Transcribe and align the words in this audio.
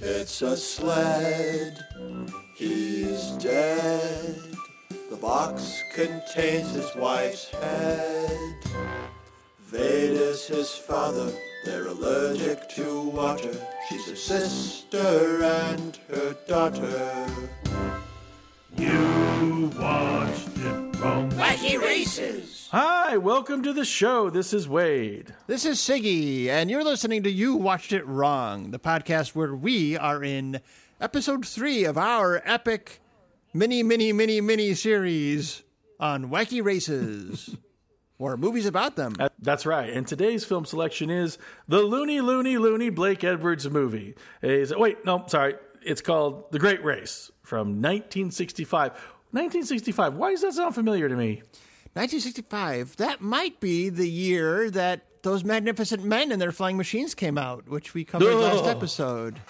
It's 0.00 0.42
a 0.42 0.56
sled. 0.56 1.84
He's 2.56 3.32
dead. 3.32 4.36
The 5.10 5.16
box 5.16 5.82
contains 5.94 6.72
his 6.74 6.94
wife's 6.96 7.50
head. 7.50 8.54
Vader's 9.60 10.46
his 10.46 10.70
father. 10.70 11.32
They're 11.64 11.86
allergic 11.86 12.68
to 12.70 13.02
water. 13.02 13.54
She's 13.88 14.08
a 14.08 14.16
sister 14.16 15.42
and 15.42 15.98
her 16.08 16.36
daughter. 16.46 17.26
You 18.76 19.70
watched 19.78 20.48
it 20.56 21.00
wrong. 21.00 21.30
Wacky 21.32 21.80
Races! 21.80 22.53
Hi, 22.76 23.18
welcome 23.18 23.62
to 23.62 23.72
the 23.72 23.84
show. 23.84 24.30
This 24.30 24.52
is 24.52 24.68
Wade. 24.68 25.32
This 25.46 25.64
is 25.64 25.78
Siggy, 25.78 26.48
and 26.48 26.68
you're 26.68 26.82
listening 26.82 27.22
to 27.22 27.30
You 27.30 27.54
Watched 27.54 27.92
It 27.92 28.04
Wrong, 28.04 28.72
the 28.72 28.80
podcast 28.80 29.36
where 29.36 29.54
we 29.54 29.96
are 29.96 30.24
in 30.24 30.60
episode 31.00 31.46
three 31.46 31.84
of 31.84 31.96
our 31.96 32.42
epic 32.44 33.00
mini, 33.52 33.84
mini, 33.84 34.12
mini, 34.12 34.40
mini 34.40 34.74
series 34.74 35.62
on 36.00 36.30
wacky 36.30 36.64
races 36.64 37.56
or 38.18 38.36
movies 38.36 38.66
about 38.66 38.96
them. 38.96 39.14
Uh, 39.20 39.28
That's 39.38 39.66
right. 39.66 39.90
And 39.90 40.04
today's 40.04 40.44
film 40.44 40.64
selection 40.64 41.10
is 41.10 41.38
the 41.68 41.78
Loony 41.78 42.20
Loony 42.20 42.58
Loony 42.58 42.90
Blake 42.90 43.22
Edwards 43.22 43.70
movie. 43.70 44.16
Is 44.42 44.74
wait, 44.74 45.04
no, 45.04 45.22
sorry. 45.28 45.54
It's 45.80 46.00
called 46.00 46.50
The 46.50 46.58
Great 46.58 46.84
Race 46.84 47.30
from 47.44 47.80
1965. 47.80 48.90
1965. 49.30 50.14
Why 50.16 50.32
does 50.32 50.42
that 50.42 50.54
sound 50.54 50.74
familiar 50.74 51.08
to 51.08 51.14
me? 51.14 51.44
1965, 51.94 52.96
that 52.96 53.20
might 53.20 53.60
be 53.60 53.88
the 53.88 54.08
year 54.08 54.70
that 54.70 55.06
those 55.22 55.44
magnificent 55.44 56.04
men 56.04 56.32
and 56.32 56.40
their 56.42 56.52
flying 56.52 56.76
machines 56.76 57.14
came 57.14 57.38
out, 57.38 57.68
which 57.68 57.94
we 57.94 58.04
covered 58.04 58.34
last 58.34 58.64
Oh. 58.64 58.68
episode. 58.68 59.40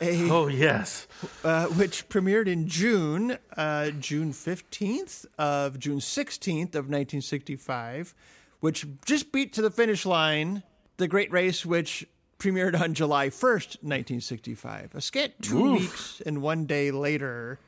A, 0.00 0.30
Oh 0.30 0.46
yes. 0.46 1.06
uh, 1.44 1.66
which 1.66 2.08
premiered 2.08 2.46
in 2.46 2.68
June, 2.68 3.38
uh, 3.56 3.90
June 3.90 4.32
15th 4.32 5.26
of 5.36 5.78
June 5.78 5.98
16th 6.00 6.74
of 6.76 6.88
1965, 6.88 8.14
which 8.60 8.86
just 9.04 9.32
beat 9.32 9.52
to 9.52 9.62
the 9.62 9.70
finish 9.70 10.06
line 10.06 10.62
the 10.96 11.08
Great 11.08 11.30
Race, 11.32 11.66
which 11.66 12.06
premiered 12.38 12.80
on 12.80 12.94
July 12.94 13.28
1st, 13.28 13.82
1965. 13.82 14.94
A 14.94 15.00
scant 15.00 15.32
two 15.42 15.64
Oof. 15.66 15.80
weeks 15.80 16.22
and 16.24 16.40
one 16.42 16.66
day 16.66 16.90
later, 16.92 17.58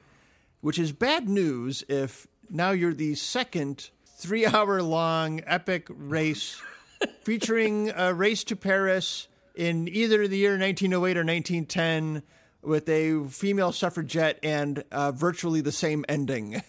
which 0.61 0.79
is 0.79 0.93
bad 0.93 1.29
news 1.29 1.85
if 1.89 2.27
now 2.51 2.71
you're 2.71 2.95
the 2.95 3.15
second 3.15 3.91
three 4.07 4.47
hour 4.47 4.83
long 4.83 5.41
epic 5.47 5.87
race 5.91 6.61
featuring 7.23 7.91
a 7.95 8.15
race 8.15 8.45
to 8.45 8.57
Paris 8.57 9.29
in 9.55 9.89
either 9.89 10.27
the 10.29 10.37
year 10.39 10.59
1908 10.59 11.17
or 11.17 11.25
1910 11.25 12.23
with 12.63 12.89
a 12.89 13.25
female 13.29 13.73
suffragette 13.73 14.39
and 14.43 14.83
uh, 14.91 15.13
virtually 15.13 15.61
the 15.61 15.73
same 15.73 16.05
ending 16.09 16.63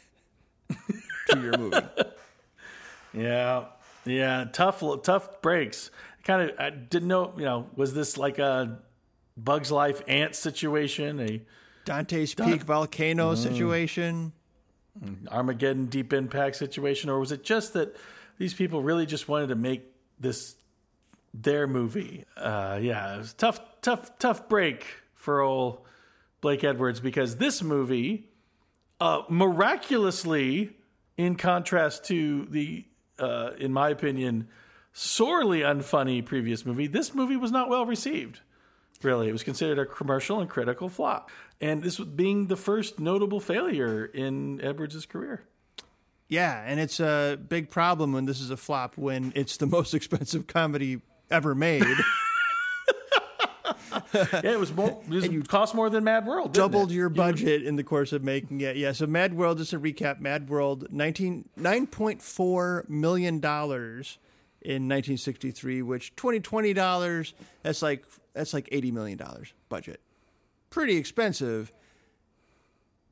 to 1.30 1.40
your 1.40 1.58
movie. 1.58 1.78
Yeah. 3.14 3.66
Yeah. 4.03 4.46
Tough. 4.52 4.84
Tough 5.03 5.42
breaks. 5.42 5.90
Kind 6.26 6.50
of. 6.50 6.59
I 6.59 6.70
didn't 6.70 7.08
know. 7.08 7.34
You 7.38 7.46
know. 7.46 7.70
Was 7.76 7.94
this 7.94 8.18
like 8.18 8.40
a 8.40 8.80
Bugs 9.38 9.72
Life 9.72 10.02
ant 10.09 10.36
situation? 10.36 11.22
A 11.22 11.42
Dante's 11.86 12.36
Peak 12.36 12.64
volcano 12.64 13.34
Mm. 13.34 13.38
situation. 13.38 14.34
Armageddon 15.30 15.88
Deep 15.88 16.14
Impact 16.14 16.56
situation, 16.56 17.10
or 17.10 17.20
was 17.20 17.32
it 17.32 17.44
just 17.44 17.74
that 17.74 17.96
these 18.38 18.54
people 18.54 18.82
really 18.82 19.06
just 19.06 19.28
wanted 19.28 19.48
to 19.48 19.56
make 19.56 19.84
this 20.20 20.56
their 21.34 21.68
movie? 21.68 22.24
Uh, 22.38 22.80
yeah, 22.82 23.16
it 23.16 23.18
was 23.18 23.34
tough, 23.34 23.60
tough, 23.82 24.18
tough 24.20 24.48
break 24.48 24.86
for 25.14 25.42
old 25.42 25.82
Blake 26.42 26.64
Edwards 26.64 27.00
because 27.00 27.38
this 27.38 27.62
movie, 27.62 28.30
uh, 29.00 29.24
miraculously, 29.30 30.75
in 31.18 31.36
contrast 31.36 32.06
to 32.06 32.46
the, 32.46 32.86
uh, 33.19 33.52
in 33.58 33.74
my 33.74 33.90
opinion, 33.90 34.48
sorely 34.94 35.59
unfunny 35.59 36.24
previous 36.24 36.66
movie, 36.66 36.88
this 36.88 37.14
movie 37.14 37.36
was 37.36 37.52
not 37.52 37.69
well 37.69 37.86
received. 37.86 38.42
Really, 39.06 39.30
it 39.30 39.32
was 39.32 39.44
considered 39.44 39.80
a 39.80 39.86
commercial 39.86 40.42
and 40.42 40.50
critical 40.50 40.90
flop, 40.90 41.30
and 41.62 41.84
this 41.84 42.00
was 42.00 42.10
being 42.10 42.48
the 42.48 42.58
first 42.58 43.00
notable 43.00 43.40
failure 43.40 44.06
in 44.06 44.60
Edwards' 44.62 45.06
career. 45.06 45.44
Yeah, 46.28 46.64
and 46.66 46.80
it's 46.80 47.00
a 47.00 47.38
big 47.38 47.70
problem 47.70 48.14
when 48.14 48.26
this 48.26 48.42
is 48.42 48.50
a 48.50 48.58
flop 48.58 48.98
when 48.98 49.32
it's 49.36 49.58
the 49.58 49.68
most 49.68 49.94
expensive 50.00 50.48
comedy 50.48 51.02
ever 51.30 51.56
made. 51.56 51.86
Yeah, 54.14 54.52
it 54.52 54.60
was 54.60 54.74
more. 54.74 55.02
It 55.10 55.10
was, 55.10 55.48
cost 55.48 55.76
more 55.76 55.90
than 55.90 56.04
Mad 56.04 56.26
World. 56.26 56.54
doubled 56.54 56.92
it? 56.92 56.96
your 56.96 57.10
budget 57.10 57.64
in 57.64 57.76
the 57.76 57.84
course 57.84 58.14
of 58.14 58.24
making 58.24 58.62
it. 58.62 58.78
Yeah, 58.78 58.94
so 58.94 59.08
Mad 59.08 59.34
World, 59.34 59.58
just 59.58 59.72
to 59.72 59.80
recap, 59.80 60.20
Mad 60.20 60.50
World, 60.50 60.88
19, 60.92 61.50
$9.4 61.60 62.90
million 62.90 63.36
in 63.36 63.42
1963, 63.42 65.82
which 65.82 66.16
2020 66.16 66.74
dollars, 66.74 67.34
that's 67.64 67.82
like 67.82 68.06
that's 68.35 68.53
like 68.53 68.69
80 68.72 68.91
million 68.91 69.18
dollars 69.18 69.53
budget. 69.69 70.01
Pretty 70.69 70.97
expensive. 70.97 71.72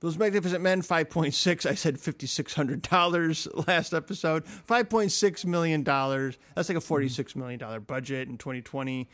Those 0.02 0.18
Magnificent 0.18 0.62
Men, 0.62 0.82
5.6. 0.82 1.66
I 1.66 1.76
said 1.76 1.96
$5,600 1.96 3.68
last 3.68 3.94
episode. 3.94 4.44
$5.6 4.46 5.46
million. 5.46 5.82
That's 5.84 6.68
like 6.68 6.78
a 6.78 6.82
mm-hmm. 6.82 6.94
$46 6.94 7.36
million 7.38 7.82
budget 7.88 8.28
in 8.28 8.38
2020. 8.38 9.08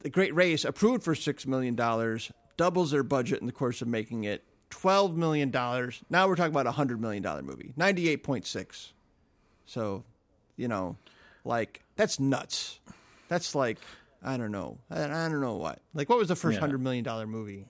The 0.00 0.08
Great 0.08 0.34
Race, 0.34 0.64
approved 0.64 1.02
for 1.02 1.14
$6 1.14 1.46
million, 1.46 1.76
doubles 2.56 2.92
their 2.92 3.02
budget 3.02 3.40
in 3.40 3.46
the 3.46 3.52
course 3.52 3.82
of 3.82 3.88
making 3.88 4.24
it 4.24 4.42
$12 4.70 5.14
million. 5.16 5.50
Now 5.50 6.28
we're 6.28 6.36
talking 6.36 6.54
about 6.54 6.66
a 6.66 6.72
$100 6.72 6.98
million 6.98 7.22
movie, 7.44 7.74
98.6. 7.78 8.92
So, 9.66 10.02
you 10.56 10.68
know, 10.68 10.96
like, 11.44 11.82
that's 11.94 12.18
nuts. 12.18 12.80
That's 13.28 13.54
like, 13.54 13.76
I 14.22 14.36
don't 14.36 14.52
know. 14.52 14.78
I, 14.90 15.04
I 15.04 15.28
don't 15.28 15.40
know 15.40 15.56
what. 15.56 15.80
Like, 15.94 16.08
what 16.08 16.18
was 16.18 16.28
the 16.28 16.36
first 16.36 16.60
Yeah. 16.60 16.66
$100 16.66 16.80
million 16.80 17.04
movie 17.28 17.66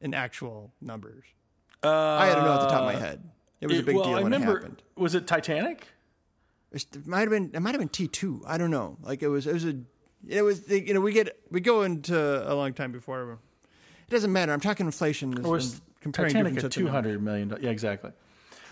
in 0.00 0.14
actual 0.14 0.72
numbers? 0.80 1.24
I 1.82 2.32
don't 2.34 2.44
know 2.44 2.50
off 2.52 2.60
the 2.62 2.68
top 2.68 2.80
of 2.80 2.86
my 2.86 2.98
head. 2.98 3.22
It 3.60 3.66
was 3.66 3.78
a 3.78 3.82
big 3.82 3.96
well, 3.96 4.04
deal 4.04 4.14
I 4.14 4.22
when 4.22 4.32
remember. 4.32 4.58
it 4.58 4.62
happened. 4.62 4.82
Was 4.96 5.14
it 5.14 5.26
Titanic? 5.26 5.88
It 6.72 7.06
might 7.06 7.20
have 7.20 7.30
been. 7.30 7.50
It 7.54 7.60
might 7.60 7.70
have 7.70 7.78
been 7.78 7.88
T 7.88 8.08
two. 8.08 8.42
I 8.46 8.58
don't 8.58 8.70
know. 8.70 8.98
Like 9.00 9.22
it 9.22 9.28
was. 9.28 9.46
It 9.46 9.52
was 9.52 9.64
a. 9.64 9.76
It 10.26 10.42
was. 10.42 10.68
You 10.68 10.92
know, 10.94 11.00
we 11.00 11.12
get 11.12 11.38
we 11.50 11.60
go 11.60 11.82
into 11.82 12.16
a 12.18 12.52
long 12.54 12.72
time 12.74 12.90
before. 12.90 13.32
It 13.32 14.10
doesn't 14.10 14.32
matter. 14.32 14.52
I'm 14.52 14.60
talking 14.60 14.84
inflation. 14.86 15.44
Or 15.44 15.52
was 15.52 15.80
comparing 16.00 16.32
Titanic 16.34 16.64
at 16.64 16.72
two 16.72 16.88
hundred 16.88 17.22
million? 17.22 17.56
Yeah, 17.60 17.70
exactly. 17.70 18.10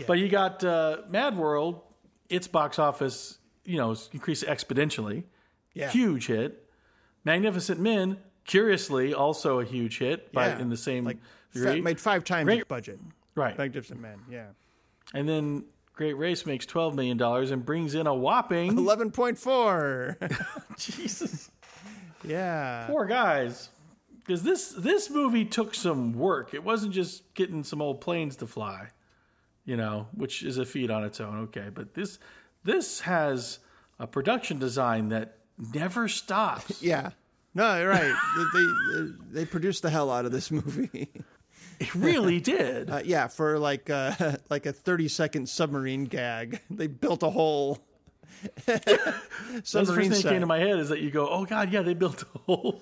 But 0.07 0.19
you 0.19 0.29
got 0.29 0.65
uh, 0.65 1.03
Mad 1.09 1.37
World. 1.37 1.81
Its 2.29 2.49
box 2.49 2.79
office, 2.79 3.39
you 3.65 3.77
know, 3.77 3.95
increased 4.13 4.45
exponentially. 4.45 5.25
Yeah. 5.75 5.91
Huge 5.91 6.27
hit. 6.27 6.62
Magnificent 7.25 7.81
Men, 7.81 8.17
curiously, 8.45 9.15
also 9.15 9.61
a 9.61 9.65
huge 9.65 9.99
hit, 9.99 10.33
but 10.33 10.57
Yeah. 10.57 10.63
in 10.63 10.71
the 10.71 10.77
same 10.77 11.05
Like 11.05 11.19
degree. 11.53 11.81
made 11.81 12.01
five 12.01 12.25
times 12.25 12.47
Great- 12.47 12.61
its 12.61 12.69
budget. 12.69 12.99
right. 13.35 13.57
Magnificent 13.57 14.01
Men, 14.01 14.19
Yeah. 14.29 14.49
And 15.15 15.29
then 15.29 15.65
Great 15.95 16.15
Race 16.15 16.47
makes 16.47 16.65
twelve 16.67 16.95
million 16.95 17.17
dollars 17.19 17.51
and 17.51 17.65
brings 17.67 17.95
in 17.95 18.07
a 18.07 18.15
whopping 18.15 18.79
Eleven 18.79 19.11
point 19.11 19.39
four. 19.39 20.17
Jesus. 20.79 21.51
yeah. 22.25 22.87
Poor 22.87 23.05
guys. 23.05 23.69
Because 24.21 24.43
this 24.43 24.71
this 24.71 25.11
movie 25.11 25.45
took 25.45 25.75
some 25.75 26.13
work. 26.15 26.55
It 26.55 26.65
wasn't 26.65 26.93
just 26.93 27.35
getting 27.35 27.63
some 27.65 27.83
old 27.83 28.01
planes 28.01 28.37
to 28.37 28.47
fly, 28.47 28.89
you 29.65 29.77
know, 29.77 30.09
which 30.15 30.43
is 30.43 30.59
a 30.59 30.65
feat 30.65 30.91
on 30.91 31.05
its 31.05 31.21
own. 31.21 31.41
Okay, 31.45 31.69
but 31.73 31.95
this 31.95 32.19
this 32.65 33.01
has 33.01 33.59
a 33.99 34.07
production 34.07 34.59
design 34.59 35.09
that 35.11 35.39
never 35.75 36.09
stops. 36.09 36.83
Yeah. 36.83 37.11
No, 37.55 37.79
you're 37.79 37.89
right. 37.89 38.15
they, 38.55 38.65
they 38.95 39.11
they 39.41 39.45
produced 39.45 39.83
the 39.83 39.91
hell 39.91 40.11
out 40.11 40.25
of 40.25 40.33
this 40.33 40.51
movie. 40.51 41.11
It 41.79 41.95
really 41.95 42.41
did. 42.41 42.89
Uh, 42.93 43.03
yeah, 43.05 43.27
for 43.27 43.59
like 43.59 43.91
uh, 43.91 44.37
like 44.49 44.67
a 44.67 44.73
thirty 44.73 45.09
second 45.09 45.49
submarine 45.49 46.05
gag, 46.05 46.61
they 46.71 46.87
built 46.87 47.23
a 47.23 47.31
whole 47.31 47.79
That's 48.67 48.85
the 48.85 49.13
first 49.53 49.67
submarine 49.67 50.11
thing 50.11 50.23
that 50.23 50.29
came 50.31 50.41
to 50.41 50.47
my 50.47 50.59
head 50.59 50.79
is 50.79 50.89
that 50.89 51.01
you 51.01 51.11
go, 51.11 51.29
oh 51.29 51.45
god, 51.45 51.73
yeah, 51.73 51.83
they 51.83 51.95
built 51.95 52.25
a 52.35 52.39
whole 52.39 52.81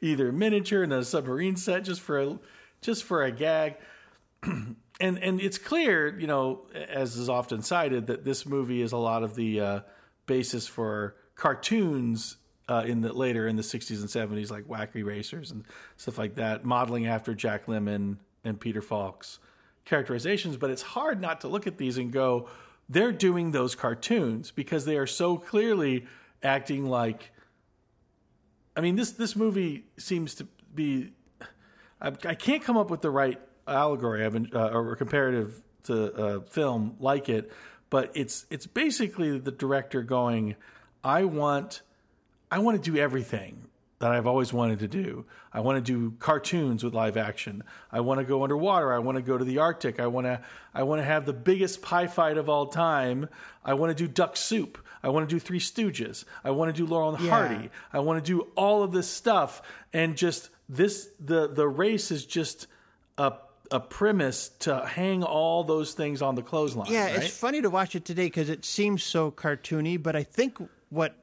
either 0.00 0.32
miniature 0.32 0.82
and 0.82 0.92
a 0.92 1.04
submarine 1.04 1.56
set 1.56 1.84
just 1.84 2.00
for 2.00 2.18
a 2.20 2.38
just 2.80 3.04
for 3.04 3.22
a 3.22 3.30
gag. 3.30 3.76
and 4.42 4.76
and 5.00 5.40
it's 5.40 5.58
clear, 5.58 6.18
you 6.18 6.26
know, 6.26 6.66
as 6.74 7.16
is 7.16 7.28
often 7.28 7.62
cited, 7.62 8.06
that 8.06 8.24
this 8.24 8.46
movie 8.46 8.82
is 8.82 8.92
a 8.92 8.96
lot 8.96 9.22
of 9.22 9.34
the 9.34 9.60
uh, 9.60 9.80
basis 10.26 10.66
for 10.66 11.16
cartoons 11.36 12.36
uh, 12.68 12.84
in 12.86 13.00
the 13.00 13.12
later 13.12 13.46
in 13.46 13.56
the 13.56 13.62
'60s 13.62 14.00
and 14.00 14.08
'70s, 14.08 14.50
like 14.50 14.64
Wacky 14.64 15.04
Racers 15.04 15.50
and 15.52 15.64
stuff 15.96 16.18
like 16.18 16.34
that, 16.36 16.64
modeling 16.64 17.06
after 17.06 17.34
Jack 17.34 17.66
Lemmon 17.66 18.16
and 18.44 18.58
Peter 18.58 18.82
Falk's 18.82 19.38
characterizations. 19.84 20.56
But 20.56 20.70
it's 20.70 20.82
hard 20.82 21.20
not 21.20 21.42
to 21.42 21.48
look 21.48 21.66
at 21.66 21.78
these 21.78 21.96
and 21.98 22.12
go, 22.12 22.48
they're 22.88 23.12
doing 23.12 23.52
those 23.52 23.74
cartoons 23.74 24.50
because 24.50 24.84
they 24.84 24.96
are 24.96 25.06
so 25.06 25.36
clearly 25.36 26.06
acting 26.42 26.86
like. 26.86 27.32
I 28.76 28.80
mean 28.80 28.96
this 28.96 29.12
this 29.12 29.36
movie 29.36 29.84
seems 29.96 30.34
to 30.36 30.48
be. 30.74 31.12
I, 32.00 32.08
I 32.08 32.34
can't 32.34 32.62
come 32.62 32.76
up 32.76 32.90
with 32.90 33.00
the 33.00 33.10
right 33.10 33.40
allegory 33.66 34.24
of 34.24 34.34
an- 34.34 34.50
uh, 34.54 34.68
or 34.68 34.94
comparative 34.96 35.62
to 35.84 35.94
a 35.94 36.40
film 36.42 36.96
like 37.00 37.28
it, 37.28 37.50
but 37.90 38.10
it's 38.14 38.46
it's 38.50 38.66
basically 38.66 39.38
the 39.38 39.50
director 39.50 40.02
going, 40.02 40.56
I 41.06 41.24
want 41.24 41.82
I 42.50 42.58
want 42.58 42.82
to 42.82 42.90
do 42.90 42.98
everything 42.98 43.62
that 44.00 44.10
I've 44.10 44.26
always 44.26 44.52
wanted 44.52 44.80
to 44.80 44.88
do. 44.88 45.24
I 45.52 45.60
want 45.60 45.76
to 45.84 45.92
do 45.92 46.16
cartoons 46.18 46.82
with 46.84 46.94
live 46.94 47.16
action. 47.16 47.62
I 47.90 48.00
want 48.00 48.18
to 48.20 48.24
go 48.24 48.42
underwater. 48.42 48.92
I 48.92 48.98
want 48.98 49.16
to 49.16 49.22
go 49.22 49.38
to 49.38 49.44
the 49.44 49.58
Arctic. 49.58 50.00
I 50.00 50.08
want 50.08 50.26
to 50.26 50.40
I 50.74 50.82
want 50.82 51.00
to 51.00 51.04
have 51.04 51.24
the 51.24 51.32
biggest 51.32 51.80
pie 51.80 52.08
fight 52.08 52.36
of 52.38 52.48
all 52.48 52.66
time. 52.66 53.28
I 53.64 53.74
want 53.74 53.96
to 53.96 54.04
do 54.04 54.12
Duck 54.12 54.36
Soup. 54.36 54.78
I 55.02 55.08
want 55.08 55.28
to 55.28 55.32
do 55.34 55.38
Three 55.38 55.60
Stooges. 55.60 56.24
I 56.42 56.50
want 56.50 56.74
to 56.74 56.76
do 56.76 56.86
Laurel 56.86 57.14
and 57.14 57.24
Yeah. 57.24 57.30
Hardy. 57.30 57.70
I 57.92 58.00
want 58.00 58.22
to 58.22 58.32
do 58.32 58.48
all 58.56 58.82
of 58.82 58.90
this 58.90 59.08
stuff 59.08 59.62
and 59.92 60.16
just 60.16 60.50
this 60.68 61.08
the 61.20 61.46
the 61.46 61.68
race 61.68 62.10
is 62.10 62.26
just 62.26 62.66
a 63.16 63.32
a 63.70 63.78
premise 63.80 64.48
to 64.60 64.84
hang 64.86 65.22
all 65.22 65.62
those 65.64 65.94
things 65.94 66.20
on 66.20 66.34
the 66.34 66.42
clothesline. 66.42 66.90
Yeah, 66.90 67.06
right? 67.06 67.22
it's 67.22 67.36
funny 67.36 67.62
to 67.62 67.70
watch 67.70 67.94
it 67.94 68.04
today 68.04 68.26
because 68.26 68.48
it 68.50 68.64
seems 68.64 69.02
so 69.04 69.30
cartoony, 69.30 70.00
but 70.02 70.14
I 70.14 70.22
think 70.22 70.58
what 70.90 71.16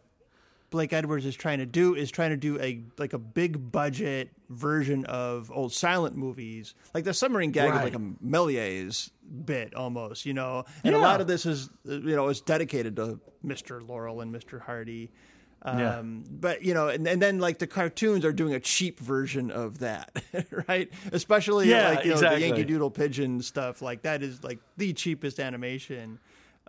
Blake 0.73 0.91
Edwards 0.91 1.25
is 1.27 1.35
trying 1.35 1.59
to 1.59 1.67
do 1.67 1.93
is 1.93 2.09
trying 2.09 2.31
to 2.31 2.37
do 2.37 2.59
a 2.59 2.83
like 2.97 3.13
a 3.13 3.19
big 3.19 3.71
budget 3.71 4.31
version 4.49 5.05
of 5.05 5.51
old 5.51 5.71
silent 5.71 6.15
movies, 6.17 6.73
like 6.95 7.03
the 7.03 7.13
submarine 7.13 7.51
gag 7.51 7.75
is 7.75 7.81
like 7.81 7.93
a 7.93 7.99
Méliès 8.25 9.11
bit 9.45 9.75
almost, 9.75 10.25
you 10.25 10.33
know. 10.33 10.65
And 10.83 10.95
a 10.95 10.97
lot 10.97 11.21
of 11.21 11.27
this 11.27 11.45
is 11.45 11.69
uh, 11.87 11.93
you 11.93 12.15
know 12.15 12.27
is 12.29 12.41
dedicated 12.41 12.95
to 12.95 13.19
Mr. 13.45 13.87
Laurel 13.87 14.21
and 14.21 14.33
Mr. 14.33 14.59
Hardy. 14.59 15.11
Yeah. 15.63 15.99
Um, 15.99 16.25
but 16.27 16.63
you 16.63 16.73
know, 16.73 16.89
and, 16.89 17.07
and 17.07 17.21
then 17.21 17.37
like 17.39 17.59
the 17.59 17.67
cartoons 17.67 18.25
are 18.25 18.33
doing 18.33 18.55
a 18.55 18.59
cheap 18.59 18.99
version 18.99 19.51
of 19.51 19.77
that, 19.79 20.23
right? 20.67 20.91
Especially 21.11 21.69
Yeah, 21.69 21.89
like 21.89 22.03
you 22.03 22.15
know 22.15 22.19
the 22.19 22.39
Yankee 22.39 22.63
Doodle 22.65 22.89
pigeon 22.89 23.43
stuff. 23.43 23.83
Like 23.83 24.01
that 24.01 24.23
is 24.23 24.43
like 24.43 24.57
the 24.77 24.91
cheapest 24.93 25.39
animation. 25.39 26.17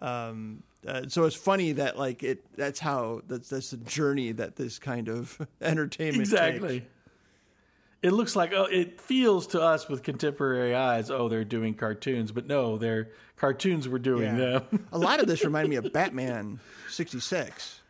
Um, 0.02 0.62
uh, 0.86 1.02
so 1.08 1.24
it's 1.24 1.36
funny 1.36 1.72
that 1.72 1.98
like 1.98 2.22
it. 2.22 2.44
That's 2.56 2.80
how 2.80 3.22
that's 3.26 3.48
that's 3.48 3.70
the 3.70 3.76
journey 3.78 4.32
that 4.32 4.56
this 4.56 4.78
kind 4.78 5.08
of 5.08 5.40
entertainment 5.60 6.20
exactly. 6.20 6.80
takes. 6.80 6.90
It 8.02 8.12
looks 8.12 8.36
like 8.36 8.52
oh, 8.52 8.64
it 8.64 9.00
feels 9.00 9.46
to 9.48 9.62
us 9.62 9.88
with 9.88 10.02
contemporary 10.02 10.74
eyes. 10.74 11.10
Oh, 11.10 11.28
they're 11.28 11.42
doing 11.44 11.74
cartoons, 11.74 12.32
but 12.32 12.46
no, 12.46 12.76
they're 12.76 13.08
cartoons. 13.36 13.88
We're 13.88 13.98
doing 13.98 14.36
Yeah. 14.36 14.58
them. 14.70 14.86
a 14.92 14.98
lot 14.98 15.20
of 15.20 15.26
this 15.26 15.42
reminded 15.44 15.70
me 15.70 15.76
of 15.76 15.90
Batman 15.92 16.60
'66. 16.90 17.80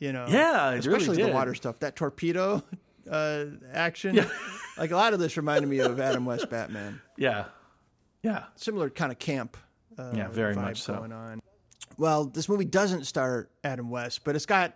You 0.00 0.12
know, 0.12 0.26
Yeah, 0.28 0.70
it 0.70 0.86
really 0.86 0.98
especially 0.98 1.22
the 1.22 1.32
water 1.32 1.54
stuff. 1.54 1.80
That 1.80 1.96
torpedo 1.96 2.62
uh, 3.10 3.46
action, 3.72 4.24
like 4.78 4.92
a 4.92 4.96
lot 4.96 5.12
of 5.12 5.18
this 5.18 5.36
reminded 5.36 5.68
me 5.68 5.80
of 5.80 5.98
Adam 6.00 6.24
West 6.24 6.48
Batman. 6.48 7.00
yeah, 7.16 7.46
yeah, 8.22 8.44
Similar 8.54 8.90
kind 8.90 9.10
of 9.12 9.18
camp. 9.18 9.56
Uh, 9.98 10.12
Yeah, 10.14 10.28
very 10.28 10.54
much 10.54 10.80
so. 10.82 10.94
Going 10.94 11.12
on. 11.12 11.42
Well, 11.98 12.24
this 12.24 12.48
movie 12.48 12.64
doesn't 12.64 13.04
star 13.04 13.48
Adam 13.62 13.90
West, 13.90 14.22
but 14.24 14.34
it's 14.36 14.46
got 14.46 14.74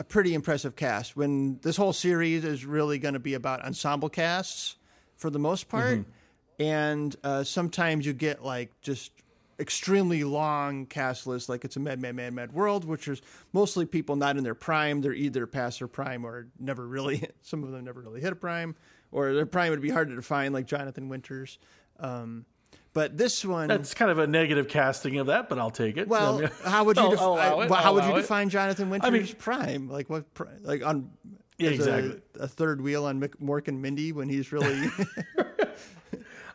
a 0.00 0.04
pretty 0.04 0.32
impressive 0.32 0.76
cast. 0.76 1.16
When 1.16 1.58
this 1.62 1.76
whole 1.76 1.92
series 1.92 2.44
is 2.44 2.64
really 2.64 2.98
going 2.98 3.14
to 3.14 3.20
be 3.20 3.34
about 3.34 3.64
ensemble 3.64 4.08
casts 4.08 4.76
for 5.16 5.28
the 5.30 5.38
most 5.38 5.68
part, 5.68 5.98
Mm-hmm. 6.00 6.62
and 6.62 7.16
uh, 7.24 7.42
sometimes 7.44 8.06
you 8.06 8.12
get 8.12 8.44
like 8.44 8.70
just 8.80 9.10
extremely 9.58 10.24
long 10.24 10.86
cast 10.86 11.26
lists, 11.26 11.48
like 11.48 11.64
it's 11.64 11.76
a 11.76 11.80
Mad 11.80 12.00
Mad 12.00 12.14
Mad 12.16 12.32
Mad 12.32 12.52
World, 12.52 12.84
which 12.84 13.06
is 13.08 13.20
mostly 13.52 13.84
people 13.86 14.16
not 14.16 14.36
in 14.36 14.44
their 14.44 14.54
prime. 14.54 15.00
They're 15.00 15.12
either 15.12 15.46
past 15.46 15.78
their 15.80 15.88
prime 15.88 16.24
or 16.24 16.46
never 16.58 16.86
really. 16.86 17.28
Some 17.42 17.62
of 17.64 17.70
them 17.72 17.84
never 17.84 18.00
really 18.00 18.20
hit 18.20 18.32
a 18.32 18.36
prime, 18.36 18.74
or 19.12 19.32
their 19.32 19.46
prime 19.46 19.70
would 19.70 19.80
be 19.82 19.90
harder 19.90 20.14
to 20.16 20.22
find, 20.22 20.54
like 20.54 20.66
Jonathan 20.66 21.08
Winters. 21.08 21.58
Um, 22.00 22.44
but 22.94 23.16
this 23.18 23.44
one, 23.44 23.68
that's 23.68 23.92
kind 23.92 24.10
of 24.10 24.18
a 24.18 24.26
negative 24.26 24.68
casting 24.68 25.18
of 25.18 25.26
that, 25.26 25.48
but 25.50 25.58
I'll 25.58 25.70
take 25.70 25.96
it. 25.98 26.08
well, 26.08 26.40
how 26.64 26.84
would 26.84 26.96
you 26.96 27.02
I'll- 27.02 27.18
I'll 27.20 27.32
allow 27.34 27.60
it, 27.60 27.68
how 27.70 27.76
I'll 27.76 27.94
would 27.94 28.04
you 28.04 28.10
allow 28.10 28.18
it. 28.18 28.22
define 28.22 28.48
Jonathan 28.48 28.88
Winters' 28.90 29.34
prime? 29.34 29.88
Like 29.90 30.08
what? 30.08 30.32
pri- 30.32 30.48
Like 30.62 30.84
on 30.86 31.10
Yeah, 31.58 31.70
as 31.70 31.86
a- 31.86 31.98
exactly. 31.98 32.22
a, 32.40 32.48
third 32.48 32.80
wheel 32.80 33.04
on 33.04 33.20
Mick, 33.20 33.34
Mork 33.42 33.68
and 33.68 33.82
Mindy 33.82 34.12
when 34.12 34.28
he's 34.30 34.50
really 34.52 34.88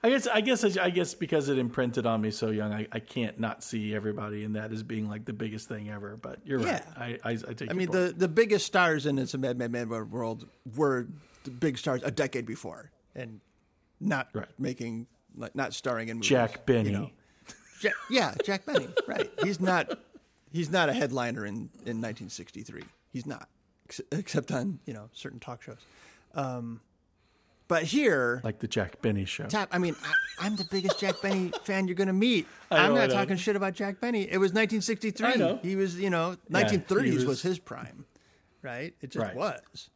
I 0.01 0.09
guess, 0.09 0.27
I 0.27 0.39
guess, 0.39 0.77
I 0.77 0.89
guess 0.91 1.13
because 1.13 1.49
it 1.49 1.57
imprinted 1.57 2.05
on 2.05 2.21
me 2.21 2.31
so 2.31 2.51
young, 2.51 2.71
I, 2.73 2.87
I 2.93 2.99
can't 2.99 3.37
not 3.37 3.61
see 3.65 3.93
everybody 3.93 4.45
in 4.45 4.53
that 4.53 4.71
as 4.71 4.81
being 4.81 5.09
like 5.09 5.25
the 5.25 5.33
biggest 5.33 5.67
thing 5.67 5.89
ever. 5.89 6.15
But 6.15 6.39
you're 6.45 6.61
Yeah. 6.61 6.81
right. 6.97 7.19
I, 7.25 7.29
I, 7.31 7.31
I 7.31 7.35
take. 7.35 7.63
I 7.63 7.65
your 7.65 7.75
mean, 7.75 7.87
point. 7.89 7.91
the, 7.91 8.13
the 8.17 8.27
biggest 8.29 8.65
stars 8.65 9.05
in 9.05 9.19
It's 9.19 9.33
a 9.33 9.37
Mad 9.37 9.57
Mad 9.57 9.73
Mad 9.73 9.89
World 9.89 10.47
were 10.77 11.07
the 11.43 11.51
big 11.51 11.77
stars 11.77 12.01
a 12.05 12.11
decade 12.11 12.45
before, 12.45 12.91
and 13.13 13.41
not 13.99 14.29
Right. 14.33 14.47
making 14.57 15.07
like 15.39 15.55
not 15.55 15.73
starring 15.73 16.09
in 16.09 16.17
movies. 16.17 16.29
Jack 16.29 16.65
Benny. 16.67 16.89
you 16.91 16.97
know. 16.97 17.09
Ja- 17.81 17.91
yeah, 18.09 18.35
Jack 18.45 18.65
Benny. 18.65 18.87
Right. 19.07 19.31
He's 19.41 19.59
not. 19.59 19.97
He's 20.51 20.69
not 20.69 20.89
a 20.89 20.93
headliner 20.93 21.45
in, 21.45 21.55
in 21.85 22.01
1963. 22.01 22.83
He's 23.13 23.25
not, 23.25 23.47
ex- 23.87 24.01
except 24.11 24.51
on 24.51 24.79
you 24.85 24.93
know 24.93 25.09
certain 25.13 25.39
talk 25.39 25.61
shows. 25.63 25.77
Um, 26.35 26.81
but 27.69 27.83
here, 27.83 28.41
like 28.43 28.59
the 28.59 28.67
Jack 28.67 28.99
Benny 29.01 29.25
show. 29.25 29.45
Top, 29.45 29.69
I 29.71 29.77
mean, 29.77 29.95
I, 30.03 30.45
I'm 30.47 30.55
the 30.55 30.65
biggest 30.71 30.99
Jack 30.99 31.21
Benny 31.21 31.51
fan 31.63 31.87
you're 31.87 31.95
going 31.95 32.07
to 32.07 32.13
meet. 32.13 32.47
I 32.71 32.79
I'm 32.79 32.95
know, 32.95 33.01
not 33.05 33.11
talking 33.11 33.37
shit 33.37 33.55
about 33.55 33.75
Jack 33.75 34.01
Benny. 34.01 34.23
It 34.23 34.39
was 34.39 34.51
1963. 34.53 35.27
I 35.27 35.35
know. 35.35 35.59
He 35.61 35.75
was, 35.75 35.97
you 35.99 36.09
know, 36.09 36.35
1930s 36.51 37.03
he 37.05 37.11
was, 37.13 37.25
was- 37.25 37.41
his 37.43 37.59
prime, 37.59 38.05
right? 38.63 38.93
It 39.01 39.11
just 39.11 39.23
Right. 39.23 39.35
was. 39.35 39.89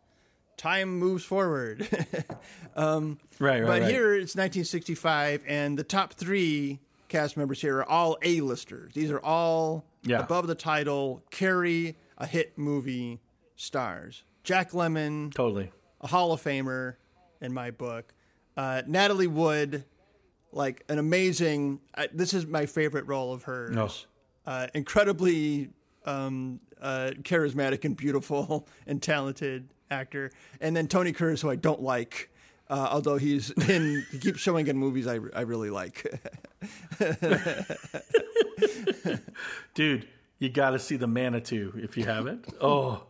Time 0.58 0.98
moves 1.00 1.24
forward. 1.24 1.88
right, 2.76 3.16
right, 3.40 3.62
but 3.62 3.82
right. 3.82 3.84
here 3.84 4.14
it's 4.14 4.36
1965, 4.36 5.44
and 5.48 5.78
the 5.78 5.84
top 5.84 6.14
three 6.14 6.80
cast 7.10 7.38
members 7.38 7.62
here 7.62 7.78
are 7.80 7.90
all 7.90 8.18
A-listers. 8.22 8.94
These 8.94 9.12
are 9.12 9.20
all 9.20 9.86
Yeah. 10.04 10.20
above 10.20 10.48
the 10.48 10.56
title, 10.56 11.24
carry 11.32 11.96
a 12.18 12.26
hit 12.26 12.58
movie 12.58 13.20
stars. 13.56 14.24
Jack 14.44 14.72
Lemmon, 14.72 15.34
totally. 15.34 15.72
a 16.02 16.08
Hall 16.08 16.32
of 16.34 16.42
Famer 16.44 16.96
in 17.42 17.54
my 17.54 17.72
book. 17.72 18.14
Uh, 18.58 18.82
Natalie 18.88 19.28
Wood, 19.28 19.86
like 20.52 20.84
an 20.90 21.00
amazing. 21.00 21.80
Uh, 21.96 22.08
this 22.14 22.34
is 22.34 22.46
my 22.46 22.66
favorite 22.66 23.08
role 23.08 23.34
of 23.34 23.44
hers. 23.44 23.76
Oh. 23.78 23.90
Uh, 24.52 24.68
incredibly 24.74 25.70
um, 26.06 26.60
uh, 26.82 27.12
charismatic 27.22 27.86
and 27.86 27.96
beautiful 27.96 28.68
and 28.88 29.02
talented 29.02 29.70
actor. 29.94 30.32
And 30.60 30.76
then 30.76 30.88
Tony 30.88 31.14
Curtis, 31.14 31.42
who 31.42 31.50
I 31.50 31.56
don't 31.56 31.82
like. 31.82 32.30
Uh, 32.70 32.90
although 32.92 33.18
he's 33.18 33.52
in, 33.70 34.06
he 34.12 34.20
keeps 34.20 34.40
showing 34.40 34.68
in 34.68 34.78
movies 34.78 35.08
I, 35.08 35.20
I 35.36 35.42
really 35.42 35.70
like. 35.70 36.06
Dude, 39.74 40.08
you 40.40 40.50
got 40.50 40.72
to 40.72 40.80
see 40.80 40.98
the 40.98 41.08
Manitou 41.08 41.74
if 41.78 41.98
you 41.98 42.06
haven't. 42.06 42.46
Oh, 42.60 43.04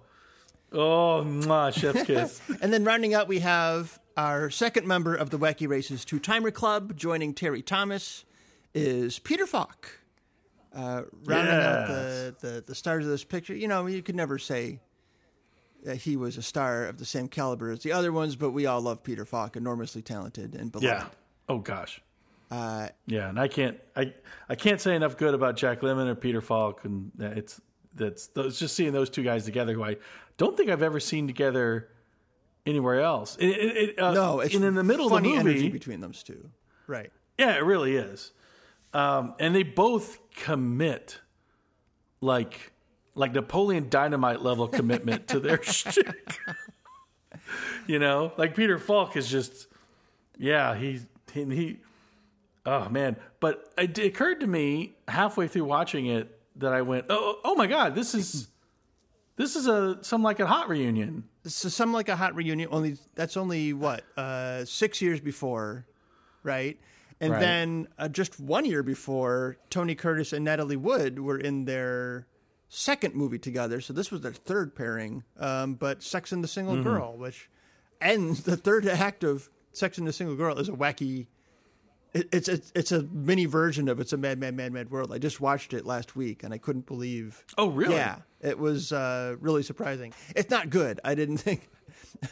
oh, 0.72 1.24
mwah, 1.26 1.74
chef's 1.74 2.04
kiss. 2.08 2.42
And 2.62 2.74
then 2.74 2.84
rounding 2.84 3.14
out, 3.14 3.28
we 3.28 3.40
have 3.40 4.00
our 4.18 4.50
second 4.50 4.88
member 4.88 5.16
of 5.16 5.30
the 5.30 5.40
Wacky 5.40 5.68
Races 5.68 6.04
Two 6.06 6.20
Timer 6.20 6.52
Club, 6.52 6.96
joining 6.96 7.34
Terry 7.34 7.62
Thomas, 7.62 8.26
is 8.74 9.20
Peter 9.20 9.46
Falk. 9.48 10.00
Uh, 10.76 11.04
rounding 11.26 11.54
out 11.54 11.88
the, 11.88 12.36
the, 12.40 12.64
the 12.66 12.76
stars 12.76 13.06
of 13.06 13.12
this 13.12 13.24
picture. 13.24 13.56
You 13.56 13.68
know, 13.68 13.86
you 13.86 14.02
could 14.02 14.16
never 14.16 14.40
say 14.40 14.80
he 15.92 16.16
was 16.18 16.38
a 16.38 16.42
star 16.42 16.86
of 16.86 16.98
the 16.98 17.06
same 17.06 17.28
caliber 17.28 17.72
as 17.72 17.80
the 17.80 17.92
other 17.92 18.12
ones, 18.12 18.36
but 18.36 18.52
we 18.52 18.66
all 18.66 18.82
love 18.82 19.04
Peter 19.04 19.26
Falk, 19.26 19.56
enormously 19.56 20.02
talented 20.02 20.56
and 20.56 20.72
beloved. 20.72 20.86
Yeah. 20.88 21.06
Oh 21.50 21.60
gosh. 21.60 22.02
Uh, 22.52 22.88
Yeah, 23.08 23.30
and 23.30 23.40
I 23.40 23.48
can't 23.48 23.80
I 23.96 24.14
I 24.48 24.56
can't 24.56 24.80
say 24.80 24.96
enough 24.96 25.18
good 25.18 25.34
about 25.34 25.56
Jack 25.56 25.82
Lemmon 25.82 26.08
or 26.08 26.16
Peter 26.16 26.42
Falk, 26.42 26.86
and 26.86 27.12
it's 27.20 27.60
that's 27.96 28.28
those 28.28 28.60
just 28.60 28.76
seeing 28.76 28.94
those 28.94 29.10
two 29.10 29.24
guys 29.24 29.46
together, 29.46 29.74
who 29.74 29.84
I 29.84 29.98
don't 30.38 30.56
think 30.58 30.70
I've 30.70 30.84
ever 30.84 31.00
seen 31.00 31.28
together 31.28 31.90
anywhere 32.66 33.02
else. 33.02 33.38
It, 33.38 33.48
it, 33.48 33.78
it, 33.78 34.00
uh, 34.00 34.14
no, 34.14 34.40
it's 34.40 34.56
and 34.56 34.64
in 34.64 34.76
the 34.76 34.84
middle 34.84 35.08
of 35.14 35.24
the 35.24 35.30
movie, 35.30 35.40
energy 35.40 35.70
between 35.70 36.00
those 36.02 36.24
two. 36.24 36.50
Right. 36.88 37.12
Yeah, 37.38 37.56
it 37.56 37.64
really 37.64 37.96
is. 37.96 38.32
Um, 38.94 39.34
and 39.40 39.56
they 39.56 39.64
both 39.64 40.20
commit 40.36 41.20
like 42.22 42.73
like 43.16 43.34
Napoleon 43.34 43.90
Dynamite 43.90 44.42
level 44.42 44.68
commitment 44.68 45.28
to 45.30 45.40
their 45.40 45.62
shtick. 45.64 46.40
you 47.88 48.00
know, 48.00 48.32
like 48.38 48.56
Peter 48.56 48.78
Falk 48.80 49.16
is 49.18 49.30
just, 49.30 49.68
yeah, 50.38 50.76
he 50.76 51.00
he, 51.34 51.44
he 51.46 51.78
oh 52.66 52.90
man. 52.90 53.16
But 53.40 53.72
it 53.78 53.98
occurred 54.00 54.40
to 54.42 54.48
me 54.48 54.96
halfway 55.08 55.48
through 55.48 55.66
watching 55.66 56.06
it 56.08 56.40
that 56.58 56.74
I 56.74 56.82
went, 56.82 57.06
oh, 57.10 57.40
oh 57.44 57.56
my 57.56 57.68
god, 57.68 57.96
this 57.96 58.14
is 58.16 58.48
this 59.36 59.56
is 59.56 59.68
a 59.68 59.98
Some 60.04 60.24
Like 60.24 60.40
It 60.40 60.48
Hot 60.48 60.70
reunion. 60.70 61.26
So 61.46 61.70
Some 61.70 61.92
Like 61.94 62.10
It 62.10 62.16
Hot 62.18 62.36
reunion. 62.36 62.70
Only 62.72 62.98
that's 63.16 63.38
only 63.38 63.74
what 63.74 64.04
uh, 64.18 64.66
six 64.66 65.02
years 65.02 65.20
before, 65.20 65.86
right? 66.44 66.80
And 67.22 67.32
Right. 67.34 67.40
then 67.40 67.88
uh, 67.98 68.10
just 68.10 68.38
one 68.40 68.66
year 68.66 68.84
before, 68.84 69.56
Tony 69.70 69.96
Curtis 69.96 70.34
and 70.34 70.44
Natalie 70.44 70.76
Wood 70.76 71.20
were 71.20 71.38
in 71.38 71.64
their 71.66 72.28
second 72.76 73.14
movie 73.16 73.38
together. 73.40 73.80
So 73.82 73.94
this 73.94 74.10
was 74.12 74.22
their 74.22 74.34
third 74.34 74.76
pairing, 74.76 75.24
um, 75.40 75.76
but 75.76 76.02
Sex 76.02 76.32
and 76.32 76.44
the 76.44 76.48
Single 76.48 76.82
Girl, 76.84 77.16
which 77.16 77.50
ends 78.02 78.44
the 78.44 78.58
third 78.58 78.88
act 78.88 79.24
of 79.24 79.50
Sex 79.72 79.98
and 79.98 80.08
the 80.08 80.14
Single 80.14 80.36
Girl 80.36 80.58
is 80.58 80.70
a 80.70 80.74
wacky. 80.74 81.28
it- 82.14 82.30
It's 82.32 82.48
it's 82.48 82.72
it's 82.76 82.92
a 82.92 83.04
mini 83.04 83.46
version 83.46 83.88
of 83.90 84.00
it's 84.00 84.14
a 84.14 84.18
mad 84.18 84.40
mad 84.40 84.56
mad 84.56 84.72
mad 84.74 84.90
world. 84.92 85.12
I 85.14 85.18
just 85.20 85.40
watched 85.42 85.74
it 85.74 85.86
last 85.86 86.16
week 86.16 86.44
and 86.44 86.54
I 86.54 86.58
couldn't 86.58 86.86
believe. 86.86 87.44
Oh, 87.58 87.70
really? 87.70 87.96
Yeah, 87.96 88.18
it 88.42 88.58
was 88.58 88.92
uh, 88.92 89.36
really 89.40 89.64
surprising. 89.64 90.14
It's 90.36 90.50
not 90.50 90.70
good. 90.70 91.00
I 91.04 91.16
didn't 91.16 91.38
think. 91.38 91.70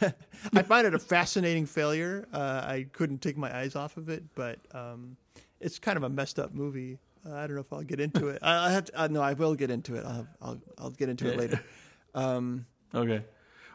I 0.54 0.62
find 0.62 0.86
it 0.86 0.94
a 0.94 0.98
fascinating 0.98 1.66
failure. 1.66 2.26
Uh, 2.32 2.62
I 2.64 2.86
couldn't 2.92 3.20
take 3.22 3.36
my 3.36 3.54
eyes 3.56 3.76
off 3.76 3.96
of 3.96 4.08
it, 4.08 4.24
but 4.34 4.58
um, 4.74 5.16
it's 5.60 5.78
kind 5.78 5.96
of 5.96 6.02
a 6.02 6.08
messed 6.08 6.38
up 6.38 6.52
movie. 6.54 6.98
Uh, 7.24 7.34
I 7.34 7.46
don't 7.46 7.54
know 7.54 7.60
if 7.60 7.72
I'll 7.72 7.82
get 7.82 8.00
into 8.00 8.28
it. 8.28 8.40
I, 8.42 8.68
I 8.68 8.70
have 8.72 8.86
to, 8.86 9.00
uh, 9.00 9.06
no, 9.08 9.20
I 9.20 9.34
will 9.34 9.54
get 9.54 9.70
into 9.70 9.94
it. 9.94 10.04
I'll 10.04 10.14
have, 10.14 10.26
I'll 10.40 10.60
I'll 10.78 10.90
get 10.90 11.08
into 11.08 11.28
it 11.30 11.38
later. 11.38 11.60
Okay. 12.94 13.24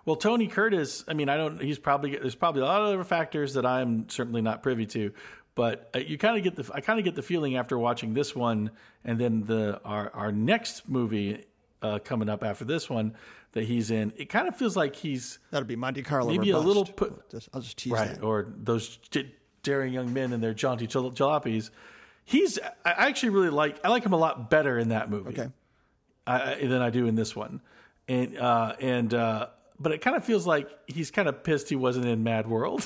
Well, 0.06 0.16
Tony 0.16 0.48
Curtis, 0.48 1.04
I 1.08 1.14
mean, 1.14 1.28
I 1.28 1.36
don't, 1.38 1.62
he's 1.62 1.80
probably, 1.80 2.12
there's 2.18 2.36
probably 2.36 2.62
a 2.62 2.66
lot 2.66 2.82
of 2.82 2.88
other 2.88 3.04
factors 3.04 3.56
that 3.56 3.66
I'm 3.66 4.08
certainly 4.10 4.42
not 4.42 4.64
privy 4.64 4.86
to, 4.88 5.12
but 5.56 5.90
uh, 5.96 6.00
you 6.00 6.18
kind 6.18 6.38
of 6.38 6.44
get 6.44 6.56
the, 6.56 6.72
I 6.74 6.80
kind 6.82 6.98
of 6.98 7.04
get 7.04 7.16
the 7.16 7.22
feeling 7.22 7.58
after 7.58 7.78
watching 7.78 8.14
this 8.14 8.34
one 8.36 8.72
and 9.04 9.20
then 9.20 9.44
the, 9.44 9.82
our, 9.84 10.10
our 10.14 10.32
next 10.32 10.88
movie 10.88 11.46
uh, 11.82 12.00
coming 12.00 12.30
up 12.30 12.42
after 12.44 12.64
this 12.64 12.90
one 12.90 13.16
that 13.52 13.64
he's 13.66 13.92
in, 13.92 14.14
it 14.18 14.30
kind 14.30 14.48
of 14.48 14.56
feels 14.56 14.78
like 14.78 14.96
he's, 14.96 15.40
That'll 15.52 15.68
be 15.68 15.76
Monte 15.76 16.04
Carlo. 16.04 16.32
Maybe 16.32 16.52
a 16.52 16.60
little 16.60 16.86
put- 16.86 17.22
I'll 17.54 17.62
just 17.62 17.78
tease 17.78 17.92
right, 17.92 18.16
that. 18.16 18.24
or 18.24 18.48
those 18.56 18.96
j- 19.10 19.34
daring 19.64 19.94
young 19.94 20.14
men 20.14 20.32
and 20.32 20.42
their 20.42 20.54
jaunty 20.54 20.88
jal- 20.88 21.12
jalopies. 21.12 21.70
He's, 22.30 22.60
I 22.84 23.08
actually 23.08 23.30
really 23.30 23.50
like, 23.50 23.80
I 23.86 23.88
like 23.88 24.04
him 24.06 24.12
a 24.12 24.18
lot 24.18 24.50
better 24.50 24.78
in 24.78 24.90
that 24.90 25.10
movie. 25.10 25.30
Okay. 25.30 25.50
I, 26.28 26.56
than 26.56 26.82
I 26.82 26.90
do 26.90 27.08
in 27.08 27.16
this 27.16 27.34
one, 27.38 27.62
and 28.10 28.38
uh, 28.38 28.76
and 28.82 29.14
uh, 29.14 29.48
but 29.80 29.94
it 29.94 30.02
kind 30.02 30.18
of 30.18 30.26
feels 30.26 30.46
like 30.46 30.70
he's 30.86 31.10
kind 31.10 31.30
of 31.30 31.42
pissed 31.42 31.70
he 31.70 31.78
wasn't 31.78 32.06
in 32.06 32.22
Mad 32.22 32.48
World, 32.48 32.86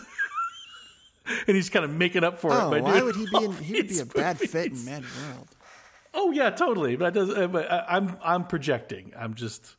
and 1.48 1.56
he's 1.58 1.72
kind 1.72 1.84
of 1.84 1.90
making 1.90 2.24
up 2.24 2.38
for 2.38 2.52
Oh, 2.54 2.68
it. 2.68 2.70
by 2.70 2.82
why 2.82 2.92
doing 3.00 3.06
would 3.06 3.16
he 3.16 3.26
be? 3.26 3.46
In, 3.46 3.52
he 3.54 3.74
would 3.78 3.88
be 3.88 4.00
a 4.00 4.06
bad 4.06 4.38
fit 4.38 4.72
in. 4.74 4.86
Mad 4.86 5.02
World. 5.02 5.48
Oh 6.14 6.30
yeah, 6.30 6.52
totally. 6.52 6.96
But, 6.98 7.16
does, 7.16 7.32
uh, 7.32 7.48
but 7.48 7.72
I, 7.72 7.86
I'm 7.90 8.16
I'm 8.24 8.46
projecting. 8.46 9.12
I'm 9.18 9.34
just 9.34 9.76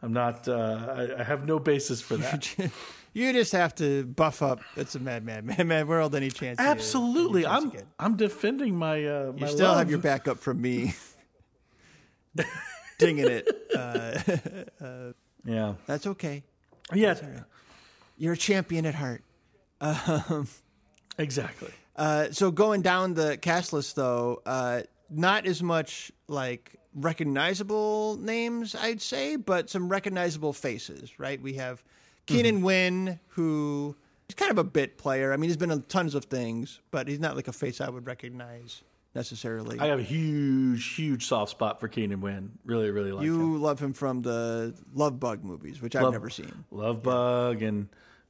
I'm 0.00 0.12
not. 0.12 0.46
Uh, 0.46 1.08
I, 1.16 1.20
I 1.20 1.24
have 1.24 1.44
no 1.44 1.58
basis 1.58 2.00
for 2.00 2.16
that. 2.18 2.54
You 3.14 3.32
just 3.32 3.52
have 3.52 3.74
to 3.76 4.04
buff 4.06 4.40
up. 4.42 4.60
It's 4.76 4.94
a 4.94 4.98
Mad 5.00 5.24
Mad 5.26 5.44
Mad 5.44 5.66
Mad 5.66 5.86
World. 5.88 6.14
Any 6.14 6.30
chance? 6.30 6.58
you- 6.58 6.64
Absolutely, 6.66 7.44
any 7.46 7.70
chance 7.70 7.84
I'm. 7.98 8.12
I'm 8.12 8.16
defending 8.16 8.74
my. 8.76 9.04
Uh, 9.04 9.32
my 9.32 9.46
You 9.46 9.52
still 9.52 9.68
love. 9.68 9.78
have 9.78 9.90
your 9.90 9.98
backup 9.98 10.38
from 10.38 10.60
me. 10.62 10.94
Dinging 12.98 13.28
it. 13.28 13.48
Uh, 14.82 15.12
Yeah, 15.44 15.74
that's 15.86 16.06
okay. 16.06 16.42
yeah, 16.94 17.14
You're 18.16 18.34
a 18.34 18.36
champion 18.36 18.86
at 18.86 18.94
heart. 18.94 19.22
exactly. 21.18 21.70
Uh, 21.96 22.28
so 22.30 22.50
going 22.50 22.82
down 22.82 23.14
the 23.14 23.36
cast 23.38 23.72
list, 23.72 23.96
though, 23.96 24.40
uh, 24.46 24.82
not 25.10 25.46
as 25.46 25.62
much 25.62 26.12
like 26.28 26.76
recognizable 26.94 28.16
names, 28.20 28.74
I'd 28.74 29.00
say, 29.02 29.36
but 29.36 29.68
some 29.70 29.88
recognizable 29.88 30.52
faces. 30.52 31.18
Right? 31.18 31.40
We 31.40 31.54
have 31.54 31.82
Keenan 32.26 32.62
Wynn, 32.62 33.20
who 33.28 33.96
is 34.28 34.34
kind 34.34 34.50
of 34.50 34.58
a 34.58 34.64
bit 34.64 34.98
player. 34.98 35.32
I 35.32 35.36
mean, 35.36 35.48
he's 35.50 35.56
been 35.56 35.70
in 35.70 35.82
tons 35.82 36.14
of 36.14 36.26
things, 36.26 36.80
but 36.90 37.08
he's 37.08 37.20
not 37.20 37.36
like 37.36 37.48
a 37.48 37.52
face 37.52 37.80
I 37.80 37.88
would 37.88 38.06
recognize 38.06 38.82
necessarily. 39.14 39.78
I 39.78 39.86
have 39.86 39.98
a 39.98 40.04
huge, 40.04 40.94
huge 40.94 41.26
soft 41.26 41.50
spot 41.50 41.80
for 41.80 41.88
Keenan 41.88 42.20
Wynn. 42.20 42.58
Really, 42.64 42.90
really 42.90 43.12
like 43.12 43.24
him. 43.26 43.34
you 43.34 43.58
love 43.58 43.80
him 43.80 43.92
from 43.92 44.22
the 44.22 44.74
Love 44.94 45.20
Bug 45.20 45.44
movies, 45.44 45.82
which 45.82 45.96
I've 45.96 46.12
never 46.12 46.30
seen. 46.30 46.64
Love 46.70 47.02
Bug 47.02 47.62
and 47.62 47.88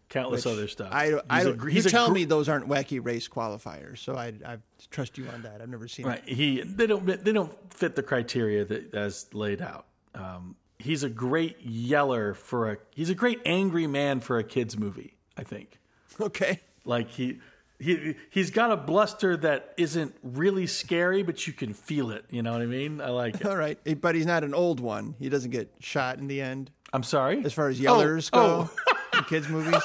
countless 0.09 0.45
Which 0.45 0.53
other 0.53 0.69
stuff. 0.69 0.93
I, 0.93 1.07
He's 1.07 1.21
I, 1.31 1.41
a 1.43 1.53
gr- 1.53 1.69
you 1.69 1.75
he's 1.75 1.91
tell 1.91 2.09
gr- 2.09 2.15
me 2.15 2.25
those 2.25 2.49
aren't 2.49 2.69
wacky 2.69 3.05
race 3.05 3.29
qualifiers, 3.29 3.99
so 3.99 4.15
I, 4.15 4.35
I 4.45 4.59
trust 4.91 5.17
you 5.17 5.27
on 5.29 5.43
that. 5.43 5.63
I've 5.63 5.69
never 5.69 5.89
seen 5.89 6.07
right. 6.07 6.23
it. 6.27 6.35
He 6.35 6.63
they 6.63 6.87
don't 6.87 7.07
they 7.07 7.33
don't 7.33 7.53
fit 7.73 7.97
the 7.97 8.03
criteria 8.03 8.65
that 8.65 8.95
as 8.95 9.27
laid 9.33 9.63
out. 9.63 9.87
Um, 10.15 10.57
he's 10.83 11.03
a 11.03 11.09
great 11.09 11.61
yeller 11.62 12.35
for 12.35 12.71
a 12.73 12.77
he's 12.95 13.09
a 13.11 13.15
great 13.15 13.41
angry 13.47 13.87
man 13.87 14.21
for 14.21 14.39
a 14.39 14.45
kids 14.45 14.79
movie. 14.79 15.17
I 15.37 15.43
think 15.45 15.79
Okay. 16.21 16.61
like 16.85 17.09
he. 17.11 17.41
He, 17.79 18.15
he's 18.31 18.53
got 18.53 18.71
a 18.71 18.77
bluster 18.77 19.37
that 19.39 19.75
isn't 19.77 20.15
really 20.23 20.69
scary, 20.69 21.25
but 21.25 21.49
you 21.49 21.53
can 21.53 21.75
feel 21.75 22.12
it. 22.12 22.25
You 22.31 22.41
know 22.41 22.53
what 22.53 22.62
I 22.62 22.67
mean? 22.67 23.01
I 23.01 23.09
like 23.09 23.41
it. 23.41 23.47
All 23.47 23.57
right, 23.57 23.77
but 24.01 24.15
he's 24.15 24.27
not 24.27 24.45
an 24.45 24.55
old 24.55 24.79
one. 24.79 25.17
He 25.19 25.29
doesn't 25.29 25.51
get 25.51 25.75
shot 25.81 26.19
in 26.19 26.29
the 26.29 26.41
end. 26.43 26.71
I'm 26.93 27.03
sorry. 27.03 27.45
As 27.45 27.53
far 27.53 27.69
as 27.69 27.81
yellers 27.81 28.31
Oh, 28.33 28.71
oh. 28.71 28.93
go 29.12 29.19
in 29.19 29.25
kids' 29.25 29.49
movies, 29.49 29.75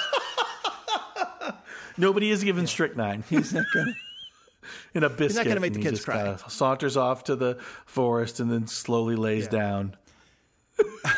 Nobody 1.97 2.29
is 2.29 2.43
given 2.43 2.67
strychnine. 2.67 3.23
he's 3.29 3.51
not 3.53 3.65
gonna. 3.73 3.93
in 4.93 5.03
a 5.03 5.09
biscuit. 5.09 5.27
He's 5.29 5.35
not 5.37 5.47
gonna 5.47 5.59
make 5.59 5.73
the 5.73 5.81
kids 5.81 6.05
cry. 6.05 6.17
kinda 6.23 6.39
Saunters 6.49 6.97
off 6.97 7.23
to 7.25 7.35
the 7.35 7.55
forest 7.87 8.39
and 8.39 8.51
then 8.51 8.67
slowly 8.67 9.15
lays 9.15 9.47
down. 9.47 9.95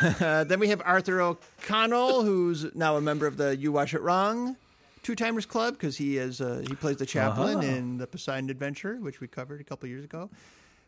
Uh, 0.02 0.44
then 0.44 0.58
we 0.60 0.68
have 0.68 0.80
Arthur 0.84 1.20
O'Connell, 1.20 2.22
who's 2.22 2.74
now 2.74 2.96
a 2.96 3.00
member 3.00 3.26
of 3.26 3.36
the 3.36 3.56
You 3.56 3.72
Watch 3.72 3.92
It 3.94 4.00
Wrong 4.02 4.56
Two 5.02 5.14
Timers 5.14 5.46
Club 5.46 5.74
because 5.74 5.96
he 5.96 6.16
is 6.18 6.40
uh, 6.40 6.62
he 6.66 6.74
plays 6.74 6.96
the 6.96 7.06
chaplain 7.06 7.58
Uh-huh. 7.58 7.66
in 7.66 7.98
the 7.98 8.06
Poseidon 8.06 8.50
Adventure, 8.50 8.96
which 8.96 9.20
we 9.20 9.26
covered 9.28 9.60
a 9.60 9.64
couple 9.64 9.88
years 9.88 10.04
ago. 10.04 10.30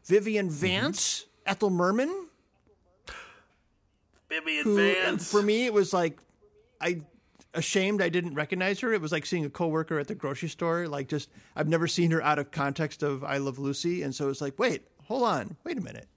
Vivian 0.04 0.50
Vance, 0.50 1.26
Ethel 1.46 1.70
Merman, 1.70 2.26
Vivian 4.28 4.64
who 4.64 4.76
Vance. 4.76 5.30
for 5.30 5.42
me 5.42 5.66
it 5.66 5.72
was 5.72 5.92
like 5.92 6.18
I 6.80 7.02
ashamed 7.54 8.00
I 8.02 8.08
didn't 8.08 8.34
recognize 8.34 8.80
her. 8.80 8.92
It 8.92 9.00
was 9.00 9.12
like 9.12 9.26
seeing 9.26 9.44
a 9.44 9.50
coworker 9.50 9.98
at 9.98 10.08
the 10.08 10.14
grocery 10.14 10.48
store. 10.48 10.88
Like 10.88 11.08
just 11.08 11.28
I've 11.54 11.68
never 11.68 11.86
seen 11.86 12.10
her 12.12 12.22
out 12.22 12.38
of 12.38 12.50
context 12.50 13.02
of 13.02 13.22
I 13.24 13.36
Love 13.38 13.58
Lucy, 13.58 14.02
and 14.02 14.14
so 14.14 14.28
it's 14.30 14.40
like, 14.40 14.58
wait, 14.58 14.82
hold 15.04 15.22
on, 15.24 15.56
wait 15.64 15.76
a 15.78 15.80
minute. 15.82 16.08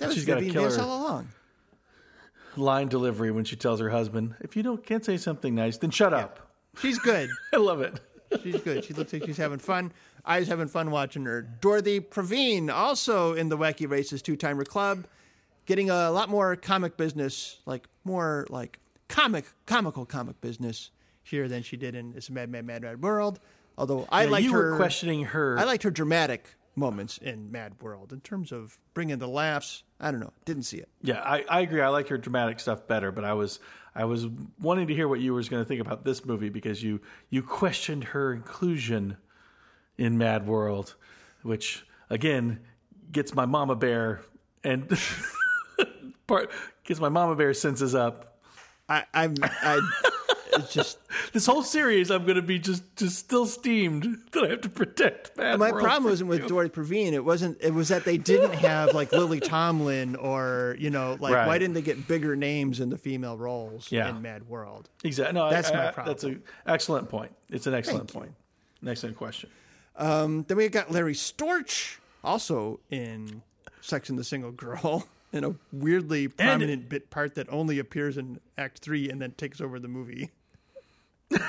That 0.00 0.08
was 0.08 0.16
She's 0.16 0.24
got 0.24 0.38
a 0.38 0.40
Vivian 0.40 0.62
Vance 0.64 0.78
all 0.78 1.02
along. 1.06 1.28
line 2.56 2.88
delivery 2.88 3.30
when 3.30 3.44
she 3.44 3.56
tells 3.56 3.80
her 3.80 3.90
husband, 3.90 4.34
"If 4.40 4.56
you 4.56 4.62
don't 4.62 4.84
can't 4.84 5.04
say 5.04 5.16
something 5.16 5.54
nice, 5.54 5.78
then 5.78 5.90
shut 5.90 6.12
up." 6.12 6.52
She's 6.80 6.98
good. 6.98 7.30
I 7.52 7.56
love 7.58 7.80
it. 7.80 8.00
She's 8.42 8.60
good. 8.60 8.84
She 8.84 8.94
looks 8.94 9.12
like 9.12 9.24
she's 9.24 9.36
having 9.36 9.58
fun. 9.58 9.92
I 10.24 10.38
was 10.38 10.48
having 10.48 10.68
fun 10.68 10.90
watching 10.90 11.24
her. 11.24 11.42
Dorothy 11.42 12.00
Provine, 12.00 12.70
also 12.70 13.34
in 13.34 13.48
the 13.48 13.56
Wacky 13.58 13.88
Races 13.88 14.22
two 14.22 14.36
timer 14.36 14.64
club, 14.64 15.06
getting 15.66 15.90
a 15.90 16.10
lot 16.10 16.28
more 16.28 16.54
comic 16.56 16.96
business, 16.96 17.58
like 17.66 17.88
more 18.04 18.46
like 18.50 18.78
comic, 19.08 19.46
comical 19.66 20.04
comic 20.06 20.40
business 20.40 20.90
here 21.22 21.48
than 21.48 21.62
she 21.62 21.76
did 21.76 21.94
in 21.94 22.14
It's 22.16 22.28
a 22.28 22.32
Mad, 22.32 22.50
Mad, 22.50 22.64
Mad, 22.64 22.82
Mad 22.82 23.02
World. 23.02 23.40
Although 23.76 24.06
I 24.10 24.24
Yeah, 24.24 24.30
liked 24.30 24.44
you 24.44 24.52
her 24.52 24.70
were 24.72 24.76
questioning 24.76 25.24
her. 25.24 25.58
I 25.58 25.64
liked 25.64 25.82
her 25.82 25.90
dramatic 25.90 26.54
moments 26.80 27.18
in 27.18 27.52
Mad 27.52 27.74
World 27.80 28.12
in 28.12 28.20
terms 28.20 28.50
of 28.50 28.78
bringing 28.94 29.18
the 29.18 29.28
laughs. 29.28 29.84
I 30.00 30.10
don't 30.10 30.18
know. 30.18 30.32
Didn't 30.44 30.64
see 30.64 30.78
it. 30.78 30.88
yeah, 31.02 31.20
I, 31.20 31.44
I 31.48 31.60
agree. 31.60 31.80
I 31.80 31.88
like 31.88 32.08
her 32.08 32.18
dramatic 32.18 32.58
stuff 32.58 32.88
better, 32.88 33.12
but 33.12 33.24
I 33.24 33.34
was 33.34 33.60
I 33.94 34.04
was 34.06 34.26
wanting 34.60 34.88
to 34.88 34.94
hear 34.94 35.06
what 35.06 35.20
you 35.20 35.32
were 35.34 35.42
going 35.42 35.62
to 35.62 35.68
think 35.68 35.80
about 35.80 36.04
this 36.04 36.24
movie 36.24 36.48
because 36.48 36.82
you 36.82 37.00
you 37.28 37.42
questioned 37.42 38.04
her 38.04 38.32
inclusion 38.32 39.16
in 39.96 40.18
Mad 40.18 40.46
World, 40.46 40.96
which 41.42 41.86
again 42.08 42.60
gets 43.12 43.34
my 43.34 43.46
mama 43.46 43.76
bear 43.76 44.22
and 44.64 44.88
part 46.26 46.50
gets 46.84 47.00
my 47.00 47.08
mama 47.08 47.36
bear 47.36 47.54
senses 47.54 47.94
up. 47.94 48.38
I, 48.88 49.04
I'm. 49.14 49.34
I. 49.42 49.80
It's 50.52 50.72
just 50.72 50.98
This 51.32 51.46
whole 51.46 51.62
series, 51.62 52.10
I'm 52.10 52.24
going 52.24 52.36
to 52.36 52.42
be 52.42 52.58
just 52.58 52.82
just 52.96 53.18
still 53.18 53.46
steamed 53.46 54.18
that 54.32 54.44
I 54.44 54.48
have 54.48 54.60
to 54.62 54.68
protect 54.68 55.36
Mad 55.36 55.58
my 55.58 55.70
World 55.70 55.82
problem 55.84 56.10
wasn't 56.10 56.28
with. 56.30 56.46
Dorothy 56.48 56.70
Provine. 56.70 57.14
It 57.14 57.24
wasn't. 57.24 57.58
It 57.60 57.72
was 57.74 57.88
that 57.88 58.04
they 58.04 58.16
didn't 58.18 58.54
have 58.54 58.94
like 58.94 59.12
Lily 59.12 59.40
Tomlin 59.40 60.16
or 60.16 60.76
you 60.78 60.90
know 60.90 61.16
like 61.20 61.46
why 61.46 61.58
didn't 61.58 61.74
they 61.74 61.82
get 61.82 62.08
bigger 62.08 62.34
names 62.36 62.80
in 62.80 62.90
the 62.90 62.98
female 62.98 63.36
roles 63.36 63.90
Yeah. 63.92 64.08
in 64.10 64.22
Mad 64.22 64.48
World? 64.48 64.88
Exactly. 65.04 65.34
No, 65.34 65.50
That's 65.50 65.70
I, 65.70 65.74
my 65.74 65.88
I- 65.88 66.04
That's 66.04 66.24
an 66.24 66.30
problem. 66.36 66.42
excellent 66.66 67.08
point. 67.08 67.32
It's 67.50 67.66
an 67.66 67.74
excellent 67.74 68.10
Thank 68.10 68.14
you. 68.14 68.20
point. 68.20 68.34
An 68.82 68.88
excellent 68.88 69.16
question. 69.16 69.50
Um, 69.96 70.44
then 70.48 70.56
we 70.56 70.68
got 70.68 70.90
Larry 70.90 71.14
Storch 71.14 71.96
also 72.24 72.80
in 72.90 73.42
Sex 73.82 74.08
and 74.08 74.18
the 74.18 74.24
Single 74.24 74.52
Girl 74.52 75.06
in 75.32 75.44
a 75.44 75.54
weirdly 75.72 76.28
prominent 76.28 76.88
bit 76.88 77.10
part 77.10 77.34
that 77.34 77.48
only 77.50 77.78
appears 77.78 78.16
in 78.16 78.40
Act 78.56 78.78
Three 78.80 79.10
and 79.10 79.20
then 79.20 79.32
takes 79.32 79.60
over 79.60 79.78
the 79.78 79.88
movie. 79.88 80.30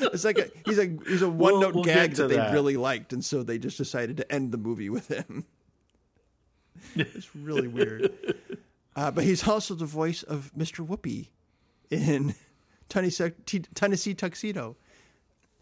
it's 0.00 0.24
like 0.24 0.38
a, 0.38 0.48
he's 0.64 0.78
a 0.78 0.96
he's 1.06 1.22
a 1.22 1.28
one 1.30 1.60
note 1.60 1.74
we'll 1.74 1.84
gag 1.84 2.10
get 2.10 2.16
to 2.16 2.22
that 2.22 2.28
they 2.28 2.36
that. 2.36 2.52
really 2.52 2.76
liked, 2.76 3.12
and 3.12 3.24
so 3.24 3.42
they 3.42 3.58
just 3.58 3.76
decided 3.76 4.16
to 4.18 4.32
end 4.32 4.52
the 4.52 4.58
movie 4.58 4.90
with 4.90 5.08
him. 5.08 5.44
it's 6.96 7.34
really 7.34 7.68
weird. 7.68 8.12
Uh, 8.94 9.10
but 9.10 9.24
he's 9.24 9.46
also 9.46 9.74
the 9.74 9.84
voice 9.84 10.22
of 10.22 10.50
Mr. 10.56 10.78
Whoopee 10.86 11.30
in 11.90 12.34
Tennessee, 12.88 14.14
Tuxedo 14.14 14.76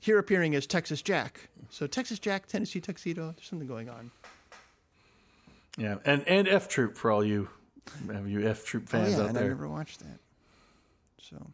here 0.00 0.18
appearing 0.18 0.54
as 0.54 0.66
Texas 0.66 1.02
Jack. 1.02 1.48
So 1.70 1.86
Texas 1.86 2.18
Jack, 2.18 2.46
Tennessee 2.46 2.80
Tuxedo. 2.80 3.32
There's 3.36 3.48
something 3.48 3.66
going 3.66 3.88
on. 3.88 4.10
Yeah, 5.76 5.96
and 6.04 6.22
and 6.28 6.46
F 6.46 6.68
Troop 6.68 6.96
for 6.96 7.10
all 7.10 7.24
you, 7.24 7.48
have 8.12 8.28
you 8.28 8.46
F 8.46 8.64
Troop 8.64 8.88
fans 8.88 9.08
Oh, 9.08 9.10
fans 9.10 9.16
yeah, 9.18 9.22
out 9.24 9.28
and 9.30 9.38
I 9.38 9.40
there. 9.40 9.50
never 9.50 9.68
watched 9.68 9.98
that. 10.00 10.20
So 11.20 11.44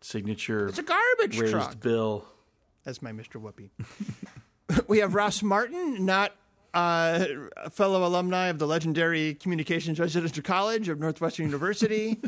Signature 0.00 0.68
it's 0.68 0.78
a 0.78 0.82
garbage 0.82 1.38
raised 1.38 1.52
truck. 1.52 1.80
bill. 1.80 2.24
That's 2.84 3.02
my 3.02 3.12
Mr. 3.12 3.40
Whoopee. 3.40 3.70
we 4.88 4.98
have 4.98 5.14
Ross 5.14 5.42
Martin, 5.42 6.06
not 6.06 6.32
uh, 6.74 7.24
a 7.56 7.70
fellow 7.70 8.06
alumni 8.06 8.46
of 8.46 8.58
the 8.58 8.66
legendary 8.66 9.34
Communications 9.34 9.98
Residential 9.98 10.42
College 10.42 10.88
of 10.88 11.00
Northwestern 11.00 11.46
University, 11.46 12.18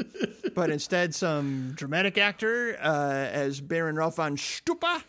but 0.54 0.70
instead 0.70 1.14
some 1.14 1.72
dramatic 1.74 2.18
actor 2.18 2.76
uh, 2.80 3.28
as 3.30 3.60
Baron 3.60 3.96
Rolfe 3.96 4.16
von 4.16 4.36
Stuppe, 4.36 5.02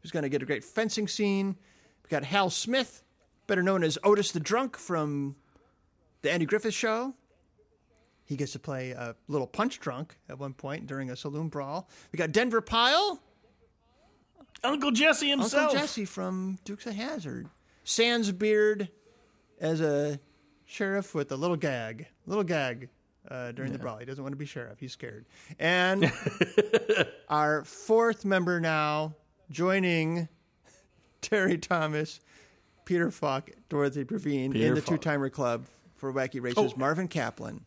who's 0.00 0.10
going 0.10 0.24
to 0.24 0.28
get 0.28 0.42
a 0.42 0.46
great 0.46 0.64
fencing 0.64 1.08
scene. 1.08 1.56
We 2.04 2.08
got 2.10 2.24
Hal 2.24 2.50
Smith, 2.50 3.02
better 3.46 3.62
known 3.62 3.82
as 3.82 3.98
Otis 4.04 4.32
the 4.32 4.40
Drunk 4.40 4.76
from 4.76 5.36
the 6.22 6.30
Andy 6.30 6.46
Griffith 6.46 6.74
Show. 6.74 7.14
He 8.24 8.36
gets 8.36 8.52
to 8.52 8.58
play 8.58 8.92
a 8.92 9.14
little 9.28 9.46
punch 9.46 9.80
drunk 9.80 10.16
at 10.28 10.38
one 10.38 10.54
point 10.54 10.86
during 10.86 11.10
a 11.10 11.16
saloon 11.16 11.48
brawl. 11.48 11.88
We 12.12 12.16
got 12.16 12.32
Denver 12.32 12.60
Pyle, 12.60 13.20
Uncle 14.62 14.90
Jesse 14.90 15.28
himself. 15.28 15.70
Uncle 15.70 15.80
Jesse 15.80 16.04
from 16.04 16.58
Dukes 16.64 16.86
of 16.86 16.94
Hazzard. 16.94 17.48
Sans 17.84 18.32
Beard 18.32 18.88
as 19.60 19.80
a 19.82 20.18
sheriff 20.64 21.14
with 21.14 21.30
a 21.32 21.36
little 21.36 21.56
gag, 21.56 22.06
little 22.26 22.44
gag 22.44 22.88
uh, 23.30 23.52
during 23.52 23.72
the 23.72 23.78
brawl. 23.78 23.98
He 23.98 24.06
doesn't 24.06 24.22
want 24.22 24.32
to 24.32 24.38
be 24.38 24.46
sheriff. 24.46 24.78
He's 24.80 24.92
scared. 24.92 25.26
And 25.58 26.10
our 27.28 27.64
fourth 27.64 28.24
member 28.24 28.58
now 28.58 29.14
joining 29.50 30.28
Terry 31.20 31.58
Thomas, 31.58 32.20
Peter 32.86 33.10
Falk, 33.10 33.50
Dorothy 33.68 34.04
Provine 34.04 34.52
Peter 34.52 34.68
in 34.68 34.74
the. 34.74 34.80
Two 34.80 34.96
Timer 34.96 35.28
Club 35.28 35.66
for 35.94 36.12
Wacky 36.12 36.42
Races. 36.42 36.72
Oh. 36.74 36.78
Marvin 36.78 37.08
Kaplan 37.08 37.64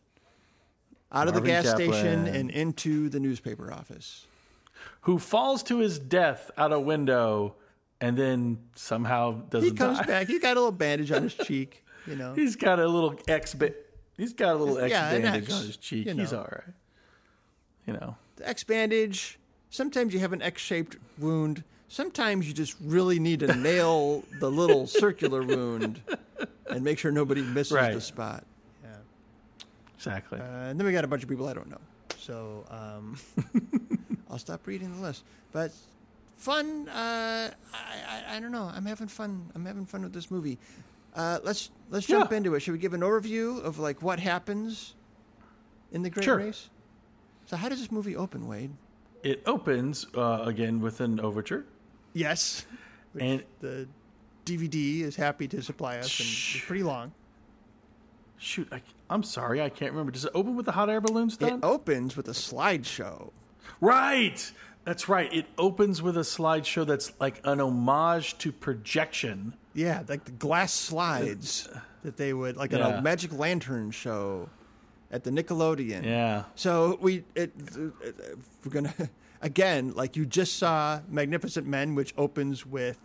out 1.12 1.28
of 1.28 1.34
the 1.34 1.40
Marvin 1.40 1.62
gas 1.62 1.74
station 1.74 2.26
and 2.26 2.50
into 2.50 3.08
the 3.08 3.18
newspaper 3.20 3.72
office. 3.72 4.26
who 5.02 5.18
falls 5.18 5.62
to 5.64 5.78
his 5.78 5.98
death 5.98 6.50
out 6.56 6.72
a 6.72 6.78
window 6.80 7.54
and 8.00 8.16
then 8.16 8.58
somehow 8.74 9.32
doesn't 9.50 9.70
He 9.70 9.74
comes 9.74 9.98
die. 9.98 10.04
back. 10.06 10.26
He's 10.28 10.38
got 10.40 10.56
a 10.56 10.60
little 10.60 10.72
bandage 10.86 11.10
on 11.10 11.22
his 11.22 11.34
cheek. 11.34 11.84
You 12.06 12.16
know. 12.16 12.32
He's 12.34 12.56
got 12.56 12.78
a 12.78 12.86
little 12.86 13.18
X 13.26 13.54
ba- 13.54 13.74
He's 14.16 14.32
got 14.32 14.54
a 14.54 14.58
little 14.58 14.78
X 14.78 14.90
Yeah, 14.90 15.10
bandage 15.18 15.44
X, 15.44 15.54
on 15.54 15.66
his 15.66 15.76
cheek. 15.76 16.06
you 16.06 16.14
He's 16.14 16.32
all 16.32 16.48
right. 16.50 16.74
You 17.86 17.94
know. 17.94 18.16
the 18.36 18.48
X 18.48 18.64
bandage. 18.64 19.38
Sometimes 19.70 20.12
you 20.14 20.20
have 20.20 20.32
an 20.32 20.42
X 20.42 20.60
shaped 20.62 20.96
wound. 21.18 21.64
Sometimes 21.88 22.46
you 22.46 22.52
just 22.54 22.76
really 22.82 23.18
need 23.18 23.40
to 23.40 23.54
nail 23.56 24.22
the 24.40 24.50
little 24.50 24.86
circular 24.86 25.42
wound 25.42 26.00
and 26.70 26.84
make 26.84 26.98
sure 26.98 27.10
nobody 27.10 27.42
misses 27.42 27.72
Right. 27.72 27.94
the 27.94 28.00
spot. 28.00 28.44
Exactly. 29.98 30.38
Uh, 30.40 30.44
and 30.70 30.78
then 30.78 30.86
we 30.86 30.92
got 30.92 31.04
a 31.04 31.08
bunch 31.08 31.22
of 31.24 31.28
people 31.28 31.48
I 31.48 31.52
don't 31.54 31.68
know. 31.68 31.80
So 32.18 32.64
um, 32.70 33.18
I'll 34.30 34.38
stop 34.38 34.66
reading 34.66 34.94
the 34.94 35.02
list. 35.02 35.24
But 35.52 35.72
fun. 36.36 36.88
Uh, 36.88 37.50
I, 37.74 37.76
I, 38.30 38.36
I 38.36 38.40
don't 38.40 38.52
know. 38.52 38.70
I'm 38.72 38.86
having 38.86 39.08
fun. 39.08 39.50
I'm 39.54 39.64
having 39.66 39.84
fun 39.86 40.02
with 40.02 40.12
this 40.12 40.30
movie. 40.30 40.58
Uh, 41.14 41.38
let's 41.42 41.70
let's 41.90 42.06
jump 42.06 42.30
Yeah. 42.30 42.36
into 42.38 42.54
it. 42.54 42.60
Should 42.60 42.72
we 42.72 42.78
give 42.78 42.94
an 42.94 43.00
overview 43.00 43.60
of 43.62 43.78
like 43.78 44.00
what 44.02 44.20
happens 44.20 44.94
in 45.90 46.02
the 46.02 46.10
Great 46.10 46.24
Sure. 46.24 46.36
Race? 46.38 46.70
So 47.46 47.56
how 47.56 47.68
does 47.68 47.80
this 47.80 47.90
movie 47.90 48.14
open, 48.16 48.46
Wade? 48.46 48.70
it 49.24 49.42
opens 49.46 50.06
uh, 50.14 50.42
again 50.44 50.80
with 50.80 51.00
an 51.00 51.18
overture. 51.18 51.64
Yes. 52.12 52.64
And- 53.18 53.42
the 53.60 53.88
DVD 54.44 55.00
is 55.02 55.16
happy 55.16 55.48
to 55.48 55.60
supply 55.60 55.96
us, 55.98 56.20
and 56.20 56.28
it's 56.28 56.64
pretty 56.66 56.84
long. 56.84 57.12
Shoot, 58.38 58.68
I, 58.72 58.82
I'm 59.10 59.22
sorry, 59.22 59.60
I 59.60 59.68
can't 59.68 59.92
remember. 59.92 60.12
Does 60.12 60.24
it 60.24 60.32
open 60.34 60.54
with 60.56 60.66
the 60.66 60.72
hot 60.72 60.88
air 60.88 61.00
balloon 61.00 61.30
It 61.40 61.58
opens 61.62 62.16
with 62.16 62.28
a 62.28 62.32
slideshow. 62.32 63.30
Right. 63.80 64.50
That's 64.84 65.08
right. 65.08 65.32
It 65.32 65.46
opens 65.58 66.00
with 66.00 66.16
a 66.16 66.20
slideshow 66.22 66.86
that's 66.86 67.12
like 67.20 67.40
an 67.44 67.60
homage 67.60 68.38
to 68.38 68.52
projection. 68.52 69.54
Yeah, 69.74 70.02
like 70.08 70.24
the 70.24 70.32
glass 70.32 70.72
slides 70.72 71.68
uh, 71.72 71.80
that 72.02 72.16
they 72.16 72.32
would, 72.32 72.56
like 72.56 72.72
Yeah. 72.72 72.98
a 72.98 73.02
Magic 73.02 73.32
Lantern 73.32 73.90
show 73.90 74.48
at 75.10 75.24
the 75.24 75.30
Nickelodeon. 75.30 76.04
Yeah. 76.04 76.44
So 76.54 76.98
we, 77.00 77.24
it, 77.34 77.52
it, 77.56 78.38
we're 78.64 78.70
gonna 78.70 78.94
again, 79.42 79.92
like 79.94 80.16
you 80.16 80.24
just 80.26 80.56
saw 80.56 81.00
Magnificent 81.08 81.66
Men, 81.66 81.94
which 81.94 82.14
opens 82.16 82.64
with 82.64 82.98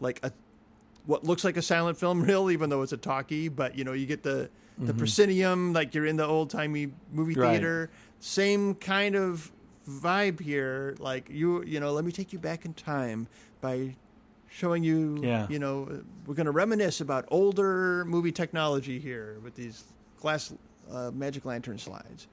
like 0.00 0.20
a 0.24 0.32
what 1.06 1.24
looks 1.24 1.44
like 1.44 1.56
a 1.56 1.62
silent 1.62 1.98
film 1.98 2.22
reel, 2.26 2.50
even 2.50 2.70
though 2.70 2.82
it's 2.82 2.92
a 2.92 2.96
talkie. 2.96 3.48
But 3.48 3.76
you 3.76 3.84
know, 3.84 3.92
you 3.92 4.06
get 4.06 4.22
the 4.22 4.48
the 4.78 4.92
proscenium, 4.94 5.72
like 5.72 5.94
you're 5.94 6.06
in 6.06 6.16
the 6.16 6.26
old 6.26 6.50
timey 6.50 6.90
movie 7.12 7.32
Mm-hmm. 7.34 7.40
Right. 7.42 7.50
theater. 7.52 7.90
Same 8.20 8.74
kind 8.74 9.14
of 9.14 9.50
vibe 9.88 10.40
here. 10.40 10.96
Like 10.98 11.28
you, 11.30 11.62
you 11.64 11.78
know, 11.80 11.92
let 11.92 12.04
me 12.04 12.10
take 12.12 12.32
you 12.32 12.38
back 12.38 12.64
in 12.64 12.74
time 12.74 13.28
by 13.60 13.94
showing 14.50 14.82
you. 14.82 15.20
Yeah. 15.22 15.46
You 15.48 15.58
know, 15.60 16.02
we're 16.26 16.34
gonna 16.34 16.50
reminisce 16.50 17.00
about 17.00 17.26
older 17.28 18.04
movie 18.06 18.32
technology 18.32 18.98
here 18.98 19.36
with 19.44 19.54
these 19.54 19.84
glass 20.20 20.52
uh, 20.90 21.10
magic 21.14 21.44
lantern 21.44 21.78
slides. 21.78 22.26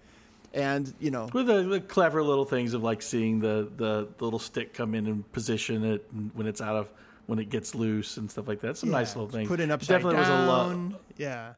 And 0.54 0.94
you 1.00 1.12
know, 1.12 1.30
With 1.32 1.48
the, 1.48 1.64
the 1.64 1.80
clever 1.80 2.22
little 2.24 2.44
things 2.46 2.74
of 2.74 2.84
like 2.84 3.02
seeing 3.02 3.40
the, 3.40 3.70
the, 3.78 4.08
the 4.18 4.24
little 4.24 4.40
stick 4.40 4.74
come 4.74 4.96
in 4.96 5.08
and 5.08 5.32
position 5.32 5.86
it 5.86 6.06
when 6.34 6.46
it's 6.48 6.60
out 6.60 6.76
of 6.76 6.90
when 7.32 7.40
it 7.40 7.50
gets 7.50 7.74
loose 7.74 8.18
and 8.18 8.30
stuff 8.30 8.46
like 8.46 8.60
that. 8.60 8.76
Some 8.76 8.90
nice 8.92 9.16
little 9.16 9.30
things. 9.30 9.48
Put 9.48 9.62
It 9.62 9.72
upside 9.72 10.02
Definitely 10.02 10.22
down. 10.22 10.42
was 10.42 10.92
a 10.92 10.92
lot. 10.96 11.02
Yeah. 11.16 11.54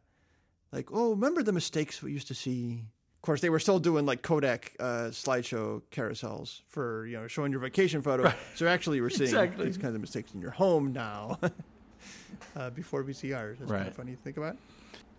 Like, 0.72 0.90
oh, 0.94 1.10
remember 1.16 1.42
the 1.42 1.52
mistakes 1.52 2.00
we 2.04 2.12
used 2.12 2.28
to 2.28 2.36
see? 2.36 2.84
Of 3.16 3.22
course, 3.24 3.42
they 3.42 3.50
were 3.50 3.58
still 3.58 3.80
doing 3.80 4.06
like 4.06 4.22
Kodak 4.22 4.74
uh, 4.80 5.06
slideshow 5.10 5.82
carousels 5.92 6.62
for 6.68 7.08
you 7.08 7.18
know 7.18 7.28
showing 7.28 7.52
your 7.52 7.60
vacation 7.60 8.04
photo. 8.04 8.32
So 8.54 8.68
actually, 8.68 9.02
we're 9.02 9.10
seeing 9.10 9.24
Exactly. 9.30 9.66
these 9.66 9.80
kinds 9.80 9.96
of 9.96 10.02
mistakes 10.02 10.32
in 10.36 10.42
your 10.42 10.52
home 10.52 10.94
now. 10.94 11.40
uh, 12.56 12.70
before 12.70 13.04
VCRs, 13.04 13.58
that's 13.58 13.60
kind 13.60 13.72
Right. 13.72 13.88
of 13.88 13.96
funny 13.96 14.12
to 14.12 14.18
think 14.22 14.38
about. 14.38 14.58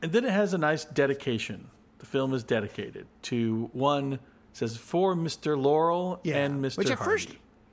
And 0.02 0.12
then 0.12 0.24
it 0.24 0.30
has 0.30 0.54
a 0.54 0.58
nice 0.58 0.84
dedication. 0.84 1.66
The 1.98 2.06
film 2.06 2.32
is 2.32 2.44
dedicated 2.44 3.06
to 3.22 3.70
one 3.72 4.20
says 4.52 4.76
for 4.76 5.16
Mr. 5.16 5.60
Laurel 5.60 6.20
and 6.24 6.62
Mr. 6.64 6.76
Which 6.78 6.90
at 6.90 6.98
Hardy. 6.98 7.10
first 7.26 7.28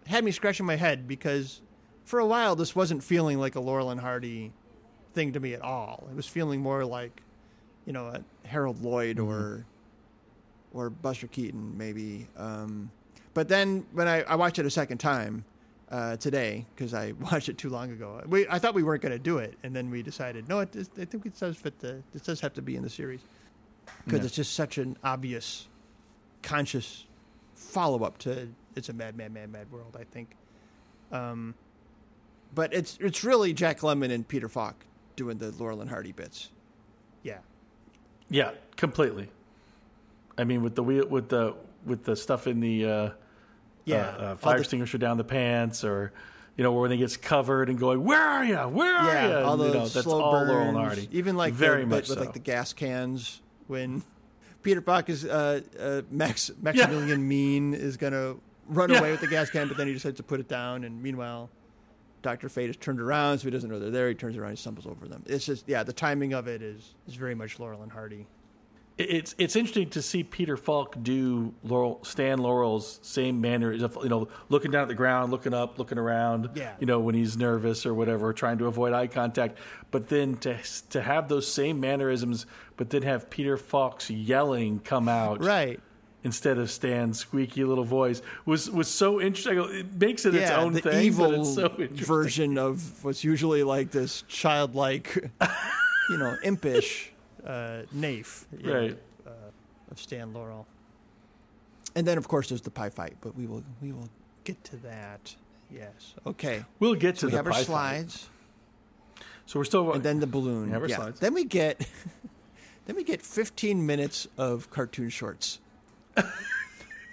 had 0.08 0.24
me 0.24 0.32
scratching 0.32 0.66
my 0.66 0.78
head 0.78 1.08
because 1.08 1.62
for 2.06 2.20
a 2.20 2.26
while 2.26 2.56
this 2.56 2.76
wasn't 2.76 3.04
feeling 3.04 3.40
like 3.40 3.56
a 3.56 3.60
Laurel 3.60 3.90
and 3.92 4.00
Hardy 4.02 4.52
thing 5.14 5.34
to 5.34 5.40
me 5.40 5.54
at 5.54 5.62
all. 5.62 6.08
It 6.10 6.16
was 6.16 6.28
feeling 6.28 6.62
more 6.62 6.86
like, 6.86 7.22
you 7.86 7.94
know, 7.94 8.08
a 8.08 8.48
Harold 8.48 8.82
Lloyd 8.84 9.18
Mm-hmm. 9.18 9.30
or 9.30 9.66
or 10.74 10.90
Buster 10.90 11.28
Keaton 11.28 11.78
maybe. 11.78 12.28
Um, 12.38 12.92
but 13.34 13.48
then 13.50 13.86
when 13.92 14.08
I, 14.08 14.22
I 14.24 14.36
watched 14.36 14.58
it 14.60 14.66
a 14.66 14.70
second 14.70 15.00
time 15.00 15.44
uh, 15.90 16.16
today 16.16 16.66
because 16.76 16.94
I 16.94 17.12
watched 17.20 17.50
it 17.50 17.58
too 17.58 17.70
long 17.70 17.92
ago, 17.92 18.22
we, 18.28 18.48
I 18.48 18.58
thought 18.60 18.74
we 18.74 18.84
weren't 18.84 19.02
going 19.02 19.12
to 19.12 19.20
do 19.20 19.38
it, 19.40 19.58
and 19.64 19.76
then 19.76 19.90
we 19.90 20.02
decided 20.02 20.48
no, 20.48 20.60
it, 20.62 20.74
I 20.98 21.04
think 21.06 21.26
it 21.26 21.38
does 21.38 21.58
fit 21.58 21.78
the 21.80 22.02
it 22.16 22.24
does 22.24 22.40
have 22.40 22.54
to 22.54 22.62
be 22.62 22.76
in 22.78 22.84
the 22.84 22.90
series 22.90 23.20
because 24.06 24.20
Yeah. 24.22 24.26
it's 24.28 24.36
just 24.36 24.54
such 24.54 24.78
an 24.78 24.96
obvious, 25.04 25.68
conscious 26.42 27.06
follow 27.54 28.04
up 28.04 28.18
to 28.20 28.48
"It's 28.76 28.88
a 28.90 28.94
Mad, 28.94 29.18
Mad, 29.18 29.34
Mad, 29.34 29.52
Mad 29.52 29.70
World." 29.72 29.98
I 30.00 30.06
think, 30.06 30.30
um, 31.12 31.54
but 32.54 32.74
it's 32.74 32.98
it's 33.02 33.24
really 33.24 33.54
Jack 33.54 33.80
Lemmon 33.80 34.12
and 34.12 34.28
Peter 34.28 34.48
Falk 34.50 34.86
doing 35.16 35.38
the 35.38 35.52
Laurel 35.52 35.82
and 35.82 35.90
Hardy 35.90 36.12
bits. 36.12 36.50
Yeah, 37.24 37.38
Yeah, 38.30 38.52
completely. 38.78 39.30
I 40.38 40.44
mean, 40.44 40.64
with 40.64 40.76
the 40.76 40.84
wheel, 40.84 41.08
with 41.08 41.30
the 41.30 41.56
with 41.86 42.04
the 42.04 42.16
stuff 42.16 42.48
in 42.48 42.60
the 42.60 42.86
uh, 42.86 43.10
yeah. 43.86 43.98
uh, 43.98 44.02
uh, 44.02 44.36
fire 44.38 44.56
the- 44.56 44.62
extinguisher 44.62 44.98
down 44.98 45.18
the 45.18 45.24
pants, 45.24 45.84
or 45.84 46.14
you 46.58 46.64
know, 46.64 46.72
when 46.74 46.92
it 46.92 46.98
gets 46.98 47.18
covered 47.18 47.70
and 47.70 47.78
going, 47.78 48.04
"Where 48.04 48.22
are 48.22 48.44
you? 48.46 48.58
Where 48.58 48.96
are 48.96 49.14
yeah, 49.14 49.28
you?" 49.40 49.46
all 49.46 49.54
And, 49.54 49.62
the 49.62 49.66
you 49.68 49.74
know, 49.74 49.80
that's 49.88 50.04
slow 50.04 50.22
all 50.22 50.32
burns, 50.32 50.50
Laurel 50.50 50.68
and 50.70 50.78
Hardy. 50.78 51.10
Even 51.12 51.36
like 51.36 51.54
very 51.54 51.82
the 51.82 51.88
much 51.88 52.10
with 52.10 52.18
so. 52.18 52.24
like 52.24 52.34
the 52.34 52.40
gas 52.40 52.74
cans 52.74 53.42
when 53.68 54.02
Peter 54.64 54.82
Falk 54.82 55.10
is 55.10 55.26
uh, 55.26 55.62
uh, 55.80 56.02
Max 56.10 56.50
Maximilian 56.62 57.28
Meen 57.28 57.74
is 57.74 57.98
gonna 57.98 58.36
run 58.68 58.90
Yeah. 58.90 59.00
away 59.00 59.12
with 59.12 59.22
the 59.22 59.28
gas 59.28 59.50
can, 59.50 59.68
but 59.68 59.78
then 59.78 59.88
he 59.88 59.94
decides 59.94 60.18
to 60.18 60.24
put 60.24 60.40
it 60.40 60.48
down, 60.48 60.84
and 60.86 61.02
meanwhile. 61.04 61.50
Doctor 62.22 62.50
Fate 62.50 62.68
has 62.68 62.78
turned 62.78 63.00
around, 63.02 63.40
so 63.40 63.46
he 63.46 63.52
doesn't 63.52 63.70
know 63.70 63.80
they're 63.80 63.90
there. 63.90 64.10
He 64.10 64.16
turns 64.16 64.38
around, 64.38 64.52
he 64.52 64.58
stumbles 64.58 64.86
over 64.88 65.08
them. 65.08 65.24
It's 65.26 65.46
just, 65.46 65.68
yeah, 65.68 65.84
the 65.84 65.94
timing 65.94 66.34
of 66.34 66.48
it 66.48 66.62
is 66.62 66.96
is 67.08 67.16
very 67.16 67.36
much 67.36 67.60
Laurel 67.60 67.82
and 67.82 67.92
Hardy. 67.92 68.28
it's 68.98 69.34
it's 69.40 69.56
interesting 69.56 69.90
to 69.90 70.02
see 70.02 70.22
Peter 70.24 70.56
Falk 70.58 70.96
do 71.02 71.54
Laurel 71.64 72.00
Stan 72.04 72.38
Laurel's 72.38 73.00
same 73.02 73.42
manner, 73.42 73.72
of, 73.72 73.98
you 74.04 74.10
know, 74.10 74.28
looking 74.50 74.70
down 74.70 74.84
at 74.84 74.88
the 74.90 74.94
ground, 74.96 75.32
looking 75.32 75.54
up, 75.54 75.80
looking 75.80 75.98
around, 75.98 76.50
Yeah. 76.54 76.74
you 76.80 76.86
know, 76.86 77.00
when 77.00 77.16
he's 77.16 77.36
nervous 77.38 77.86
or 77.86 77.94
whatever, 77.96 78.32
trying 78.34 78.60
to 78.60 78.68
avoid 78.68 78.94
eye 78.94 79.08
contact. 79.08 79.58
But 79.90 80.10
then 80.10 80.36
to 80.40 80.58
to 80.92 81.02
have 81.02 81.30
those 81.30 81.52
same 81.52 81.80
mannerisms, 81.80 82.46
but 82.78 82.92
then 82.92 83.02
have 83.02 83.30
Peter 83.32 83.58
Falk's 83.58 84.10
yelling 84.12 84.80
come 84.80 85.08
out 85.10 85.44
Right. 85.44 85.80
Instead 86.24 86.58
of 86.58 86.70
Stan's 86.70 87.20
squeaky 87.20 87.64
little 87.64 87.84
voice 87.84 88.22
was 88.46 88.70
was 88.70 88.88
so 88.88 89.20
interesting. 89.22 89.58
It 89.80 89.94
makes 90.00 90.26
it 90.26 90.36
its 90.36 90.52
own 90.52 90.74
the 90.74 90.82
thing, 90.82 91.04
evil 91.06 91.46
so 91.46 91.70
version 91.92 92.58
of 92.58 93.04
what's 93.04 93.24
usually 93.24 93.64
like 93.64 93.92
this 93.92 94.24
childlike, 94.28 95.30
you 96.10 96.18
know, 96.18 96.36
impish 96.44 97.12
uh, 97.46 97.84
naif 97.96 98.46
know, 98.64 98.74
Right. 98.74 98.98
of 99.90 100.00
Stan 100.00 100.34
Laurel. 100.34 100.66
And 101.96 102.08
then, 102.08 102.18
of 102.18 102.28
course, 102.28 102.48
there's 102.50 102.62
the 102.62 102.72
pie 102.72 102.90
fight, 102.90 103.18
but 103.22 103.36
we 103.36 103.46
will 103.46 103.64
we 103.82 103.92
will 103.92 104.10
get 104.44 104.64
to 104.66 104.78
that. 104.78 105.36
Yes. 105.70 106.14
Okay. 106.26 106.64
We'll 106.80 106.96
get 106.96 107.16
to 107.18 107.26
we 107.28 107.32
the 107.32 107.38
have 107.38 107.48
our 107.48 107.54
pie 107.54 107.58
fight. 107.60 107.66
slides, 108.12 108.30
So 109.46 109.60
we're 109.60 109.66
still 109.66 109.92
and 109.94 110.04
then 110.04 110.20
the 110.20 110.28
balloon. 110.28 110.68
We 110.68 110.72
have 110.72 110.82
our 110.84 110.88
yeah. 110.90 110.96
slides. 110.98 111.20
Then 111.20 111.34
we 111.34 111.44
get 111.46 111.86
then 112.86 112.96
we 112.96 113.04
get 113.04 113.22
15 113.22 113.86
minutes 113.86 114.28
of 114.38 114.70
cartoon 114.70 115.10
shorts. 115.10 115.60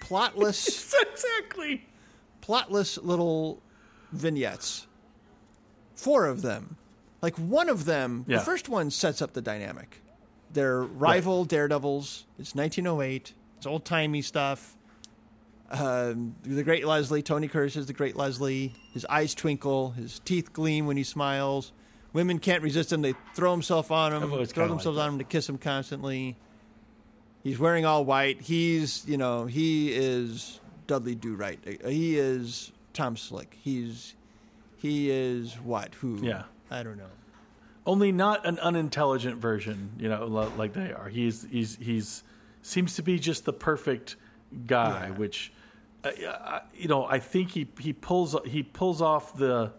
Plotless, 0.01 0.93
exactly. 1.11 1.85
plotless 2.41 2.97
little 3.03 3.61
vignettes. 4.11 4.87
Four 5.95 6.25
of 6.25 6.41
them. 6.41 6.77
Like 7.21 7.35
one 7.37 7.69
of 7.69 7.85
them, 7.85 8.25
Yeah. 8.27 8.37
the 8.39 8.43
first 8.45 8.69
one 8.69 8.89
sets 8.91 9.21
up 9.21 9.33
the 9.33 9.41
dynamic. 9.41 10.01
They're 10.51 10.81
rival 10.81 11.45
daredevils. 11.45 12.25
It's 12.39 12.55
1908. 12.55 13.33
It's 13.57 13.65
old 13.67 13.85
timey 13.85 14.21
stuff. 14.21 14.75
Um, 15.69 16.35
the 16.41 16.63
Great 16.63 16.87
Leslie, 16.87 17.21
Tony 17.21 17.47
Curtis 17.47 17.75
is 17.75 17.85
the 17.85 17.93
Great 17.93 18.15
Leslie. 18.15 18.73
His 18.93 19.05
eyes 19.05 19.35
twinkle. 19.35 19.91
His 19.91 20.19
teeth 20.19 20.51
gleam 20.53 20.87
when 20.87 20.97
he 20.97 21.03
smiles. 21.03 21.71
Women 22.13 22.39
can't 22.39 22.63
resist 22.63 22.91
him. 22.91 23.03
They 23.03 23.13
throw 23.35 23.51
themselves 23.51 23.91
on 23.91 24.11
him, 24.13 24.21
throw 24.47 24.67
themselves 24.67 24.97
liked 24.97 25.07
on 25.07 25.13
him 25.13 25.17
to 25.19 25.25
kiss 25.25 25.47
him 25.47 25.59
constantly. 25.59 26.37
He's 27.43 27.57
wearing 27.59 27.85
all 27.85 28.03
white. 28.05 28.41
He's, 28.41 29.03
you 29.07 29.17
know, 29.17 29.45
he 29.45 29.93
is 29.93 30.59
Dudley 30.87 31.15
Do 31.15 31.35
Right. 31.35 31.59
He 31.85 32.17
is 32.17 32.71
Tom 32.93 33.15
Slick. 33.15 33.57
He's, 33.61 34.15
he 34.77 35.09
is 35.09 35.53
what? 35.63 35.95
Who? 35.95 36.19
Yeah. 36.21 36.43
I 36.69 36.83
don't 36.83 36.97
know. 36.97 37.05
Only 37.85 38.11
not 38.11 38.45
an 38.45 38.59
unintelligent 38.59 39.37
version, 39.37 39.91
you 39.97 40.09
know, 40.09 40.25
like 40.27 40.73
they 40.73 40.91
are. 40.93 41.09
He's 41.09 41.47
he's 41.49 41.75
he's 41.77 42.23
seems 42.61 42.95
to 42.97 43.01
be 43.01 43.17
just 43.17 43.45
the 43.45 43.53
perfect 43.53 44.15
guy, 44.67 45.07
Yeah. 45.07 45.15
which 45.17 45.51
uh, 46.03 46.09
uh, 46.27 46.59
you 46.75 46.87
know, 46.87 47.05
I 47.05 47.17
think 47.19 47.49
he 47.51 47.67
he 47.79 47.93
pulls 47.93 48.35
he 48.45 48.61
pulls 48.61 49.01
off 49.01 49.35
the 49.37 49.71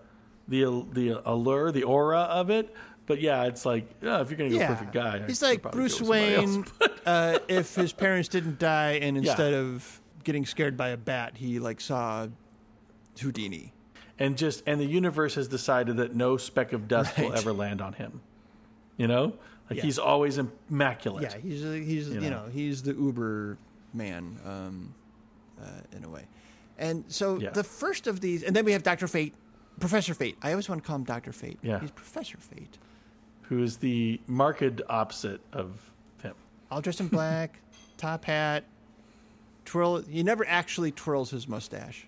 the 0.49 0.85
the 0.93 1.21
allure, 1.25 1.71
the 1.71 1.85
aura 1.85 2.21
of 2.23 2.51
it. 2.51 2.75
But 3.07 3.21
yeah, 3.21 3.45
it's 3.45 3.65
like 3.65 3.89
yeah, 4.03 4.21
if 4.23 4.31
you're 4.31 4.39
gonna 4.39 4.51
go 4.51 4.67
perfect 4.67 4.93
guy, 4.93 5.25
He's 5.27 5.43
like 5.43 5.63
Bruce 5.71 6.01
go 6.01 6.09
with 6.09 6.19
somebody 6.41 6.47
Wayne. 6.47 6.65
uh, 7.07 7.39
if 7.49 7.75
his 7.75 7.93
parents 7.93 8.29
didn't 8.29 8.59
die, 8.59 8.93
and 9.03 9.17
instead 9.17 9.55
of 9.55 10.01
getting 10.25 10.45
scared 10.47 10.77
by 10.77 10.89
a 10.91 10.97
bat, 10.97 11.37
he 11.37 11.59
like 11.59 11.81
saw 11.81 12.29
Houdini. 13.21 13.73
and 14.19 14.37
just 14.37 14.63
and 14.67 14.81
the 14.81 14.85
universe 14.87 15.35
has 15.35 15.49
decided 15.49 15.97
that 15.99 16.15
no 16.15 16.37
speck 16.37 16.73
of 16.73 16.89
dust 16.89 17.17
will 17.19 17.33
ever 17.33 17.53
land 17.53 17.81
on 17.81 17.95
him. 17.95 18.21
You 18.97 19.07
know, 19.09 19.35
like 19.69 19.79
Yeah. 19.79 19.83
he's 19.83 19.99
always 19.99 20.39
immaculate. 20.39 21.23
Yeah, 21.23 21.37
he's 21.39 21.63
he's 21.63 22.09
you, 22.09 22.15
You 22.15 22.21
know. 22.31 22.45
know. 22.45 22.49
he's 22.51 22.83
the 22.83 22.93
Uber 22.95 23.57
man 23.95 24.39
um, 24.45 24.95
uh, 25.61 25.65
in 25.97 26.05
a 26.05 26.09
way. 26.09 26.27
And 26.79 27.05
so 27.09 27.39
Yeah. 27.39 27.51
the 27.51 27.65
first 27.65 28.07
of 28.07 28.21
these, 28.21 28.43
and 28.43 28.55
then 28.57 28.65
we 28.65 28.73
have 28.73 28.83
Doctor 28.83 29.07
Fate, 29.09 29.35
Professor 29.81 30.15
Fate. 30.15 30.37
I 30.43 30.51
always 30.51 30.69
want 30.69 30.83
to 30.83 30.87
call 30.87 30.97
him 30.97 31.05
Doctor 31.05 31.33
Fate. 31.33 31.59
Yeah. 31.63 31.81
he's 31.81 31.91
Professor 31.91 32.39
Fate. 32.39 32.79
who 33.43 33.63
is 33.63 33.79
the 33.79 34.21
marked 34.27 34.81
opposite 34.89 35.41
of. 35.53 35.90
All 36.71 36.81
dressed 36.81 37.01
in 37.01 37.09
black, 37.09 37.59
top 37.97 38.25
hat, 38.25 38.65
twirl. 39.65 40.03
He 40.03 40.23
never 40.23 40.47
actually 40.47 40.93
twirls 40.93 41.31
his 41.31 41.49
mustache. 41.49 42.07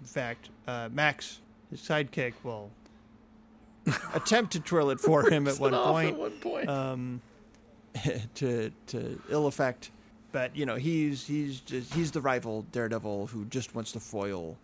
In 0.00 0.06
fact, 0.06 0.50
uh, 0.66 0.90
Max, 0.92 1.40
his 1.70 1.80
sidekick, 1.80 2.34
will 2.42 2.70
attempt 4.14 4.52
to 4.52 4.60
twirl 4.60 4.90
it 4.90 5.00
for 5.00 5.28
him 5.28 5.48
at 5.48 5.58
one 5.58 5.72
point. 5.72 6.14
At 6.14 6.18
one 6.18 6.32
point. 6.32 6.68
um, 6.68 7.20
to 8.34 8.70
to 8.88 9.20
ill 9.28 9.46
effect. 9.46 9.90
But 10.32 10.56
you 10.56 10.66
know 10.66 10.76
he's 10.76 11.26
he's 11.26 11.60
just, 11.60 11.94
he's 11.94 12.10
the 12.10 12.20
rival 12.20 12.66
Daredevil 12.72 13.28
who 13.28 13.44
just 13.46 13.74
wants 13.74 13.92
to 13.92 14.00
foil 14.00 14.56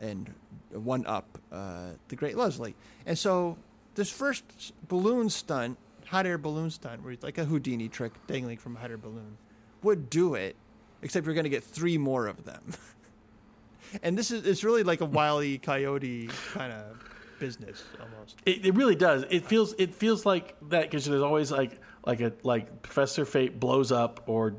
and 0.00 0.32
one 0.70 1.06
up 1.06 1.38
uh, 1.52 1.90
the 2.08 2.16
Great 2.16 2.36
Leslie. 2.36 2.74
And 3.06 3.16
so 3.18 3.56
this 3.94 4.10
first 4.10 4.72
balloon 4.88 5.30
stunt, 5.30 5.78
hot 6.08 6.26
air 6.26 6.38
balloon 6.38 6.70
stunt, 6.70 7.02
where 7.02 7.12
it's 7.12 7.22
like 7.22 7.38
a 7.38 7.44
Houdini 7.44 7.88
trick 7.88 8.12
dangling 8.26 8.58
from 8.58 8.76
a 8.76 8.80
hot 8.80 8.90
air 8.90 8.98
balloon, 8.98 9.36
would 9.82 10.10
do 10.10 10.34
it. 10.34 10.56
Except 11.00 11.24
you're 11.26 11.34
going 11.34 11.44
to 11.44 11.50
get 11.50 11.62
three 11.62 11.96
more 11.96 12.26
of 12.26 12.44
them. 12.44 12.72
and 14.02 14.18
this 14.18 14.30
is 14.30 14.44
it's 14.46 14.64
really 14.64 14.82
like 14.82 15.00
a 15.00 15.04
wily 15.04 15.58
coyote 15.58 16.28
kind 16.52 16.72
of 16.72 17.04
business 17.38 17.84
almost. 18.00 18.36
It, 18.44 18.66
it 18.66 18.74
really 18.74 18.96
does. 18.96 19.24
It 19.30 19.44
feels 19.44 19.74
it 19.78 19.94
feels 19.94 20.26
like 20.26 20.56
that 20.70 20.82
because 20.82 21.04
there's 21.04 21.22
always 21.22 21.52
like 21.52 21.80
like 22.04 22.20
a 22.20 22.32
like 22.42 22.82
Professor 22.82 23.24
Fate 23.24 23.60
blows 23.60 23.92
up 23.92 24.24
or 24.26 24.56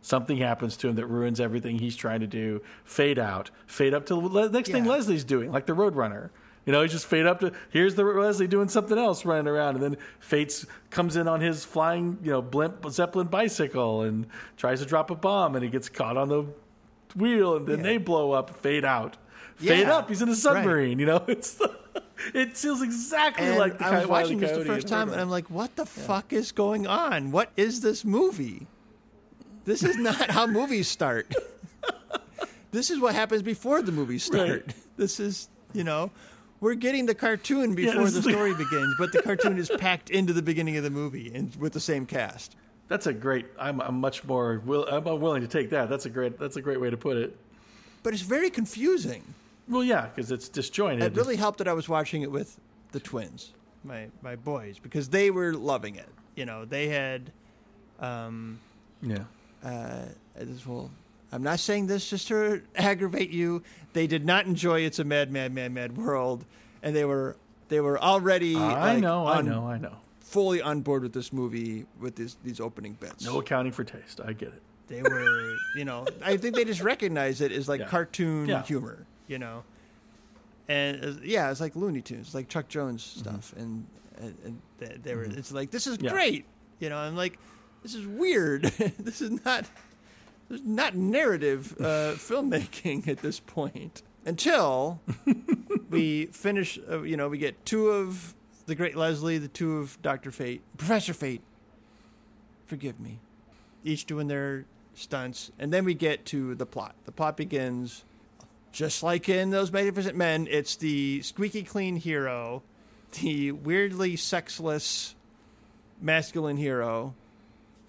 something 0.00 0.38
happens 0.38 0.76
to 0.78 0.88
him 0.88 0.96
that 0.96 1.06
ruins 1.06 1.40
everything 1.40 1.78
he's 1.78 1.96
trying 1.96 2.20
to 2.20 2.26
do. 2.26 2.62
Fade 2.84 3.18
out, 3.18 3.50
fade 3.66 3.94
up 3.94 4.06
to 4.06 4.28
the 4.28 4.48
next 4.48 4.70
thing 4.70 4.84
Leslie's 4.84 5.24
doing, 5.24 5.52
like 5.52 5.66
the 5.66 5.74
Roadrunner. 5.74 6.30
You 6.64 6.72
know, 6.72 6.82
he 6.82 6.88
just 6.88 7.06
fade 7.06 7.26
up 7.26 7.40
to 7.40 7.52
here's 7.70 7.94
the 7.96 8.04
Leslie 8.04 8.46
doing 8.46 8.68
something 8.68 8.96
else, 8.96 9.24
running 9.24 9.48
around, 9.48 9.74
and 9.74 9.82
then 9.82 9.96
Fates 10.20 10.64
comes 10.90 11.16
in 11.16 11.26
on 11.26 11.40
his 11.40 11.64
flying, 11.64 12.18
you 12.22 12.30
know, 12.30 12.40
blimp 12.42 12.84
Zeppelin 12.90 13.26
bicycle 13.26 14.02
and 14.02 14.26
tries 14.56 14.80
to 14.80 14.86
drop 14.86 15.10
a 15.10 15.14
bomb, 15.16 15.56
and 15.56 15.64
he 15.64 15.70
gets 15.70 15.88
caught 15.88 16.16
on 16.16 16.28
the 16.28 16.44
wheel, 17.16 17.56
and 17.56 17.66
then 17.66 17.78
Yeah. 17.78 17.82
they 17.84 17.96
blow 17.98 18.30
up, 18.32 18.50
fade 18.60 18.84
out, 18.84 19.16
fade 19.56 19.80
Yeah, 19.88 19.96
up. 19.96 20.08
He's 20.08 20.22
in 20.22 20.28
a 20.28 20.32
right. 20.32 20.38
submarine. 20.38 20.98
You 21.00 21.06
know, 21.06 21.24
it's 21.28 21.60
it 22.32 22.56
feels 22.56 22.80
exactly 22.80 23.44
And 23.46 23.58
like 23.58 23.78
the 23.78 23.84
I 23.86 23.98
was 23.98 24.06
watching 24.06 24.38
this 24.38 24.56
the 24.56 24.64
first 24.64 24.86
time, 24.86 25.10
and 25.10 25.20
I'm 25.20 25.30
like, 25.30 25.50
"What 25.50 25.74
the 25.74 25.84
fuck 25.86 26.32
is 26.32 26.52
going 26.52 26.86
on? 26.86 27.32
What 27.32 27.50
is 27.56 27.80
this 27.80 28.04
movie? 28.04 28.68
This 29.64 29.82
is 29.82 29.96
not 30.08 30.30
how 30.30 30.46
movies 30.46 30.86
start. 30.88 31.34
this 32.70 32.90
is 32.90 33.00
what 33.00 33.14
happens 33.16 33.42
before 33.42 33.82
the 33.82 33.92
movies 33.92 34.22
start. 34.24 34.48
Right. 34.66 34.74
This 34.96 35.20
is, 35.20 35.48
you 35.72 35.84
know, 35.84 36.10
we're 36.62 36.74
getting 36.76 37.04
the 37.06 37.14
cartoon 37.14 37.74
before 37.74 38.04
this 38.04 38.12
the 38.12 38.18
is 38.20 38.24
the- 38.24 38.30
story 38.30 38.54
begins, 38.64 38.94
but 38.98 39.12
the 39.12 39.20
cartoon 39.20 39.58
is 39.58 39.70
packed 39.78 40.08
into 40.08 40.32
the 40.32 40.40
beginning 40.40 40.76
of 40.78 40.84
the 40.84 40.90
movie 40.90 41.30
and 41.34 41.54
with 41.56 41.72
the 41.74 41.80
same 41.80 42.06
cast. 42.06 42.56
That's 42.88 43.06
a 43.06 43.12
great. 43.12 43.46
I'm, 43.58 43.80
I'm 43.80 44.00
much 44.00 44.22
more. 44.24 44.62
Will, 44.64 44.86
I'm 44.88 45.04
willing 45.04 45.42
to 45.42 45.48
take 45.48 45.70
that. 45.70 45.90
That's 45.90 46.06
a 46.06 46.10
great. 46.10 46.38
That's 46.38 46.56
a 46.56 46.62
great 46.62 46.80
way 46.80 46.88
to 46.88 46.96
put 46.96 47.16
it. 47.16 47.36
But 48.02 48.12
it's 48.14 48.22
very 48.22 48.48
confusing. 48.50 49.22
Well, 49.68 49.84
yeah, 49.84 50.06
because 50.06 50.30
it's 50.30 50.48
disjointed. 50.48 51.02
It 51.02 51.16
really 51.16 51.36
helped 51.36 51.58
that 51.58 51.68
I 51.68 51.72
was 51.72 51.88
watching 51.88 52.22
it 52.22 52.30
with 52.30 52.58
the 52.92 53.00
twins, 53.00 53.52
my 53.84 54.08
my 54.20 54.36
boys, 54.36 54.78
because 54.78 55.08
they 55.08 55.30
were 55.30 55.54
loving 55.54 55.96
it. 55.96 56.08
You 56.36 56.46
know, 56.46 56.64
they 56.64 56.88
had. 56.88 57.32
Um, 58.00 58.58
yeah. 59.00 59.24
uh, 59.64 60.06
as 60.36 60.66
well. 60.66 60.90
I'm 61.32 61.42
not 61.42 61.58
saying 61.60 61.86
this 61.86 62.10
just 62.10 62.28
to 62.28 62.62
aggravate 62.76 63.30
you. 63.30 63.62
They 63.94 64.06
did 64.06 64.24
not 64.26 64.46
enjoy 64.46 64.80
"It's 64.80 64.98
a 64.98 65.04
Mad, 65.04 65.30
Mad, 65.32 65.52
Mad, 65.54 65.72
Mad 65.72 65.96
World," 65.96 66.44
and 66.82 66.94
they 66.94 67.04
were 67.04 67.36
they 67.68 67.80
were 67.80 67.98
already. 68.00 68.54
I 68.56 68.94
like, 68.94 69.00
know. 69.00 69.26
I 69.26 69.40
know. 69.40 69.66
I 69.66 69.78
know. 69.78 69.96
Fully 70.20 70.60
on 70.62 70.80
board 70.80 71.02
with 71.02 71.12
this 71.12 71.32
movie 71.32 71.86
with 72.00 72.16
these 72.16 72.36
these 72.44 72.60
opening 72.60 72.94
bits. 72.94 73.24
No 73.24 73.38
accounting 73.40 73.72
for 73.72 73.84
taste. 73.84 74.20
I 74.24 74.32
get 74.34 74.48
it. 74.48 74.62
They 74.88 75.00
were, 75.02 75.54
you 75.76 75.84
know, 75.86 76.06
I 76.22 76.36
think 76.36 76.54
they 76.54 76.64
just 76.64 76.82
recognized 76.82 77.40
it 77.40 77.50
as 77.52 77.68
like 77.68 77.80
Yeah. 77.80 77.86
cartoon 77.86 78.48
Yeah. 78.48 78.62
humor, 78.62 79.06
you 79.26 79.38
know. 79.38 79.62
And 80.68 81.04
uh, 81.04 81.12
yeah, 81.22 81.50
it's 81.50 81.60
like 81.60 81.76
Looney 81.76 82.02
Tunes, 82.02 82.34
like 82.34 82.48
Chuck 82.48 82.68
Jones 82.68 83.02
Mm-hmm. 83.04 83.20
stuff, 83.20 83.54
and, 83.56 83.86
and, 84.18 84.34
and 84.44 84.62
they, 84.78 84.96
they 85.02 85.14
were. 85.14 85.24
It's 85.24 85.52
like 85.52 85.70
this 85.70 85.86
is 85.86 85.98
Yeah. 86.00 86.10
great, 86.12 86.44
you 86.78 86.88
know. 86.88 86.96
I'm 86.98 87.16
like, 87.16 87.38
this 87.82 87.94
is 87.94 88.06
weird. 88.06 88.62
this 88.98 89.20
is 89.22 89.44
not. 89.44 89.64
Not 90.64 90.94
narrative 90.94 91.74
uh, 91.78 91.82
filmmaking 92.16 93.08
at 93.08 93.18
this 93.18 93.40
point 93.40 94.02
until 94.24 95.00
we 95.90 96.26
finish. 96.26 96.78
Uh, 96.90 97.02
you 97.02 97.16
know, 97.16 97.28
we 97.28 97.38
get 97.38 97.64
two 97.64 97.88
of 97.90 98.34
the 98.66 98.74
Great 98.74 98.96
Leslie, 98.96 99.38
the 99.38 99.48
two 99.48 99.78
of 99.78 100.00
Doctor 100.02 100.30
Fate, 100.30 100.62
Professor 100.76 101.14
Fate. 101.14 101.42
Forgive 102.66 103.00
me 103.00 103.18
each 103.84 104.06
doing 104.06 104.28
their 104.28 104.64
stunts, 104.94 105.50
and 105.58 105.72
then 105.72 105.84
we 105.84 105.94
get 105.94 106.24
to 106.26 106.54
the 106.54 106.66
plot. 106.66 106.94
The 107.04 107.12
plot 107.12 107.36
begins 107.36 108.04
just 108.72 109.02
like 109.02 109.28
in 109.28 109.50
those 109.50 109.70
Magnificent 109.70 110.16
Men. 110.16 110.48
It's 110.50 110.76
the 110.76 111.22
squeaky 111.22 111.62
clean 111.62 111.96
hero, 111.96 112.62
the 113.20 113.52
weirdly 113.52 114.16
sexless 114.16 115.14
masculine 116.00 116.56
hero, 116.56 117.14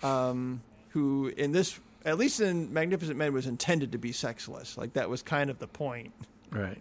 um, 0.01 0.61
who 0.89 1.31
in 1.37 1.51
this, 1.51 1.79
at 2.05 2.17
least 2.17 2.39
in 2.41 2.73
Magnificent 2.73 3.17
Men, 3.17 3.33
was 3.33 3.47
intended 3.47 3.91
to 3.93 3.97
be 3.97 4.11
sexless. 4.11 4.77
Like 4.77 4.93
that 4.93 5.09
was 5.09 5.21
kind 5.21 5.49
of 5.49 5.59
the 5.59 5.67
point. 5.67 6.11
Right. 6.51 6.77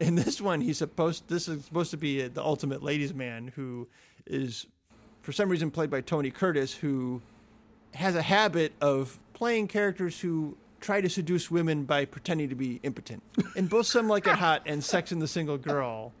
In 0.00 0.14
this 0.16 0.40
one, 0.40 0.60
he's 0.60 0.78
supposed. 0.78 1.28
This 1.28 1.48
is 1.48 1.64
supposed 1.64 1.90
to 1.92 1.96
be 1.96 2.26
the 2.26 2.42
ultimate 2.42 2.82
ladies' 2.82 3.14
man 3.14 3.52
who 3.54 3.88
is, 4.26 4.66
for 5.22 5.32
some 5.32 5.48
reason, 5.48 5.70
played 5.70 5.90
by 5.90 6.00
Tony 6.00 6.30
Curtis, 6.30 6.74
who 6.74 7.22
has 7.94 8.14
a 8.14 8.22
habit 8.22 8.72
of 8.80 9.18
playing 9.32 9.68
characters 9.68 10.20
who 10.20 10.56
try 10.80 11.00
to 11.00 11.08
seduce 11.08 11.50
women 11.50 11.84
by 11.84 12.04
pretending 12.04 12.48
to 12.48 12.54
be 12.54 12.80
impotent. 12.82 13.22
In 13.54 13.66
both 13.66 13.86
Some 13.86 14.08
Like 14.08 14.26
It 14.26 14.34
Hot 14.34 14.62
and 14.66 14.84
Sex 14.84 15.12
and 15.12 15.22
the 15.22 15.28
Single 15.28 15.56
Girl, 15.56 16.12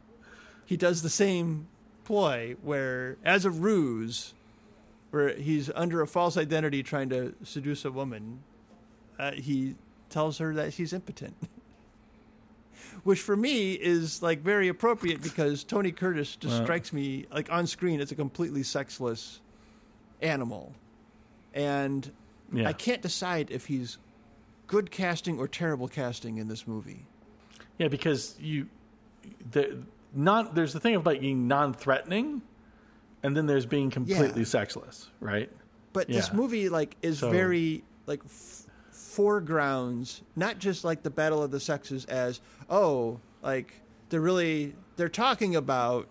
he 0.64 0.76
does 0.76 1.02
the 1.02 1.10
same 1.10 1.68
ploy 2.04 2.56
where, 2.62 3.16
as 3.24 3.44
a 3.44 3.50
ruse, 3.50 4.32
where 5.10 5.34
he's 5.36 5.70
under 5.74 6.00
a 6.02 6.06
false 6.06 6.36
identity 6.36 6.82
trying 6.82 7.08
to 7.10 7.34
seduce 7.44 7.84
a 7.84 7.90
woman, 7.90 8.42
uh, 9.18 9.32
he 9.32 9.76
tells 10.10 10.38
her 10.38 10.54
that 10.54 10.74
he's 10.74 10.92
impotent. 10.92 11.36
Which 13.04 13.20
for 13.20 13.36
me 13.36 13.72
is 13.74 14.22
like 14.22 14.40
very 14.40 14.68
appropriate 14.68 15.22
because 15.22 15.64
Tony 15.64 15.92
Curtis 15.92 16.36
just 16.36 16.56
strikes 16.62 16.92
me 16.92 17.26
like 17.32 17.50
on 17.52 17.66
screen 17.66 18.00
as 18.00 18.10
a 18.10 18.14
completely 18.14 18.62
sexless 18.62 19.40
animal. 20.22 20.74
And 21.54 22.10
Yeah. 22.52 22.68
I 22.68 22.72
can't 22.72 23.02
decide 23.02 23.50
if 23.50 23.66
he's 23.66 23.98
good 24.66 24.90
casting 24.90 25.38
or 25.38 25.46
terrible 25.46 25.88
casting 25.88 26.38
in 26.38 26.48
this 26.48 26.66
movie. 26.66 27.06
Yeah, 27.78 27.88
because 27.88 28.34
you 28.40 28.68
the 29.50 29.82
not 30.14 30.54
there's 30.54 30.72
the 30.72 30.80
thing 30.80 30.94
about 30.94 31.20
being 31.20 31.46
non-threatening, 31.46 32.42
and 33.22 33.36
then 33.36 33.46
there's 33.46 33.66
being 33.66 33.90
completely 33.90 34.40
Yeah. 34.42 34.46
sexless, 34.46 35.10
right? 35.20 35.50
But 35.92 36.08
this 36.08 36.32
movie 36.32 36.68
like 36.68 36.96
is 37.02 37.18
So- 37.20 37.30
very 37.30 37.82
like 38.06 38.20
f- 38.24 38.66
foregrounds 38.90 40.22
not 40.36 40.58
just 40.58 40.84
like 40.84 41.02
the 41.02 41.10
battle 41.10 41.42
of 41.42 41.50
the 41.50 41.58
sexes 41.58 42.04
as 42.04 42.40
oh 42.68 43.18
like 43.42 43.80
they're 44.10 44.20
really 44.20 44.74
they're 44.96 45.08
talking 45.08 45.56
about 45.56 46.06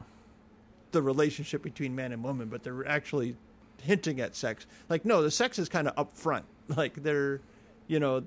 the 0.91 1.01
relationship 1.01 1.61
between 1.61 1.93
man 1.95 2.11
and 2.13 2.23
woman, 2.23 2.47
but 2.47 2.63
they're 2.63 2.87
actually 2.87 3.35
hinting 3.81 4.21
at 4.21 4.33
sex. 4.35 4.65
Like 4.89 5.03
no, 5.05 5.21
the 5.21 5.31
sex 5.31 5.59
is 5.59 5.69
kind 5.69 5.87
of 5.87 5.93
up 5.97 6.13
front. 6.17 6.45
Like 6.75 7.03
they're 7.03 7.41
you 7.87 7.99
know 7.99 8.23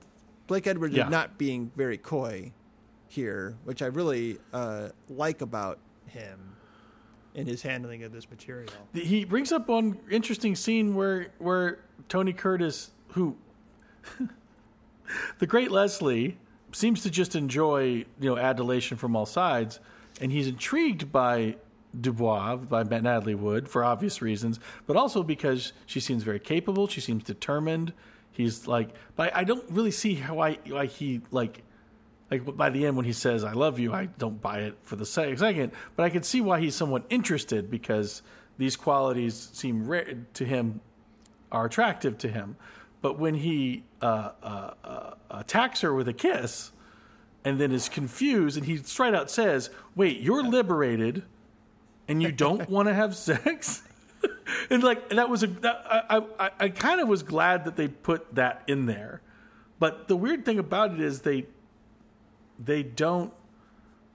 Blake 0.47 0.67
Edwards 0.69 0.95
Yeah. 0.95 1.07
is 1.07 1.11
not 1.11 1.37
being 1.39 1.73
very 1.77 1.99
coy 1.99 2.53
here, 3.09 3.57
which 3.65 3.83
I 3.83 3.87
really 3.87 4.39
uh, 4.53 4.91
like 5.09 5.41
about 5.43 5.79
him 6.07 6.39
in 7.39 7.47
his 7.47 7.63
handling 7.63 8.03
of 8.03 8.13
this 8.13 8.29
material. 8.29 8.69
He 8.93 9.25
brings 9.25 9.53
up 9.53 9.69
one 9.69 9.99
interesting 10.11 10.57
scene 10.57 10.97
where 10.97 11.29
where 11.39 11.79
Tony 12.09 12.33
Curtis, 12.33 12.91
who 13.11 13.37
the 15.39 15.47
great 15.47 15.71
Leslie, 15.71 16.37
seems 16.73 17.03
to 17.05 17.11
just 17.11 17.37
enjoy 17.37 18.05
you 18.21 18.31
know 18.31 18.37
adulation 18.37 18.97
from 18.97 19.15
all 19.15 19.25
sides, 19.25 19.79
and 20.21 20.33
he's 20.33 20.49
intrigued 20.49 21.13
by 21.13 21.57
Dubois 21.99 22.57
by 22.57 22.83
Natalie 22.83 23.37
Wood 23.37 23.69
for 23.69 23.85
obvious 23.85 24.21
reasons, 24.21 24.59
but 24.87 24.97
also 24.97 25.23
because 25.23 25.73
she 25.87 26.01
seems 26.01 26.25
very 26.25 26.41
capable. 26.41 26.89
She 26.89 27.01
seems 27.01 27.23
determined. 27.23 27.93
He's 28.33 28.67
like, 28.67 28.91
but 29.15 29.35
I 29.35 29.45
don't 29.45 29.65
really 29.71 29.93
see 29.93 30.17
how 30.17 30.41
I 30.41 30.59
why 30.67 30.87
he 30.87 31.21
like 31.31 31.63
like 32.31 32.57
by 32.57 32.71
the 32.71 32.87
end 32.87 32.97
when 32.97 33.07
he 33.07 33.13
says 33.13 33.45
"I 33.45 33.53
love 33.53 33.79
you," 33.79 33.93
I 33.93 34.07
don't 34.07 34.41
buy 34.41 34.61
it 34.61 34.77
for 34.83 34.97
the 34.97 35.07
se- 35.07 35.37
second, 35.37 35.73
but 35.97 36.03
I 36.05 36.11
can 36.11 36.23
see 36.23 36.41
why 36.41 36.61
he's 36.61 36.75
somewhat 36.75 37.05
interested 37.09 37.71
because 37.71 38.23
these 38.59 38.77
qualities 38.77 39.51
seem 39.53 39.87
rare 39.87 40.27
to 40.35 40.45
him, 40.45 40.81
are 41.51 41.67
attractive 41.67 42.19
to 42.19 42.29
him. 42.29 42.57
But 43.01 43.19
when 43.19 43.35
he 43.35 43.85
uh, 44.03 44.33
uh, 44.43 44.75
uh, 44.85 45.15
attacks 45.31 45.81
her 45.83 45.95
with 45.95 46.09
a 46.09 46.13
kiss, 46.13 46.73
and 47.45 47.59
then 47.59 47.73
is 47.73 47.89
confused, 47.89 48.57
and 48.57 48.67
he 48.67 48.77
straight 48.79 49.15
out 49.15 49.31
says, 49.31 49.71
"Wait, 49.95 50.21
you're 50.21 50.43
liberated, 50.43 51.23
and 52.09 52.23
you 52.23 52.33
don't 52.33 52.69
want 52.71 52.89
to 52.89 52.95
have 52.95 53.17
sex." 53.17 53.85
and 54.71 54.83
like 54.83 55.09
and 55.11 55.19
that 55.19 55.31
was 55.31 55.43
a 55.45 55.47
that, 55.47 55.85
I, 55.89 56.23
I 56.39 56.51
I 56.59 56.69
kind 56.69 57.01
of 57.01 57.09
was 57.09 57.23
glad 57.23 57.65
that 57.65 57.77
they 57.77 57.89
put 57.89 58.35
that 58.35 58.65
in 58.67 58.87
there, 58.87 59.23
but 59.79 60.09
the 60.09 60.17
weird 60.17 60.45
thing 60.45 60.59
about 60.59 60.93
it 60.93 61.01
is 61.01 61.23
they 61.23 61.47
they 62.59 62.83
don't 62.83 63.33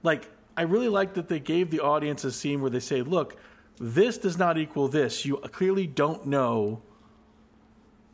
like 0.02 0.30
I 0.56 0.62
really 0.62 0.88
like 0.88 1.14
that 1.14 1.28
they 1.28 1.40
gave 1.40 1.70
the 1.70 1.80
audience 1.80 2.22
a 2.24 2.30
scene 2.30 2.60
where 2.60 2.70
they 2.70 2.80
say, 2.80 3.02
"Look, 3.02 3.36
this 3.78 4.18
does 4.18 4.38
not 4.38 4.56
equal 4.56 4.86
this. 4.88 5.24
You 5.24 5.36
clearly 5.38 5.86
don't 5.86 6.26
know 6.26 6.80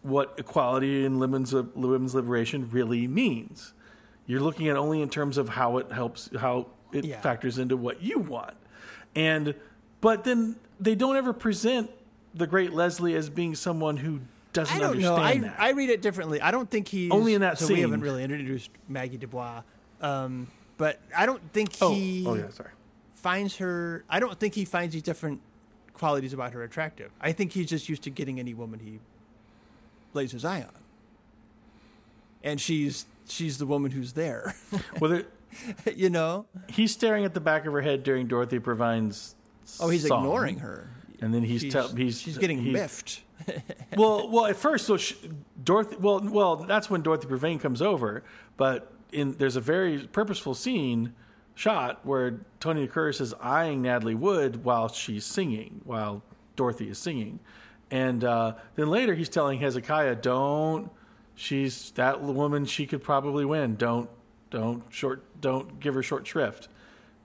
what 0.02 0.34
equality 0.38 1.04
and 1.04 1.20
women's 1.20 1.52
women's 1.52 2.14
liberation 2.14 2.68
really 2.70 3.06
means. 3.06 3.74
You're 4.26 4.40
looking 4.40 4.68
at 4.68 4.76
only 4.76 5.02
in 5.02 5.10
terms 5.10 5.36
of 5.36 5.50
how 5.50 5.76
it 5.78 5.92
helps, 5.92 6.30
how 6.38 6.68
it 6.92 7.04
Yeah. 7.04 7.20
factors 7.20 7.58
into 7.58 7.76
what 7.76 8.00
you 8.02 8.18
want, 8.18 8.54
and 9.14 9.54
but 10.00 10.24
then 10.24 10.56
they 10.78 10.94
don't 10.94 11.16
ever 11.16 11.32
present 11.34 11.90
the 12.34 12.46
great 12.46 12.72
Leslie 12.72 13.14
as 13.14 13.28
being 13.28 13.54
someone 13.54 13.98
who 13.98 14.20
doesn't 14.52 14.74
I 14.74 14.80
don't 14.80 14.98
know. 14.98 15.16
I, 15.16 15.38
that. 15.38 15.56
I 15.60 15.70
read 15.72 15.90
it 15.90 16.00
differently. 16.00 16.40
I 16.40 16.50
don't 16.50 16.70
think 16.70 16.88
he 16.88 17.10
Only 17.10 17.34
in 17.34 17.42
that 17.42 17.58
so 17.58 17.68
we 17.72 17.80
haven't 17.80 18.00
really 18.00 18.24
introduced 18.24 18.70
Maggie 18.88 19.18
Dubois, 19.18 19.62
um, 20.00 20.46
but 20.76 20.98
I 21.16 21.26
don't 21.26 21.42
think 21.52 21.72
oh, 21.80 21.92
he 21.94 22.24
oh 22.26 22.34
yeah, 22.34 22.50
sorry. 22.50 22.70
finds 23.14 23.56
her. 23.56 24.04
I 24.08 24.20
don't 24.20 24.38
think 24.38 24.54
he 24.54 24.64
finds 24.64 24.94
these 24.94 25.02
different 25.02 25.40
qualities 25.92 26.32
about 26.32 26.52
her 26.52 26.62
attractive. 26.62 27.10
I 27.20 27.32
think 27.32 27.52
he's 27.52 27.66
just 27.68 27.88
used 27.88 28.02
to 28.04 28.10
getting 28.10 28.38
any 28.40 28.54
woman 28.54 28.80
he 28.80 29.00
lays 30.14 30.32
his 30.32 30.44
eye 30.44 30.62
on, 30.62 30.74
and 32.42 32.60
she's 32.60 33.06
she's 33.28 33.58
the 33.58 33.66
woman 33.66 33.90
who's 33.90 34.12
there. 34.14 34.54
Well, 35.00 35.10
there, 35.10 35.24
you 35.94 36.10
know? 36.10 36.46
he's 36.68 36.92
staring 36.92 37.24
at 37.24 37.34
the 37.34 37.40
back 37.40 37.66
of 37.66 37.72
her 37.72 37.80
head 37.82 38.02
during 38.02 38.26
Dorothy 38.26 38.58
Provine's. 38.58 39.34
Oh, 39.78 39.88
he's 39.88 40.06
song. 40.06 40.24
ignoring 40.24 40.58
her. 40.58 40.88
and 41.20 41.32
then 41.32 41.42
he's 41.42 41.60
She's, 41.60 41.72
tell, 41.72 41.88
he's 41.88 42.20
she's 42.20 42.38
getting 42.38 42.60
he- 42.62 42.72
miffed. 42.72 43.22
well, 43.96 44.28
well, 44.28 44.46
at 44.46 44.56
first, 44.56 44.86
so 44.86 44.96
she, 44.96 45.16
Dorothy. 45.62 45.96
Well, 45.96 46.20
well, 46.20 46.56
that's 46.56 46.90
when 46.90 47.02
Dorothy 47.02 47.26
Provine 47.26 47.58
comes 47.58 47.80
over. 47.80 48.22
But 48.56 48.92
in 49.12 49.32
there's 49.32 49.56
a 49.56 49.60
very 49.60 50.06
purposeful 50.06 50.54
scene 50.54 51.14
shot 51.54 52.04
where 52.04 52.40
Tony 52.58 52.86
Curtis 52.86 53.20
is 53.20 53.34
eyeing 53.40 53.82
Natalie 53.82 54.14
Wood 54.14 54.64
while 54.64 54.88
she's 54.88 55.24
singing, 55.24 55.80
while 55.84 56.22
Dorothy 56.56 56.88
is 56.88 56.98
singing, 56.98 57.40
and 57.90 58.24
uh, 58.24 58.54
then 58.76 58.88
later 58.88 59.14
he's 59.14 59.28
telling 59.28 59.60
Hezekiah, 59.60 60.16
"Don't." 60.16 60.90
She's 61.34 61.92
that 61.92 62.20
woman. 62.20 62.66
She 62.66 62.84
could 62.84 63.02
probably 63.02 63.46
win. 63.46 63.76
Don't, 63.76 64.10
don't 64.50 64.82
short. 64.90 65.22
Don't 65.40 65.80
give 65.80 65.94
her 65.94 66.02
short 66.02 66.26
shrift. 66.26 66.68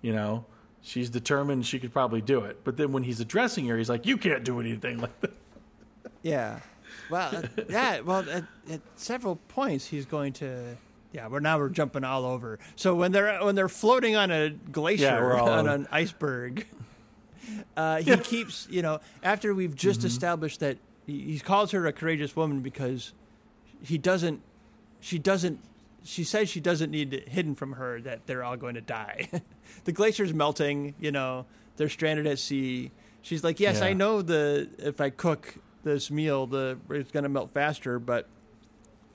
You 0.01 0.13
know, 0.13 0.45
she's 0.81 1.09
determined. 1.09 1.65
She 1.65 1.79
could 1.79 1.91
probably 1.91 2.21
do 2.21 2.39
it. 2.39 2.63
But 2.63 2.77
then 2.77 2.93
when 2.93 3.03
he's 3.03 3.19
addressing 3.19 3.67
her, 3.67 3.77
he's 3.77 3.89
like, 3.89 4.05
"You 4.05 4.17
can't 4.17 4.45
do 4.45 4.61
anything 4.61 4.99
like 4.99 5.19
that." 5.19 5.33
Yeah. 6.21 6.59
Well, 7.09 7.35
uh, 7.35 7.41
yeah. 7.69 7.99
Well, 7.99 8.27
at, 8.29 8.45
at 8.71 8.81
several 8.95 9.35
points, 9.49 9.85
he's 9.85 10.05
going 10.05 10.31
to. 10.33 10.77
Yeah, 11.15 11.27
we're 11.27 11.39
now 11.39 11.57
we're 11.57 11.69
jumping 11.69 12.03
all 12.03 12.25
over. 12.25 12.59
So 12.75 12.93
when 12.93 13.13
they're 13.13 13.39
when 13.43 13.55
they're 13.55 13.69
floating 13.69 14.17
on 14.17 14.31
a 14.31 14.49
glacier 14.49 15.03
Yeah, 15.05 15.41
on 15.41 15.59
over. 15.65 15.69
an 15.69 15.87
iceberg, 15.89 16.67
uh, 17.77 18.01
he 18.01 18.17
keeps 18.17 18.67
you 18.69 18.81
know 18.81 18.99
after 19.23 19.53
we've 19.53 19.75
just 19.75 19.99
Mm-hmm. 20.01 20.07
established 20.07 20.59
that 20.59 20.77
he, 21.05 21.21
he 21.33 21.39
calls 21.39 21.71
her 21.71 21.85
a 21.87 21.93
courageous 21.93 22.35
woman 22.35 22.59
because 22.61 23.13
he 23.81 23.97
doesn't. 23.97 24.41
She 24.99 25.17
doesn't. 25.19 25.59
She 26.03 26.23
says 26.23 26.49
she 26.49 26.59
doesn't 26.59 26.91
need 26.91 27.13
it 27.13 27.29
hidden 27.29 27.55
from 27.55 27.73
her 27.73 28.01
that 28.01 28.27
they're 28.27 28.43
all 28.43 28.57
going 28.57 28.75
to 28.75 28.81
die. 28.81 29.29
the 29.85 29.91
glacier's 29.93 30.33
melting. 30.33 30.95
You 30.99 31.11
know 31.11 31.45
they're 31.77 31.89
stranded 31.89 32.27
at 32.27 32.39
sea. 32.39 32.91
She's 33.21 33.43
like, 33.43 33.59
yes, 33.59 33.79
Yeah. 33.79 33.85
I 33.87 33.93
know 33.93 34.21
the 34.21 34.69
if 34.79 34.99
I 34.99 35.09
cook 35.11 35.55
this 35.83 36.11
meal, 36.11 36.45
the 36.45 36.77
it's 36.89 37.11
going 37.11 37.23
to 37.23 37.29
melt 37.29 37.51
faster, 37.51 37.99
but 37.99 38.27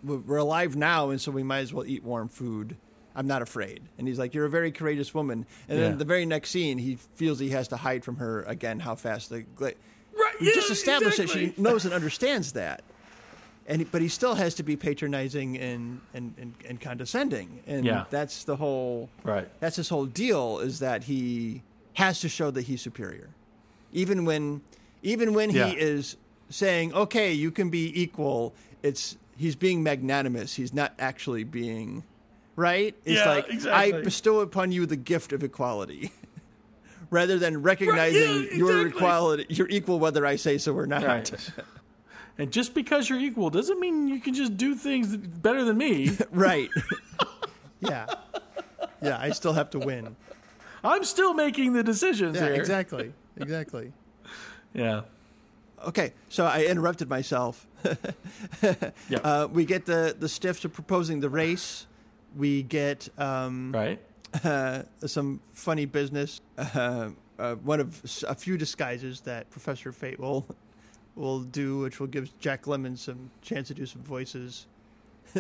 we're 0.03 0.37
alive 0.39 0.77
now, 0.77 1.11
and 1.11 1.21
so 1.21 1.31
we 1.31 1.43
might 1.43 1.61
as 1.61 1.73
well 1.73 1.85
eat 1.87 2.03
warm 2.05 2.29
food. 2.29 2.77
I'm 3.15 3.27
not 3.27 3.43
afraid. 3.43 3.83
And 3.99 4.07
he's 4.07 4.19
like, 4.19 4.35
"You're 4.35 4.45
a 4.45 4.51
very 4.51 4.71
courageous 4.71 5.13
woman." 5.13 5.45
And 5.69 5.79
Yeah. 5.79 5.89
then 5.89 5.99
the 5.99 6.05
very 6.05 6.25
next 6.27 6.51
scene, 6.51 6.79
he 6.79 6.97
feels 6.97 7.39
he 7.39 7.51
has 7.51 7.69
to 7.69 7.77
hide 7.77 8.05
from 8.05 8.17
her 8.17 8.43
again. 8.45 8.81
How 8.81 8.95
fast 8.95 9.31
the 9.31 9.43
gla- 9.43 9.73
Right. 10.15 10.41
we 10.41 10.53
just 10.55 10.71
established 10.71 11.19
that 11.19 11.29
she 11.31 11.53
knows 11.57 11.85
and 11.85 11.93
understands 11.93 12.53
that, 12.53 12.83
and 13.67 13.91
but 13.91 14.01
he 14.01 14.09
still 14.09 14.35
has 14.35 14.55
to 14.55 14.63
be 14.63 14.77
patronizing 14.77 15.59
and 15.59 16.01
and, 16.15 16.35
and, 16.39 16.55
and 16.69 16.81
condescending. 16.81 17.61
And 17.67 17.85
Yeah. 17.85 18.05
that's 18.11 18.45
the 18.45 18.57
whole 18.57 19.09
Right. 19.25 19.49
that's 19.61 19.77
his 19.77 19.89
whole 19.89 20.07
deal 20.07 20.59
is 20.61 20.79
that 20.79 21.05
he 21.05 21.63
has 21.95 22.21
to 22.21 22.29
show 22.29 22.51
that 22.53 22.63
he's 22.63 22.81
superior, 22.81 23.29
even 23.93 24.25
when 24.25 24.63
even 25.03 25.35
when 25.35 25.51
Yeah. 25.51 25.67
he 25.69 25.77
is 25.79 26.17
saying, 26.49 26.93
"Okay, 26.95 27.33
you 27.33 27.51
can 27.51 27.71
be 27.71 27.91
equal." 28.01 28.55
It's 28.83 29.17
he's 29.41 29.57
being 29.57 29.83
magnanimous. 29.83 30.55
He's 30.55 30.75
not 30.75 30.93
actually 30.99 31.45
being 31.45 32.05
right. 32.57 32.95
It's 33.05 33.17
Yeah, 33.19 33.29
like 33.29 33.49
exactly. 33.49 33.95
I 33.99 34.03
bestow 34.03 34.41
upon 34.41 34.71
you 34.71 34.85
the 34.87 34.97
gift 34.97 35.33
of 35.33 35.43
equality. 35.43 36.13
Rather 37.11 37.39
than 37.39 37.63
recognizing 37.63 38.45
yeah, 38.51 38.55
your 38.57 38.87
equality, 38.87 39.47
you're 39.49 39.69
equal 39.69 39.99
whether 39.99 40.25
I 40.25 40.37
say 40.37 40.59
so 40.59 40.77
or 40.77 40.87
not. 40.87 41.03
Right. 41.03 41.51
and 42.39 42.53
just 42.53 42.73
because 42.75 43.09
you're 43.09 43.19
equal 43.19 43.51
doesn't 43.51 43.81
mean 43.81 44.07
you 44.07 44.21
can 44.21 44.33
just 44.35 44.57
do 44.57 44.77
things 44.77 45.17
better 45.17 45.65
than 45.65 45.77
me. 45.79 46.17
Right. 46.31 46.69
yeah. 47.81 48.07
Yeah, 49.03 49.19
I 49.19 49.31
still 49.31 49.55
have 49.55 49.71
to 49.71 49.79
win. 49.81 50.15
I'm 50.85 51.03
still 51.05 51.35
making 51.35 51.73
the 51.73 51.83
decisions 51.83 52.37
Yeah, 52.37 52.45
here. 52.45 52.55
exactly. 52.55 53.13
Exactly. 53.39 53.93
Yeah. 54.75 55.01
Okay, 55.87 56.13
so 56.29 56.45
I 56.45 56.65
interrupted 56.65 57.09
myself. 57.09 57.67
Yeah. 59.09 59.19
Uh, 59.25 59.49
we 59.51 59.65
get 59.65 59.87
the 59.87 60.15
the 60.19 60.29
stiffs 60.29 60.65
are 60.65 60.69
proposing 60.69 61.21
the 61.21 61.31
race. 61.31 61.87
We 62.37 62.63
get 62.63 63.09
um, 63.19 63.73
right. 63.73 63.99
uh, 64.45 64.83
some 65.07 65.41
funny 65.55 65.87
business. 65.87 66.41
Uh, 66.59 67.11
uh, 67.39 67.55
one 67.57 67.81
of 67.81 68.23
a 68.29 68.35
few 68.35 68.59
disguises 68.59 69.23
that 69.23 69.51
Professor 69.51 69.93
Fate 69.93 70.21
will 70.21 70.47
will 71.17 71.41
do, 71.41 71.79
which 71.79 71.99
will 71.99 72.07
give 72.07 72.39
Jack 72.39 72.65
Lemmon 72.65 72.97
some 72.97 73.31
chance 73.43 73.69
to 73.69 73.75
do 73.75 73.87
some 73.87 74.03
voices. 74.03 74.67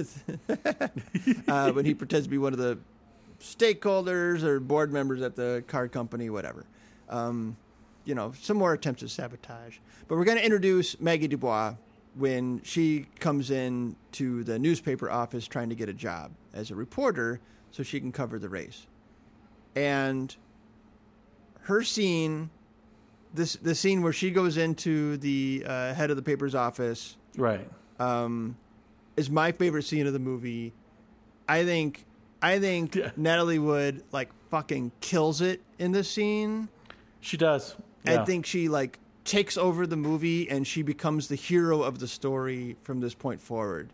uh, 1.48 1.72
when 1.72 1.84
he 1.84 1.94
pretends 1.94 2.26
to 2.26 2.30
be 2.30 2.38
one 2.38 2.52
of 2.52 2.58
the 2.58 2.78
stakeholders 3.40 4.42
or 4.42 4.60
board 4.60 4.92
members 4.92 5.20
at 5.22 5.36
the 5.36 5.62
car 5.66 5.88
company, 5.88 6.30
whatever. 6.30 6.64
Um, 7.08 7.56
you 8.04 8.14
know, 8.14 8.32
some 8.40 8.56
more 8.56 8.72
attempts 8.72 9.02
at 9.02 9.10
sabotage. 9.10 9.78
But 10.08 10.16
we're 10.16 10.24
going 10.24 10.38
to 10.38 10.44
introduce 10.44 10.98
Maggie 11.00 11.28
Dubois 11.28 11.74
when 12.16 12.60
she 12.64 13.06
comes 13.20 13.50
in 13.50 13.94
to 14.12 14.42
the 14.44 14.58
newspaper 14.58 15.10
office 15.10 15.46
trying 15.46 15.68
to 15.68 15.74
get 15.74 15.88
a 15.88 15.92
job 15.92 16.32
as 16.52 16.70
a 16.70 16.74
reporter 16.74 17.40
so 17.70 17.82
she 17.82 18.00
can 18.00 18.10
cover 18.10 18.38
the 18.38 18.48
race. 18.48 18.86
And 19.76 20.34
her 21.62 21.82
scene, 21.82 22.50
this 23.34 23.54
the 23.54 23.74
scene 23.74 24.02
where 24.02 24.12
she 24.12 24.30
goes 24.30 24.56
into 24.56 25.16
the 25.18 25.62
uh, 25.66 25.94
head 25.94 26.10
of 26.10 26.16
the 26.16 26.22
paper's 26.22 26.54
office, 26.56 27.16
Right. 27.36 27.68
um, 28.00 28.56
is 29.16 29.30
my 29.30 29.52
favorite 29.52 29.84
scene 29.84 30.06
of 30.08 30.12
the 30.12 30.18
movie. 30.18 30.72
I 31.48 31.64
think 31.64 32.04
I 32.42 32.58
think 32.58 32.96
Yeah. 32.96 33.10
Natalie 33.16 33.58
Wood 33.60 34.02
like 34.10 34.30
fucking 34.50 34.90
kills 35.00 35.40
it 35.40 35.60
in 35.78 35.92
this 35.92 36.10
scene. 36.10 36.68
She 37.20 37.36
does. 37.36 37.76
Yeah. 38.04 38.22
I 38.22 38.24
think 38.24 38.46
she 38.46 38.68
like 38.68 38.98
takes 39.24 39.56
over 39.56 39.86
the 39.86 39.96
movie 39.96 40.48
and 40.50 40.66
she 40.66 40.82
becomes 40.82 41.28
the 41.28 41.34
hero 41.36 41.82
of 41.82 41.98
the 41.98 42.08
story 42.08 42.76
from 42.82 43.00
this 43.00 43.14
point 43.14 43.40
forward. 43.40 43.90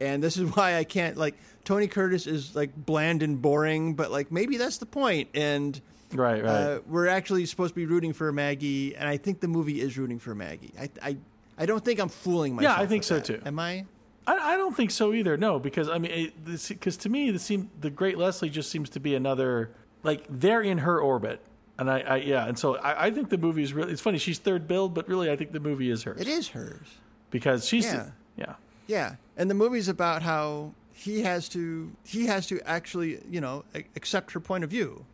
And 0.00 0.22
this 0.22 0.36
is 0.36 0.50
why 0.56 0.76
I 0.76 0.84
can't 0.84 1.16
like 1.16 1.34
Tony 1.64 1.86
Curtis 1.88 2.26
is 2.26 2.54
like 2.54 2.74
bland 2.76 3.22
and 3.22 3.40
boring, 3.40 3.94
but 3.94 4.10
like 4.10 4.30
maybe 4.30 4.56
that's 4.56 4.78
the 4.78 4.86
point. 4.86 5.28
And 5.34 5.80
Right. 6.12 6.44
Right. 6.44 6.50
uh, 6.50 6.80
we're 6.86 7.08
actually 7.08 7.44
supposed 7.46 7.74
to 7.74 7.76
be 7.76 7.86
rooting 7.86 8.12
for 8.12 8.30
Maggie, 8.30 8.94
and 8.94 9.08
I 9.08 9.16
think 9.16 9.40
the 9.40 9.48
movie 9.48 9.80
is 9.80 9.98
rooting 9.98 10.20
for 10.20 10.32
Maggie. 10.34 10.72
I 10.78 10.88
I, 11.02 11.16
I 11.58 11.66
don't 11.66 11.84
think 11.84 11.98
I'm 11.98 12.08
fooling 12.08 12.54
myself. 12.54 12.78
Yeah, 12.78 12.82
I 12.82 12.86
think 12.86 13.02
so, 13.02 13.16
that. 13.16 13.24
too. 13.24 13.42
Am 13.44 13.58
I? 13.58 13.84
I, 14.26 14.54
I 14.54 14.56
don't 14.56 14.76
think 14.76 14.90
so 14.90 15.12
either. 15.12 15.36
No, 15.36 15.58
because 15.58 15.88
I 15.88 15.98
mean, 15.98 16.32
because 16.68 16.96
to 16.98 17.08
me, 17.08 17.30
the 17.30 17.38
seem 17.38 17.70
the 17.80 17.90
Great 17.90 18.16
Leslie 18.16 18.48
just 18.48 18.70
seems 18.70 18.90
to 18.90 19.00
be 19.00 19.14
another 19.16 19.70
like 20.04 20.24
they're 20.28 20.62
in 20.62 20.78
her 20.78 21.00
orbit, 21.00 21.40
and 21.78 21.90
I, 21.90 22.00
I 22.00 22.16
yeah, 22.16 22.46
and 22.46 22.58
so 22.58 22.76
I, 22.76 23.06
I 23.06 23.10
think 23.10 23.28
the 23.30 23.38
movie 23.38 23.62
is 23.62 23.72
really. 23.72 23.92
It's 23.92 24.00
funny 24.02 24.18
she's 24.18 24.38
third 24.38 24.66
billed, 24.68 24.94
but 24.94 25.08
really 25.08 25.30
I 25.30 25.36
think 25.36 25.52
the 25.52 25.60
movie 25.60 25.90
is 25.90 26.02
hers 26.04 26.20
It 26.20 26.28
is 26.28 26.48
hers. 26.48 26.86
because 27.30 27.66
she's 27.66 27.84
Yeah. 27.84 28.10
yeah 28.36 28.54
Yeah, 28.86 29.16
and 29.36 29.50
the 29.50 29.54
movie's 29.54 29.88
about 29.88 30.22
how 30.22 30.72
he 30.92 31.22
has 31.22 31.48
to 31.50 31.90
he 32.04 32.26
has 32.26 32.46
to 32.48 32.60
actually 32.68 33.20
you 33.28 33.40
know 33.40 33.64
accept 33.96 34.32
her 34.32 34.40
point 34.40 34.64
of 34.64 34.70
view. 34.70 35.04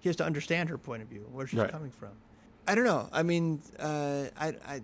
He 0.00 0.08
has 0.08 0.16
to 0.16 0.24
understand 0.24 0.68
her 0.68 0.76
point 0.78 1.02
of 1.02 1.08
view, 1.08 1.26
where 1.32 1.46
she's 1.46 1.58
Right. 1.58 1.70
coming 1.70 1.90
from. 1.90 2.10
I 2.68 2.74
don't 2.74 2.84
know. 2.84 3.08
I 3.12 3.22
mean, 3.22 3.60
uh, 3.78 4.24
I 4.38 4.48
I 4.66 4.82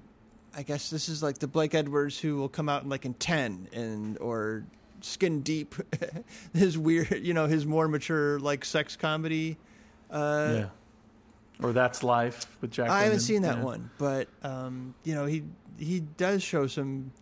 I 0.57 0.63
guess 0.65 0.91
this 0.91 1.09
is 1.09 1.23
like 1.23 1.39
the 1.39 1.47
Blake 1.47 1.75
Edwards 1.75 2.19
who 2.19 2.37
will 2.37 2.49
come 2.49 2.69
out 2.69 2.83
in 2.83 2.89
like 2.89 3.05
in 3.05 3.15
ten 3.15 3.69
and 3.73 4.19
or 4.19 4.65
Skin 5.03 5.43
Deep, 5.43 5.75
his 6.55 6.77
weird 6.77 7.21
you 7.23 7.33
know 7.35 7.47
his 7.47 7.65
more 7.67 7.87
mature 7.87 8.39
like 8.41 8.65
sex 8.65 8.97
comedy. 8.97 9.57
Uh, 10.11 10.53
yeah. 10.55 10.67
Or 11.63 11.73
that's 11.73 12.03
life 12.03 12.47
with 12.61 12.71
Jack. 12.71 12.89
I 12.91 13.03
haven't 13.05 13.21
seen 13.21 13.43
that 13.43 13.59
Yeah. 13.59 13.65
one, 13.65 13.91
but 13.99 14.29
um, 14.43 14.95
you 15.05 15.15
know 15.15 15.27
he 15.27 15.45
he 15.79 16.01
does 16.01 16.43
show 16.43 16.67
some 16.67 17.13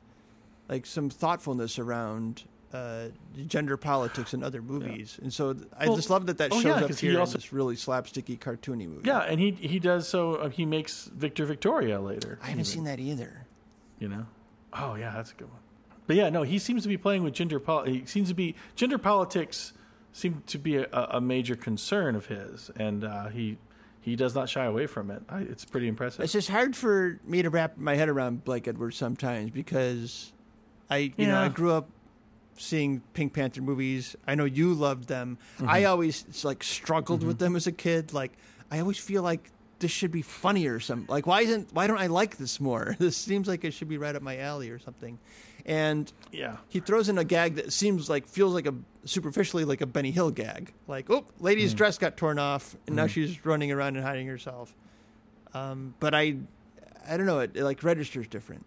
like 0.69 0.87
some 0.87 1.11
thoughtfulness 1.11 1.79
around 1.79 2.45
uh, 2.73 3.07
gender 3.47 3.77
politics 3.77 4.35
in 4.35 4.43
other 4.43 4.61
movies, 4.73 5.19
and 5.23 5.33
so 5.33 5.55
th- 5.55 5.67
I 5.79 5.87
Well, 5.87 5.97
just 5.97 6.11
love 6.11 6.27
that 6.27 6.39
that 6.39 6.53
oh, 6.53 6.57
shows 6.57 6.65
yeah, 6.65 6.73
up 6.75 6.87
'cause 6.89 7.01
he 7.01 7.09
here 7.09 7.19
also- 7.21 7.33
in 7.37 7.41
this 7.41 7.53
really 7.53 7.75
slapsticky, 7.77 8.39
cartoony 8.39 8.87
movie. 8.89 9.03
Yeah, 9.09 9.21
and 9.21 9.41
he 9.41 9.53
he 9.53 9.79
does 9.79 10.07
so. 10.09 10.35
Uh, 10.37 10.49
he 10.51 10.65
makes 10.67 11.11
Victor 11.15 11.45
Victoria 11.47 12.01
later. 12.01 12.39
I 12.43 12.47
haven't 12.49 12.61
even, 12.61 12.65
seen 12.65 12.85
that 12.85 13.01
either. 13.01 13.47
You 13.99 14.09
know. 14.09 14.27
Oh 14.73 14.95
yeah, 14.97 15.13
that's 15.15 15.33
a 15.33 15.35
good 15.35 15.49
one. 15.51 15.61
But 16.07 16.17
yeah, 16.17 16.31
no, 16.31 16.43
he 16.43 16.59
seems 16.59 16.83
to 16.85 16.89
be 16.89 16.97
playing 16.97 17.23
with 17.23 17.35
gender. 17.35 17.59
Pol- 17.59 17.85
he 17.85 18.05
seems 18.07 18.29
to 18.29 18.35
be 18.35 18.55
gender 18.77 18.99
politics 18.99 19.73
seem 20.13 20.43
to 20.47 20.59
be 20.59 20.77
a, 20.77 20.89
a 20.93 21.21
major 21.21 21.55
concern 21.55 22.15
of 22.17 22.27
his, 22.27 22.71
and 22.77 23.05
uh, 23.05 23.29
he 23.29 23.57
he 24.01 24.17
does 24.17 24.35
not 24.35 24.49
shy 24.49 24.65
away 24.65 24.87
from 24.87 25.11
it. 25.11 25.23
I, 25.29 25.41
it's 25.41 25.65
pretty 25.65 25.89
impressive. 25.89 26.23
It's 26.23 26.33
just 26.33 26.49
hard 26.49 26.77
for 26.77 27.19
me 27.25 27.43
to 27.43 27.51
wrap 27.51 27.77
my 27.77 27.95
head 27.95 28.09
around 28.09 28.45
Blake 28.45 28.69
Edwards 28.69 28.97
sometimes 28.97 29.51
because 29.51 30.33
I 30.91 31.13
you 31.17 31.27
know 31.27 31.39
I 31.39 31.49
grew 31.49 31.73
up 31.73 31.89
seeing 32.57 33.03
Pink 33.13 33.33
Panther 33.33 33.63
movies. 33.63 34.17
I 34.27 34.35
know 34.35 34.45
you 34.45 34.75
loved 34.75 35.09
them. 35.09 35.39
Mm-hmm. 35.59 35.69
I 35.69 35.85
always 35.85 36.45
like 36.45 36.63
struggled 36.63 37.23
with 37.23 37.39
them 37.39 37.57
as 37.57 37.67
a 37.67 37.73
kid. 37.73 38.13
Like 38.13 38.33
I 38.71 38.81
always 38.81 38.99
feel 38.99 39.23
like 39.23 39.51
this 39.79 39.91
should 39.91 40.11
be 40.11 40.23
funnier 40.23 40.75
or 40.75 40.81
something. 40.81 41.07
Like 41.09 41.27
why 41.27 41.43
isn't 41.43 41.73
why 41.73 41.87
don't 41.87 41.99
I 41.99 42.07
like 42.07 42.37
this 42.37 42.61
more? 42.61 42.97
This 42.99 43.17
seems 43.17 43.49
like 43.49 43.65
it 43.65 43.73
should 43.73 43.89
be 43.89 43.99
right 43.99 44.15
up 44.15 44.23
my 44.23 44.39
alley 44.39 44.71
or 44.71 44.79
something. 44.79 45.19
And 45.69 46.11
yeah, 46.33 46.57
he 46.69 46.81
throws 46.81 47.11
in 47.11 47.19
a 47.19 47.25
gag 47.25 47.57
that 47.57 47.75
seems 47.75 48.09
like 48.09 48.27
feels 48.27 48.55
like 48.55 48.67
a 48.67 48.75
superficially 49.05 49.67
like 49.67 49.83
a 49.83 49.87
Benny 49.87 50.11
Hill 50.11 50.31
gag. 50.31 50.73
Like, 50.89 51.11
oh, 51.11 51.27
lady's 51.41 51.73
hmm. 51.73 51.77
dress 51.77 51.99
got 51.99 52.17
torn 52.17 52.39
off, 52.39 52.75
and 52.87 52.97
now 52.97 53.03
hmm. 53.03 53.09
she's 53.09 53.45
running 53.45 53.71
around 53.71 53.97
and 53.97 54.05
hiding 54.05 54.27
herself. 54.27 54.75
Um, 55.53 55.95
but 56.01 56.15
I, 56.15 56.39
I 57.07 57.19
don't 57.19 57.27
know. 57.27 57.41
It, 57.41 57.55
it 57.55 57.65
like 57.65 57.83
registers 57.83 58.27
different. 58.27 58.65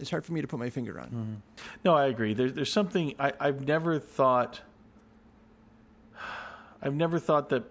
It's 0.00 0.10
hard 0.10 0.24
for 0.24 0.32
me 0.32 0.40
to 0.40 0.48
put 0.48 0.58
my 0.58 0.70
finger 0.70 0.98
on. 1.00 1.06
Mm-hmm. 1.06 1.34
no, 1.84 1.94
I 1.94 2.06
agree. 2.06 2.34
There's 2.34 2.52
there's 2.52 2.72
something 2.72 3.14
I, 3.18 3.32
I've 3.38 3.64
never 3.64 4.00
thought. 4.00 4.62
I've 6.82 6.94
never 6.94 7.20
thought 7.20 7.48
that 7.50 7.62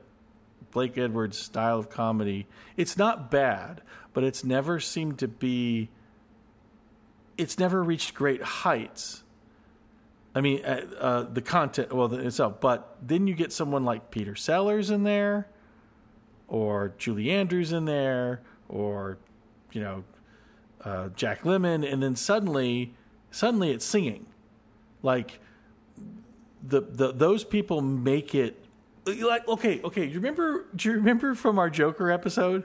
Blake 0.71 0.97
Edwards' 0.97 1.38
style 1.38 1.80
of 1.80 1.89
comedy. 1.89 2.47
It's 2.78 2.97
not 2.97 3.30
bad, 3.30 3.82
but 4.13 4.23
it's 4.23 4.45
never 4.45 4.80
seemed 4.80 5.19
to 5.19 5.28
be. 5.28 5.89
It's 7.38 7.58
never 7.58 7.84
reached 7.84 8.13
great 8.13 8.41
heights. 8.41 9.24
I 10.36 10.41
mean, 10.41 10.63
uh, 10.65 10.86
uh, 11.00 11.24
the 11.24 11.41
content, 11.41 11.93
well, 11.93 12.08
the, 12.08 12.17
itself. 12.26 12.60
But 12.60 12.98
then 13.02 13.28
you 13.28 13.36
get 13.36 13.54
someone 13.54 13.86
like 13.86 14.12
Peter 14.12 14.36
Sellers 14.36 14.89
in 14.89 15.04
there, 15.04 15.48
or 16.48 16.93
Julie 16.98 17.30
Andrews 17.32 17.72
in 17.72 17.86
there, 17.86 18.41
or 18.67 19.17
you 19.72 19.82
know, 19.82 20.04
uh, 20.84 21.10
Jack 21.10 21.43
Lemmon, 21.43 21.89
and 21.89 22.02
then 22.02 22.15
suddenly, 22.15 22.93
suddenly 23.32 23.72
it's 23.72 23.86
singing, 23.86 24.26
like 25.02 25.39
the 26.63 26.82
the 26.82 27.12
those 27.12 27.43
people 27.43 27.82
make 27.82 28.34
it. 28.34 28.60
Like 29.06 29.48
okay, 29.48 29.82
okay. 29.84 30.06
You 30.06 30.15
remember? 30.15 30.65
Do 30.76 30.89
you 30.89 30.96
remember 30.96 31.36
from 31.36 31.60
our 31.60 31.69
Joker 31.69 32.10
episode 32.10 32.63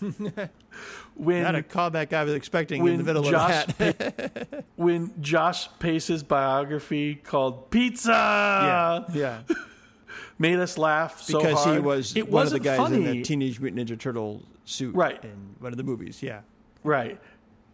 when 1.14 1.42
Not 1.42 1.54
a 1.56 1.62
callback 1.62 2.12
I 2.12 2.24
was 2.24 2.34
expecting 2.34 2.86
in 2.86 2.98
the 2.98 3.04
middle 3.04 3.22
Josh 3.22 3.66
of 3.68 3.76
that. 3.78 4.50
Pa- 4.50 4.56
when 4.76 5.12
Josh 5.22 5.68
Pais's 5.78 6.22
biography 6.22 7.14
called 7.14 7.70
Pizza 7.70 9.06
yeah, 9.14 9.40
made 10.38 10.58
us 10.58 10.76
laugh 10.78 11.22
so 11.22 11.38
because 11.40 11.64
hard. 11.64 11.76
he 11.76 11.80
was 11.80 12.16
it 12.16 12.28
one 12.30 12.46
of 12.46 12.52
the 12.52 12.60
guys 12.60 12.76
funny. 12.78 12.96
in 12.96 13.04
the 13.04 13.22
Teenage 13.22 13.58
Mutant 13.60 13.88
Ninja 13.88 13.98
Turtle 13.98 14.42
suit, 14.64 14.94
Right. 14.94 15.22
In 15.24 15.54
one 15.58 15.72
of 15.72 15.76
the 15.78 15.84
movies. 15.84 16.22
Yeah, 16.22 16.40
Right. 16.84 17.20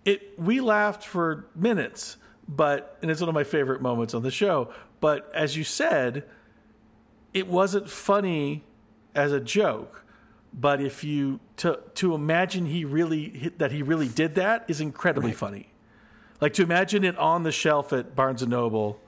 It 0.04 0.38
we 0.38 0.60
laughed 0.60 1.04
for 1.04 1.46
minutes, 1.54 2.16
but 2.48 2.98
and 3.02 3.10
it's 3.10 3.20
one 3.20 3.28
of 3.28 3.34
my 3.34 3.44
favorite 3.44 3.80
moments 3.82 4.14
on 4.14 4.22
the 4.22 4.30
show. 4.30 4.72
But 5.00 5.30
as 5.34 5.56
you 5.56 5.64
said, 5.64 6.24
it 7.34 7.46
wasn't 7.48 7.88
funny 7.90 8.64
as 9.14 9.32
a 9.32 9.40
joke. 9.40 10.01
But 10.54 10.80
if 10.80 11.02
you 11.02 11.40
to 11.58 11.80
to 11.94 12.14
imagine 12.14 12.66
he 12.66 12.84
really 12.84 13.52
that 13.58 13.72
he 13.72 13.82
really 13.82 14.08
did 14.08 14.34
that 14.34 14.64
is 14.68 14.80
incredibly 14.80 15.32
funny. 15.32 15.68
Like 16.40 16.52
to 16.54 16.62
imagine 16.62 17.04
it 17.04 17.16
on 17.18 17.42
the 17.44 17.52
shelf 17.52 17.92
at 17.92 18.14
Barnes 18.14 18.42
and 18.42 18.50
Noble 18.50 19.00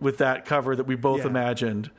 with 0.00 0.18
that 0.18 0.44
cover 0.44 0.76
that 0.76 0.84
we 0.86 0.94
both 0.94 1.20
Yeah. 1.22 1.28
imagined 1.28 1.90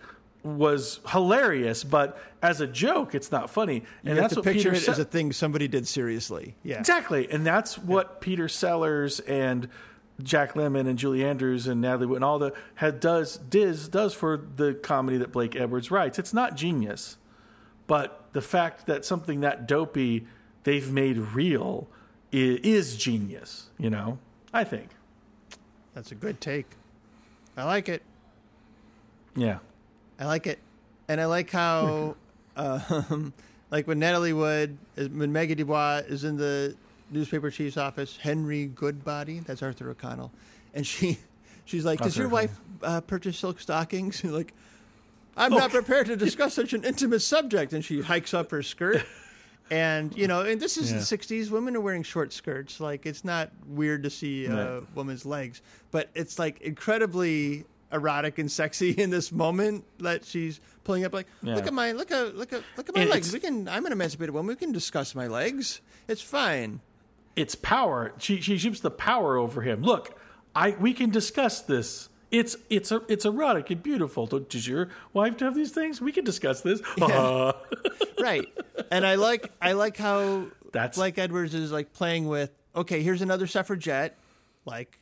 was 0.44 1.00
hilarious. 1.10 1.84
But 1.84 2.18
as 2.42 2.62
a 2.62 2.68
joke, 2.68 3.14
it's 3.16 3.32
not 3.32 3.50
funny. 3.50 3.76
you 3.76 3.82
And 4.06 4.10
have 4.18 4.30
that's 4.30 4.36
what 4.36 4.46
picture 4.46 4.70
Peter 4.70 4.76
it 4.76 4.82
said. 4.82 4.92
as 4.94 5.00
a 5.00 5.04
thing 5.06 5.34
somebody 5.34 5.68
did 5.68 5.88
seriously. 5.88 6.56
Yeah, 6.64 6.80
Exactly, 6.80 7.30
and 7.30 7.46
that's 7.46 7.78
what 7.78 8.22
Peter 8.22 8.48
Sellers 8.48 9.20
and 9.22 9.68
Jack 10.24 10.54
Lemmon 10.54 10.88
and 10.88 10.98
Julie 10.98 11.26
Andrews 11.26 11.68
and 11.68 11.82
Natalie 11.82 12.06
Wood 12.06 12.18
and 12.18 12.24
all 12.26 12.40
the 12.40 12.54
had 12.76 13.00
does 13.00 13.38
Diz 13.38 13.88
does 13.90 14.14
for 14.14 14.38
the 14.56 14.74
comedy 14.76 15.18
that 15.18 15.32
Blake 15.34 15.56
Edwards 15.56 15.92
writes. 15.92 16.18
It's 16.18 16.34
not 16.34 16.56
genius, 16.56 17.18
but 17.88 18.30
the 18.34 18.42
fact 18.42 18.86
that 18.86 19.06
something 19.06 19.40
that 19.42 19.68
dopey 19.68 20.28
they've 20.64 20.92
made 20.92 21.18
real 21.18 21.88
is, 22.32 22.60
is 22.60 22.98
genius. 22.98 23.70
You 23.78 23.90
know, 23.90 24.20
I 24.54 24.64
think. 24.64 24.90
that's 25.94 26.12
a 26.12 26.16
good 26.16 26.40
take. 26.42 26.68
I 27.56 27.64
like 27.64 27.90
it. 27.90 28.04
Yeah, 29.36 29.60
I 30.20 30.26
like 30.26 30.48
it, 30.48 30.60
and 31.08 31.22
I 31.22 31.26
like 31.26 31.50
how, 31.52 32.16
um, 32.56 33.34
like 33.72 33.88
when 33.88 34.00
Natalie 34.00 34.34
Wood, 34.34 34.78
when 34.96 35.32
Maggie 35.32 35.56
Dubois 35.56 36.02
is 36.08 36.24
in 36.24 36.38
the 36.38 36.76
newspaper 37.12 37.50
chief's 37.52 37.78
office, 37.78 38.18
Henry 38.18 38.66
Goodbody, 38.66 39.40
that's 39.40 39.62
Arthur 39.62 39.90
O'Connell, 39.90 40.32
and 40.74 40.86
she, 40.86 41.20
she's 41.66 41.86
like, 41.86 42.00
"Does 42.00 42.14
Arthur 42.14 42.22
your 42.22 42.30
wife 42.30 42.60
uh, 42.84 43.02
purchase 43.02 43.38
silk 43.38 43.60
stockings?" 43.60 44.24
Like, 44.24 44.54
I'm 45.38 45.52
not 45.52 45.70
oh. 45.70 45.74
prepared 45.74 46.08
to 46.08 46.16
discuss 46.18 46.54
such 46.56 46.74
an 46.74 46.84
intimate 46.84 47.22
subject, 47.22 47.72
and 47.74 47.84
she 47.86 48.02
hikes 48.02 48.34
up 48.34 48.52
her 48.52 48.64
skirt, 48.64 49.06
And 49.70 50.18
you 50.18 50.28
know, 50.28 50.42
and 50.42 50.62
this 50.62 50.78
is 50.78 50.92
Yeah. 50.92 51.00
the 51.00 51.04
'60s. 51.04 51.50
Women 51.52 51.76
are 51.76 51.82
wearing 51.82 52.04
short 52.04 52.32
skirts. 52.32 52.80
Like 52.80 53.06
it's 53.06 53.26
not 53.26 53.52
weird 53.68 54.04
to 54.04 54.10
see 54.10 54.46
a 54.46 54.52
Right. 54.80 54.96
woman's 54.96 55.26
legs, 55.26 55.62
but 55.92 56.10
it's 56.16 56.40
like 56.40 56.62
incredibly 56.62 57.66
erotic 57.92 58.38
and 58.40 58.50
sexy 58.50 58.92
in 58.92 59.10
this 59.10 59.30
moment 59.32 59.84
that 60.00 60.24
she's 60.26 60.62
pulling 60.86 61.04
up. 61.04 61.14
Like, 61.14 61.28
Yeah. 61.42 61.56
look 61.56 61.68
at 61.68 61.74
my 61.74 61.92
look 61.92 62.12
at 62.12 62.36
look 62.38 62.54
at 62.54 62.64
look 62.78 62.88
at 62.88 62.96
my 62.96 63.02
And 63.02 63.10
legs. 63.10 63.34
We 63.34 63.40
can. 63.42 63.68
I'm 63.68 63.86
an 63.86 63.92
emancipated 63.92 64.34
woman. 64.34 64.48
We 64.48 64.56
can 64.56 64.72
discuss 64.72 65.14
my 65.14 65.28
legs. 65.28 65.82
It's 66.08 66.22
fine. 66.22 66.80
it's 67.36 67.54
power. 67.56 68.14
She 68.20 68.40
she 68.40 68.58
shoots 68.58 68.80
the 68.80 68.90
power 68.90 69.36
over 69.38 69.62
him. 69.64 69.82
Look, 69.82 70.18
I 70.56 70.72
we 70.80 70.94
can 70.94 71.10
discuss 71.10 71.60
this. 71.62 72.08
It's 72.30 72.56
it's 72.70 72.92
a 72.92 73.02
it's 73.08 73.26
erotic 73.26 73.70
and 73.70 73.82
beautiful. 73.82 74.26
Does 74.28 74.68
your 74.68 74.90
wife 75.14 75.40
have 75.40 75.56
these 75.56 75.72
things? 75.72 76.02
We 76.02 76.12
can 76.12 76.24
discuss 76.26 76.62
this. 76.62 76.82
Uh, 77.02 77.54
right 78.20 78.46
and 78.92 79.06
i 79.06 79.14
like 79.16 79.52
i 79.62 79.74
like 79.74 79.96
how 79.96 80.48
That's- 80.72 80.96
blake 80.96 81.18
edwards 81.20 81.54
is 81.54 81.72
like 81.72 81.94
playing 81.94 82.28
with 82.28 82.50
okay 82.76 83.02
here's 83.04 83.22
another 83.22 83.46
suffragette 83.46 84.18
like 84.66 85.00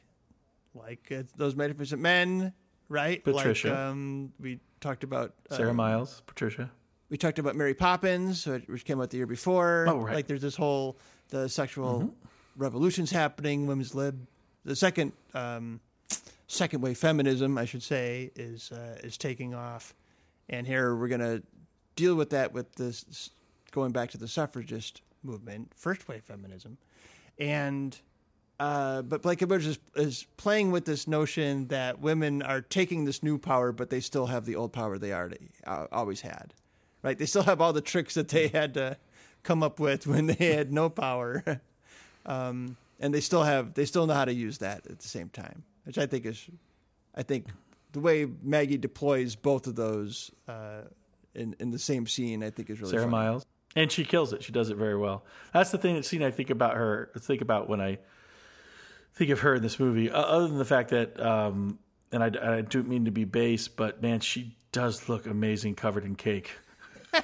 like 0.74 1.10
uh, 1.12 1.24
those 1.38 1.56
magnificent 1.56 2.02
men 2.02 2.52
right 2.90 3.24
Patricia. 3.24 3.70
like 3.70 3.78
um 3.78 4.34
we 4.40 4.60
talked 4.82 5.04
about 5.06 5.34
uh, 5.50 5.56
Sarah 5.56 5.74
Miles, 5.74 6.22
Patricia. 6.28 6.70
we 7.10 7.18
talked 7.18 7.40
about 7.40 7.56
mary 7.56 7.74
poppins 7.74 8.46
which 8.46 8.84
came 8.86 9.00
out 9.00 9.10
the 9.12 9.18
year 9.18 9.26
before 9.28 9.86
Oh, 9.88 9.98
right. 10.00 10.16
like 10.16 10.28
there's 10.28 10.42
this 10.42 10.56
whole 10.58 10.98
the 11.30 11.48
sexual 11.48 12.14
revolutions 12.58 13.12
happening 13.12 13.66
women's 13.66 13.96
lib 13.96 14.28
the 14.66 14.76
second 14.76 15.14
um 15.34 15.80
second 16.48 16.82
wave 16.82 16.98
feminism 16.98 17.58
i 17.58 17.66
should 17.66 17.84
say 17.84 18.32
is 18.36 18.72
uh, 18.72 19.00
is 19.04 19.18
taking 19.18 19.54
off. 19.54 19.94
And 20.50 20.68
here 20.68 20.96
we're 20.96 21.08
going 21.08 21.22
to 21.22 21.42
deal 21.96 22.16
with 22.16 22.30
that 22.32 22.54
with 22.54 22.74
this 22.76 23.30
going 23.72 23.92
back 23.92 24.12
to 24.12 24.18
the 24.18 24.28
suffragist 24.28 25.02
movement 25.24 25.72
first 25.76 26.08
wave 26.08 26.24
feminism. 26.24 26.78
And 27.40 27.98
uh, 28.58 29.02
but 29.02 29.22
Blake 29.22 29.42
Edwards 29.42 29.66
is, 29.66 29.80
is 29.96 30.26
playing 30.38 30.72
with 30.72 30.86
this 30.86 31.08
notion 31.08 31.68
that 31.68 32.00
women 32.00 32.42
are 32.42 32.62
taking 32.62 33.04
this 33.04 33.22
new 33.22 33.38
power, 33.38 33.74
but 33.74 33.90
they 33.90 34.00
still 34.00 34.28
have 34.28 34.46
the 34.46 34.56
old 34.56 34.72
power 34.72 34.98
they 34.98 35.12
already 35.12 35.50
uh, 35.68 35.88
always 35.92 36.22
had, 36.22 36.54
right? 37.04 37.18
They 37.18 37.26
still 37.26 37.44
have 37.44 37.60
all 37.60 37.74
the 37.74 37.82
tricks 37.82 38.14
that 38.14 38.30
they 38.30 38.48
had 38.48 38.74
to 38.76 38.96
come 39.44 39.62
up 39.62 39.78
with 39.80 40.08
when 40.08 40.28
they 40.28 40.54
had 40.54 40.72
no 40.72 40.90
power, 40.90 41.44
um, 42.26 42.78
and 42.98 43.14
they 43.14 43.20
still 43.20 43.44
have 43.44 43.74
they 43.74 43.84
still 43.84 44.08
know 44.08 44.14
how 44.14 44.24
to 44.24 44.34
use 44.34 44.60
that 44.60 44.88
at 44.88 45.00
the 45.00 45.08
same 45.08 45.28
time, 45.28 45.64
which 45.86 45.98
I 45.98 46.06
think 46.06 46.26
is, 46.26 46.48
I 47.16 47.24
think, 47.24 47.48
the 47.94 48.00
way 48.00 48.28
Maggie 48.44 48.78
deploys 48.78 49.36
both 49.36 49.68
of 49.68 49.76
those 49.76 50.32
uh, 50.48 50.82
in 51.34 51.56
in 51.60 51.72
the 51.72 51.80
same 51.80 52.08
scene, 52.08 52.44
I 52.44 52.50
think 52.50 52.70
is 52.70 52.80
really 52.80 52.92
Sarah 52.92 53.04
funny. 53.04 53.12
Miles, 53.12 53.46
and 53.76 53.92
she 53.92 54.04
kills 54.04 54.34
it. 54.34 54.44
She 54.44 54.52
does 54.52 54.70
it 54.70 54.78
very 54.78 54.98
well. 54.98 55.24
That's 55.54 55.72
the 55.72 55.78
thing. 55.78 55.96
That 55.96 56.06
scene 56.06 56.24
I 56.24 56.32
think 56.32 56.50
about 56.50 56.76
her. 56.76 57.12
Think 57.18 57.42
about 57.42 57.70
when 57.70 57.82
I 57.82 58.00
think 59.14 59.32
of 59.32 59.40
her 59.42 59.56
in 59.56 59.62
this 59.62 59.80
movie. 59.80 60.12
Uh, 60.12 60.22
other 60.22 60.48
than 60.48 60.58
the 60.58 60.66
fact 60.66 60.90
that, 60.90 61.20
um, 61.20 61.80
and 62.12 62.24
I, 62.24 62.58
I 62.58 62.62
don't 62.62 62.88
mean 62.88 63.06
to 63.06 63.12
be 63.12 63.24
base, 63.24 63.68
but 63.68 64.02
man, 64.02 64.20
she 64.20 64.58
does 64.72 65.08
look 65.08 65.26
amazing 65.26 65.76
covered 65.76 66.04
in 66.04 66.16
cake. 66.16 66.52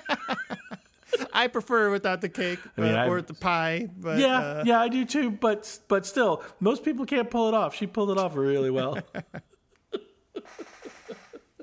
I 1.34 1.48
prefer 1.48 1.90
without 1.92 2.22
the 2.22 2.30
cake 2.30 2.60
mean, 2.78 2.94
uh, 2.96 3.08
or 3.08 3.22
the 3.22 3.34
pie, 3.34 3.90
but 3.98 4.20
Yeah, 4.20 4.40
uh, 4.40 4.64
yeah, 4.66 4.80
I 4.82 4.88
do 4.90 5.06
too. 5.06 5.32
But 5.32 5.80
but 5.88 6.06
still, 6.06 6.44
most 6.60 6.84
people 6.84 7.06
can't 7.06 7.30
pull 7.30 7.48
it 7.48 7.54
off. 7.54 7.76
She 7.76 7.88
pulled 7.88 8.12
it 8.12 8.18
off 8.18 8.36
really 8.36 8.70
well. 8.72 8.98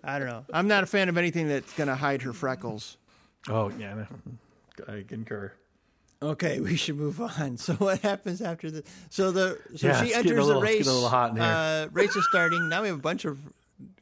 I 0.04 0.18
don't 0.18 0.28
know. 0.28 0.44
I'm 0.52 0.68
not 0.68 0.82
a 0.84 0.86
fan 0.86 1.08
of 1.08 1.18
anything 1.18 1.48
that's 1.48 1.72
going 1.74 1.88
to 1.88 1.94
hide 1.94 2.22
her 2.22 2.32
freckles. 2.32 2.96
oh 3.48 3.70
yeah, 3.78 4.06
I 4.86 5.04
concur. 5.06 5.52
Okay, 6.22 6.60
we 6.60 6.76
should 6.76 6.96
move 6.96 7.20
on. 7.20 7.56
So 7.58 7.74
what 7.78 8.00
happens 8.00 8.40
after 8.40 8.70
the? 8.70 8.84
So 9.10 9.30
the 9.30 9.58
so 9.76 9.86
Yeah, 9.88 10.00
she 10.02 10.06
it's 10.08 10.16
getting 10.16 10.32
a 10.32 10.32
enters 10.32 10.46
little- 10.46 10.60
the 10.60 10.66
race. 10.66 10.76
getting 10.78 10.90
a 10.90 10.94
little 10.94 11.08
hot 11.08 11.30
in 11.30 11.36
here. 11.36 11.44
Uh, 11.44 11.86
race 11.92 12.16
is 12.16 12.26
starting. 12.30 12.68
Now 12.68 12.82
we 12.82 12.88
have 12.88 12.96
a 12.96 13.00
bunch 13.00 13.24
of 13.24 13.38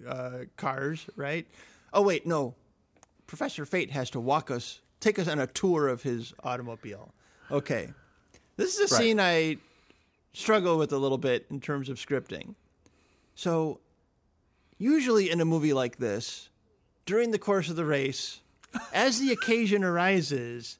uh, 0.06 0.30
cars, 0.56 1.06
right? 1.16 1.46
Oh 1.92 2.02
wait, 2.02 2.26
no. 2.26 2.54
Professor 3.26 3.64
Fate 3.66 3.90
has 3.90 4.08
to 4.10 4.20
walk 4.20 4.50
us, 4.52 4.80
take 5.00 5.18
us 5.18 5.28
on 5.28 5.38
a 5.38 5.46
tour 5.46 5.88
of 5.88 6.02
his 6.02 6.32
automobile. 6.42 7.12
Okay, 7.50 7.88
this 8.56 8.78
is 8.78 8.90
a 8.90 8.94
Right. 8.94 9.02
scene 9.02 9.20
I 9.20 9.56
struggle 10.32 10.78
with 10.78 10.92
a 10.92 10.98
little 10.98 11.18
bit 11.18 11.46
in 11.50 11.60
terms 11.60 11.88
of 11.88 11.96
scripting. 11.98 12.54
So, 13.34 13.80
usually 14.78 15.30
in 15.30 15.40
a 15.40 15.44
movie 15.44 15.72
like 15.72 15.96
this, 15.98 16.48
during 17.04 17.30
the 17.30 17.38
course 17.38 17.68
of 17.68 17.76
the 17.76 17.84
race, 17.84 18.40
as 18.92 19.20
the 19.20 19.32
occasion 19.32 19.84
arises, 19.84 20.78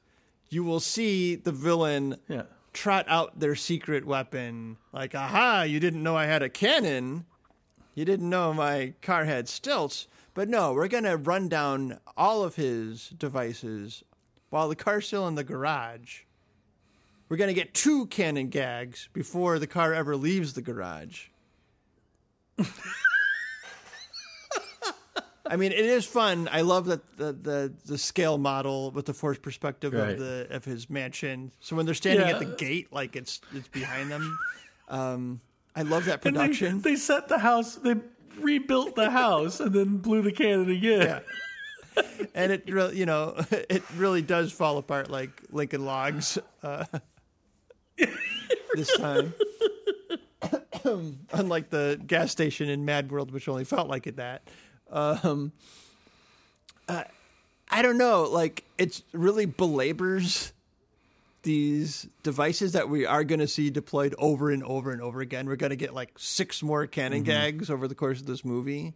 you 0.51 0.65
will 0.65 0.81
see 0.81 1.35
the 1.37 1.53
villain 1.53 2.17
Yeah. 2.29 2.43
trot 2.73 3.07
out 3.09 3.39
their 3.41 3.55
secret 3.55 4.05
weapon. 4.05 4.77
Like, 4.93 5.15
aha, 5.15 5.63
you 5.63 5.81
didn't 5.81 6.03
know 6.03 6.17
I 6.17 6.27
had 6.27 6.43
a 6.43 6.49
cannon. 6.49 7.25
You 7.95 8.05
didn't 8.05 8.29
know 8.29 8.53
my 8.53 8.93
car 9.03 9.25
had 9.25 9.49
stilts. 9.49 10.07
But 10.37 10.49
no, 10.51 10.73
we're 10.75 10.87
going 10.89 11.05
to 11.05 11.17
run 11.17 11.49
down 11.49 11.99
all 12.17 12.45
of 12.45 12.55
his 12.57 13.09
devices 13.09 14.05
while 14.51 14.69
the 14.69 14.77
car's 14.77 15.07
still 15.07 15.27
in 15.27 15.35
the 15.35 15.43
garage. 15.43 16.21
We're 17.29 17.39
going 17.39 17.49
to 17.49 17.55
get 17.55 17.73
two 17.75 18.07
cannon 18.07 18.49
gags 18.51 19.09
before 19.13 19.59
the 19.59 19.67
car 19.67 19.93
ever 19.95 20.15
leaves 20.15 20.53
the 20.53 20.63
garage. 20.63 21.29
I 25.49 25.55
mean, 25.57 25.71
it 25.71 25.79
is 25.85 26.05
fun. 26.05 26.49
I 26.51 26.63
love 26.63 26.87
that 26.87 27.17
the, 27.17 27.33
the 27.33 27.73
the 27.87 27.99
scale 27.99 28.37
model 28.37 28.91
with 28.91 29.07
the 29.07 29.15
forced 29.15 29.43
perspective 29.43 29.93
Right. 29.93 30.11
of 30.11 30.19
the 30.19 30.47
of 30.51 30.65
his 30.65 30.91
mansion. 30.91 31.53
So 31.61 31.77
when 31.77 31.87
they're 31.87 31.95
standing 31.95 32.27
at 32.27 32.41
the 32.41 32.47
gate, 32.47 32.93
like 32.93 33.15
it's 33.17 33.41
it's 33.55 33.69
behind 33.69 34.11
them. 34.11 34.39
Um, 34.89 35.41
I 35.75 35.83
love 35.83 36.05
that 36.05 36.25
And 36.25 36.37
they, 36.37 36.41
production. 36.41 36.81
they 36.81 36.95
set 36.95 37.27
the 37.27 37.39
house. 37.39 37.75
They 37.75 37.97
rebuilt 38.39 38.95
the 38.95 39.11
house 39.11 39.61
and 39.61 39.73
then 39.73 39.99
blew 39.99 40.23
the 40.23 40.33
cannon 40.33 40.71
again. 40.71 41.23
Yeah. 41.97 42.03
and 42.35 42.53
it 42.53 42.71
really, 42.71 42.99
you 42.99 43.07
know, 43.07 43.35
it 43.51 43.83
really 43.97 44.23
does 44.23 44.53
fall 44.53 44.79
apart 44.79 45.11
like 45.11 45.31
Lincoln 45.51 45.85
Logs 45.85 46.39
uh, 46.63 46.85
this 48.75 48.97
time. 48.99 49.35
Unlike 51.33 51.71
the 51.71 52.01
gas 52.07 52.31
station 52.31 52.69
in 52.69 52.85
Mad 52.85 53.11
World, 53.11 53.33
which 53.33 53.49
only 53.49 53.65
felt 53.65 53.89
like 53.89 54.07
it 54.07 54.17
that. 54.17 54.49
Um, 54.91 55.53
uh, 56.89 57.05
I 57.71 57.83
don't 57.83 57.99
know. 57.99 58.25
Like, 58.25 58.65
it's 58.79 59.03
really 59.13 59.47
belabors 59.47 60.53
these 61.47 62.09
devices 62.25 62.73
that 62.73 62.89
we 62.89 63.07
are 63.07 63.23
going 63.23 63.39
to 63.39 63.47
see 63.47 63.71
deployed 63.71 64.17
over 64.19 64.51
and 64.51 64.65
over 64.65 64.91
and 64.91 65.01
over 65.01 65.21
again. 65.21 65.47
We're 65.47 65.55
going 65.55 65.71
to 65.71 65.77
get 65.77 65.95
like 65.95 66.11
six 66.19 66.61
more 66.61 66.89
cannon 66.89 67.21
mm-hmm. 67.21 67.31
gags 67.31 67.71
over 67.71 67.87
the 67.87 67.95
course 67.95 68.21
of 68.21 68.27
this 68.27 68.45
movie. 68.45 68.95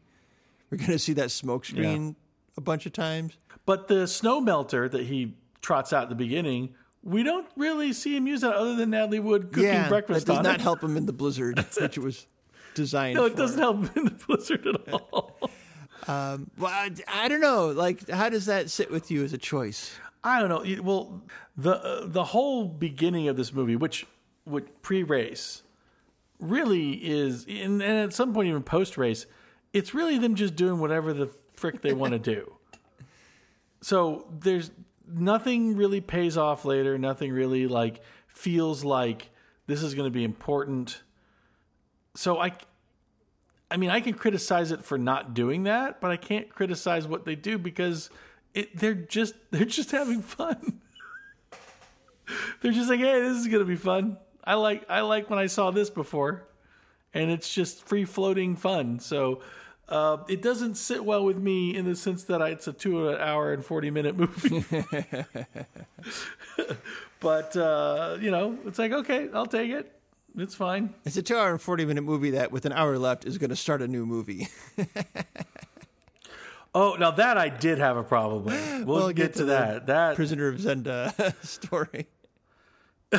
We're 0.69 0.79
going 0.79 0.91
to 0.91 0.99
see 0.99 1.13
that 1.13 1.31
smoke 1.31 1.65
screen 1.65 2.17
a 2.57 2.61
bunch 2.61 2.87
of 2.87 2.93
times. 2.93 3.39
But 3.67 3.87
the 3.87 4.09
snow 4.09 4.41
melter 4.41 4.89
that 4.89 5.07
he 5.07 5.37
trots 5.63 5.93
out 5.93 6.05
at 6.05 6.09
the 6.09 6.17
beginning, 6.17 6.75
we 7.05 7.23
don't 7.23 7.47
really 7.57 7.93
see 7.93 8.17
him 8.17 8.27
use 8.27 8.41
that 8.41 8.55
other 8.55 8.75
than 8.75 8.91
Natalie 8.91 9.21
Wood 9.21 9.53
cooking 9.53 9.65
yeah, 9.65 9.89
breakfast 9.89 10.27
that 10.27 10.35
does 10.35 10.43
not 10.43 10.57
it. 10.57 10.61
help 10.61 10.83
him 10.83 10.97
in 10.97 11.07
the 11.07 11.13
blizzard, 11.13 11.65
which 11.81 11.97
it 11.97 12.03
was 12.03 12.27
designed. 12.75 13.15
No, 13.15 13.27
it 13.27 13.31
for. 13.31 13.37
doesn't 13.37 13.61
help 13.61 13.77
him 13.77 13.91
in 13.95 14.05
the 14.07 14.25
blizzard 14.27 14.67
at 14.67 14.93
all. 14.93 15.39
Um, 16.09 16.51
well, 16.57 16.73
I, 16.73 16.91
I 17.07 17.29
don't 17.29 17.43
know. 17.43 17.69
Like, 17.69 18.09
how 18.09 18.31
does 18.31 18.47
that 18.47 18.71
sit 18.71 18.91
with 18.91 19.11
you 19.11 19.23
as 19.23 19.35
a 19.35 19.39
choice? 19.39 19.93
I 20.23 20.39
don't 20.41 20.49
know. 20.49 20.61
It- 20.63 20.85
Well, 20.85 21.23
the 21.57 21.77
uh, 21.83 22.07
the 22.07 22.25
whole 22.25 22.67
beginning 22.67 23.29
of 23.29 23.37
this 23.37 23.53
movie, 23.53 23.77
which 23.77 24.07
would 24.47 24.83
pre-race, 24.83 25.63
really 26.39 26.93
is, 26.95 27.45
and, 27.49 27.83
and 27.83 27.99
at 27.99 28.13
some 28.13 28.33
point 28.35 28.49
even 28.49 28.63
post-race, 28.63 29.27
it's 29.73 29.95
really 29.95 30.19
them 30.19 30.35
just 30.35 30.57
doing 30.57 30.81
whatever 30.81 31.13
the 31.13 31.31
frick 31.55 31.83
they 31.83 31.93
want 31.93 32.13
to 32.13 32.19
do. 32.19 32.55
So 33.83 34.27
there's 34.41 34.71
nothing 35.11 35.75
really 35.75 36.03
pays 36.03 36.37
off 36.37 36.67
later. 36.67 36.99
Nothing 36.99 37.33
really 37.33 37.67
like 37.67 38.03
feels 38.29 38.85
like 38.85 39.31
this 39.67 39.83
is 39.83 39.95
going 39.95 40.07
to 40.07 40.11
be 40.13 40.23
important. 40.23 41.03
So 42.15 42.39
I, 42.39 42.53
I 43.71 43.79
mean, 43.79 43.89
I 43.89 44.01
can 44.01 44.13
criticize 44.13 44.71
it 44.71 44.85
for 44.85 44.99
not 44.99 45.33
doing 45.33 45.63
that, 45.63 45.99
but 46.01 46.11
I 46.11 46.19
can't 46.19 46.51
criticize 46.51 47.07
what 47.09 47.25
they 47.25 47.35
do 47.37 47.57
because 47.57 48.11
it, 48.55 48.77
they're 48.77 48.95
just 48.95 49.35
they're 49.51 49.65
just 49.65 49.91
having 49.91 50.23
fun. 50.23 50.81
they're 52.61 52.73
just 52.73 52.89
like, 52.89 53.01
hey, 53.01 53.21
this 53.21 53.39
is 53.39 53.49
gonna 53.49 53.65
be 53.65 53.77
fun. 53.77 54.17
I 54.45 54.55
like 54.55 54.89
I 54.89 55.01
like 55.01 55.31
when 55.31 55.39
I 55.39 55.47
saw 55.47 55.71
this 55.71 55.91
before, 55.91 56.45
and 57.15 57.31
it's 57.31 57.53
just 57.53 57.87
free 57.87 58.05
floating 58.05 58.57
fun. 58.57 59.01
So. 59.01 59.41
Uh, 59.89 60.23
it 60.29 60.41
doesn't 60.41 60.77
sit 60.77 61.05
well 61.05 61.25
with 61.25 61.37
me 61.37 61.75
in 61.75 61.85
the 61.85 61.97
sense 61.97 62.23
that 62.23 62.41
I, 62.41 62.51
it's 62.51 62.69
a 62.69 62.73
two 62.73 63.13
hour 63.17 63.53
and 63.53 63.65
40 63.65 63.91
minute 63.91 64.17
movie. 64.17 64.65
but, 67.21 67.57
uh, 67.57 68.17
you 68.21 68.31
know, 68.31 68.57
it's 68.67 68.79
like, 68.79 68.93
okay, 68.93 69.29
I'll 69.35 69.47
take 69.47 69.73
it. 69.73 69.93
It's 70.37 70.55
fine. 70.55 70.95
It's 71.05 71.17
a 71.17 71.23
two-hour 71.23 71.51
and 71.51 71.61
forty-minute 71.61 72.03
movie 72.03 72.31
that, 72.31 72.53
with 72.53 72.65
an 72.65 72.73
hour 72.73 72.97
left, 72.99 73.25
is 73.25 73.39
going 73.39 73.51
to 73.51 73.57
start 73.57 73.83
a 73.83 73.89
new 73.89 74.07
movie. 74.07 74.49
Oh, 76.75 76.97
now 76.99 77.11
that 77.13 77.37
I 77.37 77.49
did 77.49 77.79
have 77.79 77.97
a 77.97 78.05
problem 78.05 78.45
with. 78.45 78.55
We'll, 78.87 78.99
We'll 78.99 79.13
get, 79.13 79.35
to, 79.35 79.41
the 79.41 79.53
that. 79.53 79.87
That 79.87 80.17
Prisoner 80.17 80.49
of 80.49 80.57
Zenda 80.57 81.35
story. 81.47 82.07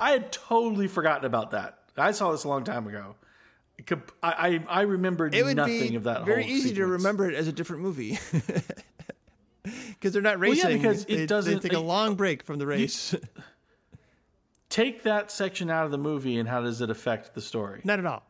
I 0.00 0.10
had 0.10 0.32
totally 0.32 0.88
forgotten 0.88 1.24
about 1.24 1.52
that. 1.52 1.78
I 1.96 2.12
saw 2.12 2.32
this 2.32 2.44
a 2.44 2.48
long 2.48 2.64
time 2.64 2.86
ago. 2.86 3.14
I 4.22 4.32
I, 4.32 4.64
I 4.68 4.80
remembered 4.82 5.34
It 5.34 5.44
would 5.44 5.56
nothing 5.56 5.90
be 5.90 5.96
of 5.96 6.04
that. 6.04 6.24
very 6.24 6.46
easy 6.46 6.74
to 6.74 6.86
remember 6.86 7.28
it 7.30 7.34
as 7.34 7.48
a 7.48 7.52
different 7.52 7.82
movie. 7.82 8.18
Because 9.64 10.12
they're 10.12 10.22
not 10.22 10.40
racing. 10.40 10.70
yeah, 10.72 10.76
because 10.76 11.04
it 11.04 11.16
They- 11.18 11.26
doesn't- 11.26 11.62
They 11.62 11.68
take 11.68 11.78
a 11.78 11.80
long 11.80 12.16
break 12.16 12.42
from 12.42 12.58
the 12.58 12.66
race. 12.66 13.14
Take 14.68 15.04
that 15.04 15.30
section 15.30 15.70
out 15.70 15.84
of 15.84 15.92
the 15.92 15.98
movie, 15.98 16.36
and 16.36 16.48
how 16.48 16.62
does 16.62 16.80
it 16.80 16.90
affect 16.90 17.32
the 17.36 17.40
story? 17.40 17.80
not 17.84 18.00
at 18.00 18.06
all. 18.06 18.24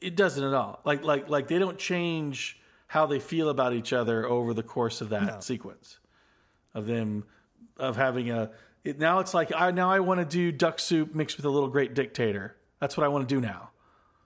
It 0.00 0.16
doesn't 0.16 0.42
at 0.42 0.54
all. 0.54 0.80
Like 0.84 1.02
like 1.04 1.28
like 1.28 1.48
they 1.48 1.58
don't 1.58 1.78
change 1.78 2.58
how 2.86 3.06
they 3.06 3.18
feel 3.18 3.48
about 3.48 3.72
each 3.72 3.92
other 3.92 4.26
over 4.26 4.52
the 4.54 4.62
course 4.62 5.00
of 5.00 5.08
that 5.10 5.42
sequence 5.44 5.98
of 6.74 6.86
them 6.86 7.24
of 7.76 7.96
having 7.96 8.30
a. 8.30 8.50
It, 8.84 8.98
now 8.98 9.20
it's 9.20 9.32
like 9.34 9.52
I 9.54 9.70
now 9.70 9.90
I 9.90 10.00
want 10.00 10.20
to 10.20 10.26
do 10.26 10.50
duck 10.52 10.78
soup 10.80 11.14
mixed 11.14 11.36
with 11.36 11.46
a 11.46 11.50
little 11.50 11.68
great 11.68 11.94
dictator. 11.94 12.56
That's 12.80 12.96
what 12.96 13.04
I 13.04 13.08
want 13.08 13.28
to 13.28 13.34
do 13.34 13.40
now. 13.40 13.70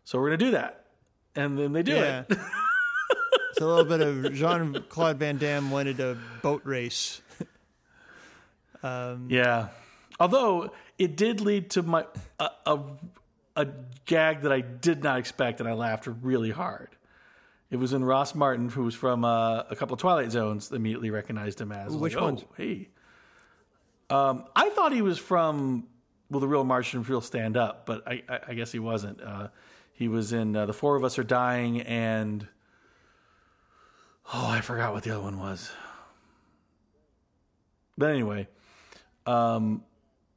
So 0.05 0.19
we're 0.19 0.29
gonna 0.29 0.37
do 0.39 0.51
that, 0.53 0.87
and 1.35 1.59
then 1.59 1.73
they 1.73 1.83
do 1.83 1.93
Yeah. 1.95 2.25
it. 2.29 2.39
it's 3.51 3.61
a 3.61 3.67
little 3.67 3.85
bit 3.85 4.01
of 4.01 4.33
Jean 4.35 4.83
Claude 4.89 5.19
Van 5.19 5.37
Damme 5.37 5.71
wanted 5.71 6.01
a 6.01 6.17
boat 6.43 6.63
race. 6.65 7.21
Um, 8.83 9.27
yeah. 9.31 9.69
Although 10.21 10.73
it 10.99 11.17
did 11.17 11.41
lead 11.41 11.71
to 11.71 11.83
my 11.83 12.05
a, 12.39 12.51
a 12.67 12.81
a 13.57 13.67
gag 14.05 14.43
that 14.43 14.53
I 14.53 14.61
did 14.61 15.03
not 15.03 15.19
expect, 15.19 15.61
and 15.61 15.69
I 15.69 15.73
laughed 15.73 16.07
really 16.23 16.51
hard. 16.51 16.91
It 17.71 17.77
was 17.77 17.93
in 17.93 18.05
Ross 18.05 18.35
Martin, 18.35 18.69
who 18.69 18.85
was 18.85 18.95
from 18.95 19.25
uh, 19.25 19.63
a 19.69 19.75
couple 19.75 19.95
of 19.95 20.01
Twilight 20.01 20.31
Zones, 20.31 20.71
immediately 20.71 21.11
recognized 21.11 21.61
him 21.61 21.73
as 21.73 21.93
Which 21.97 22.15
like, 22.15 22.23
oh. 22.23 22.45
Hey, 22.57 22.91
um, 24.09 24.45
I 24.55 24.69
thought 24.71 24.93
he 24.93 25.03
was 25.03 25.19
from 25.19 25.89
well, 26.31 26.41
the 26.41 26.49
real 26.49 26.65
Martian, 26.65 27.03
real 27.03 27.21
stand 27.21 27.57
up, 27.57 27.87
but 27.87 28.07
I, 28.07 28.23
I, 28.29 28.41
I 28.49 28.55
guess 28.55 28.73
he 28.73 28.79
wasn't. 28.79 29.21
Uh, 29.21 29.49
he 29.93 30.09
was 30.09 30.33
in 30.33 30.55
uh, 30.57 30.67
The 30.67 30.73
Four 30.73 30.97
of 30.97 31.05
Us 31.05 31.19
Are 31.19 31.25
Dying, 31.25 31.81
and 31.83 32.47
oh, 34.33 34.47
I 34.47 34.61
forgot 34.61 34.93
what 34.93 35.05
the 35.05 35.11
other 35.11 35.23
one 35.23 35.39
was. 35.39 35.71
But 37.97 38.11
anyway, 38.11 38.49
um, 39.25 39.85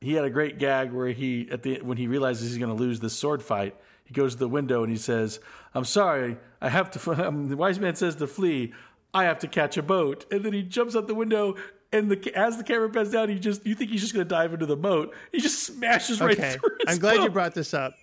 he 0.02 0.14
had 0.14 0.24
a 0.26 0.30
great 0.30 0.58
gag 0.60 0.91
where 0.91 1.10
he 1.10 1.50
at 1.52 1.64
the 1.64 1.82
when 1.82 1.97
he 1.97 2.08
realizes 2.08 2.50
he's 2.50 2.58
going 2.58 2.70
to 2.76 2.76
lose 2.82 3.00
this 3.00 3.14
sword 3.14 3.43
fight, 3.43 3.76
he 4.06 4.14
goes 4.14 4.34
to 4.34 4.39
the 4.39 4.47
window 4.47 4.84
and 4.84 4.91
he 4.91 4.97
says, 4.97 5.39
"I'm 5.74 5.86
sorry, 5.86 6.38
I 6.62 6.70
have 6.70 6.91
to." 6.91 7.12
Um, 7.28 7.50
the 7.50 7.58
wise 7.58 7.80
man 7.80 7.95
says 7.95 8.16
to 8.18 8.28
flee. 8.28 8.74
I 9.14 9.24
have 9.24 9.39
to 9.39 9.47
catch 9.47 9.76
a 9.76 9.82
boat, 9.82 10.26
and 10.32 10.43
then 10.45 10.54
he 10.54 10.62
jumps 10.62 10.95
out 10.95 11.08
the 11.08 11.16
window. 11.16 11.56
And 11.91 12.12
the, 12.12 12.36
as 12.36 12.58
the 12.58 12.64
camera 12.64 12.88
pans 12.91 13.10
down, 13.12 13.30
he 13.30 13.39
just 13.39 13.66
you 13.66 13.74
think 13.74 13.89
he's 13.89 14.02
just 14.02 14.14
going 14.14 14.24
to 14.24 14.30
dive 14.30 14.54
into 14.54 14.68
the 14.68 14.78
moat. 14.78 15.16
He 15.32 15.39
just 15.41 15.64
smashes 15.64 16.22
right 16.22 16.38
Okay. 16.38 16.52
through. 16.52 16.70
His 16.86 16.95
I'm 16.95 17.00
glad 17.00 17.24
you 17.24 17.30
brought 17.30 17.56
this 17.56 17.74
up. 17.74 17.93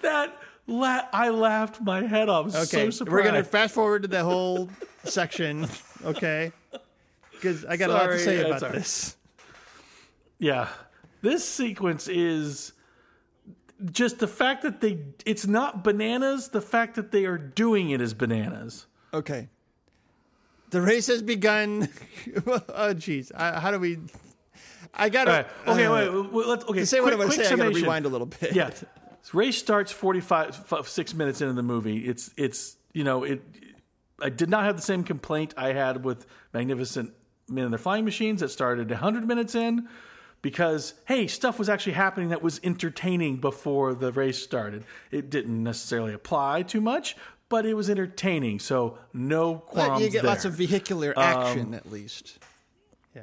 that. 0.00 0.34
La- 0.66 1.06
I 1.12 1.28
laughed 1.28 1.82
my 1.82 2.06
head 2.06 2.30
off. 2.30 2.46
Okay. 2.46 2.64
so 2.64 2.88
surprised. 2.90 3.12
We're 3.12 3.22
going 3.30 3.34
to 3.34 3.44
fast 3.44 3.74
forward 3.74 4.00
to 4.00 4.08
the 4.08 4.24
whole 4.24 4.70
section. 5.04 5.66
Okay. 6.06 6.52
Because 7.32 7.66
I 7.66 7.76
got 7.76 7.90
a 7.90 7.92
lot 7.92 8.06
to 8.06 8.18
say 8.18 8.36
that's 8.38 8.48
about 8.48 8.62
right. 8.62 8.72
this. 8.72 9.14
Yeah. 10.38 10.68
This 11.24 11.48
sequence 11.48 12.06
is 12.06 12.74
just 13.90 14.18
the 14.18 14.28
fact 14.28 14.62
that 14.62 14.82
they 14.82 14.98
it's 15.24 15.46
not 15.46 15.82
bananas, 15.82 16.50
the 16.50 16.60
fact 16.60 16.96
that 16.96 17.12
they 17.12 17.24
are 17.24 17.38
doing 17.38 17.88
it 17.88 18.02
is 18.02 18.12
bananas. 18.12 18.84
Okay. 19.14 19.48
The 20.68 20.82
race 20.82 21.06
has 21.06 21.22
begun. 21.22 21.88
oh, 22.46 22.92
jeez. 22.92 23.34
How 23.34 23.70
do 23.70 23.78
we. 23.78 24.00
I 24.92 25.08
got 25.08 25.26
All 25.26 25.34
right. 25.34 25.64
to. 25.64 25.70
Okay, 25.70 25.88
wait, 25.88 26.10
wait, 26.10 26.32
wait, 26.32 26.46
let's 26.46 26.64
okay. 26.66 26.80
To 26.80 26.86
say 26.86 27.00
what 27.00 27.14
quick- 27.14 27.16
going 27.16 27.30
to 27.30 27.36
quick 27.36 27.46
say, 27.46 27.54
I 27.54 27.56
got 27.56 27.72
to 27.72 27.80
rewind 27.80 28.04
a 28.04 28.10
little 28.10 28.26
bit. 28.26 28.54
Yeah. 28.54 28.70
Race 29.32 29.56
starts 29.56 29.92
45 29.92 30.86
6 30.86 31.14
minutes 31.14 31.40
into 31.40 31.54
the 31.54 31.62
movie. 31.62 32.06
It's 32.06 32.34
it's 32.36 32.76
you 32.92 33.02
know, 33.02 33.24
it 33.24 33.40
I 34.20 34.28
did 34.28 34.50
not 34.50 34.64
have 34.64 34.76
the 34.76 34.82
same 34.82 35.04
complaint 35.04 35.54
I 35.56 35.72
had 35.72 36.04
with 36.04 36.26
Magnificent 36.52 37.14
Men 37.48 37.64
and 37.64 37.72
Their 37.72 37.78
Flying 37.78 38.04
Machines 38.04 38.40
that 38.40 38.50
started 38.50 38.90
100 38.90 39.26
minutes 39.26 39.54
in 39.54 39.88
because 40.44 40.92
hey, 41.06 41.26
stuff 41.26 41.58
was 41.58 41.70
actually 41.70 41.94
happening 41.94 42.28
that 42.28 42.42
was 42.42 42.60
entertaining 42.62 43.38
before 43.38 43.94
the 43.94 44.12
race 44.12 44.40
started. 44.40 44.84
It 45.10 45.30
didn't 45.30 45.62
necessarily 45.62 46.12
apply 46.12 46.64
too 46.64 46.82
much, 46.82 47.16
but 47.48 47.64
it 47.64 47.72
was 47.72 47.88
entertaining. 47.88 48.58
So 48.60 48.98
no 49.14 49.54
qualms 49.56 49.88
But 49.88 50.02
you 50.02 50.10
get 50.10 50.20
there. 50.20 50.30
lots 50.30 50.44
of 50.44 50.52
vehicular 50.52 51.14
um, 51.16 51.24
action, 51.24 51.72
at 51.72 51.90
least. 51.90 52.38
Yeah. 53.16 53.22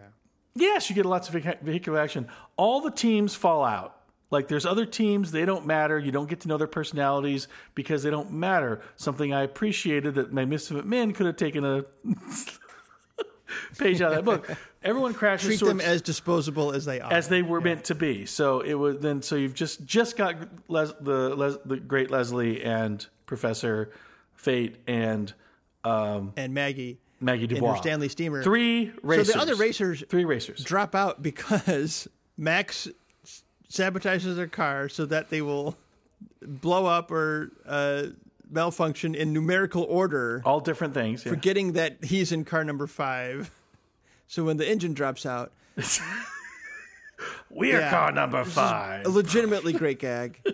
Yes, 0.56 0.90
you 0.90 0.96
get 0.96 1.06
lots 1.06 1.30
of 1.30 1.36
vehicular 1.62 2.00
action. 2.00 2.28
All 2.58 2.82
the 2.82 2.90
teams 2.90 3.36
fall 3.36 3.64
out. 3.64 3.98
Like 4.32 4.48
there's 4.48 4.66
other 4.66 4.88
teams, 4.88 5.32
they 5.32 5.46
don't 5.46 5.68
matter. 5.68 6.00
You 6.00 6.12
don't 6.12 6.28
get 6.28 6.40
to 6.40 6.48
know 6.48 6.58
their 6.58 6.66
personalities 6.66 7.48
because 7.76 8.02
they 8.02 8.10
don't 8.10 8.32
matter. 8.32 8.82
Something 8.96 9.32
I 9.32 9.44
appreciated 9.44 10.16
that 10.16 10.34
my 10.34 10.46
Misfit 10.46 10.88
Men 10.88 11.12
could 11.14 11.28
have 11.28 11.36
taken 11.36 11.64
a 11.64 11.86
page 13.78 14.02
out 14.02 14.14
of 14.14 14.16
that 14.16 14.26
book. 14.26 14.58
Everyone 14.84 15.14
crashes 15.14 15.60
Treat 15.60 15.68
them 15.68 15.80
as 15.80 16.02
disposable 16.02 16.72
as 16.72 16.86
they 16.86 17.00
are. 17.00 17.14
as 17.14 17.28
they 17.28 17.42
were 17.44 17.62
meant 17.62 17.84
to 17.86 17.96
be. 17.96 18.26
So 18.26 18.62
it 18.62 18.74
was 18.74 18.98
then. 19.00 19.22
So 19.22 19.36
you've 19.36 19.54
just 19.54 19.86
just 19.86 20.18
got 20.18 20.36
Les, 20.68 20.92
the 21.02 21.36
Les, 21.36 21.56
the 21.66 21.78
great 21.78 22.10
Leslie 22.10 22.64
and 22.64 23.06
Professor 23.28 23.92
Fate 24.34 24.78
and 24.88 25.32
um, 25.84 26.34
and 26.36 26.54
Maggie 26.56 27.00
Maggie 27.20 27.46
Dubois. 27.46 27.76
Stanley 27.76 28.10
steamer. 28.10 28.42
Three 28.44 28.92
racers. 29.04 29.28
So 29.28 29.34
the 29.34 29.40
other 29.40 29.56
racers 29.56 30.04
Three 30.10 30.26
racers. 30.26 30.64
drop 30.64 30.96
out 30.96 31.22
because 31.22 32.08
Max 32.38 32.88
sabotages 33.72 34.36
their 34.36 34.48
car 34.48 34.90
so 34.90 35.06
that 35.06 35.30
they 35.30 35.42
will 35.44 35.78
blow 36.42 36.88
up 36.88 37.12
or 37.12 37.52
uh, 37.68 38.08
malfunction 38.50 39.14
in 39.16 39.32
numerical 39.32 39.84
order, 39.84 40.42
All 40.44 40.60
different 40.60 40.94
things. 40.94 41.24
yeah. 41.26 41.32
forgetting 41.32 41.74
that 41.74 42.04
he's 42.04 42.32
in 42.32 42.46
car 42.46 42.64
number 42.64 42.88
five. 42.88 43.52
So 44.32 44.46
when 44.46 44.56
the 44.56 44.66
engine 44.66 44.94
drops 44.94 45.26
out, 45.26 45.52
We're 47.50 47.82
Yeah. 47.82 47.90
car 47.90 48.14
number 48.14 48.46
five. 48.46 49.06
a 49.06 49.10
legitimately 49.10 49.74
great 49.74 50.00
gag. 50.00 50.40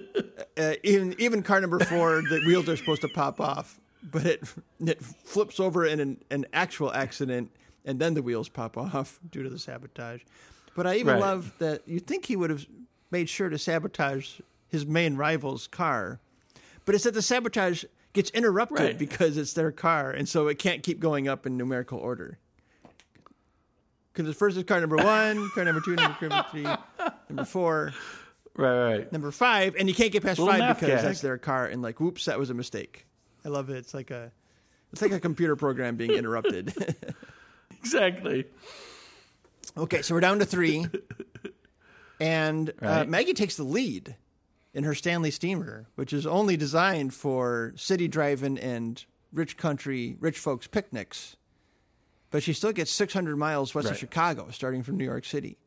Uh, 0.57 0.73
even 0.83 1.13
even 1.19 1.43
car 1.43 1.61
number 1.61 1.77
four, 1.77 2.19
the 2.23 2.41
wheels 2.47 2.67
are 2.67 2.75
supposed 2.75 3.01
to 3.01 3.07
pop 3.07 3.39
off, 3.39 3.79
but 4.11 4.25
it 4.25 4.43
it 4.79 5.03
flips 5.03 5.59
over 5.59 5.85
in 5.85 5.99
an, 5.99 6.17
an 6.31 6.47
actual 6.51 6.91
accident, 6.91 7.51
and 7.85 7.99
then 7.99 8.15
the 8.15 8.23
wheels 8.23 8.49
pop 8.49 8.75
off 8.75 9.19
due 9.31 9.43
to 9.43 9.49
the 9.49 9.59
sabotage. 9.59 10.21
But 10.75 10.87
I 10.87 10.95
even 10.95 11.13
Right. 11.13 11.19
love 11.21 11.53
that 11.59 11.87
you 11.87 11.99
think 11.99 12.25
he 12.25 12.35
would 12.35 12.49
have 12.49 12.65
made 13.11 13.29
sure 13.29 13.49
to 13.49 13.57
sabotage 13.59 14.39
his 14.67 14.83
main 14.87 15.15
rival's 15.15 15.67
car, 15.67 16.19
but 16.85 16.95
it's 16.95 17.03
that 17.03 17.13
the 17.13 17.21
sabotage 17.21 17.83
gets 18.13 18.31
interrupted 18.31 18.79
Right. 18.79 18.97
because 18.97 19.37
it's 19.37 19.53
their 19.53 19.71
car, 19.71 20.09
and 20.09 20.27
so 20.27 20.47
it 20.47 20.57
can't 20.57 20.81
keep 20.81 20.99
going 20.99 21.27
up 21.27 21.45
in 21.45 21.55
numerical 21.55 21.99
order. 21.99 22.39
Because 24.17 24.29
the 24.29 24.33
first 24.33 24.57
is 24.57 24.63
car 24.63 24.79
number 24.79 24.95
one, 24.95 25.51
car 25.51 25.63
number 25.63 25.79
two, 25.79 25.93
number, 25.95 26.17
number 26.27 26.45
three, 26.49 26.63
number 27.29 27.45
four 27.45 27.93
Right, 28.55 28.95
right. 28.95 29.11
number 29.11 29.29
five, 29.29 29.75
and 29.77 29.87
you 29.87 29.93
can't 29.93 30.11
get 30.11 30.23
past 30.23 30.39
Little 30.39 30.55
five 30.57 30.79
because 30.79 30.95
gag. 30.95 31.03
that's 31.03 31.21
their 31.21 31.37
car, 31.37 31.67
and 31.67 31.83
like, 31.83 31.99
whoops, 31.99 32.25
that 32.25 32.39
was 32.39 32.49
a 32.49 32.55
mistake. 32.55 33.05
I 33.45 33.49
love 33.49 33.69
it. 33.69 33.77
It's 33.77 33.93
like 33.93 34.09
a, 34.09 34.31
it's 34.91 35.03
like 35.03 35.11
a 35.11 35.19
computer 35.19 35.55
program 35.55 35.95
being 35.97 36.11
interrupted. 36.11 36.73
Exactly. 37.79 38.45
okay, 39.77 40.01
so 40.01 40.13
we're 40.15 40.19
down 40.19 40.39
to 40.39 40.45
three, 40.45 40.85
and 42.19 42.73
uh, 42.81 43.05
Maggie 43.07 43.33
takes 43.33 43.55
the 43.55 43.63
lead 43.63 44.15
in 44.73 44.83
her 44.83 44.95
Stanley 44.95 45.31
steamer, 45.31 45.85
which 45.95 46.11
is 46.11 46.25
only 46.25 46.57
designed 46.57 47.13
for 47.13 47.73
city 47.77 48.07
driving 48.09 48.57
and 48.57 49.05
rich 49.31 49.55
country, 49.55 50.17
rich 50.19 50.39
folks 50.39 50.67
picnics. 50.67 51.36
But 52.29 52.43
she 52.43 52.53
still 52.53 52.73
gets 52.73 52.91
600 52.91 53.37
miles 53.37 53.73
west 53.73 53.89
of 53.89 53.97
Chicago, 53.97 54.49
starting 54.51 54.83
from 54.83 54.97
New 54.97 55.05
York 55.05 55.23
City. 55.25 55.57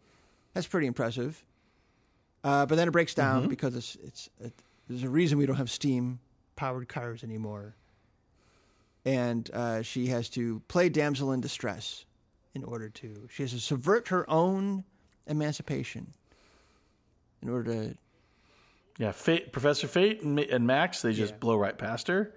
That's 0.54 0.66
pretty 0.66 0.86
impressive. 0.86 1.44
Uh, 2.44 2.66
but 2.66 2.74
then 2.76 2.88
it 2.88 2.90
breaks 2.90 3.14
down 3.14 3.42
Mm-hmm. 3.42 3.50
because 3.50 3.74
it's 3.76 3.96
it's 4.02 4.30
it, 4.40 4.52
there's 4.88 5.02
a 5.04 5.08
reason 5.08 5.38
we 5.38 5.46
don't 5.46 5.56
have 5.56 5.70
steam 5.70 6.18
powered 6.56 6.88
cars 6.88 7.22
anymore. 7.24 7.74
And 9.04 9.48
uh, 9.54 9.82
she 9.82 10.08
has 10.08 10.28
to 10.30 10.60
play 10.68 10.88
damsel 10.90 11.32
in 11.32 11.40
distress 11.40 12.04
in 12.54 12.64
order 12.64 12.88
to 12.90 13.28
she 13.30 13.42
has 13.42 13.52
to 13.52 13.60
subvert 13.60 14.08
her 14.08 14.28
own 14.28 14.84
emancipation 15.26 16.12
in 17.42 17.48
order 17.48 17.72
to 17.72 17.94
Yeah, 18.98 19.12
Fate, 19.12 19.52
Professor 19.52 19.86
Fate 19.86 20.20
and, 20.22 20.38
and 20.38 20.66
Max, 20.66 21.00
they 21.00 21.12
just 21.14 21.40
blow 21.40 21.56
right 21.56 21.76
past 21.78 22.08
her. 22.08 22.34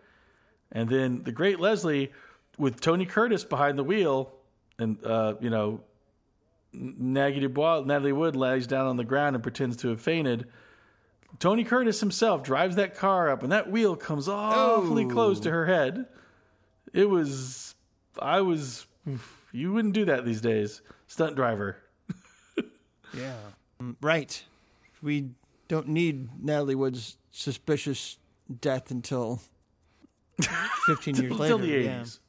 And 0.71 0.87
then 0.89 1.23
the 1.23 1.31
great 1.31 1.59
Leslie 1.59 2.11
with 2.57 2.79
Tony 2.81 3.05
Curtis 3.05 3.43
behind 3.43 3.77
the 3.77 3.83
wheel, 3.83 4.33
and 4.77 5.03
uh, 5.05 5.35
you 5.39 5.49
know, 5.49 5.81
Maggie 6.73 7.39
Dubois, 7.39 7.83
Natalie 7.85 8.11
Wood 8.11 8.35
lies 8.35 8.67
down 8.67 8.87
on 8.87 8.97
the 8.97 9.03
ground 9.03 9.35
and 9.35 9.43
pretends 9.43 9.77
to 9.77 9.89
have 9.89 10.01
fainted. 10.01 10.47
Tony 11.39 11.63
Curtis 11.63 11.99
himself 11.99 12.43
drives 12.43 12.75
that 12.75 12.95
car 12.95 13.29
up, 13.29 13.43
and 13.43 13.51
that 13.51 13.69
wheel 13.69 13.95
comes 13.95 14.27
awfully 14.27 15.05
oh. 15.05 15.09
close 15.09 15.39
to 15.41 15.51
her 15.51 15.65
head. 15.65 16.05
It 16.93 17.09
was, 17.09 17.75
I 18.19 18.41
was, 18.41 18.85
you 19.51 19.73
wouldn't 19.73 19.93
do 19.93 20.05
that 20.05 20.25
these 20.25 20.41
days, 20.41 20.81
stunt 21.07 21.35
driver. 21.35 21.77
yeah, 23.17 23.33
mm, 23.81 23.95
right. 24.01 24.43
We 25.01 25.31
don't 25.67 25.87
need 25.87 26.29
Natalie 26.41 26.75
Wood's 26.75 27.17
suspicious 27.31 28.17
death 28.61 28.91
until 28.91 29.41
15 30.85 31.15
years 31.15 31.31
until 31.31 31.37
later. 31.37 31.55
Until 31.55 31.57
the 31.57 31.87
80s. 31.87 32.19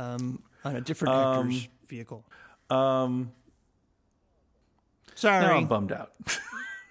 Um, 0.00 0.42
on 0.64 0.76
a 0.76 0.80
different 0.80 1.14
Um, 1.14 1.46
actor's 1.48 1.68
vehicle. 1.88 2.24
Um, 2.70 3.32
Sorry. 5.14 5.44
now 5.44 5.56
I'm 5.56 5.66
bummed 5.66 5.92
out. 5.92 6.12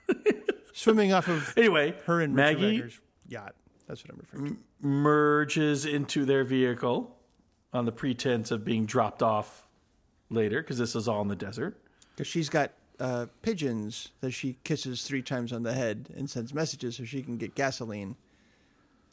Swimming 0.73 1.11
off 1.13 1.27
of 1.27 1.53
anyway, 1.57 1.93
her 2.05 2.21
and 2.21 2.35
Richard 2.35 2.59
Maggie 2.61 2.93
yacht. 3.27 3.55
That's 3.87 4.03
what 4.03 4.13
I'm 4.13 4.19
referring 4.19 4.55
to. 4.55 4.57
merges 4.87 5.85
into 5.85 6.25
their 6.25 6.43
vehicle 6.43 7.15
on 7.73 7.85
the 7.85 7.91
pretense 7.91 8.51
of 8.51 8.63
being 8.63 8.85
dropped 8.85 9.21
off 9.23 9.67
later 10.29 10.61
because 10.61 10.77
this 10.77 10.95
is 10.95 11.07
all 11.07 11.21
in 11.21 11.27
the 11.27 11.35
desert. 11.35 11.77
Because 12.15 12.27
she's 12.27 12.49
got 12.49 12.71
uh, 12.99 13.25
pigeons 13.41 14.09
that 14.21 14.31
she 14.31 14.57
kisses 14.63 15.03
three 15.03 15.21
times 15.21 15.51
on 15.51 15.63
the 15.63 15.73
head 15.73 16.09
and 16.15 16.29
sends 16.29 16.53
messages 16.53 16.97
so 16.97 17.03
she 17.05 17.21
can 17.23 17.37
get 17.37 17.55
gasoline 17.55 18.15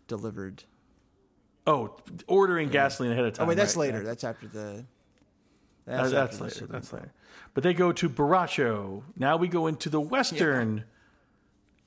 delivered. 0.09 0.65
Oh, 1.67 1.97
ordering 2.27 2.69
gasoline 2.69 3.13
ahead 3.13 3.25
of 3.25 3.33
time. 3.35 3.45
Oh, 3.45 3.49
wait, 3.49 3.57
that's 3.57 3.75
right, 3.77 3.93
later. 3.93 4.03
That's 4.05 4.23
after 4.25 4.47
the. 4.47 4.61
Uh, 4.61 4.83
That's, 5.87 6.11
That's, 6.11 6.15
after 6.15 6.37
the 6.37 6.43
later. 6.45 6.55
swimming 6.55 6.73
That's 6.73 6.93
later. 6.93 7.13
But 7.55 7.63
they 7.65 7.75
go 7.75 7.93
to 7.93 8.09
Boracho. 8.09 9.03
Now 9.17 9.37
we 9.37 9.49
go 9.49 9.67
into 9.67 9.89
the 9.89 10.01
western 10.01 10.85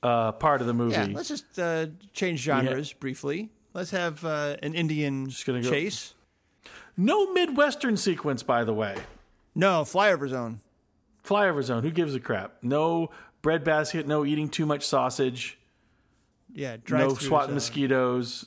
uh, 0.02 0.32
part 0.32 0.60
of 0.60 0.66
the 0.66 0.74
movie. 0.74 0.92
Yeah, 0.94 1.08
let's 1.12 1.28
just 1.28 1.58
uh, 1.58 1.86
change 2.12 2.40
genres 2.40 2.92
briefly. 2.92 3.50
Let's 3.72 3.90
have 3.92 4.24
uh, 4.24 4.56
an 4.62 4.74
Indian 4.74 5.30
gonna 5.46 5.62
go- 5.62 5.70
chase. 5.70 6.14
no 6.96 7.32
midwestern 7.32 7.96
sequence, 7.96 8.42
by 8.42 8.64
the 8.64 8.74
way. 8.74 8.96
No, 9.54 9.82
flyover 9.82 10.28
zone. 10.28 10.60
Flyover 11.24 11.62
zone. 11.62 11.82
Who 11.82 11.90
gives 11.90 12.14
a 12.14 12.20
crap? 12.20 12.54
No 12.62 13.10
bread 13.42 13.62
basket. 13.62 14.06
No 14.06 14.24
eating 14.24 14.48
too 14.48 14.66
much 14.66 14.86
sausage. 14.86 15.58
Yeah, 16.52 16.72
no 16.72 16.76
drive-through 16.84 17.28
swatting 17.28 17.48
zone. 17.48 17.54
mosquitoes. 17.54 18.46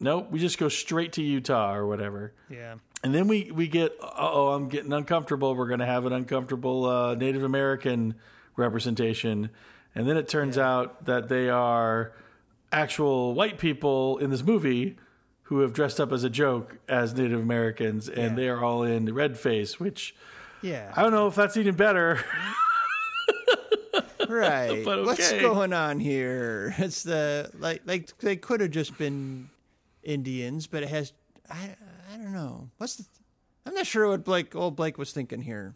Nope. 0.00 0.30
We 0.30 0.38
just 0.38 0.58
go 0.58 0.68
straight 0.68 1.12
to 1.14 1.22
Utah 1.22 1.74
or 1.74 1.86
whatever. 1.86 2.32
Yeah. 2.48 2.76
And 3.04 3.14
then 3.14 3.28
we, 3.28 3.50
we 3.52 3.68
get, 3.68 3.92
oh, 4.00 4.48
I'm 4.48 4.68
getting 4.68 4.92
uncomfortable. 4.92 5.54
We're 5.54 5.68
going 5.68 5.80
to 5.80 5.86
have 5.86 6.06
an 6.06 6.12
uncomfortable 6.12 6.86
uh, 6.86 7.14
Native 7.14 7.42
American 7.42 8.14
representation. 8.56 9.50
And 9.94 10.08
then 10.08 10.16
it 10.16 10.28
turns 10.28 10.58
out 10.58 11.04
that 11.06 11.28
they 11.28 11.48
are 11.48 12.12
actual 12.72 13.34
white 13.34 13.58
people 13.58 14.18
in 14.18 14.30
this 14.30 14.42
movie 14.42 14.96
who 15.44 15.60
have 15.60 15.72
dressed 15.72 15.98
up 15.98 16.12
as 16.12 16.22
a 16.24 16.30
joke 16.30 16.78
as 16.88 17.14
Native 17.14 17.40
Americans, 17.40 18.08
and 18.08 18.30
Yeah. 18.30 18.34
they 18.36 18.48
are 18.48 18.62
all 18.62 18.84
in 18.84 19.12
red 19.12 19.36
face, 19.38 19.80
which 19.80 20.14
Yeah. 20.62 20.92
I 20.96 21.02
don't 21.02 21.10
know 21.12 21.26
if 21.26 21.34
that's 21.34 21.56
even 21.56 21.74
better. 21.74 22.20
right. 24.28 24.80
But 24.84 25.04
What's 25.04 25.32
going 25.32 25.72
on 25.72 26.00
here? 26.00 26.74
It's 26.78 27.02
the 27.02 27.50
like 27.58 27.82
like 27.86 28.16
they 28.18 28.36
could 28.36 28.60
have 28.60 28.70
just 28.70 28.96
been 28.98 29.48
Indians, 30.02 30.66
but 30.66 30.82
it 30.82 30.88
has 30.88 31.12
I 31.50 31.76
I 32.12 32.16
don't 32.16 32.32
know. 32.32 32.70
What's 32.78 32.96
the 32.96 33.04
I'm 33.66 33.74
not 33.74 33.86
sure 33.86 34.08
what 34.08 34.24
Blake 34.24 34.54
old 34.56 34.76
Blake 34.76 34.98
was 34.98 35.12
thinking 35.12 35.42
here. 35.42 35.74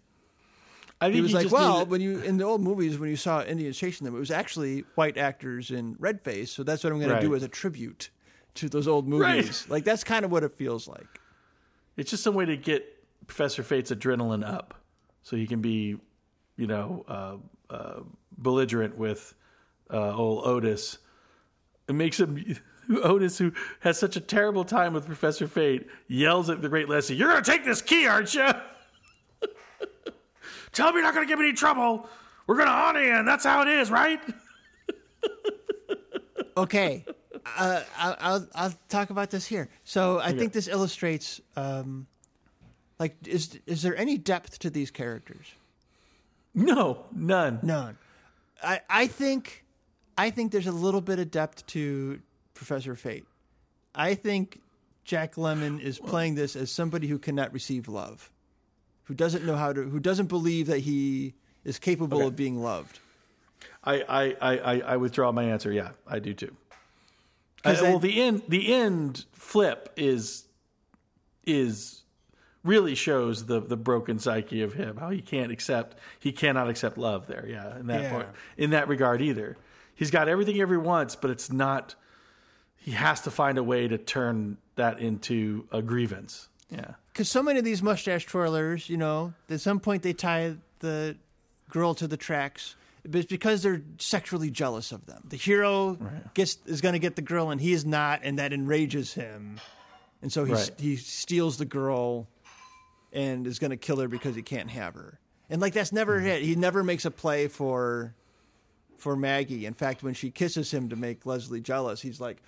I 1.01 1.07
think 1.07 1.17
He 1.17 1.21
was 1.21 1.35
like, 1.35 1.43
just 1.45 1.53
well, 1.53 1.79
needed- 1.79 1.91
when 1.91 2.01
you 2.01 2.21
in 2.21 2.37
the 2.39 2.45
old 2.45 2.63
movies 2.63 2.99
when 2.99 3.11
you 3.11 3.17
saw 3.17 3.43
Indians 3.43 3.77
chasing 3.77 4.05
them, 4.05 4.15
it 4.17 4.19
was 4.19 4.31
actually 4.31 4.85
white 4.95 5.19
actors 5.19 5.71
in 5.71 5.97
red 5.99 6.23
face. 6.23 6.51
So 6.51 6.63
that's 6.63 6.83
what 6.85 6.93
I'm 6.93 6.99
going 7.01 7.15
to 7.15 7.21
do 7.21 7.35
as 7.35 7.43
a 7.43 7.49
tribute 7.49 8.11
to 8.55 8.69
those 8.69 8.87
old 8.89 9.07
movies. 9.09 9.67
Like 9.69 9.85
that's 9.85 10.05
kind 10.05 10.25
of 10.25 10.31
what 10.31 10.45
it 10.45 10.53
feels 10.57 10.87
like. 10.89 11.07
It's 11.97 12.11
just 12.11 12.23
some 12.23 12.35
way 12.35 12.47
to 12.47 12.57
get 12.57 12.85
Professor 13.27 13.63
Fate's 13.63 13.91
adrenaline 13.91 14.45
up, 14.49 14.75
so 15.23 15.37
he 15.37 15.47
can 15.47 15.61
be, 15.61 15.97
you 16.57 16.67
know, 16.67 17.05
uh, 17.09 17.37
uh, 17.73 18.01
belligerent 18.37 18.97
with 18.97 19.35
uh, 19.93 20.15
old 20.17 20.47
Otis. 20.47 20.99
It 21.89 21.95
makes 21.95 22.19
him 22.19 22.57
Otis, 23.03 23.39
who 23.39 23.53
has 23.81 23.99
such 23.99 24.17
a 24.17 24.21
terrible 24.21 24.65
time 24.65 24.93
with 24.93 25.07
Professor 25.07 25.47
Fate, 25.47 25.87
yells 26.09 26.51
at 26.51 26.63
the 26.63 26.69
Great 26.69 26.89
Leslie, 26.89 27.17
"You're 27.17 27.29
gonna 27.29 27.43
take 27.43 27.65
this 27.65 27.83
key, 27.83 28.07
aren't 28.07 28.35
you? 28.35 28.47
Tell 30.73 30.89
me 30.91 30.95
you're 30.95 31.03
not 31.03 31.15
gonna 31.15 31.27
give 31.27 31.39
me 31.39 31.49
any 31.49 31.57
trouble. 31.57 32.09
We're 32.47 32.57
gonna 32.57 32.71
honor 32.71 33.03
you, 33.03 33.13
and 33.13 33.27
that's 33.27 33.45
how 33.45 33.63
it 33.63 33.69
is, 33.69 33.91
right?" 33.91 34.21
Okay, 36.57 37.05
uh, 37.59 37.83
I'll, 37.99 38.17
I'll 38.21 38.49
I'll 38.55 38.75
talk 38.89 39.11
about 39.11 39.31
this 39.31 39.45
here. 39.45 39.69
So 39.83 40.21
I 40.21 40.33
think 40.33 40.53
this 40.53 40.69
illustrates, 40.69 41.41
um, 41.57 42.07
like, 43.01 43.17
is 43.27 43.59
is 43.67 43.83
there 43.83 43.97
any 43.97 44.19
depth 44.19 44.61
to 44.61 44.71
these 44.71 44.93
characters? 44.93 45.47
No, 46.55 47.07
none. 47.13 47.59
None. 47.63 47.99
I 48.63 48.81
I 48.89 49.07
think 49.09 49.65
I 50.17 50.31
think 50.31 50.53
there's 50.53 50.69
a 50.69 50.73
little 50.73 51.01
bit 51.01 51.19
of 51.19 51.33
depth 51.33 51.67
to 51.69 52.21
Professor 52.59 52.95
Fate. 52.95 53.27
I 53.95 54.15
think 54.15 54.61
Jack 55.05 55.35
Lemmon 55.35 55.81
is 55.81 55.99
playing 55.99 56.35
this 56.37 56.57
as 56.57 56.71
somebody 56.71 57.07
who 57.09 57.19
cannot 57.19 57.53
receive 57.53 57.89
love, 57.89 58.31
who 59.05 59.15
doesn't 59.15 59.45
know 59.45 59.57
how 59.57 59.73
to, 59.73 59.83
who 59.83 60.01
doesn't 60.01 60.27
believe 60.29 60.67
that 60.69 60.79
he 60.81 61.35
is 61.65 61.79
capable 61.79 62.19
Okay. 62.19 62.27
of 62.29 62.37
being 62.37 62.63
loved. 62.63 63.01
I, 63.85 64.03
I, 64.41 64.53
I, 64.55 64.81
I- 64.81 64.97
withdraw 64.97 65.31
my 65.33 65.45
answer. 65.45 65.71
Yeah, 65.71 65.91
I 66.07 66.19
do 66.19 66.33
too. 66.33 66.57
Uh, 67.65 67.77
I- 67.79 67.83
well, 67.83 67.99
the 67.99 68.21
end 68.23 68.43
the 68.49 68.73
end 68.73 69.25
flip 69.33 69.91
is 69.97 70.45
is 71.47 72.03
really 72.63 72.95
shows 72.95 73.47
the 73.47 73.61
the 73.61 73.77
broken 73.77 74.19
psyche 74.19 74.63
of 74.63 74.73
him. 74.75 74.97
How 74.97 75.11
he 75.11 75.21
can't 75.21 75.53
accept 75.53 75.97
he 76.19 76.33
cannot 76.33 76.69
accept 76.69 76.97
love 76.99 77.27
there. 77.27 77.47
Yeah, 77.49 77.79
in 77.79 77.87
that 77.89 78.03
Yeah. 78.03 78.11
part, 78.11 78.29
in 78.57 78.71
that 78.71 78.89
regard 78.89 79.21
either. 79.23 79.57
He's 79.95 80.11
got 80.11 80.29
everything 80.29 80.61
every 80.61 80.79
wants, 80.79 81.15
but 81.17 81.31
it's 81.31 81.51
not. 81.53 81.95
He 82.85 82.91
has 82.91 83.23
to 83.23 83.31
find 83.31 83.57
a 83.57 83.63
way 83.63 83.89
to 83.89 83.97
turn 83.97 84.59
that 84.77 84.99
into 84.99 85.67
a 85.73 85.81
grievance. 85.81 86.49
Yeah. 86.69 86.93
Because 87.13 87.31
so 87.31 87.43
many 87.43 87.59
of 87.59 87.65
these 87.65 87.83
mustache 87.83 88.27
twirlers, 88.27 88.91
you 88.91 88.99
know, 88.99 89.33
at 89.49 89.63
some 89.63 89.81
point 89.81 90.03
they 90.03 90.13
tie 90.13 90.57
the 90.81 91.17
girl 91.71 91.95
to 91.95 92.07
the 92.07 92.19
tracks. 92.19 92.77
But 93.07 93.17
it's 93.21 93.27
because 93.27 93.63
they're 93.63 93.83
sexually 93.99 94.51
jealous 94.51 94.93
of 94.93 95.07
them. 95.07 95.23
The 95.29 95.37
hero 95.37 95.99
gets 96.35 96.59
is 96.67 96.81
going 96.81 96.95
to 96.95 96.99
get 96.99 97.17
the 97.17 97.23
girl, 97.23 97.51
and 97.51 97.61
he 97.61 97.73
is 97.73 97.85
not, 97.85 98.21
and 98.23 98.39
that 98.39 98.53
enrages 98.53 99.13
him. 99.15 99.61
And 100.23 100.33
so 100.33 100.45
he 100.45 100.53
Right. 100.53 100.71
he 100.79 100.97
steals 100.97 101.59
the 101.59 101.67
girl, 101.67 102.29
and 103.13 103.47
is 103.47 103.59
going 103.59 103.71
to 103.71 103.77
kill 103.77 103.99
her 104.01 104.09
because 104.09 104.35
he 104.35 104.43
can't 104.43 104.71
have 104.71 104.95
her. 104.95 105.19
And 105.51 105.61
like 105.61 105.75
that's 105.75 105.93
never 105.93 106.17
mm-hmm. 106.17 106.27
hit. 106.27 106.43
He 106.43 106.55
never 106.55 106.83
makes 106.83 107.05
a 107.05 107.11
play 107.11 107.49
for 107.49 108.15
for 108.97 109.17
Maggie. 109.17 109.67
In 109.67 109.75
fact, 109.75 110.03
when 110.03 110.15
she 110.15 110.31
kisses 110.31 110.71
him 110.71 110.89
to 110.89 110.97
make 110.97 111.27
Leslie 111.27 111.61
jealous, 111.61 112.01
he's 112.01 112.21
like, 112.21 112.43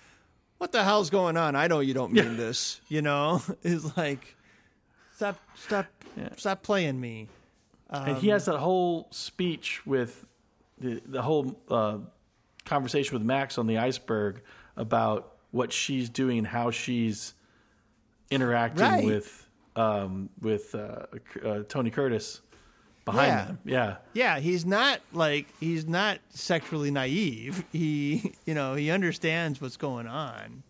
"What 0.57 0.71
the 0.71 0.83
hell's 0.83 1.09
going 1.09 1.37
on? 1.37 1.55
I 1.55 1.67
know 1.67 1.79
you 1.79 1.93
don't 1.93 2.11
mean 2.13 2.37
this." 2.37 2.81
You 2.89 3.01
know, 3.01 3.41
is 3.63 3.95
like, 3.97 4.35
stop, 5.15 5.39
stop, 5.55 5.85
stop 6.37 6.63
playing 6.63 6.99
me. 6.99 7.27
and 7.89 8.17
he 8.17 8.29
has 8.29 8.45
that 8.45 8.57
whole 8.57 9.07
speech 9.11 9.85
with 9.85 10.25
the 10.79 11.01
the 11.05 11.21
whole 11.21 11.59
uh, 11.69 11.97
conversation 12.65 13.13
with 13.13 13.23
Max 13.23 13.57
on 13.57 13.67
the 13.67 13.77
iceberg 13.77 14.41
about 14.75 15.33
what 15.51 15.71
she's 15.71 16.09
doing 16.09 16.39
and 16.39 16.47
how 16.47 16.69
she's 16.71 17.33
interacting 18.29 18.83
Right. 18.83 19.05
with 19.05 19.47
um, 19.75 20.29
with 20.41 20.73
uh, 20.75 21.05
uh, 21.45 21.63
Tony 21.69 21.89
Curtis 21.91 22.41
behind 23.07 23.27
Yeah. 23.31 23.45
them. 23.45 23.59
Yeah, 23.65 23.95
Yeah, 24.13 24.39
he's 24.39 24.65
not 24.65 24.99
like 25.13 25.47
he's 25.59 25.87
not 25.87 26.19
sexually 26.29 26.91
naive. 26.91 27.63
He, 27.71 28.33
you 28.45 28.53
know, 28.53 28.75
he 28.75 28.91
understands 28.91 29.59
what's 29.59 29.77
going 29.77 30.05
on. 30.07 30.63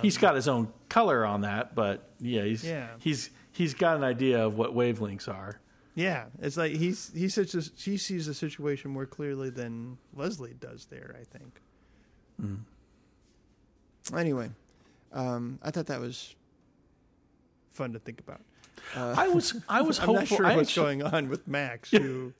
he's 0.00 0.16
got 0.18 0.36
his 0.36 0.46
own 0.46 0.72
color 0.88 1.24
on 1.26 1.40
that, 1.40 1.74
but 1.74 2.08
yeah, 2.20 2.42
he's 2.44 2.62
Yeah. 2.64 2.88
he's 3.00 3.30
he's 3.50 3.74
got 3.74 3.96
an 3.96 4.04
idea 4.04 4.44
of 4.46 4.56
what 4.56 4.74
wavelengths 4.74 5.26
are. 5.28 5.58
Yeah, 5.94 6.26
it's 6.40 6.56
like 6.56 6.72
he's 6.72 7.10
he's 7.14 7.34
such 7.34 7.54
a 7.54 7.60
he 7.76 7.96
sees 7.98 8.26
the 8.26 8.34
situation 8.34 8.90
more 8.92 9.04
clearly 9.06 9.50
than 9.50 9.98
Leslie 10.14 10.54
does 10.60 10.86
there. 10.86 11.16
I 11.20 11.24
think. 11.24 11.60
Anyway, 14.14 14.50
um, 15.12 15.58
I 15.62 15.70
thought 15.70 15.86
that 15.86 16.00
was 16.00 16.34
fun 17.70 17.92
to 17.92 17.98
think 17.98 18.20
about. 18.20 18.40
Uh, 18.96 19.14
I 19.16 19.28
was 19.28 19.54
I 19.68 19.80
was 19.82 19.98
I'm 20.00 20.12
not 20.12 20.26
sure 20.28 20.44
I 20.46 20.56
what's 20.56 20.70
actually- 20.70 20.96
going 20.98 21.02
on 21.02 21.28
with 21.28 21.46
Max, 21.48 21.90
who 21.90 22.32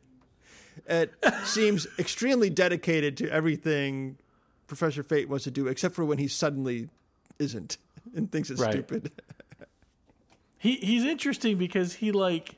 it 0.86 1.12
seems 1.44 1.86
extremely 1.98 2.50
dedicated 2.50 3.16
to 3.18 3.30
everything 3.30 4.18
Professor 4.66 5.02
Fate 5.02 5.28
wants 5.28 5.44
to 5.44 5.50
do, 5.50 5.68
except 5.68 5.94
for 5.94 6.04
when 6.04 6.18
he 6.18 6.28
suddenly 6.28 6.88
isn't 7.38 7.76
and 8.14 8.30
thinks 8.30 8.50
it's 8.50 8.60
Right. 8.60 8.72
stupid. 8.72 9.12
he 10.58 10.76
he's 10.76 11.04
interesting 11.04 11.56
because 11.58 11.94
he 11.94 12.12
like 12.12 12.56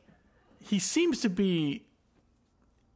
he 0.60 0.78
seems 0.78 1.20
to 1.20 1.28
be 1.28 1.84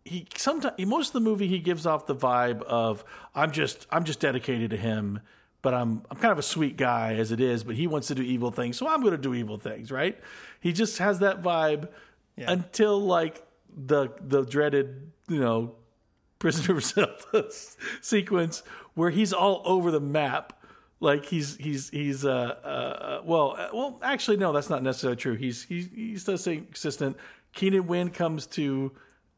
he 0.04 0.26
sometimes 0.36 0.74
most 0.86 1.08
of 1.08 1.12
the 1.14 1.20
movie 1.20 1.46
he 1.48 1.58
gives 1.58 1.84
off 1.86 2.06
the 2.06 2.14
vibe 2.14 2.62
of 2.62 3.04
I'm 3.34 3.50
just 3.50 3.86
I'm 3.90 4.04
just 4.04 4.20
dedicated 4.20 4.70
to 4.70 4.76
him, 4.76 5.20
but 5.68 5.74
I'm 5.74 6.00
I'm 6.10 6.16
kind 6.16 6.32
of 6.32 6.38
a 6.38 6.42
sweet 6.42 6.78
guy 6.78 7.16
as 7.16 7.30
it 7.30 7.42
is, 7.42 7.62
but 7.62 7.76
he 7.76 7.86
wants 7.86 8.08
to 8.08 8.14
do 8.14 8.22
evil 8.22 8.50
things, 8.50 8.78
so 8.78 8.88
I'm 8.88 9.02
going 9.02 9.12
to 9.12 9.18
do 9.18 9.34
evil 9.34 9.58
things, 9.58 9.92
right? 9.92 10.18
He 10.60 10.72
just 10.72 10.96
has 10.96 11.18
that 11.18 11.42
vibe 11.42 11.88
Yeah. 12.36 12.50
until 12.50 12.98
like 12.98 13.46
the 13.76 14.08
the 14.22 14.44
dreaded 14.46 15.12
you 15.28 15.38
know 15.38 15.74
prisoner 16.38 16.78
of 16.78 16.82
Zenda 16.82 17.52
sequence 18.00 18.62
where 18.94 19.10
he's 19.10 19.34
all 19.34 19.60
over 19.66 19.90
the 19.90 20.00
map. 20.00 20.54
Like 21.00 21.26
he's 21.26 21.58
he's 21.58 21.90
he's 21.90 22.24
uh, 22.24 22.30
uh 22.30 23.20
well 23.26 23.54
uh, 23.58 23.68
well 23.74 24.00
actually 24.02 24.38
no 24.38 24.54
that's 24.54 24.70
not 24.70 24.82
necessarily 24.82 25.16
true. 25.18 25.34
He's 25.34 25.64
he's 25.64 25.90
he's 25.94 26.22
still 26.22 26.38
staying 26.38 26.64
consistent. 26.64 27.18
Keenan 27.52 27.86
Wynn 27.86 28.08
comes 28.08 28.46
to 28.46 28.92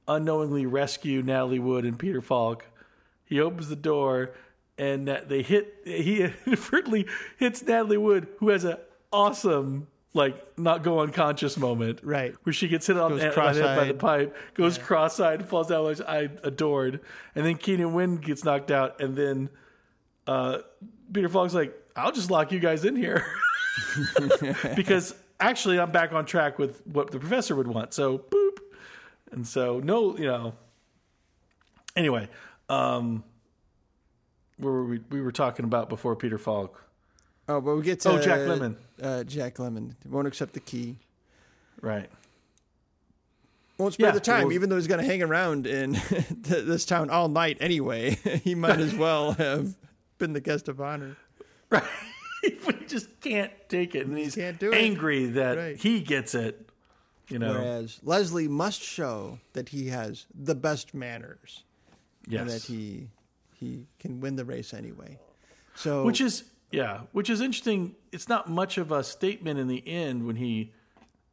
unknowingly 0.07 0.64
rescue 0.64 1.22
Natalie 1.22 1.59
Wood 1.59 1.85
and 1.85 1.99
Peter 1.99 2.20
Falk. 2.20 2.66
He 3.24 3.41
opens 3.41 3.68
the 3.68 3.74
door 3.74 4.31
and 4.81 5.07
that 5.09 5.28
they 5.28 5.43
hit 5.43 5.74
he 5.85 6.22
inadvertently 6.47 7.07
hits 7.37 7.62
Natalie 7.62 7.99
Wood 7.99 8.26
who 8.39 8.49
has 8.49 8.64
an 8.64 8.76
awesome 9.12 9.87
like 10.14 10.59
not 10.59 10.83
go 10.83 11.01
unconscious 11.01 11.57
moment 11.57 12.01
Right. 12.03 12.35
where 12.43 12.53
she 12.53 12.66
gets 12.66 12.87
hit 12.87 12.97
on, 12.97 13.11
Goes 13.12 13.20
the 13.20 13.26
head 13.62 13.76
by 13.76 13.85
the 13.85 13.95
pipe, 13.95 14.37
goes 14.55 14.76
cross-eyed, 14.78 15.47
falls 15.49 15.68
down, 15.68 15.85
which 15.85 16.01
I 16.01 16.28
adored, 16.43 17.01
and 17.37 17.47
then 17.47 17.57
Keenan 17.57 17.93
Wynn 17.93 18.16
gets 18.16 18.43
knocked 18.43 18.72
out, 18.72 19.01
and 19.01 19.14
then 19.14 19.51
uh, 20.26 20.59
Peter 21.12 21.28
Falk's 21.28 21.55
like, 21.55 21.74
"I'll 21.95 22.11
just 22.12 22.28
lock 22.31 22.51
you 22.51 22.59
guys 22.59 22.85
in 22.85 22.97
here," 22.97 23.24
because 24.76 25.14
actually 25.39 25.78
I'm 25.78 25.93
back 25.93 26.12
on 26.12 26.24
track 26.26 26.59
with 26.59 26.85
what 26.87 27.11
the 27.12 27.20
professor 27.20 27.55
would 27.55 27.68
want. 27.68 27.95
So 27.95 28.18
boop, 28.18 28.59
and 29.31 29.47
so 29.47 29.78
no, 29.78 30.16
you 30.16 30.26
know. 30.26 30.55
Anyway, 31.97 32.28
um, 32.68 33.22
where 34.61 34.72
were 34.72 34.84
we? 34.84 35.00
We 35.11 35.20
were 35.20 35.32
talking 35.32 35.64
about 35.64 35.88
before 35.88 36.14
Peter 36.16 36.38
Falk, 36.38 36.82
Oh, 37.48 37.61
but 37.61 37.74
we 37.76 37.82
get 37.82 38.00
to 38.00 38.11
Oh, 38.11 38.20
Jack 38.20 38.40
Lemmon. 38.40 38.76
Uh, 39.02 39.24
Jack 39.24 39.56
Lemmon 39.56 39.94
won't 40.06 40.28
accept 40.28 40.52
the 40.52 40.61
key. 40.61 40.96
right? 41.80 42.08
Won't 43.78 43.94
spare 43.94 44.08
Yeah, 44.08 44.12
the 44.12 44.20
time, 44.20 44.52
even 44.52 44.68
though 44.68 44.76
he's 44.76 44.86
going 44.86 45.00
to 45.00 45.06
hang 45.06 45.22
around 45.22 45.66
in 45.66 45.92
this 46.30 46.84
town 46.84 47.08
all 47.11 47.28
night 47.28 47.56
anyway. 47.61 48.11
he 48.44 48.54
might 48.54 48.78
as 48.78 48.94
well 48.94 49.32
have 49.38 49.74
been 50.18 50.32
the 50.34 50.40
guest 50.40 50.68
of 50.68 50.80
honor. 50.80 51.16
Right. 51.70 51.82
but 52.66 52.76
he 52.78 52.84
just 52.86 53.20
can't 53.20 53.50
take 53.70 53.94
it. 53.94 54.06
And 54.06 54.18
he's 54.18 54.34
do 54.34 54.70
it. 54.70 54.74
angry 54.74 55.26
that 55.26 55.56
Right. 55.56 55.76
he 55.78 56.00
gets 56.00 56.34
it. 56.34 56.68
You 57.28 57.38
know? 57.38 57.52
Whereas 57.54 58.00
Leslie 58.02 58.48
must 58.48 58.82
show 58.82 59.38
that 59.54 59.68
he 59.70 59.88
has 59.88 60.26
the 60.34 60.54
best 60.54 60.92
manners 60.94 61.62
yes. 62.28 62.40
and 62.42 62.50
that 62.50 62.62
he 62.64 63.08
he 63.61 63.86
can 63.98 64.20
win 64.20 64.36
the 64.36 64.44
race 64.44 64.72
anyway. 64.74 65.18
So 65.74 66.04
which 66.04 66.20
is 66.20 66.44
yeah, 66.72 67.02
which 67.12 67.30
is 67.30 67.40
interesting. 67.40 67.94
It's 68.11 68.28
not 68.28 68.48
much 68.48 68.78
of 68.78 68.90
a 68.90 69.04
statement 69.04 69.61
in 69.61 69.68
the 69.68 69.86
end 69.86 70.26
when 70.26 70.36
he, 70.36 70.72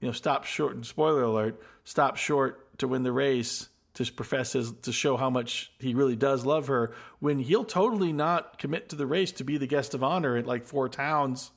you 0.01 0.07
know, 0.07 0.11
stops 0.11 0.47
short 0.47 0.75
and 0.75 0.86
spoiler 0.86 1.23
alert, 1.23 1.61
stops 1.84 2.19
short 2.19 2.78
to 2.80 2.88
win 2.88 3.03
the 3.03 3.11
race 3.11 3.69
to 3.93 4.11
profess 4.11 4.53
his 4.53 4.73
to 4.84 4.91
show 4.91 5.17
how 5.17 5.30
much 5.30 5.71
he 5.80 5.95
really 5.95 6.15
does 6.15 6.45
love 6.45 6.67
her 6.67 6.93
when 7.19 7.39
he'll 7.39 7.65
totally 7.65 8.13
not 8.13 8.59
commit 8.59 8.89
to 8.89 8.95
the 8.95 9.07
race 9.07 9.32
to 9.32 9.43
be 9.43 9.57
the 9.57 9.65
guest 9.65 9.95
of 9.95 10.03
honor 10.03 10.38
at 10.38 10.45
like 10.45 10.63
four 10.63 10.88
towns 10.88 11.49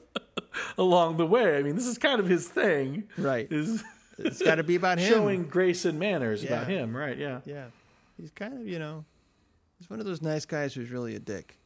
along 0.78 1.16
the 1.16 1.24
way. 1.24 1.56
I 1.56 1.62
mean, 1.62 1.76
this 1.76 1.86
is 1.86 1.96
kind 1.96 2.20
of 2.20 2.26
his 2.28 2.46
thing. 2.46 3.04
Right. 3.16 3.50
Is 3.50 3.82
it's 4.18 4.42
got 4.42 4.56
to 4.56 4.62
be 4.62 4.76
about 4.76 4.98
him. 4.98 5.10
showing 5.10 5.44
grace 5.44 5.84
and 5.86 5.98
manners 5.98 6.44
about 6.44 6.66
him, 6.66 6.94
right? 6.94 7.16
Yeah. 7.16 7.40
Yeah, 7.46 7.66
he's 8.20 8.30
kind 8.30 8.54
of 8.54 8.66
you 8.66 8.78
know, 8.78 9.04
he's 9.82 9.90
one 9.90 9.98
of 9.98 10.06
those 10.06 10.22
nice 10.22 10.44
guys 10.44 10.72
who's 10.72 10.90
really 10.90 11.16
a 11.16 11.18
dick. 11.18 11.58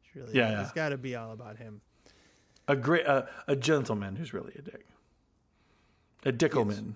He's 0.00 0.22
really 0.22 0.34
Yeah, 0.34 0.50
yeah. 0.50 0.62
It's 0.62 0.72
got 0.72 0.88
to 0.88 0.96
be 0.96 1.14
all 1.16 1.32
about 1.32 1.58
him. 1.58 1.82
A 2.66 2.74
great 2.74 3.06
uh, 3.06 3.22
a 3.46 3.54
gentleman 3.56 4.16
who's 4.16 4.32
really 4.32 4.52
a 4.58 4.62
dick. 4.62 4.86
A 6.24 6.32
dickleman. 6.32 6.94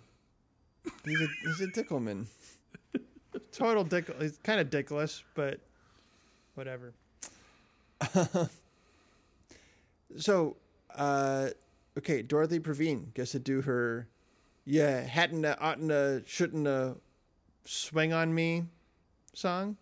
He's 1.04 1.20
a 1.20 1.26
he's 1.44 1.60
a 1.60 1.66
dickleman. 1.68 2.26
Total 3.52 3.84
dick. 3.84 4.10
He's 4.20 4.38
kind 4.38 4.60
of 4.60 4.70
dickless, 4.70 5.22
but 5.34 5.60
whatever. 6.54 6.92
so, 10.16 10.56
uh, 10.94 11.48
okay, 11.98 12.22
Dorothy 12.22 12.58
Provine 12.58 13.12
gets 13.14 13.32
to 13.32 13.38
do 13.38 13.60
her, 13.62 14.08
yeah, 14.64 15.00
hadn't, 15.02 15.44
oughtn't, 15.44 16.26
shouldn't, 16.26 16.98
swing 17.64 18.12
on 18.12 18.34
me 18.34 18.64
song. 19.34 19.76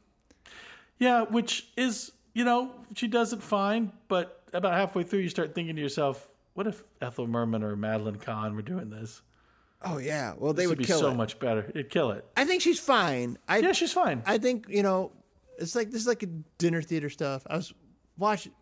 Yeah, 1.00 1.22
which 1.22 1.66
is, 1.76 2.12
you 2.34 2.44
know, 2.44 2.70
she 2.94 3.08
does 3.08 3.32
it 3.32 3.42
fine, 3.42 3.90
but 4.06 4.42
about 4.52 4.74
halfway 4.74 5.02
through, 5.02 5.20
you 5.20 5.28
start 5.28 5.54
thinking 5.54 5.74
to 5.74 5.82
yourself, 5.82 6.28
what 6.54 6.66
if 6.66 6.82
Ethel 7.00 7.26
Merman 7.26 7.62
or 7.64 7.74
Madeline 7.74 8.16
Kahn 8.16 8.54
were 8.54 8.62
doing 8.62 8.90
this? 8.90 9.22
Oh 9.82 9.96
yeah, 9.96 10.34
well 10.36 10.52
they 10.52 10.64
This 10.64 10.68
would 10.68 10.78
would 10.78 10.78
be 10.78 10.84
kill 10.84 11.00
so 11.00 11.10
it. 11.10 11.14
much 11.14 11.38
better. 11.38 11.64
It'd 11.70 11.88
kill 11.88 12.10
it. 12.10 12.24
I 12.36 12.44
think 12.44 12.60
she's 12.60 12.78
fine. 12.78 13.38
I 13.48 13.58
Yeah, 13.58 13.72
she's 13.72 13.92
fine. 13.94 14.22
I 14.26 14.36
think 14.36 14.66
you 14.68 14.82
know, 14.82 15.10
it's 15.58 15.74
like 15.74 15.90
this 15.90 16.02
is 16.02 16.06
like 16.06 16.22
a 16.22 16.26
dinner 16.58 16.82
theater 16.82 17.08
stuff. 17.08 17.46
I 17.48 17.56
was 17.56 17.72
watching 18.18 18.52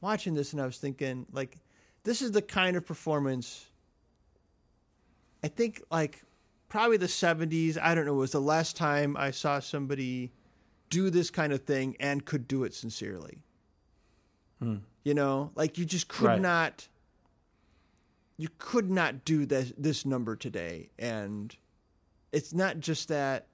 watching 0.00 0.34
this 0.34 0.52
and 0.52 0.62
I 0.62 0.66
was 0.66 0.78
thinking 0.78 1.26
like, 1.32 1.58
this 2.04 2.22
is 2.22 2.30
the 2.30 2.42
kind 2.42 2.76
of 2.76 2.86
performance. 2.86 3.66
I 5.42 5.48
think 5.48 5.82
like 5.90 6.22
probably 6.68 6.96
the 6.96 7.08
seventies. 7.08 7.76
I 7.76 7.96
don't 7.96 8.06
know. 8.06 8.14
It 8.14 8.18
Was 8.18 8.32
the 8.32 8.40
last 8.40 8.76
time 8.76 9.16
I 9.16 9.32
saw 9.32 9.58
somebody 9.58 10.30
do 10.90 11.10
this 11.10 11.30
kind 11.30 11.52
of 11.52 11.62
thing 11.62 11.96
and 12.00 12.24
could 12.24 12.48
do 12.48 12.64
it 12.64 12.74
sincerely. 12.74 13.38
You 15.04 15.14
know, 15.14 15.52
like 15.54 15.78
you 15.78 15.84
just 15.84 16.08
could 16.08 16.26
Right. 16.26 16.40
not. 16.40 16.88
You 18.36 18.48
could 18.58 18.90
not 18.90 19.24
do 19.24 19.46
this 19.46 19.72
this 19.78 20.04
number 20.04 20.34
today, 20.34 20.88
and 20.98 21.54
it's 22.32 22.52
not 22.52 22.80
just 22.80 23.06
that 23.08 23.46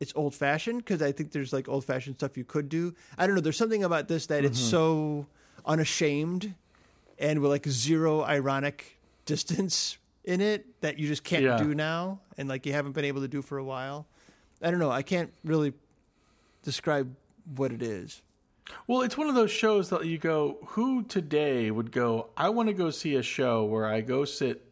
it's 0.00 0.12
old 0.16 0.34
fashioned 0.34 0.78
because 0.78 1.02
I 1.02 1.12
think 1.12 1.32
there's 1.32 1.52
like 1.52 1.68
old 1.68 1.84
fashioned 1.84 2.16
stuff 2.16 2.36
you 2.38 2.44
could 2.44 2.68
do. 2.70 2.94
I 3.18 3.26
don't 3.26 3.34
know. 3.36 3.42
There's 3.42 3.56
something 3.58 3.84
about 3.84 4.08
this 4.08 4.26
that 4.26 4.44
it's 4.44 4.58
Mm-hmm. 4.58 4.70
so 4.70 5.26
unashamed 5.66 6.54
and 7.18 7.40
with 7.40 7.50
like 7.50 7.66
zero 7.68 8.22
ironic 8.22 8.98
distance 9.26 9.98
in 10.24 10.40
it 10.40 10.80
that 10.80 10.98
you 10.98 11.06
just 11.06 11.24
can't 11.24 11.42
Yeah. 11.44 11.58
do 11.58 11.74
now 11.74 12.20
and 12.38 12.48
like 12.48 12.64
you 12.66 12.72
haven't 12.72 12.92
been 12.92 13.04
able 13.04 13.20
to 13.20 13.28
do 13.28 13.40
for 13.42 13.58
a 13.58 13.64
while. 13.64 14.06
I 14.62 14.70
don't 14.70 14.80
know. 14.80 14.90
I 14.90 15.02
can't 15.02 15.32
really 15.44 15.74
describe 16.64 17.14
what 17.54 17.70
it 17.70 17.82
is. 17.82 18.22
Well, 18.86 19.02
it's 19.02 19.16
one 19.16 19.28
of 19.28 19.34
those 19.34 19.50
shows 19.50 19.90
that 19.90 20.06
you 20.06 20.18
go, 20.18 20.58
who 20.68 21.04
today 21.04 21.70
would 21.70 21.92
go, 21.92 22.30
I 22.36 22.48
want 22.48 22.68
to 22.68 22.72
go 22.72 22.90
see 22.90 23.14
a 23.14 23.22
show 23.22 23.64
where 23.64 23.86
I 23.86 24.00
go 24.00 24.24
sit 24.24 24.64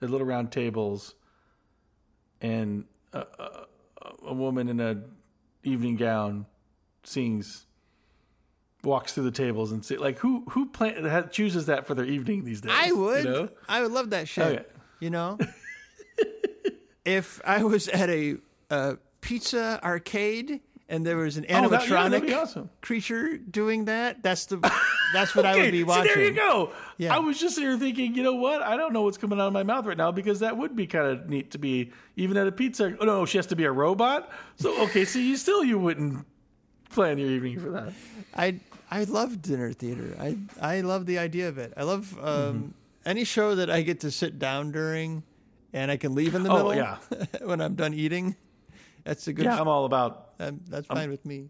at 0.00 0.08
little 0.08 0.26
round 0.26 0.52
tables 0.52 1.14
and 2.40 2.84
a, 3.12 3.26
a, 3.38 3.66
a 4.28 4.34
woman 4.34 4.68
in 4.68 4.80
a 4.80 5.02
evening 5.64 5.96
gown 5.96 6.46
sings, 7.02 7.66
walks 8.84 9.12
through 9.12 9.24
the 9.24 9.30
tables 9.32 9.72
and 9.72 9.84
see, 9.84 9.96
like, 9.96 10.18
who 10.18 10.44
who 10.50 10.66
plan, 10.66 11.28
chooses 11.32 11.66
that 11.66 11.86
for 11.86 11.94
their 11.94 12.06
evening 12.06 12.44
these 12.44 12.60
days? 12.60 12.72
I 12.72 12.92
would. 12.92 13.24
You 13.24 13.30
know? 13.30 13.48
I 13.68 13.82
would 13.82 13.92
love 13.92 14.10
that 14.10 14.28
shit. 14.28 14.44
Okay. 14.44 14.64
You 15.00 15.10
know, 15.10 15.38
if 17.04 17.40
I 17.44 17.64
was 17.64 17.88
at 17.88 18.08
a, 18.08 18.36
uh 18.70 18.94
pizza 19.20 19.80
arcade 19.82 20.60
and 20.90 21.06
there 21.06 21.16
was 21.16 21.38
an 21.38 21.46
Oh, 21.48 21.68
that- 21.68 21.82
animatronic 21.82 22.28
yeah, 22.28 22.40
awesome. 22.40 22.68
creature 22.82 23.38
doing 23.38 23.86
that, 23.86 24.22
that's 24.22 24.44
the 24.46 24.58
that's 25.14 25.34
what 25.34 25.46
I 25.46 25.52
would 25.54 25.60
Okay, 25.62 25.70
be 25.70 25.84
watching. 25.84 26.04
there 26.14 26.24
you 26.24 26.32
go. 26.34 26.72
Yeah. 26.98 27.16
I 27.16 27.18
was 27.20 27.40
just 27.40 27.58
here 27.58 27.78
thinking, 27.78 28.14
you 28.14 28.22
know 28.22 28.34
what? 28.34 28.60
I 28.62 28.76
don't 28.76 28.92
know 28.92 29.02
what's 29.02 29.16
coming 29.16 29.40
out 29.40 29.46
of 29.46 29.52
my 29.54 29.62
mouth 29.62 29.86
right 29.86 29.96
now 29.96 30.12
because 30.12 30.40
that 30.40 30.56
would 30.58 30.76
be 30.76 30.86
kind 30.86 31.06
of 31.06 31.28
neat 31.30 31.52
to 31.52 31.58
be 31.58 31.92
even 32.16 32.36
at 32.36 32.46
a 32.46 32.52
pizza. 32.52 32.94
Oh 33.00 33.04
no, 33.06 33.24
she 33.24 33.38
has 33.38 33.46
to 33.46 33.56
be 33.56 33.64
a 33.64 33.72
robot. 33.72 34.30
So 34.56 34.82
okay, 34.84 35.04
so 35.06 35.18
you 35.18 35.36
still 35.36 35.64
you 35.64 35.78
wouldn't 35.78 36.26
plan 36.90 37.16
your 37.18 37.30
evening 37.30 37.58
for 37.60 37.70
that. 37.70 37.92
I 38.34 38.60
I 38.90 39.04
love 39.04 39.40
dinner 39.40 39.72
theater. 39.72 40.16
I 40.20 40.36
I 40.60 40.80
love 40.82 41.06
the 41.06 41.18
idea 41.18 41.48
of 41.48 41.56
it. 41.58 41.72
I 41.76 41.84
love 41.84 42.12
um, 42.18 42.24
Mm-hmm. 42.26 42.68
any 43.06 43.24
show 43.24 43.54
that 43.54 43.70
I 43.70 43.82
get 43.82 44.00
to 44.00 44.10
sit 44.10 44.38
down 44.38 44.72
during, 44.72 45.22
and 45.72 45.90
I 45.90 45.96
can 45.96 46.14
leave 46.14 46.34
in 46.34 46.42
the 46.42 46.50
Oh, 46.50 46.56
middle. 46.68 46.74
yeah. 46.74 46.98
when 47.42 47.60
I'm 47.60 47.74
done 47.74 47.94
eating, 47.94 48.34
that's 49.04 49.26
a 49.28 49.32
good. 49.32 49.44
Yeah, 49.44 49.60
I'm 49.60 49.68
all 49.68 49.84
about 49.84 50.30
um, 50.38 50.60
that's 50.68 50.86
fine 50.86 51.10
with 51.10 51.24
me. 51.24 51.48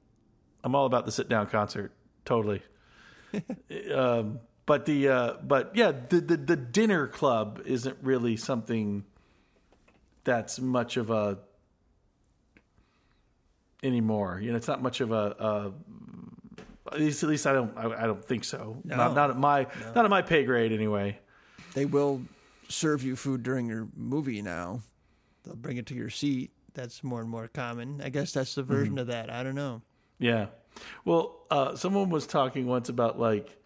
I'm 0.62 0.74
all 0.74 0.86
about 0.86 1.06
the 1.06 1.12
sit 1.12 1.28
down 1.28 1.46
concert. 1.46 1.92
Totally. 2.24 2.62
um, 3.94 4.40
but 4.66 4.86
the 4.86 5.08
uh, 5.08 5.34
but 5.42 5.72
yeah, 5.74 5.92
the, 5.92 6.20
the 6.20 6.36
the 6.36 6.56
dinner 6.56 7.06
club 7.06 7.62
isn't 7.64 7.96
really 8.02 8.36
something 8.36 9.04
that's 10.24 10.60
much 10.60 10.96
of 10.96 11.10
a 11.10 11.38
anymore. 13.82 14.40
You 14.42 14.50
know, 14.50 14.56
it's 14.56 14.68
not 14.68 14.82
much 14.82 15.00
of 15.00 15.12
a. 15.12 15.36
a 15.38 15.72
at 16.92 16.98
least, 16.98 17.22
at 17.22 17.28
least 17.28 17.46
I 17.46 17.52
don't. 17.52 17.76
I, 17.76 18.02
I 18.02 18.06
don't 18.06 18.24
think 18.24 18.44
so. 18.44 18.80
Not, 18.84 19.14
not 19.14 19.30
at 19.30 19.36
my 19.36 19.66
not 19.94 20.04
at 20.04 20.10
my 20.10 20.22
pay 20.22 20.44
grade 20.44 20.72
anyway. 20.72 21.18
They 21.74 21.84
will 21.84 22.22
serve 22.68 23.02
you 23.02 23.16
food 23.16 23.42
during 23.42 23.66
your 23.66 23.88
movie 23.96 24.42
now. 24.42 24.82
They'll 25.44 25.56
bring 25.56 25.76
it 25.76 25.86
to 25.86 25.94
your 25.94 26.10
seat 26.10 26.50
that's 26.74 27.02
more 27.02 27.20
and 27.20 27.28
more 27.28 27.48
common. 27.48 28.00
I 28.02 28.08
guess 28.08 28.32
that's 28.32 28.54
the 28.54 28.62
version 28.62 28.98
of 28.98 29.08
that. 29.08 29.30
I 29.30 29.42
don't 29.42 29.54
know. 29.54 29.82
Yeah. 30.18 30.46
Well, 31.04 31.40
uh, 31.50 31.74
someone 31.76 32.10
was 32.10 32.26
talking 32.26 32.66
once 32.66 32.88
about 32.88 33.18
like 33.18 33.56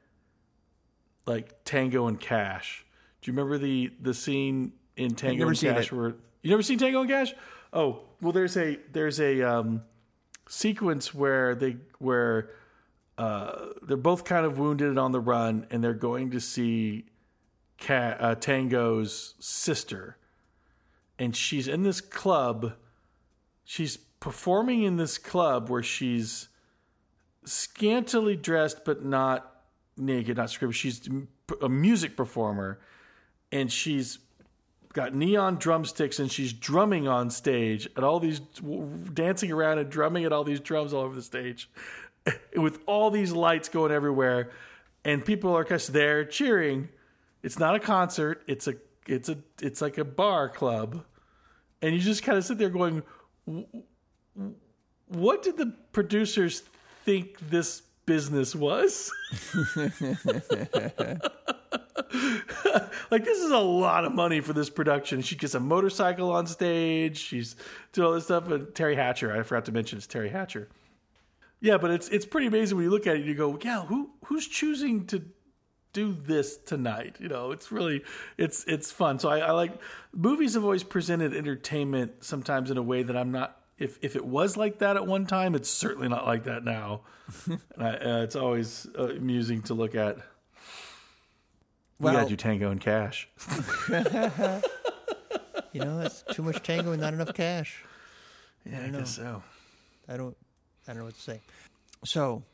like 1.26 1.64
Tango 1.64 2.06
and 2.06 2.18
Cash. 2.18 2.84
Do 3.20 3.30
you 3.30 3.36
remember 3.36 3.58
the 3.58 3.92
the 4.00 4.14
scene 4.14 4.72
in 4.96 5.14
Tango 5.14 5.48
and 5.48 5.58
Cash 5.58 5.86
it. 5.86 5.92
where 5.92 6.14
you 6.42 6.50
never 6.50 6.62
seen 6.62 6.78
Tango 6.78 7.00
and 7.00 7.10
Cash? 7.10 7.34
Oh, 7.72 8.00
well 8.20 8.32
there's 8.32 8.56
a 8.56 8.78
there's 8.92 9.20
a 9.20 9.42
um, 9.42 9.82
sequence 10.48 11.14
where 11.14 11.54
they 11.54 11.76
where 11.98 12.50
uh, 13.18 13.66
they're 13.82 13.96
both 13.96 14.24
kind 14.24 14.44
of 14.44 14.58
wounded 14.58 14.88
and 14.88 14.98
on 14.98 15.12
the 15.12 15.20
run, 15.20 15.66
and 15.70 15.82
they're 15.82 15.94
going 15.94 16.30
to 16.32 16.40
see 16.40 17.06
Ca- 17.80 18.16
uh, 18.18 18.34
Tango's 18.34 19.34
sister, 19.38 20.16
and 21.18 21.34
she's 21.34 21.68
in 21.68 21.82
this 21.82 22.00
club. 22.00 22.74
She's 23.64 23.96
performing 23.96 24.82
in 24.82 24.96
this 24.96 25.18
club 25.18 25.68
where 25.68 25.82
she's 25.82 26.48
scantily 27.44 28.36
dressed 28.36 28.84
but 28.84 29.04
not 29.04 29.62
naked, 29.96 30.36
not 30.36 30.50
stripped. 30.50 30.74
She's 30.74 31.08
a 31.60 31.68
music 31.68 32.16
performer, 32.16 32.80
and 33.52 33.70
she's 33.70 34.18
got 34.92 35.14
neon 35.14 35.56
drumsticks 35.56 36.20
and 36.20 36.30
she's 36.30 36.52
drumming 36.52 37.08
on 37.08 37.28
stage 37.28 37.88
and 37.96 38.04
all 38.04 38.20
these 38.20 38.38
dancing 39.12 39.50
around 39.50 39.78
and 39.78 39.90
drumming 39.90 40.24
at 40.24 40.32
all 40.32 40.44
these 40.44 40.60
drums 40.60 40.92
all 40.92 41.02
over 41.02 41.16
the 41.16 41.22
stage 41.22 41.68
with 42.56 42.78
all 42.86 43.10
these 43.10 43.32
lights 43.32 43.68
going 43.68 43.90
everywhere 43.90 44.52
and 45.04 45.24
people 45.24 45.54
are 45.54 45.64
just 45.64 45.92
there 45.92 46.24
cheering. 46.24 46.88
It's 47.42 47.58
not 47.58 47.74
a 47.74 47.80
concert. 47.80 48.42
It's 48.46 48.66
a 48.66 48.74
it's 49.06 49.28
a 49.28 49.36
it's 49.60 49.82
like 49.82 49.98
a 49.98 50.04
bar 50.04 50.48
club. 50.48 51.04
And 51.82 51.94
you 51.94 52.00
just 52.00 52.22
kind 52.22 52.38
of 52.38 52.44
sit 52.44 52.56
there 52.56 52.70
going 52.70 52.94
"W- 52.94 53.02
w- 53.02 53.23
what 55.06 55.42
did 55.42 55.56
the 55.56 55.74
producers 55.92 56.62
think 57.04 57.38
this 57.50 57.82
business 58.06 58.54
was 58.54 59.10
like 63.10 63.24
this 63.24 63.38
is 63.38 63.50
a 63.50 63.58
lot 63.58 64.04
of 64.04 64.12
money 64.14 64.40
for 64.40 64.52
this 64.52 64.70
production. 64.70 65.22
She 65.22 65.36
gets 65.36 65.54
a 65.54 65.60
motorcycle 65.60 66.30
on 66.32 66.46
stage. 66.46 67.18
She's 67.18 67.56
doing 67.92 68.06
all 68.06 68.14
this 68.14 68.24
stuff. 68.24 68.48
And 68.50 68.66
Teri 68.68 68.96
Hatcher, 68.96 69.36
I 69.36 69.42
forgot 69.42 69.64
to 69.66 69.72
mention, 69.72 69.98
it's 69.98 70.06
Teri 70.06 70.30
Hatcher. 70.30 70.68
Yeah, 71.60 71.78
but 71.78 71.90
it's 71.90 72.08
it's 72.08 72.26
pretty 72.26 72.46
amazing 72.46 72.76
when 72.76 72.84
you 72.84 72.90
look 72.90 73.06
at 73.06 73.16
it. 73.16 73.20
and 73.20 73.28
You 73.28 73.34
go, 73.34 73.58
yeah, 73.62 73.86
who 73.86 74.10
who's 74.26 74.46
choosing 74.46 75.06
to 75.06 75.22
do 75.94 76.12
this 76.12 76.58
tonight? 76.58 77.16
You 77.18 77.28
know, 77.28 77.50
it's 77.52 77.72
really 77.72 78.02
it's 78.36 78.64
it's 78.68 78.92
fun. 78.92 79.18
So 79.18 79.30
I, 79.30 79.38
I 79.38 79.50
like 79.52 79.80
movies 80.12 80.52
have 80.54 80.64
always 80.64 80.82
presented 80.84 81.32
entertainment 81.34 82.22
sometimes 82.22 82.70
in 82.70 82.76
a 82.76 82.82
way 82.82 83.02
that 83.02 83.16
I'm 83.16 83.32
not. 83.32 83.58
If 83.78 83.98
if 84.02 84.14
it 84.14 84.24
was 84.26 84.58
like 84.58 84.80
that 84.80 84.96
at 84.96 85.06
one 85.06 85.24
time, 85.26 85.54
it's 85.54 85.70
certainly 85.70 86.08
not 86.08 86.26
like 86.26 86.44
that 86.44 86.62
now. 86.64 87.00
and 87.46 87.60
I, 87.78 87.94
uh, 87.94 88.22
it's 88.22 88.36
always 88.36 88.86
uh, 88.98 89.08
amusing 89.08 89.62
to 89.62 89.74
look 89.74 89.94
at. 89.94 90.16
We 91.98 92.04
Well- 92.06 92.14
gotta 92.14 92.28
do 92.28 92.36
Tango 92.36 92.70
and 92.70 92.80
Cash. 92.80 93.28
You 95.72 95.80
know, 95.80 95.98
that's 95.98 96.22
too 96.32 96.42
much 96.44 96.62
tango 96.62 96.92
and 96.92 97.00
not 97.00 97.14
enough 97.14 97.34
cash. 97.34 97.82
Yeah, 98.64 98.80
I, 98.86 98.88
guess 98.90 99.16
so. 99.16 99.42
I 100.08 100.16
don't, 100.16 100.36
I 100.86 100.92
don't 100.92 100.98
know 100.98 101.04
what 101.06 101.16
to 101.16 101.20
say. 101.20 101.40
So, 102.04 102.44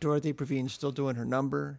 Dorothy 0.00 0.32
Provine's 0.32 0.72
still 0.72 0.90
doing 0.90 1.14
her 1.14 1.24
number. 1.24 1.78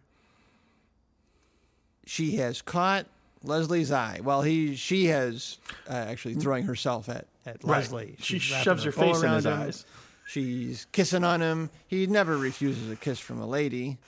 She 2.08 2.36
has 2.36 2.62
caught 2.62 3.04
Leslie's 3.44 3.92
eye. 3.92 4.20
Well, 4.24 4.40
he, 4.42 4.74
she 4.76 5.06
has 5.06 5.58
uh, 5.88 5.92
actually 5.92 6.34
throwing 6.36 6.64
herself 6.64 7.08
at 7.08 7.26
at 7.46 7.62
Right. 7.62 7.78
Leslie. 7.78 8.16
She 8.18 8.38
She's 8.38 8.42
shoves 8.62 8.82
her 8.84 8.92
face 8.92 9.22
in 9.22 9.30
his 9.32 9.44
him. 9.46 9.52
eyes. 9.60 9.84
She's 10.26 10.86
kissing 10.92 11.22
on 11.24 11.40
him. 11.40 11.70
He 11.86 12.06
never 12.06 12.36
refuses 12.36 12.90
a 12.90 12.96
kiss 12.96 13.18
from 13.18 13.40
a 13.40 13.46
lady. 13.46 13.98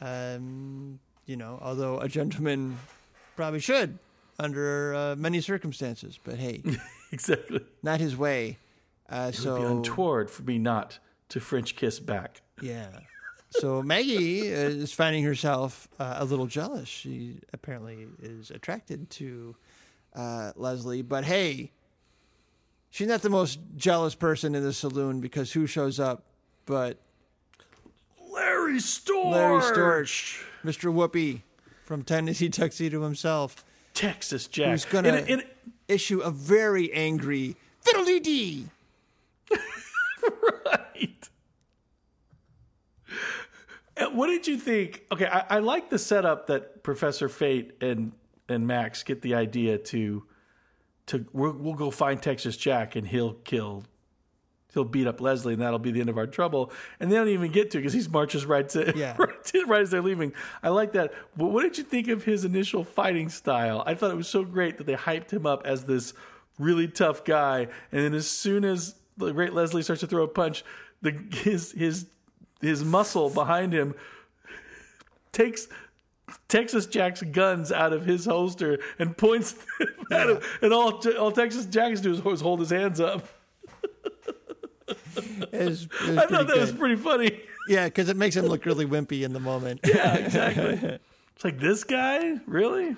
Um, 0.00 0.98
you 1.26 1.36
know, 1.36 1.58
although 1.62 1.98
a 2.00 2.08
gentleman 2.08 2.78
probably 3.36 3.60
should 3.60 3.98
under 4.38 4.94
uh, 4.94 5.16
many 5.16 5.40
circumstances. 5.40 6.18
But 6.22 6.36
hey, 6.38 6.62
Exactly. 7.12 7.60
not 7.82 8.00
his 8.00 8.16
way. 8.16 8.58
Uh, 9.08 9.30
It 9.32 9.36
so 9.36 9.52
would 9.54 9.60
be 9.60 9.66
untoward 9.66 10.30
for 10.30 10.42
me 10.42 10.58
not 10.58 10.98
to 11.30 11.40
French 11.40 11.76
kiss 11.76 11.98
back. 12.00 12.42
Yeah. 12.60 12.88
So 13.60 13.82
Maggie 13.82 14.52
uh, 14.52 14.58
is 14.58 14.92
finding 14.92 15.24
herself 15.24 15.88
uh, 15.98 16.16
a 16.18 16.24
little 16.24 16.46
jealous. 16.46 16.88
She 16.88 17.38
apparently 17.52 18.06
is 18.22 18.50
attracted 18.50 19.08
to 19.10 19.56
uh, 20.14 20.52
Leslie, 20.56 21.02
but 21.02 21.24
hey, 21.24 21.70
she's 22.90 23.08
not 23.08 23.22
the 23.22 23.30
most 23.30 23.58
jealous 23.76 24.14
person 24.14 24.54
in 24.54 24.62
the 24.62 24.72
saloon 24.72 25.20
because 25.20 25.52
who 25.52 25.66
shows 25.66 25.98
up 26.00 26.24
but 26.66 26.98
Larry 28.30 28.76
Storch. 28.78 29.30
Larry 29.32 29.60
Storch, 29.62 30.42
Mr. 30.64 30.92
Whoopee 30.92 31.42
from 31.84 32.02
Tennessee 32.02 32.48
Tuxedo 32.48 33.02
himself, 33.02 33.64
Texas 33.94 34.48
Jack. 34.48 34.70
Who's 34.70 34.84
gonna- 34.84 35.08
And- 35.10 35.30
and- 35.30 35.44
issue 35.88 36.18
a 36.18 36.30
very 36.32 36.92
angry 36.92 37.54
fiddly 37.84 38.20
dee. 38.20 38.66
right. 40.66 41.28
What 44.12 44.26
did 44.28 44.46
you 44.46 44.58
think? 44.58 45.04
Okay, 45.10 45.26
I, 45.26 45.56
I 45.56 45.58
like 45.60 45.90
the 45.90 45.98
setup 45.98 46.48
that 46.48 46.82
Professor 46.82 47.28
Fate 47.28 47.72
and 47.80 48.12
and 48.48 48.66
Max 48.66 49.02
get 49.02 49.22
the 49.22 49.34
idea 49.34 49.78
to 49.78 50.24
to 51.06 51.26
we'll, 51.32 51.52
we'll 51.52 51.74
go 51.74 51.90
find 51.90 52.20
Texas 52.22 52.56
Jack 52.56 52.96
and 52.96 53.06
he'll 53.06 53.34
kill 53.34 53.84
he'll 54.74 54.84
beat 54.84 55.06
up 55.06 55.22
Leslie 55.22 55.54
and 55.54 55.62
that'll 55.62 55.78
be 55.78 55.90
the 55.90 56.00
end 56.00 56.10
of 56.10 56.18
our 56.18 56.26
trouble. 56.26 56.70
And 57.00 57.10
they 57.10 57.16
don't 57.16 57.28
even 57.28 57.50
get 57.50 57.70
to 57.70 57.78
because 57.78 57.94
he 57.94 58.06
marches 58.10 58.44
right 58.44 58.68
to 58.70 58.92
Yeah. 58.94 59.16
right, 59.18 59.44
to- 59.44 59.64
right 59.64 59.80
as 59.80 59.90
they're 59.90 60.02
leaving. 60.02 60.34
I 60.62 60.68
like 60.68 60.92
that. 60.92 61.14
But 61.36 61.46
what 61.46 61.62
did 61.62 61.78
you 61.78 61.84
think 61.84 62.08
of 62.08 62.24
his 62.24 62.44
initial 62.44 62.84
fighting 62.84 63.30
style? 63.30 63.82
I 63.86 63.94
thought 63.94 64.10
it 64.10 64.16
was 64.16 64.28
so 64.28 64.44
great 64.44 64.76
that 64.76 64.86
they 64.86 64.94
hyped 64.94 65.30
him 65.30 65.46
up 65.46 65.62
as 65.64 65.84
this 65.84 66.12
really 66.58 66.88
tough 66.88 67.24
guy, 67.24 67.68
and 67.92 68.04
then 68.04 68.14
as 68.14 68.26
soon 68.28 68.64
as 68.64 68.94
the 69.16 69.32
great 69.32 69.54
Leslie 69.54 69.82
starts 69.82 70.00
to 70.00 70.06
throw 70.06 70.24
a 70.24 70.28
punch, 70.28 70.62
the 71.00 71.12
his 71.32 71.72
his 71.72 72.06
his 72.60 72.84
muscle 72.84 73.30
behind 73.30 73.72
him 73.72 73.94
takes 75.32 75.68
Texas 76.48 76.86
Jack's 76.86 77.22
guns 77.22 77.70
out 77.70 77.92
of 77.92 78.04
his 78.06 78.24
holster 78.24 78.78
and 78.98 79.16
points 79.16 79.52
them 79.52 79.88
at 80.12 80.28
him, 80.30 80.38
and 80.62 80.72
all 80.72 81.00
all 81.18 81.30
Texas 81.32 81.66
Jack's 81.66 82.00
do 82.00 82.12
is 82.12 82.40
hold 82.40 82.60
his 82.60 82.70
hands 82.70 83.00
up. 83.00 83.28
It 85.16 85.52
was, 85.52 85.82
it 85.84 85.90
was 86.08 86.18
I 86.18 86.26
thought 86.26 86.46
that 86.48 86.58
was 86.58 86.72
pretty 86.72 86.96
funny. 86.96 87.40
yeah, 87.68 87.86
because 87.86 88.08
it 88.08 88.16
makes 88.16 88.36
him 88.36 88.46
look 88.46 88.66
really 88.66 88.86
wimpy 88.86 89.22
in 89.22 89.32
the 89.32 89.40
moment. 89.40 89.80
Yeah, 89.86 90.14
exactly. 90.14 90.98
it's 91.34 91.44
like 91.44 91.58
this 91.58 91.84
guy, 91.84 92.38
really? 92.46 92.96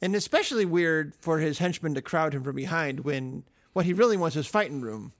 And 0.00 0.14
especially 0.14 0.64
weird 0.64 1.14
for 1.20 1.38
his 1.38 1.58
henchmen 1.58 1.94
to 1.94 2.02
crowd 2.02 2.32
him 2.34 2.42
from 2.42 2.56
behind 2.56 3.00
when 3.00 3.44
what 3.72 3.84
he 3.84 3.92
really 3.92 4.16
wants 4.16 4.36
is 4.36 4.46
fighting 4.46 4.80
room. 4.80 5.12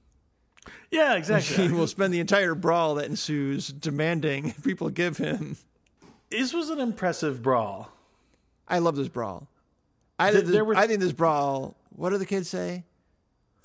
Yeah, 0.90 1.14
exactly. 1.16 1.68
He 1.68 1.72
will 1.72 1.86
spend 1.86 2.12
the 2.14 2.20
entire 2.20 2.54
brawl 2.54 2.94
that 2.96 3.06
ensues 3.06 3.68
demanding 3.68 4.52
people 4.64 4.88
give 4.90 5.16
him. 5.18 5.56
this 6.30 6.52
was 6.52 6.70
an 6.70 6.80
impressive 6.80 7.42
brawl. 7.42 7.90
I 8.66 8.78
love 8.78 8.96
this 8.96 9.08
brawl. 9.08 9.48
I, 10.18 10.30
Th- 10.32 10.44
this, 10.44 10.52
there 10.52 10.64
was- 10.64 10.76
I 10.78 10.86
think 10.86 11.00
this 11.00 11.12
brawl. 11.12 11.76
What 11.90 12.10
do 12.10 12.18
the 12.18 12.26
kids 12.26 12.48
say? 12.48 12.84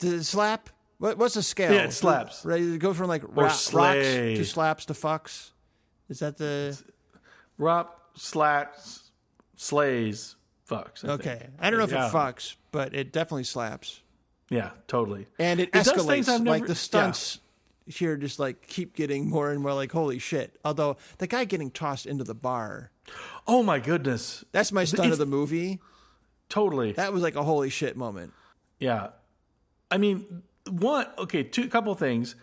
It 0.01 0.23
slap? 0.23 0.69
What, 0.97 1.17
what's 1.17 1.33
the 1.35 1.43
scale? 1.43 1.73
Yeah, 1.73 1.85
it 1.85 1.91
slaps. 1.93 2.45
Right, 2.45 2.59
to 2.59 2.77
go 2.77 2.93
from 2.93 3.07
like 3.07 3.23
ro- 3.23 3.43
rocks 3.45 3.65
to 3.69 4.43
slaps 4.45 4.85
to 4.85 4.93
fucks. 4.93 5.51
Is 6.09 6.19
that 6.19 6.37
the 6.37 6.77
Rob 7.57 7.89
slaps 8.15 9.11
slays, 9.55 10.35
fucks. 10.69 11.07
I 11.07 11.13
okay? 11.13 11.37
think. 11.39 11.51
I 11.59 11.69
don't 11.69 11.79
know 11.79 11.85
if 11.85 11.91
Yeah. 11.91 12.07
it 12.07 12.11
fucks, 12.13 12.55
but 12.71 12.93
it 12.93 13.11
definitely 13.11 13.43
slaps. 13.45 14.01
Yeah, 14.49 14.71
totally. 14.87 15.27
and 15.39 15.59
it, 15.59 15.69
It 15.69 15.73
escalates. 15.73 16.27
Never- 16.27 16.43
like 16.43 16.67
the 16.67 16.75
stunts 16.75 17.39
here 17.85 18.15
just 18.17 18.39
like 18.39 18.65
keep 18.67 18.95
getting 18.95 19.29
more 19.29 19.51
and 19.51 19.61
more 19.61 19.73
like 19.73 19.91
holy 19.91 20.19
shit. 20.19 20.57
Although 20.63 20.97
the 21.17 21.27
guy 21.27 21.45
getting 21.45 21.69
tossed 21.71 22.05
into 22.05 22.23
the 22.23 22.35
bar, 22.35 22.91
Oh 23.47 23.61
my 23.63 23.79
goodness, 23.79 24.45
that's 24.53 24.71
my 24.71 24.85
stunt 24.85 25.07
It's- 25.07 25.13
of 25.13 25.19
the 25.19 25.25
movie. 25.25 25.79
totally. 26.49 26.91
That 26.93 27.11
was 27.13 27.21
like 27.23 27.35
a 27.35 27.43
holy 27.43 27.69
shit 27.69 27.97
moment. 27.97 28.31
Yeah. 28.79 29.09
I 29.91 29.97
mean, 29.97 30.43
one, 30.69 31.07
okay, 31.17 31.43
two, 31.43 31.67
couple 31.67 31.93
things. 31.95 32.35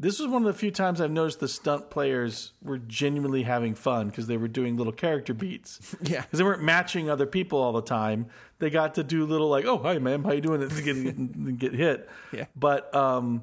This 0.00 0.18
was 0.18 0.28
one 0.28 0.40
of 0.40 0.46
the 0.46 0.58
few 0.58 0.70
times 0.70 0.98
I've 0.98 1.10
noticed 1.10 1.40
the 1.40 1.48
stunt 1.48 1.90
players 1.90 2.52
were 2.62 2.78
genuinely 2.78 3.42
having 3.42 3.74
fun 3.74 4.08
because 4.08 4.28
they 4.28 4.38
were 4.38 4.48
doing 4.48 4.78
little 4.78 4.94
character 4.94 5.34
beats. 5.34 5.94
Yeah. 6.02 6.22
Because 6.22 6.38
they 6.38 6.44
weren't 6.44 6.62
matching 6.62 7.10
other 7.10 7.26
people 7.26 7.60
all 7.60 7.72
the 7.72 7.82
time. 7.82 8.28
They 8.60 8.70
got 8.70 8.94
to 8.94 9.04
do 9.04 9.26
little 9.26 9.50
like, 9.50 9.66
oh, 9.66 9.76
hi, 9.76 9.98
ma'am, 9.98 10.24
how 10.24 10.32
you 10.32 10.40
doing? 10.40 10.62
And 10.62 11.58
get, 11.58 11.58
get 11.58 11.74
hit. 11.74 12.08
Yeah. 12.32 12.46
But 12.56 12.92
um, 12.94 13.42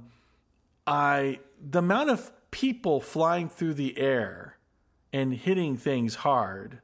I, 0.87 1.39
the 1.61 1.79
amount 1.79 2.09
of 2.09 2.31
people 2.49 2.99
flying 3.01 3.49
through 3.49 3.75
the 3.75 3.95
air 3.99 4.57
and 5.13 5.35
hitting 5.35 5.77
things 5.77 6.15
hard 6.15 6.81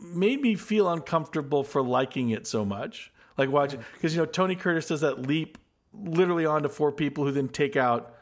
made 0.00 0.40
me 0.40 0.54
feel 0.54 0.88
uncomfortable 0.88 1.62
for 1.62 1.82
liking 1.82 2.30
it 2.30 2.46
so 2.46 2.64
much. 2.64 3.12
Like 3.36 3.50
watching 3.50 3.84
because 3.92 4.14
you 4.14 4.22
know 4.22 4.26
Tony 4.26 4.56
Curtis 4.56 4.86
does 4.86 5.02
that 5.02 5.22
leap 5.22 5.58
literally 5.92 6.46
onto 6.46 6.68
four 6.68 6.92
people 6.92 7.24
who 7.24 7.32
then 7.32 7.48
take 7.48 7.76
out 7.76 8.14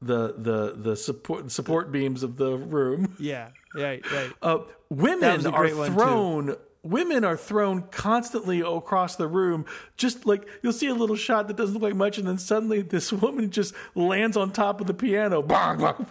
the 0.00 0.34
the 0.36 0.74
the 0.76 0.96
support 0.96 1.50
support 1.52 1.92
beams 1.92 2.22
of 2.22 2.36
the 2.36 2.56
room. 2.56 3.16
Yeah, 3.20 3.50
right, 3.74 4.04
right. 4.10 4.32
Uh, 4.42 4.58
women 4.88 5.46
are 5.46 5.60
great 5.60 5.76
one, 5.76 5.88
too. 5.90 5.94
thrown. 5.94 6.56
Women 6.84 7.24
are 7.24 7.36
thrown 7.36 7.82
constantly 7.92 8.60
across 8.60 9.14
the 9.14 9.28
room. 9.28 9.64
Just 9.96 10.26
like 10.26 10.48
you'll 10.62 10.72
see 10.72 10.88
a 10.88 10.94
little 10.94 11.14
shot 11.14 11.46
that 11.46 11.56
doesn't 11.56 11.74
look 11.74 11.82
like 11.82 11.94
much, 11.94 12.18
and 12.18 12.26
then 12.26 12.38
suddenly 12.38 12.82
this 12.82 13.12
woman 13.22 13.50
just 13.50 13.74
lands 13.94 14.36
on 14.36 14.50
top 14.50 14.80
of 14.80 14.88
the 14.88 14.94
piano, 14.94 15.40
bang, 15.42 15.78
bang. 15.78 16.06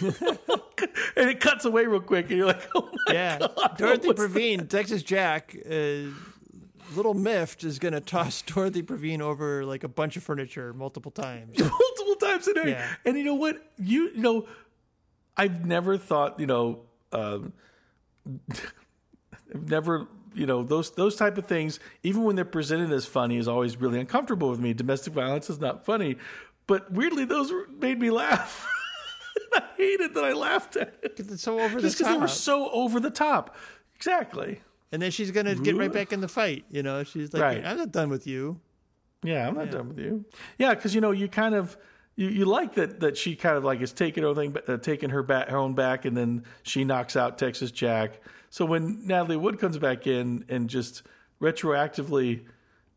and 1.16 1.28
it 1.28 1.40
cuts 1.40 1.66
away 1.66 1.84
real 1.84 2.00
quick, 2.00 2.30
and 2.30 2.38
you're 2.38 2.46
like, 2.46 2.66
"Oh 2.74 2.88
my 3.06 3.12
Yeah, 3.12 3.38
god!" 3.38 3.74
Dorothy 3.76 4.14
Provine, 4.14 4.66
Texas 4.66 5.02
Jack, 5.02 5.54
uh, 5.70 6.08
little 6.96 7.14
miffed 7.14 7.64
is 7.64 7.78
gonna 7.78 8.00
toss 8.00 8.42
Dorothy 8.46 8.82
Provine 8.82 9.22
over 9.22 9.64
like 9.64 9.84
a 9.84 9.88
bunch 9.88 10.16
of 10.16 10.22
furniture 10.22 10.72
multiple 10.72 11.10
times. 11.10 11.58
multiple 11.58 12.16
times 12.20 12.48
a 12.48 12.54
day. 12.54 12.70
Yeah. 12.70 12.88
And 13.04 13.16
you 13.16 13.24
know 13.24 13.34
what? 13.34 13.56
You 13.78 14.10
you 14.14 14.20
know, 14.20 14.46
I've 15.36 15.64
never 15.66 15.98
thought 15.98 16.40
you 16.40 16.46
know, 16.46 16.82
um, 17.12 17.52
I've 18.52 19.68
never 19.68 20.06
you 20.34 20.46
know 20.46 20.62
those 20.62 20.92
those 20.92 21.16
type 21.16 21.38
of 21.38 21.46
things. 21.46 21.80
Even 22.02 22.24
when 22.24 22.36
they're 22.36 22.44
presented 22.44 22.92
as 22.92 23.06
funny, 23.06 23.36
is 23.36 23.48
always 23.48 23.76
really 23.76 24.00
uncomfortable 24.00 24.50
with 24.50 24.60
me. 24.60 24.72
Domestic 24.72 25.12
violence 25.12 25.48
is 25.50 25.60
not 25.60 25.84
funny, 25.84 26.16
but 26.66 26.90
weirdly, 26.92 27.24
those 27.24 27.52
made 27.78 27.98
me 27.98 28.10
laugh. 28.10 28.66
I 29.54 29.62
hated 29.76 30.14
that 30.14 30.24
I 30.24 30.32
laughed 30.32 30.76
at 30.76 30.94
it 31.02 31.14
It's 31.18 31.42
so 31.42 31.60
over 31.60 31.80
just 31.80 31.98
the 31.98 32.04
because 32.04 32.14
they 32.14 32.20
were 32.20 32.28
so 32.28 32.70
over 32.70 33.00
the 33.00 33.10
top. 33.10 33.56
Exactly. 33.96 34.60
And 34.94 35.02
then 35.02 35.10
she's 35.10 35.32
gonna 35.32 35.56
get 35.56 35.76
right 35.76 35.92
back 35.92 36.12
in 36.12 36.20
the 36.20 36.28
fight. 36.28 36.64
You 36.70 36.84
know, 36.84 37.02
she's 37.02 37.32
like, 37.32 37.42
Right. 37.42 37.64
"I'm 37.66 37.76
not 37.76 37.90
done 37.90 38.08
with 38.08 38.26
you." 38.26 38.60
Yeah, 39.24 39.48
I'm 39.48 39.56
not 39.56 39.70
done 39.70 39.88
with 39.88 39.98
you. 39.98 40.24
Yeah, 40.56 40.74
because 40.74 40.94
you 40.94 41.00
know 41.00 41.10
you 41.10 41.26
kind 41.28 41.56
of 41.56 41.76
you, 42.14 42.28
you 42.28 42.44
like 42.44 42.74
that 42.74 43.00
that 43.00 43.16
she 43.16 43.34
kind 43.34 43.56
of 43.56 43.64
like 43.64 43.80
is 43.80 43.92
taking 43.92 44.22
everything 44.22 44.56
uh, 44.68 44.76
taking 44.76 45.10
her 45.10 45.24
back 45.24 45.48
her 45.48 45.56
own 45.56 45.74
back, 45.74 46.04
and 46.04 46.16
then 46.16 46.44
she 46.62 46.84
knocks 46.84 47.16
out 47.16 47.38
Texas 47.38 47.72
Jack. 47.72 48.20
So 48.50 48.64
when 48.64 49.04
Natalie 49.04 49.36
Wood 49.36 49.58
comes 49.58 49.78
back 49.78 50.06
in 50.06 50.44
and 50.48 50.70
just 50.70 51.02
retroactively, 51.40 52.28
you 52.36 52.44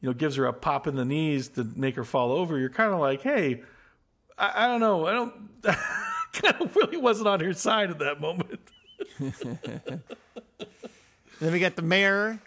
know, 0.04 0.14
gives 0.14 0.36
her 0.36 0.46
a 0.46 0.54
pop 0.54 0.86
in 0.86 0.96
the 0.96 1.06
knees 1.06 1.48
to 1.50 1.64
make 1.64 1.96
her 1.96 2.04
fall 2.04 2.32
over, 2.32 2.60
you're 2.60 2.70
kind 2.70 2.94
of 2.94 3.00
like, 3.00 3.24
hey, 3.24 3.64
I, 4.38 4.66
I 4.66 4.68
don't 4.68 4.80
know, 4.80 5.08
I 5.08 5.14
don't. 5.14 5.34
kind 6.34 6.62
of 6.62 6.76
really 6.76 6.98
wasn't 6.98 7.28
on 7.28 7.40
her 7.40 7.54
side 7.54 7.90
at 7.90 7.98
that 8.00 8.22
moment. 8.22 8.60
Then 11.40 11.52
we 11.54 11.60
got 11.60 11.76
the 11.76 11.82
mayor. 11.82 12.40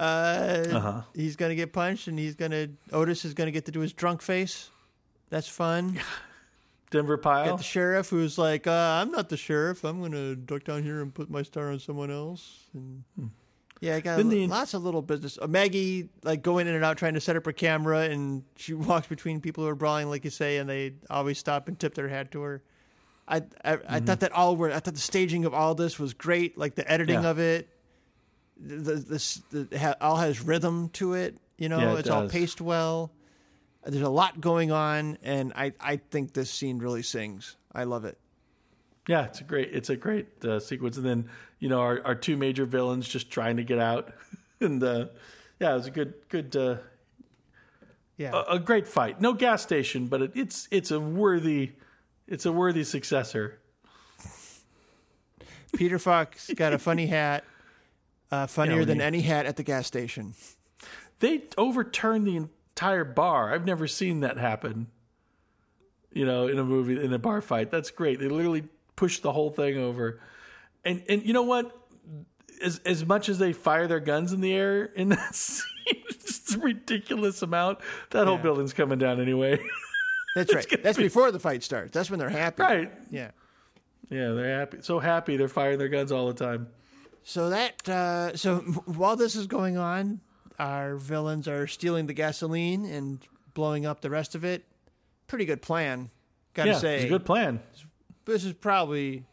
Uh, 0.00 0.64
Uh-huh. 0.72 1.02
He's 1.14 1.36
gonna 1.36 1.54
get 1.54 1.72
punched, 1.72 2.08
and 2.08 2.18
he's 2.18 2.34
gonna 2.34 2.68
Otis 2.92 3.24
is 3.24 3.34
gonna 3.34 3.50
get 3.52 3.64
to 3.66 3.72
do 3.72 3.80
his 3.80 3.92
drunk 3.92 4.22
face. 4.22 4.70
That's 5.30 5.48
fun. 5.48 6.00
Denver 6.90 7.16
Got 7.16 7.22
Pyle. 7.22 7.56
the 7.56 7.62
sheriff 7.62 8.08
who's 8.10 8.38
like, 8.38 8.66
uh, 8.66 9.00
"I'm 9.02 9.10
not 9.10 9.28
the 9.28 9.36
sheriff. 9.36 9.84
I'm 9.84 10.00
gonna 10.00 10.36
duck 10.36 10.64
down 10.64 10.82
here 10.82 11.00
and 11.02 11.12
put 11.12 11.28
my 11.30 11.42
star 11.42 11.70
on 11.72 11.78
someone 11.80 12.10
else." 12.10 12.66
And 12.72 13.02
yeah, 13.80 13.96
I 13.96 14.00
got 14.00 14.16
Then 14.16 14.28
the- 14.28 14.46
lots 14.46 14.74
of 14.74 14.84
little 14.84 15.02
business. 15.02 15.38
Uh, 15.40 15.46
Maggie 15.48 16.08
like 16.22 16.42
going 16.42 16.66
in 16.68 16.74
and 16.74 16.84
out 16.84 16.96
trying 16.96 17.14
to 17.14 17.20
set 17.20 17.34
up 17.36 17.44
her 17.46 17.52
camera, 17.52 18.00
and 18.02 18.44
she 18.56 18.74
walks 18.74 19.06
between 19.08 19.40
people 19.40 19.64
who 19.64 19.70
are 19.70 19.74
brawling, 19.74 20.08
like 20.08 20.24
you 20.24 20.30
say, 20.30 20.58
and 20.58 20.68
they 20.70 20.94
always 21.10 21.38
stop 21.38 21.66
and 21.68 21.78
tip 21.78 21.94
their 21.94 22.08
hat 22.08 22.30
to 22.32 22.42
her. 22.42 22.62
I 23.26 23.36
I, 23.36 23.40
I 23.64 23.76
Mm-hmm. 23.76 24.04
thought 24.06 24.20
that 24.20 24.32
all 24.32 24.54
were. 24.56 24.70
I 24.70 24.78
thought 24.80 24.94
the 24.94 25.00
staging 25.00 25.44
of 25.46 25.54
all 25.54 25.74
this 25.74 25.98
was 25.98 26.14
great. 26.14 26.56
Like 26.58 26.74
the 26.76 26.88
editing 26.90 27.22
Yeah. 27.22 27.30
of 27.30 27.38
it, 27.40 27.68
the 28.56 28.76
the, 28.76 28.94
this 28.94 29.42
the 29.50 29.96
all 30.00 30.16
has 30.16 30.40
rhythm 30.40 30.88
to 30.94 31.14
it. 31.14 31.36
You 31.58 31.68
know, 31.68 31.78
Yeah, 31.78 31.92
it 31.94 31.98
it's 32.00 32.10
all 32.10 32.28
paced 32.28 32.60
well. 32.60 33.12
There's 33.84 34.02
a 34.02 34.08
lot 34.08 34.40
going 34.40 34.72
on, 34.72 35.18
and 35.22 35.52
I 35.54 35.72
I 35.80 35.96
think 35.96 36.32
this 36.32 36.50
scene 36.50 36.78
really 36.78 37.02
sings. 37.02 37.56
I 37.72 37.84
love 37.84 38.04
it. 38.04 38.18
Yeah, 39.06 39.24
it's 39.26 39.40
a 39.40 39.44
great 39.44 39.70
it's 39.72 39.90
a 39.90 39.96
great 39.96 40.44
uh, 40.44 40.58
sequence, 40.60 40.96
and 40.96 41.04
then 41.04 41.28
you 41.58 41.68
know 41.68 41.80
our, 41.80 42.00
our 42.04 42.14
two 42.14 42.36
major 42.36 42.64
villains 42.64 43.06
just 43.06 43.30
trying 43.30 43.56
to 43.58 43.64
get 43.64 43.78
out, 43.78 44.12
and 44.60 44.82
uh, 44.82 45.06
yeah, 45.60 45.72
it 45.72 45.76
was 45.76 45.86
a 45.86 45.90
good 45.90 46.14
good 46.30 46.56
uh, 46.56 46.76
Yeah. 48.16 48.30
a, 48.32 48.54
a 48.54 48.58
great 48.58 48.86
fight. 48.88 49.20
No 49.20 49.34
gas 49.34 49.62
station, 49.62 50.06
but 50.06 50.22
it, 50.22 50.32
it's 50.34 50.66
it's 50.70 50.90
a 50.90 50.98
worthy 50.98 51.72
it's 52.26 52.46
a 52.46 52.52
worthy 52.52 52.84
successor. 52.84 53.60
Peter 55.74 55.98
Falk 55.98 56.36
got 56.56 56.72
a 56.72 56.78
funny 56.78 57.06
hat, 57.06 57.44
uh, 58.34 58.46
funnier 58.46 58.80
Yeah, 58.80 58.84
than 58.84 58.98
he- 58.98 59.04
any 59.04 59.20
hat 59.22 59.46
at 59.46 59.56
the 59.56 59.62
gas 59.62 59.86
station. 59.86 60.34
They 61.20 61.42
overturned 61.56 62.26
the 62.26 62.36
entire 62.36 63.04
bar. 63.04 63.54
I've 63.54 63.64
never 63.64 63.86
seen 63.86 64.20
that 64.20 64.36
happen. 64.36 64.88
You 66.12 66.26
know, 66.26 66.46
in 66.48 66.58
a 66.58 66.64
movie 66.64 67.02
in 67.02 67.12
a 67.12 67.18
bar 67.18 67.40
fight. 67.40 67.70
That's 67.70 67.90
great. 67.90 68.20
They 68.20 68.28
literally 68.28 68.64
pushed 68.96 69.22
the 69.22 69.32
whole 69.32 69.50
thing 69.50 69.78
over. 69.78 70.20
And 70.84 71.02
and 71.08 71.24
you 71.24 71.32
know 71.32 71.42
what? 71.42 71.76
As 72.62 72.80
as 72.84 73.04
much 73.04 73.28
as 73.28 73.38
they 73.38 73.52
fire 73.52 73.86
their 73.88 74.00
guns 74.00 74.32
in 74.32 74.40
the 74.40 74.52
air 74.54 74.84
in 74.84 75.08
that 75.08 75.34
scene, 75.34 75.64
it's 76.08 76.54
a 76.54 76.58
ridiculous 76.58 77.42
amount. 77.42 77.78
That 78.10 78.26
whole 78.28 78.38
building's 78.38 78.72
coming 78.72 78.98
down 78.98 79.20
anyway. 79.20 79.58
That's 80.36 80.52
right. 80.54 80.82
That's 80.82 80.98
before 80.98 81.30
the 81.32 81.40
fight 81.40 81.62
starts. 81.64 81.92
That's 81.92 82.10
when 82.10 82.18
they're 82.18 82.28
happy. 82.28 82.62
right. 82.62 82.92
Yeah. 83.10 83.30
Yeah, 84.10 84.32
they're 84.32 84.58
happy. 84.58 84.78
So 84.82 84.98
happy 85.00 85.36
they're 85.36 85.48
firing 85.48 85.78
their 85.78 85.88
guns 85.88 86.12
all 86.12 86.26
the 86.28 86.34
time. 86.34 86.68
So 87.24 87.50
that 87.50 87.88
uh, 87.88 88.36
so 88.36 88.58
while 88.58 89.16
this 89.16 89.34
is 89.34 89.46
going 89.46 89.78
on, 89.78 90.20
our 90.58 90.96
villains 90.96 91.48
are 91.48 91.66
stealing 91.66 92.06
the 92.06 92.12
gasoline 92.12 92.84
and 92.84 93.18
blowing 93.54 93.86
up 93.86 94.02
the 94.02 94.10
rest 94.10 94.34
of 94.34 94.44
it. 94.44 94.64
Pretty 95.26 95.46
good 95.46 95.62
plan, 95.62 96.10
gotta 96.52 96.70
yeah, 96.72 96.78
say. 96.78 96.96
it's 96.96 97.04
a 97.06 97.08
good 97.08 97.24
plan. 97.24 97.60
This 98.26 98.44
is 98.44 98.52
probably 98.52 99.24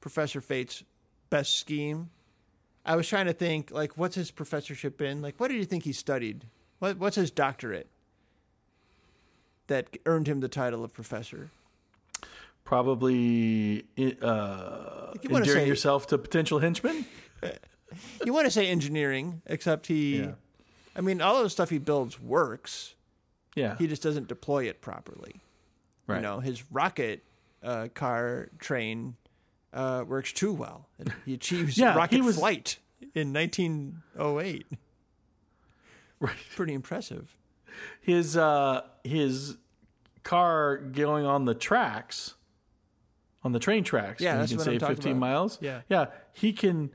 Professor 0.00 0.42
Fate's 0.42 0.84
best 1.30 1.58
scheme. 1.58 2.10
I 2.84 2.96
was 2.96 3.08
trying 3.08 3.26
to 3.26 3.32
think, 3.32 3.70
like, 3.70 3.96
what's 3.96 4.14
his 4.14 4.30
professorship 4.30 5.00
in? 5.00 5.20
Like, 5.22 5.40
what 5.40 5.48
did 5.48 5.56
you 5.56 5.64
think 5.64 5.84
he 5.84 5.92
studied? 5.92 6.44
What 6.80 6.98
What's 6.98 7.16
his 7.16 7.30
doctorate 7.30 7.88
that 9.68 9.96
earned 10.04 10.26
him 10.26 10.40
the 10.40 10.48
title 10.48 10.84
of 10.84 10.92
professor? 10.92 11.50
Probably 12.64 13.84
uh, 14.20 15.14
you 15.22 15.34
endearing 15.34 15.44
say- 15.62 15.66
yourself 15.66 16.06
to 16.08 16.18
potential 16.18 16.58
henchmen. 16.58 17.06
You 18.24 18.32
want 18.32 18.44
to 18.46 18.50
say 18.50 18.66
engineering, 18.68 19.42
except 19.46 19.86
he. 19.86 20.18
Yeah. 20.20 20.32
I 20.96 21.00
mean, 21.00 21.20
all 21.22 21.36
of 21.36 21.44
the 21.44 21.50
stuff 21.50 21.70
he 21.70 21.78
builds 21.78 22.20
works. 22.20 22.94
Yeah, 23.54 23.76
He 23.78 23.86
just 23.86 24.02
doesn't 24.02 24.28
deploy 24.28 24.64
it 24.68 24.80
properly. 24.80 25.40
right. 26.06 26.16
You 26.16 26.22
know, 26.22 26.40
his 26.40 26.62
rocket 26.70 27.24
uh, 27.62 27.88
car 27.94 28.50
train 28.58 29.16
uh, 29.72 30.04
works 30.06 30.32
too 30.32 30.52
well. 30.52 30.86
He 31.24 31.34
achieves 31.34 31.76
Yeah, 31.78 31.94
rocket 31.96 32.16
he 32.16 32.20
was- 32.22 32.38
flight 32.38 32.78
in 33.14 33.32
1908. 33.32 34.66
Right. 36.20 36.36
Pretty 36.56 36.74
impressive. 36.74 37.36
his 38.00 38.36
uh 38.36 38.82
his 39.04 39.56
car 40.24 40.76
going 40.78 41.24
on 41.24 41.44
the 41.44 41.54
tracks 41.54 42.34
on 43.44 43.52
the 43.52 43.60
train 43.60 43.84
tracks 43.84 44.20
Yeah, 44.20 44.36
that's 44.36 44.50
you 44.50 44.56
can 44.56 44.66
what 44.66 44.66
I'm 44.68 44.72
save 44.74 44.80
talking 44.80 44.96
15 44.96 45.12
about. 45.12 45.20
miles 45.20 45.58
Yeah. 45.60 45.80
yeah 45.88 46.06
he 46.32 46.52
can 46.52 46.90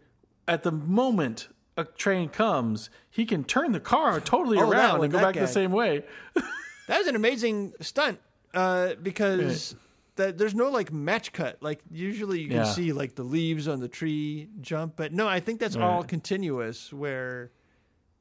at 0.47 0.63
the 0.63 0.71
moment 0.71 1.47
a 1.77 1.83
train 1.85 2.29
comes 2.29 2.89
he 3.09 3.25
can 3.25 3.43
turn 3.43 3.71
the 3.71 3.79
car 3.79 4.19
totally 4.19 4.57
Oh, 4.59 4.69
around 4.69 4.99
one, 4.99 5.05
and 5.05 5.13
go 5.13 5.19
back 5.19 5.35
guy. 5.35 5.41
the 5.41 5.47
same 5.47 5.71
way 5.71 6.03
That 6.87 6.97
was 6.99 7.07
an 7.07 7.15
amazing 7.15 7.73
stunt 7.79 8.19
uh, 8.53 8.95
because 9.01 9.73
that 10.17 10.37
there's 10.37 10.53
no 10.53 10.69
like 10.69 10.91
match 10.91 11.31
cut. 11.31 11.57
Like 11.63 11.79
usually 11.89 12.41
you 12.41 12.49
can 12.49 12.57
Yeah. 12.57 12.63
see 12.65 12.91
like 12.91 13.15
the 13.15 13.23
leaves 13.23 13.67
on 13.69 13.79
the 13.79 13.87
tree 13.87 14.49
jump, 14.61 14.97
but 14.97 15.13
no, 15.13 15.25
I 15.27 15.39
think 15.39 15.59
that's 15.61 15.77
all 15.77 16.03
continuous. 16.03 16.91
Where 16.91 17.51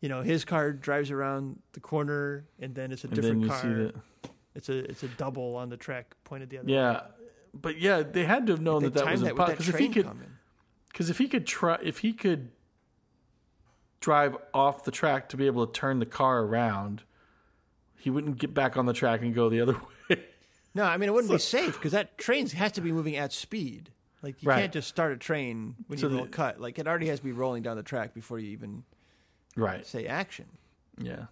you 0.01 0.09
know 0.09 0.23
his 0.23 0.45
car 0.45 0.73
drives 0.73 1.11
around 1.11 1.59
the 1.73 1.81
corner 1.81 2.47
and 2.61 2.73
then 2.75 2.93
it's 2.93 3.03
a 3.05 3.09
and 3.09 3.17
different 3.17 3.49
car. 3.49 3.91
It's 4.55 4.69
a 4.69 4.79
it's 4.89 5.03
a 5.03 5.09
double 5.09 5.57
on 5.57 5.69
the 5.69 5.77
track 5.77 6.15
pointed 6.25 6.49
the 6.51 6.59
other. 6.59 6.71
yeah 6.71 6.93
way. 6.93 7.01
but 7.61 7.79
yeah 7.81 8.03
they 8.05 8.25
had 8.25 8.47
to 8.47 8.53
have 8.53 8.61
known 8.63 8.85
that 8.85 8.95
that 8.95 9.11
was 9.11 9.23
that 9.23 9.35
because 9.35 9.69
if 9.69 9.77
he 9.77 9.89
could 9.89 10.07
coming. 10.07 10.29
Because 10.93 11.09
if 11.11 11.19
he 11.19 11.27
could 11.29 11.47
try 11.47 11.79
if 11.83 11.99
he 11.99 12.13
could 12.13 12.51
drive 14.01 14.37
off 14.53 14.85
the 14.85 14.91
track 14.91 15.29
to 15.29 15.37
be 15.37 15.47
able 15.47 15.67
to 15.67 15.73
turn 15.73 15.99
the 16.01 16.07
car 16.07 16.41
around 16.43 17.03
he 17.99 18.11
wouldn't 18.11 18.39
get 18.39 18.53
back 18.53 18.77
on 18.77 18.87
the 18.87 18.93
track 18.93 19.23
and 19.23 19.33
go 19.35 19.49
the 19.49 19.61
other 19.61 19.77
way 20.11 20.25
No, 20.75 20.85
I 20.85 20.97
mean 20.97 21.09
it 21.09 21.13
wouldn't 21.13 21.33
be 21.33 21.39
safe 21.39 21.75
because 21.75 21.93
that 21.93 22.19
train 22.19 22.49
has 22.49 22.73
to 22.73 22.81
be 22.81 22.93
moving 22.93 23.15
at 23.17 23.33
speed. 23.33 23.91
Like 24.23 24.43
you 24.43 24.49
Right. 24.49 24.61
can't 24.61 24.73
just 24.73 24.89
start 24.89 25.13
a 25.13 25.17
train 25.17 25.75
when 25.87 25.99
So 25.99 26.09
you 26.09 26.15
roll 26.17 26.25
the- 26.25 26.31
cut. 26.31 26.61
Like 26.61 26.79
it 26.79 26.87
already 26.89 27.07
has 27.09 27.19
to 27.21 27.25
be 27.25 27.33
rolling 27.33 27.63
down 27.63 27.77
the 27.77 27.83
track 27.83 28.15
before 28.15 28.39
you 28.39 28.49
even 28.51 28.83
right 29.57 29.87
say 29.87 30.07
action. 30.07 30.47
yeah 30.99 31.27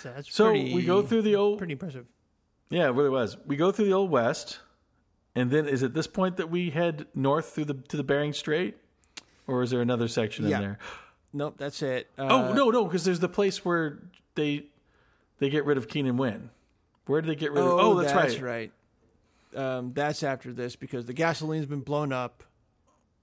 So 0.00 0.12
that's 0.14 0.32
So 0.32 0.50
pretty, 0.50 0.72
we 0.74 0.84
go 0.84 1.02
through 1.02 1.22
the 1.22 1.34
old, 1.36 1.58
pretty 1.58 1.72
impressive. 1.72 2.06
yeah, 2.70 2.86
it 2.88 2.92
really 2.94 3.10
was. 3.10 3.36
We 3.46 3.56
go 3.56 3.72
through 3.72 3.86
the 3.86 3.92
old 3.94 4.10
west, 4.10 4.60
and 5.38 5.50
then 5.50 5.66
is 5.66 5.82
it 5.82 5.94
this 5.94 6.06
point 6.06 6.36
that 6.36 6.50
we 6.50 6.70
head 6.70 7.06
north 7.14 7.50
through 7.50 7.66
the 7.66 7.74
to 7.74 7.96
the 7.96 8.02
Bering 8.04 8.32
Strait, 8.32 8.76
or 9.46 9.62
is 9.62 9.70
there 9.70 9.80
another 9.80 10.08
section 10.08 10.46
Yeah. 10.48 10.56
in 10.56 10.62
there? 10.62 10.78
Nope, 11.32 11.54
that's 11.58 11.82
it. 11.82 12.10
Uh, 12.18 12.26
oh 12.30 12.52
no, 12.54 12.70
no, 12.70 12.84
because 12.84 13.04
there's 13.04 13.20
the 13.20 13.28
place 13.28 13.64
where 13.64 13.98
they 14.34 14.66
they 15.38 15.48
get 15.50 15.64
rid 15.64 15.76
of 15.78 15.88
Keenan 15.88 16.16
Wynn. 16.16 16.50
Where 17.06 17.20
do 17.22 17.28
they 17.28 17.36
get 17.36 17.52
rid 17.52 17.62
of? 17.64 17.70
Oh, 17.70 17.94
that's, 17.94 18.12
that's 18.12 18.38
right. 18.38 18.70
right. 19.54 19.64
Um, 19.78 19.92
that's 19.94 20.22
after 20.22 20.52
this 20.52 20.76
because 20.76 21.06
the 21.06 21.14
gasoline's 21.14 21.64
been 21.66 21.80
blown 21.80 22.12
up 22.12 22.44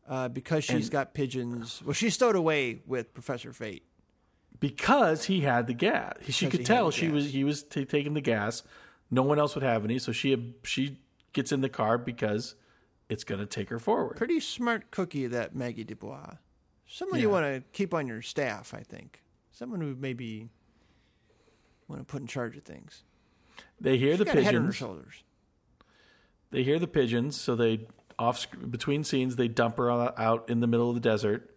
uh, 0.10 0.28
because 0.28 0.64
she's 0.64 0.86
And- 0.86 0.92
got 0.92 1.14
pigeons. 1.14 1.82
Well, 1.86 1.94
she 1.94 2.10
stowed 2.10 2.36
away 2.36 2.82
with 2.88 3.14
Professor 3.14 3.54
Fate. 3.54 3.84
Because 4.60 5.26
he 5.26 5.42
had 5.42 5.68
the 5.68 5.74
gas. 5.74 6.14
She 6.30 6.46
Because 6.46 6.58
could 6.60 6.66
tell 6.66 6.90
she 6.90 7.08
gas. 7.08 7.14
was 7.14 7.26
he 7.34 7.44
was 7.44 7.62
t- 7.64 7.86
taking 7.86 8.14
the 8.14 8.22
gas. 8.22 8.64
No 9.12 9.22
one 9.22 9.38
else 9.38 9.54
would 9.54 9.64
have 9.64 9.84
any, 9.84 10.00
so 10.00 10.12
she 10.12 10.56
she 10.64 10.98
gets 11.36 11.52
in 11.52 11.62
the 11.62 11.70
car 11.70 12.00
because 12.00 12.56
it's 13.08 13.24
going 13.24 13.40
to 13.40 13.46
take 13.46 13.70
her 13.70 13.78
forward. 13.78 14.18
Pretty 14.18 14.40
smart 14.40 14.90
cookie, 14.90 15.28
that 15.28 15.54
Maggie 15.56 15.84
Dubois. 15.84 16.38
Someone 16.88 17.20
you 17.20 17.30
want 17.30 17.46
to 17.46 17.64
keep 17.72 17.94
on 17.94 18.08
your 18.08 18.24
staff, 18.24 18.74
I 18.74 18.82
think. 18.82 19.22
Someone 19.52 19.82
who 19.82 19.96
maybe 19.96 20.50
want 21.88 22.02
to 22.02 22.06
put 22.06 22.22
in 22.22 22.28
charge 22.28 22.58
of 22.58 22.64
things. 22.64 23.04
They 23.80 23.98
hear 23.98 24.16
She's 24.18 24.26
the 24.26 24.32
a 24.32 24.42
head 24.42 24.48
on 24.48 24.54
her 24.54 24.60
pigeons. 24.62 24.76
shoulders. 24.76 25.24
They 26.52 26.64
hear 26.64 26.80
the 26.80 26.88
pigeons, 26.88 27.40
so 27.40 27.56
they 27.56 27.88
off 28.18 28.48
between 28.70 29.04
scenes 29.04 29.36
they 29.36 29.48
dump 29.50 29.78
her 29.78 29.92
out 29.92 30.18
out 30.18 30.50
in 30.50 30.62
the 30.62 30.68
middle 30.68 30.88
of 30.90 30.96
the 30.96 31.02
desert, 31.02 31.54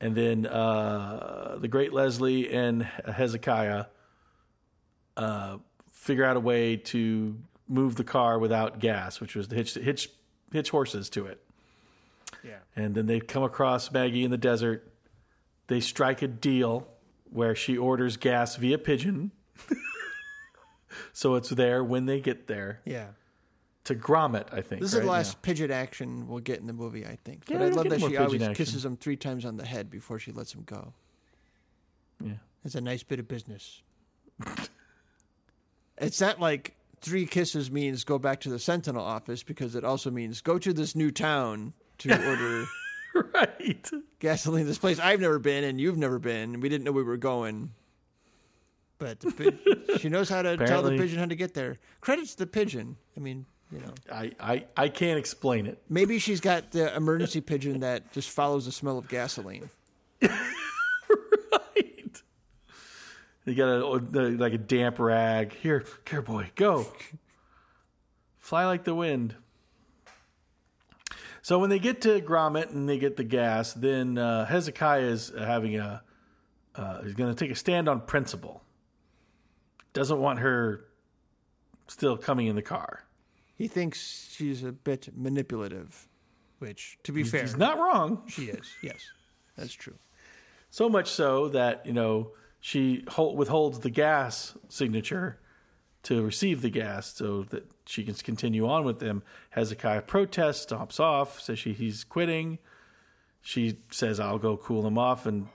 and 0.00 0.14
then 0.14 0.46
uh, 0.46 1.56
the 1.60 1.68
great 1.68 1.92
Leslie 1.92 2.52
and 2.52 2.82
Hezekiah 2.82 3.86
uh, 5.16 5.58
figure 5.92 6.24
out 6.24 6.36
a 6.36 6.40
way 6.40 6.76
to 6.76 7.38
move 7.72 7.96
the 7.96 8.04
car 8.04 8.38
without 8.38 8.78
gas, 8.78 9.20
which 9.20 9.34
was 9.34 9.48
to 9.48 9.54
hitch 9.54 9.74
hitch 9.74 10.10
hitch 10.52 10.70
horses 10.70 11.08
to 11.10 11.26
it. 11.26 11.42
Yeah. 12.44 12.58
And 12.76 12.94
then 12.94 13.06
they 13.06 13.20
come 13.20 13.42
across 13.42 13.90
Maggie 13.90 14.24
in 14.24 14.30
the 14.30 14.36
desert. 14.36 14.92
They 15.68 15.80
strike 15.80 16.22
a 16.22 16.28
deal 16.28 16.86
where 17.30 17.54
she 17.54 17.78
orders 17.78 18.16
gas 18.16 18.56
via 18.56 18.78
pigeon. 18.78 19.30
so 21.12 21.34
it's 21.36 21.48
there 21.50 21.82
when 21.82 22.06
they 22.06 22.20
get 22.20 22.46
there 22.46 22.80
Yeah. 22.84 23.08
to 23.84 23.94
Gromit, 23.94 24.52
I 24.52 24.60
think. 24.60 24.82
This 24.82 24.90
is 24.92 24.96
right? 24.98 25.04
the 25.04 25.10
last 25.10 25.40
pigeon 25.42 25.70
action 25.70 26.28
we'll 26.28 26.40
get 26.40 26.58
in 26.60 26.66
the 26.66 26.72
movie, 26.72 27.06
I 27.06 27.16
think. 27.24 27.44
Yeah, 27.48 27.58
but 27.58 27.64
I 27.64 27.68
love 27.70 27.88
that 27.90 28.00
she 28.00 28.16
always 28.16 28.42
action. 28.42 28.54
kisses 28.54 28.84
him 28.84 28.96
three 28.96 29.16
times 29.16 29.44
on 29.44 29.56
the 29.56 29.64
head 29.64 29.88
before 29.88 30.18
she 30.18 30.32
lets 30.32 30.52
him 30.54 30.64
go. 30.66 30.92
Yeah. 32.20 32.28
yeah. 32.28 32.34
It's 32.64 32.74
a 32.74 32.80
nice 32.80 33.02
bit 33.02 33.18
of 33.18 33.28
business. 33.28 33.82
it's 35.98 36.20
not 36.20 36.40
like 36.40 36.74
three 37.02 37.26
kisses 37.26 37.70
means 37.70 38.04
go 38.04 38.18
back 38.18 38.40
to 38.40 38.48
the 38.48 38.58
Sentinel 38.58 39.02
office 39.04 39.42
because 39.42 39.74
it 39.74 39.84
also 39.84 40.10
means 40.10 40.40
go 40.40 40.58
to 40.58 40.72
this 40.72 40.94
new 40.96 41.10
town 41.10 41.74
to 41.98 42.10
order 42.28 42.64
Right. 43.34 43.90
gasoline. 44.20 44.64
This 44.66 44.78
place 44.78 44.98
I've 44.98 45.20
never 45.20 45.38
been 45.38 45.64
and 45.64 45.78
you've 45.78 45.98
never 45.98 46.18
been. 46.18 46.54
and 46.54 46.62
We 46.62 46.70
didn't 46.70 46.84
know 46.84 46.92
we 46.92 47.02
were 47.02 47.18
going. 47.18 47.72
But 48.98 49.20
pi- 49.20 49.52
she 49.98 50.08
knows 50.08 50.28
how 50.30 50.40
to 50.42 50.56
tell 50.56 50.58
the 50.58 50.64
Apparently- 50.64 50.98
pigeon 50.98 51.18
how 51.18 51.26
to 51.26 51.34
get 51.36 51.52
there. 51.54 51.78
Credits 52.00 52.34
the 52.36 52.46
pigeon. 52.46 52.96
I 53.16 53.20
mean, 53.20 53.44
you 53.70 53.80
know, 53.80 53.92
I, 54.10 54.30
I, 54.40 54.64
I 54.76 54.88
can't 54.88 55.18
explain 55.18 55.66
it. 55.66 55.82
maybe 55.88 56.18
she's 56.18 56.40
got 56.40 56.70
the 56.70 56.94
emergency 56.96 57.40
pigeon 57.40 57.80
that 57.80 58.12
just 58.12 58.30
follows 58.30 58.64
the 58.66 58.72
smell 58.72 58.96
of 58.96 59.08
gasoline. 59.08 59.68
Right. 63.46 63.50
You 63.50 63.54
got 63.54 63.68
a 63.68 64.30
like 64.36 64.52
a 64.52 64.58
damp 64.58 64.98
rag. 64.98 65.54
Here, 65.54 65.84
here, 66.08 66.22
boy, 66.22 66.50
go. 66.54 66.86
Fly 68.38 68.66
like 68.66 68.84
the 68.84 68.94
wind. 68.94 69.36
So 71.42 71.58
when 71.58 71.70
they 71.70 71.78
get 71.80 72.00
to 72.02 72.20
Gromit 72.20 72.70
and 72.70 72.88
they 72.88 72.98
get 72.98 73.16
the 73.16 73.24
gas, 73.24 73.72
then 73.72 74.16
uh, 74.16 74.46
Hezekiah 74.46 75.00
is 75.00 75.32
having 75.36 75.76
a 75.76 76.02
uh, 76.74 77.02
he's 77.02 77.14
going 77.14 77.34
to 77.34 77.38
take 77.44 77.50
a 77.50 77.56
stand 77.56 77.88
on 77.88 78.00
principle. 78.00 78.62
Doesn't 79.92 80.18
want 80.20 80.38
her 80.38 80.84
still 81.86 82.16
coming 82.16 82.46
in 82.46 82.56
the 82.56 82.62
car. 82.62 83.04
He 83.54 83.68
thinks 83.68 84.30
she's 84.32 84.64
a 84.64 84.72
bit 84.72 85.10
manipulative, 85.14 86.08
which, 86.58 86.98
to 87.04 87.12
be 87.12 87.22
fair, 87.22 87.42
He's 87.42 87.56
not 87.56 87.78
wrong. 87.78 88.22
she 88.26 88.44
is. 88.46 88.70
Yes, 88.82 89.04
that's 89.56 89.74
true. 89.74 89.98
So 90.70 90.88
much 90.88 91.10
so 91.10 91.48
that 91.50 91.84
you 91.84 91.92
know 91.92 92.30
she 92.64 93.04
hol- 93.08 93.34
withholds 93.34 93.80
the 93.80 93.90
gas 93.90 94.56
signature 94.68 95.40
to 96.04 96.22
receive 96.22 96.62
the 96.62 96.70
gas, 96.70 97.12
so 97.12 97.42
that 97.50 97.68
she 97.84 98.04
can 98.04 98.14
continue 98.14 98.66
on 98.68 98.84
with 98.84 99.00
them. 99.00 99.24
Hezekiah 99.50 100.02
protests, 100.02 100.64
stomps 100.64 101.00
off, 101.00 101.40
says 101.40 101.58
she 101.58 101.72
he's 101.72 102.04
quitting. 102.04 102.58
She 103.40 103.78
says, 103.90 104.20
"I'll 104.20 104.38
go 104.38 104.56
cool 104.56 104.86
him 104.86 104.96
off 104.96 105.26
and 105.26 105.48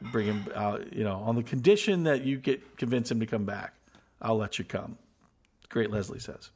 bring 0.00 0.26
him 0.26 0.46
out." 0.54 0.92
You 0.92 1.04
know, 1.04 1.16
on 1.16 1.36
the 1.36 1.42
condition 1.42 2.04
that 2.04 2.22
you 2.22 2.36
get 2.36 2.76
convince 2.76 3.10
him 3.10 3.18
to 3.20 3.26
come 3.26 3.46
back, 3.46 3.72
I'll 4.20 4.36
let 4.36 4.58
you 4.58 4.64
come. 4.66 4.98
Great, 5.70 5.90
Leslie 5.90 6.18
says. 6.18 6.50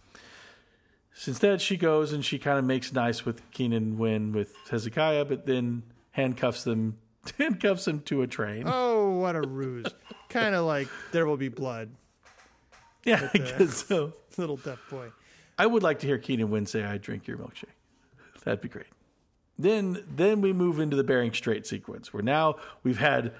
Since 1.14 1.28
instead, 1.28 1.62
she 1.62 1.78
goes 1.78 2.12
and 2.12 2.22
she 2.22 2.38
kind 2.38 2.58
of 2.58 2.66
makes 2.66 2.92
nice 2.92 3.24
with 3.24 3.50
Keenan 3.50 3.96
Wynn 3.96 4.32
with 4.32 4.54
Hezekiah, 4.70 5.24
but 5.24 5.46
then 5.46 5.84
handcuffs 6.10 6.64
them, 6.64 6.98
handcuffs 7.38 7.86
him 7.86 8.00
to 8.02 8.22
a 8.22 8.26
train. 8.26 8.64
Oh, 8.66 9.18
what 9.18 9.36
a 9.36 9.42
ruse! 9.42 9.86
kind 10.28 10.54
of 10.54 10.66
like 10.66 10.88
there 11.12 11.26
will 11.26 11.36
be 11.36 11.48
blood, 11.48 11.90
yeah, 13.04 13.30
I 13.32 13.38
guess 13.38 13.86
so. 13.86 14.12
little 14.36 14.56
deaf 14.56 14.78
boy. 14.90 15.08
I 15.58 15.66
would 15.66 15.82
like 15.82 16.00
to 16.00 16.06
hear 16.06 16.18
Keenan 16.18 16.50
Wynn 16.50 16.66
say, 16.66 16.84
"I 16.84 16.98
drink 16.98 17.26
your 17.26 17.38
milkshake." 17.38 17.64
That'd 18.44 18.60
be 18.60 18.68
great. 18.68 18.86
Then, 19.58 20.04
then 20.14 20.42
we 20.42 20.52
move 20.52 20.78
into 20.80 20.96
the 20.96 21.04
Bering 21.04 21.32
Strait 21.32 21.66
sequence, 21.66 22.12
where 22.12 22.22
now 22.22 22.56
we've 22.82 22.98
had 22.98 23.32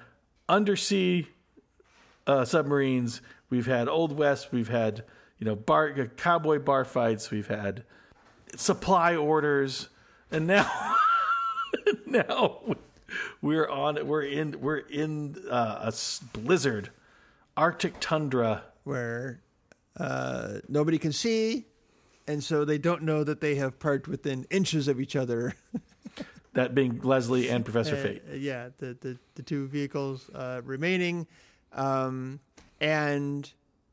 undersea 0.49 1.27
uh, 2.25 2.43
submarines, 2.43 3.21
we've 3.51 3.67
had 3.67 3.87
Old 3.87 4.17
West, 4.17 4.51
we've 4.51 4.69
had 4.69 5.03
you 5.37 5.45
know 5.45 5.55
bar 5.55 5.93
uh, 5.97 6.05
cowboy 6.15 6.59
bar 6.59 6.85
fights, 6.85 7.29
we've 7.29 7.47
had 7.47 7.83
supply 8.55 9.15
orders, 9.15 9.89
and 10.31 10.47
now 10.47 10.95
now 12.05 12.61
we're 13.41 13.67
on 13.67 14.07
we're 14.07 14.23
in 14.23 14.59
we're 14.61 14.77
in 14.77 15.35
uh, 15.49 15.91
a 15.91 15.93
blizzard, 16.33 16.91
Arctic 17.55 17.99
tundra. 17.99 18.63
where 18.83 19.41
uh, 19.99 20.59
nobody 20.67 20.97
can 20.97 21.11
see, 21.11 21.65
and 22.27 22.43
so 22.43 22.65
they 22.65 22.77
don't 22.77 23.03
know 23.03 23.23
that 23.23 23.41
they 23.41 23.55
have 23.55 23.79
parked 23.79 24.07
within 24.07 24.45
inches 24.49 24.87
of 24.87 24.99
each 24.99 25.15
other. 25.15 25.55
That 26.57 26.73
being 26.73 27.01
Leslie 27.03 27.49
and 27.49 27.63
Professor 27.63 27.95
Fate. 27.95 28.23
Uh, 28.27 28.33
yeah, 28.33 28.69
the, 28.79 28.97
the, 28.99 29.19
the 29.35 29.43
two 29.43 29.67
vehicles 29.67 30.27
uh, 30.33 30.61
remaining. 30.65 31.27
Um, 31.71 32.39
and 32.81 33.47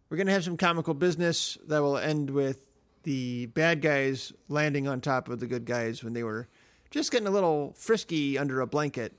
we're 0.08 0.16
going 0.16 0.28
to 0.28 0.32
have 0.32 0.44
some 0.44 0.56
comical 0.56 0.94
business 0.94 1.58
that 1.66 1.80
will 1.80 1.98
end 1.98 2.30
with 2.30 2.64
the 3.02 3.46
bad 3.46 3.82
guys 3.82 4.32
landing 4.48 4.88
on 4.88 5.02
top 5.02 5.28
of 5.28 5.40
the 5.40 5.46
good 5.46 5.66
guys 5.66 6.02
when 6.02 6.14
they 6.14 6.22
were 6.22 6.48
just 6.94 7.10
getting 7.10 7.26
a 7.26 7.30
little 7.30 7.74
frisky 7.76 8.38
under 8.38 8.60
a 8.60 8.66
blanket. 8.66 9.12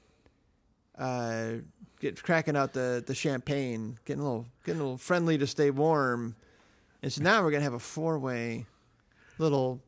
Uh, 0.98 1.56
get 2.00 2.22
cracking 2.24 2.56
out 2.56 2.72
the, 2.72 3.04
the 3.06 3.14
champagne, 3.14 4.00
getting 4.06 4.22
a 4.22 4.26
little 4.26 4.46
getting 4.64 4.80
a 4.80 4.84
little 4.84 4.98
friendly 4.98 5.38
to 5.38 5.46
stay 5.46 5.70
warm. 5.72 6.36
And 7.04 7.12
so 7.12 7.22
now 7.22 7.44
we're 7.44 7.52
gonna 7.52 7.64
have 7.64 7.74
a 7.74 7.80
four 7.80 8.18
way 8.18 8.66
little 9.38 9.82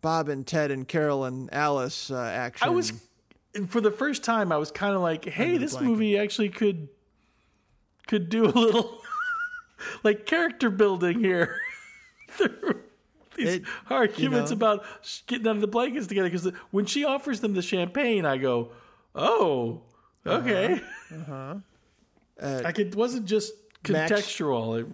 Bob 0.00 0.30
and 0.30 0.46
Ted 0.46 0.70
and 0.70 0.88
Carol 0.88 1.26
and 1.26 1.52
Alice 1.52 2.10
uh, 2.10 2.18
action. 2.18 2.66
I 2.66 2.70
was, 2.70 2.92
for 3.68 3.82
the 3.82 3.90
first 3.90 4.24
time, 4.24 4.50
I 4.50 4.56
was 4.56 4.70
kind 4.70 4.94
of 4.96 5.02
like, 5.02 5.26
"Hey, 5.26 5.58
this 5.58 5.72
blanket. 5.72 5.90
movie 5.90 6.18
actually 6.18 6.48
could 6.48 6.88
could 8.06 8.30
do 8.30 8.46
a 8.46 8.48
little 8.48 9.02
like 10.02 10.24
character 10.24 10.70
building 10.70 11.20
here 11.20 11.60
through 12.30 12.80
these 13.44 13.54
It- 13.56 13.62
arguments 13.88 14.50
you 14.50 14.56
know. 14.56 14.72
about 14.72 14.84
getting 15.26 15.46
out 15.48 15.56
of 15.56 15.60
the 15.60 15.66
blankets 15.66 16.06
together." 16.06 16.28
Because 16.30 16.50
when 16.70 16.86
she 16.86 17.04
offers 17.04 17.40
them 17.40 17.54
the 17.54 17.62
champagne, 17.62 18.24
I 18.24 18.36
go, 18.38 18.72
"Oh, 19.14 19.82
okay." 20.26 20.80
Uh, 21.28 22.60
like 22.64 22.78
it 22.78 22.94
wasn't 22.94 23.26
just 23.26 23.52
Max- 23.88 24.10
contextual. 24.12 24.80
It, 24.80 24.86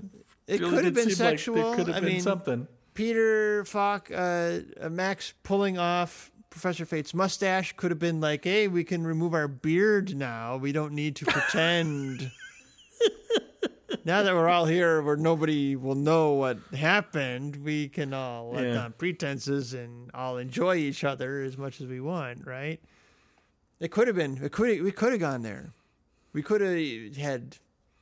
It 0.48 0.60
really 0.60 0.72
could 0.76 0.84
have 0.84 0.94
been 0.94 1.10
seem 1.10 1.24
like 1.26 1.38
sexual. 1.38 1.54
there 1.56 1.76
could 1.76 1.86
have 1.88 1.96
I 1.96 2.00
been 2.00 2.08
mean, 2.14 2.20
something. 2.20 2.66
Peter 2.94 3.64
Falk, 3.66 4.10
uh, 4.10 4.60
uh, 4.80 4.88
Max 4.90 5.32
pulling 5.42 5.76
off 5.78 6.30
Professor 6.50 6.86
Fate's 6.86 7.12
mustache 7.14 7.74
could 7.76 7.90
have 7.90 7.98
been 7.98 8.20
like, 8.20 8.44
"Hey, 8.44 8.66
we 8.68 8.82
can 8.84 9.06
remove 9.06 9.34
our 9.34 9.46
beard 9.48 10.16
now. 10.16 10.56
We 10.56 10.72
don't 10.72 10.92
need 10.92 11.14
to 11.16 11.26
pretend." 11.26 12.30
now 14.04 14.22
that 14.22 14.34
we're 14.34 14.48
all 14.48 14.64
here, 14.66 15.00
where 15.02 15.16
nobody 15.16 15.76
will 15.76 15.94
know 15.94 16.32
what 16.32 16.58
happened, 16.74 17.56
we 17.56 17.88
can 17.88 18.12
all 18.12 18.50
let 18.52 18.64
Yeah. 18.64 18.74
down 18.74 18.94
pretenses 18.98 19.74
and 19.74 20.10
all 20.14 20.38
enjoy 20.38 20.76
each 20.76 21.04
other 21.04 21.42
as 21.42 21.56
much 21.56 21.80
as 21.80 21.86
we 21.86 22.00
want, 22.00 22.46
right? 22.46 22.80
It 23.80 23.90
could 23.90 24.06
have 24.08 24.16
been. 24.16 24.38
It 24.42 24.52
could. 24.52 24.82
We 24.82 24.92
could 24.92 25.12
have 25.12 25.20
gone 25.20 25.42
there. 25.42 25.72
We 26.32 26.42
could 26.42 26.60
have 26.60 27.16
had 27.16 27.56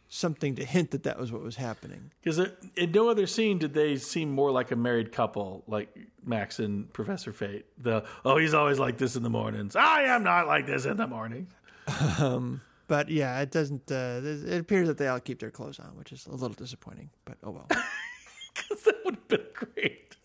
something 0.08 0.54
to 0.54 0.64
hint 0.64 0.92
that 0.92 1.02
that 1.02 1.18
was 1.18 1.32
what 1.32 1.42
was 1.42 1.56
happening. 1.56 2.12
Because 2.22 2.38
in 2.76 2.92
no 2.92 3.08
other 3.08 3.26
scene 3.26 3.58
did 3.58 3.74
they 3.74 3.96
seem 3.96 4.30
more 4.30 4.52
like 4.52 4.70
a 4.70 4.76
married 4.76 5.10
couple, 5.10 5.64
like 5.66 5.88
Max 6.24 6.60
and 6.60 6.92
Professor 6.92 7.32
Fate. 7.32 7.66
The 7.78 8.04
oh, 8.24 8.36
he's 8.36 8.54
always 8.54 8.78
like 8.78 8.98
this 8.98 9.16
in 9.16 9.22
the 9.24 9.30
mornings. 9.30 9.74
I 9.74 10.02
am 10.02 10.22
not 10.22 10.46
like 10.46 10.66
this 10.66 10.84
in 10.84 10.96
the 10.96 11.06
mornings. 11.06 11.50
Um, 12.20 12.60
But 12.86 13.08
yeah, 13.08 13.40
it 13.40 13.50
doesn't. 13.50 13.90
Uh, 13.90 14.20
it 14.22 14.60
appears 14.60 14.88
that 14.88 14.98
they 14.98 15.08
all 15.08 15.20
keep 15.20 15.38
their 15.40 15.50
clothes 15.50 15.78
on, 15.78 15.96
which 15.96 16.12
is 16.12 16.26
a 16.26 16.32
little 16.32 16.50
disappointing. 16.50 17.10
But 17.24 17.38
oh 17.42 17.50
well. 17.52 17.66
'Cause 18.54 18.82
that 18.84 18.96
would 19.04 19.14
have 19.16 19.28
been 19.28 19.46
great. 19.54 20.16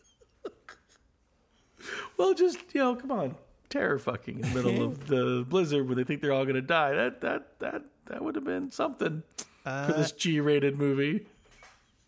well, 2.18 2.34
just 2.34 2.60
you 2.74 2.82
know, 2.82 2.96
come 2.96 3.12
on, 3.12 3.36
terror 3.70 3.98
fucking 3.98 4.36
in 4.36 4.42
the 4.42 4.50
middle 4.64 4.84
of 4.84 5.08
the 5.08 5.46
blizzard 5.50 5.88
when 5.88 5.98
they 5.98 6.04
think 6.04 6.22
they're 6.22 6.34
all 6.34 6.44
going 6.44 6.56
to 6.56 6.62
die. 6.62 6.94
That 6.94 7.22
that 7.22 7.60
that 7.60 7.84
that 8.08 8.24
would 8.24 8.36
have 8.36 8.44
been 8.44 8.72
something 8.72 9.24
for 9.64 9.94
this 9.96 10.12
G-rated 10.12 10.78
movie. 10.78 11.26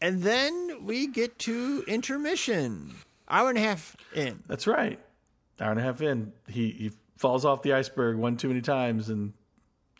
And 0.02 0.24
then 0.24 0.84
we 0.86 1.06
get 1.08 1.38
to 1.40 1.84
intermission. 1.88 2.96
Hour 3.30 3.50
and 3.50 3.58
a 3.58 3.62
half 3.62 3.96
in. 4.16 4.44
That's 4.48 4.66
right. 4.68 5.00
Hour 5.60 5.72
and 5.72 5.80
a 5.80 5.84
half 5.84 6.02
in, 6.02 6.34
he 6.48 6.72
he 6.72 6.92
falls 7.18 7.46
off 7.46 7.62
the 7.62 7.74
iceberg 7.74 8.18
one 8.18 8.36
too 8.36 8.48
many 8.48 8.62
times 8.62 9.10
and 9.10 9.34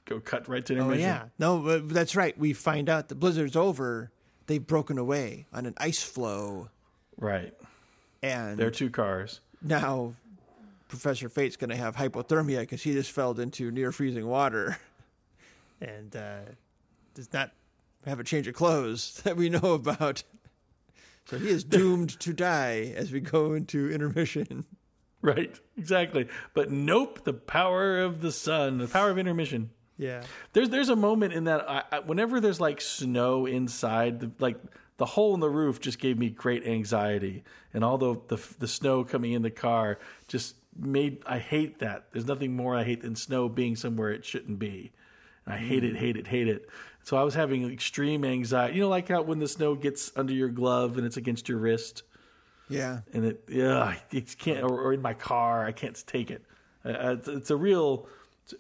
go 0.06 0.20
cut 0.20 0.48
right 0.48 0.66
to 0.66 0.74
Oh 0.74 0.78
intermission. 0.78 1.02
yeah, 1.02 1.24
no, 1.40 1.60
but 1.60 1.90
that's 1.90 2.16
right. 2.16 2.38
We 2.38 2.54
find 2.54 2.90
out 2.90 3.10
the 3.10 3.16
blizzard's 3.16 3.56
over. 3.56 4.12
They've 4.48 4.66
broken 4.66 4.98
away 4.98 5.46
on 5.54 5.66
an 5.66 5.74
ice 5.78 6.04
floe, 6.04 6.70
Right. 7.18 7.54
and 8.22 8.58
There 8.58 8.68
are 8.68 8.72
two 8.72 8.90
cars. 8.90 9.40
now 9.62 10.14
Professor 10.90 11.30
Fate's 11.30 11.56
going 11.56 11.70
to 11.70 11.76
have 11.78 11.96
hypothermia 11.96 12.60
because 12.62 12.82
he 12.84 12.92
just 12.94 13.12
fell 13.12 13.40
into 13.40 13.72
near 13.72 13.92
freezing 13.94 14.28
water, 14.28 14.78
and 15.82 16.14
uh, 16.16 16.40
does 17.16 17.32
not 17.32 17.52
have 18.06 18.20
a 18.20 18.24
change 18.24 18.48
of 18.48 18.56
clothes 18.56 19.22
that 19.24 19.38
we 19.38 19.50
know 19.50 19.74
about. 19.74 20.24
So 21.26 21.38
he 21.38 21.50
is 21.50 21.64
doomed 21.64 22.20
to 22.22 22.34
die 22.34 22.94
as 22.98 23.12
we 23.12 23.20
go 23.22 23.54
into 23.54 23.90
intermission. 23.92 24.66
Right. 25.24 25.56
Exactly. 25.78 26.28
But 26.56 26.72
nope, 26.72 27.26
the 27.26 27.34
power 27.34 28.00
of 28.02 28.22
the 28.22 28.32
sun, 28.32 28.80
the 28.80 28.88
power 28.88 29.12
of 29.12 29.20
intermission. 29.20 29.70
Yeah, 30.02 30.24
There's 30.54 30.70
there's 30.70 30.90
a 30.90 30.96
moment 30.96 31.34
in 31.34 31.44
that 31.44 31.70
I, 31.70 31.84
I, 31.92 32.00
whenever 32.00 32.40
there's 32.40 32.60
like 32.60 32.82
snow 32.82 33.46
inside, 33.46 34.20
the, 34.20 34.32
like 34.40 34.58
the 34.98 35.06
hole 35.06 35.36
in 35.36 35.40
the 35.40 35.50
roof 35.50 35.80
just 35.80 36.00
gave 36.00 36.18
me 36.18 36.32
great 36.32 36.66
anxiety, 36.66 37.44
and 37.72 37.84
all 37.84 38.00
the, 38.00 38.16
the 38.28 38.42
the 38.58 38.68
snow 38.68 39.04
coming 39.04 39.34
in 39.34 39.44
the 39.44 39.52
car 39.52 40.00
just 40.28 40.56
made 40.76 41.22
I 41.28 41.38
hate 41.38 41.78
that. 41.80 42.06
There's 42.12 42.26
nothing 42.26 42.56
more 42.56 42.76
I 42.76 42.84
hate 42.84 43.04
than 43.04 43.16
snow 43.16 43.48
being 43.48 43.76
somewhere 43.76 44.10
it 44.10 44.26
shouldn't 44.26 44.58
be. 44.58 44.92
And 45.46 45.54
I 45.54 45.58
hate 45.60 45.84
it, 45.84 45.96
hate 45.96 46.18
it, 46.18 46.26
hate 46.26 46.48
it. 46.48 46.68
So 47.04 47.16
I 47.16 47.22
was 47.22 47.36
having 47.36 47.72
extreme 47.72 48.26
anxiety. 48.26 48.78
You 48.78 48.82
know, 48.82 48.90
like 48.90 49.10
how 49.10 49.22
when 49.22 49.38
the 49.38 49.48
snow 49.48 49.76
gets 49.76 50.12
under 50.16 50.34
your 50.34 50.50
glove 50.50 50.98
and 50.98 51.06
it's 51.06 51.18
against 51.18 51.48
your 51.48 51.60
wrist, 51.60 52.02
yeah. 52.70 53.02
and 53.14 53.24
it 53.24 53.44
yeah, 53.48 53.98
it 54.10 54.36
can't 54.40 54.64
or, 54.64 54.82
or 54.82 54.94
in 54.94 55.02
my 55.04 55.14
car, 55.14 55.64
I 55.64 55.74
can't 55.74 56.02
take 56.08 56.32
it. 56.32 56.44
Uh, 56.84 57.18
it's, 57.20 57.28
it's 57.28 57.52
a 57.52 57.56
real. 57.56 58.08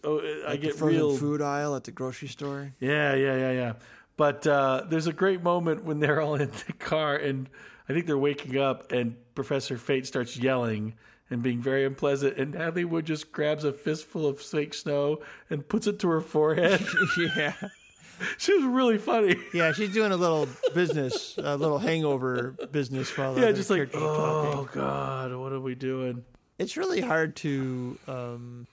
Oh, 0.03 0.21
I 0.47 0.55
get 0.57 0.75
frozen 0.75 0.97
real 0.97 1.17
food 1.17 1.41
aisle 1.41 1.75
at 1.75 1.83
the 1.83 1.91
grocery 1.91 2.27
store. 2.27 2.73
yeah, 2.79 3.13
yeah, 3.15 3.35
yeah, 3.35 3.51
yeah. 3.51 3.73
But 4.17 4.45
uh, 4.45 4.83
there's 4.89 5.07
a 5.07 5.13
great 5.13 5.41
moment 5.41 5.83
when 5.83 5.99
they're 5.99 6.21
all 6.21 6.35
in 6.35 6.51
the 6.67 6.73
car, 6.73 7.15
and 7.15 7.49
I 7.89 7.93
think 7.93 8.05
they're 8.05 8.17
waking 8.17 8.57
up, 8.57 8.91
and 8.91 9.15
Professor 9.35 9.77
Fate 9.77 10.05
starts 10.05 10.37
yelling 10.37 10.93
and 11.29 11.41
being 11.41 11.61
very 11.61 11.85
unpleasant, 11.85 12.37
and 12.37 12.53
Natalie 12.53 12.85
Wood 12.85 13.05
just 13.05 13.31
grabs 13.31 13.63
a 13.63 13.71
fistful 13.71 14.27
of 14.27 14.39
fake 14.41 14.73
snow 14.73 15.21
and 15.49 15.67
puts 15.67 15.87
it 15.87 15.97
to 15.99 16.09
her 16.09 16.21
forehead. 16.21 16.85
yeah. 17.37 17.53
she 18.37 18.53
was 18.53 18.65
really 18.65 18.97
funny. 18.97 19.35
Yeah, 19.53 19.71
she's 19.71 19.93
doing 19.93 20.11
a 20.11 20.17
little 20.17 20.47
business, 20.75 21.37
a 21.37 21.55
little 21.57 21.79
hangover 21.79 22.51
business 22.71 23.17
while 23.17 23.39
Yeah, 23.39 23.51
just 23.53 23.69
like, 23.69 23.79
are 23.79 23.85
talking. 23.87 24.59
oh 24.59 24.69
God, 24.73 25.33
what 25.33 25.53
are 25.53 25.59
we 25.61 25.73
doing? 25.73 26.23
It's 26.59 26.77
really 26.77 27.01
hard 27.01 27.35
to 27.37 27.97
um, 28.07 28.67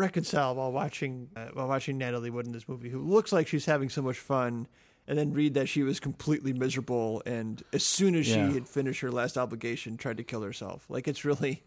reconcile 0.00 0.54
while 0.54 0.72
watching 0.72 1.28
uh, 1.36 1.46
while 1.52 1.68
watching 1.68 1.98
Natalie 1.98 2.30
Wood 2.30 2.46
in 2.46 2.52
this 2.52 2.68
movie, 2.68 2.88
who 2.90 3.00
looks 3.00 3.32
like 3.32 3.46
she's 3.46 3.66
having 3.66 3.88
so 3.88 4.02
much 4.02 4.18
fun, 4.18 4.66
and 5.06 5.18
then 5.18 5.32
read 5.32 5.54
that 5.54 5.68
she 5.68 5.82
was 5.82 6.00
completely 6.00 6.52
miserable, 6.52 7.22
and 7.26 7.62
as 7.72 7.84
soon 7.84 8.14
as 8.14 8.28
Yeah. 8.28 8.48
she 8.48 8.54
had 8.54 8.68
finished 8.68 9.00
her 9.02 9.10
last 9.12 9.38
obligation, 9.38 9.96
tried 9.96 10.16
to 10.16 10.24
kill 10.24 10.42
herself. 10.42 10.84
Like 10.88 11.06
it's 11.06 11.24
really, 11.24 11.62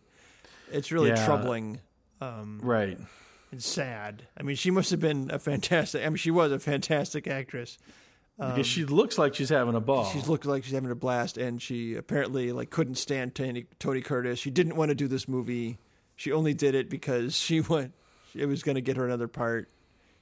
it's 0.72 0.92
really 0.92 1.10
Yeah. 1.10 1.26
troubling 1.26 1.80
um, 2.22 2.60
Right. 2.64 2.98
and 3.52 3.62
sad. 3.64 4.28
I 4.38 4.44
mean, 4.44 4.56
she 4.56 4.72
must 4.72 4.92
have 4.92 5.00
been 5.00 5.30
a 5.32 5.40
fantastic. 5.40 6.06
I 6.06 6.10
mean, 6.10 6.18
she 6.18 6.32
was 6.32 6.52
a 6.52 6.60
fantastic 6.60 7.28
actress. 7.28 7.78
Because 8.36 8.66
she 8.66 8.84
looks 8.84 9.20
like 9.20 9.36
she's 9.36 9.50
having 9.50 9.76
a 9.76 9.80
ball. 9.80 10.06
She's 10.06 10.28
looked 10.28 10.46
like 10.48 10.64
she's 10.64 10.74
having 10.74 10.90
a 10.90 10.96
blast, 10.96 11.38
and 11.38 11.62
she 11.62 11.94
apparently 11.96 12.52
like 12.52 12.72
couldn't 12.72 12.96
stand 12.96 13.36
Tony, 13.36 13.68
Tony 13.78 14.02
Curtis. 14.02 14.40
She 14.40 14.50
didn't 14.50 14.76
want 14.76 14.90
to 14.90 14.96
do 14.96 15.08
this 15.08 15.28
movie. 15.28 15.78
She 16.16 16.32
only 16.32 16.54
did 16.56 16.74
it 16.74 16.90
because 16.90 17.38
she 17.38 17.62
went. 17.74 17.94
It 18.36 18.46
was 18.46 18.64
going 18.64 18.76
to 18.76 18.82
get 18.82 18.98
her 18.98 19.06
another 19.06 19.28
part 19.28 19.70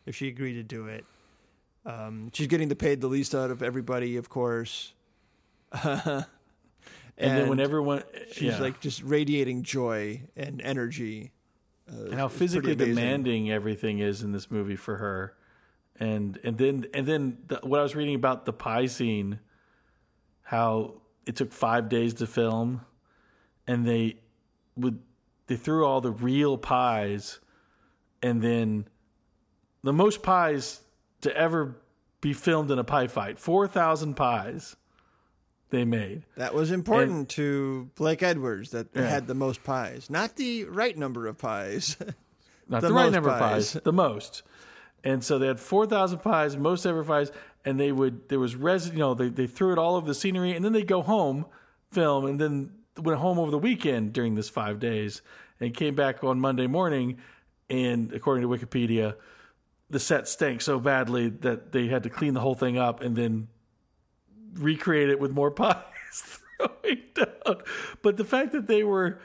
if 0.05 0.15
she 0.15 0.27
agreed 0.27 0.53
to 0.53 0.63
do 0.63 0.88
it. 0.88 1.05
Um, 1.85 2.29
she's 2.33 2.47
getting 2.47 2.67
the 2.67 2.75
paid 2.75 3.01
the 3.01 3.07
least 3.07 3.33
out 3.33 3.51
of 3.51 3.63
everybody, 3.63 4.17
of 4.17 4.29
course. 4.29 4.93
and, 5.83 5.95
and, 7.17 7.38
then 7.38 7.49
when 7.49 7.59
everyone, 7.59 8.03
she's 8.31 8.53
yeah. 8.53 8.59
like 8.59 8.79
just 8.79 9.01
radiating 9.03 9.63
joy 9.63 10.21
and 10.35 10.61
energy. 10.61 11.31
and 11.88 12.13
how 12.13 12.27
physically 12.27 12.75
demanding 12.75 13.51
everything 13.51 13.99
is 13.99 14.21
in 14.21 14.31
this 14.31 14.51
movie 14.51 14.75
for 14.75 14.97
her 14.97 15.35
and 16.01 16.39
and 16.43 16.57
then 16.57 16.85
and 16.93 17.05
then 17.05 17.38
the, 17.47 17.59
what 17.63 17.79
i 17.79 17.83
was 17.83 17.95
reading 17.95 18.15
about 18.15 18.45
the 18.45 18.51
pie 18.51 18.88
scene 18.88 19.39
how 20.41 20.95
it 21.25 21.35
took 21.35 21.53
five 21.53 21.88
days 21.88 22.15
to 22.15 22.27
film 22.27 22.81
and 23.67 23.85
they 23.85 24.15
would 24.75 24.99
they 25.47 25.55
threw 25.55 25.85
all 25.85 26.01
the 26.01 26.11
real 26.11 26.57
pies 26.57 27.39
and 28.22 28.41
then 28.41 28.88
the 29.84 29.93
most 29.93 30.22
pies 30.23 30.81
to 31.22 31.35
ever 31.35 31.76
be 32.22 32.34
filmed 32.34 32.69
in 32.72 32.77
a 32.80 32.84
pie 32.84 33.07
fight 33.07 33.39
4000 33.39 34.14
pies 34.15 34.76
they 35.72 35.85
made 35.85 36.23
That 36.35 36.53
was 36.53 36.69
important 36.72 37.30
to 37.30 37.89
Blake 37.95 38.22
Edwards 38.22 38.72
that 38.72 38.88
Yeah. 38.93 39.07
had 39.07 39.27
the 39.27 39.34
most 39.35 39.64
pies, 39.64 40.10
not 40.10 40.35
the 40.35 40.65
right 40.65 40.98
number 40.98 41.27
of 41.27 41.38
pies. 41.38 41.95
not 42.68 42.81
The 42.81 42.89
the, 42.89 42.93
right 42.93 43.11
number 43.11 43.30
of 43.30 43.39
pies. 43.39 43.73
pies, 43.73 43.81
the 43.84 43.93
most. 43.93 44.43
And 45.03 45.23
so 45.23 45.39
they 45.39 45.48
had 45.48 45.60
four 45.61 45.88
thousand 45.88 46.19
pies, 46.19 46.57
most 46.57 46.85
ever 46.85 47.03
pies, 47.06 47.31
and 47.65 47.80
they 47.80 47.91
would 47.93 48.27
there 48.30 48.38
was 48.39 48.56
res 48.56 48.89
you 48.89 48.98
know 48.99 49.14
they 49.14 49.30
they 49.30 49.48
threw 49.48 49.72
it 49.72 49.80
all 49.80 49.95
over 49.95 50.06
the 50.06 50.14
scenery, 50.14 50.52
and 50.52 50.64
then 50.64 50.73
they 50.73 50.84
go 50.84 51.02
home, 51.02 51.45
film, 51.91 52.26
and 52.26 52.38
then 52.39 52.72
went 52.98 53.19
home 53.19 53.39
over 53.39 53.49
the 53.49 53.57
weekend 53.57 54.11
during 54.14 54.35
this 54.35 54.49
five 54.49 54.77
days, 54.80 55.22
and 55.60 55.73
came 55.73 55.95
back 55.95 56.22
on 56.23 56.39
Monday 56.39 56.68
morning, 56.68 57.18
and 57.72 58.14
according 58.14 58.48
to 58.48 58.49
Wikipedia, 58.49 59.15
the 59.89 59.99
set 59.99 60.27
stank 60.27 60.61
so 60.61 60.80
badly 60.80 61.30
that 61.30 61.72
they 61.72 61.88
had 61.88 62.03
to 62.03 62.10
clean 62.10 62.34
the 62.34 62.39
whole 62.41 62.53
thing 62.56 62.77
up 62.77 63.02
and 63.02 63.15
then 63.15 63.48
recreate 64.56 65.10
it 65.10 65.19
with 65.19 65.31
more 65.31 65.49
pies 65.61 65.84
throwing 66.57 67.02
down. 67.15 67.61
But 68.02 68.18
the 68.18 68.26
fact 68.26 68.52
that 68.52 68.68
they 68.68 68.84
were 68.84 69.19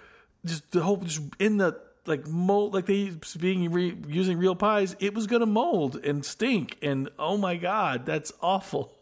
just 0.45 0.71
the 0.71 0.83
whole 0.83 0.97
just 0.99 1.21
in 1.39 1.57
the 1.59 1.79
like 2.07 2.27
mold 2.29 2.73
like 2.73 2.87
they 2.87 3.11
being 3.39 3.71
re, 3.73 3.97
using 4.09 4.39
real 4.39 4.55
pies, 4.55 4.95
it 5.01 5.13
was 5.15 5.27
gonna 5.27 5.47
mold 5.47 5.97
and 6.05 6.25
stink. 6.25 6.77
And 6.83 7.09
oh 7.19 7.37
my 7.37 7.57
god, 7.57 8.07
that's 8.07 8.33
awful. 8.41 8.93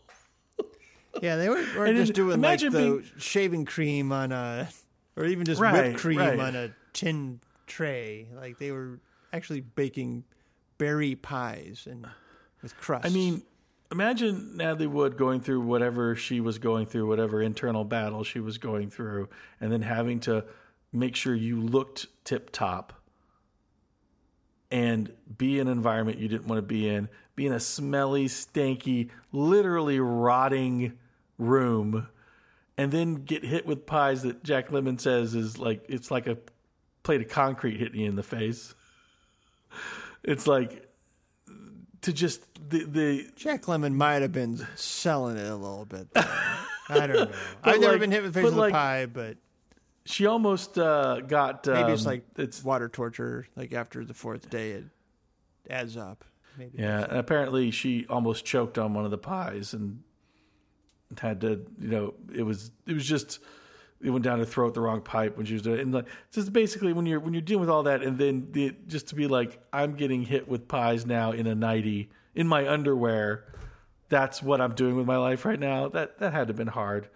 Yeah, 1.23 1.37
they 1.37 1.49
weren't, 1.49 1.77
weren't 1.77 1.97
just 1.97 2.13
doing 2.15 2.41
like 2.41 2.59
the 2.61 2.71
being- 2.71 3.05
shaving 3.19 3.67
cream 3.67 4.11
on 4.11 4.33
a, 4.33 4.69
or 5.17 5.25
even 5.27 5.45
just 5.45 5.61
Right, 5.61 5.89
whipped 5.91 5.99
cream 6.01 6.19
right. 6.19 6.39
on 6.41 6.57
a 6.57 6.75
tin 6.93 7.41
tray. 7.67 8.27
Like 8.35 8.59
they 8.59 8.73
were 8.73 8.99
actually 9.35 9.61
baking 9.61 10.25
berry 10.79 11.15
pies 11.15 11.87
and 11.91 12.07
with 12.63 12.77
crust. 12.77 13.05
I 13.07 13.11
mean, 13.11 13.43
imagine 13.91 14.57
Natalie 14.57 14.87
Wood 14.87 15.17
going 15.17 15.41
through 15.41 15.61
whatever 15.61 16.15
she 16.15 16.41
was 16.41 16.59
going 16.59 16.87
through, 16.87 17.07
whatever 17.09 17.43
internal 17.43 17.85
battle 17.85 18.25
she 18.25 18.41
was 18.41 18.59
going 18.59 18.91
through, 18.91 19.29
and 19.61 19.73
then 19.73 19.83
having 19.83 20.21
to 20.21 20.45
make 20.93 21.17
sure 21.17 21.35
you 21.35 21.61
looked 21.61 22.07
tip 22.25 22.51
top 22.51 22.93
and 24.71 25.13
be 25.37 25.59
in 25.59 25.69
an 25.69 25.73
environment 25.73 26.19
you 26.19 26.29
didn't 26.29 26.47
want 26.47 26.59
to 26.59 26.63
be 26.63 26.89
in, 26.89 27.09
be 27.37 27.47
in 27.47 27.53
a 27.53 27.61
smelly, 27.61 28.27
stanky, 28.27 29.11
literally 29.33 30.01
rotting 30.01 30.99
room, 31.39 32.09
and 32.77 32.91
then 32.91 33.17
get 33.17 33.45
hit 33.45 33.67
with 33.67 33.87
pies 33.87 34.23
that 34.23 34.43
Jack 34.43 34.69
Lemmon 34.69 35.01
says 35.01 35.35
is 35.35 35.59
like 35.59 35.85
it's 35.89 36.11
like 36.11 36.27
a 36.27 36.39
plate 37.03 37.21
of 37.21 37.29
concrete 37.29 37.79
hitting 37.79 38.01
you 38.01 38.09
in 38.09 38.17
the 38.17 38.23
face. 38.23 38.75
It's 40.23 40.47
like 40.47 40.89
to 42.03 42.13
just 42.13 42.43
the 42.69 42.85
the 42.85 43.31
Jack 43.37 43.63
Lemmon 43.63 43.95
might 43.95 44.23
have 44.23 44.33
been 44.33 44.67
selling 44.77 45.37
it 45.37 45.49
a 45.49 45.57
little 45.57 45.85
bit. 45.85 46.09
I 46.15 47.07
don't 47.07 47.09
know. 47.15 47.31
I've 47.65 47.81
never 47.81 47.93
like- 47.93 48.01
been 48.01 48.11
hit 48.11 48.23
with 48.23 48.37
with 48.37 48.55
like- 48.55 48.71
a 48.71 48.75
pie, 48.75 49.07
but 49.07 49.37
she 50.07 50.27
almost 50.27 50.79
uh, 50.79 51.21
got 51.21 51.67
maybe 51.67 51.93
it's 51.93 52.03
um, 52.05 52.13
like 52.13 52.25
it's 52.37 52.63
water 52.63 52.89
torture. 52.89 53.47
Like 53.57 53.73
after 53.73 54.05
the 54.05 54.15
fourth 54.15 54.51
day, 54.51 54.73
it 54.73 54.85
adds 55.71 55.97
up. 55.97 56.25
Maybe. 56.59 56.79
yeah. 56.79 57.05
And 57.05 57.19
apparently, 57.19 57.71
she 57.71 58.07
almost 58.09 58.45
choked 58.45 58.79
on 58.79 58.95
one 58.95 59.05
of 59.05 59.11
the 59.11 59.19
pies 59.19 59.73
and 59.75 60.03
had 61.19 61.41
to 61.43 61.65
you 61.81 61.89
know 61.89 62.15
it 62.35 62.43
was 62.43 62.71
it 62.87 62.93
was 62.93 63.07
just 63.07 63.39
it 64.05 64.11
went 64.11 64.25
down 64.25 64.39
her 64.39 64.45
throat 64.45 64.75
the 64.75 64.81
wrong 64.81 65.01
pipe 65.01 65.37
when 65.37 65.47
she 65.47 65.55
was 65.55 65.63
doing 65.63 65.79
it. 65.79 65.83
And 65.83 65.95
like 65.95 66.07
just 66.31 66.53
basically 66.53 66.93
when 66.93 67.07
you're 67.07 67.19
when 67.21 67.33
you're 67.35 67.41
dealing 67.41 67.63
with 67.63 67.71
all 67.71 67.83
that 67.85 68.03
and 68.03 68.19
then 68.19 68.49
the, 68.53 68.75
just 68.87 69.09
to 69.09 69.15
be 69.15 69.27
like 69.27 69.59
I'm 69.73 69.95
getting 69.95 70.23
hit 70.23 70.47
with 70.47 70.69
pies 70.69 71.07
now 71.07 71.33
in 71.33 71.47
a 71.47 71.55
nightie 71.55 72.11
in 72.35 72.47
my 72.47 72.69
underwear. 72.69 73.45
That's 74.11 74.43
what 74.43 74.61
I'm 74.61 74.75
doing 74.75 74.95
with 74.97 75.07
my 75.07 75.17
life 75.17 75.45
right 75.45 75.59
now. 75.59 75.89
That 75.89 76.19
that 76.19 76.33
had 76.33 76.49
to 76.49 76.51
have 76.53 76.57
been 76.57 76.69
hard. 76.69 77.09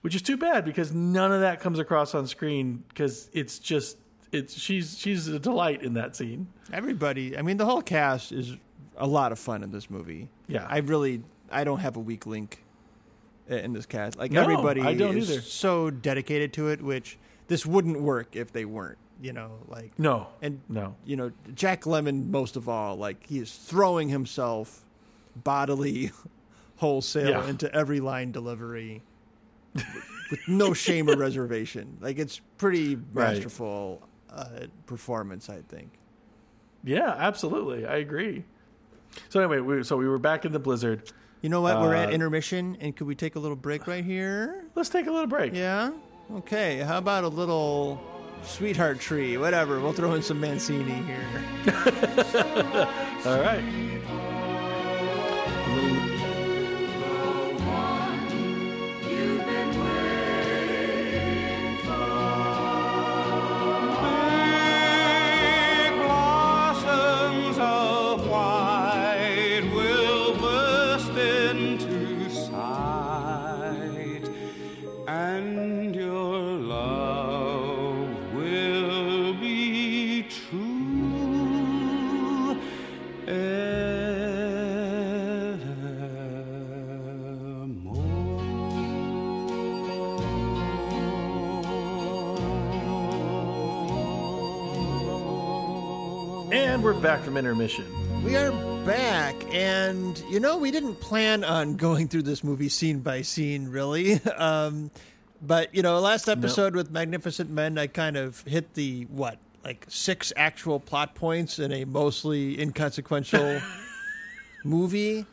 which 0.00 0.14
is 0.14 0.22
too 0.22 0.36
bad 0.36 0.64
because 0.64 0.92
none 0.92 1.30
of 1.30 1.40
that 1.42 1.60
comes 1.60 1.78
across 1.78 2.14
on 2.14 2.26
screen 2.26 2.84
because 2.88 3.28
it's 3.32 3.58
just 3.58 3.98
it's 4.32 4.54
she's 4.58 4.98
she's 4.98 5.28
a 5.28 5.38
delight 5.38 5.82
in 5.82 5.94
that 5.94 6.16
scene. 6.16 6.48
Everybody, 6.72 7.36
I 7.36 7.42
mean, 7.42 7.56
the 7.58 7.66
whole 7.66 7.82
cast 7.82 8.32
is 8.32 8.56
a 8.96 9.06
lot 9.06 9.32
of 9.32 9.38
fun 9.38 9.62
in 9.62 9.70
this 9.72 9.90
movie. 9.90 10.28
Yeah. 10.46 10.66
I 10.68 10.78
really, 10.78 11.22
I 11.50 11.64
don't 11.64 11.80
have 11.80 11.96
a 11.96 12.00
weak 12.00 12.26
link 12.26 12.62
in 13.50 13.72
this 13.72 13.86
cast. 13.86 14.16
Like 14.18 14.30
No, 14.32 14.42
everybody 14.42 14.80
I 14.80 14.94
don't 14.94 15.16
is 15.18 15.30
either. 15.30 15.40
so 15.42 15.90
dedicated 15.90 16.52
to 16.54 16.68
it, 16.68 16.80
which 16.82 17.18
this 17.48 17.66
wouldn't 17.66 18.00
work 18.00 18.36
if 18.36 18.52
they 18.52 18.64
weren't. 18.64 18.98
You 19.22 19.34
know, 19.34 19.58
like 19.68 19.98
No, 19.98 20.28
and 20.40 20.60
no, 20.68 20.94
you 21.04 21.14
know 21.16 21.30
Jack 21.54 21.82
Lemmon 21.82 22.30
most 22.30 22.56
of 22.56 22.68
all, 22.70 22.96
like 22.96 23.26
he 23.26 23.38
is 23.38 23.52
throwing 23.54 24.08
himself 24.08 24.86
bodily, 25.36 26.10
wholesale 26.76 27.28
Yeah. 27.28 27.46
into 27.48 27.70
every 27.74 28.00
line 28.00 28.32
delivery. 28.32 29.02
with 29.74 30.40
no 30.48 30.72
shame 30.72 31.08
or 31.10 31.16
reservation, 31.18 31.98
like 32.00 32.18
it's 32.18 32.40
pretty 32.58 32.96
Right. 32.96 33.34
masterful 33.34 34.06
uh, 34.30 34.66
performance, 34.86 35.50
I 35.50 35.60
think. 35.68 35.90
yeah, 36.82 37.14
absolutely, 37.18 37.84
I 37.86 37.96
agree. 37.96 38.44
So 39.28 39.40
anyway, 39.40 39.58
we, 39.60 39.82
so 39.84 39.96
we 39.96 40.08
were 40.08 40.18
back 40.18 40.44
in 40.44 40.52
the 40.52 40.58
blizzard. 40.60 41.12
You 41.42 41.48
know 41.48 41.60
what? 41.62 41.80
We're 41.80 41.94
at 41.94 42.10
Uh, 42.10 42.12
intermission, 42.12 42.76
and 42.80 42.94
could 42.94 43.06
we 43.06 43.14
take 43.14 43.34
a 43.36 43.38
little 43.38 43.56
break 43.56 43.86
right 43.86 44.04
here? 44.04 44.64
Let's 44.74 44.88
take 44.90 45.06
a 45.06 45.10
little 45.10 45.26
break. 45.26 45.54
Yeah. 45.54 45.90
Okay. 46.36 46.78
How 46.78 46.98
about 46.98 47.24
a 47.24 47.28
little 47.28 48.00
sweetheart 48.42 49.00
tree? 49.00 49.36
Whatever. 49.38 49.80
We'll 49.80 49.92
throw 49.94 50.12
in 50.14 50.22
some 50.22 50.38
Mancini 50.40 50.92
here. 51.02 51.26
All 53.26 53.40
right. 53.40 53.62
Intermission. 97.36 98.24
We 98.24 98.36
are 98.36 98.50
back, 98.84 99.34
and 99.54 100.22
you 100.28 100.40
know 100.40 100.56
we 100.56 100.70
didn't 100.70 100.96
plan 100.96 101.44
on 101.44 101.76
going 101.76 102.08
through 102.08 102.22
this 102.22 102.44
movie 102.44 102.68
scene 102.68 103.00
by 103.00 103.22
scene, 103.22 103.68
really. 103.68 104.20
Um, 104.36 104.90
but 105.42 105.74
you 105.74 105.82
know, 105.82 105.98
last 106.00 106.28
episode 106.28 106.74
with 106.74 106.90
Magnificent 106.90 107.50
Men, 107.50 107.78
I 107.78 107.86
kind 107.86 108.16
of 108.16 108.42
hit 108.42 108.74
the 108.74 109.04
what, 109.04 109.38
like 109.64 109.86
six 109.88 110.32
actual 110.36 110.80
plot 110.80 111.14
points 111.14 111.58
in 111.58 111.72
a 111.72 111.84
mostly 111.84 112.60
inconsequential 112.60 113.60
movie. 114.64 115.26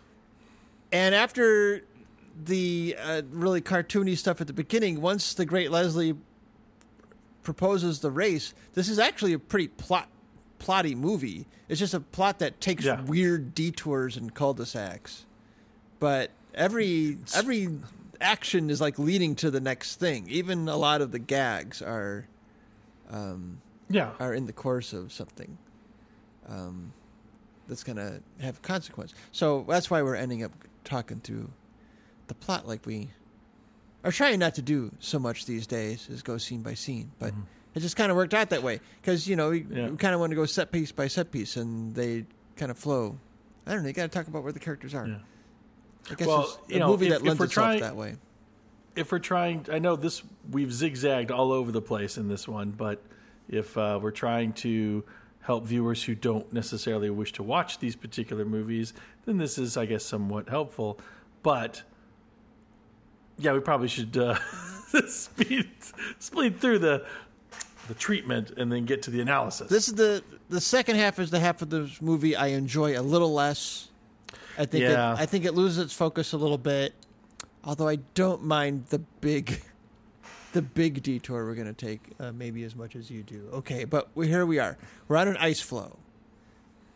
And 0.91 1.13
after 1.13 1.83
the 2.43 2.95
uh, 2.99 3.21
really 3.31 3.61
cartoony 3.61 4.17
stuff 4.17 4.39
at 4.39 4.47
the 4.47 4.53
beginning, 4.53 5.01
once 5.01 5.33
the 5.33 5.45
great 5.45 5.71
Leslie 5.71 6.15
proposes 7.43 7.99
the 7.99 8.11
race, 8.11 8.53
this 8.73 8.89
is 8.89 8.99
actually 8.99 9.33
a 9.33 9.39
pretty 9.39 9.67
plot 9.67 10.09
plotty 10.59 10.95
movie. 10.95 11.45
It's 11.69 11.79
just 11.79 11.93
a 11.93 11.99
plot 11.99 12.39
that 12.39 12.59
takes 12.61 12.83
Yeah. 12.85 13.01
weird 13.01 13.53
detours 13.53 14.17
and 14.17 14.33
cul-de-sacs. 14.33 15.25
But 15.99 16.31
every 16.53 17.17
every 17.35 17.69
action 18.21 18.69
is 18.69 18.81
like 18.81 18.97
leading 18.97 19.35
to 19.35 19.51
the 19.51 19.59
next 19.59 19.95
thing. 19.99 20.27
Even 20.29 20.67
a 20.67 20.75
lot 20.77 21.01
of 21.01 21.11
the 21.11 21.19
gags 21.19 21.81
are 21.81 22.27
um, 23.11 23.61
Yeah. 23.89 24.11
are 24.19 24.33
in 24.33 24.45
the 24.47 24.53
course 24.53 24.93
of 24.93 25.11
something 25.13 25.57
um, 26.49 26.91
that's 27.67 27.83
going 27.83 27.97
to 27.97 28.21
have 28.41 28.61
consequence. 28.61 29.13
So 29.31 29.65
that's 29.67 29.89
why 29.89 30.01
we're 30.01 30.15
ending 30.15 30.43
up 30.43 30.51
talking 30.83 31.19
through 31.19 31.49
the 32.27 32.33
plot 32.35 32.67
like 32.67 32.85
we 32.85 33.09
are 34.03 34.11
trying 34.11 34.39
not 34.39 34.55
to 34.55 34.61
do 34.61 34.91
so 34.99 35.19
much 35.19 35.45
these 35.45 35.67
days 35.67 36.07
is 36.09 36.21
go 36.21 36.37
scene 36.37 36.61
by 36.61 36.73
scene, 36.73 37.11
but 37.19 37.33
it 37.77 37.81
just 37.81 37.95
kind 37.95 38.11
of 38.11 38.17
worked 38.17 38.33
out 38.33 38.49
that 38.49 38.63
way 38.63 38.79
because 39.01 39.27
you 39.27 39.35
know 39.35 39.49
we. 39.51 39.65
Yeah. 39.69 39.89
we 39.89 39.97
kind 39.97 40.13
of 40.13 40.19
want 40.19 40.31
to 40.31 40.35
go 40.35 40.45
set 40.45 40.71
piece 40.71 40.91
by 40.91 41.07
set 41.07 41.31
piece 41.31 41.55
and 41.57 41.93
they 41.95 42.25
kind 42.55 42.71
of 42.71 42.77
flow. 42.77 43.17
I 43.65 43.73
don't 43.73 43.83
know. 43.83 43.87
You 43.87 43.93
got 43.93 44.03
to 44.11 44.17
talk 44.17 44.27
about 44.27 44.43
where 44.43 44.51
the 44.51 44.59
characters 44.59 44.93
are. 44.93 45.07
Yeah. 45.07 45.15
I 46.11 46.15
guess 46.15 46.27
Well, 46.27 46.41
it's 46.43 46.57
a 46.69 46.73
you 46.73 46.79
know, 46.79 46.87
movie 46.87 47.07
if- 47.07 47.11
that 47.13 47.23
lends 47.23 47.39
we're 47.39 47.45
itself 47.45 47.65
trying- 47.65 47.79
that 47.81 47.95
way. 47.95 48.15
if 48.95 49.11
we're 49.11 49.19
trying, 49.19 49.65
I 49.71 49.79
know 49.79 49.95
this 49.95 50.23
we've 50.51 50.71
zigzagged 50.73 51.31
all 51.31 51.51
over 51.51 51.71
the 51.71 51.81
place 51.81 52.17
in 52.17 52.27
this 52.29 52.47
one, 52.47 52.71
but 52.71 53.01
if 53.49 53.77
uh, 53.77 53.99
we're 54.01 54.11
trying 54.11 54.53
to 54.53 55.03
help 55.41 55.65
viewers 55.65 56.03
who 56.03 56.15
don't 56.15 56.51
necessarily 56.51 57.09
wish 57.09 57.31
to 57.33 57.43
watch 57.43 57.79
these 57.79 57.95
particular 57.95 58.43
movies, 58.45 58.93
then 59.25 59.37
this 59.37 59.57
is, 59.57 59.77
I 59.77 59.85
guess, 59.85 60.03
somewhat 60.03 60.49
helpful. 60.49 60.99
But 61.43 61.83
yeah, 63.37 63.53
we 63.53 63.59
probably 63.59 63.87
should 63.87 64.17
uh, 64.17 64.35
speed 65.07 65.69
speed 66.19 66.59
through 66.59 66.79
the 66.79 67.05
the 67.87 67.93
treatment 67.93 68.51
and 68.57 68.71
then 68.71 68.85
get 68.85 69.01
to 69.03 69.11
the 69.11 69.21
analysis. 69.21 69.69
This 69.69 69.87
is 69.87 69.95
the 69.95 70.23
the 70.49 70.61
second 70.61 70.95
half 70.97 71.19
is 71.19 71.29
the 71.29 71.39
half 71.39 71.61
of 71.61 71.69
the 71.69 71.89
movie 72.01 72.35
I 72.35 72.47
enjoy 72.47 72.99
a 72.99 73.01
little 73.01 73.33
less. 73.33 73.89
I 74.57 74.65
think 74.65 74.83
Yeah. 74.83 75.13
it, 75.13 75.19
I 75.19 75.25
think 75.25 75.45
it 75.45 75.53
loses 75.53 75.77
its 75.79 75.93
focus 75.93 76.33
a 76.33 76.37
little 76.37 76.57
bit. 76.57 76.93
Although 77.63 77.87
I 77.87 77.97
don't 78.13 78.43
mind 78.43 78.85
the 78.89 78.99
big 78.99 79.61
the 80.53 80.61
big 80.61 81.03
detour 81.03 81.45
we're 81.45 81.55
going 81.55 81.67
to 81.67 81.73
take 81.73 81.99
uh, 82.19 82.31
maybe 82.31 82.63
as 82.63 82.75
much 82.75 82.95
as 82.95 83.11
you 83.11 83.21
do. 83.23 83.49
Okay, 83.53 83.83
but 83.83 84.09
we, 84.15 84.27
here 84.27 84.45
we 84.45 84.59
are. 84.59 84.77
We're 85.07 85.17
on 85.17 85.27
an 85.27 85.37
ice 85.37 85.59
flow. 85.61 85.97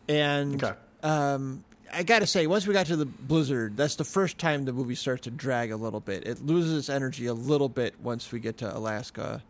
And 0.08 0.62
Okay. 0.62 0.76
um 1.02 1.64
I 1.94 2.04
got 2.04 2.20
to 2.20 2.26
say 2.26 2.46
once 2.46 2.66
we 2.66 2.72
got 2.72 2.86
to 2.86 2.96
the 2.96 3.04
blizzard, 3.04 3.76
that's 3.76 3.96
the 3.96 4.04
first 4.04 4.38
time 4.38 4.64
the 4.64 4.72
movie 4.72 4.94
starts 4.94 5.24
to 5.24 5.30
drag 5.30 5.70
a 5.72 5.76
little 5.76 6.00
bit. 6.00 6.26
It 6.26 6.40
loses 6.44 6.78
its 6.78 6.88
energy 6.88 7.26
a 7.26 7.34
little 7.34 7.68
bit 7.68 8.00
once 8.00 8.32
we 8.32 8.40
get 8.40 8.56
to 8.58 8.74
Alaska 8.76 9.42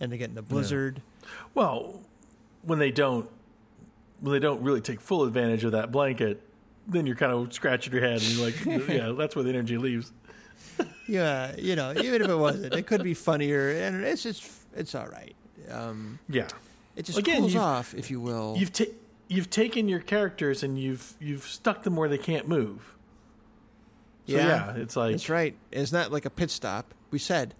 and 0.00 0.10
they 0.12 0.18
get 0.18 0.28
in 0.28 0.34
the 0.34 0.42
blizzard. 0.42 1.02
Well, 1.54 2.00
when 2.62 2.78
they 2.78 2.90
don't 2.90 3.28
when 4.20 4.32
they 4.32 4.38
don't 4.40 4.62
really 4.62 4.80
take 4.80 5.00
full 5.00 5.22
advantage 5.24 5.64
of 5.64 5.72
that 5.72 5.92
blanket, 5.92 6.42
then 6.86 7.06
you're 7.06 7.16
kind 7.16 7.32
of 7.32 7.52
scratching 7.52 7.92
your 7.92 8.02
head 8.02 8.20
and 8.20 8.22
you're 8.22 8.44
like, 8.46 8.64
yeah, 8.88 9.12
that's 9.16 9.36
where 9.36 9.42
the 9.44 9.50
energy 9.50 9.78
leaves. 9.78 10.12
Yeah, 11.06 11.54
you 11.56 11.76
know, 11.76 11.92
even 11.92 12.22
if 12.22 12.28
it 12.28 12.34
wasn't, 12.36 12.74
it 12.74 12.86
could 12.86 13.02
be 13.02 13.14
funnier, 13.28 13.70
and 13.70 14.04
it's 14.04 14.22
just 14.22 14.50
it's 14.76 14.94
all 14.94 15.06
right. 15.08 15.34
Um, 15.70 16.18
Yeah. 16.28 16.48
it 16.96 17.04
just 17.04 17.18
Again, 17.18 17.40
cools 17.40 17.56
off, 17.56 17.94
if 17.94 18.10
you 18.10 18.20
will. 18.20 18.56
You've 18.58 18.72
ta- 18.72 18.84
you've 19.28 19.50
taken 19.50 19.88
your 19.88 20.00
characters 20.00 20.62
and 20.62 20.78
you've 20.78 21.14
you've 21.20 21.44
stuck 21.44 21.82
them 21.82 21.94
where 21.96 22.08
they 22.08 22.18
can't 22.18 22.48
move. 22.48 22.94
So 24.26 24.36
yeah, 24.36 24.74
it's 24.76 24.96
like 24.96 25.12
That's 25.12 25.28
right. 25.28 25.54
It's 25.72 25.90
not 25.92 26.12
like 26.12 26.24
a 26.26 26.30
pit 26.30 26.50
stop. 26.50 26.92
We 27.10 27.18
said, 27.18 27.54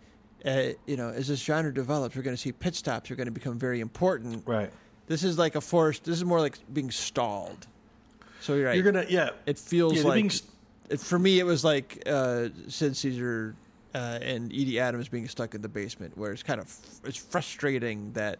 uh, 0.44 0.62
you 0.86 0.96
know, 0.96 1.08
as 1.08 1.28
this 1.28 1.42
genre 1.42 1.72
develops, 1.72 2.16
we're 2.16 2.22
going 2.22 2.36
to 2.36 2.40
see 2.40 2.52
pit 2.52 2.74
stops 2.74 3.10
are 3.10 3.16
going 3.16 3.26
to 3.26 3.32
become 3.32 3.58
very 3.58 3.80
important. 3.80 4.42
right. 4.46 4.70
This 5.06 5.24
is 5.24 5.38
like 5.38 5.54
a 5.54 5.60
forced. 5.60 6.04
This 6.04 6.16
is 6.16 6.24
more 6.24 6.38
like 6.38 6.58
being 6.72 6.90
stalled. 6.90 7.66
So 8.40 8.54
you're 8.54 8.66
right. 8.66 8.74
You're 8.74 8.84
gonna 8.84 9.06
yeah. 9.08 9.30
it 9.46 9.58
feels 9.58 9.96
yeah, 9.96 10.02
like 10.02 10.14
being 10.14 10.30
st- 10.30 10.50
it, 10.90 11.00
for 11.00 11.18
me. 11.18 11.38
It 11.38 11.44
was 11.44 11.64
like 11.64 12.02
uh, 12.06 12.48
Sid 12.68 12.94
Caesar 12.94 13.56
uh, 13.94 14.18
and 14.20 14.52
Edie 14.52 14.78
Adams 14.78 15.08
being 15.08 15.26
stuck 15.26 15.54
in 15.54 15.62
the 15.62 15.68
basement, 15.68 16.16
where 16.16 16.32
it's 16.32 16.42
kind 16.42 16.60
of 16.60 16.74
it's 17.04 17.16
frustrating 17.16 18.12
that 18.12 18.38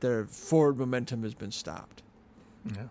their 0.00 0.24
forward 0.24 0.78
momentum 0.78 1.22
has 1.22 1.34
been 1.34 1.52
stopped. 1.52 2.02
Yeah. 2.66 2.84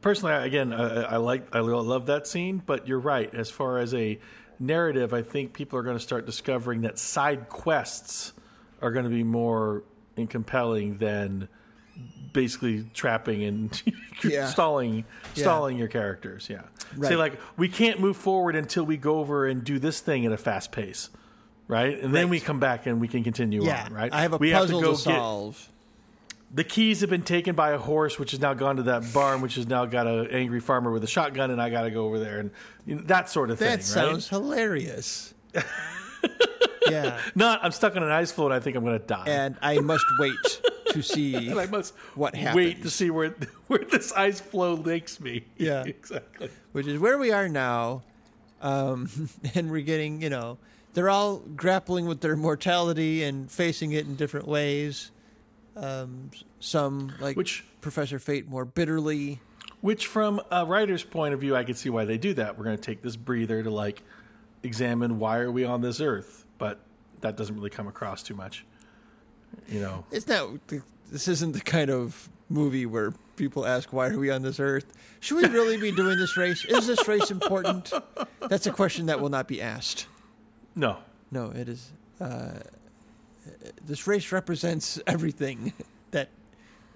Personally, 0.00 0.34
again, 0.34 0.72
I, 0.72 1.02
I 1.02 1.16
like, 1.16 1.54
I 1.54 1.60
love 1.60 2.06
that 2.06 2.26
scene. 2.26 2.62
But 2.64 2.88
you're 2.88 2.98
right. 3.00 3.32
As 3.34 3.50
far 3.50 3.78
as 3.78 3.94
a 3.94 4.18
narrative, 4.62 5.12
I 5.12 5.22
think 5.22 5.52
people 5.52 5.78
are 5.78 5.82
going 5.82 5.96
to 5.96 6.02
start 6.02 6.24
discovering 6.26 6.82
that 6.82 6.98
side 6.98 7.48
quests 7.48 8.32
are 8.80 8.90
going 8.92 9.04
to 9.04 9.10
be 9.10 9.24
more 9.24 9.82
and 10.16 10.28
compelling 10.30 10.98
than 10.98 11.48
basically 12.32 12.84
trapping 12.94 13.42
and 13.44 13.82
Yeah. 14.24 14.46
stalling, 14.48 15.04
Yeah. 15.34 15.42
stalling 15.42 15.78
your 15.78 15.88
characters. 15.88 16.48
Yeah. 16.48 16.62
Say 17.00 17.16
like 17.16 17.38
we 17.56 17.68
can't 17.68 18.00
move 18.00 18.16
forward 18.16 18.54
until 18.54 18.84
we 18.84 18.96
go 18.96 19.18
over 19.18 19.46
and 19.46 19.64
do 19.64 19.78
this 19.78 20.00
thing 20.00 20.26
at 20.26 20.32
a 20.32 20.36
fast 20.36 20.72
pace. 20.72 21.10
Right, 21.68 21.98
and 22.02 22.14
then 22.14 22.28
we 22.28 22.38
come 22.40 22.60
back 22.60 22.84
and 22.86 23.00
we 23.00 23.08
can 23.08 23.24
continue 23.24 23.64
Yeah, 23.64 23.84
on. 23.86 23.94
Right, 23.94 24.12
I 24.12 24.22
have 24.22 24.34
a 24.34 24.36
we 24.36 24.52
puzzle 24.52 24.80
have 24.80 24.82
to 24.82 24.90
go 24.90 24.96
to 24.96 25.04
get 25.10 25.16
solve. 25.16 25.68
The 26.52 26.64
keys 26.64 27.00
have 27.00 27.10
been 27.10 27.22
taken 27.22 27.54
by 27.54 27.70
a 27.70 27.78
horse, 27.78 28.18
which 28.18 28.32
has 28.32 28.40
now 28.40 28.54
gone 28.54 28.76
to 28.76 28.82
that 28.84 29.12
barn, 29.12 29.40
which 29.40 29.54
has 29.54 29.66
now 29.66 29.86
got 29.86 30.06
an 30.06 30.28
angry 30.28 30.60
farmer 30.60 30.90
with 30.90 31.02
a 31.02 31.06
shotgun, 31.06 31.50
and 31.50 31.60
I 31.60 31.70
got 31.70 31.82
to 31.82 31.90
go 31.90 32.04
over 32.04 32.18
there 32.18 32.40
and 32.40 32.50
you 32.86 32.96
know, 32.96 33.02
that 33.02 33.30
sort 33.30 33.50
of 33.50 33.58
thing. 33.58 33.68
That 33.68 33.76
right? 33.76 33.84
sounds 33.84 34.28
hilarious. 34.28 35.34
Yeah. 36.90 37.18
Not, 37.34 37.60
I'm 37.62 37.72
stuck 37.72 37.96
on 37.96 38.02
an 38.02 38.10
ice 38.10 38.32
floe 38.32 38.46
and 38.46 38.54
I 38.54 38.60
think 38.60 38.76
I'm 38.76 38.84
going 38.84 38.98
to 38.98 39.06
die. 39.06 39.24
and 39.26 39.56
I 39.62 39.78
must 39.80 40.04
wait 40.18 40.60
to 40.88 41.02
see. 41.02 41.34
And 41.50 41.58
I 41.58 41.66
must 41.66 41.94
what 42.14 42.34
wait 42.54 42.82
to 42.82 42.90
see 42.90 43.10
where 43.10 43.30
where 43.66 43.84
this 43.90 44.12
ice 44.12 44.40
flow 44.40 44.76
takes 44.76 45.20
me. 45.20 45.44
Yeah. 45.56 45.84
exactly. 45.84 46.50
which 46.72 46.86
is 46.86 46.98
where 46.98 47.18
we 47.18 47.32
are 47.32 47.48
now. 47.48 48.02
Um, 48.60 49.08
and 49.54 49.70
we're 49.70 49.82
getting, 49.82 50.22
you 50.22 50.30
know, 50.30 50.58
they're 50.94 51.10
all 51.10 51.38
grappling 51.38 52.06
with 52.06 52.20
their 52.20 52.36
mortality 52.36 53.24
and 53.24 53.50
facing 53.50 53.92
it 53.92 54.06
in 54.06 54.14
different 54.14 54.46
ways. 54.46 55.10
Um, 55.76 56.30
some, 56.60 57.12
like 57.20 57.36
Which- 57.36 57.64
Professor 57.80 58.18
Fate, 58.18 58.48
more 58.48 58.64
bitterly. 58.64 59.40
Which, 59.80 60.06
from 60.06 60.40
a 60.50 60.64
writer's 60.64 61.02
point 61.02 61.34
of 61.34 61.40
view, 61.40 61.56
I 61.56 61.64
can 61.64 61.74
see 61.74 61.90
why 61.90 62.04
they 62.04 62.16
do 62.18 62.34
that. 62.34 62.56
We're 62.56 62.64
going 62.64 62.76
to 62.76 62.82
take 62.82 63.02
this 63.02 63.16
breather 63.16 63.62
to 63.62 63.70
like 63.70 64.02
examine 64.62 65.18
why 65.18 65.38
are 65.38 65.50
we 65.50 65.64
on 65.64 65.80
this 65.80 66.00
earth, 66.00 66.44
but 66.58 66.78
that 67.20 67.36
doesn't 67.36 67.54
really 67.56 67.70
come 67.70 67.88
across 67.88 68.22
too 68.22 68.34
much. 68.34 68.64
You 69.68 69.80
know, 69.80 70.04
It's 70.12 70.28
not, 70.28 70.50
this 71.10 71.26
isn't 71.28 71.52
the 71.52 71.60
kind 71.60 71.90
of 71.90 72.28
movie 72.48 72.86
where 72.86 73.12
people 73.36 73.66
ask, 73.66 73.92
why 73.92 74.08
are 74.08 74.18
we 74.18 74.30
on 74.30 74.42
this 74.42 74.60
earth? 74.60 74.84
Should 75.20 75.36
we 75.38 75.48
really 75.48 75.78
be 75.78 75.90
doing 75.90 76.16
this 76.16 76.36
race? 76.36 76.64
Is 76.64 76.86
this 76.86 77.06
race 77.08 77.30
important? 77.32 77.92
That's 78.48 78.66
a 78.68 78.70
question 78.72 79.06
that 79.06 79.20
will 79.20 79.30
not 79.30 79.48
be 79.48 79.60
asked. 79.60 80.06
no, 80.76 80.98
No, 81.32 81.50
it 81.50 81.68
is. 81.68 81.90
Uh, 82.20 82.60
this 83.84 84.06
race 84.06 84.30
represents 84.32 85.00
everything 85.06 85.72
that 86.10 86.28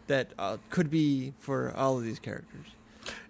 that 0.07 0.33
uh, 0.39 0.57
could 0.71 0.91
be 0.91 1.33
for 1.39 1.73
all 1.77 1.99
of 1.99 2.05
these 2.05 2.19
characters. 2.21 2.67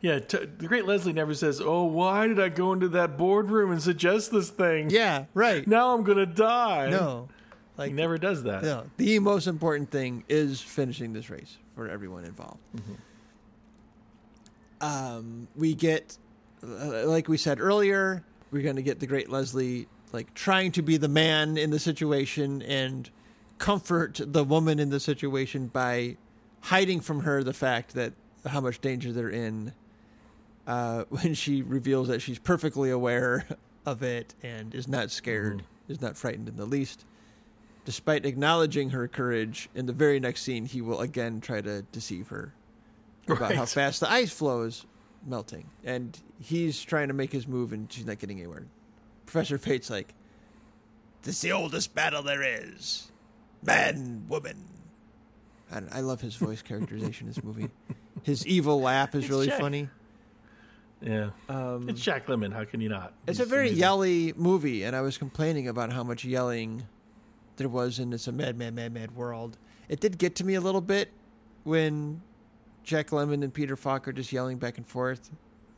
yeah. 0.01 0.19
T- 0.19 0.47
the 0.59 0.67
great 0.67 0.85
Leslie 0.87 1.13
never 1.13 1.35
says, 1.35 1.61
"Oh, 1.63 1.85
why 1.85 2.27
did 2.27 2.39
I 2.41 2.49
go 2.51 2.73
into 2.73 2.89
that 2.89 3.17
boardroom 3.17 3.71
and 3.73 3.83
suggest 3.83 4.31
this 4.31 4.51
thing? 4.51 4.91
Yeah, 4.91 5.25
right. 5.35 5.67
now 5.67 5.95
I'm 5.95 6.03
going 6.05 6.19
to 6.19 6.27
die." 6.27 6.91
No, 6.91 7.29
he 7.77 7.83
like 7.83 7.93
never 7.93 8.19
does 8.19 8.43
that. 8.45 8.63
no. 8.63 8.85
The 8.99 9.19
most 9.21 9.47
important 9.47 9.91
thing 9.91 10.25
is 10.29 10.61
finishing 10.61 11.13
this 11.13 11.31
race 11.31 11.57
for 11.75 11.89
everyone 11.89 12.25
involved. 12.25 12.59
Um, 14.81 15.49
we 15.57 15.75
get, 15.75 16.19
uh, 16.63 17.07
like 17.07 17.29
we 17.29 17.39
said 17.39 17.61
earlier, 17.61 18.23
we're 18.51 18.63
going 18.63 18.77
to 18.77 18.83
get 18.83 19.01
the 19.01 19.07
great 19.07 19.31
Leslie 19.31 19.89
like 20.13 20.35
trying 20.35 20.73
to 20.73 20.83
be 20.83 20.97
the 20.97 21.09
man 21.09 21.57
in 21.57 21.71
the 21.71 21.79
situation 21.79 22.63
and 22.63 23.11
comfort 23.59 24.21
the 24.23 24.45
woman 24.45 24.79
in 24.79 24.91
the 24.91 25.01
situation 25.01 25.67
by 25.69 26.17
hiding 26.63 27.01
from 27.01 27.21
her 27.21 27.43
the 27.43 27.53
fact 27.53 27.95
that 27.95 28.13
how 28.47 28.61
much 28.61 28.81
danger 28.81 29.13
they're 29.13 29.31
in. 29.31 29.73
Uh, 30.67 31.05
when 31.09 31.35
she 31.35 31.63
reveals 31.63 32.09
that 32.09 32.21
she's 32.21 32.39
perfectly 32.39 32.91
aware 32.91 33.47
of 33.85 34.03
it 34.03 34.35
and 34.43 34.75
is 34.75 34.89
not 34.89 35.11
scared, 35.11 35.63
is 35.89 36.01
not 36.01 36.17
frightened 36.17 36.49
in 36.49 36.57
the 36.57 36.67
least. 36.67 37.05
Despite 37.85 38.27
acknowledging 38.27 38.91
her 38.91 39.07
courage, 39.07 39.69
in 39.75 39.87
the 39.87 39.93
very 39.93 40.19
next 40.19 40.43
scene, 40.43 40.67
he 40.67 40.81
will 40.81 41.01
again 41.01 41.41
try 41.41 41.61
to 41.61 41.83
deceive 41.93 42.29
her 42.29 42.53
about 43.29 43.55
how 43.55 43.65
fast 43.65 44.01
the 44.01 44.11
ice 44.11 44.33
flow 44.33 44.63
is 44.63 44.85
melting. 45.25 45.71
And 45.85 46.19
he's 46.41 46.83
trying 46.83 47.09
to 47.09 47.15
make 47.15 47.31
his 47.31 47.47
move, 47.47 47.73
and 47.73 47.91
she's 47.93 48.07
not 48.07 48.19
getting 48.19 48.39
anywhere. 48.39 48.67
Professor 49.27 49.59
Fate's 49.59 49.91
like, 49.91 50.15
This 51.23 51.37
is 51.37 51.41
the 51.43 51.53
oldest 51.53 51.95
battle 51.95 52.23
there 52.23 52.43
is. 52.43 53.11
Man, 53.63 54.25
woman. 54.29 54.65
I, 55.73 55.83
I 55.93 56.01
love 56.01 56.21
his 56.21 56.37
voice 56.37 56.63
characterization 56.63 57.27
in 57.27 57.33
this 57.35 57.43
movie. 57.43 57.69
His 58.23 58.47
evil 58.47 58.81
laugh 58.81 59.15
is 59.15 59.25
It's 59.25 59.31
really 59.31 59.47
Jack. 59.49 59.61
funny. 59.61 59.89
Yeah, 61.03 61.31
Um, 61.49 61.89
it's 61.91 62.01
Jack 62.01 62.27
Lemmon. 62.27 62.53
How 62.53 62.65
can 62.65 62.81
you 62.81 62.89
not? 62.89 63.13
it's 63.27 63.39
He's 63.39 63.47
a 63.47 63.49
very 63.51 63.67
amazing. 63.67 63.79
yelly 63.81 64.33
movie, 64.37 64.83
and 64.85 64.97
I 64.97 65.03
was 65.03 65.19
complaining 65.19 65.69
about 65.69 65.93
how 65.93 66.03
much 66.03 66.25
yelling 66.25 66.87
there 67.57 67.69
was 67.69 67.99
in 67.99 68.11
this 68.11 68.27
a 68.29 68.33
Mad, 68.33 68.57
Mad, 68.57 68.75
Mad, 68.75 68.95
Mad 68.95 69.15
World. 69.15 69.59
It 69.91 70.01
did 70.01 70.17
get 70.17 70.37
to 70.37 70.45
me 70.45 70.55
a 70.55 70.61
little 70.61 70.81
bit 70.81 71.11
when 71.65 72.23
Jack 72.83 73.09
Lemmon 73.11 73.43
and 73.45 73.53
Peter 73.53 73.77
Falk 73.77 74.09
are 74.09 74.13
just 74.13 74.33
yelling 74.33 74.57
back 74.59 74.79
and 74.79 74.87
forth, 74.87 75.31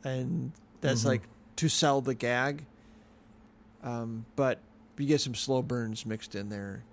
and 0.05 0.53
that's 0.81 1.01
Mhm. 1.03 1.07
like 1.07 1.21
to 1.57 1.67
sell 1.67 1.99
the 1.99 2.13
gag. 2.15 2.65
Um, 3.83 4.25
but 4.35 4.59
you 4.97 5.05
get 5.05 5.21
some 5.21 5.35
slow 5.35 5.61
burns 5.61 6.05
mixed 6.05 6.35
in 6.35 6.49
there, 6.49 6.83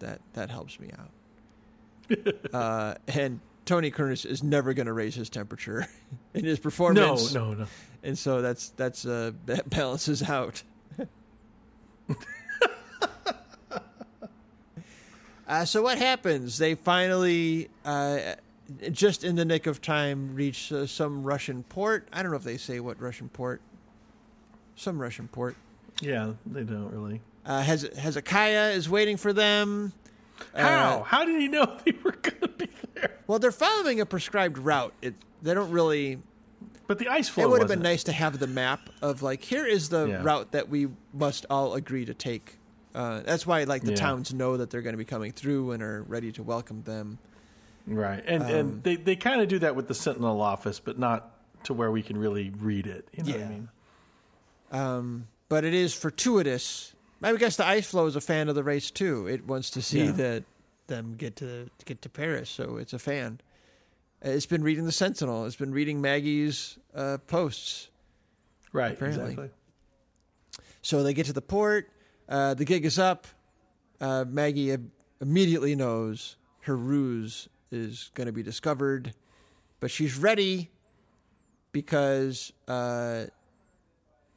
that 0.00 0.20
that 0.32 0.50
helps 0.50 0.78
me 0.80 0.90
out. 0.98 2.24
uh, 2.54 2.94
and 3.08 3.40
Tony 3.64 3.90
Curtis 3.90 4.24
is 4.24 4.42
never 4.42 4.74
going 4.74 4.86
to 4.86 4.92
raise 4.92 5.14
his 5.14 5.30
temperature 5.30 5.86
in 6.34 6.44
his 6.44 6.58
No, 6.58 6.62
performance 6.62 7.32
no, 7.32 7.54
no. 7.54 7.66
and 8.02 8.18
so 8.18 8.42
that's 8.42 8.70
that's 8.70 9.06
uh, 9.06 9.30
that 9.46 9.70
balances 9.70 10.22
out. 10.28 10.62
uh, 15.48 15.64
so 15.64 15.82
what 15.82 15.98
happens? 15.98 16.58
They 16.58 16.74
finally, 16.74 17.68
uh, 17.84 18.18
just 18.90 19.24
in 19.24 19.36
the 19.36 19.44
nick 19.44 19.66
of 19.66 19.80
time, 19.80 20.34
reach 20.34 20.72
uh, 20.72 20.86
some 20.86 21.22
Russian 21.22 21.62
port. 21.64 22.08
I 22.12 22.22
don't 22.22 22.30
know 22.32 22.36
if 22.36 22.44
they 22.44 22.56
say 22.56 22.80
what 22.80 23.00
Russian 23.00 23.28
port. 23.28 23.60
Some 24.76 25.00
Russian 25.00 25.28
port. 25.28 25.56
Yeah, 26.02 26.32
they 26.44 26.64
don't 26.64 26.90
really. 26.92 27.20
Uh, 27.46 27.62
Hez- 27.62 27.88
Hezekiah 27.96 28.70
is 28.72 28.88
waiting 28.90 29.16
for 29.16 29.32
them. 29.32 29.92
How? 30.54 30.98
Uh, 30.98 31.02
How 31.04 31.24
did 31.24 31.40
he 31.40 31.48
know 31.48 31.78
they 31.84 31.92
were 32.02 32.12
going 32.12 32.40
to 32.40 32.48
be 32.48 32.68
there? 32.94 33.12
well, 33.26 33.38
they're 33.38 33.50
following 33.52 34.00
a 34.00 34.06
prescribed 34.06 34.58
route. 34.58 34.92
It, 35.00 35.14
they 35.42 35.54
don't 35.54 35.70
really 35.70 36.18
But 36.88 36.98
the 36.98 37.08
ice 37.08 37.28
flow. 37.28 37.44
it 37.44 37.50
would 37.50 37.60
have 37.60 37.68
been 37.68 37.80
nice 37.82 38.02
to 38.04 38.12
have 38.12 38.38
the 38.40 38.46
map 38.48 38.90
of 39.00 39.22
like 39.22 39.42
here 39.42 39.64
is 39.64 39.88
the 39.88 40.06
Yeah. 40.08 40.22
route 40.22 40.52
that 40.52 40.68
we 40.68 40.88
must 41.14 41.46
all 41.48 41.74
agree 41.74 42.04
to 42.04 42.14
take. 42.14 42.58
Uh, 42.94 43.20
that's 43.20 43.46
why 43.46 43.62
like 43.64 43.82
the 43.82 43.90
Yeah. 43.92 43.96
towns 43.96 44.34
know 44.34 44.56
that 44.56 44.70
they're 44.70 44.82
going 44.82 44.92
to 44.94 44.98
be 44.98 45.04
coming 45.04 45.32
through 45.32 45.70
and 45.72 45.82
are 45.82 46.02
ready 46.02 46.30
to 46.32 46.42
welcome 46.42 46.82
them. 46.82 47.18
Right, 47.86 48.22
and 48.26 48.42
Um, 48.42 48.50
and 48.50 48.82
they 48.82 48.96
they 48.96 49.16
kind 49.16 49.40
of 49.40 49.48
do 49.48 49.58
that 49.60 49.74
with 49.76 49.88
the 49.88 49.94
Sentinel 49.94 50.40
office, 50.40 50.78
but 50.80 50.98
not 50.98 51.30
to 51.64 51.74
where 51.74 51.90
we 51.90 52.02
can 52.02 52.16
really 52.18 52.50
read 52.50 52.86
it. 52.86 53.08
You 53.12 53.22
know 53.24 53.32
what 53.32 53.40
I 53.40 53.48
mean? 53.48 53.68
Um, 54.70 55.26
but 55.52 55.64
it 55.64 55.74
is 55.74 55.92
fortuitous. 55.92 56.94
I 57.22 57.36
guess 57.36 57.56
the 57.56 57.66
ice 57.66 57.86
flow 57.90 58.06
is 58.06 58.16
a 58.16 58.22
fan 58.22 58.48
of 58.48 58.54
the 58.54 58.64
race 58.64 58.90
too. 58.90 59.26
It 59.26 59.46
wants 59.46 59.68
to 59.72 59.82
see 59.82 60.04
Yeah. 60.06 60.12
that 60.12 60.44
them 60.86 61.14
get 61.14 61.36
to 61.36 61.68
get 61.84 62.00
to 62.02 62.08
Paris, 62.08 62.48
so 62.48 62.78
it's 62.78 62.94
a 62.94 62.98
fan. 62.98 63.38
It's 64.22 64.46
been 64.46 64.62
reading 64.62 64.86
the 64.86 64.92
Sentinel. 64.92 65.44
It's 65.44 65.56
been 65.56 65.72
reading 65.72 66.00
Maggie's 66.00 66.78
uh, 66.94 67.18
posts. 67.26 67.90
Right, 68.72 68.92
Apparently. 68.92 69.32
exactly. 69.32 69.50
So 70.80 71.02
they 71.02 71.12
get 71.12 71.26
to 71.26 71.32
the 71.34 71.42
port. 71.42 71.90
Uh, 72.28 72.54
the 72.54 72.64
gig 72.64 72.86
is 72.86 72.98
up. 72.98 73.26
Uh, 74.00 74.24
Maggie 74.26 74.70
im- 74.70 74.90
immediately 75.20 75.74
knows 75.76 76.36
her 76.62 76.76
ruse 76.76 77.48
is 77.70 78.10
going 78.14 78.26
to 78.26 78.32
be 78.32 78.42
discovered, 78.42 79.12
but 79.80 79.90
she's 79.90 80.16
ready 80.16 80.70
because, 81.72 82.52
uh, 82.68 83.26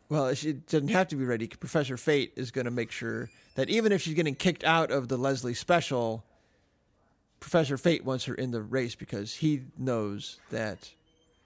well, 0.09 0.33
she 0.33 0.53
doesn't 0.53 0.89
have 0.89 1.07
to 1.09 1.15
be 1.15 1.25
ready. 1.25 1.47
Professor 1.47 1.97
Fate 1.97 2.33
is 2.35 2.51
going 2.51 2.65
to 2.65 2.71
make 2.71 2.91
sure 2.91 3.29
that 3.55 3.69
even 3.69 3.91
if 3.91 4.01
she's 4.01 4.13
getting 4.13 4.35
kicked 4.35 4.63
out 4.63 4.91
of 4.91 5.07
the 5.07 5.17
Leslie 5.17 5.53
special, 5.53 6.23
Professor 7.39 7.77
Fate 7.77 8.05
wants 8.05 8.25
her 8.25 8.35
in 8.35 8.51
the 8.51 8.61
race 8.61 8.95
because 8.95 9.35
he 9.35 9.63
knows 9.77 10.39
that 10.51 10.91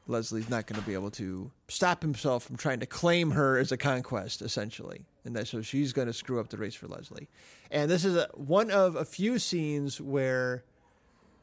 Leslie's 0.08 0.50
not 0.50 0.66
going 0.66 0.80
to 0.82 0.86
be 0.86 0.94
able 0.94 1.12
to 1.12 1.52
stop 1.68 2.02
himself 2.02 2.44
from 2.44 2.58
trying 2.58 2.80
to 2.80 2.86
claim 2.86 3.32
her 3.32 3.58
as 3.58 3.72
a 3.72 3.78
conquest, 3.78 4.42
essentially, 4.42 5.06
and 5.24 5.36
that 5.36 5.48
so 5.48 5.62
she's 5.62 5.94
going 5.94 6.08
to 6.08 6.14
screw 6.14 6.40
up 6.40 6.50
the 6.50 6.58
race 6.58 6.76
for 6.76 6.88
Leslie. 6.88 7.30
And 7.70 7.90
this 7.90 8.04
is 8.04 8.16
a, 8.16 8.28
one 8.34 8.72
of 8.72 8.96
a 8.96 9.06
few 9.06 9.38
scenes 9.40 10.02
where 10.02 10.64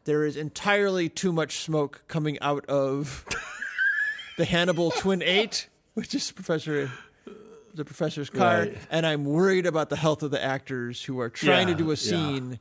there 0.05 0.25
is 0.25 0.37
entirely 0.37 1.09
too 1.09 1.33
much 1.33 1.61
smoke 1.61 2.05
coming 2.09 2.39
out 2.41 2.67
of 2.67 3.25
the 4.37 4.45
Hannibal 4.45 4.91
Twin 4.91 5.23
Eight, 5.23 5.69
which 5.95 6.15
is 6.15 6.31
Professor 6.33 6.91
the 7.77 7.85
professor's 7.85 8.31
car, 8.31 8.61
Right. 8.61 8.79
and 8.91 9.07
I'm 9.07 9.25
worried 9.25 9.67
about 9.67 9.91
the 9.91 9.97
health 9.97 10.23
of 10.23 10.31
the 10.31 10.43
actors 10.43 11.05
who 11.05 11.21
are 11.21 11.31
trying 11.31 11.69
Yeah, 11.69 11.75
to 11.75 11.79
do 11.79 11.87
a 11.91 11.95
yeah. 11.95 11.95
scene 11.97 12.61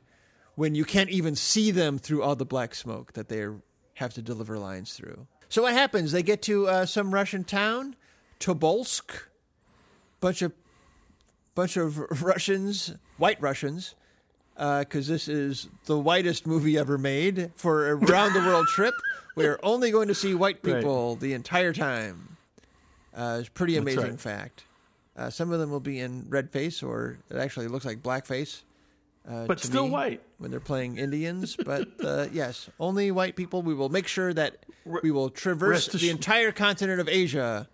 when 0.54 0.74
you 0.74 0.84
can't 0.84 1.10
even 1.10 1.34
see 1.36 1.70
them 1.70 1.98
through 1.98 2.22
all 2.22 2.36
the 2.36 2.44
black 2.46 2.74
smoke 2.74 3.12
that 3.14 3.28
they 3.28 3.46
have 3.94 4.14
to 4.14 4.22
deliver 4.22 4.58
lines 4.58 4.94
through. 4.94 5.26
So 5.48 5.62
what 5.62 5.72
happens? 5.72 6.12
They 6.12 6.22
get 6.22 6.42
to 6.42 6.66
uh, 6.68 6.86
some 6.86 7.12
Russian 7.14 7.44
town, 7.44 7.96
Tobolsk. 8.40 9.10
Bunch 10.20 10.42
of 10.42 10.52
bunch 11.54 11.76
of 11.76 11.98
Russians, 12.22 12.94
white 13.18 13.40
Russians, 13.40 13.94
because 14.56 15.06
this 15.08 15.28
is 15.28 15.68
the 15.86 15.98
whitest 15.98 16.46
movie 16.46 16.76
ever 16.78 16.98
made 16.98 17.52
for 17.54 17.88
a 17.90 17.94
round 18.12 18.34
the 18.34 18.40
world 18.40 18.66
trip. 18.68 18.94
We 19.36 19.46
are 19.46 19.58
only 19.62 19.90
going 19.90 20.08
to 20.08 20.14
see 20.14 20.34
white 20.34 20.58
Right. 20.62 20.76
people 20.76 21.16
the 21.16 21.34
entire 21.34 21.72
time. 21.74 22.36
Uh, 23.14 23.38
it's 23.40 23.48
a 23.48 23.52
pretty 23.52 23.76
amazing 23.76 24.02
right. 24.02 24.20
fact. 24.20 24.64
Uh, 25.16 25.30
some 25.30 25.50
of 25.52 25.58
them 25.58 25.70
will 25.70 25.80
be 25.80 25.98
in 26.00 26.26
red 26.28 26.50
face, 26.50 26.82
or 26.82 27.18
it 27.30 27.36
actually 27.36 27.68
looks 27.68 27.84
like 27.86 28.02
blackface. 28.02 28.62
Uh, 29.28 29.46
But 29.46 29.58
still 29.60 29.88
white. 29.88 30.20
when 30.38 30.50
they're 30.50 30.60
playing 30.60 30.98
Indians. 30.98 31.56
But 31.56 31.88
uh, 32.04 32.26
yes, 32.32 32.68
only 32.78 33.10
white 33.10 33.34
people. 33.34 33.62
We 33.62 33.74
will 33.74 33.88
make 33.88 34.06
sure 34.06 34.32
that 34.34 34.64
we 35.02 35.10
will 35.10 35.30
traverse 35.30 35.86
the 35.88 36.10
entire 36.10 36.52
continent 36.52 37.00
of 37.00 37.08
Asia 37.08 37.68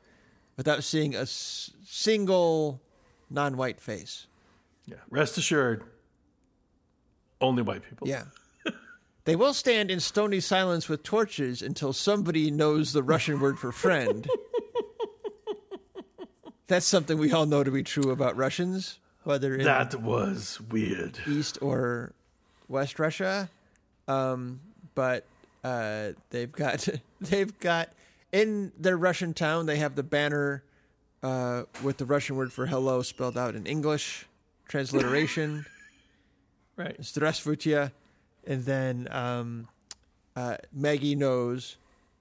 without 0.56 0.84
seeing 0.84 1.14
a 1.14 1.22
s- 1.22 1.70
single 1.84 2.80
non-white 3.28 3.80
face. 3.80 4.26
Yeah. 4.86 4.96
Rest 5.10 5.36
assured, 5.36 5.82
only 7.40 7.62
white 7.62 7.82
people. 7.88 8.08
Yeah. 8.08 8.24
They 9.24 9.36
will 9.36 9.54
stand 9.54 9.88
in 9.92 10.00
stony 10.00 10.40
silence 10.40 10.88
with 10.88 11.04
torches 11.04 11.62
until 11.62 11.92
somebody 11.92 12.50
knows 12.50 12.92
the 12.92 13.04
Russian 13.04 13.38
word 13.38 13.56
for 13.56 13.70
friend. 13.70 14.26
That's 16.71 16.85
something 16.85 17.17
we 17.17 17.31
all 17.31 17.45
know 17.45 17.63
to 17.63 17.71
be 17.71 17.83
true 17.83 18.11
about 18.11 18.35
Russians, 18.35 18.99
whether 19.23 19.55
in 19.55 19.63
That 19.63 19.95
was 20.01 20.59
weird. 20.61 21.19
East 21.27 21.57
or 21.61 22.13
West 22.67 22.99
Russia. 22.99 23.49
Um, 24.07 24.59
but 24.95 25.25
uh, 25.63 26.11
they've 26.29 26.51
got 26.51 26.87
they've 27.21 27.57
got 27.59 27.89
in 28.31 28.71
their 28.77 28.97
Russian 28.97 29.33
town 29.33 29.65
they 29.65 29.77
have 29.77 29.95
the 29.95 30.03
banner 30.03 30.63
uh, 31.23 31.63
with 31.83 31.97
the 31.97 32.05
Russian 32.05 32.35
word 32.35 32.53
for 32.53 32.65
hello 32.65 33.01
spelled 33.01 33.37
out 33.37 33.55
in 33.55 33.65
English 33.65 34.25
transliteration. 34.67 35.65
Right. 36.75 36.97
Здравствуйте. 36.99 37.91
And 38.45 38.63
then 38.63 39.07
um, 39.11 39.67
uh, 40.35 40.57
Maggie 40.71 41.15
knows, 41.15 41.77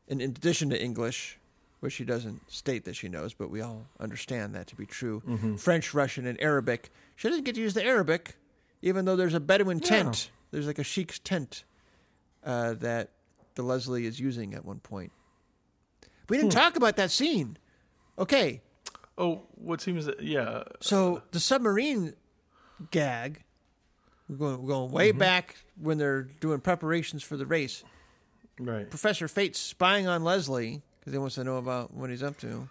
and 0.09 0.21
in 0.21 0.31
addition 0.31 0.71
to 0.71 0.83
English, 0.83 1.39
which 1.82 1.94
she 1.94 2.06
doesn't 2.06 2.50
state 2.50 2.86
that 2.86 2.96
she 2.96 3.10
knows, 3.10 3.34
but 3.34 3.50
we 3.50 3.62
all 3.62 3.86
understand 4.00 4.56
that 4.56 4.68
to 4.68 4.76
be 4.76 4.86
true, 4.86 5.22
mm-hmm. 5.28 5.56
French, 5.56 5.94
Russian, 5.94 6.26
and 6.26 6.42
Arabic. 6.42 6.90
She 7.16 7.28
doesn't 7.28 7.44
get 7.44 7.56
to 7.56 7.62
use 7.62 7.74
the 7.74 7.84
Arabic, 7.84 8.36
even 8.82 9.06
though 9.06 9.16
there's 9.16 9.34
a 9.34 9.40
Bedouin 9.40 9.80
tent. 9.80 10.32
There's 10.52 10.68
like 10.68 10.80
a 10.80 10.84
sheik's 10.84 11.20
tent 11.20 11.64
uh, 12.44 12.74
that 12.76 13.10
the 13.56 13.64
Leslie 13.64 14.06
is 14.06 14.20
using 14.20 14.54
at 14.54 14.64
one 14.64 14.80
point. 14.80 15.12
We 16.30 16.38
didn't 16.38 16.54
hmm. 16.54 16.60
talk 16.60 16.78
about 16.78 16.96
that 16.96 17.12
scene. 17.12 17.58
Okay, 18.18 18.62
Oh, 19.18 19.44
what 19.56 19.82
seems 19.82 20.10
yeah. 20.20 20.64
so 20.80 21.22
the 21.32 21.40
submarine 21.40 22.16
gag, 22.90 23.44
we're 24.28 24.38
going, 24.38 24.62
we're 24.62 24.68
going 24.68 24.92
way 24.92 25.10
mm-hmm. 25.10 25.20
back 25.20 25.58
when 25.80 25.98
they're 25.98 26.24
doing 26.24 26.60
preparations 26.60 27.22
for 27.22 27.38
the 27.38 27.46
race. 27.46 27.84
Right. 28.60 28.90
Professor 28.90 29.28
Fate's 29.28 29.60
spying 29.60 30.08
on 30.08 30.24
Leslie 30.24 30.82
because 31.02 31.14
he 31.14 31.20
wants 31.20 31.36
to 31.36 31.44
know 31.44 31.58
about 31.58 31.94
what 31.94 32.10
he's 32.10 32.24
up 32.24 32.38
to. 32.38 32.70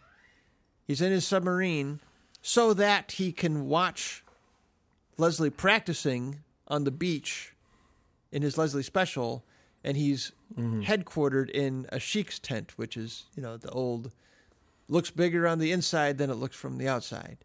He's 0.86 1.02
in 1.02 1.12
his 1.12 1.26
submarine 1.26 2.00
so 2.40 2.72
that 2.72 3.12
he 3.12 3.32
can 3.32 3.66
watch 3.66 4.24
Leslie 5.18 5.50
practicing 5.50 6.40
on 6.68 6.84
the 6.84 6.90
beach 6.90 7.52
in 8.32 8.42
his 8.42 8.56
Leslie 8.56 8.82
special, 8.82 9.44
and 9.84 9.96
he's 9.96 10.32
mm-hmm. 10.56 10.82
headquartered 10.82 11.50
in 11.50 11.86
a 11.90 11.98
sheik's 11.98 12.38
tent, 12.38 12.72
which 12.76 12.96
is 12.96 13.24
you 13.36 13.42
know 13.42 13.56
the 13.56 13.70
old 13.70 14.12
looks 14.88 15.10
bigger 15.10 15.46
on 15.46 15.58
the 15.58 15.72
inside 15.72 16.18
than 16.18 16.30
it 16.30 16.34
looks 16.34 16.56
from 16.56 16.78
the 16.78 16.88
outside. 16.88 17.38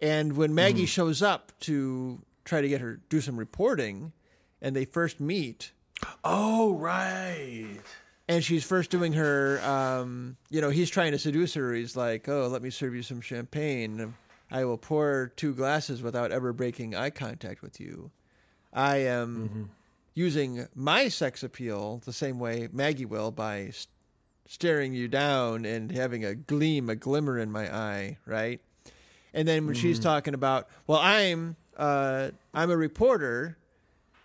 And 0.00 0.36
when 0.36 0.54
Maggie 0.54 0.82
mm-hmm. 0.82 0.86
shows 0.86 1.22
up 1.22 1.52
to 1.60 2.22
try 2.44 2.60
to 2.60 2.68
get 2.68 2.80
her 2.80 3.00
do 3.08 3.20
some 3.20 3.36
reporting, 3.36 4.12
and 4.62 4.74
they 4.74 4.84
first 4.84 5.20
meet, 5.20 5.72
Oh, 6.24 6.74
right. 6.74 7.80
And 8.28 8.44
she's 8.44 8.64
first 8.64 8.90
doing 8.90 9.14
her 9.14 9.60
um, 9.64 10.36
you 10.50 10.60
know 10.60 10.70
he's 10.70 10.90
trying 10.90 11.12
to 11.12 11.18
seduce 11.18 11.54
her. 11.54 11.72
He's 11.74 11.96
like 11.96 12.28
oh 12.28 12.48
let 12.48 12.62
me 12.62 12.70
serve 12.70 12.94
you 12.94 13.02
some 13.02 13.20
champagne. 13.20 14.14
I 14.50 14.64
will 14.64 14.78
pour 14.78 15.32
two 15.36 15.54
glasses 15.54 16.00
without 16.02 16.32
ever 16.32 16.52
breaking 16.54 16.94
eye 16.94 17.10
contact 17.10 17.60
with 17.62 17.78
you. 17.80 18.10
I 18.72 18.98
am 18.98 19.70
using 20.14 20.66
my 20.74 21.08
sex 21.08 21.42
appeal 21.42 22.00
the 22.04 22.12
same 22.12 22.38
way 22.38 22.68
maggie 22.72 23.04
will 23.04 23.30
by 23.30 23.64
s- 23.64 23.86
staring 24.46 24.92
you 24.94 25.06
down 25.08 25.64
and 25.66 25.92
having 25.92 26.24
a 26.24 26.34
gleam 26.34 26.88
a 26.88 26.96
glimmer 26.96 27.38
in 27.38 27.52
my 27.52 27.72
eye 27.74 28.16
right? 28.26 28.60
And 29.34 29.46
then 29.46 29.66
when 29.66 29.74
she's 29.74 30.00
talking 30.00 30.32
about 30.34 30.68
well 30.86 30.98
i'm 31.00 31.56
uh, 31.76 32.30
i'm 32.54 32.70
a 32.70 32.76
reporter 32.76 33.57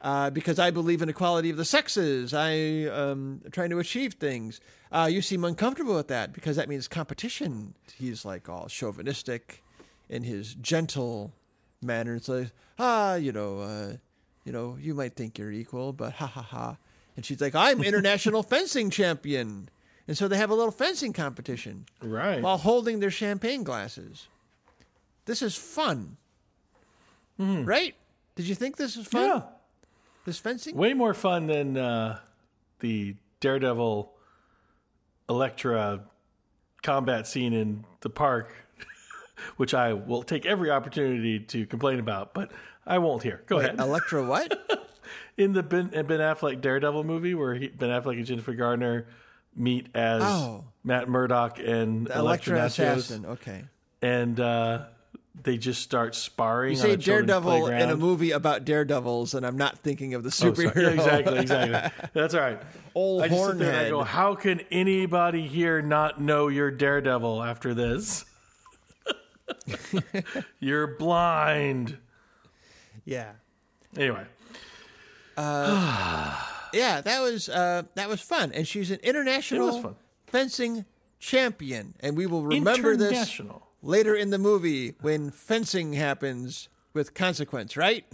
uh, 0.03 0.29
because 0.29 0.59
I 0.59 0.69
believe 0.69 1.01
in 1.01 1.09
equality 1.09 1.49
of 1.49 1.57
the 1.57 1.65
sexes. 1.65 2.33
I 2.33 2.49
am 2.51 3.41
trying 3.51 3.69
to 3.71 3.79
achieve 3.79 4.13
things. 4.15 4.59
Uh, 4.91 5.07
you 5.11 5.21
seem 5.21 5.43
uncomfortable 5.43 5.95
with 5.95 6.09
that 6.09 6.33
because 6.33 6.55
that 6.57 6.69
means 6.69 6.87
competition. 6.87 7.73
He's 7.95 8.23
like 8.25 8.47
all 8.49 8.67
chauvinistic 8.67 9.63
in 10.09 10.23
his 10.23 10.53
gentle 10.55 11.33
manner. 11.81 12.15
It's 12.15 12.29
like, 12.29 12.51
ah, 12.77 13.15
you 13.15 13.31
know, 13.31 13.59
uh, 13.59 13.93
you 14.45 14.51
know, 14.51 14.77
you 14.79 14.93
might 14.93 15.15
think 15.15 15.37
you're 15.39 15.51
equal, 15.51 15.93
but 15.93 16.13
ha 16.13 16.27
ha 16.27 16.41
ha. 16.41 16.77
And 17.15 17.25
she's 17.25 17.39
like, 17.41 17.55
I'm 17.55 17.81
international 17.83 18.43
fencing 18.53 18.89
champion. 18.89 19.69
And 20.07 20.17
so 20.17 20.27
they 20.27 20.35
have 20.37 20.49
a 20.49 20.53
little 20.55 20.71
fencing 20.71 21.13
competition 21.13 21.85
Right. 22.01 22.41
while 22.41 22.57
holding 22.57 22.99
their 22.99 23.09
champagne 23.11 23.63
glasses. 23.63 24.27
This 25.25 25.41
is 25.41 25.55
fun. 25.55 26.17
Right? 27.39 27.95
Did 28.35 28.47
you 28.47 28.55
think 28.55 28.77
this 28.77 28.95
was 28.97 29.07
fun? 29.07 29.27
yeah. 29.27 29.41
This 30.25 30.39
fencing? 30.39 30.75
Way 30.75 30.93
more 30.93 31.13
fun 31.13 31.47
than 31.47 31.75
uh, 31.77 32.19
the 32.79 33.15
Daredevil 33.41 34.13
Elektra 35.29 36.01
combat 36.81 37.27
scene 37.27 37.53
in 37.53 37.85
the 38.01 38.09
park, 38.09 38.49
which 39.57 39.73
I 39.73 39.93
will 39.93 40.23
take 40.23 40.45
every 40.45 40.69
opportunity 40.69 41.39
to 41.39 41.65
complain 41.65 41.99
about, 41.99 42.33
but 42.33 42.51
I 42.85 42.97
won't 42.99 43.23
here. 43.23 43.43
Go 43.47 43.59
ahead. 43.59 43.75
Electra 43.79 44.25
what? 44.25 44.57
in 45.37 45.53
the 45.53 45.63
Ben, 45.63 45.87
Ben 45.89 46.05
Affleck 46.19 46.61
Daredevil 46.61 47.03
movie, 47.03 47.33
where 47.35 47.55
he, 47.55 47.67
Ben 47.69 47.89
Affleck 47.89 48.13
and 48.17 48.25
Jennifer 48.25 48.53
Garner 48.53 49.07
meet 49.55 49.87
as 49.95 50.23
Oh. 50.23 50.65
Matt 50.83 51.07
Murdock 51.07 51.59
and 51.59 52.09
Elektra 52.09 52.57
Electra 52.57 52.59
Natchios, 52.59 52.97
assassin. 52.97 53.25
Okay. 53.25 53.63
and 54.01 54.39
uh, 54.39 54.85
they 55.41 55.57
just 55.57 55.81
start 55.81 56.13
sparring. 56.15 56.73
You 56.75 56.79
on 56.79 56.83
say 56.83 56.95
Daredevil 56.95 57.67
in 57.67 57.89
a 57.89 57.95
movie 57.97 58.31
about 58.31 58.65
daredevils, 58.65 59.33
and 59.33 59.45
I'm 59.45 59.57
not 59.57 59.79
thinking 59.79 60.13
of 60.13 60.23
the 60.23 60.29
Oh, 60.29 60.51
superhero. 60.51 60.75
Yeah, 60.75 60.89
exactly, 60.89 61.39
exactly. 61.39 62.07
That's 62.13 62.33
all 62.35 62.41
right. 62.41 62.61
Old 62.95 63.23
I 63.23 63.27
just 63.29 63.39
sit 63.45 63.57
there 63.57 63.67
and 63.69 63.75
I 63.75 63.89
hornhead. 63.89 63.91
go, 63.91 64.03
how 64.03 64.35
can 64.35 64.59
anybody 64.71 65.47
here 65.47 65.81
not 65.81 66.21
know 66.21 66.47
you're 66.49 66.69
Daredevil 66.71 67.41
after 67.43 67.73
this? 67.73 68.25
you're 70.59 70.87
blind. 70.97 71.97
yeah. 73.05 73.31
Anyway, 73.97 74.25
Yeah, 75.37 77.01
that 77.01 77.21
was 77.21 77.49
uh, 77.49 77.83
that 77.95 78.09
was 78.09 78.19
fun, 78.21 78.51
and 78.53 78.67
she's 78.67 78.89
an 78.89 78.99
international 79.03 79.95
fencing 80.27 80.85
champion, 81.19 81.93
and 81.99 82.17
we 82.17 82.25
will 82.25 82.43
remember 82.43 82.95
this 82.95 83.11
international. 83.11 83.67
Later 83.83 84.15
in 84.15 84.31
the 84.31 84.39
movie 84.39 84.95
when 85.01 85.29
fencing 85.29 85.93
happens 85.93 86.69
with 86.93 87.13
consequence, 87.13 87.77
right? 87.77 88.05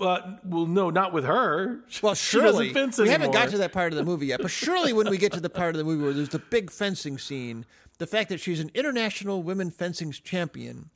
Uh, 0.00 0.36
well, 0.44 0.66
no, 0.66 0.90
not 0.90 1.12
with 1.12 1.24
her. 1.24 1.80
Well, 2.02 2.14
surely 2.16 2.72
we 2.72 3.08
haven't 3.08 3.32
got 3.32 3.50
to 3.50 3.58
that 3.58 3.72
part 3.72 3.92
of 3.92 3.96
the 3.98 4.04
movie 4.04 4.26
yet, 4.26 4.40
but 4.40 4.50
surely 4.50 4.92
when 4.92 5.10
we 5.10 5.18
get 5.18 5.32
to 5.34 5.40
the 5.40 5.50
part 5.50 5.74
of 5.74 5.78
the 5.78 5.84
movie 5.84 6.02
where 6.02 6.12
there's 6.12 6.30
the 6.30 6.38
big 6.38 6.70
fencing 6.70 7.18
scene, 7.18 7.64
the 7.98 8.06
fact 8.06 8.28
that 8.30 8.40
she's 8.40 8.60
an 8.60 8.70
international 8.74 9.42
women 9.42 9.70
fencing 9.70 10.10
champion 10.12 10.90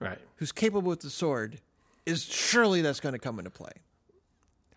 Right. 0.00 0.18
who's 0.36 0.50
capable 0.50 0.88
with 0.88 1.00
the 1.00 1.10
sword 1.10 1.60
is 2.06 2.24
surely 2.24 2.82
that's 2.82 2.98
going 2.98 3.12
to 3.12 3.20
come 3.20 3.38
into 3.38 3.50
play. 3.50 3.70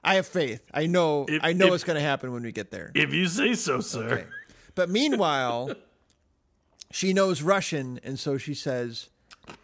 I 0.04 0.16
have 0.16 0.28
faith. 0.28 0.64
I 0.72 0.86
know. 0.86 1.26
If- 1.28 1.44
I 1.44 1.54
know 1.54 1.68
if- 1.70 1.74
it's 1.76 1.84
going 1.84 1.96
to 1.96 2.02
happen 2.06 2.32
when 2.32 2.44
we 2.44 2.52
get 2.52 2.70
there. 2.70 2.92
If 2.94 3.12
you 3.12 3.26
say 3.28 3.56
so, 3.56 3.80
sir. 3.80 4.04
Okay. 4.08 4.26
But 4.76 4.92
meanwhile, 4.92 5.72
she 6.96 7.12
knows 7.12 7.42
Russian, 7.42 8.00
and 8.06 8.18
so 8.18 8.38
she 8.38 8.54
says, 8.54 9.10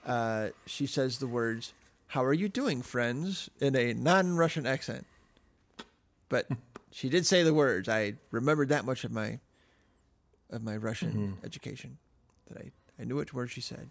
uh, 0.06 0.50
she 0.66 0.86
says 0.86 1.20
the 1.20 1.28
words, 1.28 1.74
"How 2.08 2.24
are 2.26 2.34
you 2.34 2.50
doing, 2.50 2.82
friends?" 2.82 3.50
in 3.62 3.74
a 3.76 3.94
non-Russian 3.94 4.66
accent. 4.68 5.06
But 6.28 6.48
she 6.92 7.08
did 7.08 7.26
say 7.26 7.44
the 7.44 7.54
words. 7.54 7.88
I 7.88 8.16
remembered 8.32 8.68
that 8.70 8.84
much 8.84 9.06
of 9.06 9.12
my 9.14 9.40
of 10.50 10.62
my 10.62 10.76
Russian 10.76 11.12
Mm-hmm. 11.14 11.46
education 11.46 11.98
that 12.50 12.58
I 12.58 12.72
I 13.00 13.06
knew 13.06 13.16
which 13.16 13.34
word 13.34 13.50
she 13.50 13.62
said. 13.62 13.90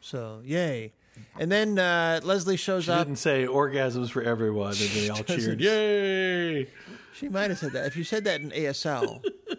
So 0.00 0.40
yay! 0.42 0.92
And 1.38 1.52
then 1.52 1.78
uh, 1.78 2.20
Leslie 2.22 2.56
shows 2.56 2.84
She 2.86 2.90
up. 2.90 3.06
didn't 3.06 3.18
say 3.18 3.46
orgasms 3.46 4.10
for 4.10 4.22
everyone, 4.22 4.70
and 4.72 4.90
they 4.96 5.08
all 5.12 5.22
cheered. 5.24 5.60
Yay! 5.60 6.68
She 7.12 7.28
might 7.28 7.50
have 7.50 7.58
said 7.58 7.72
that. 7.72 7.86
If 7.86 7.96
you 7.96 8.04
said 8.04 8.24
that 8.24 8.40
in 8.40 8.50
ASL, 8.50 9.22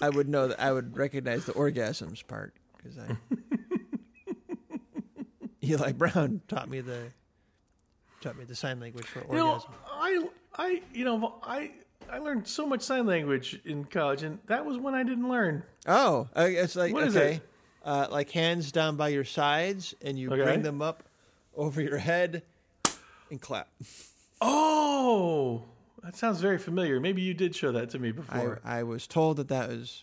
I 0.00 0.10
would 0.10 0.28
know 0.28 0.48
that 0.48 0.60
I 0.60 0.72
would 0.72 0.96
recognize 0.96 1.44
the 1.44 1.52
orgasms 1.52 2.26
part 2.26 2.54
because 2.76 2.98
I 2.98 3.16
Eli 5.62 5.92
Brown 5.92 6.40
taught 6.48 6.68
me 6.70 6.80
the 6.80 7.12
taught 8.20 8.36
me 8.38 8.44
the 8.44 8.54
sign 8.54 8.80
language 8.80 9.06
for 9.06 9.20
You 9.30 9.36
know, 9.38 9.52
orgasm. 9.52 9.70
I, 9.90 10.28
I, 10.56 10.82
you 10.92 11.04
know, 11.04 11.38
I, 11.42 11.72
I 12.10 12.18
learned 12.18 12.46
so 12.48 12.66
much 12.66 12.82
sign 12.82 13.06
language 13.06 13.60
in 13.64 13.84
college, 13.84 14.22
and 14.22 14.38
that 14.46 14.64
was 14.64 14.78
one 14.78 14.94
I 14.94 15.02
didn't 15.04 15.28
learn. 15.28 15.62
Oh, 15.86 16.28
it's 16.36 16.74
like 16.76 16.92
What 16.92 17.04
okay, 17.08 17.34
it? 17.34 17.42
Uh, 17.84 18.06
like 18.10 18.30
hands 18.30 18.72
down 18.72 18.96
by 18.96 19.08
your 19.08 19.24
sides, 19.24 19.94
and 20.02 20.18
you 20.18 20.30
Okay. 20.30 20.42
bring 20.42 20.62
them 20.62 20.80
up 20.82 21.04
over 21.54 21.80
your 21.80 21.98
head 21.98 22.42
and 23.30 23.40
clap. 23.40 23.68
Oh, 24.40 25.64
that 26.02 26.16
sounds 26.16 26.40
very 26.40 26.58
familiar. 26.58 27.00
Maybe 27.00 27.22
you 27.22 27.34
did 27.34 27.54
show 27.54 27.72
that 27.72 27.90
to 27.90 27.98
me 27.98 28.12
before. 28.12 28.60
I 28.64 28.82
was 28.82 29.06
told 29.06 29.38
that 29.38 29.48
that 29.48 29.68
was 29.68 30.02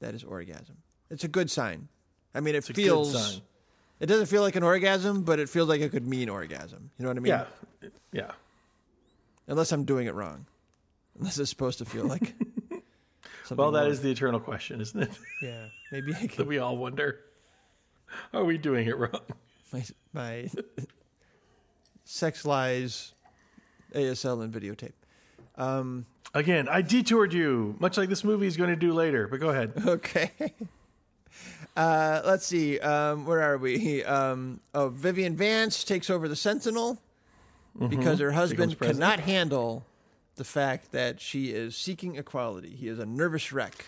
that 0.00 0.14
is 0.14 0.24
orgasm. 0.24 0.78
It's 1.10 1.24
a 1.24 1.28
good 1.28 1.50
sign. 1.50 1.88
I 2.34 2.40
mean, 2.40 2.54
it 2.54 2.68
a 2.68 2.72
good 2.72 2.82
feels 2.82 3.32
sign. 3.32 3.42
It 4.00 4.06
doesn't 4.06 4.26
feel 4.26 4.42
like 4.42 4.54
an 4.56 4.62
orgasm, 4.62 5.22
but 5.22 5.40
it 5.40 5.48
feels 5.48 5.68
like 5.68 5.80
it 5.80 5.90
could 5.90 6.06
mean 6.06 6.28
orgasm. 6.28 6.90
You 6.98 7.02
know 7.02 7.10
what 7.10 7.16
I 7.16 7.20
mean? 7.20 7.30
Yeah, 7.30 7.88
yeah. 8.12 8.30
Unless 9.48 9.72
I'm 9.72 9.84
doing 9.84 10.06
it 10.06 10.14
wrong. 10.14 10.46
Unless 11.18 11.38
it's 11.38 11.50
supposed 11.50 11.78
to 11.78 11.84
feel 11.84 12.04
like. 12.04 12.34
Well, 13.56 13.72
that 13.72 13.86
is 13.86 14.02
the 14.02 14.10
eternal 14.10 14.40
question, 14.40 14.80
isn't 14.82 15.02
it? 15.02 15.10
Yeah, 15.42 15.68
maybe 15.90 16.14
I 16.14 16.26
that 16.36 16.46
we 16.46 16.58
all 16.58 16.76
wonder: 16.76 17.20
Are 18.34 18.44
we 18.44 18.58
doing 18.58 18.88
it 18.88 18.98
wrong? 18.98 19.22
My, 19.72 19.84
my 20.12 20.50
sex 22.04 22.44
lies, 22.44 23.14
ASL 23.94 24.42
and 24.42 24.52
videotape. 24.52 24.92
Um, 25.56 26.06
Again, 26.34 26.68
I 26.68 26.82
detoured 26.82 27.32
you, 27.32 27.74
much 27.78 27.96
like 27.96 28.08
this 28.10 28.22
movie 28.22 28.46
is 28.46 28.56
going 28.58 28.68
to 28.70 28.76
do 28.76 28.92
later. 28.92 29.26
But 29.28 29.40
go 29.40 29.48
ahead. 29.48 29.72
Okay. 29.86 30.30
Uh, 31.76 32.20
let's 32.24 32.44
see. 32.46 32.78
Um, 32.80 33.24
where 33.24 33.40
are 33.40 33.56
we? 33.56 34.02
Um, 34.04 34.60
oh, 34.74 34.88
Vivian 34.88 35.36
Vance 35.36 35.84
takes 35.84 36.10
over 36.10 36.26
the 36.28 36.34
Sentinel 36.36 37.00
because 37.88 38.18
her 38.18 38.32
husband 38.32 38.78
cannot 38.80 39.20
handle 39.20 39.84
the 40.34 40.44
fact 40.44 40.90
that 40.92 41.20
she 41.20 41.50
is 41.50 41.76
seeking 41.76 42.16
equality. 42.16 42.70
He 42.70 42.88
is 42.88 42.98
a 42.98 43.06
nervous 43.06 43.52
wreck. 43.52 43.86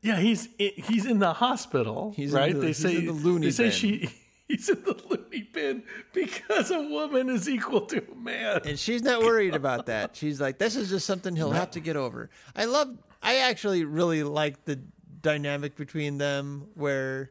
Yeah, 0.00 0.18
he's 0.18 0.48
he's 0.58 1.04
in 1.04 1.18
the 1.18 1.34
hospital, 1.34 2.14
He's 2.16 2.32
in 2.32 2.38
right? 2.38 2.54
the- 2.54 2.60
they 2.60 2.72
say 2.72 2.96
in 2.96 3.06
the 3.06 3.12
loony 3.12 3.48
they 3.48 3.50
say 3.52 3.64
bin. 3.64 3.72
she 3.72 4.10
he's 4.50 4.68
in 4.68 4.82
the 4.82 5.00
loony 5.08 5.42
bin 5.52 5.82
because 6.12 6.70
a 6.70 6.80
woman 6.80 7.28
is 7.28 7.48
equal 7.48 7.82
to 7.82 8.02
a 8.10 8.14
man. 8.14 8.60
And 8.64 8.78
she's 8.78 9.02
not 9.02 9.20
worried 9.22 9.54
about 9.62 9.86
that. 9.86 10.16
She's 10.16 10.40
like, 10.40 10.58
this 10.58 10.76
is 10.76 10.90
just 10.90 11.06
something 11.06 11.36
he'll 11.36 11.52
have 11.52 11.70
to 11.72 11.80
get 11.80 11.96
over. 11.96 12.30
I 12.56 12.64
love, 12.64 12.96
I 13.22 13.36
actually 13.38 13.84
really 13.84 14.22
like 14.22 14.64
the 14.64 14.80
dynamic 15.22 15.76
between 15.76 16.18
them 16.18 16.66
where, 16.74 17.30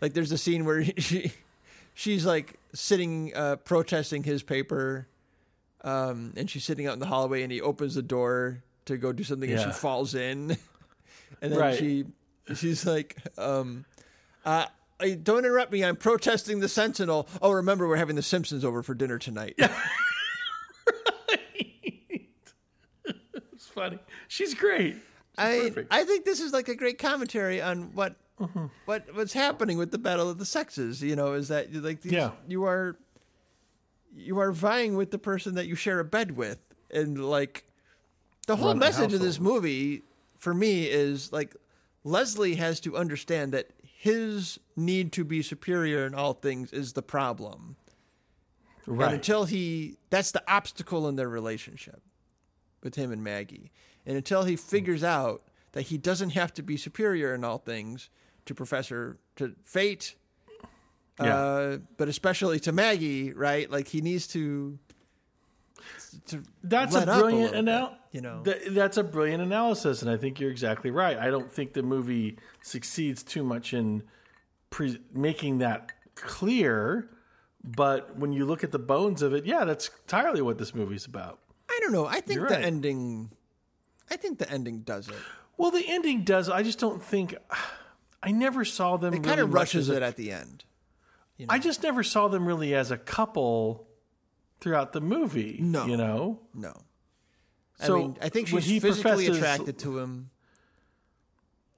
like, 0.00 0.12
there's 0.14 0.32
a 0.32 0.38
scene 0.38 0.64
where 0.64 0.84
she, 0.98 1.32
she's 1.94 2.26
like 2.26 2.58
sitting, 2.74 3.32
uh, 3.34 3.56
protesting 3.56 4.22
his 4.22 4.42
paper. 4.42 5.06
Um, 5.82 6.34
and 6.36 6.50
she's 6.50 6.64
sitting 6.64 6.86
out 6.86 6.92
in 6.92 6.98
the 6.98 7.06
hallway 7.06 7.42
and 7.42 7.50
he 7.50 7.62
opens 7.62 7.94
the 7.94 8.02
door 8.02 8.62
to 8.84 8.98
go 8.98 9.12
do 9.12 9.22
something 9.24 9.50
and 9.50 9.60
she 9.60 9.70
falls 9.72 10.14
in. 10.14 10.56
And 11.42 11.52
then 11.52 11.58
Right. 11.60 11.78
she, 11.78 12.04
she's 12.54 12.84
like, 12.84 13.16
um, 13.38 13.86
uh, 14.44 14.66
don't 15.00 15.38
interrupt 15.40 15.72
me. 15.72 15.84
I'm 15.84 15.96
protesting 15.96 16.60
the 16.60 16.68
Sentinel. 16.68 17.28
Oh, 17.42 17.50
remember, 17.52 17.88
we're 17.88 17.96
having 17.96 18.16
the 18.16 18.22
Simpsons 18.22 18.64
over 18.64 18.82
for 18.82 18.94
dinner 18.94 19.18
tonight. 19.18 19.58
It's 23.52 23.66
funny. 23.66 23.98
She's 24.28 24.54
great. 24.54 24.96
I 25.36 25.64
perfect. 25.68 25.92
I 25.92 26.04
think 26.04 26.24
this 26.24 26.40
is 26.40 26.52
like 26.52 26.68
a 26.68 26.74
great 26.74 26.98
commentary 26.98 27.60
on 27.60 27.94
what 27.94 28.16
Mm-hmm. 28.40 28.66
what 28.86 29.04
what's 29.14 29.34
happening 29.34 29.76
with 29.76 29.90
the 29.90 29.98
battle 29.98 30.30
of 30.30 30.38
the 30.38 30.46
sexes. 30.46 31.02
You 31.02 31.14
know, 31.14 31.34
is 31.34 31.48
that 31.48 31.74
like 31.74 32.00
these, 32.00 32.12
Yeah. 32.12 32.30
you 32.48 32.64
are 32.64 32.96
you 34.14 34.38
are 34.38 34.50
vying 34.50 34.96
with 34.96 35.10
the 35.10 35.18
person 35.18 35.56
that 35.56 35.66
you 35.66 35.74
share 35.74 36.00
a 36.00 36.04
bed 36.06 36.30
with, 36.38 36.58
and 36.90 37.22
like 37.22 37.64
the 38.46 38.56
whole 38.56 38.68
Run 38.68 38.78
the 38.78 38.86
message 38.86 39.12
of 39.12 39.20
this 39.20 39.38
movie 39.38 40.04
for 40.38 40.54
me 40.54 40.84
is 40.86 41.30
like 41.34 41.54
Leslie 42.02 42.54
has 42.54 42.80
to 42.80 42.96
understand 42.96 43.52
that 43.52 43.68
his 44.02 44.58
need 44.76 45.12
to 45.12 45.24
be 45.24 45.42
superior 45.42 46.06
in 46.06 46.14
all 46.14 46.32
things 46.32 46.72
is 46.72 46.94
the 46.94 47.02
problem. 47.02 47.76
And 48.86 48.96
Right. 48.98 49.12
until 49.12 49.44
he, 49.44 49.98
that's 50.08 50.30
the 50.30 50.42
obstacle 50.50 51.06
in 51.06 51.16
their 51.16 51.28
relationship 51.28 52.00
with 52.82 52.94
him 52.94 53.12
and 53.12 53.22
Maggie. 53.22 53.70
And 54.06 54.16
until 54.16 54.44
he 54.44 54.56
figures 54.56 55.04
out 55.04 55.42
that 55.72 55.82
he 55.82 55.98
doesn't 55.98 56.30
have 56.30 56.54
to 56.54 56.62
be 56.62 56.78
superior 56.78 57.34
in 57.34 57.44
all 57.44 57.58
things 57.58 58.08
to 58.46 58.54
Professor, 58.54 59.18
to 59.36 59.54
Fate, 59.64 60.16
Yeah. 61.20 61.36
uh, 61.36 61.78
but 61.98 62.08
especially 62.08 62.58
to 62.60 62.72
Maggie, 62.72 63.34
right? 63.34 63.70
Like 63.70 63.88
he 63.88 64.00
needs 64.00 64.26
to. 64.28 64.78
to 66.28 66.42
That's 66.64 66.94
let 66.94 67.06
a 67.06 67.12
up 67.12 67.18
a 67.18 67.20
brilliant 67.20 67.52
little 67.54 67.68
anal- 67.68 67.96
you 68.10 68.20
know. 68.20 68.42
Th- 68.44 68.68
that's 68.68 68.96
a 68.96 69.04
brilliant 69.04 69.42
analysis, 69.42 70.02
and 70.02 70.10
I 70.10 70.16
think 70.16 70.40
you're 70.40 70.50
exactly 70.50 70.90
right. 70.90 71.16
I 71.18 71.30
don't 71.30 71.50
think 71.50 71.72
the 71.74 71.82
movie 71.82 72.36
succeeds 72.62 73.22
too 73.22 73.42
much 73.44 73.72
in 73.72 74.02
pre- 74.70 75.00
making 75.12 75.58
that 75.58 75.92
clear, 76.14 77.10
but 77.62 78.16
when 78.16 78.32
you 78.32 78.44
look 78.46 78.64
at 78.64 78.72
the 78.72 78.78
bones 78.78 79.22
of 79.22 79.32
it, 79.34 79.44
yeah, 79.46 79.64
that's 79.64 79.90
entirely 80.04 80.42
what 80.42 80.58
this 80.58 80.74
movie's 80.74 81.06
about. 81.06 81.38
I 81.68 81.78
don't 81.82 81.92
know. 81.92 82.06
I 82.06 82.20
think 82.20 82.48
the 82.48 82.58
ending. 82.58 83.30
I 84.10 84.16
think 84.16 84.38
the 84.38 84.50
ending 84.50 84.80
does 84.80 85.08
it. 85.08 85.14
Well, 85.56 85.70
the 85.70 85.84
ending 85.86 86.24
does. 86.24 86.48
I 86.48 86.62
just 86.62 86.78
don't 86.78 87.02
think. 87.02 87.34
I 88.22 88.32
never 88.32 88.64
saw 88.64 88.96
them. 88.96 89.14
It 89.14 89.18
really 89.18 89.28
kind 89.28 89.40
of 89.40 89.54
rushes 89.54 89.88
as 89.88 89.94
a- 89.94 89.98
it 89.98 90.02
at 90.02 90.16
the 90.16 90.32
end. 90.32 90.64
I 91.48 91.58
just 91.58 91.82
never 91.82 92.02
saw 92.02 92.28
them 92.28 92.44
really 92.46 92.74
as 92.74 92.90
a 92.90 92.98
couple 92.98 93.88
throughout 94.60 94.92
the 94.92 95.00
movie. 95.00 95.56
No. 95.62 95.86
you 95.86 95.96
know. 95.96 96.40
No. 96.52 96.74
So 97.82 97.94
I 97.96 97.98
mean, 97.98 98.16
I 98.22 98.28
think 98.28 98.48
she's 98.48 98.64
he 98.66 98.80
physically 98.80 99.26
professes- 99.26 99.36
attracted 99.38 99.78
to 99.80 99.98
him. 99.98 100.30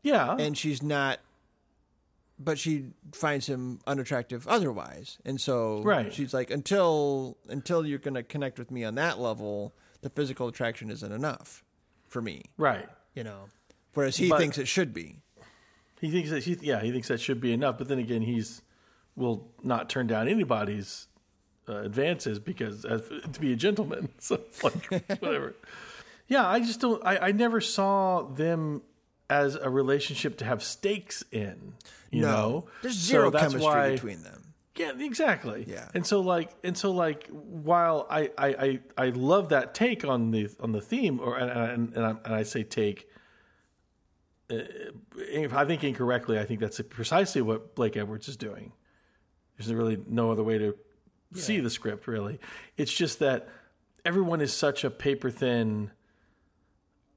Yeah, 0.03 0.37
and 0.39 0.57
she's 0.59 0.83
not 0.83 1.19
but 2.39 2.59
she 2.59 2.87
finds 3.15 3.47
him 3.47 3.79
unattractive 3.87 4.49
otherwise 4.49 5.19
and 5.25 5.41
so 5.41 5.81
Right. 5.83 6.13
she's 6.13 6.35
like 6.35 6.51
until 6.51 7.37
until 7.49 7.87
you're 7.87 8.01
going 8.01 8.15
to 8.15 8.25
connect 8.25 8.59
with 8.59 8.71
me 8.73 8.83
on 8.83 8.97
that 8.97 9.21
level 9.21 9.73
the 10.01 10.11
physical 10.11 10.49
attraction 10.49 10.91
isn't 10.91 11.13
enough 11.13 11.63
for 12.09 12.21
me 12.21 12.43
right. 12.57 12.89
you 13.15 13.23
know 13.23 13.45
whereas 13.95 14.17
he 14.17 14.29
But- 14.29 14.39
thinks 14.41 14.59
it 14.59 14.67
should 14.67 14.93
be 14.93 15.21
He 16.01 16.11
thinks 16.11 16.31
that 16.31 16.43
he, 16.43 16.59
yeah, 16.63 16.81
he 16.83 16.91
thinks 16.91 17.07
that 17.09 17.21
should 17.21 17.41
be 17.41 17.53
enough. 17.53 17.79
But 17.79 17.87
then 17.87 18.01
again, 18.01 18.23
he's 18.23 18.63
will 19.15 19.47
not 19.63 19.89
turn 19.89 20.09
down 20.09 20.27
anybody's 20.27 21.07
uh, 21.69 21.77
advances 21.77 22.41
because 22.41 22.85
as, 22.85 23.03
to 23.33 23.39
be 23.39 23.53
a 23.53 23.57
gentleman. 23.57 24.09
So 24.19 24.41
like 24.65 24.91
whatever. 25.23 25.55
Yeah, 26.33 26.49
I 26.49 26.61
just 26.61 26.81
don't. 26.81 27.01
I, 27.05 27.15
I 27.29 27.33
never 27.33 27.61
saw 27.61 28.23
them 28.23 28.83
as 29.29 29.55
a 29.55 29.69
relationship 29.71 30.39
to 30.39 30.45
have 30.45 30.63
stakes 30.63 31.23
in. 31.31 31.75
You 32.11 32.23
know, 32.23 32.67
there's 32.83 32.95
zero 32.99 33.31
that's 33.31 33.45
chemistry 33.45 33.65
why- 33.65 33.91
between 33.93 34.23
them 34.23 34.41
Yeah, 34.77 34.93
exactly. 34.99 35.65
Yeah. 35.67 35.89
and 35.95 36.07
so 36.07 36.21
like, 36.21 36.51
and 36.63 36.77
so 36.77 36.91
like, 36.91 37.29
while 37.31 38.07
I 38.11 38.31
I 38.37 38.49
I, 38.49 38.81
I 39.07 39.09
love 39.11 39.49
that 39.51 39.75
take 39.75 40.05
on 40.05 40.31
the 40.31 40.49
on 40.61 40.73
the 40.73 40.81
theme, 40.81 41.21
or 41.21 41.37
and 41.39 41.51
and, 41.51 41.97
and, 41.97 42.05
I, 42.07 42.11
and 42.27 42.35
I 42.35 42.43
say 42.45 42.63
take. 42.65 43.09
uh, 44.51 44.57
If 45.17 45.53
I 45.55 45.65
think 45.65 45.85
incorrectly, 45.85 46.39
I 46.39 46.45
think 46.45 46.61
that's 46.61 46.81
precisely 46.91 47.43
what 47.43 47.75
Blake 47.75 47.97
Edwards 47.97 48.29
is 48.29 48.37
doing. 48.37 48.73
There's 49.57 49.73
really 49.73 49.99
no 50.07 50.31
other 50.33 50.43
way 50.43 50.59
to 50.59 50.75
see 51.35 51.61
the 51.61 51.71
script. 51.71 52.07
Really, 52.07 52.39
it's 52.77 52.93
just 52.93 53.19
that 53.21 53.49
everyone 54.05 54.41
is 54.41 54.53
such 54.53 54.85
a 54.85 54.91
paper 54.91 55.31
thin 55.31 55.91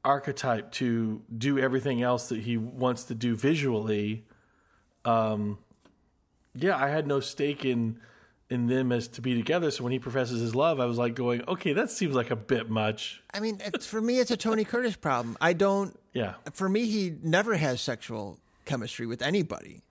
archetype 0.05 0.71
to 0.71 1.21
do 1.35 1.57
everything 1.59 2.01
else 2.01 2.29
that 2.29 2.39
he 2.41 2.57
wants 2.57 3.03
to 3.05 3.15
do 3.15 3.35
visually 3.35 4.23
Um, 5.03 5.57
yeah, 6.55 6.77
I 6.77 6.87
had 6.89 7.05
no 7.05 7.19
stake 7.19 7.65
in 7.65 7.99
in 8.49 8.67
them 8.67 8.91
as 8.91 9.07
to 9.07 9.21
be 9.21 9.35
together. 9.35 9.71
So 9.71 9.83
when 9.83 9.91
he 9.91 9.97
professes 9.99 10.39
his 10.39 10.53
love, 10.55 10.79
I 10.79 10.85
was 10.85 10.97
like 10.99 11.15
going, 11.15 11.43
okay, 11.47 11.73
that 11.73 11.89
seems 11.89 12.15
like 12.15 12.29
a 12.29 12.35
bit 12.35 12.69
much. 12.69 13.21
i 13.33 13.39
mean 13.39 13.59
it's, 13.65 13.87
for 13.87 13.99
me 13.99 14.19
it's 14.19 14.29
a 14.31 14.37
tony 14.37 14.63
curtis 14.63 14.95
problem. 14.95 15.35
I 15.41 15.53
don't 15.53 15.99
Yeah, 16.13 16.35
for 16.53 16.69
me 16.69 16.85
he 16.85 17.15
never 17.23 17.55
has 17.55 17.81
sexual 17.81 18.39
chemistry 18.65 19.05
with 19.07 19.21
anybody. 19.21 19.81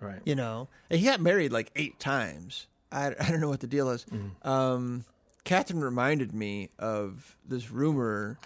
Right. 0.00 0.20
you 0.26 0.34
know? 0.34 0.68
And 0.90 1.00
he 1.00 1.06
got 1.06 1.20
married 1.20 1.50
like 1.52 1.70
eight 1.76 1.98
times. 1.98 2.66
I, 2.92 3.14
I 3.18 3.30
don't 3.30 3.40
know 3.40 3.48
what 3.48 3.60
the 3.60 3.66
deal 3.66 3.88
is. 3.90 4.04
Um, 4.42 5.04
catherine 5.44 5.80
reminded 5.82 6.34
me 6.34 6.68
of 6.78 7.36
this 7.48 7.70
rumor 7.70 8.38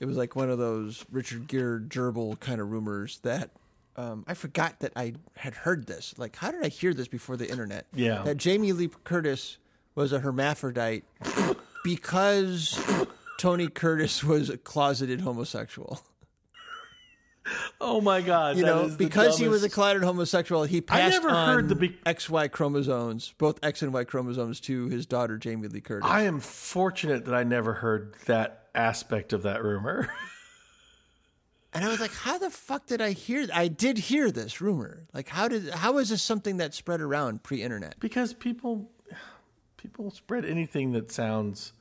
it 0.00 0.06
was 0.06 0.16
like 0.16 0.34
one 0.36 0.50
of 0.50 0.58
those 0.58 1.04
richard 1.10 1.46
gere 1.48 1.80
gerbil 1.80 2.38
kind 2.40 2.60
of 2.60 2.70
rumors 2.70 3.18
that 3.20 3.50
um, 3.96 4.24
i 4.26 4.34
forgot 4.34 4.80
that 4.80 4.92
i 4.96 5.14
had 5.36 5.54
heard 5.54 5.86
this 5.86 6.14
like 6.18 6.36
how 6.36 6.50
did 6.50 6.64
i 6.64 6.68
hear 6.68 6.92
this 6.94 7.08
before 7.08 7.36
the 7.36 7.48
internet 7.48 7.86
Yeah. 7.94 8.22
that 8.22 8.36
jamie 8.36 8.72
lee 8.72 8.90
curtis 9.04 9.58
was 9.94 10.12
a 10.12 10.18
hermaphrodite 10.20 11.04
because 11.84 12.78
tony 13.38 13.68
curtis 13.68 14.24
was 14.24 14.50
a 14.50 14.56
closeted 14.58 15.20
homosexual 15.20 16.00
Oh 17.78 18.00
my 18.00 18.22
god, 18.22 18.56
you 18.56 18.64
know, 18.64 18.88
because 18.96 19.36
he 19.38 19.48
was 19.48 19.62
a 19.64 19.68
closeted 19.68 20.02
homosexual, 20.02 20.64
he 20.64 20.80
passed 20.80 21.12
never 21.22 21.28
on 21.28 21.46
heard 21.46 21.68
the 21.68 21.74
be- 21.74 21.98
XY 22.06 22.50
chromosomes, 22.50 23.34
both 23.36 23.62
X 23.62 23.82
and 23.82 23.92
Y 23.92 24.04
chromosomes, 24.04 24.60
to 24.60 24.88
his 24.88 25.04
daughter 25.04 25.36
Jamie 25.36 25.68
Lee 25.68 25.82
Curtis. 25.82 26.08
I 26.10 26.22
am 26.22 26.40
fortunate 26.40 27.26
that 27.26 27.34
I 27.34 27.44
never 27.44 27.74
heard 27.74 28.14
that 28.24 28.63
aspect 28.74 29.32
of 29.32 29.42
that 29.42 29.62
rumor. 29.62 30.08
and 31.72 31.84
I 31.84 31.88
was 31.88 32.00
like, 32.00 32.12
"How 32.12 32.38
the 32.38 32.50
fuck 32.50 32.86
did 32.86 33.00
I 33.00 33.12
hear? 33.12 33.46
I 33.52 33.68
did 33.68 33.98
hear 33.98 34.30
this 34.30 34.60
rumor. 34.60 35.06
Like, 35.12 35.28
how 35.28 35.48
did? 35.48 35.70
How 35.70 35.98
is 35.98 36.08
this 36.10 36.22
something 36.22 36.58
that 36.58 36.74
spread 36.74 37.00
around 37.00 37.42
pre-internet? 37.42 37.98
because 38.00 38.32
people 38.34 38.90
people 39.76 40.10
spread 40.10 40.44
anything 40.44 40.92
that 40.92 41.10
sounds 41.10 41.72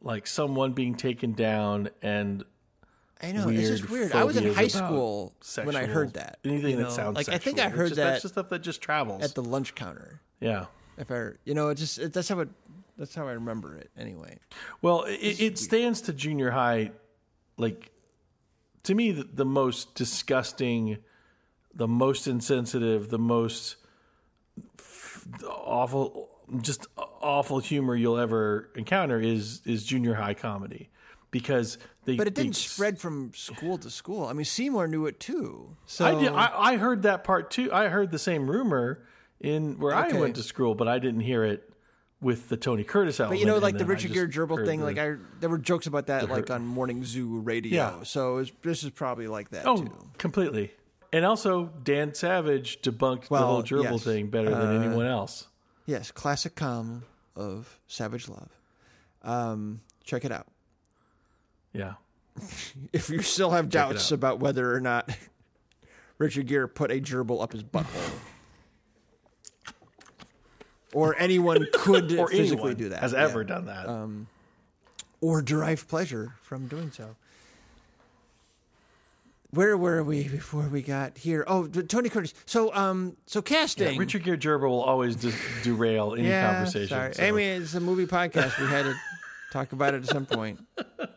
like 0.00 0.26
someone 0.26 0.72
being 0.72 0.94
taken 0.94 1.32
down 1.32 1.88
and 2.02 2.44
I 3.20 3.32
know 3.32 3.46
weird 3.46 3.58
it's 3.58 3.80
just 3.80 3.90
weird. 3.90 4.12
I 4.12 4.22
was 4.22 4.36
in 4.36 4.54
high 4.54 4.68
school 4.68 5.34
when 5.64 5.74
I 5.74 5.86
heard 5.86 6.14
that. 6.14 6.38
Anything 6.44 6.70
you 6.78 6.84
that 6.84 6.92
sounds 6.92 7.16
like 7.16 7.28
I 7.28 7.38
think 7.38 7.58
I 7.58 7.68
heard 7.68 7.88
just- 7.88 7.96
that 7.96 8.04
That's 8.10 8.22
just 8.22 8.34
stuff 8.34 8.48
that 8.50 8.62
just 8.62 8.80
travels. 8.80 9.22
at 9.24 9.34
the 9.34 9.42
lunch 9.42 9.74
counter. 9.74 10.20
yeah. 10.40 10.66
If 10.96 11.12
I, 11.12 11.30
you 11.44 11.54
know, 11.54 11.68
it 11.68 11.76
just 11.76 11.98
it, 12.00 12.12
that's 12.12 12.28
how 12.28 12.40
it 12.40 12.48
that's 12.98 13.14
how 13.14 13.28
I 13.28 13.32
remember 13.32 13.76
it 13.76 13.90
anyway. 13.96 14.38
Well, 14.82 15.04
it, 15.04 15.40
it 15.40 15.58
stands 15.58 16.00
to 16.02 16.12
junior 16.12 16.50
high, 16.50 16.90
like 17.56 17.92
to 18.84 18.94
me, 18.94 19.12
the, 19.12 19.24
the 19.24 19.44
most 19.44 19.94
disgusting, 19.94 20.98
the 21.74 21.88
most 21.88 22.26
insensitive, 22.26 23.10
the 23.10 23.18
most 23.18 23.76
awful, 25.46 26.30
just 26.60 26.86
awful 26.98 27.60
humor 27.60 27.94
you'll 27.94 28.18
ever 28.18 28.70
encounter 28.74 29.20
is 29.20 29.62
is 29.64 29.84
junior 29.84 30.14
high 30.14 30.34
comedy, 30.34 30.90
because 31.30 31.78
they. 32.04 32.16
But 32.16 32.26
it 32.26 32.34
didn't 32.34 32.56
spread 32.56 32.98
from 32.98 33.32
school 33.34 33.78
to 33.78 33.90
school. 33.90 34.24
I 34.24 34.32
mean, 34.32 34.44
Seymour 34.44 34.88
knew 34.88 35.06
it 35.06 35.20
too. 35.20 35.76
So 35.86 36.04
I 36.04 36.20
did. 36.20 36.32
I, 36.32 36.50
I 36.72 36.76
heard 36.76 37.02
that 37.02 37.24
part 37.24 37.50
too. 37.50 37.72
I 37.72 37.88
heard 37.88 38.10
the 38.10 38.18
same 38.18 38.50
rumor 38.50 39.04
in 39.40 39.78
where 39.78 39.94
I 39.94 40.10
went 40.12 40.36
to 40.36 40.42
school, 40.42 40.74
but 40.74 40.88
I 40.88 40.98
didn't 40.98 41.20
hear 41.20 41.44
it 41.44 41.67
with 42.20 42.48
the 42.48 42.56
Tony 42.56 42.82
Curtis 42.84 43.20
element. 43.20 43.38
But 43.38 43.40
you 43.40 43.46
know, 43.46 43.58
like 43.58 43.78
the 43.78 43.84
Richard 43.86 44.12
Gere 44.12 44.26
gerbil 44.28 44.64
thing, 44.66 44.80
the- 44.80 44.84
like 44.86 44.98
I 44.98 45.16
there 45.40 45.48
were 45.50 45.58
jokes 45.58 45.86
about 45.86 46.06
that 46.08 46.28
like 46.28 46.50
on 46.50 46.66
Morning 46.66 47.04
Zoo 47.04 47.38
radio. 47.40 47.74
Yeah. 47.74 48.02
So 48.02 48.34
was, 48.36 48.52
this 48.62 48.82
is 48.82 48.90
probably 48.90 49.26
like 49.28 49.50
that 49.50 49.66
Oh, 49.66 49.82
too. 49.82 49.92
completely. 50.18 50.72
And 51.12 51.24
also, 51.24 51.66
Dan 51.84 52.12
Savage 52.14 52.82
debunked 52.82 53.28
the 53.28 53.38
whole 53.38 53.62
gerbil 53.62 53.92
yes. 53.92 54.04
thing 54.04 54.26
better 54.28 54.50
than 54.50 54.76
Uh, 54.76 54.80
anyone 54.82 55.06
else. 55.06 55.46
Yes, 55.86 56.10
classic 56.10 56.54
com 56.54 57.02
of 57.34 57.80
Savage 57.86 58.28
Love. 58.28 58.50
Um, 59.22 59.80
check 60.04 60.24
it 60.24 60.32
out. 60.32 60.46
Yeah. 61.72 61.94
If 62.92 63.10
you 63.10 63.20
still 63.22 63.50
have 63.50 63.66
it 63.66 63.70
doubts 63.72 64.12
about 64.12 64.38
whether 64.38 64.72
or 64.74 64.80
not 64.80 65.10
Richard 66.18 66.46
Gere 66.46 66.68
put 66.68 66.90
a 66.90 67.00
gerbil 67.00 67.42
up 67.42 67.52
his 67.52 67.62
butthole, 67.64 68.18
or 70.94 71.14
anyone 71.18 71.66
could 71.72 72.12
Or 72.18 72.28
physically 72.28 72.56
anyone 72.56 72.74
do 72.76 72.88
that, 72.90 73.00
has 73.00 73.12
yeah. 73.12 73.24
ever 73.24 73.44
done 73.44 73.66
that. 73.66 73.86
or 75.20 75.42
derive 75.42 75.86
pleasure 75.88 76.34
from 76.42 76.66
doing 76.68 76.90
so. 76.92 77.16
Where 79.50 79.78
were 79.78 80.02
we 80.04 80.28
before 80.28 80.68
we 80.68 80.82
got 80.82 81.16
here? 81.16 81.42
Oh, 81.46 81.66
Tony 81.66 82.10
Curtis. 82.10 82.34
So, 82.44 82.72
um, 82.74 83.16
so 83.26 83.40
casting. 83.40 83.94
Yeah, 83.94 83.98
Richard 83.98 84.22
Gere 84.22 84.36
gerbil 84.36 84.68
will 84.68 84.82
always 84.82 85.16
derail 85.62 86.14
any 86.18 86.28
Yeah, 86.28 86.52
conversation. 86.52 86.88
Sorry. 86.88 87.14
so- 87.14 87.24
I 87.24 87.30
mean, 87.30 87.62
it's 87.62 87.72
a 87.74 87.80
movie 87.80 88.06
podcast. 88.06 88.60
We 88.60 88.66
had 88.66 88.82
to 88.82 88.94
talk 89.52 89.72
about 89.72 89.94
it 89.94 90.02
at 90.02 90.08
some 90.10 90.26
point. 90.26 90.60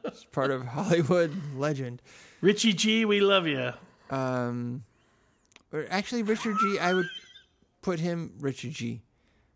It's 0.06 0.24
part 0.32 0.50
of 0.50 0.66
Hollywood 0.66 1.34
legend. 1.58 2.02
Richie 2.40 2.72
G, 2.72 3.04
we 3.04 3.20
love 3.20 3.48
you. 3.48 3.74
Um, 4.10 4.84
or 5.74 5.86
actually, 5.90 6.24
Richard 6.24 6.56
G. 6.62 6.80
I 6.80 6.94
would 6.94 7.08
put 7.82 8.00
him 8.00 8.32
Richard 8.40 8.72
G. 8.72 9.02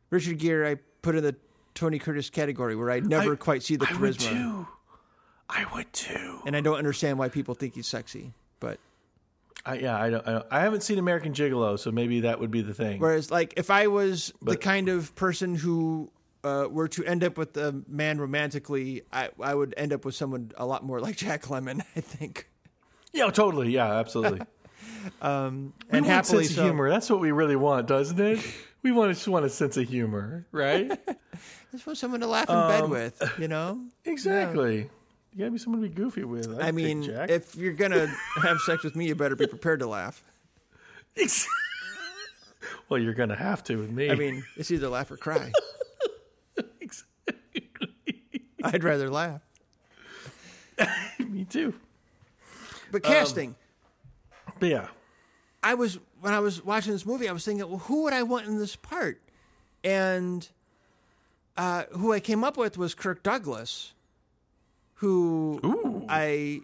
Richard 0.10 0.38
Gere. 0.40 0.72
I 0.72 0.76
put 1.02 1.16
in 1.16 1.24
the 1.24 1.36
Tony 1.74 2.00
Curtis 2.00 2.30
category 2.30 2.76
where 2.76 2.92
I 2.92 3.00
never 3.00 3.34
I- 3.34 3.38
quite 3.38 3.64
see 3.64 3.76
the 3.76 3.88
I 3.90 3.98
would 4.00 4.20
too. 4.20 4.68
I 5.50 5.66
would 5.76 5.92
too. 5.94 6.40
and 6.46 6.56
I 6.56 6.62
don't 6.62 6.78
understand 6.78 7.20
why 7.20 7.30
people 7.30 7.54
think 7.54 7.76
he's 7.76 7.86
sexy. 7.88 8.34
But 8.60 8.80
I, 9.66 9.76
yeah, 9.78 9.96
I 10.02 10.10
don't, 10.10 10.28
I 10.28 10.32
don't. 10.32 10.46
I 10.50 10.60
haven't 10.62 10.82
seen 10.82 10.98
American 10.98 11.34
Gigolo, 11.34 11.78
so 11.78 11.92
maybe 11.92 12.22
that 12.22 12.40
would 12.40 12.50
be 12.52 12.62
the 12.62 12.74
thing. 12.74 13.00
Whereas, 13.00 13.30
like, 13.30 13.54
if 13.58 13.70
I 13.70 13.88
was 13.88 14.34
the 14.42 14.58
kind 14.58 14.90
of 14.90 15.14
person 15.16 15.54
who 15.54 16.10
uh, 16.44 16.68
were 16.70 16.88
to 16.90 17.04
end 17.06 17.24
up 17.24 17.38
with 17.38 17.58
a 17.58 17.76
man 17.88 18.18
romantically, 18.20 19.04
I, 19.14 19.30
I 19.40 19.54
would 19.54 19.74
end 19.78 19.94
up 19.94 20.04
with 20.06 20.16
someone 20.16 20.52
a 20.58 20.66
lot 20.66 20.84
more 20.84 21.00
like 21.00 21.16
Jack 21.18 21.44
Lemmon, 21.44 21.82
I 21.96 22.02
think. 22.02 22.50
Yeah, 23.14 23.30
totally. 23.30 23.72
Yeah, 23.72 23.94
absolutely. 24.00 24.42
Um, 25.22 25.74
We 25.92 26.00
and 26.00 26.06
happily 26.08 26.46
sense 26.46 26.52
of 26.52 26.56
so. 26.56 26.64
humor. 26.64 26.90
That's 26.90 27.12
what 27.12 27.20
we 27.20 27.32
really 27.32 27.56
want, 27.56 27.86
doesn't 27.88 28.20
it? 28.20 28.40
We 28.86 28.92
want 28.92 29.10
to 29.10 29.16
just 29.16 29.28
want 29.28 29.44
a 29.46 29.50
sense 29.50 29.78
of 29.78 29.90
humor, 29.90 30.46
right? 30.52 30.92
Just 31.72 31.88
want 31.88 31.98
someone 31.98 32.20
to 32.20 32.28
laugh 32.28 32.48
in 32.48 32.56
Um, 32.56 32.70
bed 32.70 32.88
with, 32.88 33.34
you 33.40 33.48
know? 33.48 33.82
exactly. 34.06 34.92
You 35.34 35.40
gotta 35.40 35.50
be 35.50 35.58
someone 35.58 35.82
to 35.82 35.90
be 35.90 35.94
goofy 35.96 36.24
with. 36.24 36.48
I'd 36.48 36.62
I 36.62 36.72
mean, 36.72 37.02
Jack. 37.02 37.32
if 37.32 37.56
you're 37.56 37.74
to 37.94 38.06
have 38.44 38.60
sex 38.60 38.84
with 38.84 38.96
me, 38.96 39.08
you 39.08 39.16
better 39.16 39.36
be 39.36 39.48
prepared 39.48 39.80
to 39.80 39.88
laugh. 39.88 40.24
Well, 42.88 43.02
you're 43.02 43.16
gonna 43.16 43.36
have 43.36 43.64
to 43.64 43.78
with 43.78 43.90
me. 43.90 44.12
I 44.12 44.16
mean, 44.16 44.46
it's 44.56 44.70
either 44.70 44.88
laugh 44.88 45.10
or 45.10 45.18
cry. 45.18 45.52
I'd 48.64 48.84
rather 48.84 49.10
laugh. 49.10 49.42
me 51.28 51.46
too. 51.46 51.74
But 52.92 53.02
casting, 53.02 53.56
But 54.60 54.70
yeah, 54.70 54.88
I 55.66 55.74
was 55.74 55.98
when 56.22 56.32
I 56.34 56.40
was 56.40 56.64
watching 56.64 56.94
this 56.94 57.08
movie, 57.08 57.28
I 57.28 57.32
was 57.32 57.44
thinking, 57.44 57.68
well, 57.68 57.80
who 57.80 58.04
would 58.04 58.14
I 58.14 58.22
want 58.22 58.46
in 58.46 58.60
this 58.60 58.76
part? 58.76 59.20
And 59.84 60.48
uh, 61.58 61.86
who 61.92 62.14
I 62.14 62.20
came 62.20 62.44
up 62.44 62.56
with 62.56 62.78
was 62.78 62.94
Kirk 62.94 63.24
Douglas, 63.24 63.94
who 64.96 66.06
I 66.08 66.62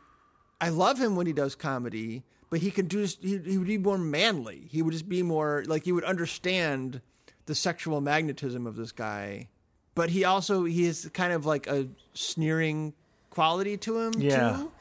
I 0.61 0.69
love 0.69 0.99
him 0.99 1.15
when 1.15 1.25
he 1.25 1.33
does 1.33 1.55
comedy, 1.55 2.23
but 2.51 2.59
he 2.59 2.69
can 2.69 2.85
do 2.85 3.07
he, 3.19 3.39
he 3.39 3.57
would 3.57 3.67
be 3.67 3.79
more 3.79 3.97
manly. 3.97 4.67
He 4.69 4.83
would 4.83 4.91
just 4.91 5.09
be 5.09 5.23
more 5.23 5.63
like 5.65 5.83
he 5.83 5.91
would 5.91 6.03
understand 6.03 7.01
the 7.47 7.55
sexual 7.55 8.01
magnetism 8.01 8.67
of 8.67 8.75
this 8.75 8.91
guy, 8.91 9.47
but 9.95 10.11
he 10.11 10.25
also 10.25 10.65
he 10.65 10.85
is 10.85 11.09
kind 11.11 11.33
of 11.33 11.47
like 11.47 11.65
a 11.65 11.87
sneering 12.13 12.93
quality 13.31 13.77
to 13.77 13.97
him 13.97 14.13
yeah. 14.17 14.57
too 14.57 14.71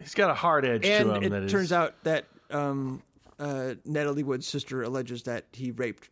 He's 0.00 0.14
got 0.14 0.30
a 0.30 0.34
hard 0.34 0.64
edge 0.64 0.86
and 0.86 1.08
to 1.10 1.14
him. 1.16 1.22
it 1.24 1.28
that 1.30 1.42
is- 1.42 1.52
turns 1.52 1.72
out 1.72 2.02
that 2.04 2.24
um, 2.50 3.02
uh, 3.38 3.74
Natalie 3.84 4.22
Wood's 4.22 4.46
sister 4.46 4.82
alleges 4.82 5.24
that 5.24 5.44
he 5.52 5.70
raped 5.70 6.08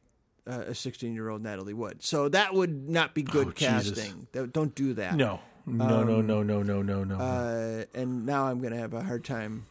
uh, 0.46 0.64
a 0.68 0.74
16 0.74 1.14
year 1.14 1.28
old 1.30 1.42
Natalie 1.42 1.72
Wood. 1.74 2.02
So 2.02 2.28
that 2.28 2.52
would 2.54 2.88
not 2.88 3.14
be 3.14 3.22
good 3.22 3.48
Oh, 3.48 3.52
casting. 3.52 4.26
Th- 4.32 4.50
Don't 4.52 4.74
do 4.74 4.94
that. 4.94 5.16
no, 5.16 5.40
no, 5.66 6.02
no, 6.04 6.20
no, 6.20 6.42
no, 6.42 6.62
no, 6.62 6.82
no, 6.82 7.04
no. 7.04 7.16
Uh, 7.16 7.84
and 7.94 8.26
now 8.26 8.46
I'm 8.46 8.60
going 8.60 8.72
to 8.74 8.78
have 8.78 8.92
a 8.92 9.02
hard 9.02 9.24
time 9.24 9.64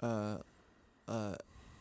uh, 0.00 0.38
uh, 1.06 1.34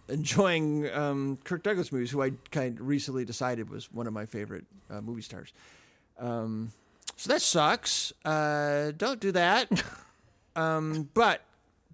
enjoying 0.10 0.90
um, 0.94 1.38
Kirk 1.44 1.64
Douglas 1.64 1.92
movies, 1.92 2.12
who 2.12 2.22
I 2.22 2.32
kind 2.52 2.80
of 2.80 2.86
recently 2.88 3.24
decided 3.26 3.70
was 3.70 3.92
one 3.92 4.08
of 4.08 4.14
my 4.14 4.26
favorite 4.26 4.66
uh, 4.90 5.02
movie 5.02 5.22
stars. 5.22 5.54
Um, 6.20 6.72
so 7.16 7.32
that 7.32 7.42
sucks. 7.42 8.12
Uh, 8.26 8.92
don't 8.98 9.20
do 9.22 9.32
that. 9.32 9.70
um, 10.58 11.10
but 11.14 11.42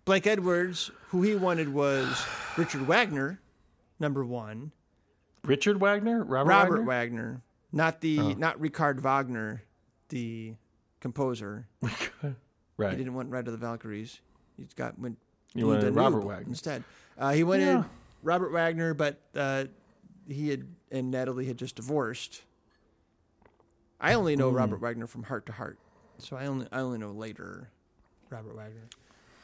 Blake 0.05 0.25
Edwards, 0.25 0.89
who 1.11 1.21
he 1.21 1.35
wanted 1.35 1.69
was 1.73 2.25
Richard 2.57 2.87
Wagner, 2.87 3.39
number 3.99 4.25
one. 4.25 4.71
Richard 5.45 5.79
Wagner, 5.79 6.23
Robert, 6.23 6.49
Robert 6.49 6.83
Wagner. 6.83 6.85
Wagner, 6.87 7.41
not 7.71 8.01
the 8.01 8.35
not 8.35 8.59
Richard 8.59 9.01
Wagner, 9.01 9.63
the 10.09 10.55
composer. 10.99 11.67
right. 12.77 12.91
He 12.91 12.97
didn't 12.97 13.13
want 13.13 13.29
Ride 13.29 13.47
of 13.47 13.51
the 13.53 13.57
Valkyries. 13.57 14.19
He's 14.57 14.73
got 14.73 14.99
went 14.99 15.17
You 15.55 15.65
Lee 15.67 15.75
wanted 15.77 15.95
Robert 15.95 16.23
Wagner. 16.23 16.49
instead. 16.49 16.83
Uh, 17.17 17.31
he 17.31 17.43
wanted 17.43 17.65
Yeah. 17.65 17.83
Robert 18.23 18.51
Wagner, 18.51 18.93
but 18.93 19.19
uh, 19.35 19.65
he 20.27 20.49
had 20.49 20.67
and 20.91 21.09
Natalie 21.09 21.45
had 21.47 21.57
just 21.57 21.75
divorced. 21.75 22.43
I 23.99 24.13
only 24.13 24.35
know 24.35 24.49
Robert 24.49 24.79
Wagner 24.79 25.07
from 25.07 25.23
Hart 25.23 25.45
to 25.47 25.51
Hart, 25.51 25.77
so 26.19 26.35
I 26.35 26.45
only 26.47 26.67
I 26.71 26.79
only 26.81 26.97
know 26.99 27.11
later 27.11 27.69
Robert 28.29 28.55
Wagner. 28.55 28.87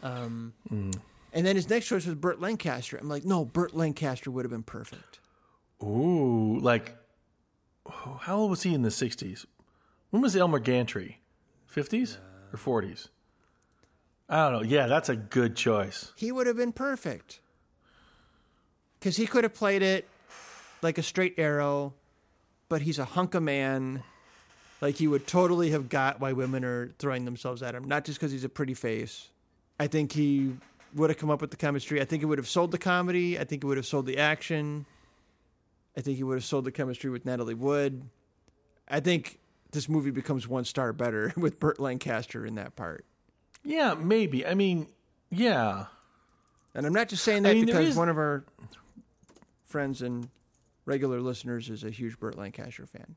Um, 0.04 0.54
Hmm. 0.70 0.92
And 1.34 1.46
then 1.46 1.56
his 1.56 1.70
next 1.70 1.88
choice 1.88 2.06
was 2.06 2.16
Burt 2.16 2.40
Lancaster. 2.40 2.98
I'm 2.98 3.10
like, 3.10 3.26
no, 3.26 3.46
Burt 3.46 3.76
Lancaster 3.76 4.32
would 4.32 4.46
have 4.46 4.52
been 4.52 4.64
perfect. 4.64 5.20
Ooh, 5.84 6.60
like, 6.60 6.96
how 8.22 8.38
old 8.38 8.50
was 8.50 8.64
he 8.64 8.74
in 8.74 8.82
the 8.82 8.90
'60s? 8.90 9.46
When 10.10 10.22
was 10.22 10.36
Elmer 10.36 10.60
Gantry? 10.60 11.18
'50s 11.74 12.18
or 12.52 12.58
'40s? 12.58 13.10
I 14.30 14.50
don't 14.50 14.54
know. 14.54 14.68
Yeah, 14.68 14.88
that's 14.88 15.10
a 15.10 15.16
good 15.16 15.56
choice. 15.56 16.12
He 16.16 16.32
would 16.32 16.48
have 16.48 16.58
been 16.58 16.74
perfect 16.74 17.40
because 19.00 19.16
he 19.16 19.28
could 19.28 19.44
have 19.44 19.54
played 19.54 19.82
it 19.82 20.08
like 20.82 20.98
a 20.98 21.04
straight 21.04 21.36
arrow, 21.38 21.94
but 22.68 22.82
he's 22.82 23.00
a 23.00 23.06
hunk 23.06 23.36
of 23.36 23.44
man. 23.44 24.04
Like 24.82 24.96
he 24.96 25.08
would 25.08 25.28
totally 25.28 25.72
have 25.72 25.90
got 25.90 26.20
why 26.20 26.34
women 26.34 26.64
are 26.66 26.94
throwing 27.00 27.26
themselves 27.26 27.64
at 27.64 27.74
him, 27.74 27.86
not 27.86 28.04
just 28.04 28.20
because 28.20 28.32
he's 28.32 28.44
a 28.44 28.50
pretty 28.50 28.74
face. 28.74 29.30
I 29.80 29.88
think 29.88 30.12
he 30.12 30.54
would 30.96 31.10
have 31.10 31.18
come 31.18 31.30
up 31.30 31.42
with 31.42 31.52
the 31.52 31.58
chemistry. 31.58 32.02
I 32.02 32.06
think 32.06 32.24
it 32.24 32.26
would 32.26 32.38
have 32.38 32.48
sold 32.48 32.72
the 32.72 32.78
comedy. 32.78 33.38
I 33.40 33.44
think 33.44 33.64
it 33.64 33.68
would 33.68 33.78
have 33.78 33.86
sold 33.86 34.06
the 34.06 34.18
action. 34.18 34.86
I 35.96 36.02
think 36.02 36.18
he 36.18 36.24
would 36.24 36.36
have 36.36 36.46
sold 36.46 36.66
the 36.66 36.72
chemistry 36.72 37.10
with 37.10 37.26
Natalie 37.26 37.54
Wood. 37.54 38.04
I 38.88 39.00
think 39.00 39.40
this 39.72 39.90
movie 39.90 40.12
becomes 40.12 40.48
one 40.48 40.64
star 40.66 40.94
better 40.94 41.34
with 41.38 41.60
Burt 41.60 41.80
Lancaster 41.80 42.46
in 42.46 42.56
that 42.56 42.76
part. 42.76 43.06
Yeah, 43.64 43.96
maybe. 43.96 44.46
I 44.46 44.54
mean, 44.54 44.88
yeah. 45.30 45.86
And 46.74 46.86
I'm 46.86 46.94
not 46.94 47.10
just 47.10 47.24
saying 47.24 47.44
that 47.44 47.50
I 47.52 47.54
mean, 47.56 47.66
because 47.66 47.90
is- 47.90 47.96
one 47.96 48.10
of 48.10 48.18
our 48.18 48.46
friends 49.66 50.02
and 50.02 50.30
regular 50.86 51.20
listeners 51.20 51.70
is 51.70 51.84
a 51.84 51.90
huge 51.90 52.20
Burt 52.20 52.38
Lancaster 52.38 52.86
fan. 52.86 53.16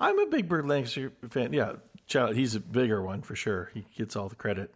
I'm 0.00 0.18
a 0.18 0.26
big 0.26 0.48
Burt 0.48 0.66
Lancaster 0.66 1.12
fan. 1.30 1.52
Yeah, 1.52 1.74
Child, 2.06 2.34
he's 2.36 2.54
a 2.54 2.60
bigger 2.60 3.02
one 3.02 3.22
for 3.22 3.36
sure. 3.36 3.70
He 3.72 3.86
gets 3.96 4.16
all 4.16 4.28
the 4.28 4.34
credit. 4.34 4.74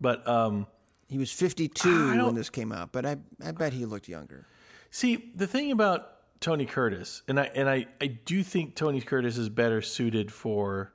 But 0.00 0.26
um, 0.26 0.66
He 1.14 1.18
was 1.18 1.30
52 1.30 2.24
when 2.24 2.34
this 2.34 2.50
came 2.50 2.72
out, 2.72 2.90
but 2.90 3.06
I 3.06 3.18
I 3.40 3.52
bet 3.52 3.72
he 3.72 3.84
looked 3.86 4.08
younger. 4.08 4.48
See, 4.90 5.30
the 5.36 5.46
thing 5.46 5.70
about 5.70 6.10
Tony 6.40 6.66
Curtis, 6.66 7.22
and 7.28 7.38
I 7.38 7.44
and 7.54 7.70
I, 7.70 7.86
I 8.00 8.08
do 8.08 8.42
think 8.42 8.74
Tony 8.74 9.00
Curtis 9.00 9.38
is 9.38 9.48
better 9.48 9.80
suited 9.80 10.32
for 10.32 10.92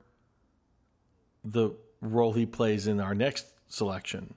the 1.45 1.69
role 2.01 2.33
he 2.33 2.45
plays 2.45 2.85
in 2.85 2.99
our 2.99 3.15
next 3.15 3.45
selection 3.69 4.33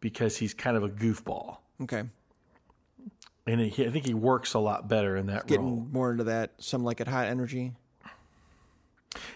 because 0.00 0.38
he's 0.38 0.52
kind 0.52 0.76
of 0.76 0.82
a 0.82 0.88
goofball, 0.88 1.58
Okay. 1.80 2.02
and 3.46 3.60
he, 3.60 3.86
I 3.86 3.90
think 3.90 4.06
he 4.06 4.14
works 4.14 4.54
a 4.54 4.58
lot 4.58 4.88
better 4.88 5.16
in 5.16 5.26
that 5.26 5.46
Getting 5.46 5.64
role. 5.64 5.86
more 5.92 6.10
into 6.10 6.24
that 6.24 6.54
some 6.58 6.82
like 6.82 7.00
it 7.00 7.06
hot 7.06 7.28
energy. 7.28 7.74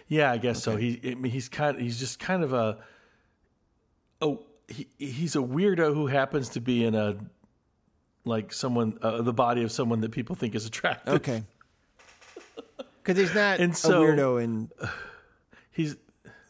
Yeah, 0.08 0.32
I 0.32 0.38
guess 0.38 0.60
so. 0.60 0.76
He 0.76 1.16
he's 1.22 1.48
kind 1.48 1.78
he's 1.80 2.00
just 2.00 2.18
kind 2.18 2.42
of 2.42 2.52
a 2.52 2.78
oh 4.20 4.42
he 4.68 4.88
he's 4.98 5.36
a 5.36 5.40
weirdo 5.40 5.94
who 5.94 6.06
happens 6.06 6.50
to 6.50 6.60
be 6.60 6.84
in 6.84 6.94
a 6.94 7.16
like 8.24 8.52
someone 8.52 8.98
uh, 9.02 9.20
the 9.22 9.32
body 9.32 9.62
of 9.62 9.70
someone 9.72 10.00
that 10.00 10.10
people 10.10 10.34
think 10.36 10.54
is 10.54 10.66
attractive. 10.66 11.14
Okay. 11.14 11.42
Cuz 13.04 13.16
he's 13.16 13.34
not 13.34 13.58
And 13.60 13.72
a 13.72 13.74
weirdo 13.76 14.42
in 14.42 14.70
He's 15.70 15.96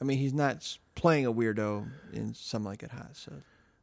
I 0.00 0.04
mean, 0.04 0.18
he's 0.18 0.34
not 0.34 0.76
playing 0.94 1.24
a 1.26 1.32
weirdo 1.32 1.88
in 2.12 2.34
Some 2.34 2.62
Like 2.64 2.82
It 2.82 2.90
Hot, 2.90 3.10
so 3.16 3.32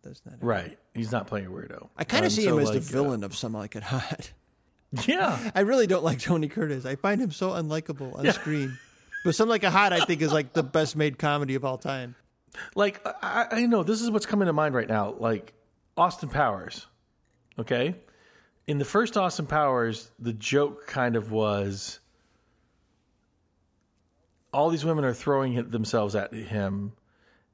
that's 0.04 0.22
not. 0.26 0.36
right. 0.42 0.78
He's 0.94 1.12
not 1.12 1.26
playing 1.26 1.48
a 1.48 1.50
weirdo. 1.50 1.90
I 1.98 2.04
kind 2.04 2.22
Um, 2.24 2.28
of 2.28 2.32
see 2.32 2.44
so, 2.44 2.54
him 2.58 2.60
as 2.64 2.70
like, 2.70 2.82
the 2.84 2.88
uh, 3.00 3.02
villain 3.04 3.24
of 3.24 3.36
Some 3.36 3.54
Like 3.54 3.76
It 3.76 3.84
Hot. 3.84 4.32
yeah. 5.08 5.52
I 5.56 5.62
really 5.62 5.88
don't 5.88 6.04
like 6.04 6.20
Tony 6.20 6.48
Curtis. 6.48 6.86
I 6.86 6.96
find 6.96 7.20
him 7.20 7.32
so 7.32 7.52
unlikable 7.52 8.16
on 8.18 8.32
screen. 8.34 8.78
But 9.26 9.34
Some 9.36 9.50
Like 9.50 9.64
It 9.64 9.72
Hot, 9.72 9.94
I 9.94 10.06
think, 10.06 10.22
is 10.22 10.32
like 10.32 10.54
the 10.54 10.64
best 10.64 10.96
made 10.96 11.18
comedy 11.18 11.56
of 11.56 11.66
all 11.66 11.78
time. 11.78 12.16
Like 12.76 13.06
I, 13.22 13.48
I 13.52 13.66
know 13.66 13.84
this 13.84 14.02
is 14.02 14.12
what's 14.12 14.26
coming 14.26 14.48
to 14.48 14.54
mind 14.54 14.76
right 14.76 14.88
now. 14.88 15.16
Like 15.18 15.54
Austin 15.98 16.30
Powers, 16.30 16.88
okay. 17.60 17.96
In 18.68 18.78
the 18.78 18.86
first 18.86 19.18
Austin 19.18 19.48
Powers, 19.48 20.12
the 20.20 20.34
joke 20.34 20.88
kind 20.88 21.16
of 21.16 21.32
was 21.32 22.00
all 24.54 24.70
these 24.70 24.86
women 24.86 25.06
are 25.06 25.14
throwing 25.14 25.70
themselves 25.70 26.16
at 26.16 26.34
him, 26.34 26.94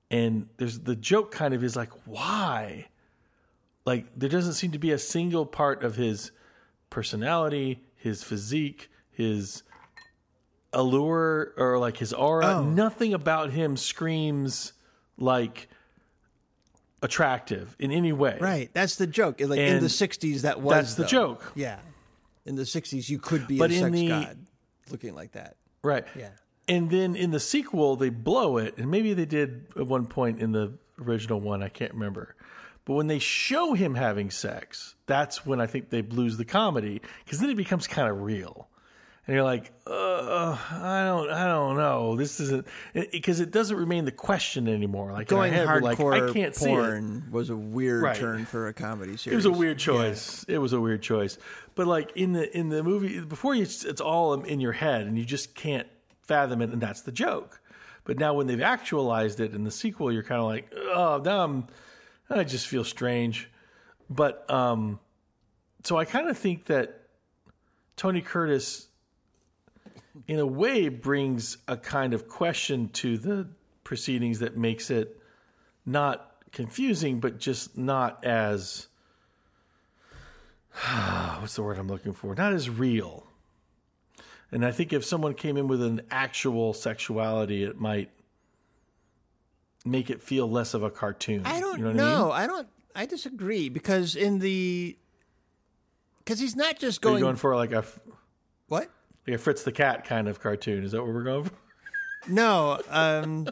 and 0.10 0.48
there's 0.57 0.80
the 0.80 0.95
joke 0.95 1.32
kind 1.32 1.53
of 1.53 1.64
is 1.64 1.76
like 1.76 1.91
why, 2.06 2.88
like 3.86 4.06
there 4.15 4.30
doesn't 4.30 4.53
seem 4.53 4.72
to 4.72 4.80
be 4.80 4.91
a 4.91 4.98
single 4.98 5.45
part 5.45 5.84
of 5.84 5.95
his 5.95 6.32
personality, 6.90 7.84
his 7.95 8.24
physique, 8.24 8.90
his 9.11 9.64
allure 10.74 11.53
or 11.57 11.80
like 11.80 11.98
his 11.98 12.14
aura. 12.14 12.57
Oh. 12.57 12.64
Nothing 12.64 13.14
about 13.14 13.52
him 13.52 13.78
screams 13.78 14.74
like 15.18 15.68
attractive 17.02 17.76
in 17.80 17.91
any 17.91 18.14
way. 18.14 18.38
Right. 18.39 18.69
That's 18.73 18.95
the 18.95 19.07
joke. 19.07 19.39
Like 19.39 19.60
in 19.60 19.80
the 19.81 19.88
60s, 19.88 20.41
that 20.41 20.61
was. 20.61 20.73
that's 20.73 20.94
the 20.95 21.03
though. 21.03 21.07
joke. 21.10 21.52
Yeah. 21.56 21.80
In 22.45 22.56
the 22.56 22.64
60s, 22.64 23.10
you 23.10 23.19
could 23.19 23.48
be 23.48 23.57
But 23.57 23.72
a 23.72 23.73
in 23.76 23.80
sex 23.81 23.91
the- 23.91 24.07
god 24.10 24.38
looking 24.91 25.14
like 25.15 25.34
that. 25.34 25.57
Right. 25.84 26.06
Yeah. 26.18 26.30
And 26.69 26.89
then 26.89 27.15
in 27.15 27.31
the 27.31 27.39
sequel, 27.39 27.95
they 27.95 28.10
blow 28.10 28.57
it, 28.57 28.77
and 28.77 28.91
maybe 28.91 29.14
they 29.14 29.26
did 29.26 29.68
at 29.77 29.88
one 29.88 30.06
point 30.06 30.39
in 30.41 30.52
the 30.52 30.73
original 30.99 31.39
one. 31.39 31.64
I 31.64 31.69
can't 31.69 31.94
remember. 31.94 32.35
But 32.84 32.95
when 32.95 33.07
they 33.07 33.19
show 33.19 33.73
him 33.73 33.95
having 33.95 34.30
sex, 34.31 34.95
that's 35.06 35.45
when 35.45 35.61
I 35.61 35.68
think 35.68 35.89
they 35.91 36.02
lose 36.02 36.35
the 36.38 36.44
comedy 36.45 37.02
because 37.23 37.39
then 37.39 37.49
it 37.49 37.56
becomes 37.56 37.88
kind 37.88 38.10
of 38.10 38.22
real, 38.22 38.68
and 39.27 39.35
you're 39.35 39.43
like, 39.43 39.71
uh, 39.85 40.57
I 40.71 41.03
don't, 41.05 41.29
I 41.29 41.45
don't 41.47 41.75
know. 41.75 42.15
This 42.15 42.39
isn't 42.39 42.65
because 42.93 43.41
it, 43.41 43.51
doesn't 43.51 43.75
remain 43.75 44.05
the 44.05 44.11
question 44.11 44.67
anymore. 44.69 45.11
Like 45.11 45.27
Going 45.27 45.51
head, 45.51 45.67
we're 45.67 45.81
like, 45.81 45.97
hardcore 45.97 46.29
I 46.29 46.33
can't 46.33 46.55
see 46.55 46.71
it. 46.71 47.31
was 47.31 47.49
a 47.49 47.55
weird 47.57 48.03
Right. 48.03 48.15
turn 48.15 48.45
for 48.45 48.67
a 48.67 48.73
comedy 48.73 49.17
series. 49.17 49.33
It 49.33 49.35
was 49.35 49.45
a 49.45 49.51
weird 49.51 49.79
choice. 49.79 50.45
It 50.47 50.59
was 50.59 50.71
a 50.71 50.79
weird 50.79 51.01
choice. 51.01 51.37
But 51.75 51.87
like 51.87 52.11
in 52.15 52.31
the 52.33 52.57
in 52.57 52.69
the 52.69 52.81
movie 52.83 53.19
before 53.19 53.53
you 53.53 53.63
it's, 53.63 53.83
it's 53.83 54.01
all 54.01 54.33
in 54.33 54.59
your 54.61 54.71
head 54.71 55.07
and 55.07 55.17
you 55.17 55.25
just 55.25 55.53
can't 55.55 55.87
fathom 56.23 56.61
it 56.61 56.69
and 56.71 56.81
that's 56.81 57.01
the 57.01 57.11
joke. 57.11 57.59
But 58.05 58.17
now 58.19 58.33
when 58.33 58.47
they've 58.47 58.61
actualized 58.61 59.41
it 59.41 59.53
in 59.53 59.65
the 59.65 59.71
sequel 59.71 60.11
you're 60.11 60.23
kind 60.23 60.39
of 60.39 60.47
like, 60.47 60.73
"Oh, 60.73 61.21
now 61.23 61.43
I'm 61.43 61.67
I 62.29 62.45
just 62.45 62.67
feel 62.67 62.85
strange." 62.85 63.49
But 64.09 64.49
um 64.49 64.99
so 65.83 65.97
I 65.97 66.05
kind 66.05 66.29
of 66.29 66.37
think 66.37 66.65
that 66.65 67.01
Tony 67.97 68.21
Curtis 68.21 68.86
in 70.27 70.39
a 70.39 70.45
way 70.45 70.89
brings 70.89 71.57
a 71.68 71.77
kind 71.77 72.14
of 72.14 72.27
question 72.27 72.89
to 72.89 73.18
the 73.18 73.48
proceedings 73.84 74.39
that 74.39 74.57
makes 74.57 74.89
it 74.89 75.19
not 75.85 76.31
confusing 76.52 77.19
but 77.19 77.38
just 77.39 77.77
not 77.77 78.23
as 78.23 78.88
what's 81.39 81.56
the 81.56 81.64
word 81.64 81.77
I'm 81.77 81.88
looking 81.88 82.14
for? 82.14 82.35
Not 82.35 82.53
as 82.53 82.69
real. 82.69 83.27
And 84.52 84.65
I 84.65 84.72
think 84.72 84.94
if 84.94 85.03
someone 85.03 85.34
came 85.34 85.57
in 85.57 85.68
with 85.68 85.81
an 85.81 86.02
actual 86.10 86.73
sexuality, 86.73 87.64
it 87.64 87.80
might 87.80 88.11
make 89.85 90.10
it 90.10 90.22
feel 90.22 90.49
less 90.49 90.73
of 90.73 90.84
a 90.84 90.89
cartoon. 90.89 91.44
I 91.45 91.60
don't 91.60 91.80
you 91.80 91.85
know. 91.85 91.94
know. 91.94 92.31
I 92.31 92.41
mean? 92.41 92.44
I 92.44 92.53
don't. 92.53 92.68
I 92.95 93.06
disagree 93.06 93.69
because 93.69 94.15
in 94.15 94.39
the 94.39 94.98
because 96.19 96.39
he's 96.39 96.56
not 96.56 96.80
just 96.80 97.06
Are 97.06 97.10
you 97.10 97.14
going, 97.14 97.22
going 97.22 97.35
for 97.35 97.56
like 97.56 97.72
a 97.72 97.85
what? 98.68 98.89
Like 99.27 99.35
a 99.35 99.37
Fritz 99.37 99.63
the 99.63 99.71
Cat 99.71 100.05
kind 100.05 100.27
of 100.27 100.39
cartoon? 100.39 100.83
Is 100.83 100.93
that 100.93 101.03
what 101.03 101.13
we're 101.13 101.23
going 101.23 101.43
for? 101.45 101.51
No, 102.29 102.79
um, 102.89 103.47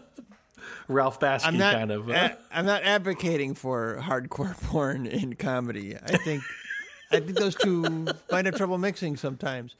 Ralph 0.87 1.19
Bakshi 1.19 1.45
I'm 1.47 1.57
not. 1.57 1.73
kind 1.73 1.91
of. 1.91 2.09
uh, 2.09 2.13
a- 2.13 2.37
I'm 2.51 2.65
not 2.65 2.83
advocating 2.83 3.53
for 3.53 3.99
hardcore 4.01 4.59
porn 4.67 5.05
in 5.05 5.35
comedy. 5.35 5.95
I 5.97 6.17
think 6.17 6.43
I 7.11 7.19
think 7.19 7.37
those 7.37 7.55
two 7.55 8.07
might 8.31 8.45
have 8.45 8.55
trouble 8.55 8.77
mixing 8.77 9.15
sometimes. 9.17 9.75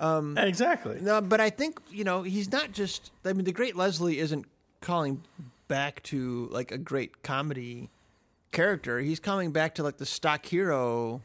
exactly. 0.00 0.98
No, 1.00 1.20
but 1.20 1.40
I 1.40 1.50
think 1.50 1.78
you 1.90 2.04
know 2.04 2.22
he's 2.22 2.50
not 2.50 2.72
just. 2.72 3.12
I 3.24 3.32
mean, 3.32 3.44
the 3.44 3.52
Great 3.52 3.76
Leslie 3.76 4.18
isn't 4.18 4.46
calling 4.80 5.22
back 5.68 6.02
to 6.04 6.48
like 6.50 6.70
a 6.72 6.78
great 6.78 7.22
comedy 7.22 7.88
character. 8.52 9.00
He's 9.00 9.20
coming 9.20 9.52
back 9.52 9.74
to 9.76 9.82
like 9.82 9.96
the 9.98 10.06
stock 10.06 10.44
hero 10.46 11.22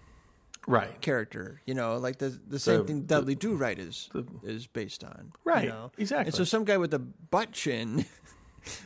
Right. 0.69 1.01
character. 1.01 1.61
You 1.65 1.73
know, 1.73 1.97
like 1.97 2.19
the 2.19 2.29
the 2.47 2.59
same 2.59 2.81
The- 2.81 2.85
thing 2.85 3.01
Dudley 3.03 3.35
Do 3.35 3.55
Right 3.55 3.77
is 3.79 4.09
is 4.43 4.67
based 4.67 5.03
on. 5.03 5.31
you 5.33 5.39
Right, 5.51 5.67
know? 5.67 5.91
exactly. 5.97 6.27
And 6.27 6.35
so 6.35 6.43
some 6.43 6.63
guy 6.63 6.77
with 6.77 6.93
a 6.93 6.99
butt 6.99 7.51
chin. 7.51 8.05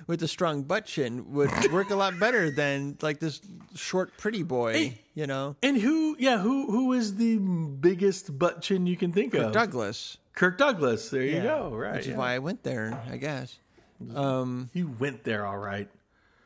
With 0.06 0.22
a 0.22 0.28
strong 0.28 0.64
butt 0.64 0.86
chin 0.86 1.34
would 1.34 1.50
work 1.74 1.90
a 1.90 1.96
lot 1.96 2.18
better 2.20 2.52
than 2.52 2.96
like 3.02 3.20
this 3.20 3.42
short 3.76 4.16
pretty 4.18 4.44
boy, 4.44 4.74
Hey. 4.74 5.02
you 5.16 5.26
know. 5.26 5.56
And 5.64 5.76
who? 5.76 6.16
Yeah. 6.20 6.38
Who? 6.38 6.70
Who 6.72 6.94
is 6.94 7.16
the 7.16 7.38
biggest 7.40 8.38
butt 8.38 8.62
chin 8.62 8.86
you 8.86 8.96
can 8.96 9.12
think 9.12 9.34
of? 9.34 9.52
Douglas. 9.52 10.20
Kirk 10.36 10.60
Douglas. 10.60 11.10
There 11.10 11.24
you 11.24 11.42
go. 11.42 11.72
Right. 11.76 11.96
Which 11.96 12.08
is 12.08 12.16
why 12.16 12.34
I 12.34 12.40
went 12.40 12.62
there, 12.64 13.02
I 13.10 13.18
guess. 13.18 13.58
you 14.00 14.16
um, 14.16 14.70
went 15.00 15.24
there. 15.24 15.44
All 15.46 15.58
right. 15.58 15.90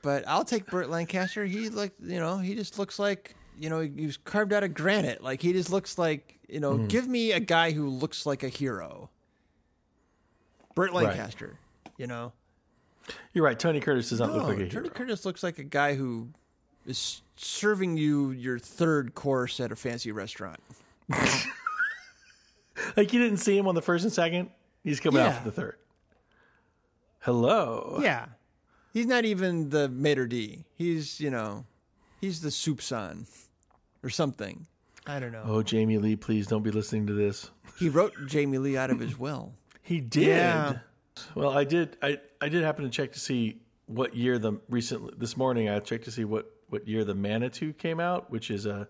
But 0.02 0.24
I'll 0.26 0.46
take 0.46 0.66
Burt 0.68 0.90
Lancaster. 0.90 1.46
He 1.46 1.68
like 1.70 1.92
you 2.02 2.20
know 2.22 2.38
he 2.38 2.56
just 2.56 2.80
looks 2.80 2.98
like 2.98 3.36
you 3.60 3.70
know 3.70 3.82
he 3.82 4.06
was 4.06 4.18
carved 4.18 4.54
out 4.54 4.64
of 4.64 4.74
granite. 4.74 5.24
Like 5.24 5.42
he 5.42 5.54
just 5.54 5.72
looks 5.72 5.98
like 5.98 6.40
you 6.48 6.60
know. 6.60 6.74
Mm-hmm. 6.74 6.88
Give 6.88 7.08
me 7.08 7.32
a 7.32 7.40
guy 7.40 7.72
who 7.72 7.90
looks 7.90 8.26
like 8.26 8.44
a 8.44 8.50
hero. 8.50 9.10
Burt 10.76 10.94
Lancaster. 10.94 11.58
You 11.98 12.08
know. 12.08 12.34
You're 13.34 13.46
right. 13.46 13.58
Tony 13.58 13.80
Curtis 13.80 14.10
does 14.10 14.20
not 14.20 14.32
look 14.34 14.44
No, 14.44 14.48
like 14.50 14.58
a 14.60 14.68
Tony 14.68 14.88
hero. 14.88 14.90
Curtis 14.90 15.26
looks 15.26 15.42
like 15.42 15.60
a 15.60 15.64
guy 15.64 15.96
who 15.96 16.30
is 16.86 17.22
serving 17.36 17.98
you 17.98 18.32
your 18.32 18.60
third 18.60 19.16
course 19.16 19.60
at 19.60 19.72
a 19.72 19.76
fancy 19.76 20.12
restaurant. 20.12 20.60
Like 22.96 23.14
you 23.14 23.20
didn't 23.20 23.38
see 23.40 23.58
him 23.58 23.68
on 23.68 23.76
the 23.76 23.82
first 23.82 24.04
and 24.04 24.14
second. 24.14 24.50
He's 24.84 25.00
coming 25.00 25.22
out 25.22 25.36
for 25.40 25.46
the 25.46 25.52
third. 25.52 25.78
Hello. 27.20 28.00
Yeah. 28.02 28.26
He's 28.94 29.06
not 29.06 29.26
even 29.26 29.70
the 29.70 29.90
maitre 29.90 30.28
d. 30.28 30.64
He's 30.76 31.20
you 31.20 31.30
know, 31.30 31.66
he's 32.22 32.42
the 32.42 32.52
soup 32.52 32.82
son, 32.82 33.28
or 34.04 34.10
something. 34.10 34.68
I 35.06 35.20
don't 35.20 35.32
know. 35.32 35.44
Oh, 35.46 35.64
Jamie 35.64 35.98
Lee, 36.00 36.16
please 36.16 36.48
don't 36.48 36.64
be 36.64 36.72
listening 36.72 37.08
to 37.08 37.14
this. 37.14 37.50
He 37.80 37.88
wrote 37.90 38.14
Jamie 38.26 38.58
Lee 38.58 38.76
out 38.78 38.90
of 38.90 39.00
his 39.00 39.18
will. 39.18 39.54
He 39.82 40.02
did. 40.02 40.28
Yeah. 40.28 40.80
Well, 41.36 41.52
I 41.58 41.64
did. 41.64 41.96
I 42.02 42.20
I 42.42 42.50
did 42.50 42.64
happen 42.64 42.84
to 42.84 42.90
check 42.92 43.14
to 43.14 43.20
see 43.20 43.62
what 43.86 44.16
year 44.16 44.38
the 44.38 44.60
recently 44.70 45.14
this 45.18 45.38
morning. 45.38 45.70
I 45.70 45.80
checked 45.80 46.04
to 46.06 46.12
see 46.12 46.26
what 46.26 46.52
what 46.70 46.88
year 46.88 47.06
the 47.06 47.16
Manitou 47.16 47.72
came 47.74 48.00
out, 48.02 48.30
which 48.30 48.52
is 48.52 48.66
a 48.66 48.88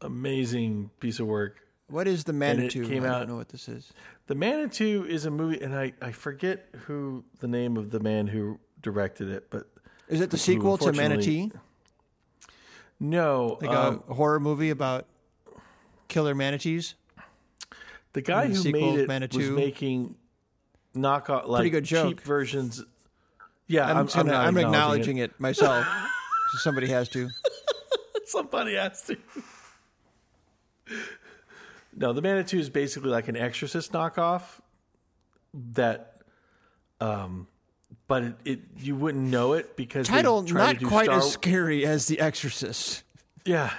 amazing 0.00 0.90
piece 1.00 1.20
of 1.20 1.26
work. 1.26 1.60
What 1.88 2.06
is 2.08 2.24
the 2.24 2.32
Manitou? 2.32 2.86
came 2.88 3.04
I 3.04 3.08
out- 3.08 3.18
don't 3.20 3.28
know 3.30 3.36
what 3.36 3.48
this 3.50 3.68
is. 3.68 3.92
The 4.26 4.34
Manitou 4.34 5.04
is 5.08 5.26
a 5.26 5.30
movie, 5.30 5.60
and 5.60 5.74
I 5.74 5.92
I 6.00 6.12
forget 6.12 6.68
who 6.86 7.24
the 7.40 7.48
name 7.48 7.76
of 7.76 7.90
the 7.90 8.00
man 8.00 8.28
who 8.28 8.58
directed 8.80 9.28
it, 9.28 9.50
but 9.50 9.68
Is 10.08 10.20
it 10.20 10.30
the 10.30 10.38
sequel 10.38 10.78
to 10.78 10.92
Manatee? 10.92 11.50
No, 13.02 13.58
Like 13.60 13.70
um, 13.70 14.02
a 14.08 14.14
horror 14.14 14.38
movie 14.38 14.70
about 14.70 15.06
killer 16.06 16.34
manatees? 16.34 16.94
The 18.12 18.22
guy 18.22 18.46
the 18.46 18.54
who 18.54 18.60
sequel, 18.60 18.80
made 18.80 18.94
it 18.94 18.98
was 19.00 19.08
Manitou. 19.08 19.56
making 19.56 20.14
knockoff 20.94 21.48
like 21.48 21.72
good 21.72 21.84
joke. 21.84 22.08
cheap 22.10 22.20
versions. 22.20 22.84
Yeah, 23.66 23.86
I'm, 23.86 23.96
I'm, 23.96 24.06
gonna, 24.06 24.34
I'm, 24.34 24.48
I'm, 24.48 24.54
not 24.54 24.64
acknowledging 24.64 25.16
it, 25.16 25.38
myself. 25.40 25.84
so 26.52 26.58
somebody 26.58 26.88
has 26.88 27.08
to. 27.10 27.28
Somebody 28.24 28.76
has 28.76 29.02
to. 29.02 29.16
No, 31.94 32.14
the 32.14 32.22
Manitou 32.22 32.58
is 32.58 32.70
basically 32.70 33.10
like 33.10 33.28
an 33.28 33.36
Exorcist 33.36 33.92
knockoff. 33.92 34.42
That, 35.52 36.22
um, 36.98 37.46
but 38.12 38.24
it, 38.24 38.34
it 38.44 38.60
you 38.78 38.94
wouldn't 38.94 39.26
know 39.30 39.54
it 39.54 39.74
because 39.74 40.06
Title 40.06 40.42
not 40.42 40.82
quite 40.82 41.06
Star- 41.06 41.16
as 41.16 41.32
scary 41.32 41.86
as 41.86 42.08
The 42.08 42.20
Exorcist. 42.20 43.04
Yeah, 43.46 43.72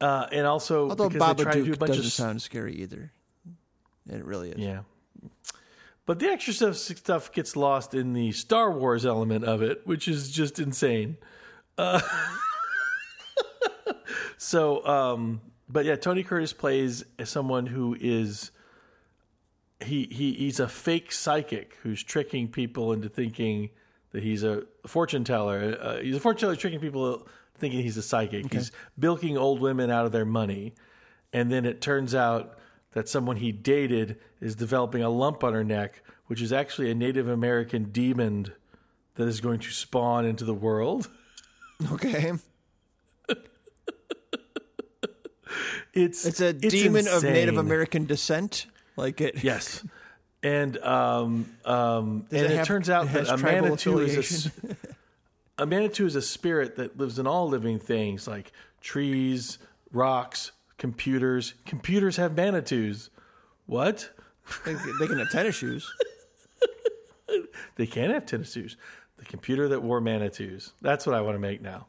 uh, 0.00 0.26
and 0.32 0.48
also 0.48 0.90
Although 0.90 1.08
try 1.10 1.34
do 1.34 1.44
Babadook 1.44 1.78
doesn't 1.78 2.04
of 2.06 2.12
sound 2.12 2.42
scary 2.42 2.74
either. 2.74 3.12
It 4.10 4.24
really 4.24 4.50
is. 4.50 4.58
Yeah. 4.58 4.80
But 6.06 6.18
the 6.18 6.26
Exorcist 6.26 6.98
stuff 6.98 7.30
gets 7.30 7.54
lost 7.54 7.94
in 7.94 8.14
the 8.14 8.32
Star 8.32 8.72
Wars 8.72 9.06
element 9.06 9.44
of 9.44 9.62
it, 9.62 9.86
which 9.86 10.08
is 10.08 10.32
just 10.32 10.58
insane. 10.58 11.16
Uh, 11.78 12.00
so, 14.38 14.84
um, 14.84 15.40
but 15.68 15.84
yeah, 15.84 15.94
Tony 15.94 16.24
Curtis 16.24 16.52
plays 16.52 17.04
someone 17.22 17.66
who 17.66 17.96
is 18.00 18.50
he 19.84 20.08
he 20.10 20.32
he's 20.34 20.60
a 20.60 20.68
fake 20.68 21.12
psychic 21.12 21.76
who's 21.82 22.02
tricking 22.02 22.48
people 22.48 22.92
into 22.92 23.08
thinking 23.08 23.70
that 24.12 24.22
he's 24.22 24.42
a 24.42 24.64
fortune 24.86 25.24
teller. 25.24 25.78
Uh, 25.80 25.96
he's 25.98 26.16
a 26.16 26.20
fortune 26.20 26.40
teller 26.40 26.56
tricking 26.56 26.80
people 26.80 27.26
thinking 27.56 27.80
he's 27.82 27.96
a 27.96 28.02
psychic. 28.02 28.52
He's 28.52 28.72
bilking 28.98 29.36
old 29.38 29.60
women 29.60 29.90
out 29.90 30.04
of 30.04 30.12
their 30.12 30.24
money, 30.24 30.74
and 31.32 31.50
then 31.50 31.64
it 31.64 31.80
turns 31.80 32.14
out 32.14 32.58
that 32.92 33.08
someone 33.08 33.36
he 33.36 33.52
dated 33.52 34.18
is 34.40 34.54
developing 34.54 35.02
a 35.02 35.08
lump 35.08 35.42
on 35.42 35.54
her 35.54 35.64
neck, 35.64 36.02
which 36.26 36.42
is 36.42 36.52
actually 36.52 36.90
a 36.90 36.94
Native 36.94 37.28
American 37.28 37.84
demon 37.84 38.52
that 39.14 39.28
is 39.28 39.40
going 39.40 39.60
to 39.60 39.70
spawn 39.70 40.24
into 40.24 40.44
the 40.44 40.54
world. 40.54 41.08
Okay. 41.92 42.32
It's 45.94 46.24
It's 46.24 46.40
a 46.40 46.54
demon 46.54 47.06
of 47.06 47.22
Native. 47.22 47.58
American 47.58 48.06
descent. 48.06 48.66
Like 48.96 49.20
it. 49.20 49.42
Yes. 49.42 49.84
And 50.42 50.76
um, 50.78 51.46
um, 51.64 52.26
and 52.30 52.40
it 52.46 52.50
it, 52.50 52.56
have- 52.58 52.66
turns 52.66 52.90
out 52.90 53.06
it 53.06 53.12
that 53.12 53.28
a 53.28 53.36
manitou 53.36 54.00
is 54.00 54.16
a, 54.16 54.18
s- 54.18 54.46
affiliation? 54.46 54.76
a 55.58 55.66
manitou 55.66 56.06
is 56.06 56.16
a 56.16 56.22
spirit 56.22 56.76
that 56.76 56.98
lives 56.98 57.18
in 57.18 57.26
all 57.26 57.48
living 57.48 57.78
things 57.78 58.26
like 58.26 58.52
trees, 58.80 59.58
rocks, 59.92 60.52
computers. 60.78 61.54
Computers 61.64 62.16
have 62.16 62.36
manitous. 62.36 63.08
What? 63.66 64.10
They, 64.64 64.74
they 64.74 65.06
can 65.06 65.18
have 65.18 65.30
tennis 65.30 65.54
shoes. 65.56 65.90
They 67.76 67.86
can 67.86 68.10
have 68.10 68.26
tennis 68.26 68.52
shoes. 68.52 68.76
The 69.16 69.24
computer 69.24 69.68
that 69.68 69.82
wore 69.82 70.00
manitous. 70.02 70.72
That's 70.82 71.06
what 71.06 71.14
I 71.14 71.22
want 71.22 71.34
to 71.36 71.38
make 71.38 71.62
now. 71.62 71.86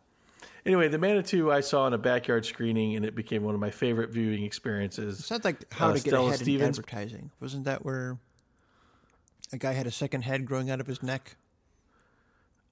Anyway, 0.65 0.87
the 0.87 0.97
Manitou 0.97 1.51
I 1.51 1.59
saw 1.59 1.87
in 1.87 1.93
a 1.93 1.97
backyard 1.97 2.45
screening, 2.45 2.95
and 2.95 3.03
it 3.05 3.15
became 3.15 3.43
one 3.43 3.53
of 3.53 3.59
my 3.59 3.69
favorite 3.71 4.11
viewing 4.11 4.43
experiences. 4.43 5.25
Sounds 5.25 5.43
like 5.43 5.71
how 5.73 5.89
Uh, 5.89 5.93
to 5.93 5.99
get 5.99 6.09
Stella 6.11 6.27
ahead 6.27 6.39
Stevens. 6.39 6.61
in 6.77 6.83
advertising. 6.83 7.31
Wasn't 7.41 7.65
that 7.65 7.83
where 7.83 8.17
a 9.51 9.57
guy 9.57 9.73
had 9.73 9.87
a 9.87 9.91
second 9.91 10.21
head 10.21 10.45
growing 10.45 10.69
out 10.69 10.79
of 10.79 10.87
his 10.87 11.03
neck? 11.03 11.35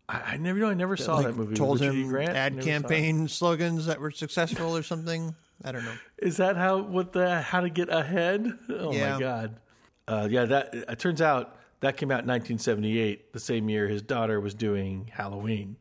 I, 0.07 0.21
I 0.33 0.37
never, 0.37 0.57
you 0.59 0.63
know, 0.65 0.71
I 0.71 0.73
never 0.73 0.95
saw 0.95 1.15
like 1.17 1.27
that 1.27 1.35
movie. 1.35 1.55
told 1.55 1.81
Richard 1.81 1.93
him 1.95 2.07
Grant? 2.07 2.29
ad 2.35 2.57
it. 2.57 2.63
campaign 2.63 3.27
slogans 3.27 3.85
that 3.87 3.99
were 3.99 4.11
successful 4.11 4.75
or 4.75 4.83
something. 4.83 5.35
I 5.63 5.71
don't 5.73 5.83
know. 5.83 5.93
Is 6.17 6.37
that 6.37 6.55
how 6.57 6.81
what 6.81 7.11
the 7.11 7.41
how 7.41 7.59
to 7.59 7.69
get 7.69 7.89
ahead? 7.89 8.57
Oh 8.69 8.93
Yeah. 8.93 9.13
my 9.13 9.19
god! 9.19 9.59
Uh, 10.07 10.27
yeah, 10.31 10.45
that 10.45 10.73
it 10.73 10.97
turns 10.99 11.21
out 11.21 11.57
that 11.81 11.97
came 11.97 12.09
out 12.09 12.21
in 12.23 12.27
1978, 12.27 13.31
the 13.33 13.39
same 13.39 13.69
year 13.69 13.87
his 13.87 14.01
daughter 14.01 14.39
was 14.39 14.53
doing 14.53 15.09
Halloween, 15.13 15.75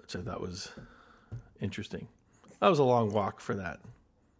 which 0.00 0.16
I 0.16 0.20
thought 0.20 0.40
was 0.40 0.70
interesting. 1.60 2.08
That 2.60 2.68
was 2.68 2.78
a 2.78 2.84
long 2.84 3.12
walk 3.12 3.40
for 3.40 3.54
that, 3.56 3.80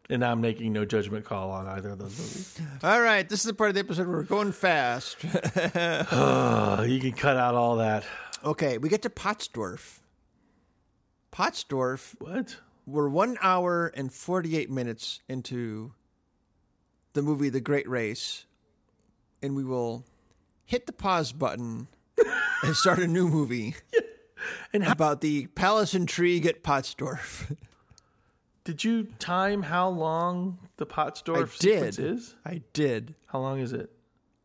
and 0.09 0.25
I'm 0.25 0.41
making 0.41 0.73
no 0.73 0.85
judgment 0.85 1.25
call 1.25 1.51
on 1.51 1.67
either 1.67 1.91
of 1.91 1.99
those 1.99 2.19
movies. 2.19 2.61
All 2.83 3.01
right, 3.01 3.29
this 3.29 3.41
is 3.41 3.47
the 3.47 3.55
part 3.55 3.69
of 3.71 3.75
the 3.75 3.81
episode 3.81 4.07
where 4.09 4.17
we're 4.19 4.23
going 4.23 4.53
fast. 4.53 5.17
Uh, 5.57 6.85
you 6.89 6.99
can 7.01 7.13
cut 7.13 7.37
out 7.37 7.55
all 7.55 7.77
that. 7.77 8.05
okay, 8.45 8.79
we 8.79 8.89
get 8.89 9.03
to 9.03 9.11
Pottsdorf. 9.11 9.99
Pottsdorf, 11.33 12.15
What? 12.19 12.57
we're 12.87 13.09
one 13.09 13.37
hour 13.43 13.89
and 13.95 14.13
48 14.13 14.71
minutes 14.71 15.21
into 15.29 15.93
the 17.13 17.23
movie 17.23 17.49
The 17.51 17.61
Great 17.61 17.89
Race, 17.89 18.47
and 19.43 19.55
we 19.55 19.65
will 19.65 20.05
hit 20.65 20.87
the 20.87 20.93
pause 20.93 21.33
button 21.33 21.89
and 22.63 22.75
start 22.75 22.99
a 23.01 23.07
new 23.07 23.29
movie 23.29 23.75
And 24.73 24.85
how, 24.85 24.93
about 24.93 25.21
the 25.21 25.47
palace 25.49 25.95
intrigue 25.95 26.47
at 26.47 26.63
Pottsdorf. 26.63 27.57
did 28.65 28.85
you 28.85 29.05
time 29.19 29.63
how 29.63 29.89
long 29.89 30.59
the 30.77 30.87
Pottsdorf 30.87 31.45
I 31.45 31.57
sequence 31.57 31.97
did. 31.97 32.05
is? 32.05 32.35
I 32.45 32.63
did. 32.73 33.15
How 33.27 33.41
long 33.41 33.61
is 33.61 33.73
it? 33.73 33.91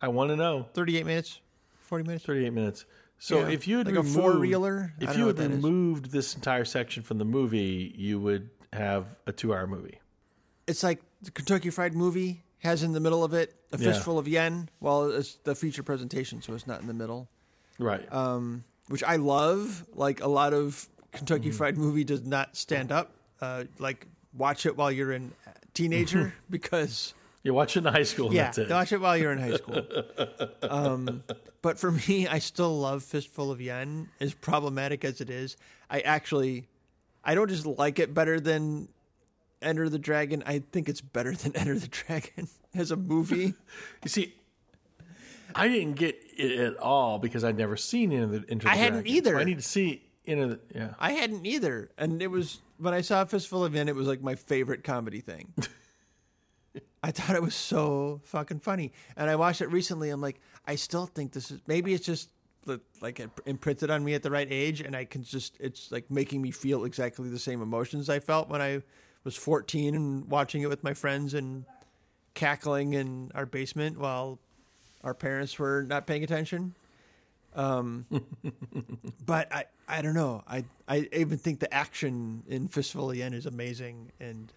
I 0.02 0.08
want 0.08 0.30
to 0.30 0.36
know. 0.36 0.68
38 0.74 1.06
minutes? 1.06 1.40
40 1.82 2.04
minutes? 2.06 2.26
38 2.26 2.54
minutes. 2.54 2.86
So 3.20 3.40
Yeah. 3.42 3.50
if 3.50 3.68
you 3.68 3.78
had 3.80 3.88
Like 3.88 3.96
a 3.96 4.00
removed, 4.00 4.16
four-reeler? 4.20 4.94
I 5.00 5.04
if 5.04 5.10
don't 5.10 5.18
you 5.18 5.20
know 5.22 5.28
had 5.28 5.28
what 5.28 5.36
that 5.38 5.52
is. 5.52 5.64
removed 5.64 6.12
this 6.12 6.36
entire 6.36 6.66
section 6.66 7.04
from 7.04 7.18
the 7.18 7.26
movie, 7.26 7.94
you 7.96 8.20
would 8.20 8.50
have 8.74 9.06
a 9.28 9.32
two-hour 9.32 9.68
movie. 9.68 10.00
It's 10.68 10.84
like 10.84 11.02
the 11.22 11.32
Kentucky 11.32 11.70
Fried 11.70 11.94
Movie 11.94 12.44
has 12.60 12.84
in 12.84 12.94
the 12.94 13.00
middle 13.00 13.24
of 13.24 13.34
it 13.34 13.54
a 13.74 13.78
Yeah. 13.78 13.92
fistful 13.92 14.18
of 14.18 14.28
yen. 14.28 14.70
Well, 14.80 15.12
it's 15.12 15.36
the 15.44 15.54
feature 15.56 15.84
presentation, 15.84 16.42
so 16.42 16.54
it's 16.54 16.66
not 16.68 16.82
in 16.82 16.88
the 16.88 16.94
middle. 16.94 17.28
Right. 17.80 18.12
um, 18.14 18.64
which 18.92 19.04
I 19.04 19.16
love. 19.16 19.86
Like 19.94 20.22
a 20.22 20.28
lot 20.28 20.54
of 20.54 20.88
Kentucky 21.12 21.50
Mm-hmm. 21.50 21.58
Fried 21.58 21.78
Movie 21.78 22.04
does 22.04 22.24
not 22.24 22.56
stand 22.56 22.92
up. 22.92 23.12
Uh, 23.42 23.64
like 23.80 24.08
watch 24.34 24.66
it 24.66 24.78
while 24.78 24.92
you're 24.92 25.12
in 25.12 25.32
teenager 25.74 26.34
because 26.50 27.14
you 27.44 27.54
watch 27.54 27.76
it 27.76 27.86
in 27.86 27.94
high 27.94 28.04
school. 28.04 28.34
Yeah, 28.34 28.44
that's 28.46 28.58
it. 28.60 28.70
watch 28.70 28.92
it 28.92 29.02
while 29.02 29.18
you're 29.18 29.32
in 29.32 29.40
high 29.40 29.56
school. 29.56 29.82
um, 30.62 31.24
but 31.62 31.80
for 31.80 31.92
me, 31.92 32.28
I 32.28 32.40
still 32.40 32.80
love 32.80 33.04
Fistful 33.04 33.50
of 33.52 33.60
Yen. 33.60 34.10
As 34.20 34.34
problematic 34.34 35.04
as 35.04 35.22
it 35.22 35.30
is, 35.30 35.58
I 35.90 36.02
actually, 36.02 36.68
I 37.24 37.34
don't 37.34 37.50
just 37.50 37.66
like 37.66 37.98
it 37.98 38.14
better 38.14 38.40
than 38.40 38.90
Enter 39.62 39.90
the 39.90 40.00
Dragon. 40.00 40.44
I 40.46 40.60
think 40.72 40.88
it's 40.88 41.02
better 41.02 41.34
than 41.34 41.56
Enter 41.56 41.78
the 41.80 41.88
Dragon 41.88 42.48
as 42.76 42.92
a 42.92 42.96
movie. 42.96 43.54
You 44.04 44.10
see, 44.10 44.36
I 45.56 45.68
didn't 45.68 45.94
get 45.94 46.18
it 46.38 46.60
at 46.60 46.78
all 46.78 47.20
because 47.20 47.44
I'd 47.44 47.58
never 47.58 47.78
seen 47.78 48.12
Into 48.12 48.40
the, 48.40 48.52
Into 48.52 48.66
the 48.66 48.72
I 48.72 48.76
hadn't 48.76 49.02
Dragon. 49.02 49.16
either. 49.16 49.32
So 49.34 49.40
I 49.40 49.44
need 49.44 49.58
to 49.58 49.64
see 49.64 50.04
Into 50.26 50.48
the 50.48 50.60
yeah. 50.74 50.94
I 51.00 51.14
hadn't 51.14 51.46
either, 51.46 51.90
and 51.98 52.22
it 52.22 52.28
was 52.28 52.62
when 52.78 52.94
I 52.94 53.02
saw 53.02 53.24
Fistful 53.26 53.64
of 53.66 53.76
Yen, 53.76 53.88
it 53.90 53.96
was 53.96 54.08
like 54.08 54.22
my 54.22 54.36
favorite 54.36 54.84
comedy 54.84 55.22
thing. 55.22 55.54
I 57.04 57.12
thought 57.12 57.36
it 57.36 57.42
was 57.42 57.56
so 57.56 58.22
fucking 58.26 58.60
funny, 58.60 58.92
and 59.18 59.30
I 59.30 59.36
watched 59.36 59.62
it 59.62 59.68
recently. 59.68 60.10
I'm 60.10 60.22
like, 60.22 60.40
I 60.66 60.76
still 60.76 61.06
think 61.08 61.32
this 61.32 61.52
is 61.52 61.60
maybe 61.68 61.94
it's 61.94 62.06
just 62.06 62.30
like 63.02 63.20
it 63.20 63.30
imprinted 63.46 63.90
on 63.90 64.04
me 64.04 64.14
at 64.14 64.22
the 64.24 64.30
right 64.32 64.48
age, 64.50 64.82
and 64.82 64.96
I 64.96 65.06
can 65.06 65.24
just 65.24 65.58
it's 65.60 65.92
like 65.92 66.10
making 66.12 66.42
me 66.42 66.52
feel 66.52 66.86
exactly 66.86 67.28
the 67.30 67.40
same 67.40 67.62
emotions 67.62 68.10
I 68.10 68.20
felt 68.20 68.50
when 68.50 68.62
I 68.62 68.84
was 69.24 69.36
14 69.36 69.96
and 69.96 70.30
watching 70.30 70.62
it 70.62 70.70
with 70.70 70.84
my 70.84 70.94
friends 70.94 71.34
and 71.34 71.66
cackling 72.34 72.94
in 72.94 73.32
our 73.36 73.46
basement 73.46 74.00
while 74.00 74.40
our 75.04 75.14
parents 75.14 75.58
were 75.58 75.84
not 75.88 76.08
paying 76.08 76.24
attention. 76.24 76.76
Um, 77.56 78.06
but 79.26 79.52
I, 79.54 79.66
I 79.88 80.02
don't 80.02 80.14
know. 80.14 80.44
I, 80.48 80.64
I 80.88 81.10
even 81.14 81.38
think 81.38 81.60
the 81.60 81.74
action 81.74 82.44
in 82.48 82.68
Fistful 82.68 83.12
of 83.12 83.18
Yen 83.18 83.34
is 83.34 83.46
amazing 83.46 84.12
and 84.20 84.52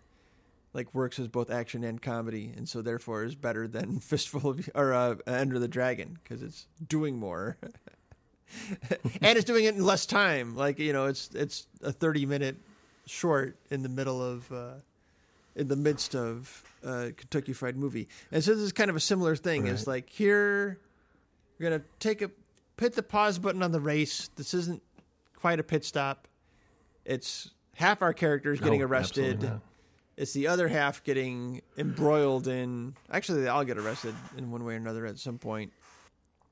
like 0.74 0.92
works 0.92 1.18
as 1.18 1.28
both 1.28 1.50
action 1.50 1.84
and 1.84 2.02
comedy, 2.02 2.52
and 2.56 2.68
so 2.68 2.82
therefore 2.82 3.24
is 3.24 3.34
better 3.34 3.66
than 3.66 3.98
Fistful 4.00 4.50
of 4.50 4.68
or 4.74 4.92
uh, 4.92 5.14
Enter 5.26 5.58
the 5.58 5.68
Dragon 5.68 6.18
because 6.22 6.42
it's 6.42 6.66
doing 6.86 7.16
more, 7.16 7.56
and 9.22 9.38
it's 9.38 9.44
doing 9.44 9.64
it 9.64 9.74
in 9.74 9.84
less 9.84 10.04
time. 10.04 10.56
Like 10.56 10.78
you 10.78 10.92
know, 10.92 11.06
it's 11.06 11.30
it's 11.34 11.66
a 11.82 11.92
thirty 11.92 12.26
minute 12.26 12.56
short 13.06 13.56
in 13.70 13.82
the 13.82 13.88
middle 13.88 14.22
of. 14.22 14.50
Uh, 14.52 14.72
in 15.56 15.68
the 15.68 15.76
midst 15.76 16.14
of 16.14 16.62
uh, 16.84 17.10
Kentucky 17.16 17.52
Fried 17.52 17.76
Movie, 17.76 18.08
and 18.32 18.42
so 18.42 18.52
this 18.54 18.62
is 18.62 18.72
kind 18.72 18.90
of 18.90 18.96
a 18.96 19.00
similar 19.00 19.36
thing. 19.36 19.66
It's 19.66 19.86
like 19.86 20.10
here, 20.10 20.78
we're 21.58 21.70
gonna 21.70 21.82
take 21.98 22.22
a 22.22 22.30
hit 22.78 22.94
the 22.94 23.02
pause 23.02 23.38
button 23.38 23.62
on 23.62 23.72
the 23.72 23.80
race. 23.80 24.30
This 24.36 24.54
isn't 24.54 24.82
quite 25.36 25.60
a 25.60 25.62
pit 25.62 25.84
stop. 25.84 26.26
It's 27.04 27.50
half 27.74 28.02
our 28.02 28.12
characters 28.12 28.60
getting 28.60 28.80
No, 28.80 28.86
arrested. 28.86 29.60
It's 30.16 30.32
the 30.32 30.46
other 30.46 30.68
half 30.68 31.02
getting 31.02 31.60
embroiled 31.76 32.46
in. 32.46 32.94
Actually, 33.10 33.42
they 33.42 33.48
all 33.48 33.64
get 33.64 33.78
arrested 33.78 34.14
in 34.36 34.50
one 34.52 34.64
way 34.64 34.74
or 34.74 34.76
another 34.76 35.06
at 35.06 35.18
some 35.18 35.38
point 35.38 35.72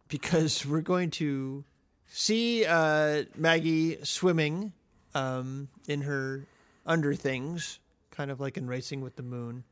because 0.08 0.66
we're 0.66 0.80
going 0.80 1.10
to 1.12 1.64
see 2.08 2.64
uh, 2.66 3.22
Maggie 3.36 3.98
swimming 4.02 4.72
um, 5.14 5.68
in 5.86 6.02
her 6.02 6.44
under 6.84 7.14
things, 7.14 7.78
kind 8.12 8.30
of 8.30 8.38
like 8.40 8.56
in 8.56 8.68
Racing 8.68 9.00
with 9.00 9.16
the 9.16 9.22
Moon. 9.24 9.64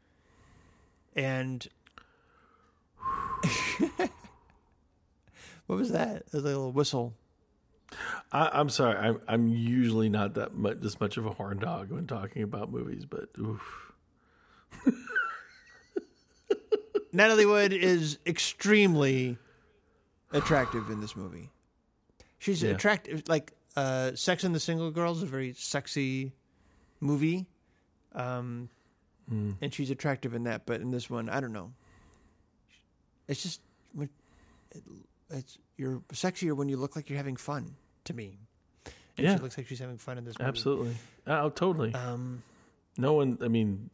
And 1.15 1.67
what 5.67 5.79
was 5.79 5.93
that? 5.93 6.25
Was 6.33 6.43
A 6.43 6.47
little 6.47 6.73
whistle. 6.73 7.15
I, 8.33 8.49
I'm 8.53 8.69
sorry. 8.69 8.97
I'm 8.97 9.21
I'm 9.29 9.49
usually 9.49 10.09
not 10.09 10.35
that 10.35 10.55
much 10.55 10.79
this 10.81 11.01
much 11.01 11.17
of 11.17 11.27
a 11.27 11.31
horn 11.31 11.59
dog 11.59 11.91
when 11.91 12.07
talking 12.07 12.43
about 12.43 12.71
movies, 12.71 13.05
but 13.05 13.29
oof. 13.39 13.93
Natalie 17.13 17.47
Wood 17.47 17.73
is 17.73 18.19
extremely 18.25 19.37
attractive 20.33 20.89
in 20.91 21.01
this 21.01 21.17
movie. 21.17 21.51
She's 22.39 22.63
Yeah. 22.63 22.71
attractive, 22.71 23.25
like 23.27 23.53
uh, 23.77 24.13
Sex 24.15 24.45
and 24.45 24.55
the 24.55 24.61
Single 24.61 24.93
Girls 24.93 25.17
is 25.19 25.25
a 25.25 25.27
very 25.27 25.53
sexy 25.55 26.33
movie, 27.01 27.47
um, 28.15 28.69
Hmm. 29.29 29.53
and 29.61 29.73
she's 29.73 29.91
attractive 29.91 30.35
in 30.35 30.45
that. 30.45 30.67
But 30.67 30.81
in 30.81 30.91
this 30.91 31.09
one, 31.09 31.29
I 31.29 31.41
don't 31.41 31.53
know. 31.53 31.73
It's 33.29 33.43
just 33.43 33.61
when 33.93 34.09
it's 35.31 35.59
you're 35.77 36.01
sexier 36.13 36.53
when 36.55 36.69
you 36.69 36.77
look 36.77 36.97
like 36.97 37.09
you're 37.09 37.17
having 37.17 37.37
fun. 37.37 37.77
To 38.05 38.15
me, 38.15 38.39
and 38.87 38.95
Yeah. 39.27 39.37
she 39.37 39.43
looks 39.43 39.57
like 39.59 39.67
she's 39.69 39.79
having 39.79 39.99
fun 39.99 40.17
in 40.19 40.25
this 40.25 40.37
movie. 40.39 40.49
Absolutely. 40.49 40.97
Oh, 41.27 41.51
totally. 41.51 41.93
Um, 41.95 42.43
no 42.97 43.13
one. 43.13 43.39
I 43.43 43.49
mean, 43.49 43.91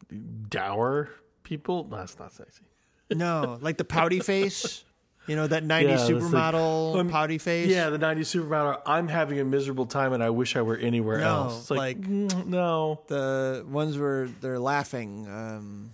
dour 0.49 1.09
people. 1.43 1.83
That's 1.83 2.17
not 2.17 2.31
sexy. 2.33 2.63
no, 3.11 3.57
like 3.61 3.77
the 3.77 3.83
pouty 3.85 4.19
face. 4.21 4.83
You 5.27 5.35
know 5.35 5.45
that 5.47 5.63
'90s 5.63 5.81
Yeah, 5.83 5.87
that's 5.97 6.09
like- 6.09 6.21
supermodel 6.23 6.99
Um, 6.99 7.09
pouty 7.09 7.37
face. 7.37 7.67
Yeah, 7.69 7.89
the 7.89 7.99
'90s 7.99 8.27
supermodel. 8.33 8.81
I'm 8.85 9.07
having 9.09 9.39
a 9.39 9.45
miserable 9.45 9.85
time, 9.85 10.13
and 10.13 10.23
I 10.23 10.29
wish 10.29 10.55
I 10.55 10.61
were 10.61 10.77
anywhere 10.77 11.19
No, 11.19 11.25
else. 11.27 11.59
It's 11.61 11.69
like, 11.71 11.97
like- 11.97 12.07
mm, 12.07 12.45
no. 12.47 13.01
the 13.07 13.65
ones 13.67 13.97
where 13.97 14.27
they're 14.41 14.59
laughing. 14.59 15.27
Um, 15.27 15.91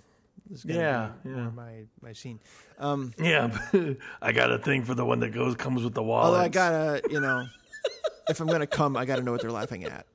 Yeah, 0.66 1.12
yeah. 1.26 1.50
My 1.50 1.86
my 2.02 2.14
scene. 2.14 2.40
Um, 2.78 3.12
Yeah, 3.18 3.50
I 4.22 4.32
got 4.34 4.52
a 4.52 4.60
thing 4.60 4.84
for 4.84 4.94
the 4.94 5.06
one 5.06 5.20
that 5.22 5.30
goes 5.30 5.56
comes 5.56 5.84
with 5.84 5.94
the 5.96 6.04
wallet. 6.04 6.26
although 6.28 6.40
I 6.40 6.50
gotta, 6.50 7.02
you 7.10 7.20
know, 7.20 7.46
if 8.30 8.40
I'm 8.40 8.48
gonna 8.48 8.68
come, 8.68 8.96
I 8.96 9.06
gotta 9.06 9.24
know 9.24 9.32
what 9.32 9.42
they're 9.42 9.52
laughing 9.52 9.84
at. 9.86 10.06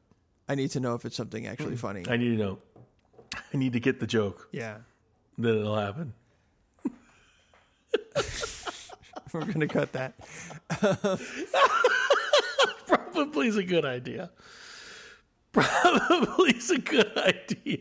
I 0.48 0.54
need 0.54 0.70
to 0.72 0.80
know 0.80 0.94
if 0.94 1.04
it's 1.04 1.16
something 1.16 1.46
actually 1.48 1.76
funny. 1.76 2.04
I 2.08 2.16
need 2.16 2.36
to 2.36 2.42
know. 2.44 2.58
I 3.52 3.56
need 3.56 3.72
to 3.72 3.80
get 3.80 3.98
the 4.00 4.06
joke. 4.06 4.48
yeah, 4.52 4.78
Then 5.36 5.56
it'll 5.58 5.76
happen. 5.76 6.14
we're 9.32 9.44
gonna 9.44 9.68
cut 9.68 9.92
that. 9.92 10.14
Probably 12.86 13.48
is 13.48 13.56
a 13.56 13.62
good 13.62 13.84
idea. 13.84 14.30
Probably 15.52 16.50
is 16.56 16.70
a 16.70 16.78
good 16.78 17.16
idea. 17.16 17.78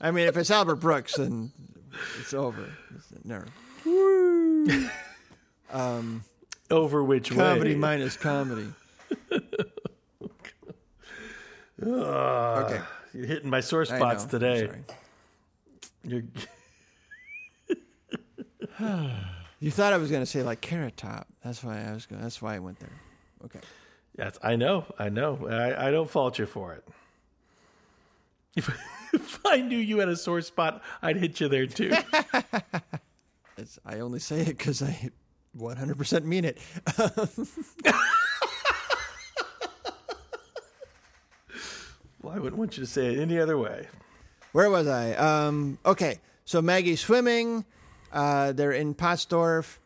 I 0.00 0.10
mean, 0.10 0.26
if 0.26 0.36
it's 0.36 0.50
Albert 0.50 0.76
Brooks, 0.76 1.14
then 1.16 1.52
it's 2.20 2.34
over. 2.34 2.68
It's 2.94 3.12
never. 3.24 3.46
Um, 5.72 6.24
over 6.70 7.02
which 7.04 7.30
Comedy 7.30 7.70
way? 7.70 7.76
minus 7.76 8.16
comedy. 8.16 8.66
Ah, 11.84 12.64
okay, 12.64 12.80
You're 13.12 13.26
hitting 13.26 13.50
my 13.50 13.58
sore 13.58 13.80
I 13.82 13.84
spots 13.86 14.24
know. 14.24 14.30
today. 14.30 14.66
Sorry. 14.66 14.78
You're, 16.04 16.22
You 19.60 19.70
thought 19.70 19.92
I 19.92 19.96
was 19.96 20.10
gonna 20.10 20.26
say 20.26 20.42
like 20.42 20.60
carrot 20.60 20.96
top. 20.96 21.28
That's 21.44 21.62
why 21.62 21.84
I 21.88 21.92
was. 21.92 22.06
Going, 22.06 22.20
that's 22.20 22.42
why 22.42 22.56
I 22.56 22.58
went 22.58 22.80
there. 22.80 22.90
Okay. 23.44 23.60
yes, 24.18 24.36
I 24.42 24.56
know. 24.56 24.86
I 24.98 25.08
know. 25.08 25.46
I, 25.48 25.86
I 25.86 25.90
don't 25.92 26.10
fault 26.10 26.40
you 26.40 26.46
for 26.46 26.74
it. 26.74 26.84
If, 28.56 28.68
if 29.14 29.38
I 29.46 29.60
knew 29.60 29.78
you 29.78 30.00
had 30.00 30.08
a 30.08 30.16
sore 30.16 30.42
spot, 30.42 30.82
I'd 31.00 31.16
hit 31.16 31.40
you 31.40 31.48
there 31.48 31.66
too. 31.66 31.92
It's, 33.58 33.78
I 33.84 34.00
only 34.00 34.18
say 34.18 34.40
it 34.40 34.58
because 34.58 34.82
I 34.82 35.10
100% 35.56 36.24
mean 36.24 36.44
it. 36.44 36.58
well, 42.22 42.32
I 42.32 42.38
wouldn't 42.38 42.56
want 42.56 42.76
you 42.76 42.82
to 42.82 42.90
say 42.90 43.14
it 43.14 43.20
any 43.20 43.38
other 43.38 43.58
way. 43.58 43.88
Where 44.52 44.70
was 44.70 44.86
I? 44.88 45.12
Um, 45.12 45.78
okay, 45.84 46.18
so 46.44 46.62
Maggie's 46.62 47.00
swimming. 47.00 47.64
Uh, 48.12 48.52
they're 48.52 48.72
in 48.72 48.94
Pottsdorf. 48.94 49.78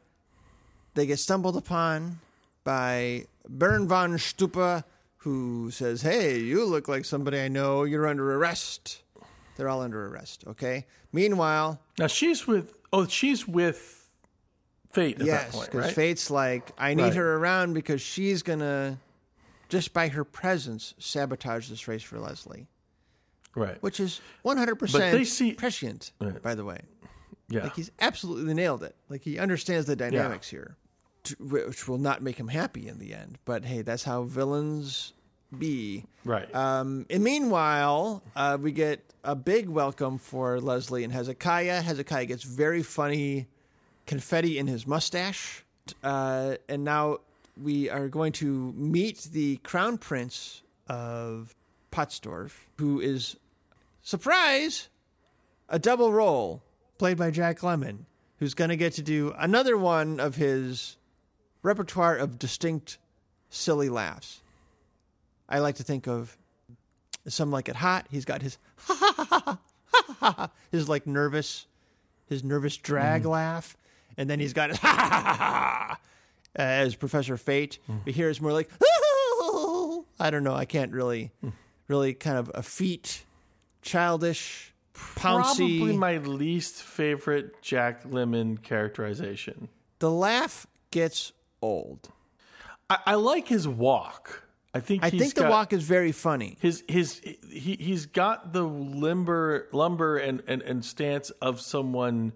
They 0.94 1.06
get 1.06 1.18
stumbled 1.18 1.56
upon 1.56 2.20
by 2.64 3.26
Baron 3.48 3.86
von 3.86 4.12
Stuppe, 4.18 4.82
who 5.18 5.70
says, 5.70 6.02
Hey, 6.02 6.38
you 6.38 6.64
look 6.64 6.88
like 6.88 7.04
somebody 7.04 7.38
I 7.40 7.48
know. 7.48 7.84
You're 7.84 8.06
under 8.06 8.34
arrest. 8.34 9.02
They're 9.56 9.68
all 9.68 9.82
under 9.82 10.06
arrest, 10.06 10.44
okay? 10.48 10.86
Meanwhile, 11.12 11.80
Now 11.98 12.06
she's 12.08 12.46
with. 12.46 12.76
Oh, 12.92 13.06
she's 13.06 13.46
with 13.48 14.08
Fate 14.92 15.20
at 15.20 15.26
yes, 15.26 15.44
that 15.46 15.52
point, 15.52 15.66
because 15.70 15.84
right? 15.86 15.94
Fate's 15.94 16.30
like, 16.30 16.70
I 16.78 16.94
need 16.94 17.02
Right. 17.02 17.14
her 17.14 17.36
around 17.36 17.74
because 17.74 18.00
she's 18.00 18.42
going 18.42 18.60
to, 18.60 18.96
just 19.68 19.92
by 19.92 20.08
her 20.08 20.24
presence, 20.24 20.94
sabotage 20.98 21.68
this 21.68 21.86
race 21.88 22.02
for 22.02 22.18
Leslie. 22.18 22.66
right. 23.54 23.82
which 23.82 24.00
is 24.00 24.20
100% 24.44 24.78
But 24.92 25.12
they 25.12 25.24
see- 25.24 25.52
prescient, 25.54 26.12
Right. 26.20 26.40
by 26.42 26.54
the 26.54 26.64
way. 26.64 26.80
Yeah. 27.48 27.62
Like 27.62 27.76
he's 27.76 27.90
absolutely 28.00 28.54
nailed 28.54 28.82
it. 28.82 28.96
Like 29.08 29.22
he 29.22 29.38
understands 29.38 29.86
the 29.86 29.96
dynamics 29.96 30.48
here, 30.48 30.76
to, 31.24 31.36
which 31.38 31.86
will 31.86 31.98
not 31.98 32.22
make 32.22 32.36
him 32.36 32.48
happy 32.48 32.88
in 32.88 32.98
the 32.98 33.14
end. 33.14 33.38
But 33.44 33.64
hey, 33.64 33.82
that's 33.82 34.02
how 34.04 34.24
villains 34.24 35.12
be. 35.56 36.04
right. 36.24 36.52
Um, 36.54 37.06
and 37.08 37.22
meanwhile, 37.22 38.22
uh, 38.34 38.58
we 38.60 38.72
get 38.72 39.00
a 39.22 39.36
big 39.36 39.68
welcome 39.68 40.18
for 40.18 40.60
Leslie 40.60 41.04
and 41.04 41.12
Hezekiah. 41.12 41.82
Hezekiah 41.82 42.26
gets 42.26 42.42
very 42.42 42.82
funny 42.82 43.46
confetti 44.06 44.58
in 44.58 44.66
his 44.66 44.86
mustache. 44.86 45.64
Uh, 46.02 46.56
and 46.68 46.84
now 46.84 47.18
we 47.60 47.88
are 47.88 48.08
going 48.08 48.32
to 48.32 48.72
meet 48.76 49.28
the 49.32 49.56
crown 49.58 49.98
prince 49.98 50.62
of 50.88 51.54
Pottsdorf, 51.92 52.52
who 52.78 53.00
is, 53.00 53.36
surprise, 54.02 54.88
a 55.68 55.78
double 55.78 56.12
role 56.12 56.62
played 56.98 57.16
by 57.16 57.30
Jack 57.30 57.60
Lemmon, 57.60 58.04
who's 58.38 58.54
going 58.54 58.70
to 58.70 58.76
get 58.76 58.94
to 58.94 59.02
do 59.02 59.34
another 59.38 59.76
one 59.76 60.20
of 60.20 60.36
his 60.36 60.96
repertoire 61.62 62.16
of 62.16 62.38
distinct 62.38 62.98
silly 63.50 63.88
laughs. 63.88 64.42
I 65.48 65.60
like 65.60 65.76
to 65.76 65.82
think 65.82 66.06
of 66.06 66.36
some 67.28 67.50
like 67.50 67.68
it 67.68 67.76
hot. 67.76 68.06
He's 68.10 68.24
got 68.24 68.42
his 68.42 68.58
ha 68.78 68.94
ha 68.94 69.12
ha 69.14 69.24
ha 69.44 69.56
ha 69.56 70.02
ha, 70.20 70.36
ha 70.36 70.50
his 70.70 70.88
like 70.88 71.06
nervous, 71.06 71.66
his 72.28 72.44
nervous 72.44 72.76
drag 72.76 73.24
laugh, 73.24 73.76
and 74.16 74.28
then 74.28 74.40
he's 74.40 74.52
got 74.52 74.70
his 74.70 74.78
ha 74.78 74.88
ha 74.88 75.08
ha 75.08 75.22
ha, 75.22 75.36
ha 75.36 76.00
as 76.54 76.94
Professor 76.94 77.36
Fate. 77.36 77.78
But 78.04 78.14
here 78.14 78.30
it's 78.30 78.40
more 78.40 78.52
like 78.52 78.70
I 80.18 80.30
don't 80.30 80.44
know. 80.44 80.54
I 80.54 80.64
can't 80.64 80.92
really, 80.92 81.30
really 81.88 82.14
kind 82.14 82.38
of 82.38 82.50
a 82.54 82.62
feet, 82.62 83.24
childish, 83.82 84.72
pouncy. 85.16 85.78
Probably 85.78 85.96
my 85.96 86.18
least 86.18 86.82
favorite 86.82 87.60
Jack 87.62 88.04
Lemmon 88.04 88.62
characterization. 88.62 89.68
the 89.98 90.10
laugh 90.10 90.66
gets 90.90 91.32
old. 91.62 92.08
I, 92.88 92.98
I 93.06 93.14
like 93.14 93.48
his 93.48 93.66
walk. 93.66 94.42
I 94.74 94.80
think 94.80 95.02
I 95.02 95.08
he's 95.10 95.20
think 95.20 95.34
the 95.34 95.40
got- 95.42 95.50
walk 95.50 95.72
is 95.72 95.82
very 95.84 96.12
funny. 96.12 96.58
his 96.60 96.84
his 96.86 97.20
he 97.50 97.76
he's 97.80 98.06
got 98.06 98.52
the 98.52 98.62
lumber 98.62 99.68
lumber 99.72 100.18
and, 100.18 100.42
and, 100.46 100.60
and 100.62 100.84
stance 100.84 101.30
of 101.40 101.60
someone 101.60 102.32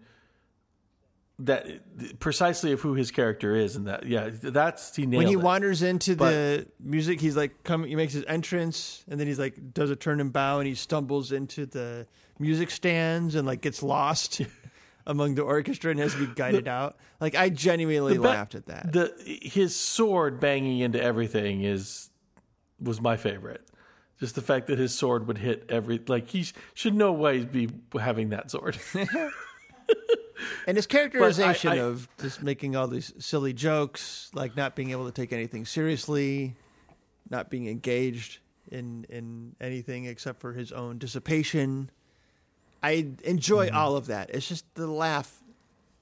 that 1.38 2.18
precisely 2.20 2.72
of 2.72 2.80
who 2.82 2.92
his 2.94 3.10
character 3.10 3.56
is 3.56 3.74
and 3.74 3.86
that 3.86 4.04
yeah 4.04 4.28
that's 4.30 4.94
he 4.94 5.06
when 5.06 5.26
he 5.26 5.32
it. 5.32 5.40
wanders 5.40 5.80
into 5.82 6.14
the 6.14 6.66
music, 6.78 7.18
he's 7.20 7.34
like 7.36 7.62
come. 7.64 7.84
He 7.84 7.96
makes 7.96 8.12
his 8.12 8.24
entrance, 8.26 9.04
and 9.08 9.18
then 9.18 9.26
he's 9.26 9.38
like 9.38 9.72
does 9.72 9.90
a 9.90 9.96
turn 9.96 10.20
and 10.20 10.32
bow, 10.32 10.58
and 10.58 10.66
he 10.68 10.74
stumbles 10.74 11.32
into 11.32 11.64
the 11.64 12.06
music 12.40 12.70
stands 12.70 13.34
and 13.36 13.46
like 13.46 13.60
gets 13.60 13.82
lost 13.82 14.40
among 15.06 15.34
the 15.36 15.42
orchestra 15.42 15.90
and 15.90 16.00
has 16.00 16.12
to 16.14 16.26
be 16.26 16.34
guided 16.34 16.66
out. 16.66 16.96
Like 17.20 17.34
I 17.36 17.48
genuinely 17.50 18.16
ba- 18.16 18.22
laughed 18.28 18.54
at 18.54 18.66
that. 18.66 18.92
the 18.92 19.12
his 19.42 19.76
sword 19.76 20.40
banging 20.40 20.80
into 20.80 21.00
everything 21.00 21.62
is 21.62 22.10
was 22.80 23.00
my 23.00 23.16
favorite 23.16 23.62
just 24.18 24.34
the 24.34 24.42
fact 24.42 24.66
that 24.68 24.78
his 24.78 24.94
sword 24.94 25.26
would 25.26 25.38
hit 25.38 25.64
every 25.68 26.00
like 26.08 26.28
he 26.28 26.42
sh- 26.44 26.52
should 26.74 26.94
no 26.94 27.12
way 27.12 27.44
be 27.44 27.68
having 27.98 28.30
that 28.30 28.50
sword 28.50 28.78
and 30.66 30.76
his 30.76 30.86
characterization 30.86 31.72
I- 31.72 31.78
of 31.78 32.08
just 32.20 32.42
making 32.42 32.76
all 32.76 32.86
these 32.88 33.12
silly 33.18 33.52
jokes, 33.52 34.30
like 34.34 34.56
not 34.56 34.76
being 34.76 34.90
able 34.90 35.06
to 35.06 35.12
take 35.12 35.32
anything 35.32 35.64
seriously, 35.64 36.54
not 37.28 37.50
being 37.50 37.66
engaged 37.68 38.38
in 38.70 39.04
in 39.08 39.56
anything 39.60 40.06
except 40.06 40.40
for 40.40 40.52
his 40.52 40.72
own 40.72 40.98
dissipation. 40.98 41.90
I 42.82 43.08
enjoy 43.24 43.66
Mm-hmm. 43.68 43.76
all 43.76 43.96
of 43.96 44.06
that. 44.06 44.30
It's 44.30 44.48
just 44.48 44.64
the 44.74 44.86
laugh, 44.86 45.42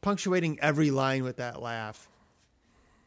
punctuating 0.00 0.58
every 0.60 0.90
line 0.90 1.24
with 1.24 1.36
that 1.36 1.60
laugh. 1.60 2.08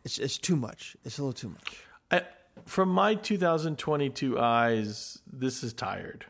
It's 0.04 0.18
it's 0.20 0.38
too 0.38 0.56
much. 0.56 0.96
It's 1.06 1.18
a 1.20 1.24
little 1.24 1.34
too 1.34 1.50
much. 1.50 1.78
I, 2.12 2.22
from 2.66 2.90
my 2.90 3.16
2022 3.16 4.40
eyes, 4.40 5.20
this 5.32 5.64
is 5.64 5.74
tired. 5.74 6.26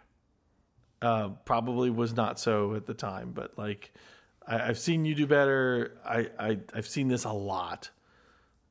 Uh, 1.02 1.30
probably 1.46 1.90
was 1.90 2.14
not 2.14 2.40
so 2.40 2.76
at 2.76 2.86
the 2.86 2.94
time, 2.94 3.32
but 3.34 3.58
like 3.58 3.92
I, 4.46 4.68
I've 4.68 4.78
seen 4.78 5.06
you 5.06 5.16
do 5.16 5.26
better. 5.26 5.98
I, 6.06 6.30
I 6.38 6.60
I've 6.76 6.88
seen 6.88 7.08
this 7.08 7.24
a 7.24 7.32
lot. 7.32 7.90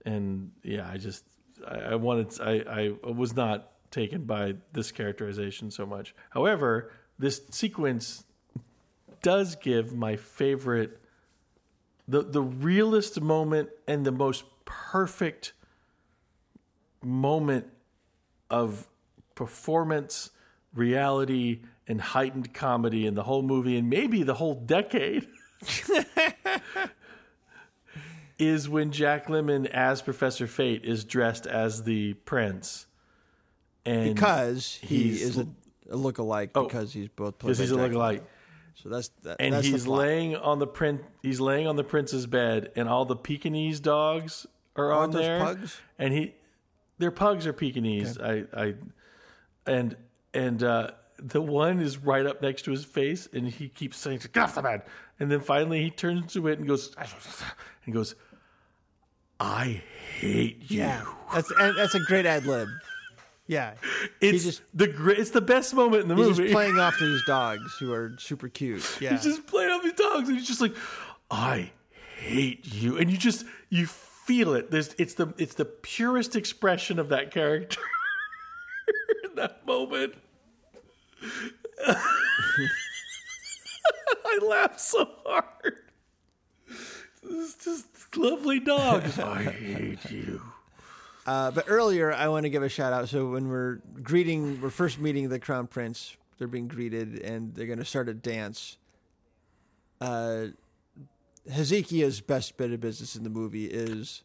and 0.07 0.53
yeah, 0.63 0.89
I 0.89 0.97
just 0.99 1.25
I, 1.67 1.79
I 1.79 1.95
wanted 1.97 2.41
I 2.41 2.93
I 3.05 3.11
was 3.11 3.35
not 3.35 3.73
taken 3.91 4.25
by 4.25 4.55
this 4.73 4.93
characterization 4.93 5.71
so 5.73 5.85
much. 5.87 6.15
However, 6.31 6.93
this 7.19 7.41
sequence 7.51 8.23
does 9.23 9.57
give 9.57 9.95
my 9.95 10.17
favorite 10.17 11.01
the 12.09 12.23
the 12.23 12.43
realest 12.43 13.21
moment 13.21 13.71
and 13.87 14.05
the 14.05 14.13
most 14.13 14.45
perfect 14.65 15.53
moment 17.03 17.67
of 18.51 18.87
performance, 19.35 20.31
reality, 20.75 21.63
and 21.87 22.01
heightened 22.01 22.53
comedy 22.53 23.07
in 23.07 23.15
the 23.15 23.23
whole 23.23 23.43
movie 23.43 23.77
and 23.77 23.89
maybe 23.89 24.23
the 24.23 24.35
whole 24.35 24.55
decade. 24.55 25.27
is 28.41 28.69
when 28.69 28.91
Jack 28.91 29.27
Lemmon 29.27 29.67
as 29.67 30.01
Professor 30.03 30.47
Fate 30.47 30.85
is 30.85 31.05
dressed 31.05 31.47
as 31.47 31.83
the 31.85 32.15
prince. 32.15 32.87
And 33.85 34.15
because 34.15 34.79
he 34.81 35.11
is 35.11 35.37
a, 35.39 35.47
a 35.91 35.97
look-alike 35.97 36.51
Oh, 36.55 36.65
because 36.65 36.93
he's 36.93 37.09
both 37.09 37.39
because 37.39 37.59
he's 37.59 37.71
a 37.71 37.77
look-alike. 37.77 38.25
So 38.75 38.89
that's 38.89 39.09
that, 39.23 39.37
and 39.41 39.55
that's 39.55 39.67
he's 39.67 39.87
laying 39.87 40.37
on 40.37 40.59
the 40.59 40.67
print 40.67 41.03
he's 41.23 41.41
laying 41.41 41.67
on 41.67 41.77
the 41.77 41.85
prince's 41.85 42.27
bed 42.27 42.71
and 42.77 42.89
all 42.89 43.05
the 43.05 43.17
Pekingese 43.17 43.81
dogs 43.81 44.47
are 44.77 44.93
on 44.93 44.99
Aren't 45.01 45.13
those 45.13 45.23
there. 45.23 45.41
pugs? 45.41 45.81
and 45.99 46.13
he 46.15 46.35
their 46.99 47.11
pugs 47.11 47.47
are 47.47 47.53
Pekingese 47.53 48.19
I 48.19 48.45
I 48.55 48.75
and 49.67 49.97
and 50.33 50.63
uh 50.63 50.91
the 51.19 51.43
one 51.43 51.81
is 51.81 51.99
right 51.99 52.25
up 52.25 52.41
next 52.41 52.63
to 52.63 52.71
his 52.71 52.85
face 52.85 53.29
and 53.33 53.47
he 53.49 53.69
keeps 53.69 53.99
saying 53.99 54.21
to 54.21 54.29
get 54.29 54.43
off 54.45 54.55
the 54.55 54.63
bed. 54.63 54.83
And 55.19 55.31
then 55.31 55.41
finally 55.41 55.83
he 55.83 55.91
turns 55.91 56.33
to 56.33 56.49
it 56.49 56.59
and 56.59 56.67
goes 56.67 56.95
and 57.85 57.93
goes 57.95 58.15
I 59.39 59.83
hate 60.19 60.71
you. 60.71 60.79
Yeah, 60.79 61.05
that's 61.33 61.51
and 61.59 61.77
that's 61.77 61.95
a 61.95 62.01
great 62.01 62.27
ad 62.27 62.47
lib. 62.47 62.69
Yeah, 63.51 63.75
it's 64.21 64.45
just- 64.45 64.63
the 64.73 64.87
great 64.87 65.19
it's 65.19 65.31
the 65.31 65.41
best 65.41 65.75
moment 65.75 66.03
in 66.03 66.09
the 66.09 66.15
movie. 66.15 66.29
he's 66.29 66.37
just 66.39 66.53
playing 66.53 66.79
off 66.79 66.95
these 67.01 67.21
dogs 67.27 67.77
who 67.81 67.93
are 67.93 68.15
super 68.19 68.49
cute. 68.49 68.87
Yeah, 69.01 69.11
He's 69.11 69.25
just 69.25 69.47
playing 69.49 69.71
off 69.71 69.83
these 69.83 69.95
dogs, 69.95 70.29
and 70.29 70.39
he's 70.39 70.47
just 70.47 70.61
like, 70.61 70.75
"I 71.33 71.73
hate 72.17 72.65
you," 72.73 72.97
and 72.97 73.11
you 73.11 73.19
just 73.19 73.45
you 73.69 73.87
feel 73.89 74.55
it. 74.55 74.71
There's 74.71 74.95
it's 74.99 75.15
the 75.15 75.35
it's 75.37 75.55
the 75.55 75.65
purest 75.65 76.37
expression 76.37 77.01
of 77.01 77.09
that 77.09 77.33
character 77.33 77.81
in 79.25 79.35
that 79.35 79.67
moment. 79.67 80.15
I 84.25 84.39
laugh 84.43 84.79
so 84.79 85.09
hard. 85.27 85.75
It's 87.23 87.65
just 87.65 88.17
lovely 88.17 88.61
dogs. 88.61 89.19
I 89.19 89.43
hate 89.43 90.11
you. 90.11 90.41
Uh, 91.31 91.53
but 91.53 91.67
earlier, 91.69 92.13
I 92.13 92.27
want 92.27 92.43
to 92.43 92.51
give 92.51 92.65
a 92.65 92.69
shout 92.69 92.93
out. 92.93 93.09
So 93.09 93.31
when 93.31 93.49
we're 93.49 93.77
greeting, 94.03 94.61
we're 94.61 94.69
first 94.69 94.99
meeting 94.99 95.29
the 95.29 95.39
crown 95.39 95.69
prince. 95.69 96.17
They're 96.39 96.49
being 96.49 96.67
greeted, 96.67 97.21
and 97.21 97.55
they're 97.55 97.69
going 97.69 97.79
to 97.79 97.85
start 97.85 98.09
a 98.09 98.15
dance. 98.15 98.79
Uh, 100.01 100.47
Hezekiah's 101.49 102.21
best 102.21 102.57
bit 102.57 102.73
of 102.73 102.81
business 102.81 103.15
in 103.15 103.23
the 103.23 103.31
movie 103.31 103.67
is 103.67 104.25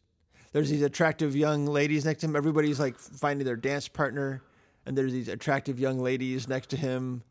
there's 0.52 0.72
these 0.72 0.82
attractive 0.82 1.36
young 1.36 1.68
ladies 1.68 2.06
next 2.06 2.22
to 2.22 2.26
him. 2.26 2.36
Everybody's 2.36 2.80
like 2.80 2.98
finding 2.98 3.46
their 3.46 3.56
dance 3.56 3.88
partner, 3.88 4.42
and 4.88 4.98
there's 4.98 5.12
these 5.12 5.28
attractive 5.28 5.80
young 5.80 6.00
ladies 6.00 6.48
next 6.48 6.72
to 6.72 6.76
him 6.76 7.22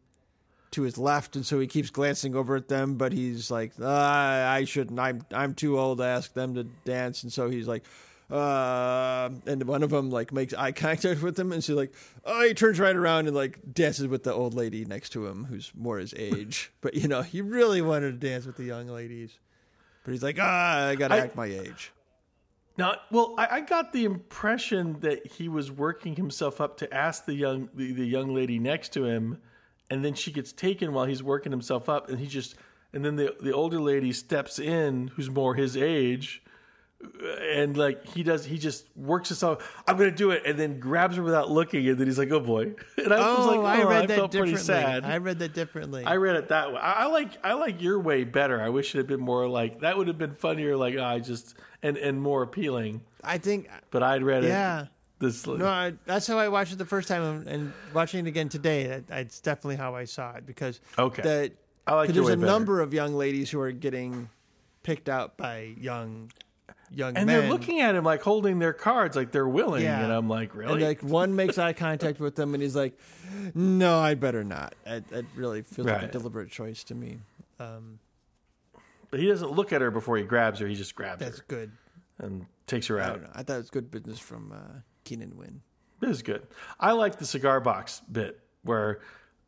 to 0.70 0.82
his 0.82 0.98
left, 0.98 1.34
and 1.34 1.44
so 1.44 1.59
he 1.59 1.66
keeps 1.66 1.90
glancing 1.90 2.36
over 2.36 2.55
at 2.55 2.68
them, 2.68 2.94
but 2.94 3.12
he's 3.12 3.51
like, 3.51 3.72
ah, 3.82 4.52
I 4.52 4.66
shouldn't. 4.66 5.01
I'm 5.01 5.26
I'm 5.32 5.52
too 5.52 5.80
old 5.80 5.98
to 5.98 6.05
ask 6.05 6.32
them 6.32 6.55
to 6.55 6.62
dance, 6.84 7.24
and 7.24 7.32
so 7.32 7.51
he's 7.51 7.66
like, 7.66 7.82
uh, 8.30 9.30
and 9.46 9.62
one 9.64 9.82
of 9.82 9.90
them 9.90 10.10
like 10.10 10.32
makes 10.32 10.55
eye 10.55 10.72
contact 10.72 11.22
with 11.22 11.38
him, 11.38 11.52
and 11.52 11.62
she's 11.62 11.76
like, 11.76 11.92
oh, 12.24 12.46
he 12.46 12.55
turns 12.55 12.80
right 12.80 12.96
around 12.96 13.26
and 13.26 13.36
like 13.36 13.59
dances 13.72 14.06
with 14.06 14.22
the 14.22 14.32
old 14.32 14.55
lady 14.55 14.84
next 14.84 15.10
to 15.10 15.26
him, 15.26 15.44
who's 15.44 15.72
more 15.74 15.98
his 15.98 16.14
age, 16.16 16.72
but 16.80 16.94
you 16.94 17.09
know, 17.09 17.22
he 17.22 17.40
really 17.42 17.82
wanted 17.82 18.20
to 18.20 18.26
dance 18.26 18.46
with 18.46 18.56
the 18.56 18.64
young 18.64 18.88
ladies, 18.88 19.38
but 20.05 20.12
he's 20.12 20.22
like, 20.22 20.38
ah, 20.40 20.86
I 20.88 20.94
gotta 20.94 21.14
I- 21.14 21.18
act 21.18 21.36
my 21.36 21.46
age. 21.46 21.92
Now, 22.76 22.96
well, 23.12 23.34
I, 23.38 23.46
I 23.51 23.60
got 23.60 23.92
the 23.92 24.05
impression 24.05 24.98
that 25.01 25.26
he 25.26 25.48
was 25.48 25.70
working 25.70 26.16
himself 26.16 26.60
up 26.60 26.78
to 26.78 26.92
ask 26.92 27.24
the 27.24 27.34
young 27.34 27.68
the, 27.74 27.92
the 27.92 28.05
young 28.05 28.34
lady 28.34 28.59
next 28.59 28.92
to 28.94 29.05
him, 29.05 29.38
and 29.90 30.05
then 30.05 30.14
she 30.14 30.32
gets 30.32 30.52
taken 30.52 30.92
while 30.92 31.05
he's 31.05 31.22
working 31.22 31.52
himself 31.52 31.88
up, 31.88 32.09
and 32.09 32.18
he 32.18 32.26
just 32.26 32.56
and 32.92 33.05
then 33.05 33.14
the 33.16 33.36
the 33.40 33.52
older 33.52 33.80
lady 33.80 34.12
steps 34.12 34.59
in, 34.59 35.09
who's 35.14 35.30
more 35.30 35.55
his 35.55 35.76
age, 35.76 36.42
and 37.40 37.76
like 37.76 38.06
he 38.06 38.22
does, 38.22 38.44
he 38.44 38.59
just 38.59 38.86
works 38.97 39.28
himself. 39.28 39.82
I'm 39.86 39.97
gonna 39.97 40.10
do 40.10 40.31
it, 40.31 40.43
and 40.47 40.59
then 40.59 40.81
grabs 40.81 41.16
her 41.16 41.22
without 41.22 41.51
looking, 41.51 41.86
and 41.89 41.98
then 41.98 42.06
he's 42.06 42.18
like, 42.18 42.31
"Oh 42.31 42.40
boy!" 42.40 42.74
And 42.98 43.12
I 43.12 43.35
was 43.35 43.47
like, 43.47 43.59
"Oh, 43.59 43.89
I, 43.89 44.05
oh, 44.05 44.06
felt 44.06 44.32
pretty 44.32 44.56
sad." 44.56 45.05
I 45.05 45.18
read 45.18 45.39
that 45.40 45.55
differently. 45.55 46.05
I 46.05 46.16
read 46.16 46.36
it 46.36 46.48
that 46.48 46.72
way. 46.72 46.78
I, 46.78 47.05
I 47.05 47.06
like 47.06 47.39
I 47.44 47.55
like 47.55 47.81
your 47.81 47.98
way 47.98 48.24
better. 48.24 48.60
I 48.60 48.68
wish 48.68 48.94
it 48.94 48.98
had 48.98 49.06
been 49.06 49.20
more 49.20 49.48
like 49.48 49.81
that. 49.81 49.97
Would 49.97 50.09
have 50.09 50.18
been 50.18 50.35
funnier. 50.35 50.76
Like 50.76 50.94
oh, 50.97 51.05
I 51.05 51.18
just 51.18 51.56
and 51.82 51.97
and 51.97 52.20
more 52.20 52.43
appealing. 52.43 53.02
I 53.22 53.39
think 53.39 53.68
But 53.90 54.02
I'd 54.02 54.22
read 54.22 54.44
it. 54.44 54.48
Yeah. 54.48 54.86
This 55.20 55.47
No, 55.47 55.66
I, 55.66 55.94
that's 56.06 56.26
how 56.26 56.39
I 56.39 56.48
watched 56.48 56.72
it 56.72 56.76
the 56.78 56.85
first 56.85 57.09
time, 57.09 57.22
and, 57.22 57.48
and 57.48 57.72
watching 57.94 58.26
it 58.26 58.28
again 58.28 58.48
today, 58.48 58.89
that, 58.89 59.06
that's 59.06 59.40
definitely 59.40 59.76
how 59.76 59.94
I 59.94 60.05
saw 60.05 60.35
it 60.35 60.44
because 60.44 60.81
Okay. 60.98 61.22
the, 61.22 61.52
I 61.86 61.94
like 61.94 62.10
there's 62.10 62.28
a 62.28 62.36
better. 62.36 62.47
number 62.47 62.81
of 62.81 62.93
young 62.93 63.14
ladies 63.14 63.48
who 63.48 63.60
are 63.60 63.70
getting 63.72 64.28
picked 64.82 65.09
out 65.09 65.36
by 65.36 65.74
young 65.78 66.31
young 66.97 67.16
and 67.16 67.27
men, 67.27 67.41
they're 67.41 67.51
looking 67.51 67.81
at 67.81 67.95
him 67.95 68.05
like 68.05 68.23
holding 68.23 68.59
their 68.59 68.73
cards, 68.73 69.16
like 69.16 69.33
they're 69.33 69.49
willing. 69.49 69.83
Yeah. 69.83 70.03
And 70.03 70.12
I'm 70.12 70.29
like, 70.29 70.55
really? 70.55 70.73
and 70.75 70.83
like 70.83 71.03
one 71.03 71.37
makes 71.37 71.59
eye 71.59 71.73
contact 71.73 72.21
with 72.21 72.37
them, 72.37 72.55
and 72.55 72.62
he's 72.62 72.77
like, 72.77 72.99
"No, 73.55 73.99
I 73.99 74.15
better 74.15 74.45
not." 74.45 74.75
It, 74.87 75.05
it 75.11 75.27
really 75.37 75.62
feels 75.62 75.87
like 75.87 76.03
a 76.03 76.09
deliberate 76.09 76.51
choice 76.51 76.85
to 76.85 76.95
me. 76.95 77.19
Um, 77.61 77.99
but 79.11 79.21
he 79.21 79.27
doesn't 79.29 79.53
look 79.53 79.73
at 79.73 79.81
her 79.81 79.91
before 79.91 80.16
he 80.16 80.25
grabs 80.25 80.59
her. 80.61 80.66
He 80.66 80.75
just 80.75 80.95
grabs 80.95 81.21
that's 81.21 81.39
her 81.39 81.45
That's 81.47 81.49
good. 81.49 81.71
and 82.19 82.47
takes 82.66 82.87
her 82.89 83.01
I 83.01 83.05
out. 83.05 83.23
I 83.35 83.43
thought 83.43 83.55
it 83.55 83.59
was 83.59 83.71
good 83.71 83.91
business 83.91 84.19
from 84.19 84.53
uh, 84.53 84.81
Keenan 85.05 85.37
Wynn. 85.37 85.61
It 86.03 86.09
was 86.09 86.23
good. 86.23 86.47
I 86.81 86.93
like 86.93 87.19
the 87.19 87.27
cigar 87.27 87.61
box 87.61 88.03
bit 88.11 88.41
where 88.62 89.01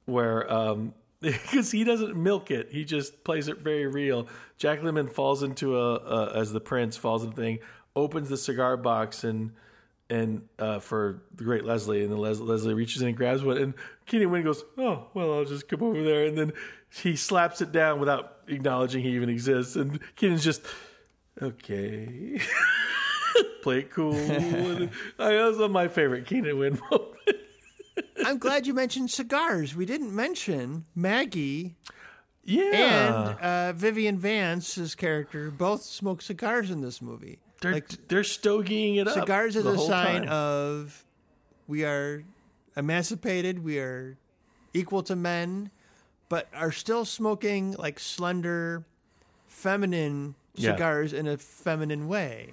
where 0.05 0.51
um 0.53 0.95
because 1.21 1.71
he 1.71 1.85
doesn't 1.85 2.15
milk 2.17 2.51
it, 2.51 2.69
he 2.71 2.85
just 2.85 3.25
plays 3.25 3.49
it 3.49 3.59
very 3.59 3.87
real. 3.87 4.29
Jack 4.59 4.81
Lemmon 4.81 5.11
falls 5.11 5.43
into 5.43 5.79
a, 5.79 5.97
a 5.97 6.33
as 6.35 6.53
the 6.53 6.61
prince 6.61 6.97
falls 6.97 7.25
into 7.25 7.35
the 7.35 7.43
thing, 7.43 7.59
opens 7.95 8.29
the 8.29 8.37
cigar 8.37 8.77
box 8.77 9.25
and 9.25 9.53
and 10.09 10.43
uh, 10.59 10.79
for 10.79 11.23
the 11.35 11.45
great 11.45 11.65
Leslie, 11.65 12.03
and 12.03 12.13
then 12.13 12.19
Les- 12.19 12.39
Leslie 12.39 12.75
reaches 12.75 13.03
in 13.03 13.09
and 13.09 13.17
grabs 13.17 13.43
one, 13.43 13.57
and 13.57 13.75
Keenan 14.07 14.31
Wynn 14.31 14.45
goes, 14.45 14.65
"Oh, 14.79 15.07
well, 15.15 15.33
I'll 15.33 15.45
just 15.45 15.69
come 15.69 15.83
over 15.83 16.03
there," 16.03 16.27
and 16.27 16.39
then 16.39 16.53
he 16.91 17.17
slaps 17.17 17.61
it 17.61 17.73
down 17.73 17.99
without 17.99 18.37
acknowledging 18.47 19.03
he 19.03 19.11
even 19.11 19.29
exists, 19.29 19.75
and 19.75 19.99
Keenan's 20.15 20.45
just, 20.45 20.63
"Okay, 21.43 22.41
play 23.63 23.81
it 23.81 23.91
cool." 23.91 24.15
I, 25.19 25.33
that 25.33 25.55
was 25.59 25.71
my 25.71 25.89
favorite 25.89 26.27
Keenan 26.27 26.59
Wynn 26.59 26.81
moment. 26.91 27.06
I'm 28.27 28.39
glad 28.39 28.67
you 28.67 28.75
mentioned 28.75 29.11
cigars. 29.11 29.75
We 29.77 29.87
didn't 29.87 30.15
mention 30.15 30.85
Maggie 30.95 31.77
Yeah, 32.45 33.29
and 33.33 33.39
uh, 33.41 33.73
Vivian 33.73 34.19
Vance's 34.19 34.95
character 34.95 35.51
both 35.51 35.83
smoke 35.83 36.23
cigars 36.23 36.71
in 36.71 36.81
this 36.81 37.01
movie. 37.01 37.39
they're 37.61 37.73
like 37.73 38.09
they're 38.09 38.25
stogie 38.25 38.99
it 38.99 39.09
up. 39.09 39.15
cigars 39.15 39.57
is 39.57 39.65
a 39.67 39.79
sign 39.79 40.23
time. 40.23 40.29
of 40.29 41.05
we 41.67 41.85
are 41.85 42.23
emancipated, 42.77 43.65
we 43.65 43.79
are 43.79 44.17
equal 44.75 45.03
to 45.05 45.17
men, 45.17 45.71
but 46.29 46.49
are 46.55 46.73
still 46.73 47.05
smoking 47.05 47.73
like 47.79 47.99
slender, 47.99 48.85
feminine 49.47 50.35
Yeah. 50.55 50.73
cigars 50.73 51.13
in 51.13 51.27
a 51.27 51.37
feminine 51.39 52.09
way. 52.09 52.53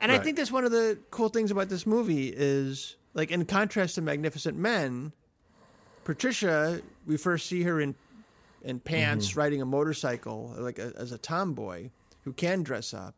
And 0.00 0.10
I 0.12 0.18
think 0.18 0.36
that's 0.36 0.50
one 0.52 0.64
of 0.64 0.72
the 0.72 0.98
cool 1.10 1.28
things 1.28 1.50
about 1.50 1.68
this 1.68 1.86
movie 1.86 2.28
is 2.34 2.96
like 3.14 3.30
in 3.30 3.44
contrast 3.46 3.94
to 3.96 4.02
Magnificent 4.02 4.56
Men, 4.58 5.12
Patricia, 6.04 6.80
we 7.06 7.16
first 7.16 7.46
see 7.46 7.62
her 7.62 7.80
in 7.80 7.94
in 8.62 8.80
pants 8.80 9.30
Mm-hmm. 9.30 9.38
riding 9.40 9.62
a 9.62 9.66
motorcycle 9.66 10.54
like 10.56 10.78
a, 10.78 10.92
as 10.96 11.12
a 11.12 11.18
tomboy 11.18 11.90
who 12.22 12.32
can 12.32 12.62
dress 12.62 12.94
up. 12.94 13.14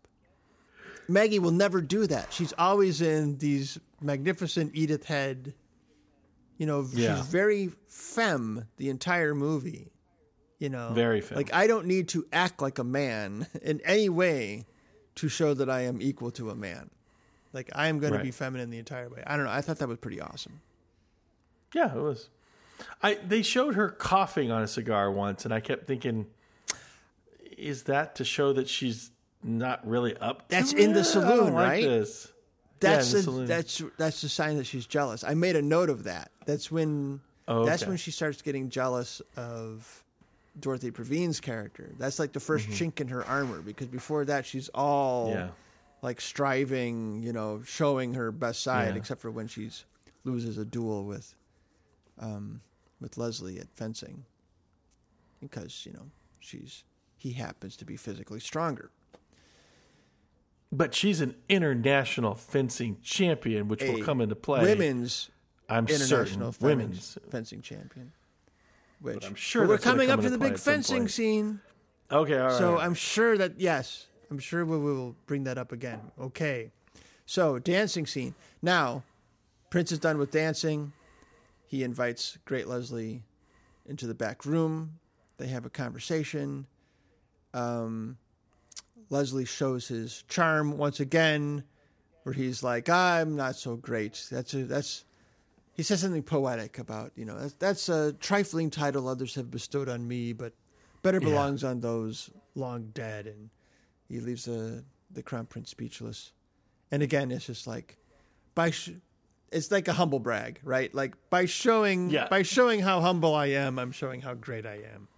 Maggie 1.08 1.38
will 1.38 1.52
never 1.52 1.80
do 1.80 2.06
that. 2.08 2.32
She's 2.32 2.52
always 2.58 3.00
in 3.00 3.38
these 3.38 3.78
magnificent 4.00 4.72
Edith 4.74 5.04
Head. 5.04 5.54
You 6.58 6.66
know, 6.66 6.84
Yeah. 6.92 7.16
she's 7.16 7.26
very 7.26 7.70
femme 7.86 8.66
the 8.76 8.88
entire 8.90 9.34
movie. 9.34 9.92
You 10.58 10.70
know, 10.70 10.90
Very 10.94 11.20
femme. 11.20 11.36
Like 11.36 11.52
I 11.54 11.66
don't 11.68 11.86
need 11.86 12.08
to 12.08 12.26
act 12.32 12.60
like 12.60 12.78
a 12.80 12.84
man 12.84 13.46
in 13.62 13.80
any 13.84 14.08
way 14.08 14.64
to 15.16 15.28
show 15.28 15.54
that 15.54 15.70
I 15.70 15.82
am 15.82 16.02
equal 16.02 16.30
to 16.32 16.50
a 16.50 16.54
man. 16.56 16.90
Like 17.56 17.70
I 17.74 17.88
am 17.88 17.98
going 17.98 18.12
to 18.12 18.20
be 18.20 18.30
feminine 18.30 18.68
the 18.68 18.78
entire 18.78 19.08
way. 19.08 19.22
I 19.26 19.36
don't 19.36 19.46
know. 19.46 19.50
I 19.50 19.62
thought 19.62 19.78
that 19.78 19.88
was 19.88 19.96
pretty 19.98 20.20
awesome. 20.20 20.60
Yeah, 21.74 21.92
it 21.92 22.00
was. 22.00 22.28
I 23.02 23.14
they 23.14 23.40
showed 23.40 23.74
her 23.74 23.88
coughing 23.88 24.52
on 24.52 24.62
a 24.62 24.68
cigar 24.68 25.10
once, 25.10 25.46
and 25.46 25.54
I 25.54 25.60
kept 25.60 25.86
thinking, 25.86 26.26
is 27.56 27.84
that 27.84 28.14
to 28.16 28.24
show 28.24 28.52
that 28.52 28.68
she's 28.68 29.10
not 29.42 29.86
really 29.88 30.14
up. 30.18 30.48
To 30.48 30.54
That's 30.54 30.74
in 30.74 30.92
the 30.92 31.00
it. 31.00 31.04
Saloon, 31.04 31.54
like 31.54 31.68
right? 31.68 31.82
This. 31.82 32.30
That's 32.78 33.12
yeah, 33.12 33.20
in 33.20 33.24
the 33.24 33.30
a, 33.30 33.32
saloon. 33.32 33.46
that's 33.46 33.82
that's 33.96 34.20
the 34.20 34.28
sign 34.28 34.58
that 34.58 34.66
she's 34.66 34.86
jealous. 34.86 35.24
I 35.24 35.32
made 35.32 35.56
a 35.56 35.62
note 35.62 35.88
of 35.88 36.04
that. 36.04 36.30
That's 36.44 36.70
when 36.70 37.20
Oh, 37.48 37.64
that's 37.64 37.86
when 37.86 37.96
she 37.96 38.10
starts 38.10 38.42
getting 38.42 38.68
jealous 38.68 39.22
of 39.36 40.04
Dorothy 40.60 40.90
Provine's 40.90 41.40
character. 41.40 41.90
That's 41.98 42.18
like 42.18 42.32
the 42.32 42.40
1st 42.40 42.66
chink 42.68 43.00
in 43.00 43.08
her 43.08 43.24
armor 43.24 43.62
because 43.62 43.86
before 43.86 44.24
that 44.26 44.44
she's 44.44 44.68
all 44.70 45.28
Mm-hmm. 45.30 45.38
Yeah. 45.38 45.48
Like 46.06 46.20
striving, 46.20 47.20
you 47.20 47.32
know, 47.32 47.60
showing 47.66 48.14
her 48.14 48.30
best 48.30 48.62
side, 48.62 48.94
Yeah. 48.94 49.00
except 49.00 49.20
for 49.20 49.32
when 49.32 49.48
she's 49.48 49.84
loses 50.22 50.56
a 50.56 50.64
duel 50.64 51.04
with 51.04 51.34
um 52.20 52.60
with 53.00 53.18
Leslie 53.18 53.58
at 53.58 53.66
fencing. 53.74 54.24
Because, 55.40 55.84
you 55.84 55.92
know, 55.92 56.06
she's 56.38 56.84
he 57.16 57.32
happens 57.32 57.76
to 57.78 57.84
be 57.84 57.96
physically 57.96 58.38
stronger. 58.38 58.90
But 60.70 60.94
she's 60.94 61.20
an 61.20 61.34
international 61.48 62.36
fencing 62.36 62.98
champion, 63.02 63.66
which 63.66 63.82
A 63.82 63.90
will 63.90 64.04
come 64.04 64.20
into 64.20 64.36
play. 64.36 64.62
Women's 64.62 65.30
I'm 65.68 65.88
international 65.88 66.52
certain. 66.52 66.68
Women's. 66.68 67.18
fencing 67.30 67.62
champion. 67.62 68.12
Which 69.00 69.26
I'm 69.26 69.34
sure 69.34 69.62
but 69.62 69.70
we're 69.70 69.78
coming 69.78 70.10
up 70.10 70.20
to 70.20 70.30
the 70.30 70.38
big 70.38 70.56
fencing 70.56 71.08
scene. 71.08 71.60
Okay, 72.12 72.38
all 72.38 72.46
right. 72.46 72.52
So 72.58 72.78
I'm 72.78 72.94
sure 72.94 73.36
that 73.38 73.58
yes, 73.58 74.06
I'm 74.30 74.38
sure 74.38 74.64
we 74.64 74.78
will 74.78 75.14
bring 75.26 75.44
that 75.44 75.58
up 75.58 75.72
again. 75.72 76.00
Okay, 76.20 76.70
so 77.26 77.58
dancing 77.58 78.06
scene. 78.06 78.34
Now, 78.62 79.02
Prince 79.70 79.92
is 79.92 79.98
done 79.98 80.18
with 80.18 80.30
dancing. 80.30 80.92
He 81.68 81.82
invites 81.82 82.38
Great 82.44 82.66
Leslie 82.68 83.22
into 83.86 84.06
the 84.06 84.14
back 84.14 84.44
room. 84.44 84.98
They 85.38 85.48
have 85.48 85.64
a 85.66 85.70
conversation. 85.70 86.66
Um, 87.54 88.16
Leslie 89.10 89.44
shows 89.44 89.86
his 89.88 90.24
charm 90.28 90.76
once 90.76 90.98
again, 91.00 91.62
where 92.24 92.32
he's 92.32 92.62
like, 92.62 92.88
"I'm 92.88 93.36
not 93.36 93.56
so 93.56 93.76
great." 93.76 94.26
That's 94.30 94.54
a, 94.54 94.64
that's. 94.64 95.04
He 95.74 95.82
says 95.82 96.00
something 96.00 96.22
poetic 96.22 96.78
about 96.78 97.12
you 97.16 97.24
know 97.26 97.38
that's, 97.38 97.52
that's 97.54 97.88
a 97.88 98.12
trifling 98.14 98.70
title 98.70 99.06
others 99.08 99.34
have 99.34 99.50
bestowed 99.50 99.88
on 99.88 100.06
me, 100.08 100.32
but 100.32 100.52
better 101.02 101.20
Yeah. 101.20 101.28
belongs 101.28 101.62
on 101.64 101.80
those 101.80 102.30
long 102.54 102.90
dead. 102.94 103.26
And 103.26 103.50
he 104.08 104.20
leaves 104.20 104.44
the 104.44 104.84
the 105.10 105.22
crown 105.22 105.46
prince 105.46 105.70
speechless. 105.70 106.32
And 106.90 107.02
again, 107.02 107.30
it's 107.30 107.46
just 107.46 107.66
like 107.66 107.96
by 108.54 108.70
sh- 108.70 108.90
it's 109.52 109.70
like 109.70 109.88
a 109.88 109.92
humble 109.92 110.18
brag, 110.18 110.60
right? 110.64 110.92
Like 110.94 111.14
by 111.30 111.46
showing 111.46 112.10
Yeah. 112.10 112.28
by 112.28 112.42
showing 112.42 112.80
how 112.80 113.00
humble 113.00 113.34
I 113.34 113.46
am, 113.46 113.78
I'm 113.78 113.92
showing 113.92 114.20
how 114.20 114.34
great 114.34 114.66
I 114.66 114.80
am. 114.94 115.08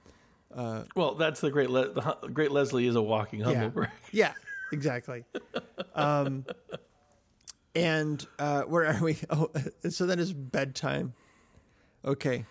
well, 0.97 1.15
that's 1.15 1.41
the 1.41 1.51
great. 1.51 1.71
Le- 1.71 1.93
the 1.93 2.29
great 2.33 2.51
Leslie 2.51 2.87
is 2.87 2.97
a 2.97 3.03
walking 3.03 3.41
humble 3.41 3.63
yeah. 3.63 3.69
brag. 3.69 3.91
Yeah, 4.13 4.33
exactly. 4.73 5.25
um, 5.95 6.45
and 7.75 8.27
uh, 8.39 8.63
where 8.63 8.87
are 8.87 9.03
we? 9.03 9.17
Oh, 9.31 9.51
so 9.89 10.07
then 10.07 10.19
it's 10.19 10.33
bedtime. 10.33 11.13
Okay. 12.05 12.45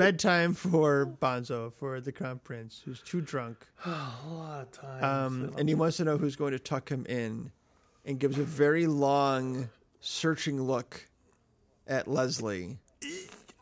Bedtime 0.00 0.54
for 0.54 1.14
Bonzo, 1.20 1.72
for 1.74 2.00
the 2.00 2.10
crown 2.10 2.40
prince, 2.42 2.80
who's 2.84 3.02
too 3.02 3.20
drunk. 3.20 3.66
A 3.84 3.90
lot 4.30 4.62
of 4.62 4.72
times. 4.72 5.04
Um, 5.04 5.54
and 5.58 5.68
he 5.68 5.74
wants 5.74 5.98
to 5.98 6.04
know 6.04 6.16
who's 6.16 6.36
going 6.36 6.52
to 6.52 6.58
tuck 6.58 6.88
him 6.88 7.04
in 7.06 7.52
and 8.06 8.18
gives 8.18 8.38
a 8.38 8.42
very 8.42 8.86
long, 8.86 9.68
searching 10.00 10.62
look 10.62 11.06
at 11.86 12.08
Leslie. 12.08 12.78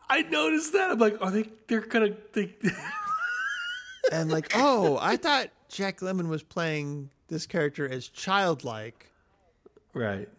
I 0.09 0.21
noticed 0.21 0.71
that. 0.73 0.91
I'm 0.91 0.99
like, 0.99 1.17
are 1.21 1.29
they? 1.29 1.49
They're 1.67 1.81
gonna. 1.81 2.15
They, 2.33 2.55
And 4.11 4.31
like, 4.31 4.53
oh, 4.55 4.97
I 4.99 5.17
thought 5.17 5.49
Jack 5.67 5.99
Lemmon 5.99 6.29
was 6.29 6.41
playing 6.41 7.09
this 7.27 7.45
character 7.45 7.87
as 7.87 8.07
childlike. 8.07 9.11
right. 9.93 10.29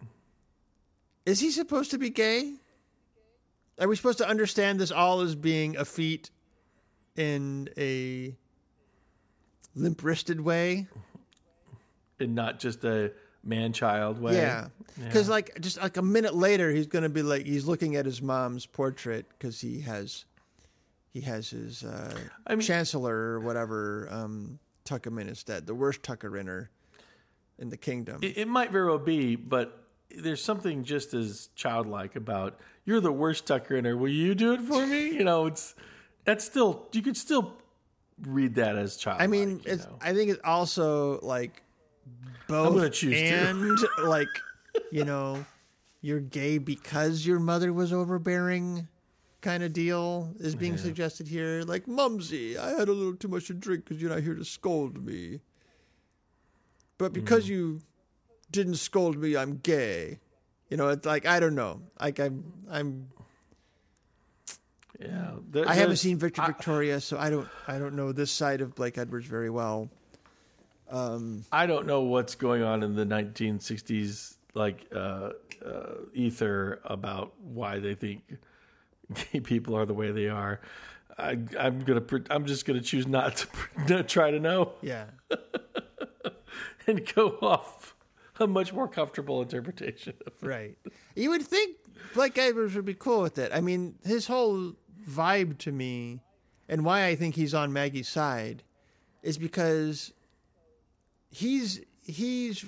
Is 1.27 1.39
he 1.39 1.51
supposed 1.51 1.91
to 1.93 1.99
be 1.99 2.11
gay? 2.11 2.55
Are 3.81 3.89
we 3.89 3.97
supposed 3.97 4.19
to 4.19 4.29
understand 4.29 4.79
this 4.79 4.93
all 4.93 5.23
as 5.23 5.35
being 5.35 5.77
a 5.77 5.85
feat 5.85 6.31
in 7.17 7.71
a 7.79 8.37
limp 9.75 10.05
wristed 10.05 10.41
way? 10.41 10.87
And 12.19 12.35
not 12.35 12.61
just 12.61 12.85
a 12.85 13.13
man-child 13.43 14.21
way. 14.21 14.37
Yeah. 14.37 14.69
Because, 15.03 15.31
like, 15.31 15.59
just 15.61 15.81
like 15.81 15.97
a 15.97 16.03
minute 16.03 16.35
later, 16.35 16.71
he's 16.71 16.87
going 16.87 17.05
to 17.05 17.09
be 17.09 17.23
like, 17.23 17.47
he's 17.47 17.65
looking 17.65 17.97
at 17.97 18.05
his 18.05 18.21
mom's 18.21 18.67
portrait 18.67 19.27
because 19.31 19.61
he 19.61 19.81
has. 19.81 20.27
He 21.13 21.23
has 21.23 21.51
his 21.51 21.83
uh, 21.83 22.17
I 22.47 22.55
mean- 22.55 22.61
chancellor 22.61 23.15
or 23.15 23.41
whatever 23.41 24.07
um, 24.13 24.61
tuck 24.85 25.07
him 25.07 25.19
in 25.19 25.29
instead. 25.29 25.67
The 25.67 25.75
worst 25.75 26.05
tucker 26.05 26.37
inner 26.37 26.71
in 27.59 27.69
the 27.69 27.77
kingdom. 27.77 28.21
It, 28.23 28.39
it 28.39 28.47
might 28.47 28.71
very 28.71 28.87
well 28.87 28.99
be, 28.99 29.35
but 29.35 29.77
there's 30.17 30.43
something 30.43 30.85
just 30.85 31.13
as 31.13 31.49
childlike 31.57 32.15
about 32.15 32.61
you're 32.85 33.01
the 33.01 33.13
worst 33.13 33.47
tucker 33.47 33.77
in 33.77 33.85
her. 33.85 33.97
Will 33.97 34.09
you 34.09 34.35
do 34.35 34.53
it 34.55 34.61
for 34.61 34.87
me? 34.87 35.11
You 35.21 35.25
know, 35.25 35.47
it's 35.47 35.75
that's 36.25 36.45
still 36.45 36.89
you 36.93 37.03
could 37.03 37.17
still 37.17 37.55
read 38.23 38.55
that 38.57 38.77
as 38.77 38.97
child. 38.97 39.21
I 39.21 39.27
mean, 39.27 39.61
it's, 39.65 39.87
know? 39.87 39.99
I 40.01 40.13
think 40.15 40.31
it's 40.31 40.41
also 40.45 41.21
like 41.23 41.63
both 42.47 42.77
gonna 42.77 42.91
choose 42.91 43.17
to. 43.17 43.35
and 43.35 43.79
like 44.05 44.29
you 44.93 45.05
know, 45.05 45.45
you're 46.01 46.21
gay 46.21 46.59
because 46.59 47.27
your 47.27 47.39
mother 47.41 47.73
was 47.73 47.93
overbearing, 47.93 48.89
kind 49.41 49.63
of 49.63 49.73
deal 49.73 50.33
is 50.39 50.55
being 50.55 50.77
suggested 50.77 51.29
here. 51.29 51.63
Like, 51.67 51.87
Mumsy, 51.87 52.57
I 52.59 52.71
had 52.71 52.89
a 52.89 52.93
little 52.93 53.15
too 53.15 53.29
much 53.29 53.47
to 53.49 53.55
drink 53.55 53.85
because 53.85 54.01
you're 54.01 54.11
not 54.11 54.23
here 54.23 54.35
to 54.35 54.45
scold 54.45 55.05
me. 55.05 55.41
But 56.99 57.13
because 57.13 57.47
Hmm. 57.47 57.53
you 57.53 57.81
didn't 58.51 58.77
scold 58.77 59.19
me, 59.19 59.37
I'm 59.37 59.57
gay. 59.59 60.19
You 60.71 60.77
know, 60.77 60.89
it's 60.89 61.05
like 61.05 61.27
I 61.27 61.41
don't 61.41 61.55
know. 61.57 61.83
Like 62.01 62.19
I'm, 62.21 62.45
I'm. 62.71 63.09
yeah. 65.01 65.33
there- 65.51 65.69
I 65.69 65.75
haven't 65.75 65.97
seen 65.97 66.17
Victor 66.17 66.43
I- 66.43 66.47
Victoria, 66.47 67.01
so 67.01 67.19
I 67.19 67.29
don't. 67.31 67.49
I 67.69 67.79
don't 67.79 67.95
know 67.97 68.13
this 68.13 68.31
side 68.31 68.61
of 68.61 68.75
Blake 68.75 68.97
Edwards 68.97 69.27
very 69.27 69.51
well. 69.51 69.91
I 70.93 71.67
don't 71.67 71.87
know 71.87 72.01
what's 72.03 72.35
going 72.35 72.63
on 72.65 72.83
in 72.83 72.97
the 72.97 73.05
1960s 73.05 74.35
like 74.55 74.87
uh, 74.93 75.31
uh, 75.65 75.95
ether 76.15 76.81
about 76.85 77.33
why 77.41 77.79
they 77.79 77.95
think 77.95 78.23
gay 79.33 79.39
people 79.39 79.77
are 79.77 79.87
the 79.87 79.95
way 79.95 80.11
they 80.11 80.29
are. 80.29 80.61
I, 81.17 81.39
I'm 81.59 81.81
gonna. 81.81 82.03
I'm 82.31 82.45
just 82.45 82.65
gonna 82.65 82.81
choose 82.81 83.07
not 83.07 83.37
to 83.37 83.47
pre- 83.49 84.03
try 84.09 84.31
to 84.33 84.41
know 84.41 84.73
Yeah. 84.83 85.05
and 86.89 87.13
go 87.15 87.39
off 87.43 87.80
a 88.41 88.47
much 88.47 88.73
more 88.73 88.89
comfortable 88.89 89.43
interpretation. 89.43 90.15
Of 90.27 90.33
it. 90.43 90.47
Right. 90.47 90.79
You 91.15 91.31
would 91.31 91.43
think 91.43 91.77
Blake 92.15 92.37
Edwards 92.39 92.75
would 92.75 92.85
be 92.85 92.95
cool 92.95 93.23
with 93.23 93.39
it. 93.39 93.53
I 93.55 93.61
mean, 93.61 93.97
his 94.05 94.27
whole 94.27 94.75
vibe 95.09 95.59
to 95.59 95.73
me, 95.73 96.21
and 96.69 96.85
why 96.85 97.07
I 97.07 97.17
think 97.17 97.35
he's 97.35 97.55
on 97.55 97.73
Maggie's 97.73 98.09
side, 98.09 98.63
is 99.23 99.39
because 99.39 100.13
he's 101.31 101.81
he's 102.03 102.65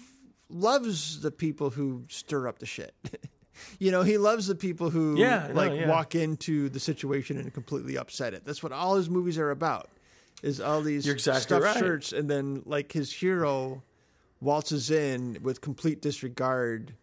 loves 0.48 1.20
the 1.20 1.30
people 1.30 1.70
who 1.70 2.04
stir 2.08 2.46
up 2.46 2.58
the 2.58 2.66
shit. 2.66 2.94
you 3.78 3.90
know, 3.90 4.02
he 4.02 4.18
loves 4.18 4.46
the 4.46 4.54
people 4.54 4.90
who 4.90 5.16
Yeah, 5.16 5.46
no, 5.48 5.54
like 5.54 5.72
yeah. 5.72 5.88
walk 5.88 6.14
into 6.14 6.68
the 6.68 6.80
situation 6.80 7.38
and 7.38 7.52
completely 7.52 7.96
upset 7.96 8.34
it. 8.34 8.44
That's 8.44 8.62
what 8.62 8.72
all 8.72 8.96
his 8.96 9.08
movies 9.08 9.38
are 9.38 9.50
about. 9.50 9.88
Is 10.42 10.60
all 10.60 10.82
these 10.82 11.06
You're 11.06 11.14
exactly 11.14 11.42
stuffed 11.42 11.64
right. 11.64 11.76
shirts, 11.76 12.12
and 12.12 12.28
then 12.28 12.62
like 12.66 12.90
his 12.90 13.12
hero 13.12 13.82
waltzes 14.42 14.90
in 14.90 15.38
with 15.42 15.60
complete 15.60 16.02
disregard 16.02 16.94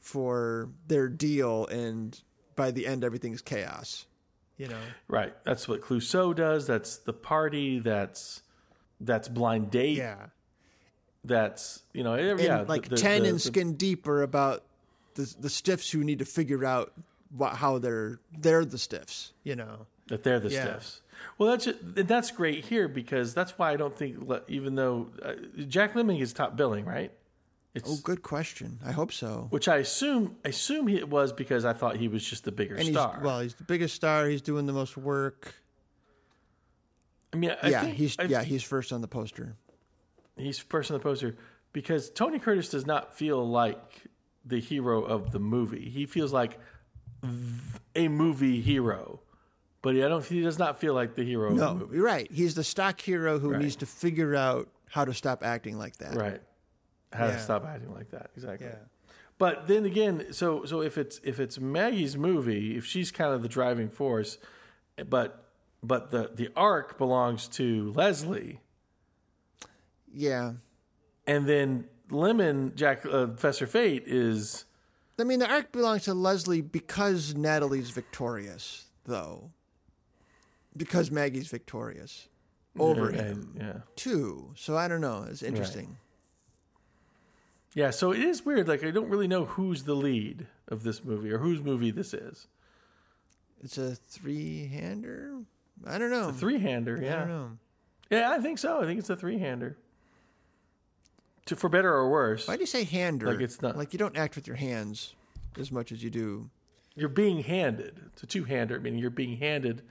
for 0.00 0.68
their 0.88 1.08
deal, 1.08 1.66
and 1.66 2.20
by 2.56 2.70
the 2.70 2.86
end, 2.86 3.04
everything's 3.04 3.42
chaos. 3.42 4.06
You 4.56 4.68
know, 4.68 4.80
Right. 5.08 5.34
That's 5.44 5.68
what 5.68 5.82
Clouseau 5.82 6.34
does. 6.34 6.66
That's 6.66 6.96
the 6.96 7.12
party. 7.12 7.78
That's 7.78 8.42
that's 9.00 9.28
blind 9.28 9.70
date. 9.70 9.98
yeah. 9.98 10.28
That's 11.24 11.82
you 11.92 12.02
know. 12.04 12.14
And 12.14 12.40
Yeah. 12.40 12.62
like 12.62 12.88
the- 12.88 12.96
ten 12.96 13.22
the- 13.22 13.28
and 13.28 13.36
the- 13.36 13.40
Skin 13.42 13.74
Deep 13.74 14.06
are 14.08 14.22
about 14.22 14.64
the 15.14 15.34
the 15.40 15.50
stiffs 15.50 15.90
who 15.90 16.02
need 16.04 16.20
to 16.20 16.24
figure 16.24 16.64
out 16.64 16.92
what, 17.30 17.56
how 17.56 17.78
they're 17.78 18.18
they're 18.38 18.64
the 18.64 18.78
stiffs. 18.78 19.32
You 19.44 19.56
know, 19.56 19.86
that 20.06 20.22
they're 20.22 20.40
the 20.40 20.50
Yeah. 20.50 20.62
stiffs. 20.78 21.02
Well, 21.38 21.50
that's 21.50 21.68
that's 21.82 22.30
great 22.30 22.64
here 22.66 22.88
because 22.88 23.34
that's 23.34 23.58
why 23.58 23.72
I 23.72 23.76
don't 23.76 23.96
think 23.96 24.16
even 24.48 24.74
though 24.74 25.10
uh, 25.22 25.34
Jack 25.68 25.94
Lemmon 25.94 26.20
is 26.20 26.32
top 26.32 26.56
billing, 26.56 26.84
right? 26.84 27.12
It's 27.74 27.90
oh, 27.90 27.98
good 28.02 28.22
question. 28.22 28.78
I 28.84 28.92
hope 28.92 29.12
so. 29.12 29.48
which 29.50 29.68
I 29.68 29.76
assume 29.76 30.36
I 30.44 30.48
assume 30.48 30.86
he- 30.86 30.96
it 30.96 31.08
was 31.10 31.32
because 31.32 31.64
I 31.66 31.74
thought 31.74 31.96
he 31.96 32.08
was 32.08 32.24
just 32.24 32.44
the 32.44 32.52
bigger 32.52 32.74
And 32.74 32.84
he's 32.84 32.92
star. 32.94 33.20
well, 33.22 33.40
he's 33.40 33.54
the 33.54 33.64
biggest 33.64 33.94
star. 33.94 34.26
He's 34.28 34.40
doing 34.40 34.64
the 34.66 34.72
most 34.72 34.96
work. 34.96 35.54
I 37.32 37.36
mean, 37.36 37.54
I 37.62 37.68
yeah, 37.68 37.80
think 37.82 37.96
he's 37.96 38.16
I- 38.18 38.24
yeah 38.24 38.42
he's 38.42 38.62
first 38.62 38.92
on 38.92 39.00
the 39.02 39.08
poster. 39.08 39.56
he's 40.36 40.58
first 40.58 40.90
on 40.90 40.96
the 40.96 41.02
poster 41.02 41.36
because 41.72 42.08
Tony 42.08 42.38
Curtis 42.38 42.70
does 42.70 42.86
not 42.86 43.14
feel 43.14 43.46
like 43.46 44.04
the 44.44 44.58
hero 44.60 45.02
of 45.02 45.32
the 45.32 45.38
movie. 45.38 45.90
He 45.90 46.06
feels 46.06 46.32
like 46.32 46.58
a 47.94 48.08
movie 48.08 48.60
hero, 48.62 49.20
but 49.86 49.94
I 50.04 50.08
don't. 50.08 50.24
He 50.24 50.40
does 50.40 50.58
not 50.58 50.80
feel 50.80 50.94
like 50.94 51.14
the 51.14 51.22
hero 51.24 51.50
of 51.52 51.56
the 51.58 51.64
No, 51.64 51.74
movie. 51.74 51.96
you're 51.96 52.04
right. 52.04 52.30
He's 52.30 52.54
the 52.56 52.64
stock 52.64 53.00
hero 53.00 53.38
who 53.38 53.50
Right. 53.52 53.62
needs 53.62 53.76
to 53.76 53.86
figure 53.86 54.34
out 54.34 54.68
how 54.90 55.04
to 55.04 55.14
stop 55.14 55.44
acting 55.44 55.78
like 55.78 55.96
that. 55.98 56.14
Right. 56.14 56.42
How 57.12 57.26
Yeah. 57.26 57.32
to 57.36 57.38
stop 57.40 57.64
acting 57.64 57.92
like 57.94 58.10
that. 58.10 58.30
Exactly. 58.36 58.66
Yeah. 58.66 58.78
But 59.38 59.68
then 59.68 59.84
again, 59.84 60.32
so 60.32 60.64
so 60.64 60.80
if 60.82 60.98
it's 60.98 61.20
if 61.22 61.38
it's 61.38 61.58
Maggie's 61.60 62.16
movie, 62.16 62.76
if 62.76 62.84
she's 62.84 63.10
kind 63.12 63.32
of 63.32 63.42
the 63.42 63.48
driving 63.48 63.88
force, 63.90 64.38
but 65.08 65.44
but 65.82 66.10
the 66.10 66.30
the 66.34 66.48
arc 66.56 66.98
belongs 66.98 67.46
to 67.48 67.92
Leslie, 67.92 68.60
Yeah. 70.12 70.54
and 71.26 71.46
then 71.46 71.88
Lemmon 72.10 72.74
Jack 72.74 73.04
uh, 73.06 73.26
Professor 73.26 73.66
Fate 73.66 74.04
is 74.06 74.64
I 75.18 75.24
mean, 75.24 75.38
the 75.38 75.50
arc 75.50 75.72
belongs 75.72 76.04
to 76.04 76.14
Leslie 76.14 76.60
because 76.60 77.34
Natalie's 77.34 77.88
victorious, 77.90 78.86
though. 79.04 79.50
Because 80.76 81.10
Maggie's 81.10 81.48
victorious 81.48 82.28
over 82.78 83.10
him, 83.10 83.54
Yeah. 83.56 83.80
too. 83.96 84.52
So 84.56 84.76
I 84.76 84.88
don't 84.88 85.00
know. 85.00 85.26
It's 85.28 85.42
interesting. 85.42 85.96
Yeah, 87.74 87.90
so 87.90 88.12
it 88.12 88.20
is 88.20 88.44
weird. 88.44 88.68
Like 88.68 88.84
I 88.84 88.90
don't 88.90 89.08
really 89.08 89.28
know 89.28 89.44
who's 89.44 89.84
the 89.84 89.94
lead 89.94 90.46
of 90.68 90.82
this 90.82 91.04
movie 91.04 91.30
or 91.30 91.38
whose 91.38 91.62
movie 91.62 91.90
this 91.90 92.14
is. 92.14 92.48
It's 93.62 93.76
a 93.78 93.94
three 93.94 94.66
hander? 94.68 95.40
I 95.86 95.98
don't 95.98 96.10
know. 96.10 96.30
Three 96.32 96.58
hander, 96.58 96.96
I 96.96 97.00
don't 97.00 97.04
yeah. 97.04 97.24
know. 97.24 97.50
Yeah, 98.10 98.30
I 98.30 98.38
think 98.38 98.58
so. 98.58 98.80
I 98.80 98.84
think 98.86 98.98
it's 98.98 99.10
a 99.10 99.16
three 99.16 99.38
hander. 99.38 99.76
To 101.46 101.56
for 101.56 101.68
better 101.68 101.92
or 101.92 102.10
worse. 102.10 102.48
Why 102.48 102.56
do 102.56 102.60
you 102.60 102.66
say 102.66 102.84
hander? 102.84 103.26
Like 103.30 103.40
it's 103.40 103.60
not- 103.62 103.76
Like 103.76 103.92
you 103.92 103.98
don't 103.98 104.16
act 104.16 104.36
with 104.36 104.46
your 104.46 104.56
hands 104.56 105.14
as 105.58 105.70
much 105.70 105.92
as 105.92 106.02
you 106.02 106.10
do. 106.10 106.50
You're 106.94 107.08
being 107.10 107.42
handed. 107.42 108.00
It's 108.12 108.22
a 108.22 108.26
two 108.26 108.44
hander, 108.44 108.80
meaning 108.80 108.98
you're 108.98 109.10
being 109.10 109.36
handed 109.38 109.82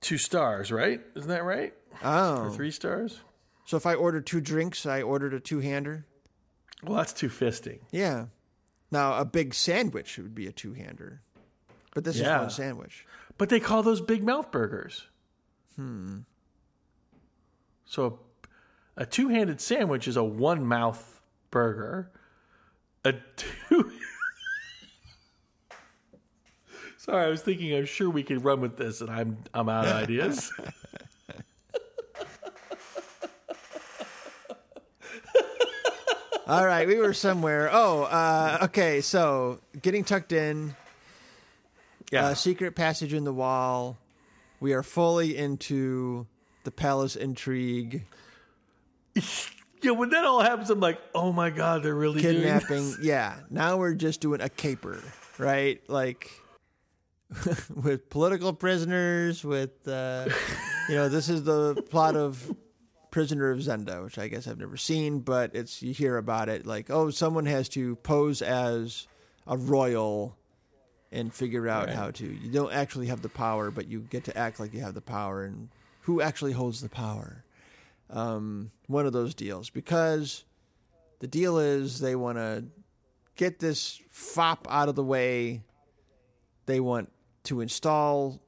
two 0.00 0.18
stars, 0.18 0.70
right? 0.72 1.00
Isn't 1.16 1.28
that 1.28 1.44
right? 1.44 1.74
Oh. 2.02 2.44
Or 2.46 2.50
three 2.50 2.70
stars? 2.70 3.20
So 3.66 3.76
if 3.76 3.86
I 3.86 3.94
ordered 3.94 4.26
two 4.26 4.40
drinks, 4.40 4.86
I 4.86 5.02
ordered 5.02 5.34
a 5.34 5.40
two 5.40 5.60
hander? 5.60 6.06
Well, 6.82 6.96
that's 6.96 7.12
two 7.12 7.28
fisting. 7.28 7.80
Yeah. 7.90 8.26
Now, 8.90 9.18
a 9.18 9.24
big 9.24 9.52
sandwich 9.54 10.16
would 10.16 10.34
be 10.34 10.46
a 10.46 10.52
two 10.52 10.72
hander. 10.74 11.20
But 11.94 12.04
this 12.04 12.16
Yeah. 12.16 12.36
is 12.36 12.40
one 12.42 12.50
sandwich. 12.50 13.06
But 13.36 13.48
they 13.50 13.60
call 13.60 13.82
those 13.82 14.00
big 14.00 14.22
mouth 14.24 14.50
burgers. 14.50 15.08
Hmm. 15.76 16.20
So 17.84 18.20
a 18.96 19.06
two 19.06 19.28
handed 19.28 19.60
sandwich 19.60 20.08
is 20.08 20.16
a 20.16 20.24
one 20.24 20.64
mouth 20.66 21.20
burger. 21.50 22.10
A 23.04 23.12
two. 23.36 23.92
Sorry, 27.08 27.24
I 27.24 27.28
was 27.30 27.40
thinking. 27.40 27.74
I'm 27.74 27.86
sure 27.86 28.10
we 28.10 28.22
could 28.22 28.44
run 28.44 28.60
with 28.60 28.76
this, 28.76 29.00
and 29.00 29.08
I'm 29.08 29.38
I'm 29.54 29.66
out 29.70 29.86
of 29.86 29.92
ideas. 29.92 30.52
All 36.46 36.66
right, 36.66 36.86
we 36.86 36.96
were 36.96 37.14
somewhere. 37.14 37.70
Oh, 37.72 38.02
uh, 38.02 38.58
okay. 38.64 39.00
So 39.00 39.60
getting 39.80 40.04
tucked 40.04 40.32
in, 40.32 40.76
Yeah, 42.10 42.26
uh, 42.26 42.34
secret 42.34 42.74
passage 42.74 43.14
in 43.14 43.24
the 43.24 43.32
wall. 43.32 43.96
We 44.60 44.74
are 44.74 44.82
fully 44.82 45.34
into 45.36 46.26
the 46.64 46.70
palace 46.70 47.16
intrigue, 47.16 48.04
yeah. 49.82 49.92
When 49.92 50.10
that 50.10 50.24
all 50.26 50.42
happens, 50.42 50.68
I'm 50.68 50.80
like, 50.80 51.00
oh 51.14 51.32
my 51.32 51.48
god, 51.48 51.82
they're 51.82 51.94
really 51.94 52.20
kidnapping. 52.20 52.96
Yeah, 53.00 53.36
now 53.48 53.78
we're 53.78 53.94
just 53.94 54.20
doing 54.20 54.42
a 54.42 54.48
caper, 54.50 55.00
right? 55.38 55.80
Like 55.88 56.30
with 57.74 58.08
political 58.10 58.52
prisoners. 58.52 59.44
With 59.44 59.86
uh, 59.86 60.28
you 60.88 60.94
know, 60.94 61.08
this 61.08 61.28
is 61.28 61.44
the 61.44 61.74
plot 61.90 62.16
of 62.16 62.54
Prisoner 63.10 63.50
of 63.50 63.58
Zenda, 63.60 64.02
which 64.04 64.18
I 64.18 64.28
guess 64.28 64.46
I've 64.46 64.58
never 64.58 64.76
seen, 64.76 65.20
but 65.20 65.54
it's 65.54 65.82
you 65.82 65.92
hear 65.92 66.16
about 66.16 66.48
it. 66.48 66.66
Like, 66.66 66.90
oh, 66.90 67.10
someone 67.10 67.46
has 67.46 67.68
to 67.70 67.96
pose 67.96 68.42
as 68.42 69.06
a 69.46 69.56
royal 69.56 70.36
and 71.10 71.32
figure 71.32 71.68
out 71.68 71.86
Right. 71.86 71.96
how 71.96 72.10
to. 72.12 72.26
You 72.26 72.50
don't 72.50 72.72
actually 72.72 73.06
have 73.06 73.22
the 73.22 73.28
power, 73.30 73.70
but 73.70 73.88
you 73.88 74.00
get 74.00 74.24
to 74.24 74.36
act 74.36 74.60
like 74.60 74.74
you 74.74 74.80
have 74.80 74.94
the 74.94 75.00
power, 75.00 75.44
and 75.44 75.68
who 76.02 76.20
actually 76.20 76.52
holds 76.52 76.80
the 76.80 76.88
power? 76.88 77.44
Um, 78.10 78.70
one 78.86 79.04
of 79.06 79.12
those 79.12 79.34
deals 79.34 79.68
because 79.68 80.44
the 81.20 81.26
deal 81.26 81.58
is 81.58 82.00
they 82.00 82.16
want 82.16 82.38
to 82.38 82.64
get 83.36 83.58
this 83.58 84.00
fop 84.10 84.66
out 84.70 84.88
of 84.88 84.94
the 84.94 85.04
way. 85.04 85.62
They 86.64 86.80
want 86.80 87.10
to 87.48 87.60
install 87.60 88.40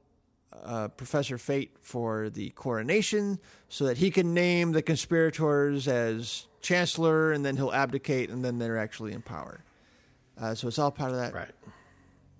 uh, 0.64 0.88
Professor 0.88 1.36
Fate 1.38 1.76
for 1.80 2.30
the 2.30 2.50
coronation 2.50 3.38
so 3.68 3.84
that 3.84 3.98
he 3.98 4.10
can 4.10 4.32
name 4.34 4.72
the 4.72 4.82
conspirators 4.82 5.86
as 5.88 6.46
chancellor, 6.60 7.32
and 7.32 7.44
then 7.44 7.56
he'll 7.56 7.72
abdicate, 7.72 8.30
and 8.30 8.44
then 8.44 8.58
they're 8.58 8.78
actually 8.78 9.12
in 9.12 9.22
power. 9.22 9.62
Uh, 10.40 10.54
so 10.54 10.68
it's 10.68 10.78
all 10.78 10.90
part 10.90 11.10
of 11.10 11.16
that 11.18 11.32
Right. 11.34 11.50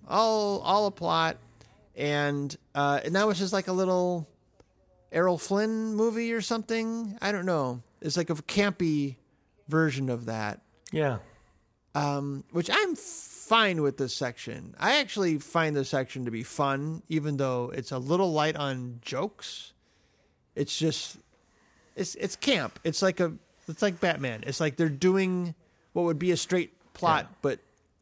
all 0.07 0.59
all 0.59 0.87
a 0.87 0.91
plot, 0.91 1.37
and 1.95 2.55
uh, 2.75 2.99
and 3.03 3.13
now 3.13 3.29
it's 3.29 3.39
just 3.39 3.53
like 3.53 3.67
a 3.67 3.73
little 3.73 4.27
Errol 5.11 5.37
Flynn 5.37 5.95
movie 5.95 6.33
or 6.33 6.41
something. 6.41 7.17
I 7.21 7.31
don't 7.31 7.45
know. 7.45 7.81
It's 8.01 8.17
like 8.17 8.29
a 8.29 8.35
campy 8.35 9.17
version 9.67 10.09
of 10.09 10.25
that, 10.25 10.61
Yeah. 10.91 11.19
um, 11.95 12.43
which 12.51 12.69
I'm 12.71 12.95
fine 13.51 13.81
with 13.81 13.97
this 13.97 14.13
section. 14.15 14.73
I 14.79 14.99
actually 15.01 15.37
find 15.37 15.75
this 15.75 15.89
section 15.89 16.23
to 16.23 16.31
be 16.31 16.41
fun, 16.41 17.03
even 17.09 17.35
though 17.35 17.69
it's 17.75 17.91
a 17.91 17.97
little 17.97 18.31
light 18.31 18.55
on 18.55 18.99
jokes. 19.01 19.73
It's 20.55 20.77
just 20.77 21.17
it's 21.97 22.15
it's 22.15 22.37
camp. 22.37 22.79
It's 22.85 23.01
like 23.01 23.19
a 23.19 23.33
it's 23.67 23.81
like 23.81 23.99
Batman. 23.99 24.45
It's 24.47 24.61
like 24.61 24.77
they're 24.77 24.87
doing 24.87 25.53
what 25.91 26.03
would 26.03 26.17
be 26.17 26.31
a 26.31 26.37
straight 26.37 26.71
plot, 26.93 27.25
Yeah. 27.29 27.35
but 27.41 27.59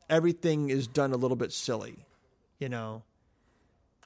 everything 0.08 0.70
is 0.70 0.86
done 0.86 1.14
a 1.14 1.18
little 1.18 1.38
bit 1.38 1.52
silly. 1.52 2.06
You 2.60 2.70
know. 2.70 3.02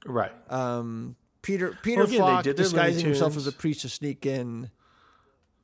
Right. 0.06 0.32
um, 0.50 1.18
Peter 1.42 1.78
Peter 1.84 2.06
Well, 2.06 2.08
again, 2.08 2.20
Falk 2.44 2.56
disguising 2.56 3.06
himself 3.06 3.36
as 3.36 3.48
a 3.48 3.52
priest 3.52 3.82
to 3.82 3.90
sneak 3.90 4.26
in. 4.26 4.70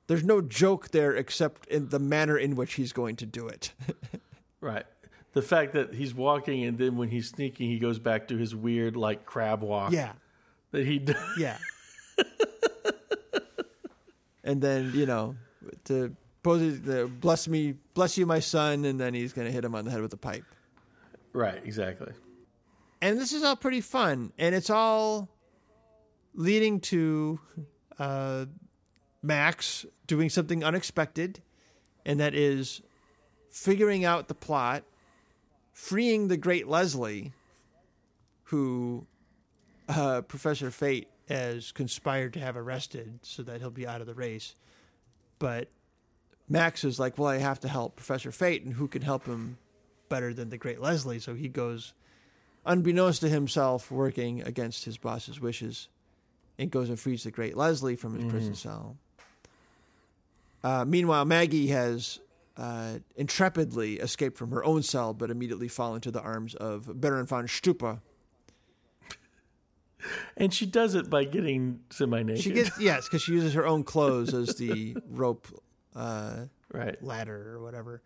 There's 0.08 0.26
no 0.26 0.42
joke 0.42 0.90
there 0.90 1.16
except 1.16 1.68
in 1.68 1.88
the 1.88 2.00
manner 2.00 2.38
in 2.38 2.56
which 2.56 2.74
he's 2.74 2.92
going 2.92 3.16
to 3.18 3.26
do 3.26 3.48
it. 3.48 3.72
Right. 4.62 4.86
The 5.34 5.42
fact 5.42 5.74
that 5.74 5.94
he's 5.94 6.14
walking 6.14 6.64
and 6.64 6.78
then 6.78 6.98
when 6.98 7.10
he's 7.10 7.30
sneaking, 7.30 7.70
he 7.70 7.78
goes 7.80 8.00
back 8.00 8.28
to 8.30 8.38
his 8.38 8.56
weird 8.56 8.96
like 8.96 9.26
crab 9.26 9.62
walk. 9.62 9.92
yeah, 9.92 10.14
That 10.72 10.86
he 10.88 11.00
does. 11.00 11.16
yeah. 11.38 11.58
and 14.44 14.62
then 14.62 14.92
you 14.94 15.06
know 15.06 15.36
to 15.86 16.16
pose 16.44 16.82
the 16.82 17.08
bless 17.08 17.48
me, 17.48 17.76
bless 17.94 18.18
you, 18.18 18.26
my 18.26 18.40
son, 18.40 18.86
and 18.86 19.00
then 19.00 19.14
he's 19.14 19.34
going 19.34 19.46
to 19.46 19.52
hit 19.52 19.64
him 19.64 19.76
on 19.76 19.86
the 19.86 19.92
head 19.92 20.02
with 20.02 20.14
a 20.14 20.18
pipe. 20.18 20.46
Right. 21.34 21.62
Exactly. 21.64 22.12
and 23.02 23.20
this 23.20 23.34
is 23.34 23.44
all 23.44 23.56
pretty 23.56 23.82
fun 23.82 24.34
and 24.40 24.56
it's 24.56 24.70
all 24.72 25.30
leading 26.34 26.80
to 26.80 27.40
uh, 28.00 28.46
max 29.22 29.86
doing 30.08 30.30
something 30.30 30.64
unexpected 30.64 31.42
and 32.06 32.20
that 32.20 32.34
is 32.34 32.82
figuring 33.52 34.06
out 34.06 34.28
the 34.28 34.34
plot 34.34 34.84
freeing 35.80 36.28
the 36.28 36.36
great 36.36 36.68
leslie 36.68 37.32
who 38.44 39.08
uh, 39.88 40.20
professor 40.22 40.70
fate 40.70 41.08
has 41.30 41.72
conspired 41.72 42.34
to 42.34 42.40
have 42.40 42.58
arrested 42.58 43.18
so 43.22 43.42
that 43.42 43.62
he'll 43.62 43.72
be 43.72 43.88
out 43.88 44.02
of 44.02 44.06
the 44.06 44.14
race. 44.14 44.56
But 45.40 45.70
max 46.50 46.84
is 46.84 47.00
like 47.00 47.16
well 47.18 47.28
i 47.30 47.38
have 47.38 47.60
to 47.60 47.68
help 47.68 47.96
professor 47.96 48.32
fate 48.32 48.64
and 48.64 48.74
who 48.74 48.88
can 48.88 49.04
help 49.04 49.28
him 49.28 49.56
better 50.10 50.34
than 50.34 50.50
the 50.50 50.58
great 50.58 50.82
leslie? 50.82 51.20
So 51.20 51.34
he 51.34 51.48
goes 51.48 51.94
unbeknownst 52.66 53.22
to 53.22 53.30
himself, 53.30 53.90
working 53.90 54.42
against 54.42 54.84
his 54.84 54.98
boss's 54.98 55.40
wishes, 55.40 55.88
and 56.58 56.70
goes 56.70 56.90
and 56.90 57.00
frees 57.00 57.24
the 57.24 57.32
great 57.32 57.56
Leslie 57.56 57.96
from 57.96 58.20
his 58.20 58.30
prison 58.30 58.54
cell. 58.54 58.98
Uh, 60.62 60.84
meanwhile, 60.84 61.24
Maggie 61.24 61.68
has 61.68 62.20
uh, 62.60 63.00
intrepidly 63.16 64.00
escaped 64.00 64.38
from 64.38 64.52
her 64.52 64.64
own 64.66 64.84
cell, 64.84 65.14
but 65.14 65.32
immediately 65.32 65.70
fall 65.70 65.96
into 65.96 66.12
the 66.12 66.22
arms 66.22 66.56
of 66.56 67.00
Baron 67.00 67.26
von 67.26 67.48
Stuppe. 67.48 68.02
And 70.36 70.54
she 70.54 70.66
does 70.66 70.94
it 70.94 71.10
by 71.10 71.24
getting 71.24 71.80
semi 71.90 72.22
naked. 72.22 72.44
She 72.44 72.52
gets 72.52 72.80
yes, 72.80 73.06
because 73.06 73.22
she 73.22 73.32
uses 73.32 73.54
her 73.54 73.66
own 73.66 73.84
clothes 73.84 74.34
as 74.34 74.56
the 74.56 74.98
rope 75.10 75.48
uh, 75.96 76.46
right. 76.74 77.02
ladder 77.04 77.56
or 77.56 77.62
whatever. 77.62 78.02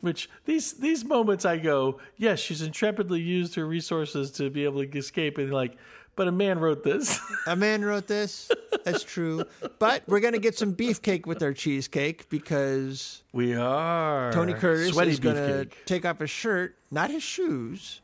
Which 0.00 0.30
these 0.44 0.74
these 0.74 1.04
moments 1.04 1.44
I 1.44 1.58
go, 1.58 1.98
yes, 2.16 2.38
she's 2.38 2.62
intrepidly 2.62 3.20
used 3.20 3.56
her 3.56 3.66
resources 3.66 4.30
to 4.32 4.48
be 4.50 4.64
able 4.64 4.84
to 4.84 4.98
escape, 4.98 5.38
and 5.38 5.52
like, 5.52 5.76
but 6.20 6.28
a 6.28 6.32
man 6.32 6.58
wrote 6.58 6.82
this. 6.84 7.18
A 7.46 7.56
man 7.56 7.82
wrote 7.82 8.06
this. 8.06 8.50
That's 8.84 9.02
true. 9.02 9.42
But 9.78 10.02
we're 10.06 10.20
gonna 10.20 10.36
get 10.38 10.54
some 10.54 10.74
beefcake 10.74 11.24
with 11.24 11.42
our 11.42 11.54
cheesecake 11.54 12.28
because 12.28 13.22
we 13.32 13.54
are 13.54 14.30
Tony 14.30 14.52
Curtis 14.52 14.90
sweaty 14.92 15.12
is 15.12 15.18
going 15.18 15.36
to 15.36 15.66
take 15.86 16.04
off 16.04 16.18
his 16.18 16.28
shirt, 16.28 16.76
not 16.90 17.10
his 17.10 17.22
shoes, 17.22 18.02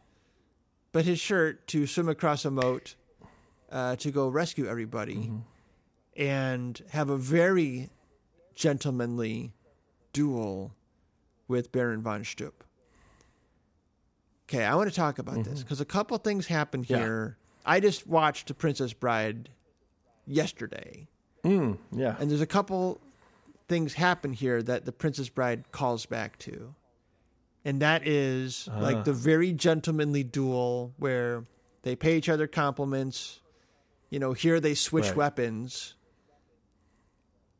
but 0.92 1.04
his 1.04 1.20
shirt 1.20 1.66
to 1.66 1.86
swim 1.86 2.08
across 2.08 2.46
a 2.46 2.50
moat 2.50 2.94
uh, 3.70 3.96
to 3.96 4.10
go 4.10 4.28
rescue 4.28 4.66
everybody. 4.66 5.16
Mm-hmm. 5.16 6.22
and 6.22 6.82
have 6.92 7.10
a 7.10 7.18
very 7.18 7.90
gentlemanly 8.54 9.52
duel 10.14 10.72
with 11.48 11.70
Baron 11.70 12.00
von 12.00 12.22
Stuppe. 12.22 12.64
Okay, 14.48 14.64
I 14.64 14.74
want 14.74 14.88
to 14.88 14.96
talk 14.96 15.18
about 15.18 15.44
this 15.44 15.62
because 15.62 15.82
a 15.82 15.84
couple 15.84 16.16
things 16.16 16.46
happened 16.46 16.88
Yeah. 16.88 16.96
here. 17.00 17.36
I 17.66 17.80
just 17.80 18.06
watched 18.06 18.48
The 18.48 18.54
Princess 18.54 18.92
Bride 18.92 19.48
yesterday, 20.26 21.08
Mm, 21.44 21.78
yeah. 21.92 22.16
and 22.18 22.30
there's 22.30 22.40
a 22.40 22.46
couple 22.46 23.00
things 23.68 23.94
happen 23.94 24.32
here 24.32 24.62
that 24.62 24.84
The 24.84 24.92
Princess 24.92 25.28
Bride 25.28 25.70
calls 25.72 26.06
back 26.06 26.38
to. 26.40 26.74
And 27.64 27.82
that 27.82 28.06
is 28.06 28.68
like 28.72 29.02
the 29.04 29.12
very 29.12 29.52
gentlemanly 29.52 30.22
duel 30.22 30.94
where 30.98 31.42
they 31.82 31.96
pay 31.96 32.16
each 32.16 32.28
other 32.28 32.46
compliments. 32.46 33.40
You 34.08 34.20
know, 34.20 34.32
here 34.32 34.60
they 34.60 34.74
switch 34.74 35.06
Right. 35.08 35.16
weapons. 35.16 35.94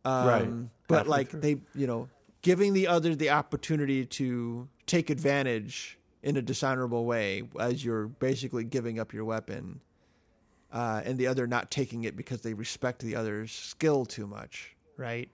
Um, 0.05 0.27
Right. 0.29 0.49
But 0.89 1.09
like 1.09 1.31
they, 1.33 1.61
you 1.75 1.89
know, 1.89 2.09
giving 2.43 2.73
the 2.73 2.87
other 2.87 3.17
the 3.17 3.31
opportunity 3.31 4.07
to 4.07 4.69
take 4.87 5.11
advantage 5.11 5.99
in 6.23 6.37
a 6.37 6.43
dishonorable 6.43 7.05
way 7.05 7.43
as 7.59 7.85
you're 7.85 8.07
basically 8.07 8.63
giving 8.63 9.01
up 9.01 9.13
your 9.13 9.25
weapon. 9.25 9.81
Uh, 10.77 11.01
and 11.07 11.17
the 11.17 11.27
other 11.27 11.47
not 11.47 11.71
taking 11.71 12.05
it 12.05 12.15
because 12.19 12.43
they 12.43 12.53
respect 12.53 13.01
the 13.01 13.17
other's 13.17 13.51
skill 13.51 14.05
too 14.05 14.27
much, 14.27 14.77
right? 14.99 15.31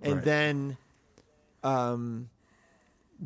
And 0.00 0.14
Right. 0.14 0.24
then, 0.24 0.76
um, 1.62 2.30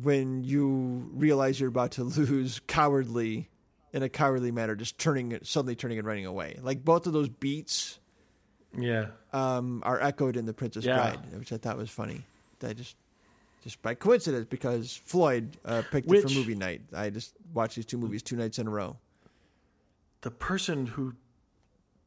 when 0.01 0.43
you 0.43 1.09
realize 1.13 1.57
you're 1.57 1.69
about 1.69 1.91
to 1.93 2.03
lose, 2.19 2.59
cowardly, 2.67 3.49
in 3.93 4.03
a 4.03 4.09
cowardly 4.09 4.51
manner, 4.51 4.75
just 4.75 4.97
turning, 4.97 5.39
suddenly 5.43 5.77
turning 5.77 5.97
and 5.97 6.05
running 6.05 6.25
away. 6.25 6.59
Like 6.61 6.83
both 6.83 7.07
of 7.07 7.13
those 7.13 7.29
beats 7.29 7.99
Yeah. 8.77 9.11
um, 9.31 9.81
are 9.85 10.01
echoed 10.01 10.35
in 10.35 10.45
the 10.45 10.53
Princess 10.53 10.83
Yeah. 10.83 10.97
Bride, 10.97 11.39
which 11.39 11.53
I 11.53 11.57
thought 11.57 11.77
was 11.77 11.89
funny. 11.89 12.25
I 12.61 12.73
just, 12.73 12.97
just 13.63 13.81
by 13.81 13.93
coincidence, 13.95 14.47
because 14.49 14.93
Floyd 15.05 15.57
uh, 15.63 15.83
picked 15.83 16.11
it 16.11 16.21
for 16.21 16.27
movie 16.29 16.55
night. 16.55 16.81
I 16.93 17.09
just 17.11 17.33
watched 17.53 17.77
these 17.77 17.85
two 17.85 17.97
movies 17.97 18.21
two 18.23 18.35
nights 18.35 18.59
in 18.59 18.67
a 18.67 18.71
row. 18.71 18.97
The 20.19 20.31
person 20.31 20.87
who 20.87 21.13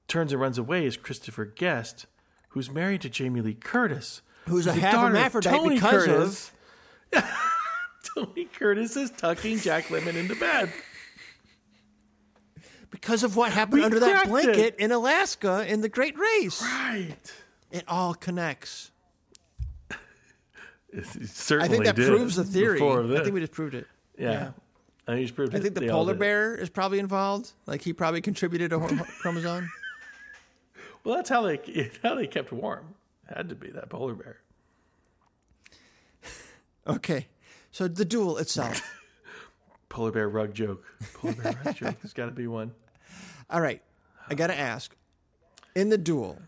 turns 0.09 0.33
and 0.33 0.41
runs 0.41 0.59
away 0.59 0.87
is 0.87 0.97
Christopher 0.97 1.45
Guest, 1.45 2.07
who's 2.51 2.71
married 2.71 3.03
to 3.03 3.11
Jamie 3.11 3.41
Lee 3.43 3.55
Curtis. 3.55 4.23
Who's 4.47 4.67
a 4.67 4.73
half 4.73 4.95
hermaphrodite 4.95 5.55
Tony 5.55 5.75
because 5.75 6.07
Curtis. 6.07 6.53
of 7.13 7.25
Tony 8.15 8.47
Curtis 8.47 8.97
is 8.97 9.11
tucking 9.11 9.59
Jack 9.59 9.85
Lemmon 9.85 10.15
into 10.15 10.35
bed. 10.35 10.73
because 12.91 13.23
of 13.23 13.37
what 13.37 13.53
happened 13.53 13.81
We 13.81 13.85
under 13.85 14.01
that 14.01 14.27
blanket 14.29 14.57
it. 14.59 14.77
in 14.79 14.91
Alaska 14.91 15.71
in 15.71 15.83
the 15.83 15.89
Great 15.91 16.19
Race. 16.19 16.63
Right. 16.63 17.17
It 17.71 17.85
all 17.87 18.15
connects. 18.15 18.91
It 20.91 21.05
I 21.53 21.69
think 21.69 21.85
that 21.85 21.97
proves 21.97 22.37
the 22.37 22.45
theory. 22.45 22.81
I 22.81 23.23
think 23.23 23.35
we 23.35 23.41
just 23.41 23.53
proved 23.53 23.75
it. 23.75 23.87
yeah. 24.19 24.31
yeah. 24.33 24.51
I 25.07 25.27
think, 25.27 25.55
I 25.55 25.61
think 25.61 25.75
the 25.75 25.89
polar 25.89 26.15
bear 26.15 26.55
is 26.55 26.69
probably 26.71 26.99
involved. 26.99 27.53
Like 27.67 27.83
he 27.83 27.93
probably 27.93 28.21
contributed 28.23 28.73
a 28.73 28.79
chromosome. 29.21 29.69
Well, 31.09 31.17
that's 31.17 31.31
how 31.31 31.41
they 31.41 31.91
how 32.03 32.17
they 32.17 32.27
kept 32.27 32.53
warm. 32.53 32.95
Had 33.35 33.49
to 33.49 33.55
be 33.55 33.71
that 33.71 33.89
polar 33.89 34.15
bear. 34.15 34.41
Okay, 36.87 37.29
so 37.71 37.89
the 37.89 38.05
duel 38.05 38.37
itself. 38.37 38.83
Polar 39.89 40.13
bear 40.13 40.29
rug 40.29 40.53
joke. 40.53 40.85
Polar 41.15 41.33
bear 41.33 41.59
rug 41.65 41.77
joke. 41.77 41.95
There's 42.03 42.13
got 42.13 42.27
to 42.27 42.31
be 42.33 42.47
one. 42.47 42.73
All 43.49 43.61
right, 43.63 43.81
I 44.29 44.35
got 44.35 44.49
to 44.49 44.59
ask. 44.59 44.95
In 45.75 45.89
the 45.89 45.97
duel, 45.97 46.43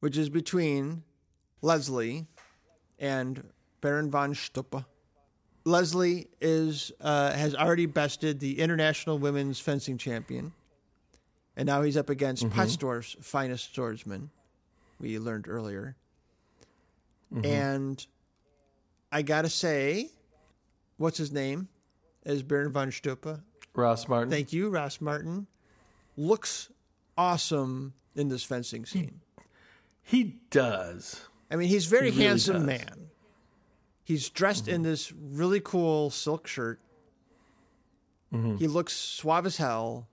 which 0.00 0.16
is 0.16 0.28
between 0.28 1.04
Leslie 1.62 2.26
and 2.98 3.44
Baron 3.80 4.10
von 4.10 4.34
Stuppe, 4.34 4.84
Leslie 5.64 6.26
is 6.40 6.90
uh, 7.00 7.30
has 7.30 7.54
already 7.54 7.86
bested 7.86 8.40
the 8.40 8.58
international 8.58 9.18
women's 9.18 9.60
fencing 9.60 9.98
champion, 9.98 10.52
and 11.58 11.66
now 11.66 11.82
he's 11.82 11.96
up 11.98 12.08
against 12.08 12.44
Mm-hmm. 12.46 12.58
Pottsdorf's 12.58 13.16
finest 13.20 13.74
swordsman. 13.74 14.30
We 14.98 15.18
learned 15.18 15.46
earlier, 15.48 15.94
Mm-hmm. 17.34 17.44
and 17.44 18.06
I 19.12 19.20
gotta 19.20 19.50
say, 19.50 20.08
what's 20.96 21.18
his 21.18 21.30
name? 21.30 21.68
Is 22.24 22.42
Baron 22.42 22.72
von 22.72 22.90
Stuppe? 22.90 23.40
Ross 23.74 24.08
Martin. 24.08 24.30
Thank 24.30 24.52
you, 24.54 24.70
Ross 24.70 25.00
Martin. 25.02 25.46
Looks 26.16 26.70
awesome 27.18 27.92
in 28.16 28.28
this 28.28 28.42
fencing 28.44 28.86
scene. 28.86 29.20
he 30.02 30.36
does. 30.50 31.20
I 31.50 31.56
mean, 31.56 31.68
he's 31.68 31.86
a 31.86 31.90
very 31.90 32.10
He 32.10 32.22
handsome. 32.24 32.56
Mm-hmm. 32.56 32.66
man. 32.66 33.10
He's 34.04 34.28
dressed 34.30 34.66
in 34.68 34.82
this 34.82 35.12
really 35.12 35.60
cool 35.60 36.08
silk 36.10 36.46
shirt. 36.46 36.80
Mm-hmm. 38.32 38.56
He 38.56 38.66
looks 38.68 38.94
suave 38.94 39.44
as 39.46 39.58
hell, 39.58 40.08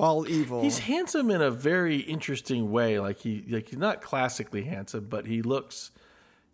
while 0.00 0.26
evil. 0.26 0.62
He's 0.62 0.78
handsome 0.78 1.30
in 1.30 1.42
a 1.42 1.50
very 1.50 1.98
interesting 1.98 2.70
way. 2.70 2.98
Like 2.98 3.18
he 3.18 3.44
like 3.48 3.68
he's 3.68 3.78
not 3.78 4.00
classically 4.00 4.64
handsome, 4.64 5.06
but 5.10 5.26
he 5.26 5.42
looks 5.42 5.90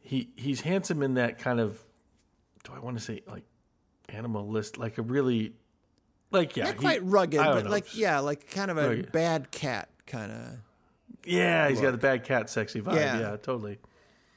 he 0.01 0.31
he's 0.37 0.63
handsome 0.63 1.03
in 1.03 1.15
that 1.15 1.39
kind 1.39 1.61
of 1.61 1.81
do 2.65 2.73
I 2.75 2.81
want 2.81 2.99
to 2.99 3.03
say 3.03 3.23
like 3.27 3.45
animalist 4.09 4.79
like 4.79 4.99
a 4.99 5.03
really 5.03 5.53
like 6.33 6.57
yeah 6.57 6.65
not 6.65 6.75
he- 6.75 6.81
quite 6.81 7.05
rugged, 7.05 7.39
but 7.41 7.65
know. 7.65 7.71
like 7.71 7.97
yeah, 7.97 8.19
like 8.19 8.51
kind 8.51 8.71
of 8.71 8.79
a 8.79 8.83
oh, 8.83 8.89
Rugged. 8.89 9.13
bad 9.13 9.51
cat 9.53 9.89
kind 10.07 10.33
of. 10.33 10.39
yeah 11.25 11.69
he's 11.69 11.81
got 11.81 11.95
a 11.95 11.99
bad 11.99 12.25
cat 12.25 12.51
sexy 12.51 12.81
vibe 12.81 12.97
Yeah. 12.97 13.19
yeah, 13.21 13.37
totally 13.37 13.79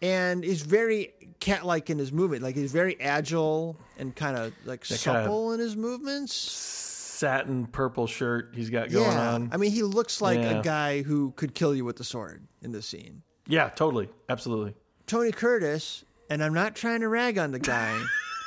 And 0.02 0.44
he's 0.44 0.62
very 0.62 1.14
cat-like 1.40 1.90
in 1.90 1.98
his 1.98 2.12
movement. 2.12 2.42
Like 2.44 2.56
he's 2.56 2.72
very 2.72 3.00
agile 3.02 3.76
and 3.98 4.16
kind 4.16 4.38
of 4.38 4.54
like 4.66 4.84
kinda- 4.84 4.98
supple 5.00 5.52
in 5.54 5.60
his 5.60 5.76
movements. 5.76 6.86
Satin 7.20 7.66
purple 7.68 8.08
shirt 8.08 8.52
he's 8.56 8.70
got 8.70 8.90
going 8.90 9.12
yeah, 9.12 9.34
on 9.34 9.50
I 9.52 9.58
mean, 9.58 9.72
he 9.72 9.84
looks 9.84 10.22
like 10.22 10.40
Yeah. 10.40 10.60
a 10.60 10.64
guy 10.64 11.02
who 11.02 11.32
could 11.36 11.54
kill 11.54 11.76
you 11.76 11.84
with 11.84 11.98
the 11.98 12.04
sword 12.06 12.48
in 12.62 12.72
this 12.72 12.86
scene. 12.88 13.24
yeah 13.48 13.68
totally 13.70 14.10
absolutely 14.30 14.74
Tony 15.06 15.32
Curtis, 15.32 16.06
and 16.30 16.44
I'm 16.44 16.54
not 16.54 16.76
trying 16.76 17.00
to 17.00 17.08
rag 17.08 17.40
on 17.40 17.52
the 17.52 17.58
guy. 17.58 18.00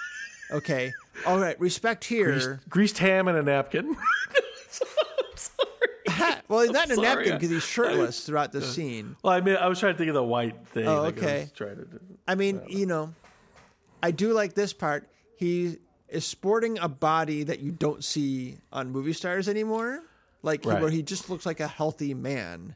okay, 0.52 0.92
all 1.26 1.40
right, 1.40 1.58
respect 1.60 2.04
here. 2.04 2.30
greased, 2.32 2.68
greased 2.68 2.98
ham 2.98 3.26
and 3.28 3.36
a 3.36 3.42
napkin 3.42 3.96
well, 6.48 6.60
he's 6.60 6.70
not 6.70 6.90
in 6.90 6.98
a 6.98 7.02
napkin 7.02 7.32
because 7.34 7.50
he's 7.50 7.62
shirtless 7.64 8.24
throughout 8.24 8.52
the 8.52 8.62
scene. 8.62 9.16
well 9.22 9.32
I 9.32 9.40
mean 9.40 9.56
I 9.56 9.66
was 9.68 9.78
trying 9.80 9.94
to 9.94 9.98
think 9.98 10.08
of 10.08 10.14
the 10.14 10.22
white 10.24 10.66
thing 10.68 10.86
Oh, 10.86 11.04
I 11.04 11.06
okay. 11.08 11.40
was 11.42 11.52
trying 11.52 11.76
to. 11.76 11.86
I 12.28 12.34
mean, 12.34 12.62
you 12.68 12.86
know, 12.86 13.12
I 14.02 14.10
do 14.10 14.32
like 14.32 14.54
this 14.54 14.72
part. 14.72 15.08
He 15.36 15.78
is 16.12 16.24
sporting 16.24 16.78
a 16.78 16.88
body 16.88 17.42
that 17.44 17.60
you 17.60 17.70
don't 17.72 18.02
see 18.04 18.58
on 18.72 18.90
movie 18.90 19.12
stars 19.12 19.48
anymore, 19.48 20.02
like 20.42 20.64
Right. 20.64 20.80
where 20.80 20.90
he 20.90 21.02
just 21.02 21.30
looks 21.30 21.44
like 21.46 21.60
a 21.60 21.66
healthy 21.68 22.14
man 22.14 22.74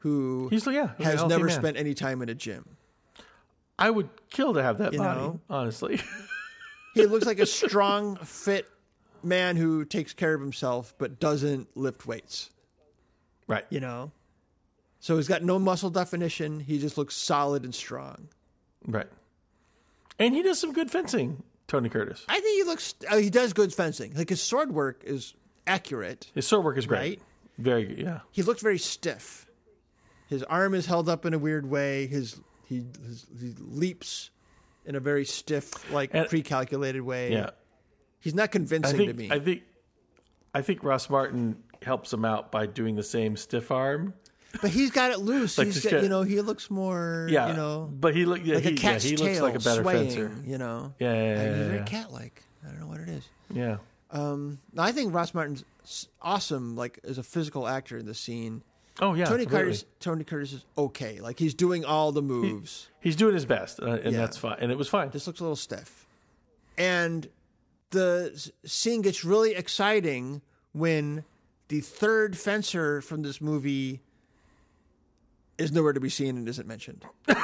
who 0.00 0.48
He's 0.50 0.66
yeah 0.66 0.92
has 0.98 1.24
never 1.24 1.46
man. 1.46 1.58
spent 1.58 1.76
any 1.76 1.94
time 1.94 2.22
in 2.22 2.28
a 2.28 2.34
gym. 2.34 2.76
I 3.78 3.90
would 3.90 4.08
kill 4.30 4.54
to 4.54 4.62
have 4.62 4.78
that 4.78 4.92
You 4.92 4.98
body 5.00 5.20
know? 5.20 5.40
honestly 5.50 6.00
He 6.94 7.04
looks 7.06 7.26
like 7.26 7.38
a 7.40 7.46
strong, 7.46 8.16
fit 8.16 8.66
man 9.22 9.56
who 9.56 9.84
takes 9.84 10.12
care 10.14 10.32
of 10.34 10.40
himself 10.40 10.94
but 10.98 11.18
doesn't 11.20 11.76
lift 11.76 12.06
weights. 12.06 12.50
right 13.46 13.64
You 13.70 13.80
know, 13.80 14.12
so 15.00 15.16
he's 15.16 15.28
got 15.28 15.42
no 15.42 15.58
muscle 15.58 15.90
definition. 15.90 16.60
He 16.60 16.78
just 16.78 16.96
looks 16.98 17.14
solid 17.16 17.64
and 17.64 17.74
strong. 17.74 18.28
Right. 18.86 19.06
And 20.18 20.34
he 20.34 20.42
does 20.42 20.58
some 20.58 20.72
good 20.72 20.90
fencing, 20.90 21.42
Tony 21.68 21.88
Curtis. 21.88 22.24
I 22.28 22.40
think 22.40 22.62
he 22.62 22.68
looks. 22.68 22.94
Uh, 23.10 23.16
he 23.16 23.30
does 23.30 23.52
good 23.52 23.72
fencing. 23.74 24.14
Like 24.14 24.28
his 24.28 24.40
sword 24.42 24.72
work 24.72 25.02
is 25.04 25.34
accurate. 25.66 26.30
His 26.34 26.46
sword 26.46 26.64
work 26.64 26.78
is 26.78 26.86
great. 26.86 26.98
Right? 27.00 27.22
Very 27.58 27.84
good, 27.86 27.98
yeah. 27.98 28.20
He 28.30 28.42
looked 28.42 28.60
very 28.60 28.78
stiff. 28.78 29.46
His 30.28 30.42
arm 30.44 30.74
is 30.74 30.86
held 30.86 31.08
up 31.08 31.24
in 31.24 31.34
a 31.34 31.38
weird 31.38 31.68
way. 31.68 32.06
His 32.06 32.38
he 32.64 32.84
his, 33.06 33.26
he 33.40 33.54
leaps 33.58 34.30
in 34.84 34.94
a 34.94 35.00
very 35.00 35.24
stiff, 35.24 35.90
like 35.92 36.10
And- 36.14 36.28
pre-calculated 36.28 37.00
way. 37.00 37.32
Yeah. 37.32 37.50
he's 38.20 38.34
not 38.34 38.50
convincing 38.52 38.96
think 38.96 39.10
to 39.10 39.16
me. 39.16 39.30
I 39.30 39.38
think 39.40 39.62
I 40.54 40.62
think 40.62 40.84
Ross 40.84 41.10
Martin 41.10 41.56
helps 41.82 42.12
him 42.12 42.24
out 42.24 42.50
by 42.52 42.66
doing 42.66 42.94
the 42.96 43.02
same 43.02 43.36
stiff 43.36 43.70
arm. 43.70 44.14
But 44.60 44.70
he's 44.70 44.90
got 44.90 45.10
it 45.10 45.18
loose. 45.18 45.58
Like 45.58 45.66
he's 45.68 45.84
got, 45.84 46.02
you 46.02 46.08
know, 46.08 46.22
he 46.22 46.40
looks 46.40 46.70
more. 46.70 47.26
Yeah. 47.30 47.48
you 47.48 47.54
know, 47.54 47.90
But 47.92 48.14
he 48.14 48.24
look 48.24 48.40
yeah, 48.44 48.54
like 48.56 48.64
he, 48.64 48.70
a 48.70 48.72
yeah, 48.72 48.78
cat's 48.78 49.04
he 49.04 49.16
tail 49.16 49.26
looks 49.26 49.40
like 49.40 49.54
a 49.54 49.58
better 49.60 49.82
swaying, 49.82 50.08
fencer. 50.10 50.32
You 50.44 50.58
know, 50.58 50.94
Yeah, 50.98 51.12
yeah, 51.12 51.22
yeah, 51.22 51.30
he's 51.48 51.58
yeah, 51.58 51.64
very 51.64 51.76
yeah. 51.78 51.84
cat-like. 51.84 52.42
I 52.64 52.70
don't 52.70 52.80
know 52.80 52.86
what 52.86 53.00
it 53.00 53.08
is. 53.08 53.28
Yeah. 53.52 53.76
Um, 54.10 54.58
I 54.78 54.92
think 54.92 55.12
Ross 55.14 55.34
Martin's 55.34 55.64
awesome, 56.22 56.76
like 56.76 56.98
as 57.04 57.18
a 57.18 57.22
physical 57.22 57.66
actor 57.68 57.98
in 57.98 58.06
the 58.06 58.14
scene. 58.14 58.62
Oh 59.00 59.12
yeah. 59.14 59.26
Tony 59.26 59.42
absolutely. 59.42 59.46
Curtis, 59.46 59.84
Tony 60.00 60.24
Curtis 60.24 60.52
is 60.54 60.64
okay. 60.78 61.20
Like 61.20 61.38
he's 61.38 61.54
doing 61.54 61.84
all 61.84 62.12
the 62.12 62.22
moves. 62.22 62.88
He's 63.00 63.14
doing 63.16 63.34
his 63.34 63.44
best, 63.44 63.78
uh, 63.80 63.86
and 64.02 64.12
Yeah. 64.12 64.18
that's 64.18 64.36
fine. 64.38 64.56
And 64.60 64.72
it 64.72 64.78
was 64.78 64.88
fine. 64.88 65.10
just 65.10 65.26
looks 65.26 65.40
a 65.40 65.42
little 65.42 65.54
stiff. 65.56 66.06
And 66.78 67.28
the 67.90 68.50
scene 68.64 69.02
gets 69.02 69.24
really 69.24 69.54
exciting 69.54 70.40
when 70.72 71.24
the 71.68 71.80
third 71.80 72.36
fencer 72.36 73.00
from 73.00 73.22
this 73.22 73.40
movie 73.40 74.00
is 75.58 75.72
nowhere 75.72 75.92
to 75.92 76.00
be 76.00 76.08
seen 76.10 76.36
and 76.36 76.48
isn't 76.48 76.66
mentioned. 76.68 77.04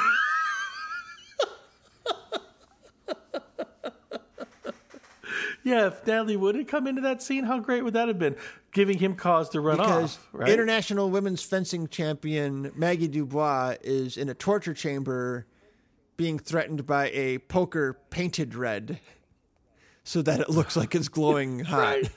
Yeah, 5.65 5.87
if 5.87 6.05
Natalie 6.05 6.35
Wood 6.35 6.55
had 6.55 6.67
come 6.67 6.87
into 6.87 7.01
that 7.03 7.21
scene, 7.23 7.45
how 7.45 7.59
great 7.59 7.85
would 7.85 7.93
that 7.93 8.09
have 8.09 8.19
been? 8.19 8.35
Giving 8.73 8.97
him 8.99 9.15
cause 9.15 9.47
to 9.51 9.61
run 9.61 9.77
because 9.77 10.17
off, 10.17 10.27
right? 10.33 10.49
international 10.49 11.09
women's 11.09 11.41
fencing 11.41 11.87
champion 11.87 12.71
Maggie 12.75 13.07
Dubois 13.07 13.75
is 13.81 14.17
in 14.17 14.27
a 14.27 14.33
torture 14.33 14.73
chamber 14.73 15.45
being 16.17 16.37
threatened 16.37 16.85
by 16.85 17.09
a 17.11 17.37
poker 17.37 17.97
painted 18.09 18.55
red 18.55 18.99
so 20.03 20.21
that 20.21 20.41
it 20.41 20.49
looks 20.49 20.75
like 20.75 20.93
it's 20.95 21.07
glowing 21.07 21.59
hot. 21.65 21.97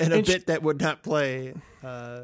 And 0.00 0.12
a 0.12 0.16
And 0.16 0.26
bit 0.26 0.46
that 0.46 0.64
would 0.64 0.80
not 0.80 1.04
play 1.04 1.54
uh, 1.84 2.22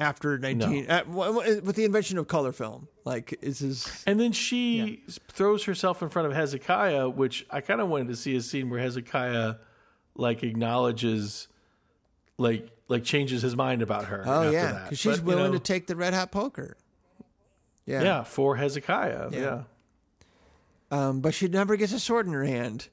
after 0.00 0.38
19 0.38 0.90
uh, 0.90 1.02
w- 1.04 1.32
w- 1.34 1.60
with 1.62 1.76
the 1.76 1.84
invention 1.84 2.18
of 2.18 2.26
color 2.26 2.52
film. 2.52 2.88
Like 3.04 3.38
this 3.40 3.60
is 3.60 4.02
And 4.06 4.18
then 4.18 4.32
she 4.32 5.02
throws 5.28 5.64
herself 5.64 6.02
in 6.02 6.08
front 6.08 6.26
of 6.26 6.34
Hezekiah, 6.34 7.08
which 7.10 7.46
I 7.50 7.60
kind 7.60 7.80
of 7.80 7.88
wanted 7.88 8.08
to 8.08 8.16
see 8.16 8.34
a 8.36 8.40
scene 8.40 8.70
where 8.70 8.80
Hezekiah 8.80 9.56
like 10.16 10.42
acknowledges, 10.42 11.48
like 12.38 12.68
like 12.88 13.04
changes 13.04 13.42
his 13.42 13.54
mind 13.54 13.82
about 13.82 14.06
her. 14.06 14.24
oh 14.26 14.42
after 14.44 14.52
yeah, 14.52 14.72
that. 14.72 14.84
because 14.84 14.98
she's 14.98 15.20
But, 15.20 15.30
you 15.30 15.36
willing 15.36 15.52
know, 15.52 15.58
to 15.58 15.62
take 15.62 15.86
the 15.86 15.94
red 15.96 16.14
hot 16.14 16.32
poker. 16.32 16.76
Yeah, 17.86 18.02
yeah 18.02 18.22
for 18.24 18.56
Hezekiah. 18.56 19.28
Yeah. 19.32 19.38
Yeah. 19.40 19.62
Um, 20.92 21.20
but 21.20 21.34
she 21.34 21.46
never 21.46 21.76
gets 21.76 21.92
a 21.92 22.00
sword 22.00 22.26
in 22.26 22.32
her 22.32 22.44
hand. 22.44 22.88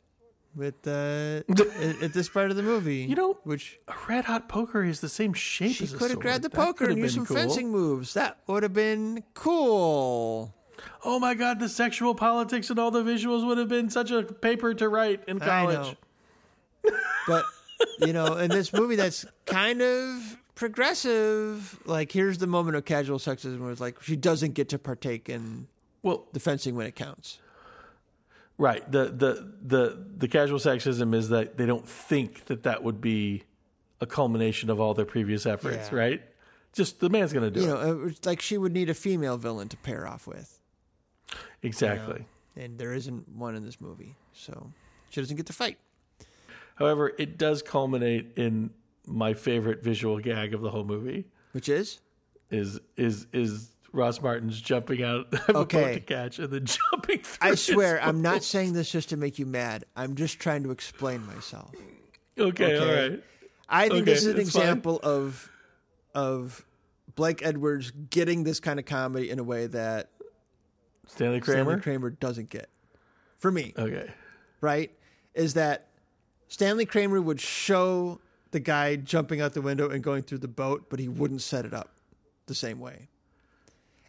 With 0.58 0.88
uh, 0.88 1.44
at, 1.48 2.02
at 2.02 2.14
this 2.14 2.28
part 2.30 2.50
of 2.50 2.58
the 2.58 2.64
movie, 2.64 3.04
You 3.04 3.14
know, 3.16 3.38
which 3.44 3.80
a 3.88 3.94
red 4.10 4.26
hot 4.26 4.50
poker 4.50 4.84
is 4.84 5.02
the 5.02 5.08
same 5.10 5.32
shape 5.34 5.76
she 5.76 5.86
could 5.88 6.10
have 6.10 6.20
grabbed 6.20 6.44
the 6.44 6.50
poker 6.50 6.90
and 6.90 6.98
used 6.98 7.14
some 7.14 7.28
cool. 7.28 7.38
fencing 7.38 7.72
moves. 7.72 8.16
That 8.16 8.40
would 8.48 8.64
have 8.64 8.74
been 8.74 9.24
cool. 9.36 10.56
Oh 11.06 11.20
my 11.20 11.36
god, 11.36 11.60
the 11.60 11.70
sexual 11.70 12.16
politics 12.16 12.72
and 12.72 12.80
all 12.80 12.90
the 12.90 13.04
visuals 13.04 13.46
would 13.46 13.60
have 13.60 13.68
been 13.70 13.92
such 13.92 14.10
a 14.10 14.24
paper 14.24 14.74
to 14.74 14.90
write 14.90 15.22
in 15.28 15.40
I 15.42 15.46
college. 15.46 15.96
know. 16.84 16.98
But 17.28 17.46
you 18.00 18.14
know, 18.14 18.38
in 18.38 18.50
this 18.50 18.74
movie 18.74 18.96
that's 18.96 19.26
kind 19.46 19.82
of 19.84 20.38
progressive, 20.56 21.80
like 21.86 22.12
here's 22.12 22.40
the 22.40 22.48
moment 22.48 22.78
of 22.78 22.86
casual 22.86 23.20
sexism 23.20 23.60
where 23.60 23.72
it's 23.72 23.82
like 23.82 24.02
she 24.02 24.16
doesn't 24.16 24.54
get 24.54 24.70
to 24.70 24.80
partake 24.80 25.30
in 25.30 25.68
Well, 26.02 26.26
the 26.34 26.40
fencing 26.40 26.76
when 26.76 26.88
it 26.88 26.96
counts. 26.96 27.40
Right. 28.58 28.90
The 28.92 29.06
the 29.06 29.54
the 29.62 30.06
the 30.18 30.28
casual 30.28 30.60
sexism 30.60 31.14
is 31.16 31.30
that 31.30 31.58
they 31.58 31.66
don't 31.66 31.88
think 31.88 32.46
that 32.46 32.64
that 32.64 32.84
would 32.84 33.02
be 33.02 33.44
a 34.02 34.06
culmination 34.06 34.70
of 34.70 34.80
all 34.80 34.94
their 34.94 35.06
previous 35.06 35.46
efforts, 35.46 35.90
Yeah. 35.92 35.98
right? 35.98 36.22
Just 36.74 37.00
the 37.00 37.10
man's 37.10 37.34
going 37.34 37.52
to 37.52 37.60
do 37.60 37.66
You 37.66 37.76
it. 37.76 37.84
know, 37.84 38.04
uh, 38.04 38.08
it's 38.08 38.26
like 38.26 38.42
she 38.42 38.58
would 38.58 38.72
need 38.74 38.90
a 38.90 38.94
female 38.94 39.38
villain 39.38 39.68
to 39.70 39.78
pair 39.78 40.08
off 40.08 40.28
with, 40.28 40.60
exactly. 41.64 42.26
and 42.56 42.78
there 42.78 42.94
isn't 42.94 43.28
one 43.30 43.56
in 43.56 43.66
this 43.66 43.82
movie, 43.82 44.16
so 44.34 44.72
she 45.10 45.22
doesn't 45.22 45.36
get 45.38 45.46
to 45.48 45.54
fight. 45.54 45.78
However, 46.76 47.12
it 47.18 47.38
does 47.38 47.62
culminate 47.64 48.34
in 48.36 48.70
my 49.08 49.34
favorite 49.34 49.82
visual 49.84 50.20
gag 50.20 50.54
of 50.54 50.62
the 50.62 50.70
whole 50.70 50.84
movie 50.84 51.26
Which 51.54 51.70
is 51.70 52.00
is 52.52 52.80
is 52.96 53.26
is 53.34 53.72
Ross 53.98 54.22
Martin's 54.22 54.62
jumping 54.62 55.04
out 55.04 55.34
of 55.50 55.56
Okay. 55.56 55.96
to 55.96 56.00
catch 56.00 56.40
and 56.40 56.50
then 56.52 56.66
jumping 56.92 57.20
through 57.20 57.50
I 57.52 57.56
swear, 57.56 58.02
I'm 58.02 58.22
not 58.22 58.44
saying 58.44 58.74
this 58.74 58.90
just 58.92 59.10
to 59.10 59.18
make 59.18 59.40
you 59.40 59.46
mad. 59.46 59.84
I'm 59.96 60.16
just 60.16 60.40
trying 60.40 60.64
to 60.64 60.72
explain 60.72 61.26
myself. 61.26 61.72
Okay, 62.38 62.76
Okay. 62.76 62.78
all 62.78 63.10
right. 63.10 63.24
I 63.68 63.90
think 63.90 64.04
Okay, 64.04 64.12
this 64.14 64.22
is 64.24 64.34
an 64.36 64.40
it's 64.40 64.52
fine. 64.52 64.62
example 64.64 65.00
of 65.04 65.52
of 66.16 66.64
Blake 67.16 67.44
Edwards 67.46 67.92
getting 68.10 68.44
this 68.44 68.60
kind 68.60 68.80
of 68.80 68.86
comedy 68.86 69.30
in 69.30 69.40
a 69.40 69.44
way 69.44 69.68
that 69.68 70.10
Stanley 71.08 71.40
Kramer. 71.42 71.64
Stanley 71.72 71.82
Kramer 71.82 72.10
doesn't 72.12 72.50
get. 72.50 72.70
For 73.40 73.52
me, 73.52 73.74
Okay. 73.78 74.10
right? 74.62 74.92
Is 75.36 75.54
that 75.56 75.88
Stanley 76.48 76.86
Kramer 76.86 77.22
would 77.22 77.40
show 77.42 78.20
the 78.52 78.60
guy 78.60 78.96
jumping 78.96 79.42
out 79.42 79.54
the 79.54 79.62
window 79.62 79.90
and 79.90 80.02
going 80.04 80.24
through 80.24 80.40
the 80.40 80.48
boat, 80.48 80.86
but 80.90 81.00
he 81.00 81.08
wouldn't 81.08 81.42
set 81.42 81.66
it 81.66 81.74
up 81.74 81.92
the 82.48 82.56
same 82.56 82.80
way. 82.80 83.10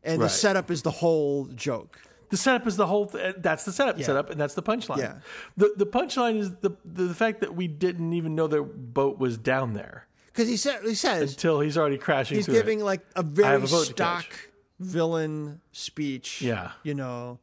And 0.09 0.23
the 0.23 0.29
setup 0.29 0.71
is 0.71 0.83
the 0.83 0.91
whole 0.91 1.47
joke. 1.47 2.01
The 2.31 2.37
setup 2.37 2.67
is 2.67 2.77
the 2.77 2.87
whole. 2.87 3.07
Th- 3.07 3.37
that's 3.39 3.65
the 3.65 3.73
setup. 3.73 3.99
Yeah. 3.99 4.05
Setup, 4.07 4.31
and 4.31 4.39
that's 4.41 4.55
the 4.55 4.63
punchline. 4.63 4.99
Yeah. 4.99 5.15
The 5.57 5.73
the 5.77 5.87
punchline 5.87 6.39
is 6.39 6.55
the 6.57 6.71
the 6.85 7.15
fact 7.15 7.41
that 7.41 7.55
we 7.55 7.67
didn't 7.69 8.13
even 8.13 8.35
know 8.35 8.47
their 8.47 8.63
boat 8.63 9.19
was 9.19 9.39
down 9.39 9.73
there 9.73 10.07
Because 10.27 10.47
he 10.49 10.57
said 10.59 10.83
he 10.85 10.95
says 10.95 11.33
until 11.33 11.61
he's 11.61 11.79
already 11.79 11.97
crashing. 11.99 12.37
he's 12.37 12.45
through 12.45 12.55
giving 12.55 12.81
It. 12.81 12.85
like 12.85 13.01
a 13.17 13.23
very 13.23 13.63
a 13.63 13.67
stock 13.67 14.27
villain 14.79 15.61
speech. 15.73 16.43
Yeah. 16.43 16.73
You 16.83 16.95
know, 16.95 17.39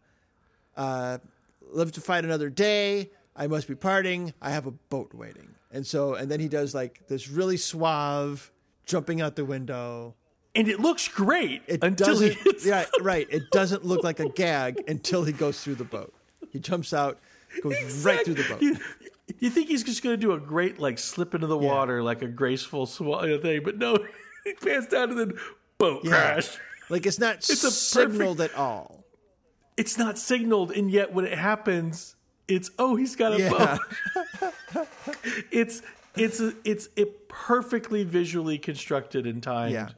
uh, 0.78 1.18
live 1.72 1.92
to 1.94 2.02
fight 2.02 2.24
another 2.24 2.50
day. 2.50 3.10
I 3.36 3.48
must 3.48 3.68
be 3.68 3.76
parting. 3.76 4.34
I 4.42 4.52
have 4.52 4.66
a 4.66 4.72
boat 4.72 5.14
waiting. 5.14 5.50
And 5.72 5.86
so, 5.86 6.14
and 6.14 6.32
then 6.32 6.40
he 6.40 6.48
does 6.48 6.74
like 6.74 7.08
this 7.08 7.28
really 7.28 7.58
suave 7.58 8.52
jumping 8.86 9.20
out 9.20 9.36
the 9.36 9.44
window. 9.46 10.16
And 10.56 10.68
it 10.68 10.80
looks 10.80 11.08
great 11.08 11.62
It 11.68 11.84
until 11.84 12.20
he 12.20 12.30
doesn't, 12.30 12.44
hits. 12.44 12.66
yeah, 12.66 12.86
right. 13.02 13.28
It 13.30 13.52
doesn't 13.52 13.86
look 13.86 14.04
like 14.04 14.20
a 14.20 14.30
gag 14.36 14.84
until 14.88 15.24
he 15.24 15.32
goes 15.34 15.62
through 15.64 15.76
the 15.76 15.84
boat. 15.84 16.14
He 16.52 16.60
jumps 16.60 16.94
out, 16.94 17.20
goes 17.62 17.76
right 18.06 18.24
through 18.24 18.36
the 18.36 18.44
boat. 18.50 18.62
You, 18.62 18.78
you 19.40 19.50
think 19.50 19.68
he's 19.68 19.84
just 19.84 20.04
going 20.04 20.14
to 20.14 20.22
do 20.22 20.32
a 20.34 20.40
great 20.40 20.80
like 20.80 20.98
slip 21.00 21.34
into 21.36 21.48
the 21.48 21.58
water, 21.58 22.02
like 22.04 22.22
a 22.22 22.28
graceful 22.28 22.86
swan 22.86 23.42
thing, 23.42 23.62
but 23.64 23.78
no, 23.78 23.98
he 24.44 24.54
pants 24.54 24.88
down 24.88 25.10
and 25.12 25.20
then 25.20 25.34
boat 25.78 26.02
Yeah. 26.04 26.12
crash. 26.12 26.58
Like 26.90 27.06
it's 27.06 27.20
not 27.20 27.38
It's 27.38 27.50
a 27.64 27.68
perfect- 27.68 27.74
signaled 27.76 28.42
at 28.42 28.54
all. 28.56 29.04
It's 29.78 29.98
not 29.98 30.18
signaled, 30.18 30.72
and 30.72 30.90
yet 30.90 31.12
when 31.12 31.26
it 31.26 31.38
happens, 31.38 32.16
it's 32.48 32.70
oh 32.80 32.96
he's 32.96 33.16
got 33.16 33.34
a 33.34 33.40
Yeah. 33.40 33.78
boat. 34.74 34.88
it's 35.52 35.82
it's 36.16 36.40
a, 36.40 36.54
it's 36.64 36.88
a 36.96 37.06
perfectly 37.28 38.04
visually 38.04 38.58
constructed 38.58 39.26
and 39.28 39.44
timed. 39.44 39.96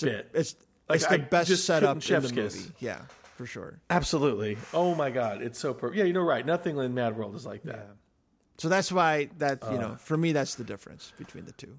Yeah, 0.00 0.22
it's 0.32 0.32
a, 0.32 0.38
it's 0.38 0.56
Like, 0.88 0.96
it's 0.96 1.06
the 1.06 1.14
I 1.14 1.18
best 1.18 1.64
setup 1.64 1.90
in 1.90 1.98
the 1.98 2.00
chef's 2.04 2.32
movie. 2.32 2.72
Yeah, 2.78 3.00
for 3.36 3.44
sure. 3.46 3.80
Absolutely. 3.90 4.56
Oh 4.72 4.94
my 4.94 5.10
god, 5.10 5.42
it's 5.42 5.58
so 5.58 5.74
perfect. 5.74 5.98
Yeah, 5.98 6.04
you 6.04 6.12
know 6.12 6.22
right. 6.22 6.46
Nothing 6.46 6.78
in 6.78 6.94
Mad 6.94 7.16
World 7.16 7.34
is 7.34 7.44
like 7.44 7.62
that. 7.64 7.88
So 8.58 8.68
that's 8.68 8.92
why 8.92 9.28
that 9.38 9.58
you 9.64 9.76
Uh. 9.76 9.80
know 9.80 9.94
for 9.96 10.16
me 10.16 10.32
that's 10.32 10.54
the 10.54 10.64
difference 10.64 11.12
between 11.18 11.44
the 11.44 11.52
two. 11.52 11.78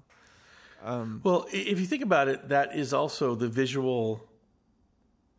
Well, 0.84 1.46
if 1.50 1.80
you 1.80 1.86
think 1.86 2.02
about 2.02 2.28
it, 2.28 2.50
that 2.50 2.76
is 2.76 2.92
also 2.92 3.34
the 3.34 3.48
visual. 3.48 4.22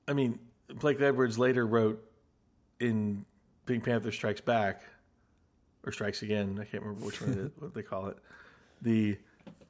I 0.08 0.14
mean, 0.14 0.40
Blake 0.70 1.00
Edwards 1.00 1.38
later 1.38 1.68
wrote 1.68 2.04
in 2.80 3.26
Pink 3.68 3.84
Panther 3.84 4.12
Strikes 4.12 4.42
Back 4.42 4.82
or 5.84 5.92
Strikes 5.92 6.24
Again. 6.24 6.58
I 6.60 6.66
can't 6.66 6.82
remember 6.84 7.06
which 7.06 7.22
one 7.22 7.32
it 7.34 7.38
is, 7.38 7.52
what 7.60 7.74
they 7.76 7.84
call 7.84 8.08
it. 8.08 8.18
The 8.82 9.18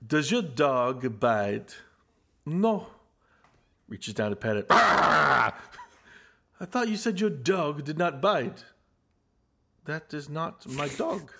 Does 0.07 0.31
your 0.31 0.41
dog 0.43 1.19
bite? 1.19 1.75
No. 2.45 2.87
Reaches 3.87 4.13
down 4.13 4.29
to 4.31 4.35
pet 4.35 4.57
it. 4.57 4.67
Ah! 4.69 5.55
I 6.59 6.65
thought 6.65 6.87
you 6.87 6.97
said 6.97 7.19
your 7.19 7.29
dog 7.29 7.83
did 7.83 7.97
not 7.97 8.21
bite. 8.21 8.63
That 9.85 10.13
is 10.13 10.29
not 10.29 10.65
my 10.67 10.87
dog. 10.87 11.31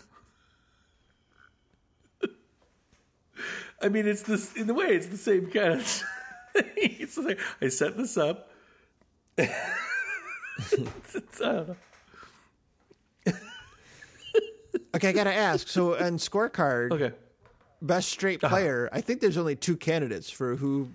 I 3.81 3.89
mean, 3.89 4.07
it's 4.07 4.21
this 4.23 4.53
in 4.55 4.67
the 4.67 4.73
way. 4.73 4.87
It's 4.87 5.07
the 5.07 5.17
same 5.17 5.49
kind 5.49 5.73
of. 5.75 5.85
thing. 5.85 6.03
it's 6.75 7.17
like 7.17 7.39
I 7.61 7.69
set 7.69 7.97
this 7.97 8.17
up. 8.17 8.51
It's- 9.37 9.71
it's, 11.15 11.41
I 11.41 11.51
don't 11.51 11.67
know. 11.69 11.75
Okay, 14.95 15.09
I 15.09 15.11
gotta 15.11 15.33
ask. 15.33 15.67
So 15.67 15.95
on 15.97 16.17
scorecard, 16.17 16.91
Okay. 16.93 17.13
Best 17.81 18.09
straight 18.09 18.43
Uh-huh. 18.43 18.53
player, 18.55 18.89
I 18.91 19.01
think 19.01 19.21
there's 19.21 19.37
only 19.37 19.55
two 19.55 19.77
candidates 19.77 20.29
for 20.29 20.55
who 20.55 20.89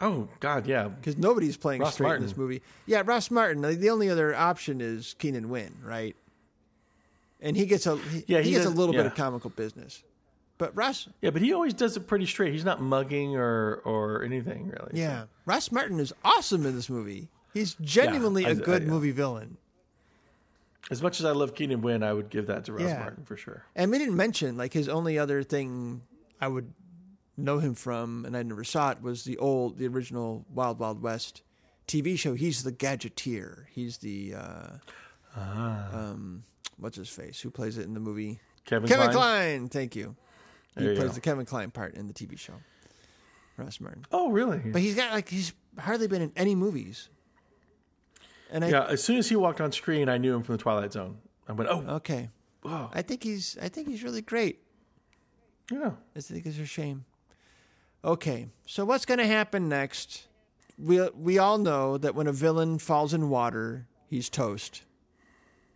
Oh 0.00 0.28
God, 0.40 0.66
yeah. 0.66 0.88
because 0.88 1.16
nobody's 1.16 1.56
playing 1.56 1.80
Ross 1.80 1.94
straight 1.94 2.06
Martin. 2.08 2.22
in 2.24 2.28
this 2.28 2.36
movie. 2.36 2.62
Yeah, 2.86 3.02
Ross 3.04 3.30
Martin. 3.30 3.62
Like, 3.62 3.78
The 3.78 3.90
only 3.90 4.10
other 4.10 4.34
option 4.34 4.80
is 4.80 5.14
Keenan 5.18 5.48
Wynn, 5.48 5.72
right? 5.82 6.16
And 7.40 7.56
he 7.56 7.66
gets 7.66 7.86
a 7.86 7.96
he, 7.96 8.24
Yeah, 8.26 8.38
he, 8.38 8.44
he 8.46 8.50
gets 8.52 8.64
a 8.64 8.68
does- 8.68 8.76
little 8.78 8.94
bit 8.94 9.06
of 9.06 9.14
comical 9.14 9.50
business. 9.50 10.02
But 10.58 10.74
Ross, 10.76 11.08
Yeah, 11.20 11.30
but 11.30 11.42
he 11.42 11.52
always 11.52 11.74
does 11.74 11.96
it 11.96 12.06
pretty 12.06 12.26
straight. 12.26 12.52
He's 12.52 12.64
not 12.64 12.80
mugging 12.80 13.36
or 13.36 13.76
or 13.84 14.22
anything 14.24 14.68
really. 14.68 14.92
yeah, 15.00 15.24
Ross 15.46 15.70
Martin 15.70 16.00
is 16.00 16.12
awesome 16.24 16.64
in 16.66 16.74
this 16.74 16.88
movie. 16.88 17.28
He's 17.52 17.74
genuinely 17.80 18.46
I- 18.46 18.50
a 18.50 18.54
good 18.54 18.82
I- 18.82 18.86
movie 18.86 19.10
villain. 19.12 19.56
As 20.90 21.02
much 21.02 21.18
as 21.20 21.26
I 21.26 21.32
love 21.32 21.54
Keenan 21.54 21.80
Wynn, 21.80 22.02
I 22.02 22.12
would 22.12 22.28
give 22.30 22.46
that 22.48 22.64
to 22.66 22.72
Ross 22.74 22.82
Yeah. 22.82 22.98
Martin 22.98 23.24
for 23.24 23.36
sure. 23.36 23.64
And 23.74 23.90
we 23.90 23.98
didn't 23.98 24.16
mention 24.16 24.56
like 24.56 24.72
his 24.72 24.88
only 24.88 25.18
other 25.18 25.42
thing 25.42 26.02
I 26.40 26.48
would 26.48 26.72
know 27.36 27.58
him 27.58 27.74
from, 27.74 28.24
and 28.26 28.36
I 28.36 28.42
never 28.42 28.64
saw 28.64 28.90
it, 28.90 29.00
was 29.02 29.24
the 29.24 29.38
old, 29.38 29.78
the 29.78 29.86
original 29.88 30.44
Wild 30.52 30.78
Wild 30.78 31.02
West 31.02 31.42
TV 31.88 32.18
show. 32.18 32.34
He's 32.34 32.62
the 32.64 32.72
gadgeteer. 32.72 33.64
He's 33.70 33.98
the 33.98 34.34
uh, 34.36 34.66
Ah. 35.36 35.88
um, 36.10 36.44
what's 36.78 36.96
his 36.96 37.08
face? 37.08 37.40
Who 37.40 37.50
plays 37.50 37.76
it 37.78 37.86
in 37.86 37.94
the 37.94 38.00
movie? 38.00 38.38
Kevin, 38.66 38.88
Kevin 38.88 39.06
Kline. 39.10 39.14
Klein. 39.14 39.68
Thank 39.68 39.96
you. 39.96 40.14
He 40.78 40.84
you 40.84 40.94
plays 40.94 41.08
go. 41.08 41.14
the 41.14 41.20
Kevin 41.20 41.44
Kline 41.46 41.70
part 41.70 41.94
in 41.94 42.06
the 42.06 42.14
TV 42.14 42.38
show. 42.38 42.54
Ross 43.56 43.80
Martin. 43.80 44.04
Oh, 44.12 44.30
really? 44.30 44.58
But 44.58 44.80
he's 44.80 44.94
got 44.96 45.12
like 45.12 45.28
he's 45.28 45.52
hardly 45.78 46.08
been 46.08 46.22
in 46.22 46.32
any 46.36 46.54
movies. 46.54 47.08
And 48.50 48.64
I 48.64 48.68
yeah. 48.68 48.84
As 48.86 49.02
soon 49.02 49.16
as 49.16 49.28
he 49.28 49.36
walked 49.36 49.60
on 49.60 49.72
screen, 49.72 50.08
I 50.08 50.18
knew 50.18 50.34
him 50.34 50.42
from 50.42 50.56
the 50.56 50.62
Twilight 50.62 50.92
Zone. 50.92 51.18
I 51.48 51.52
went, 51.52 51.70
oh, 51.70 51.84
okay. 51.96 52.30
wow. 52.62 52.90
I 52.94 53.02
think 53.02 53.22
he's 53.22 53.56
I 53.60 53.68
think 53.68 53.88
he's 53.88 54.02
really 54.02 54.22
great. 54.22 54.60
yeah. 55.70 55.92
I 56.16 56.20
think 56.20 56.46
it's 56.46 56.58
a 56.58 56.66
shame. 56.66 57.04
Okay, 58.04 58.48
so 58.66 58.84
what's 58.84 59.06
going 59.06 59.18
to 59.18 59.26
happen 59.26 59.68
next? 59.68 60.26
We 60.78 61.00
we 61.16 61.38
all 61.38 61.56
know 61.58 61.96
that 61.98 62.14
when 62.14 62.26
a 62.26 62.32
villain 62.32 62.78
falls 62.78 63.14
in 63.14 63.30
water, 63.30 63.86
he's 64.08 64.28
toast. 64.28 64.82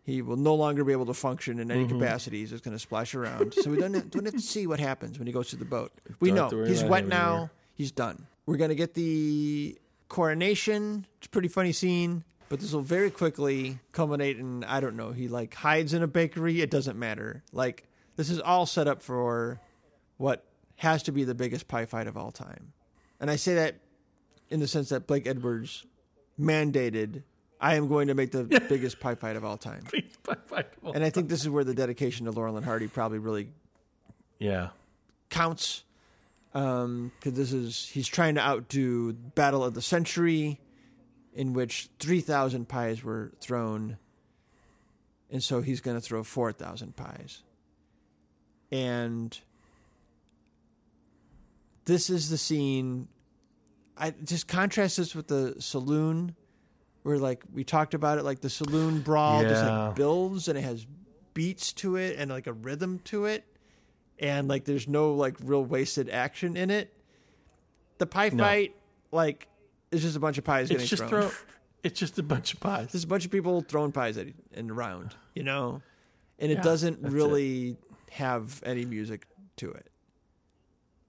He 0.02 0.22
will 0.22 0.36
no 0.36 0.54
longer 0.54 0.84
be 0.84 0.92
able 0.92 1.06
to 1.06 1.14
function 1.14 1.58
in 1.58 1.70
any 1.70 1.84
Mm-hmm. 1.84 1.98
capacity. 1.98 2.38
He's 2.40 2.50
just 2.50 2.64
going 2.64 2.74
to 2.74 2.78
splash 2.78 3.14
around. 3.14 3.52
So 3.54 3.70
we 3.70 3.76
don't 3.78 3.92
have, 3.94 4.10
don't 4.10 4.24
have 4.24 4.34
to 4.34 4.40
see 4.40 4.66
what 4.66 4.80
happens 4.80 5.18
when 5.18 5.26
he 5.26 5.32
goes 5.34 5.48
to 5.50 5.56
the 5.56 5.66
boat. 5.66 5.92
We 6.20 6.28
Don't 6.30 6.36
know 6.36 6.42
have 6.44 6.50
to 6.50 6.56
worry 6.56 6.68
he's 6.68 6.82
wet 6.84 7.06
now. 7.06 7.28
anymore. 7.30 7.50
He's 7.74 7.92
done. 7.92 8.26
We're 8.46 8.56
going 8.56 8.70
to 8.70 8.74
get 8.74 8.94
the 8.94 9.78
coronation. 10.08 11.06
It's 11.18 11.26
a 11.26 11.30
pretty 11.30 11.48
funny 11.48 11.72
scene, 11.72 12.24
but 12.48 12.60
this 12.60 12.72
will 12.72 12.82
very 12.82 13.10
quickly 13.10 13.78
culminate 13.92 14.38
in 14.38 14.64
I 14.64 14.80
don't 14.80 14.96
know. 14.96 15.12
He 15.12 15.28
like 15.28 15.54
hides 15.54 15.94
in 15.94 16.02
a 16.02 16.06
bakery. 16.06 16.60
It 16.60 16.70
doesn't 16.70 16.98
matter. 16.98 17.42
Like 17.52 17.84
this 18.16 18.30
is 18.30 18.40
all 18.40 18.66
set 18.66 18.88
up 18.88 19.02
for 19.02 19.60
what 20.16 20.44
has 20.76 21.02
to 21.04 21.12
be 21.12 21.24
the 21.24 21.34
biggest 21.34 21.68
pie 21.68 21.86
fight 21.86 22.06
of 22.06 22.16
all 22.16 22.30
time. 22.30 22.72
And 23.20 23.30
I 23.30 23.36
say 23.36 23.54
that 23.54 23.76
in 24.50 24.60
the 24.60 24.68
sense 24.68 24.88
that 24.90 25.06
Blake 25.06 25.26
Edwards 25.26 25.84
mandated 26.40 27.22
I 27.60 27.74
am 27.74 27.88
going 27.88 28.08
to 28.08 28.14
make 28.14 28.30
the 28.30 28.44
biggest 28.68 29.00
pie 29.00 29.14
fight 29.14 29.36
of 29.36 29.44
all 29.44 29.56
time. 29.56 29.84
And 30.94 31.04
I 31.04 31.10
think 31.10 31.28
this 31.28 31.42
is 31.42 31.48
where 31.48 31.64
the 31.64 31.74
dedication 31.74 32.26
to 32.26 32.32
Laurel 32.32 32.56
and 32.56 32.64
Hardy 32.64 32.86
probably 32.86 33.18
really 33.18 33.48
yeah. 34.38 34.68
counts. 35.30 35.84
Um, 36.54 37.12
because 37.18 37.34
this 37.34 37.52
is 37.52 37.90
he's 37.92 38.08
trying 38.08 38.36
to 38.36 38.40
outdo 38.40 39.12
Battle 39.12 39.62
of 39.62 39.74
the 39.74 39.82
Century, 39.82 40.58
in 41.38 41.52
which 41.54 41.88
three 41.98 42.20
thousand 42.20 42.68
pies 42.68 43.02
were 43.02 43.32
thrown, 43.40 43.96
and 45.30 45.42
so 45.42 45.62
he's 45.62 45.80
going 45.80 45.96
to 45.96 46.00
throw 46.00 46.22
four 46.24 46.52
thousand 46.52 46.96
pies. 46.96 47.42
And 48.72 49.38
this 51.84 52.10
is 52.10 52.28
the 52.28 52.36
scene. 52.36 53.08
I 53.96 54.10
just 54.10 54.46
contrast 54.48 54.96
this 54.98 55.14
with 55.14 55.28
the 55.28 55.54
saloon, 55.60 56.34
where 57.04 57.18
like 57.18 57.42
we 57.52 57.64
talked 57.64 57.94
about 57.94 58.18
it, 58.18 58.24
like 58.24 58.40
the 58.40 58.50
saloon 58.50 59.00
brawl 59.00 59.42
just 59.42 59.62
like 59.64 59.94
builds 59.94 60.48
and 60.48 60.58
it 60.58 60.62
has 60.62 60.86
beats 61.34 61.72
to 61.72 61.96
it 61.96 62.16
and 62.18 62.30
like 62.30 62.46
a 62.48 62.52
rhythm 62.52 62.98
to 63.04 63.26
it 63.26 63.44
and 64.18 64.48
like 64.48 64.64
there's 64.64 64.88
no 64.88 65.14
like 65.14 65.36
real 65.44 65.64
wasted 65.64 66.10
action 66.10 66.56
in 66.56 66.70
it. 66.70 66.92
The 67.98 68.06
pie 68.06 68.30
No. 68.32 68.42
fight, 68.44 68.74
like, 69.10 69.47
is 69.90 70.02
just 70.02 70.16
a 70.16 70.20
bunch 70.20 70.38
of 70.38 70.44
pies 70.44 70.68
getting 70.68 70.82
It's 70.82 70.90
just 70.90 71.04
thrown. 71.04 71.22
throw. 71.22 71.30
It's 71.82 71.98
just 71.98 72.18
a 72.18 72.22
bunch 72.22 72.54
of 72.54 72.60
pies. 72.60 72.88
There's 72.92 73.04
a 73.04 73.08
bunch 73.08 73.24
of 73.24 73.30
people 73.30 73.60
throwing 73.62 73.92
pies 73.92 74.16
at 74.18 74.26
and 74.54 74.70
around, 74.70 75.14
you 75.34 75.42
know, 75.44 75.80
and 76.38 76.50
it 76.50 76.56
Yeah, 76.56 76.62
doesn't 76.62 77.02
that's 77.02 77.14
really 77.14 77.76
have 78.10 78.60
any 78.64 78.84
music 78.84 79.26
to 79.58 79.70
it. 79.70 79.88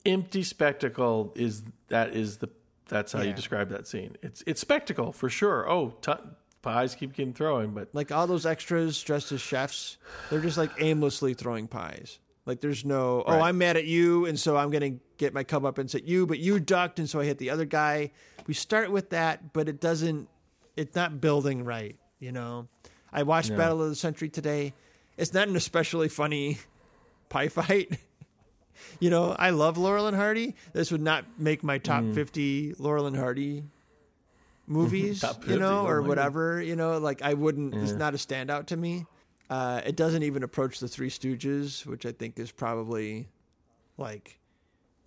Empty 0.06 0.44
spectacle 0.44 1.34
is 1.36 1.64
that 1.90 2.16
is 2.16 2.38
the 2.38 2.50
that's 2.88 3.12
how 3.12 3.22
you 3.22 3.34
describe 3.34 3.70
that 3.70 3.88
scene. 3.88 4.16
It's 4.22 4.44
it's 4.48 4.62
spectacle 4.62 5.12
for 5.12 5.30
sure. 5.30 5.70
Oh, 5.70 5.94
t- 6.02 6.14
pies 6.62 6.96
keep 6.96 7.14
getting 7.14 7.34
thrown, 7.34 7.74
but 7.74 7.90
Like 7.94 8.12
all 8.12 8.26
those 8.28 8.46
extras 8.46 9.02
dressed 9.04 9.32
as 9.32 9.42
chefs, 9.42 9.98
they're 10.30 10.40
just 10.42 10.58
like 10.58 10.72
aimlessly 10.80 11.34
throwing 11.34 11.68
pies. 11.68 12.20
Like 12.46 12.62
there's 12.62 12.84
no, 12.84 13.24
oh, 13.28 13.40
I'm 13.42 13.60
mad 13.60 13.78
at 13.78 13.86
you, 13.86 14.26
and 14.26 14.40
so 14.40 14.58
I'm 14.58 14.72
gonna 14.72 14.96
get 15.18 15.34
my 15.34 15.44
come 15.44 15.66
up 15.66 15.78
and 15.78 15.94
at 15.94 16.08
you, 16.08 16.26
but 16.26 16.40
you 16.40 16.60
ducked, 16.60 16.98
and 16.98 17.08
so 17.08 17.20
I 17.20 17.26
hit 17.26 17.38
the 17.38 17.50
other 17.52 17.66
guy. 17.66 18.12
We 18.50 18.56
start 18.56 18.90
with 18.90 19.12
that, 19.12 19.54
but 19.54 19.70
it 19.70 19.80
doesn't. 19.80 20.28
It's 20.76 20.96
not 20.96 21.22
building 21.22 21.66
right, 21.66 21.96
you 22.20 22.32
know. 22.32 22.68
I 23.14 23.22
watched 23.22 23.52
No. 23.52 23.58
Battle 23.58 23.84
of 23.84 23.90
the 23.90 23.96
Century 23.96 24.28
today. 24.28 24.74
It's 25.18 25.36
not 25.36 25.48
an 25.48 25.56
especially 25.56 26.10
funny 26.10 26.58
pie 27.30 27.50
fight. 27.50 28.00
you 29.00 29.12
know, 29.12 29.36
I 29.38 29.52
love 29.52 29.78
Laurel 29.78 30.08
and 30.08 30.18
Hardy. 30.18 30.56
This 30.74 30.92
would 30.92 31.00
not 31.04 31.26
make 31.38 31.64
my 31.64 31.78
top 31.78 32.04
50 32.12 32.74
Laurel 32.80 33.06
and 33.06 33.16
Hardy 33.16 33.66
movies, 34.66 35.20
Top 35.22 35.48
you 35.48 35.60
know, 35.60 35.82
oh 35.82 35.88
or 35.88 36.02
whatever, 36.02 36.60
you 36.60 36.76
know, 36.76 36.98
like 36.98 37.22
I 37.22 37.36
wouldn't, 37.36 37.76
it's 37.76 37.92
not 37.92 38.16
a 38.16 38.18
standout 38.18 38.66
to 38.68 38.78
me. 38.78 39.06
Uh, 39.52 39.82
it 39.86 39.96
doesn't 39.96 40.24
even 40.24 40.42
approach 40.42 40.80
the 40.80 40.88
Three 40.88 41.12
Stooges, 41.12 41.86
which 41.86 42.04
I 42.04 42.14
think 42.14 42.40
is 42.40 42.52
probably 42.52 43.28
like 44.00 44.39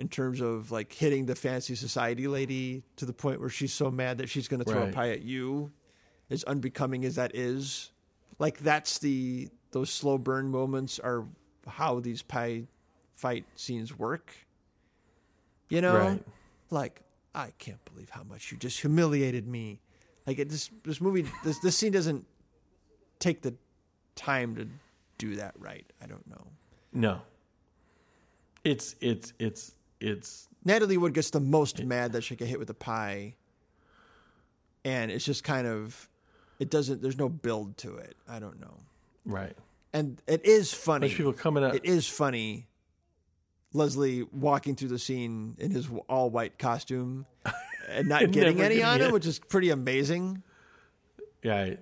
in 0.03 0.09
terms 0.09 0.41
of 0.41 0.73
like 0.73 0.93
hitting 0.93 1.27
the 1.27 1.35
fancy 1.37 1.77
society 1.77 2.27
lady 2.27 2.83
to 2.97 3.07
the 3.07 3.13
point 3.13 3.39
where 3.39 3.49
she's 3.49 3.73
so 3.73 3.89
mad 3.89 4.19
that 4.19 4.29
she's 4.29 4.49
going 4.49 4.59
to 4.59 4.69
throw 4.69 4.81
Right. 4.81 4.91
a 4.91 4.93
pie 4.93 5.11
at 5.11 5.23
you, 5.23 5.71
as 6.29 6.43
unbecoming 6.43 7.05
as 7.05 7.15
that 7.15 7.37
is. 7.37 7.93
Like 8.41 8.59
that's 8.59 8.99
the 8.99 9.49
those 9.71 9.91
slow 9.91 10.19
burn 10.19 10.51
moments 10.51 10.99
are 10.99 11.25
how 11.69 12.01
these 12.01 12.21
pie 12.21 12.65
fight 13.15 13.45
scenes 13.55 13.97
work. 13.97 14.33
You 15.69 15.81
know, 15.81 15.95
Right. 15.97 16.25
like 16.71 17.03
I 17.33 17.53
can't 17.59 17.83
believe 17.85 18.11
how 18.11 18.25
much 18.25 18.51
you 18.51 18.59
just 18.59 18.81
humiliated 18.81 19.47
me. 19.47 19.81
Like 20.27 20.41
it, 20.41 20.49
this 20.49 20.69
this 20.83 21.01
movie 21.01 21.27
this 21.45 21.61
this 21.61 21.79
scene 21.79 21.93
doesn't 21.93 22.27
take 23.21 23.41
the 23.43 23.55
time 24.17 24.57
to 24.57 24.67
do 25.19 25.37
that 25.37 25.55
right. 25.61 25.87
I 26.03 26.07
don't 26.07 26.27
know. 26.27 26.45
no. 26.93 27.21
It's 28.65 28.95
it's 29.01 29.33
it's 29.39 29.75
it's 30.03 30.49
Natalie 30.65 30.97
Wood 30.97 31.15
gets 31.15 31.31
the 31.31 31.41
most 31.41 31.83
mad 31.83 32.13
that 32.13 32.23
she 32.23 32.37
get 32.37 32.49
hit 32.49 32.59
with 32.59 32.71
a 32.71 32.75
pie, 32.75 33.35
and 34.85 35.11
it's 35.11 35.25
just 35.25 35.45
kind 35.45 35.67
of 35.67 36.09
it 36.59 36.71
doesn't. 36.71 37.03
There's 37.03 37.19
no 37.19 37.29
build 37.29 37.77
to 37.79 37.97
it. 37.97 38.17
I 38.29 38.39
don't 38.39 38.61
know, 38.61 38.81
right. 39.25 39.57
and 39.93 40.21
it 40.27 40.45
is 40.45 40.73
funny. 40.73 41.07
Of 41.07 41.15
people 41.15 41.33
coming 41.33 41.65
up. 41.65 41.75
It 41.75 41.85
is 41.85 42.09
funny. 42.09 42.67
Leslie 43.75 44.23
walking 44.33 44.77
through 44.77 44.91
the 44.91 44.99
scene 44.99 45.57
in 45.59 45.71
his 45.71 45.89
all 46.09 46.29
white 46.29 46.59
costume 46.59 47.25
and 47.89 48.07
not 48.07 48.25
And 48.25 48.33
getting 48.33 48.61
any 48.61 48.83
on 48.83 49.01
it, 49.01 49.11
which 49.13 49.27
is 49.27 49.39
pretty 49.39 49.71
amazing. 49.71 50.43
Yeah, 51.43 51.57
I, 51.57 51.79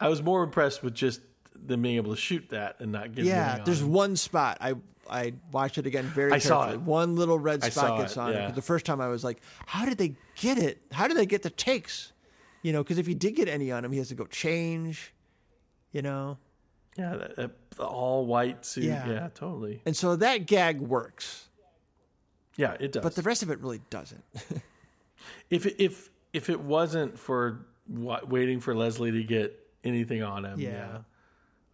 I 0.00 0.08
was 0.08 0.22
more 0.22 0.42
impressed 0.42 0.82
with 0.82 0.94
just 0.94 1.20
them 1.54 1.82
being 1.82 1.96
able 1.96 2.14
to 2.14 2.20
shoot 2.20 2.48
that 2.48 2.80
and 2.80 2.92
not 2.92 3.14
getting. 3.14 3.30
Yeah, 3.30 3.62
there's 3.64 3.82
on. 3.82 3.92
one 3.92 4.16
spot 4.16 4.58
I 4.60 4.74
I 5.12 5.34
watched 5.52 5.78
it 5.78 5.86
again 5.86 6.04
very 6.06 6.32
I 6.32 6.38
saw 6.38 6.64
carefully. 6.64 6.82
it. 6.82 6.88
One 6.88 7.16
little 7.16 7.38
red 7.38 7.62
I 7.62 7.68
spot 7.68 7.98
gets 8.00 8.12
it, 8.12 8.18
on 8.18 8.32
it. 8.32 8.54
The 8.54 8.62
first 8.62 8.86
time 8.86 9.00
I 9.00 9.08
was 9.08 9.22
like, 9.22 9.40
how 9.66 9.84
did 9.84 9.98
they 9.98 10.14
get 10.36 10.58
it? 10.58 10.80
How 10.90 11.06
did 11.06 11.16
they 11.16 11.26
get 11.26 11.42
the 11.42 11.50
takes? 11.50 12.12
You 12.62 12.72
know, 12.72 12.82
because 12.82 12.98
if 12.98 13.06
he 13.06 13.14
did 13.14 13.32
get 13.36 13.48
any 13.48 13.70
on 13.70 13.84
him, 13.84 13.92
he 13.92 13.98
has 13.98 14.08
to 14.08 14.14
go 14.14 14.24
change. 14.26 15.12
You 15.92 16.00
know, 16.02 16.38
Yeah, 16.96 17.16
that, 17.16 17.36
that, 17.36 17.70
the 17.76 17.84
all 17.84 18.24
white 18.26 18.64
suit. 18.64 18.84
Yeah. 18.84 19.06
Yeah. 19.06 19.28
totally. 19.34 19.82
and 19.84 19.94
so 19.96 20.16
that 20.16 20.46
gag 20.46 20.80
works, 20.80 21.48
Yeah, 22.56 22.76
it 22.80 22.92
does. 22.92 23.02
but 23.02 23.14
the 23.14 23.22
rest 23.22 23.42
of 23.42 23.50
it 23.50 23.58
really 23.60 23.82
doesn't. 23.90 24.24
if 25.50 25.66
it, 25.66 25.76
if 25.78 26.10
if 26.32 26.48
it 26.48 26.60
wasn't 26.60 27.18
for 27.18 27.66
waiting 27.88 28.60
for 28.60 28.74
Leslie 28.74 29.12
to 29.12 29.22
get 29.22 29.58
anything 29.84 30.22
on 30.22 30.44
him, 30.46 30.58
Yeah. 30.60 30.70
yeah. 30.70 30.98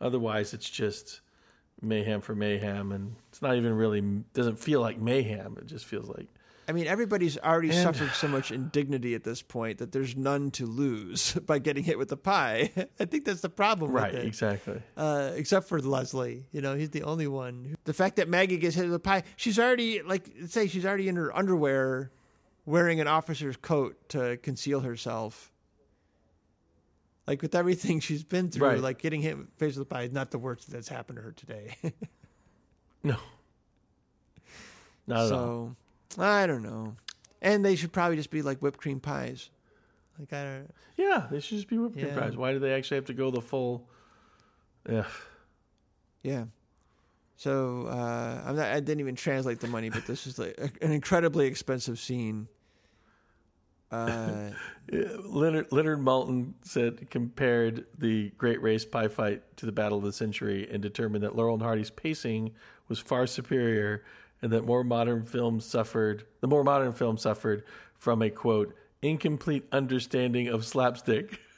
Otherwise, 0.00 0.54
it's 0.54 0.68
just 0.68 1.20
mayhem 1.80 2.20
for 2.20 2.34
mayhem, 2.34 2.92
and 2.92 3.14
it's 3.30 3.42
not 3.42 3.56
even 3.56 3.72
really 3.74 4.00
doesn't 4.34 4.58
feel 4.58 4.80
like 4.80 4.98
mayhem. 5.00 5.56
It 5.60 5.66
just 5.66 5.84
feels 5.84 6.08
like 6.08 6.26
I 6.68 6.72
mean, 6.72 6.86
everybody's 6.86 7.38
already 7.38 7.70
And- 7.70 7.78
suffered 7.78 8.10
so 8.12 8.28
much 8.28 8.50
indignity 8.52 9.14
at 9.14 9.24
this 9.24 9.40
point 9.40 9.78
that 9.78 9.90
there's 9.90 10.14
none 10.16 10.50
to 10.50 10.66
lose 10.66 11.32
by 11.46 11.58
getting 11.60 11.82
hit 11.82 11.96
with 11.96 12.08
the 12.10 12.16
pie. 12.18 12.70
I 13.00 13.06
think 13.06 13.24
that's 13.24 13.40
the 13.40 13.48
problem 13.48 13.90
right, 13.90 14.12
with 14.12 14.22
it. 14.22 14.26
exactly. 14.26 14.82
uh, 14.96 15.30
except 15.34 15.66
for 15.68 15.80
Leslie. 15.80 16.44
You 16.52 16.60
know, 16.60 16.74
he's 16.76 16.90
the 16.90 17.04
only 17.04 17.26
one. 17.26 17.64
who- 17.70 17.76
The 17.84 17.94
fact 17.94 18.16
that 18.16 18.28
Maggie 18.28 18.58
gets 18.58 18.76
hit 18.76 18.84
with 18.84 18.94
a 18.94 18.98
pie, 18.98 19.22
she's 19.36 19.58
already 19.58 20.02
like 20.02 20.28
say 20.48 20.66
she's 20.66 20.84
already 20.84 21.08
in 21.08 21.16
her 21.16 21.34
underwear, 21.34 22.10
wearing 22.66 23.00
an 23.00 23.08
officer's 23.08 23.56
coat 23.56 23.96
to 24.10 24.36
conceal 24.42 24.80
herself. 24.80 25.50
Like 27.28 27.42
with 27.42 27.54
everything 27.54 28.00
she's 28.08 28.24
been 28.24 28.50
through, 28.50 28.66
Right. 28.66 28.80
like 28.80 28.98
getting 28.98 29.20
hit 29.22 29.36
with 29.38 29.48
face 29.58 29.76
with 29.76 29.88
the 29.88 29.94
pie 29.94 30.02
is 30.04 30.12
not 30.12 30.30
the 30.32 30.38
worst 30.38 30.68
that's 30.70 30.88
happened 30.88 31.16
to 31.18 31.22
her 31.22 31.32
today. 31.32 31.76
No, 33.04 33.16
not 35.06 35.26
at 35.26 35.32
all. 35.32 35.76
so 36.10 36.22
I 36.22 36.46
don't 36.48 36.62
know. 36.62 36.96
And 37.40 37.64
they 37.64 37.76
should 37.76 37.92
probably 37.92 38.16
just 38.16 38.30
be 38.32 38.42
like 38.42 38.58
whipped 38.58 38.78
cream 38.80 38.98
pies. 38.98 39.50
Like 40.18 40.32
I 40.32 40.42
don't. 40.42 40.70
Yeah, 40.96 41.28
they 41.30 41.38
should 41.38 41.58
just 41.58 41.68
be 41.68 41.78
whipped 41.78 41.96
cream 41.96 42.12
pies. 42.14 42.36
Why 42.36 42.52
do 42.52 42.58
they 42.58 42.74
actually 42.74 42.96
have 42.96 43.04
to 43.06 43.14
go 43.14 43.30
the 43.30 43.40
full? 43.40 43.88
Yeah, 44.90 45.04
Yeah. 46.24 46.44
So 47.36 47.86
uh, 47.86 48.42
I'm 48.44 48.56
not, 48.56 48.66
I 48.66 48.80
didn't 48.80 48.98
even 48.98 49.14
translate 49.14 49.60
the 49.60 49.68
money, 49.68 49.90
but 49.90 50.06
this 50.06 50.26
is 50.26 50.40
like 50.40 50.58
an 50.82 50.90
incredibly 50.90 51.46
expensive 51.46 52.00
scene. 52.00 52.48
Uh, 53.90 54.50
Leonard, 54.90 55.66
Leonard 55.70 56.00
Maltin 56.00 56.54
said 56.62 57.10
compared 57.10 57.86
the 57.96 58.30
Great 58.38 58.60
Race 58.62 58.84
pie 58.84 59.08
fight 59.08 59.42
to 59.56 59.66
the 59.66 59.72
Battle 59.72 59.98
of 59.98 60.04
the 60.04 60.12
Century 60.12 60.68
and 60.70 60.82
determined 60.82 61.24
that 61.24 61.36
Laurel 61.36 61.54
and 61.54 61.62
Hardy's 61.62 61.90
pacing 61.90 62.52
was 62.88 62.98
far 62.98 63.26
superior 63.26 64.04
and 64.42 64.52
that 64.52 64.64
more 64.64 64.84
modern 64.84 65.24
films 65.24 65.64
suffered. 65.64 66.24
The 66.40 66.46
more 66.46 66.64
modern 66.64 66.92
film 66.92 67.16
suffered 67.18 67.64
from 67.98 68.22
a 68.22 68.30
quote 68.30 68.74
incomplete 69.02 69.66
understanding 69.72 70.48
of 70.48 70.64
slapstick. 70.64 71.40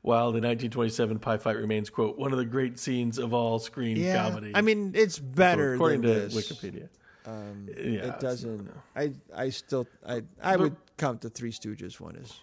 While 0.00 0.26
the 0.32 0.40
1927 0.40 1.18
pie 1.18 1.36
fight 1.36 1.56
remains 1.56 1.90
quote 1.90 2.16
one 2.16 2.32
of 2.32 2.38
the 2.38 2.44
great 2.44 2.78
scenes 2.78 3.18
of 3.18 3.34
all 3.34 3.58
screen 3.58 3.96
comedy. 4.14 4.52
I 4.54 4.62
mean, 4.62 4.92
it's 4.94 5.18
better 5.18 5.74
according 5.74 6.02
than 6.02 6.14
to 6.14 6.20
this. 6.28 6.34
Wikipedia. 6.52 6.88
Um, 7.26 7.68
Yeah, 7.76 8.14
it 8.14 8.20
doesn't. 8.20 8.70
I 8.96 9.12
I 9.34 9.50
still 9.50 9.86
I 10.06 10.22
I 10.42 10.56
would 10.56 10.76
count 10.98 11.20
the 11.20 11.30
Three 11.30 11.52
Stooges 11.52 11.98
one 11.98 12.16
as 12.16 12.34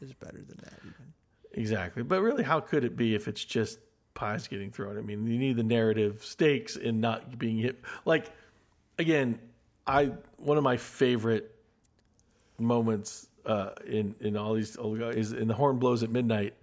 is 0.00 0.14
better 0.14 0.38
than 0.38 0.58
that. 0.62 0.78
Even. 0.80 1.12
Exactly. 1.52 2.02
But 2.02 2.22
really, 2.22 2.42
how 2.42 2.60
could 2.60 2.84
it 2.84 2.96
be 2.96 3.14
if 3.14 3.28
it's 3.28 3.44
just 3.44 3.78
pies 4.14 4.48
getting 4.48 4.70
thrown? 4.70 4.96
I 4.96 5.00
mean, 5.00 5.26
you 5.26 5.38
need 5.38 5.56
the 5.56 5.62
narrative 5.62 6.24
stakes 6.24 6.76
in 6.76 7.00
not 7.00 7.38
being 7.38 7.58
hit. 7.58 7.80
Like, 8.04 8.30
again, 8.98 9.38
I 9.86 10.12
one 10.36 10.56
of 10.56 10.64
my 10.64 10.76
favorite 10.76 11.54
moments 12.58 13.28
uh, 13.44 13.70
in 13.86 14.14
in 14.20 14.36
all 14.36 14.54
these 14.54 14.76
old 14.76 15.00
is 15.00 15.32
in 15.32 15.48
the 15.48 15.54
horn 15.54 15.78
blows 15.78 16.02
at 16.02 16.10
midnight 16.10 16.54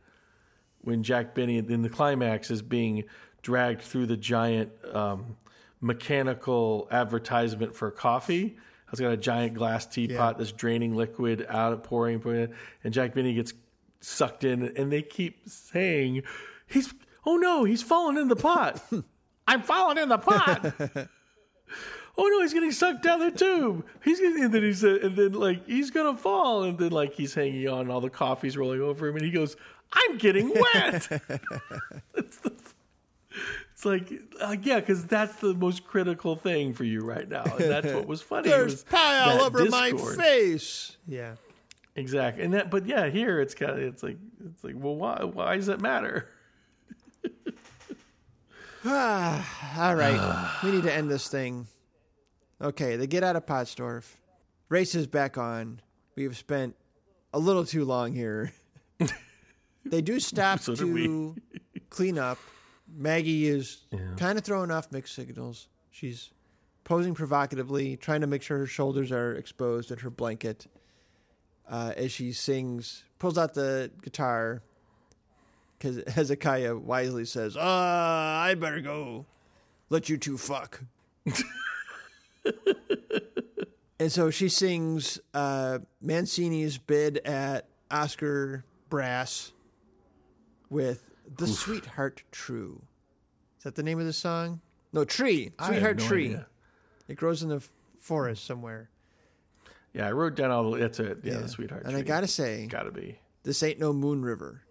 when 0.81 1.03
Jack 1.03 1.33
Benny 1.33 1.57
in 1.57 1.81
the 1.81 1.89
climax 1.89 2.51
is 2.51 2.61
being 2.61 3.05
dragged 3.41 3.81
through 3.81 4.05
the 4.05 4.17
giant 4.17 4.71
um, 4.93 5.37
mechanical 5.81 6.87
advertisement 6.91 7.75
for 7.75 7.89
coffee. 7.89 8.57
It's 8.93 9.01
got 9.01 9.11
a 9.11 9.17
giant 9.17 9.55
glass 9.55 9.87
teapot 9.87 10.37
that's 10.37 10.51
draining 10.51 10.95
liquid 10.95 11.47
out, 11.49 11.83
pouring, 11.83 12.19
pouring, 12.19 12.53
and 12.83 12.93
Jack 12.93 13.15
Benny 13.15 13.33
gets 13.33 13.51
sucked 14.01 14.43
in, 14.43 14.71
and 14.77 14.91
they 14.91 15.01
keep 15.01 15.49
saying, 15.49 16.21
"He's 16.67 16.93
oh 17.25 17.37
no, 17.37 17.63
he's 17.63 17.81
falling 17.81 18.17
in 18.17 18.27
the 18.27 18.35
pot. 18.35 18.83
I'm 19.47 19.63
falling 19.63 19.97
in 19.97 20.09
the 20.09 20.19
pot." 20.19 20.73
oh 22.17 22.27
no, 22.27 22.41
he's 22.43 22.53
getting 22.53 22.71
sucked 22.71 23.01
down 23.01 23.17
the 23.17 23.31
tube. 23.31 23.83
He's 24.03 24.19
getting, 24.19 24.43
and 24.43 24.53
then 24.53 24.61
he's 24.61 24.83
uh, 24.83 24.99
and 25.01 25.17
then 25.17 25.33
like 25.33 25.65
he's 25.65 25.89
gonna 25.89 26.15
fall, 26.15 26.61
and 26.61 26.77
then 26.77 26.91
like 26.91 27.15
he's 27.15 27.33
hanging 27.33 27.67
on, 27.67 27.81
and 27.81 27.91
all 27.91 27.99
the 27.99 28.11
coffee's 28.11 28.55
rolling 28.55 28.81
over 28.81 29.07
him, 29.07 29.15
and 29.15 29.25
he 29.25 29.31
goes, 29.31 29.55
"I'm 29.91 30.19
getting 30.19 30.49
wet." 30.49 31.09
it's, 32.13 32.37
the, 32.37 32.53
it's 33.83 34.11
like, 34.11 34.21
uh, 34.41 34.55
yeah, 34.61 34.79
because 34.79 35.05
that's 35.05 35.35
the 35.37 35.53
most 35.53 35.85
critical 35.85 36.35
thing 36.35 36.73
for 36.73 36.83
you 36.83 37.01
right 37.03 37.27
now, 37.27 37.43
and 37.43 37.69
that's 37.69 37.91
what 37.93 38.07
was 38.07 38.21
funny. 38.31 38.49
There's 38.49 38.73
was 38.73 38.83
pie 38.83 39.19
all 39.19 39.41
over 39.41 39.65
my 39.65 39.91
face. 39.91 40.97
Yeah. 41.07 41.35
Exactly, 41.95 42.43
and 42.43 42.55
that, 42.55 42.71
but 42.71 42.87
yeah, 42.87 43.07
here 43.09 43.39
it's 43.39 43.53
kind 43.53 43.73
of 43.73 43.79
it's 43.79 44.01
like 44.01 44.17
it's 44.49 44.63
like, 44.63 44.73
well, 44.75 44.95
why 44.95 45.23
why 45.23 45.55
does 45.55 45.67
it 45.67 45.79
matter? 45.79 46.27
All 48.85 49.95
right, 49.95 50.49
we 50.63 50.71
need 50.71 50.83
to 50.83 50.93
end 50.93 51.11
this 51.11 51.27
thing. 51.27 51.67
Okay, 52.59 52.95
they 52.95 53.05
get 53.05 53.23
out 53.23 53.35
of 53.35 53.45
Pottsdorf. 53.45 54.05
Race 54.69 54.95
is 54.95 55.05
back 55.05 55.37
on. 55.37 55.81
We 56.15 56.23
have 56.23 56.35
spent 56.35 56.75
a 57.31 57.37
little 57.37 57.63
too 57.63 57.85
long 57.85 58.11
here. 58.11 58.53
they 59.85 60.01
do 60.01 60.19
stop 60.19 60.61
So 60.61 60.73
to 60.73 61.35
clean 61.91 62.17
up. 62.17 62.39
Maggie 62.95 63.47
is 63.47 63.85
kind 64.17 64.37
of 64.37 64.43
throwing 64.43 64.71
off 64.71 64.91
mixed 64.91 65.15
signals. 65.15 65.67
She's 65.91 66.31
posing 66.83 67.13
provocatively, 67.13 67.97
trying 67.97 68.21
to 68.21 68.27
make 68.27 68.41
sure 68.41 68.57
her 68.59 68.67
shoulders 68.67 69.11
are 69.11 69.33
exposed 69.35 69.91
and 69.91 69.99
her 70.01 70.09
blanket 70.09 70.67
uh, 71.67 71.93
as 71.95 72.11
she 72.11 72.31
sings, 72.33 73.03
pulls 73.19 73.37
out 73.37 73.53
the 73.53 73.91
guitar. 74.01 74.61
Because 75.77 76.01
Hezekiah 76.13 76.75
wisely 76.75 77.25
says, 77.25 77.55
"Ah, 77.59 78.41
I 78.41 78.55
better 78.55 78.81
go. 78.81 79.25
Let 79.89 80.09
you 80.09 80.17
two 80.17 80.37
fuck." 80.37 80.81
and 83.99 84.11
so 84.11 84.29
she 84.29 84.49
sings 84.49 85.19
uh, 85.33 85.79
Mancini's 86.01 86.77
bid 86.77 87.19
at 87.19 87.67
Oscar 87.89 88.65
Brass 88.89 89.51
with 90.69 91.12
"The 91.37 91.47
Sweetheart 91.47 92.23
True." 92.31 92.81
Is 93.57 93.63
that 93.63 93.75
the 93.75 93.83
name 93.83 93.99
of 93.99 94.05
the 94.05 94.13
song? 94.13 94.61
No, 94.91 95.05
Tree. 95.05 95.51
Sweetheart 95.65 95.97
no 95.99 96.07
Tree. 96.07 96.25
idea. 96.27 96.47
It 97.07 97.15
grows 97.15 97.43
in 97.43 97.49
the 97.49 97.61
forest 97.99 98.45
somewhere. 98.45 98.89
Yeah, 99.93 100.07
I 100.07 100.11
wrote 100.11 100.35
down 100.35 100.51
all 100.51 100.71
the. 100.71 100.79
That's 100.79 100.99
it. 100.99 101.19
Yeah, 101.23 101.33
Yeah. 101.33 101.39
the 101.41 101.47
sweetheart. 101.49 101.83
And 101.85 101.95
I 101.95 102.01
gotta 102.01 102.27
say, 102.27 102.65
gotta 102.67 102.91
be. 102.91 103.19
this 103.43 103.61
ain't 103.63 103.79
no 103.79 103.93
Moon 103.93 104.21
River. 104.23 104.61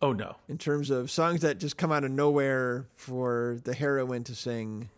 Oh 0.00 0.12
no, 0.12 0.36
in 0.48 0.58
terms 0.58 0.90
of 0.90 1.10
songs 1.10 1.42
that 1.42 1.58
just 1.58 1.76
come 1.76 1.92
out 1.92 2.02
of 2.04 2.10
nowhere 2.10 2.86
for 2.94 3.58
the 3.64 3.72
heroine 3.74 4.24
to 4.24 4.34
sing 4.34 4.90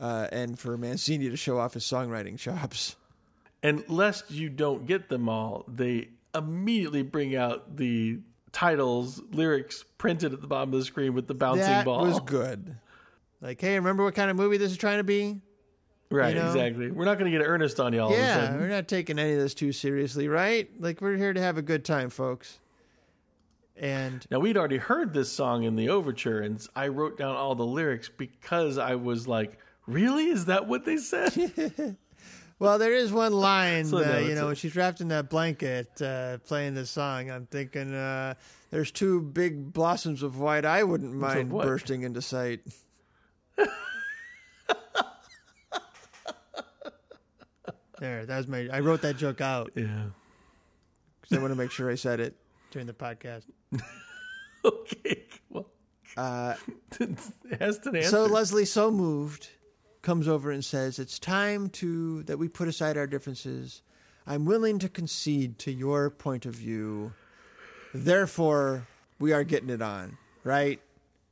uh, 0.00 0.26
and 0.32 0.58
for 0.58 0.76
Mancini 0.76 1.30
to 1.30 1.36
show 1.36 1.58
off 1.58 1.74
his 1.74 1.84
songwriting 1.84 2.36
chops. 2.38 2.96
and 3.62 3.88
lest 3.88 4.30
you 4.30 4.48
don't 4.48 4.86
get 4.86 5.08
them 5.08 5.28
all, 5.28 5.64
they 5.68 6.08
immediately 6.34 7.02
bring 7.02 7.36
out 7.36 7.76
the 7.76 8.18
titles, 8.52 9.22
lyrics 9.32 9.84
printed 9.98 10.32
at 10.32 10.40
the 10.40 10.46
bottom 10.46 10.72
of 10.72 10.78
the 10.78 10.84
screen 10.84 11.14
with 11.14 11.26
the 11.26 11.34
bouncing 11.34 11.64
that 11.64 11.84
ball. 11.84 12.04
That 12.04 12.10
was 12.10 12.20
good. 12.20 12.76
Like, 13.40 13.60
hey, 13.60 13.74
remember 13.74 14.04
what 14.04 14.14
kind 14.14 14.30
of 14.30 14.36
movie 14.36 14.56
this 14.56 14.72
is 14.72 14.78
trying 14.78 14.98
to 14.98 15.04
be? 15.04 15.40
Right, 16.10 16.34
you 16.34 16.40
know? 16.40 16.48
exactly. 16.48 16.90
We're 16.90 17.04
not 17.04 17.18
going 17.18 17.30
to 17.30 17.38
get 17.38 17.44
earnest 17.44 17.78
on 17.78 17.92
you 17.92 18.00
all 18.00 18.10
yeah, 18.10 18.56
we're 18.56 18.68
not 18.68 18.88
taking 18.88 19.18
any 19.18 19.34
of 19.34 19.38
this 19.38 19.54
too 19.54 19.72
seriously, 19.72 20.26
right? 20.26 20.68
Like, 20.80 21.00
we're 21.00 21.16
here 21.16 21.32
to 21.32 21.40
have 21.40 21.58
a 21.58 21.62
good 21.62 21.84
time, 21.84 22.08
folks. 22.10 22.58
And 23.76 24.26
Now 24.30 24.40
we'd 24.40 24.56
already 24.56 24.78
heard 24.78 25.12
this 25.14 25.30
song 25.30 25.62
in 25.62 25.76
the 25.76 25.88
overture, 25.88 26.40
and 26.40 26.60
I 26.74 26.88
wrote 26.88 27.16
down 27.16 27.36
all 27.36 27.54
the 27.54 27.66
lyrics 27.66 28.08
because 28.08 28.76
I 28.76 28.96
was 28.96 29.28
like, 29.28 29.56
"Really? 29.86 30.26
Is 30.26 30.46
that 30.46 30.66
what 30.66 30.84
they 30.84 30.96
said?" 30.96 31.96
Well, 32.58 32.78
there 32.78 32.92
is 32.92 33.12
one 33.12 33.32
line 33.48 33.84
So, 33.84 34.00
that, 34.00 34.24
you 34.24 34.34
know, 34.34 34.46
when 34.46 34.56
she's 34.56 34.74
wrapped 34.74 35.00
in 35.00 35.08
that 35.08 35.30
blanket 35.30 36.00
uh, 36.02 36.38
playing 36.38 36.74
this 36.74 36.90
song, 36.90 37.30
I'm 37.30 37.46
thinking 37.46 37.94
uh, 37.94 38.34
there's 38.70 38.90
two 38.90 39.20
big 39.20 39.72
blossoms 39.72 40.22
of 40.22 40.38
white 40.38 40.64
I 40.64 40.82
wouldn't 40.82 41.14
mind 41.14 41.50
bursting 41.50 42.02
into 42.02 42.20
sight. 42.22 42.60
there, 47.98 48.26
that 48.26 48.36
was 48.36 48.48
my. 48.48 48.68
I 48.72 48.80
wrote 48.80 49.02
that 49.02 49.16
joke 49.16 49.40
out 49.40 49.72
yeah. 49.74 50.04
because 51.20 51.38
I 51.38 51.40
want 51.40 51.52
to 51.52 51.56
make 51.58 51.70
sure 51.70 51.90
I 51.90 51.94
said 51.96 52.20
it 52.20 52.36
during 52.70 52.86
the 52.86 52.92
podcast. 52.92 53.44
Okay. 54.64 55.24
Well, 55.50 55.70
Uh, 56.16 56.54
it 56.98 57.16
has 57.60 57.78
to 57.78 57.90
answer. 57.90 58.02
so 58.02 58.24
Leslie, 58.26 58.64
so 58.64 58.90
moved, 58.90 59.50
comes 60.02 60.28
over 60.28 60.50
and 60.50 60.64
says, 60.64 60.98
"It's 60.98 61.18
time 61.18 61.68
to 61.70 62.22
that 62.24 62.38
we 62.38 62.48
put 62.48 62.68
aside 62.68 62.96
our 62.96 63.06
differences. 63.06 63.82
I'm 64.26 64.44
willing 64.44 64.78
to 64.80 64.88
concede 64.88 65.58
to 65.60 65.72
your 65.72 66.10
point 66.10 66.46
of 66.46 66.54
view. 66.54 67.12
Therefore, 67.94 68.86
we 69.18 69.32
are 69.32 69.44
getting 69.44 69.70
it 69.70 69.82
on, 69.82 70.18
right?" 70.44 70.80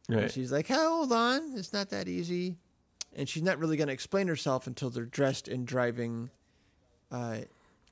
And 0.09 0.21
right. 0.21 0.33
she's 0.33 0.53
like, 0.53 0.67
"Hey, 0.67 0.75
hold 0.75 1.13
on, 1.13 1.53
it's 1.57 1.73
not 1.73 1.91
that 1.91 2.09
easy," 2.09 2.57
and 3.15 3.29
she's 3.29 3.43
not 3.43 3.59
really 3.59 3.77
going 3.77 3.89
to 3.89 3.93
explain 3.95 4.29
herself 4.29 4.67
until 4.67 4.91
they're 4.91 5.05
dressed 5.05 5.49
in 5.49 5.65
driving 5.65 6.31
uh, 7.11 7.39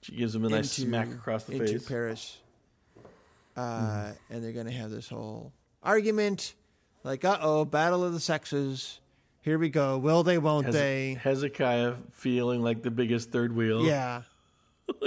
She 0.03 0.17
gives 0.17 0.35
him 0.35 0.45
a 0.45 0.49
nice 0.49 0.79
into, 0.79 0.91
smack 0.91 1.09
across 1.09 1.45
the 1.45 1.55
into 1.55 1.67
face. 1.67 1.89
Paris. 1.89 2.37
Uh, 3.57 4.13
And 4.31 4.43
they're 4.43 4.53
going 4.53 4.67
to 4.67 4.73
have 4.73 4.91
this 4.91 5.09
whole 5.09 5.53
argument 5.83 6.55
like, 7.05 7.25
uh 7.25 7.39
oh, 7.41 7.65
battle 7.65 8.03
of 8.03 8.13
the 8.13 8.21
sexes. 8.21 8.99
Here 9.45 9.59
we 9.59 9.69
go. 9.69 9.99
Will 9.99 10.23
they, 10.23 10.39
won't 10.39 10.65
Hez- 10.65 10.75
they? 10.75 11.19
Hezekiah 11.21 11.97
feeling 12.13 12.63
like 12.63 12.83
the 12.83 12.91
biggest 12.91 13.31
third 13.31 13.55
wheel. 13.55 13.85
Yeah. 13.85 14.23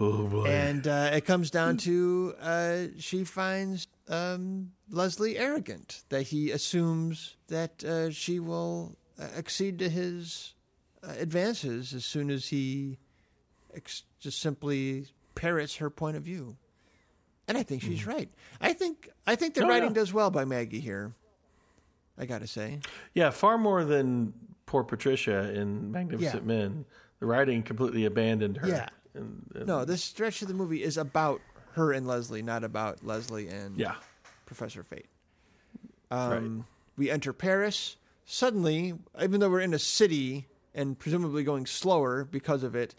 Oh 0.00 0.28
boy. 0.28 0.44
And 0.46 0.86
uh, 0.86 1.10
it 1.12 1.24
comes 1.24 1.50
down 1.50 1.76
to 1.78 2.32
uh, 2.40 2.82
she 3.00 3.24
finds 3.24 3.88
um, 4.08 4.70
Leslie 4.88 5.36
arrogant, 5.36 6.04
that 6.08 6.22
he 6.22 6.52
assumes 6.52 7.34
that 7.48 7.82
uh, 7.82 8.10
she 8.10 8.38
will 8.38 8.96
uh, 9.20 9.26
accede 9.36 9.80
to 9.80 9.88
his 9.88 10.54
uh, 11.02 11.14
advances 11.18 11.94
as 11.94 12.04
soon 12.04 12.30
as 12.30 12.46
he 12.46 12.98
ex- 13.74 14.04
just 14.20 14.40
simply 14.40 15.06
parrots 15.34 15.78
her 15.78 15.90
point 15.90 16.16
of 16.16 16.22
view. 16.22 16.56
And 17.48 17.58
I 17.58 17.64
think 17.64 17.82
she's 17.82 18.06
right. 18.06 18.28
I 18.60 18.74
think 18.74 19.08
I 19.26 19.34
think 19.34 19.54
the 19.54 19.64
Oh, 19.64 19.68
writing 19.68 19.94
does 19.94 20.12
well 20.12 20.30
by 20.30 20.44
Maggie 20.44 20.78
here. 20.78 21.14
I 22.18 22.26
got 22.26 22.40
to 22.40 22.46
say. 22.46 22.80
yeah, 23.14 23.30
far 23.30 23.58
more 23.58 23.84
than 23.84 24.32
poor 24.66 24.82
Patricia 24.84 25.52
in 25.54 25.92
Magnificent 25.92 26.42
Yeah. 26.42 26.46
Men. 26.46 26.84
The 27.20 27.26
writing 27.26 27.62
completely 27.62 28.04
abandoned 28.04 28.58
her. 28.58 28.68
Yeah. 28.68 28.88
And, 29.14 29.50
and- 29.54 29.66
No, 29.66 29.84
this 29.84 30.02
stretch 30.04 30.42
of 30.42 30.48
the 30.48 30.54
movie 30.54 30.82
is 30.82 30.96
about 30.96 31.40
her 31.72 31.92
and 31.92 32.06
Leslie, 32.06 32.42
not 32.42 32.64
about 32.64 33.04
Leslie 33.04 33.48
and 33.48 33.78
Yeah. 33.78 33.94
Professor 34.46 34.82
Fate. 34.82 35.06
Um, 36.10 36.66
We 36.96 37.10
enter 37.10 37.32
Paris. 37.32 37.96
Suddenly, 38.24 38.94
even 39.22 39.40
though 39.40 39.48
we're 39.50 39.60
in 39.60 39.72
a 39.74 39.78
city 39.78 40.48
and 40.74 40.98
presumably 40.98 41.44
going 41.44 41.64
slower 41.66 42.24
because 42.24 42.62
of 42.62 42.74
it, 42.74 42.94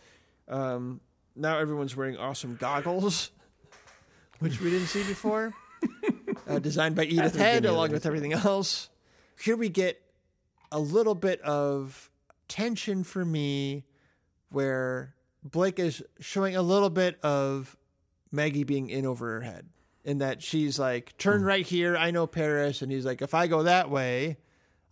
um, 0.47 1.01
now 1.35 1.59
everyone's 1.59 1.95
wearing 1.95 2.17
awesome 2.17 2.55
goggles, 2.55 3.31
which 4.39 4.59
we 4.61 4.69
didn't 4.71 4.87
see 4.87 5.03
before. 5.03 5.53
uh, 6.47 6.59
designed 6.59 6.95
by 6.95 7.03
Edith 7.05 7.35
Head, 7.35 7.65
along 7.65 7.91
with 7.91 8.05
everything 8.05 8.33
else. 8.33 8.89
Here 9.41 9.55
we 9.55 9.69
get 9.69 10.01
a 10.71 10.79
little 10.79 11.15
bit 11.15 11.41
of 11.41 12.11
tension 12.47 13.03
for 13.03 13.23
me 13.23 13.85
where 14.49 15.15
Blake 15.43 15.79
is 15.79 16.03
showing 16.19 16.55
a 16.55 16.61
little 16.61 16.89
bit 16.89 17.19
of 17.23 17.77
Maggie 18.31 18.65
being 18.65 18.89
in 18.89 19.05
over 19.05 19.33
her 19.35 19.41
head. 19.41 19.69
In 20.03 20.17
that 20.17 20.41
she's 20.41 20.79
like, 20.79 21.15
turn 21.17 21.43
right 21.43 21.65
here, 21.65 21.95
I 21.95 22.11
know 22.11 22.27
Paris. 22.27 22.81
And 22.81 22.91
he's 22.91 23.05
like, 23.05 23.21
if 23.21 23.33
I 23.33 23.47
go 23.47 23.63
that 23.63 23.89
way, 23.89 24.37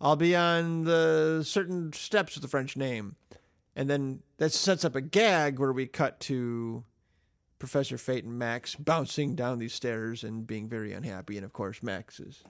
I'll 0.00 0.16
be 0.16 0.36
on 0.36 0.84
the 0.84 1.42
certain 1.44 1.92
steps 1.92 2.34
with 2.34 2.42
the 2.42 2.48
French 2.48 2.76
name. 2.76 3.16
And 3.74 3.90
then 3.90 4.20
that 4.38 4.52
sets 4.52 4.84
up 4.84 4.94
a 4.94 5.00
gag 5.00 5.58
where 5.58 5.72
we 5.72 5.86
cut 5.86 6.20
to 6.20 6.84
Professor 7.58 7.98
Fate 7.98 8.24
and 8.24 8.38
Max 8.38 8.76
bouncing 8.76 9.34
down 9.34 9.58
these 9.58 9.74
stairs 9.74 10.24
and 10.24 10.46
being 10.46 10.68
very 10.68 10.92
unhappy. 10.92 11.36
And 11.36 11.44
of 11.44 11.52
course, 11.52 11.82
Max 11.82 12.20
is, 12.20 12.44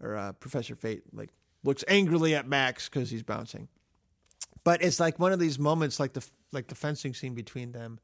or 0.00 0.16
uh, 0.16 0.32
Professor 0.32 0.74
Fate, 0.74 1.02
like 1.12 1.30
looks 1.64 1.84
angrily 1.88 2.34
at 2.34 2.46
Max 2.46 2.88
because 2.88 3.10
he's 3.10 3.22
bouncing. 3.22 3.68
But 4.64 4.82
it's 4.82 5.00
like 5.00 5.18
one 5.18 5.32
of 5.32 5.38
these 5.38 5.58
moments, 5.58 5.98
like 5.98 6.12
the 6.12 6.26
like 6.52 6.68
the 6.68 6.74
fencing 6.74 7.14
scene 7.14 7.34
between 7.34 7.72
them, 7.72 7.98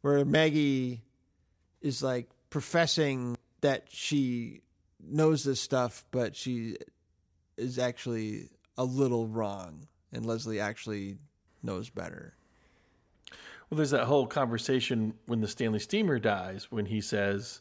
where 0.00 0.24
Maggie 0.24 1.02
is 1.80 2.02
like 2.02 2.28
professing 2.50 3.36
that 3.60 3.86
she 3.90 4.62
knows 5.00 5.44
this 5.44 5.60
stuff, 5.60 6.04
but 6.10 6.36
she 6.36 6.76
is 7.56 7.78
actually 7.78 8.48
a 8.76 8.84
little 8.84 9.26
wrong, 9.26 9.86
and 10.12 10.24
Leslie 10.24 10.60
actually 10.60 11.18
knows 11.62 11.90
better. 11.90 12.34
Well, 13.68 13.76
there's 13.76 13.90
that 13.90 14.04
whole 14.04 14.26
conversation 14.26 15.14
when 15.26 15.40
the 15.40 15.48
Stanley 15.48 15.80
Steamer 15.80 16.18
dies, 16.18 16.70
when 16.70 16.86
he 16.86 17.00
says, 17.00 17.60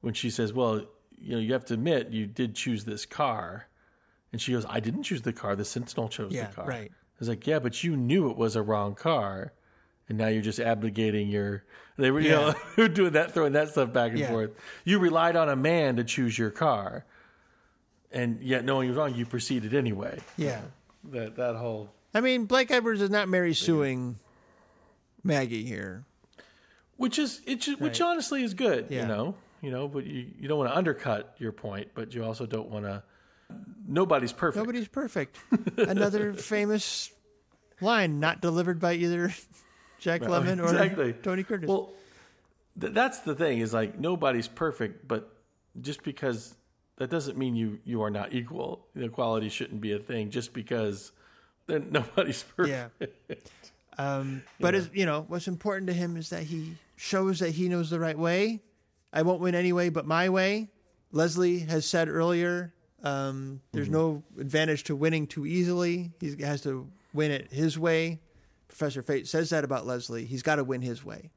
when 0.00 0.14
she 0.14 0.30
says, 0.30 0.52
"Well, 0.52 0.86
you 1.18 1.34
know, 1.34 1.40
you 1.40 1.52
have 1.52 1.64
to 1.66 1.74
admit 1.74 2.10
you 2.10 2.26
did 2.26 2.54
choose 2.54 2.84
this 2.84 3.04
car," 3.04 3.68
and 4.32 4.40
she 4.40 4.52
goes, 4.52 4.66
"I 4.68 4.80
didn't 4.80 5.04
choose 5.04 5.22
the 5.22 5.32
car. 5.32 5.56
The 5.56 5.64
Sentinel 5.64 6.08
chose 6.08 6.32
Yeah, 6.32 6.46
the 6.48 6.54
car." 6.54 6.66
right. 6.66 6.90
I 6.92 7.18
was 7.18 7.28
like, 7.28 7.46
"Yeah, 7.46 7.58
but 7.58 7.82
you 7.84 7.96
knew 7.96 8.30
it 8.30 8.36
was 8.36 8.56
a 8.56 8.62
wrong 8.62 8.94
car." 8.94 9.52
And 10.08 10.18
now 10.18 10.28
you're 10.28 10.42
just 10.42 10.60
abdicating 10.60 11.28
your. 11.28 11.64
They 11.96 12.10
were, 12.10 12.20
you 12.20 12.30
Yeah. 12.30 12.54
know, 12.78 12.88
doing 12.88 13.12
that, 13.14 13.32
throwing 13.32 13.54
that 13.54 13.70
stuff 13.70 13.92
back 13.92 14.10
and 14.10 14.20
Yeah. 14.20 14.28
forth. 14.28 14.50
You 14.84 14.98
relied 14.98 15.34
on 15.36 15.48
a 15.48 15.56
man 15.56 15.96
to 15.96 16.04
choose 16.04 16.38
your 16.38 16.50
car, 16.50 17.04
and 18.12 18.40
yet 18.42 18.64
knowing 18.64 18.88
you're 18.88 18.96
wrong, 18.96 19.14
you 19.14 19.26
proceeded 19.26 19.74
anyway. 19.74 20.20
Yeah. 20.36 20.60
That 21.04 21.36
that 21.36 21.56
whole 21.56 21.90
I 22.14 22.20
mean, 22.20 22.44
Blake 22.46 22.70
Edwards 22.70 23.00
is 23.02 23.10
not 23.10 23.28
Mary 23.28 23.54
suing 23.54 24.16
Maggie 25.22 25.64
here. 25.64 26.04
which 26.96 27.18
is 27.18 27.40
it 27.46 27.60
ju- 27.60 27.76
which 27.76 28.00
honestly 28.00 28.42
is 28.42 28.54
good 28.54 28.86
you 28.90 29.04
know 29.04 29.34
you 29.60 29.70
know 29.70 29.86
but 29.88 30.04
you, 30.06 30.26
you 30.38 30.48
don't 30.48 30.56
want 30.58 30.70
to 30.70 30.76
undercut 30.76 31.34
your 31.38 31.52
point 31.52 31.88
but 31.94 32.14
you 32.14 32.24
also 32.24 32.46
don't 32.46 32.70
want 32.70 32.84
to 32.86 33.02
nobody's 33.86 34.32
perfect 34.32 34.64
Nobody's 34.64 34.88
perfect. 34.88 35.36
Another 35.76 36.32
famous 36.32 37.10
line 37.80 38.20
not 38.20 38.40
delivered 38.40 38.80
by 38.80 38.94
either 38.94 39.34
Jack 39.98 40.22
Lemmon 40.22 40.60
or 40.60 40.64
exactly 40.64 41.12
Tony 41.12 41.42
Curtis. 41.42 41.68
well 41.68 41.92
th- 42.80 42.92
that's 42.92 43.20
the 43.20 43.34
thing 43.34 43.58
is 43.58 43.72
like 43.72 43.98
nobody's 43.98 44.48
perfect 44.48 45.06
but 45.06 45.30
just 45.80 46.02
because 46.02 46.54
that 46.96 47.10
doesn't 47.10 47.36
mean 47.36 47.54
you 47.54 47.78
you 47.84 48.02
are 48.02 48.10
not 48.10 48.32
equal 48.32 48.86
equality 48.94 49.48
shouldn't 49.48 49.80
be 49.80 49.92
a 49.92 49.98
thing 49.98 50.30
just 50.30 50.52
because 50.52 51.12
then 51.66 51.88
nobody's 51.92 52.42
perfect 52.42 52.92
yeah. 53.28 53.36
Um, 53.98 54.42
but 54.60 54.74
as 54.74 54.90
you 54.92 55.06
know, 55.06 55.24
what's 55.28 55.48
important 55.48 55.86
to 55.86 55.94
him 55.94 56.18
is 56.18 56.28
that 56.30 56.42
he 56.42 56.76
shows 56.96 57.38
that 57.38 57.50
he 57.50 57.68
knows 57.70 57.88
the 57.88 57.98
right 57.98 58.18
way. 58.18 58.60
I 59.10 59.22
won't 59.22 59.40
win 59.40 59.54
anyway, 59.54 59.88
but 59.88 60.06
my 60.06 60.28
way. 60.28 60.68
Leslie 61.12 61.60
has 61.60 61.86
said 61.86 62.08
earlier, 62.08 62.74
um, 63.06 63.60
there's 63.72 63.88
no 63.88 64.22
advantage 64.38 64.84
to 64.84 64.96
winning 64.96 65.26
too 65.28 65.46
easily. 65.46 66.10
He 66.20 66.34
has 66.42 66.62
to 66.62 66.88
win 67.12 67.30
it 67.30 67.52
his 67.52 67.78
way. 67.78 68.20
Professor 68.66 69.00
Fate 69.02 69.28
says 69.28 69.50
that 69.50 69.62
about 69.62 69.86
Leslie. 69.86 70.24
He's 70.24 70.42
got 70.42 70.56
to 70.56 70.64
win 70.64 70.82
his 70.82 71.04
way. 71.04 71.30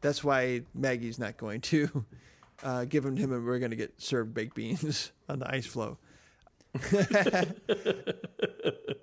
That's 0.00 0.22
why 0.22 0.62
Maggie's 0.74 1.18
not 1.18 1.38
going 1.38 1.60
to 1.62 2.04
uh, 2.62 2.84
give 2.84 3.04
him 3.04 3.16
to 3.16 3.22
him, 3.22 3.32
and 3.32 3.44
we're 3.44 3.58
going 3.58 3.72
to 3.72 3.76
get 3.76 4.00
served 4.00 4.32
baked 4.32 4.54
beans 4.54 5.10
on 5.28 5.40
the 5.40 5.52
ice 5.52 5.66
floe. 5.66 5.98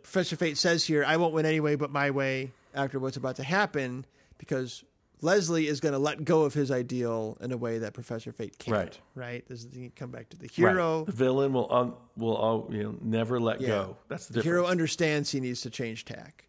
Professor 0.03 0.37
Fate 0.37 0.57
says 0.57 0.85
here, 0.85 1.03
I 1.05 1.17
won't 1.17 1.33
win 1.33 1.45
anyway, 1.45 1.75
but 1.75 1.91
my 1.91 2.11
way 2.11 2.51
after 2.73 2.97
what's 2.97 3.17
about 3.17 3.35
to 3.37 3.43
happen, 3.43 4.05
because 4.37 4.85
Leslie 5.23 5.67
is 5.67 5.79
going 5.79 5.93
to 5.93 5.99
let 5.99 6.25
go 6.25 6.43
of 6.43 6.53
his 6.53 6.69
ideal 6.69 7.37
in 7.39 7.51
a 7.53 7.57
way 7.57 7.77
that 7.79 7.93
Professor 7.93 8.31
Fate 8.33 8.57
can't. 8.59 8.75
Right. 8.77 8.99
Right. 9.15 9.47
This 9.47 9.63
is 9.63 9.75
you 9.75 9.89
come 9.95 10.11
back 10.11 10.29
to 10.29 10.37
the 10.37 10.43
Right. 10.43 10.51
hero. 10.73 11.05
the 11.05 11.11
villain 11.13 11.53
will 11.53 11.71
um, 11.73 11.95
will 12.17 12.35
all 12.35 12.67
you 12.69 12.83
know 12.83 12.95
never 13.01 13.39
let 13.39 13.61
Yeah. 13.61 13.67
go 13.69 13.97
that's 14.09 14.27
the 14.27 14.33
The 14.33 14.41
hero 14.41 14.65
understands 14.65 15.31
he 15.31 15.39
needs 15.39 15.61
to 15.61 15.69
change 15.69 16.03
tack, 16.05 16.45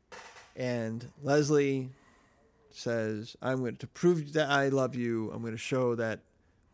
and 0.57 1.07
Leslie 1.23 1.91
says, 2.71 3.37
"I'm 3.41 3.61
going 3.61 3.77
to 3.77 3.87
prove 3.87 4.33
that 4.33 4.51
I 4.51 4.69
love 4.69 4.97
you. 4.97 5.31
I'm 5.33 5.41
going 5.41 5.53
to 5.55 5.59
show 5.59 5.95
that 5.95 6.21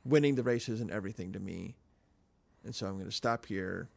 winning 0.04 0.34
the 0.34 0.42
race 0.42 0.68
isn't 0.70 0.90
everything 0.90 1.32
to 1.34 1.38
me, 1.40 1.76
and 2.64 2.74
so 2.74 2.86
I'm 2.86 2.94
going 2.94 3.04
to 3.10 3.12
stop 3.12 3.44
here." 3.46 3.88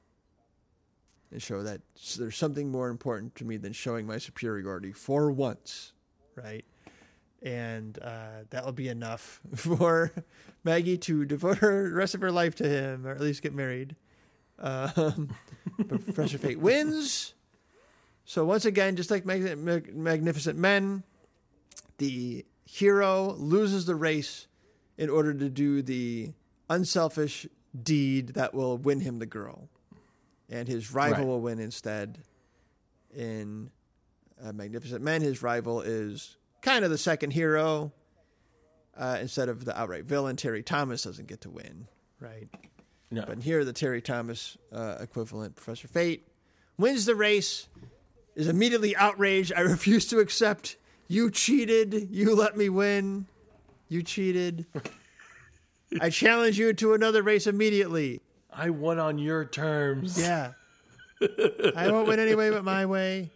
And 1.31 1.41
show 1.41 1.63
that 1.63 1.81
there's 2.19 2.37
something 2.37 2.69
more 2.69 2.89
important 2.89 3.33
to 3.37 3.45
me 3.45 3.57
than 3.57 3.73
showing 3.73 4.05
my 4.05 4.19
superiority 4.19 4.91
for 4.91 5.31
once, 5.31 5.93
right? 6.35 6.63
And 7.43 7.99
uh, 8.01 8.45
that 8.51 8.63
will 8.65 8.71
be 8.71 8.87
enough 8.87 9.41
for 9.55 10.11
Maggie 10.63 10.97
to 10.99 11.25
devote 11.25 11.57
her 11.57 11.91
rest 11.93 12.15
of 12.15 12.21
her 12.21 12.31
life 12.31 12.55
to 12.55 12.67
him, 12.67 13.05
or 13.05 13.11
at 13.11 13.19
least 13.19 13.41
get 13.41 13.53
married. 13.53 13.95
Um, 14.59 15.29
but 15.77 16.03
Professor 16.05 16.37
Fate 16.37 16.59
wins. 16.59 17.33
So 18.25 18.45
once 18.45 18.63
again, 18.65 18.95
just 18.95 19.11
like 19.11 19.25
Mag- 19.25 19.57
Mag- 19.57 19.93
Magnificent 19.93 20.57
Men, 20.57 21.03
the 21.97 22.45
hero 22.65 23.33
loses 23.37 23.85
the 23.85 23.95
race 23.95 24.47
in 24.97 25.09
order 25.09 25.33
to 25.33 25.49
do 25.49 25.81
the 25.81 26.31
unselfish 26.69 27.45
deed 27.83 28.29
that 28.35 28.53
will 28.53 28.77
win 28.77 29.01
him 29.01 29.19
the 29.19 29.25
girl, 29.25 29.67
and 30.49 30.67
his 30.67 30.93
rival 30.93 31.17
Right. 31.17 31.27
will 31.27 31.41
win 31.41 31.59
instead. 31.59 32.19
In 33.13 33.69
uh, 34.41 34.53
Magnificent 34.53 35.03
Men, 35.03 35.21
his 35.21 35.41
rival 35.43 35.81
is 35.81 36.37
kind 36.63 36.83
of 36.83 36.89
the 36.89 36.97
second 36.97 37.31
hero. 37.31 37.91
Uh, 38.95 39.17
instead 39.21 39.49
of 39.49 39.65
the 39.65 39.79
outright 39.79 40.05
villain, 40.05 40.35
Terry-Thomas 40.35 41.01
doesn't 41.01 41.27
get 41.27 41.41
to 41.41 41.49
win, 41.49 41.87
right? 42.19 42.47
no. 43.09 43.23
But 43.27 43.41
here, 43.41 43.65
the 43.65 43.73
Terry-Thomas 43.73 44.55
uh, 44.71 44.97
equivalent, 44.99 45.55
Professor 45.55 45.87
Fate, 45.87 46.27
wins 46.77 47.05
the 47.05 47.15
race, 47.15 47.67
is 48.35 48.47
immediately 48.47 48.95
outraged. 48.95 49.51
I 49.55 49.61
refuse 49.61 50.07
to 50.09 50.19
accept. 50.19 50.77
You 51.07 51.31
cheated. 51.31 52.09
You 52.11 52.35
let 52.35 52.55
me 52.55 52.69
win. 52.69 53.25
You 53.89 54.03
cheated. 54.03 54.65
I 55.99 56.09
challenge 56.09 56.57
you 56.57 56.73
to 56.73 56.93
another 56.93 57.21
race 57.23 57.47
immediately. 57.47 58.21
I 58.51 58.69
won 58.69 58.99
on 58.99 59.17
your 59.17 59.45
terms. 59.45 60.19
Yeah. 60.19 60.53
I 61.75 61.89
won't 61.91 62.07
win 62.07 62.19
anyway 62.19 62.49
but 62.49 62.63
my 62.63 62.85
way. 62.85 63.31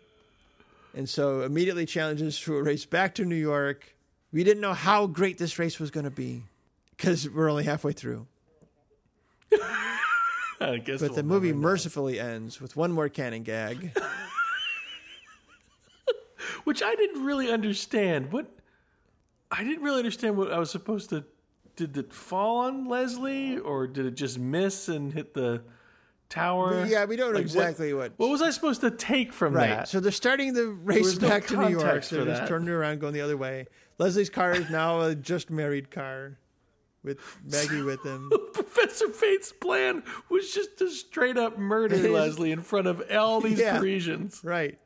And 0.97 1.07
so 1.07 1.41
immediately 1.41 1.85
challenges 1.85 2.39
to 2.39 2.57
a 2.57 2.63
race 2.63 2.87
back 2.87 3.13
to 3.15 3.23
New 3.23 3.35
York. 3.35 3.95
We 4.31 4.43
didn't 4.43 4.61
know 4.61 4.73
how 4.73 5.05
great 5.05 5.37
this 5.37 5.59
race 5.59 5.79
was 5.79 5.91
going 5.91 6.05
to 6.05 6.09
be 6.09 6.41
because 6.89 7.29
we're 7.29 7.51
only 7.51 7.65
halfway 7.65 7.91
through. 7.91 8.25
I 10.59 10.77
guess 10.77 10.99
But 10.99 11.09
we'll 11.09 11.17
the 11.17 11.21
movie 11.21 11.53
mercifully 11.53 12.19
ends 12.19 12.59
with 12.59 12.75
one 12.75 12.91
more 12.91 13.09
cannon 13.09 13.43
gag. 13.43 13.95
which 16.63 16.81
I 16.81 16.95
didn't 16.95 17.23
really 17.23 17.51
understand. 17.51 18.31
What 18.31 18.47
I 19.51 19.63
didn't 19.63 19.83
really 19.83 19.99
understand 19.99 20.35
what 20.35 20.51
I 20.51 20.57
was 20.57 20.71
supposed 20.71 21.11
to. 21.11 21.25
Did 21.75 21.95
it 21.95 22.11
fall 22.11 22.61
on 22.61 22.89
Leslie, 22.89 23.59
or 23.59 23.85
did 23.85 24.07
it 24.07 24.15
just 24.15 24.39
miss 24.39 24.89
and 24.89 25.13
hit 25.13 25.35
the 25.35 25.61
tower? 26.29 26.85
Yeah, 26.85 27.05
we 27.05 27.15
don't 27.15 27.29
know 27.31 27.35
Like, 27.35 27.43
exactly 27.43 27.93
what. 27.93 28.13
What 28.17 28.29
was 28.29 28.41
I 28.41 28.49
supposed 28.51 28.81
to 28.81 28.91
take 28.91 29.33
from 29.33 29.53
right. 29.53 29.69
that? 29.69 29.87
So 29.89 29.99
they're 29.99 30.11
starting 30.11 30.53
the 30.53 30.67
race 30.67 31.03
was 31.03 31.21
no 31.21 31.29
back 31.29 31.47
to 31.47 31.57
New 31.57 31.69
York. 31.79 32.03
So 32.03 32.23
they're 32.23 32.35
just 32.37 32.47
turning 32.47 32.69
around, 32.69 32.99
going 32.99 33.13
the 33.13 33.21
other 33.21 33.37
way. 33.37 33.67
Leslie's 33.97 34.29
car 34.29 34.51
is 34.53 34.69
now 34.69 35.01
a 35.01 35.15
just 35.15 35.49
married 35.49 35.89
car 35.91 36.37
with 37.03 37.19
Maggie 37.43 37.81
with 37.81 38.03
him. 38.03 38.31
Professor 38.53 39.09
Fate's 39.09 39.51
plan 39.51 40.03
was 40.29 40.53
just 40.53 40.77
to 40.79 40.89
straight 40.89 41.37
up 41.37 41.57
murder 41.57 41.97
Leslie 42.09 42.51
in 42.51 42.61
front 42.61 42.87
of 42.87 43.01
all 43.11 43.41
these 43.41 43.59
Yeah. 43.59 43.77
Parisians. 43.79 44.41
Right. 44.43 44.77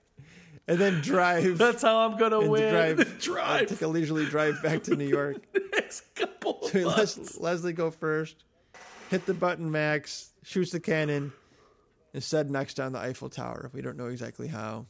And 0.68 0.78
then 0.80 1.02
drive. 1.02 1.58
That's 1.58 1.82
how 1.82 1.98
I'm 2.08 2.18
gonna 2.18 2.48
win. 2.48 2.72
drive, 2.72 3.20
drive 3.20 3.62
uh, 3.64 3.66
take 3.66 3.82
a 3.82 3.88
leisurely 3.88 4.26
drive 4.26 4.62
back 4.64 4.84
to 4.84 4.96
New 4.96 5.08
York. 5.08 5.38
next 5.74 6.02
couple 6.16 6.60
So. 6.68 6.86
Les- 6.88 7.38
Leslie 7.40 7.74
go 7.74 7.90
first, 7.92 8.44
hit 9.10 9.26
the 9.26 9.34
button, 9.34 9.70
Max 9.72 10.31
shoots 10.44 10.72
the 10.72 10.80
cannon, 10.80 11.32
instead 12.14 12.50
knocks 12.50 12.74
down 12.74 12.94
the 12.94 13.00
Eiffel 13.00 13.30
Tower. 13.30 13.70
We 13.74 13.82
don't 13.82 13.98
know 13.98 14.08
exactly 14.08 14.48
how. 14.48 14.86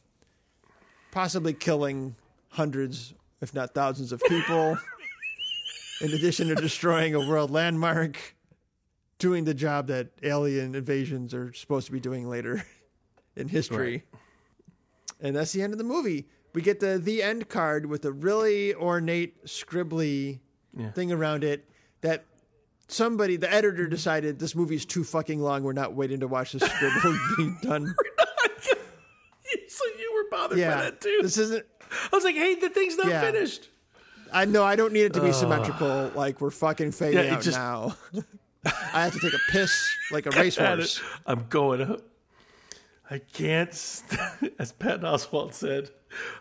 Possibly 1.11 1.53
killing 1.53 2.15
hundreds, 2.49 3.13
if 3.41 3.53
not 3.53 3.73
thousands, 3.73 4.11
of 4.11 4.21
people. 4.27 4.77
in 6.01 6.11
addition 6.13 6.47
to 6.47 6.55
destroying 6.55 7.13
a 7.15 7.19
world 7.19 7.51
landmark, 7.51 8.17
doing 9.19 9.43
the 9.43 9.53
job 9.53 9.87
that 9.87 10.07
alien 10.23 10.73
invasions 10.73 11.33
are 11.33 11.53
supposed 11.53 11.85
to 11.85 11.91
be 11.91 11.99
doing 11.99 12.27
later 12.29 12.63
in 13.35 13.47
history. 13.47 14.03
And 15.19 15.35
that's 15.35 15.51
the 15.51 15.61
end 15.61 15.73
of 15.73 15.77
the 15.77 15.83
movie. 15.83 16.27
We 16.53 16.61
get 16.61 16.79
the 16.79 16.97
the 16.97 17.21
end 17.23 17.47
card 17.47 17.85
with 17.85 18.03
a 18.05 18.11
really 18.11 18.73
ornate, 18.73 19.45
scribbly 19.45 20.39
Yeah. 20.75 20.91
thing 20.91 21.11
around 21.11 21.43
it 21.43 21.69
that 22.01 22.25
somebody, 22.91 23.37
the 23.37 23.51
editor, 23.51 23.87
decided 23.87 24.39
this 24.39 24.55
movie's 24.55 24.85
too 24.85 25.03
fucking 25.03 25.39
long. 25.41 25.63
We're 25.63 25.73
not 25.73 25.93
waiting 25.93 26.19
to 26.21 26.27
watch 26.27 26.51
the 26.53 26.59
scribble 26.59 27.17
being 27.37 27.57
done. 27.61 27.95
so 29.67 29.83
you 29.99 30.13
were 30.15 30.29
bothered 30.29 30.57
by 30.57 30.61
Yeah, 30.61 30.81
that 30.81 31.01
too. 31.01 31.19
this 31.21 31.37
isn't. 31.37 31.65
I 32.11 32.15
was 32.15 32.23
like, 32.23 32.35
hey, 32.35 32.55
the 32.55 32.69
thing's 32.69 32.97
not 32.97 33.07
Yeah. 33.07 33.21
finished. 33.21 33.69
I 34.33 34.45
know 34.45 34.63
I 34.63 34.75
don't 34.77 34.93
need 34.93 35.03
it 35.03 35.13
to 35.13 35.21
be 35.21 35.33
symmetrical. 35.33 36.11
Like 36.15 36.39
we're 36.39 36.51
fucking 36.51 36.91
fading 36.93 37.25
Yeah, 37.25 37.35
out 37.35 37.41
just- 37.41 37.57
now. 37.57 37.95
I 38.93 39.03
have 39.03 39.13
to 39.13 39.19
take 39.19 39.33
a 39.33 39.51
piss 39.51 39.73
like 40.11 40.27
a 40.27 40.29
racehorse. 40.29 41.01
I'm 41.25 41.47
going 41.49 41.81
up. 41.81 42.01
I 43.09 43.17
can't, 43.17 43.73
st- 43.73 44.53
as 44.59 44.71
Patton 44.71 45.01
Oswalt 45.01 45.53
said, 45.53 45.89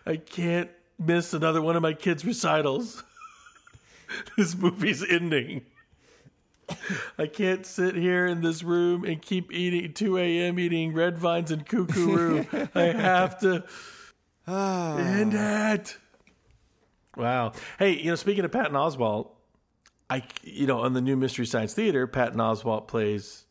I 0.05 0.17
can't 0.17 0.69
miss 0.99 1.33
another 1.33 1.61
one 1.63 1.75
of 1.75 1.81
my 1.81 1.93
kids' 1.93 2.23
recitals. 2.23 3.03
this 4.37 4.55
movie's 4.55 5.03
ending. 5.03 5.65
I 7.17 7.27
can't 7.27 7.65
sit 7.65 7.95
here 7.95 8.25
in 8.25 8.41
this 8.41 8.63
room 8.63 9.03
and 9.03 9.21
keep 9.21 9.51
eating 9.51 9.93
2 9.93 10.17
a.m. 10.17 10.59
eating 10.59 10.93
red 10.93 11.17
vines 11.17 11.51
and 11.51 11.65
cuckoo 11.65 12.43
I 12.75 12.81
have 12.81 13.39
to 13.41 13.63
end 14.47 15.33
it. 15.33 15.97
Wow. 17.15 17.53
Hey, 17.77 17.97
you 17.97 18.09
know, 18.09 18.15
speaking 18.15 18.45
of 18.45 18.51
Patton 18.51 18.73
Oswalt, 18.73 19.29
I, 20.09 20.23
you 20.43 20.67
know, 20.67 20.79
on 20.79 20.93
the 20.93 21.01
new 21.01 21.15
Mystery 21.15 21.45
Science 21.45 21.73
Theater, 21.73 22.07
Patton 22.07 22.39
Oswalt 22.39 22.87
plays 22.87 23.45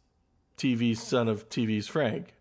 TV's 0.58 1.02
son 1.02 1.28
of 1.28 1.48
TV's 1.48 1.88
Frank, 1.88 2.34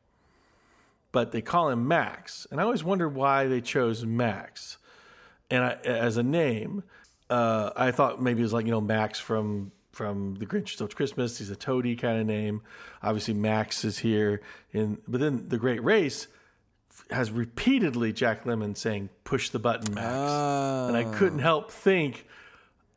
but 1.11 1.32
they 1.32 1.41
call 1.41 1.69
him 1.69 1.88
Max, 1.88 2.45
and 2.51 2.59
I 2.59 2.64
always 2.64 2.83
wondered 2.83 3.16
why 3.16 3.48
they 3.48 3.61
chose 3.61 4.06
Max, 4.06 4.77
and 5.49 5.64
I, 5.64 5.72
as 5.85 6.17
a 6.17 6.24
name, 6.24 6.83
uh, 7.30 7.72
I 7.75 7.91
thought 7.91 8.22
maybe 8.22 8.41
it 8.41 8.43
was 8.43 8.53
like 8.53 8.66
you 8.66 8.72
know 8.72 8.82
Max 8.82 9.19
from 9.19 9.72
from 10.00 10.36
The 10.36 10.45
Grinch 10.45 10.69
Stole 10.69 10.88
Christmas. 10.88 11.40
He's 11.40 11.50
a 11.50 11.58
toady 11.58 11.98
kind 11.98 12.22
of 12.22 12.26
name. 12.26 12.61
Obviously, 13.03 13.34
Max 13.34 13.84
is 13.84 14.00
here, 14.00 14.40
in 14.72 15.00
but 15.10 15.19
then 15.19 15.50
the 15.50 15.58
Great 15.58 15.84
Race 15.84 16.30
has 17.11 17.32
repeatedly 17.32 18.14
Jack 18.14 18.45
Lemmon 18.45 18.78
saying 18.78 19.10
"Push 19.26 19.50
the 19.50 19.60
button, 19.60 19.94
Max," 19.94 20.08
and 20.08 20.95
I 20.95 21.03
couldn't 21.18 21.40
help 21.40 21.69
think. 21.69 22.26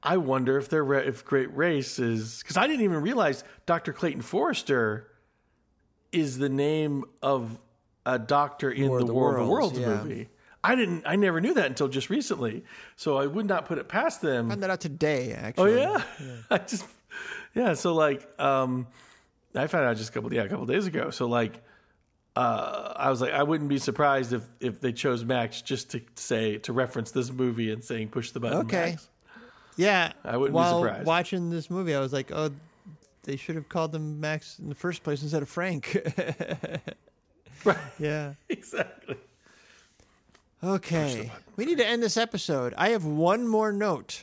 I 0.00 0.16
wonder 0.16 0.56
if 0.56 0.68
their 0.68 0.94
if 0.94 1.24
Great 1.24 1.52
Race 1.56 1.98
is 1.98 2.38
because 2.38 2.56
I 2.56 2.68
didn't 2.68 2.84
even 2.84 3.02
realize 3.02 3.42
Dr. 3.66 3.92
Clayton 3.92 4.22
Forrester 4.22 5.08
is 6.12 6.38
the 6.38 6.48
name 6.48 7.04
of 7.20 7.60
a 8.06 8.20
doctor 8.20 8.70
in 8.70 8.90
War 8.90 9.00
the 9.00 9.06
the 9.06 9.12
War 9.12 9.38
of 9.38 9.44
the 9.44 9.50
Worlds, 9.50 9.76
Worlds 9.76 9.78
yeah. 9.80 10.04
movie. 10.04 10.28
I 10.64 10.74
didn't. 10.74 11.04
I 11.06 11.16
never 11.16 11.40
knew 11.40 11.54
that 11.54 11.66
until 11.66 11.88
just 11.88 12.08
recently. 12.10 12.64
So 12.96 13.16
I 13.16 13.26
would 13.26 13.46
not 13.46 13.66
put 13.66 13.78
it 13.78 13.88
past 13.88 14.20
them. 14.22 14.48
Found 14.48 14.62
that 14.62 14.70
out 14.70 14.80
today, 14.80 15.32
actually. 15.32 15.82
Oh 15.82 15.96
actually. 15.96 16.26
yeah? 16.28 16.34
I 16.50 16.58
just 16.58 16.86
yeah. 17.54 17.74
So 17.74 17.94
like, 17.94 18.28
um, 18.40 18.86
I 19.54 19.66
found 19.66 19.86
out 19.86 19.96
just 19.96 20.10
a 20.10 20.12
couple 20.12 20.32
yeah 20.32 20.42
a 20.42 20.48
couple 20.48 20.66
days 20.66 20.86
ago. 20.86 21.10
So 21.10 21.26
like, 21.26 21.60
uh, 22.36 22.92
I 22.96 23.10
was 23.10 23.20
like, 23.20 23.32
I 23.32 23.42
wouldn't 23.42 23.68
be 23.68 23.78
surprised 23.78 24.32
if 24.32 24.42
if 24.60 24.80
they 24.80 24.92
chose 24.92 25.24
Max 25.24 25.62
just 25.62 25.90
to 25.90 26.00
say 26.14 26.58
to 26.58 26.72
reference 26.72 27.10
this 27.10 27.30
movie 27.32 27.72
and 27.72 27.82
saying 27.82 28.08
push 28.10 28.30
the 28.30 28.40
button. 28.40 28.58
Okay. 28.58 28.90
Max. 28.90 29.08
Yeah. 29.76 30.12
I 30.24 30.36
wouldn't 30.36 30.52
be 30.52 30.56
While 30.56 30.80
surprised. 30.82 31.06
watching 31.06 31.50
this 31.50 31.70
movie, 31.70 31.94
I 31.94 32.00
was 32.00 32.12
like, 32.12 32.30
oh, 32.30 32.50
they 33.24 33.36
should 33.36 33.54
have 33.56 33.68
called 33.68 33.90
them 33.90 34.20
Max 34.20 34.58
in 34.58 34.68
the 34.68 34.74
first 34.74 35.02
place 35.02 35.22
instead 35.22 35.42
of 35.42 35.48
Frank. 35.48 35.96
Right. 37.64 37.76
yeah. 37.98 38.34
Exactly. 38.48 39.16
Okay. 40.64 41.30
We 41.56 41.64
need 41.64 41.78
to 41.78 41.86
end 41.86 42.02
this 42.02 42.16
episode. 42.16 42.72
I 42.76 42.90
have 42.90 43.04
one 43.04 43.46
more 43.46 43.72
note, 43.72 44.22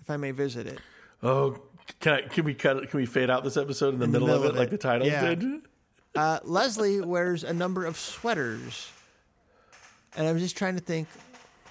if 0.00 0.08
I 0.10 0.16
may 0.16 0.30
visit 0.30 0.66
it. 0.66 0.78
Oh, 1.22 1.58
can 2.00 2.12
I, 2.14 2.20
can 2.22 2.44
we 2.44 2.54
cut 2.54 2.76
it? 2.76 2.90
Can 2.90 3.00
we 3.00 3.06
fade 3.06 3.28
out 3.30 3.42
this 3.44 3.56
episode 3.56 3.94
in 3.94 3.98
the, 4.00 4.04
In 4.04 4.12
the 4.12 4.20
middle, 4.20 4.34
of 4.36 4.44
it, 4.44 4.50
of 4.50 4.56
like 4.56 4.68
it. 4.68 4.70
the 4.72 4.78
title 4.78 5.06
Yeah. 5.06 5.34
did? 5.34 5.44
Uh, 6.14 6.38
Leslie 6.44 7.02
wears 7.02 7.44
a 7.44 7.52
number 7.52 7.84
of 7.84 7.98
sweaters. 7.98 8.90
And 10.16 10.26
I 10.26 10.32
was 10.32 10.40
just 10.40 10.56
trying 10.56 10.76
to 10.76 10.80
think 10.82 11.08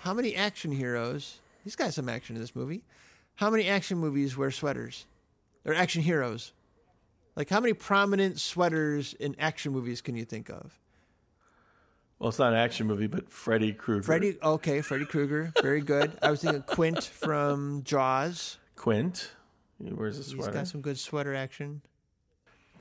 how 0.02 0.14
many 0.14 0.36
action 0.36 0.72
heroes, 0.72 1.40
he's 1.64 1.76
got 1.76 1.96
some 1.96 2.08
action 2.08 2.36
in 2.36 2.42
this 2.44 2.56
movie. 2.56 2.84
How 3.34 3.50
many 3.50 3.68
action 3.68 3.98
movies 3.98 4.38
wear 4.38 4.52
sweaters? 4.52 5.08
Or 5.66 5.74
action 5.74 6.04
heroes? 6.04 6.52
Like, 7.36 7.50
how 7.50 7.60
many 7.60 7.74
prominent 7.74 8.40
sweaters 8.40 9.16
in 9.16 9.36
action 9.40 9.72
movies 9.72 10.00
can 10.00 10.16
you 10.16 10.26
think 10.26 10.50
of? 10.52 10.78
Well, 12.20 12.30
it's 12.30 12.40
not 12.40 12.54
an 12.54 12.60
action 12.60 12.88
movie, 12.88 13.08
but 13.08 13.30
Freddy 13.30 13.74
Krueger. 13.74 14.04
Freddy, 14.04 14.38
okay, 14.42 14.82
Freddy 14.82 15.06
Krueger, 15.06 15.52
very 15.62 15.82
good. 15.82 16.14
I 16.22 16.32
was 16.32 16.42
thinking 16.42 16.62
Quint 16.64 17.04
from 17.04 17.84
Jaws. 17.84 18.58
Quint. 18.76 19.32
He 19.84 19.92
wears 19.94 20.16
a 20.18 20.24
He's 20.24 20.32
sweater. 20.32 20.52
got 20.54 20.68
some 20.68 20.82
good 20.82 20.98
sweater 20.98 21.36
action. 21.36 21.82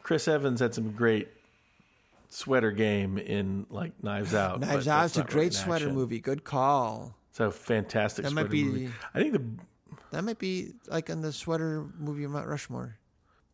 Chris 0.04 0.28
Evans 0.28 0.60
had 0.60 0.72
some 0.74 0.92
great 0.92 1.28
sweater 2.28 2.70
game 2.70 3.18
in 3.18 3.66
like 3.70 3.92
Knives 4.04 4.34
Out. 4.36 4.60
Knives 4.60 4.86
Out, 4.86 5.06
it's 5.06 5.16
a 5.16 5.22
really 5.22 5.32
great 5.32 5.54
sweater 5.54 5.86
action. 5.86 5.94
movie. 5.96 6.20
Good 6.20 6.44
call. 6.44 7.16
It's 7.30 7.40
a 7.40 7.50
fantastic 7.50 8.22
That 8.24 8.30
sweater 8.30 8.44
might 8.46 8.52
be- 8.52 8.64
movie. 8.64 8.90
I 9.14 9.18
think 9.18 9.32
the 9.32 9.42
That 10.12 10.22
might 10.22 10.38
be 10.38 10.74
like 10.86 11.10
in 11.10 11.22
the 11.22 11.32
sweater 11.32 11.84
movie 11.98 12.22
of 12.22 12.30
Mount 12.30 12.46
Rushmore. 12.46 12.96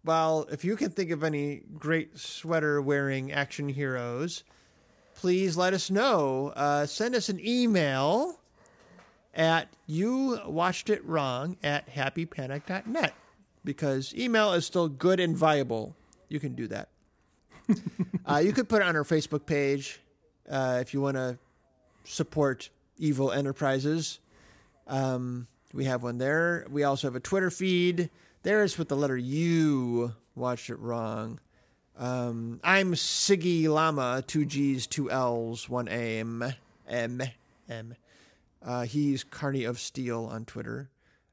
Well, 0.04 0.46
if 0.52 0.62
you 0.64 0.76
can 0.76 0.90
think 0.90 1.10
of 1.10 1.24
any 1.24 1.62
great 1.78 2.18
sweater 2.18 2.80
wearing 2.82 3.32
action 3.32 3.68
heroes, 3.68 4.44
please 5.20 5.54
let 5.54 5.74
us 5.74 5.90
know. 5.90 6.50
Uh, 6.56 6.86
send 6.86 7.14
us 7.14 7.28
an 7.28 7.38
email 7.46 8.40
at 9.34 9.68
you 9.86 10.40
watched 10.46 10.88
it 10.88 11.04
wrong 11.04 11.58
at 11.62 11.94
happypanic.net 11.94 13.12
because 13.62 14.14
email 14.14 14.54
is 14.54 14.64
still 14.64 14.88
good 14.88 15.20
and 15.20 15.36
viable. 15.36 15.94
You 16.30 16.40
can 16.40 16.54
do 16.54 16.66
that. 16.68 16.88
uh, 18.26 18.38
you 18.38 18.54
could 18.54 18.66
put 18.66 18.80
it 18.80 18.88
on 18.88 18.96
our 18.96 19.04
Facebook 19.04 19.44
page 19.44 20.00
uh, 20.48 20.78
if 20.80 20.94
you 20.94 21.02
want 21.02 21.18
to 21.18 21.38
support 22.04 22.70
evil 22.96 23.30
enterprises. 23.30 24.20
Um, 24.86 25.46
we 25.74 25.84
have 25.84 26.02
one 26.02 26.16
there. 26.16 26.64
We 26.70 26.84
also 26.84 27.08
have 27.08 27.14
a 27.14 27.20
Twitter 27.20 27.50
feed. 27.50 28.08
There 28.42 28.64
is 28.64 28.78
with 28.78 28.88
the 28.88 28.96
letter 28.96 29.18
U. 29.18 30.14
Watched 30.34 30.70
it 30.70 30.76
wrong. 30.76 31.40
Um, 32.00 32.60
I'm 32.64 32.94
Siggy 32.94 33.68
Llama, 33.68 34.24
two 34.26 34.46
G's, 34.46 34.86
two 34.86 35.10
L's, 35.10 35.68
one 35.68 35.86
A, 35.88 36.18
M, 36.20 36.42
M, 36.88 37.22
M. 37.68 37.94
Uh, 38.64 38.82
he's 38.84 39.22
Carney 39.22 39.64
of 39.64 39.78
Steel 39.78 40.24
on 40.24 40.46
Twitter. 40.46 40.88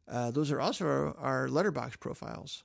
Uh, 0.10 0.30
those 0.32 0.52
are 0.52 0.60
also 0.60 0.86
our, 0.86 1.18
our 1.18 1.48
Letterboxd 1.48 2.02
profiles. 2.02 2.64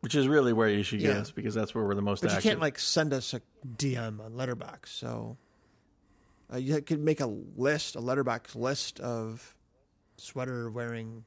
which 0.00 0.14
is 0.14 0.26
really 0.28 0.52
where 0.54 0.68
you 0.68 0.82
should 0.82 1.00
get 1.00 1.14
Yeah. 1.14 1.20
us 1.20 1.30
because 1.30 1.54
that's 1.54 1.74
where 1.74 1.84
we're 1.84 1.94
the 1.94 2.00
most 2.02 2.22
But 2.22 2.32
you 2.34 2.40
can't 2.40 2.58
like 2.60 2.78
send 2.78 3.12
us 3.12 3.34
a 3.34 3.42
DM 3.76 4.18
on 4.24 4.32
Letterboxd. 4.32 4.86
So 4.88 5.36
uh, 6.52 6.56
you 6.56 6.80
could 6.80 7.00
make 7.00 7.20
a 7.20 7.26
list, 7.26 7.96
a 7.96 8.00
Letterboxd 8.00 8.54
list 8.54 8.98
of 9.00 9.54
sweater 10.16 10.70
wearing 10.70 11.24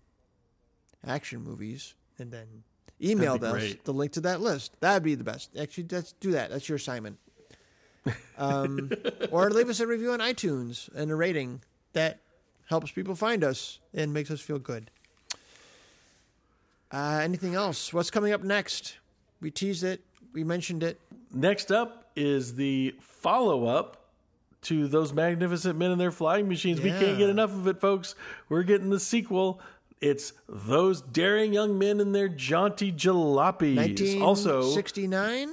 action 1.05 1.41
movies, 1.43 1.93
and 2.17 2.31
then 2.31 2.63
email 3.01 3.43
us 3.43 3.51
great. 3.51 3.83
the 3.85 3.93
link 3.93 4.13
to 4.13 4.21
that 4.21 4.41
list. 4.41 4.79
That'd 4.79 5.03
be 5.03 5.15
the 5.15 5.23
best. 5.23 5.55
Actually, 5.57 5.87
let's 5.91 6.13
do 6.13 6.31
that. 6.31 6.49
That's 6.49 6.67
your 6.67 6.77
assignment. 6.77 7.17
Um, 8.37 8.91
or 9.31 9.49
leave 9.49 9.69
us 9.69 9.79
a 9.79 9.87
review 9.87 10.11
on 10.11 10.19
iTunes 10.19 10.93
and 10.95 11.11
a 11.11 11.15
rating 11.15 11.61
that 11.93 12.19
helps 12.69 12.91
people 12.91 13.15
find 13.15 13.43
us 13.43 13.79
and 13.93 14.13
makes 14.13 14.31
us 14.31 14.41
feel 14.41 14.59
good. 14.59 14.91
Uh, 16.91 17.19
anything 17.23 17.55
else? 17.55 17.93
What's 17.93 18.11
coming 18.11 18.31
up 18.31 18.43
next? 18.43 18.97
We 19.41 19.51
teased 19.51 19.83
it. 19.83 20.01
We 20.33 20.43
mentioned 20.43 20.83
it. 20.83 20.99
Next 21.33 21.71
up 21.71 22.09
is 22.15 22.55
the 22.55 22.95
follow 23.01 23.65
up 23.65 24.05
to 24.63 24.87
those 24.87 25.13
magnificent 25.13 25.77
men 25.77 25.91
and 25.91 26.01
their 26.01 26.11
flying 26.11 26.47
machines. 26.47 26.81
We 26.81 26.89
can't 26.89 27.17
get 27.17 27.29
enough 27.29 27.51
of 27.51 27.67
it, 27.67 27.79
folks. 27.79 28.15
We're 28.49 28.63
getting 28.63 28.89
the 28.89 28.99
sequel. 28.99 29.59
It's 30.01 30.33
those 30.47 31.01
daring 31.01 31.53
young 31.53 31.77
men 31.79 31.99
and 31.99 32.13
their 32.13 32.27
jaunty 32.27 32.91
jalopies. 32.91 34.21
Also, 34.21 34.59
1969. 34.61 35.49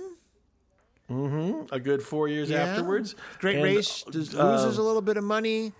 a 1.71 1.81
good 1.81 2.03
four 2.03 2.29
years 2.29 2.51
Yeah. 2.51 2.65
afterwards. 2.65 3.15
Great 3.39 3.57
And, 3.57 3.65
race 3.65 4.05
just 4.11 4.35
uh, 4.35 4.53
loses 4.53 4.79
a 4.79 4.83
little 4.83 5.03
bit 5.03 5.17
of 5.17 5.25
money. 5.25 5.73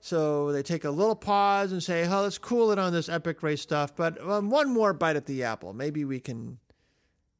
So 0.00 0.50
they 0.52 0.62
take 0.62 0.84
a 0.84 0.90
little 0.90 1.14
pause 1.16 1.72
and 1.72 1.82
say, 1.82 2.06
oh, 2.08 2.22
let's 2.22 2.38
cool 2.38 2.70
it 2.72 2.78
on 2.78 2.92
this 2.92 3.08
epic 3.08 3.42
race 3.42 3.60
stuff. 3.60 3.94
But 3.94 4.18
um, 4.26 4.48
one 4.48 4.72
more 4.72 4.92
bite 4.94 5.16
at 5.16 5.26
the 5.26 5.42
apple. 5.44 5.74
Maybe 5.74 6.04
we 6.06 6.20
can, 6.20 6.58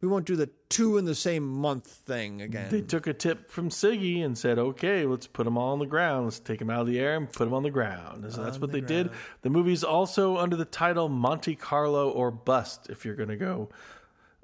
we 0.01 0.09
won't 0.09 0.27
do 0.27 0.37
the 0.37 0.49
two 0.69 0.97
in 0.99 1.05
the 1.05 1.15
same 1.15 1.47
month 1.47 1.87
thing 1.87 2.41
again. 2.41 2.71
They 2.71 2.81
took 2.81 3.07
a 3.07 3.13
tip 3.13 3.51
from 3.51 3.69
Siggy 3.69 4.25
and 4.25 4.37
said, 4.37 4.59
"Okay, 4.59 5.05
let's 5.05 5.27
put 5.27 5.45
them 5.45 5.59
all 5.59 5.73
on 5.73 5.79
the 5.79 5.87
ground. 5.87 6.25
Let's 6.25 6.39
take 6.39 6.59
them 6.59 6.71
out 6.71 6.83
of 6.83 6.87
the 6.87 6.99
air 6.99 7.17
and 7.17 7.31
put 7.31 7.45
them 7.45 7.55
on 7.55 7.63
the 7.63 7.71
ground." 7.71 8.33
So 8.33 8.43
that's 8.43 8.59
what 8.59 8.73
they 8.73 8.81
did. 8.81 9.11
The 9.43 9.51
movie's 9.51 9.85
also 9.85 10.39
under 10.39 10.57
the 10.57 10.65
title 10.65 11.09
Monte 11.09 11.55
Carlo 11.57 12.11
or 12.11 12.31
Bust. 12.31 12.89
If 12.89 13.05
you're 13.05 13.17
going 13.17 13.29
to 13.29 13.37
go, 13.37 13.69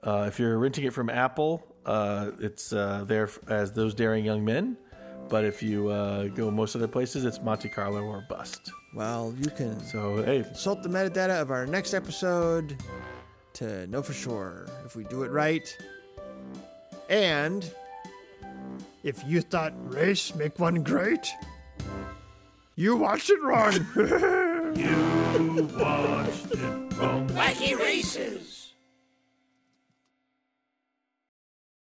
uh, 0.02 0.26
if 0.28 0.38
you're 0.38 0.58
renting 0.58 0.84
it 0.84 0.92
from 0.92 1.08
Apple, 1.08 1.66
uh, 1.86 2.32
it's 2.38 2.72
uh, 2.72 3.04
there 3.06 3.30
as 3.48 3.72
those 3.72 3.94
daring 3.94 4.24
young 4.24 4.44
men. 4.44 4.76
But 5.28 5.44
if 5.44 5.62
you 5.62 5.88
uh, 5.88 6.28
go 6.28 6.50
most 6.52 6.76
other 6.76 6.86
places, 6.86 7.24
it's 7.24 7.40
Monte 7.40 7.68
Carlo 7.70 8.02
or 8.02 8.24
bust. 8.28 8.70
Well, 8.94 9.34
you 9.38 9.50
can 9.50 9.80
So 9.80 10.22
hey, 10.22 10.42
consult 10.42 10.82
the 10.82 10.88
metadata 10.88 11.40
of 11.40 11.50
our 11.50 11.66
next 11.66 11.94
episode 11.94 12.76
to 13.56 13.86
know 13.88 14.02
for 14.02 14.12
sure 14.12 14.66
if 14.84 14.96
we 14.96 15.04
do 15.04 15.22
it 15.22 15.30
right. 15.30 15.76
And 17.08 17.68
If 19.02 19.22
you 19.26 19.40
thought 19.40 19.72
race 19.92 20.34
make 20.34 20.58
one 20.58 20.82
great, 20.82 21.28
you 22.74 22.96
watched 22.96 23.30
it 23.30 23.40
wrong. 23.42 23.74
You 24.76 25.68
watched 25.78 26.52
it 26.52 26.98
wrong. 26.98 27.28
Wacky 27.30 27.78
races! 27.78 28.55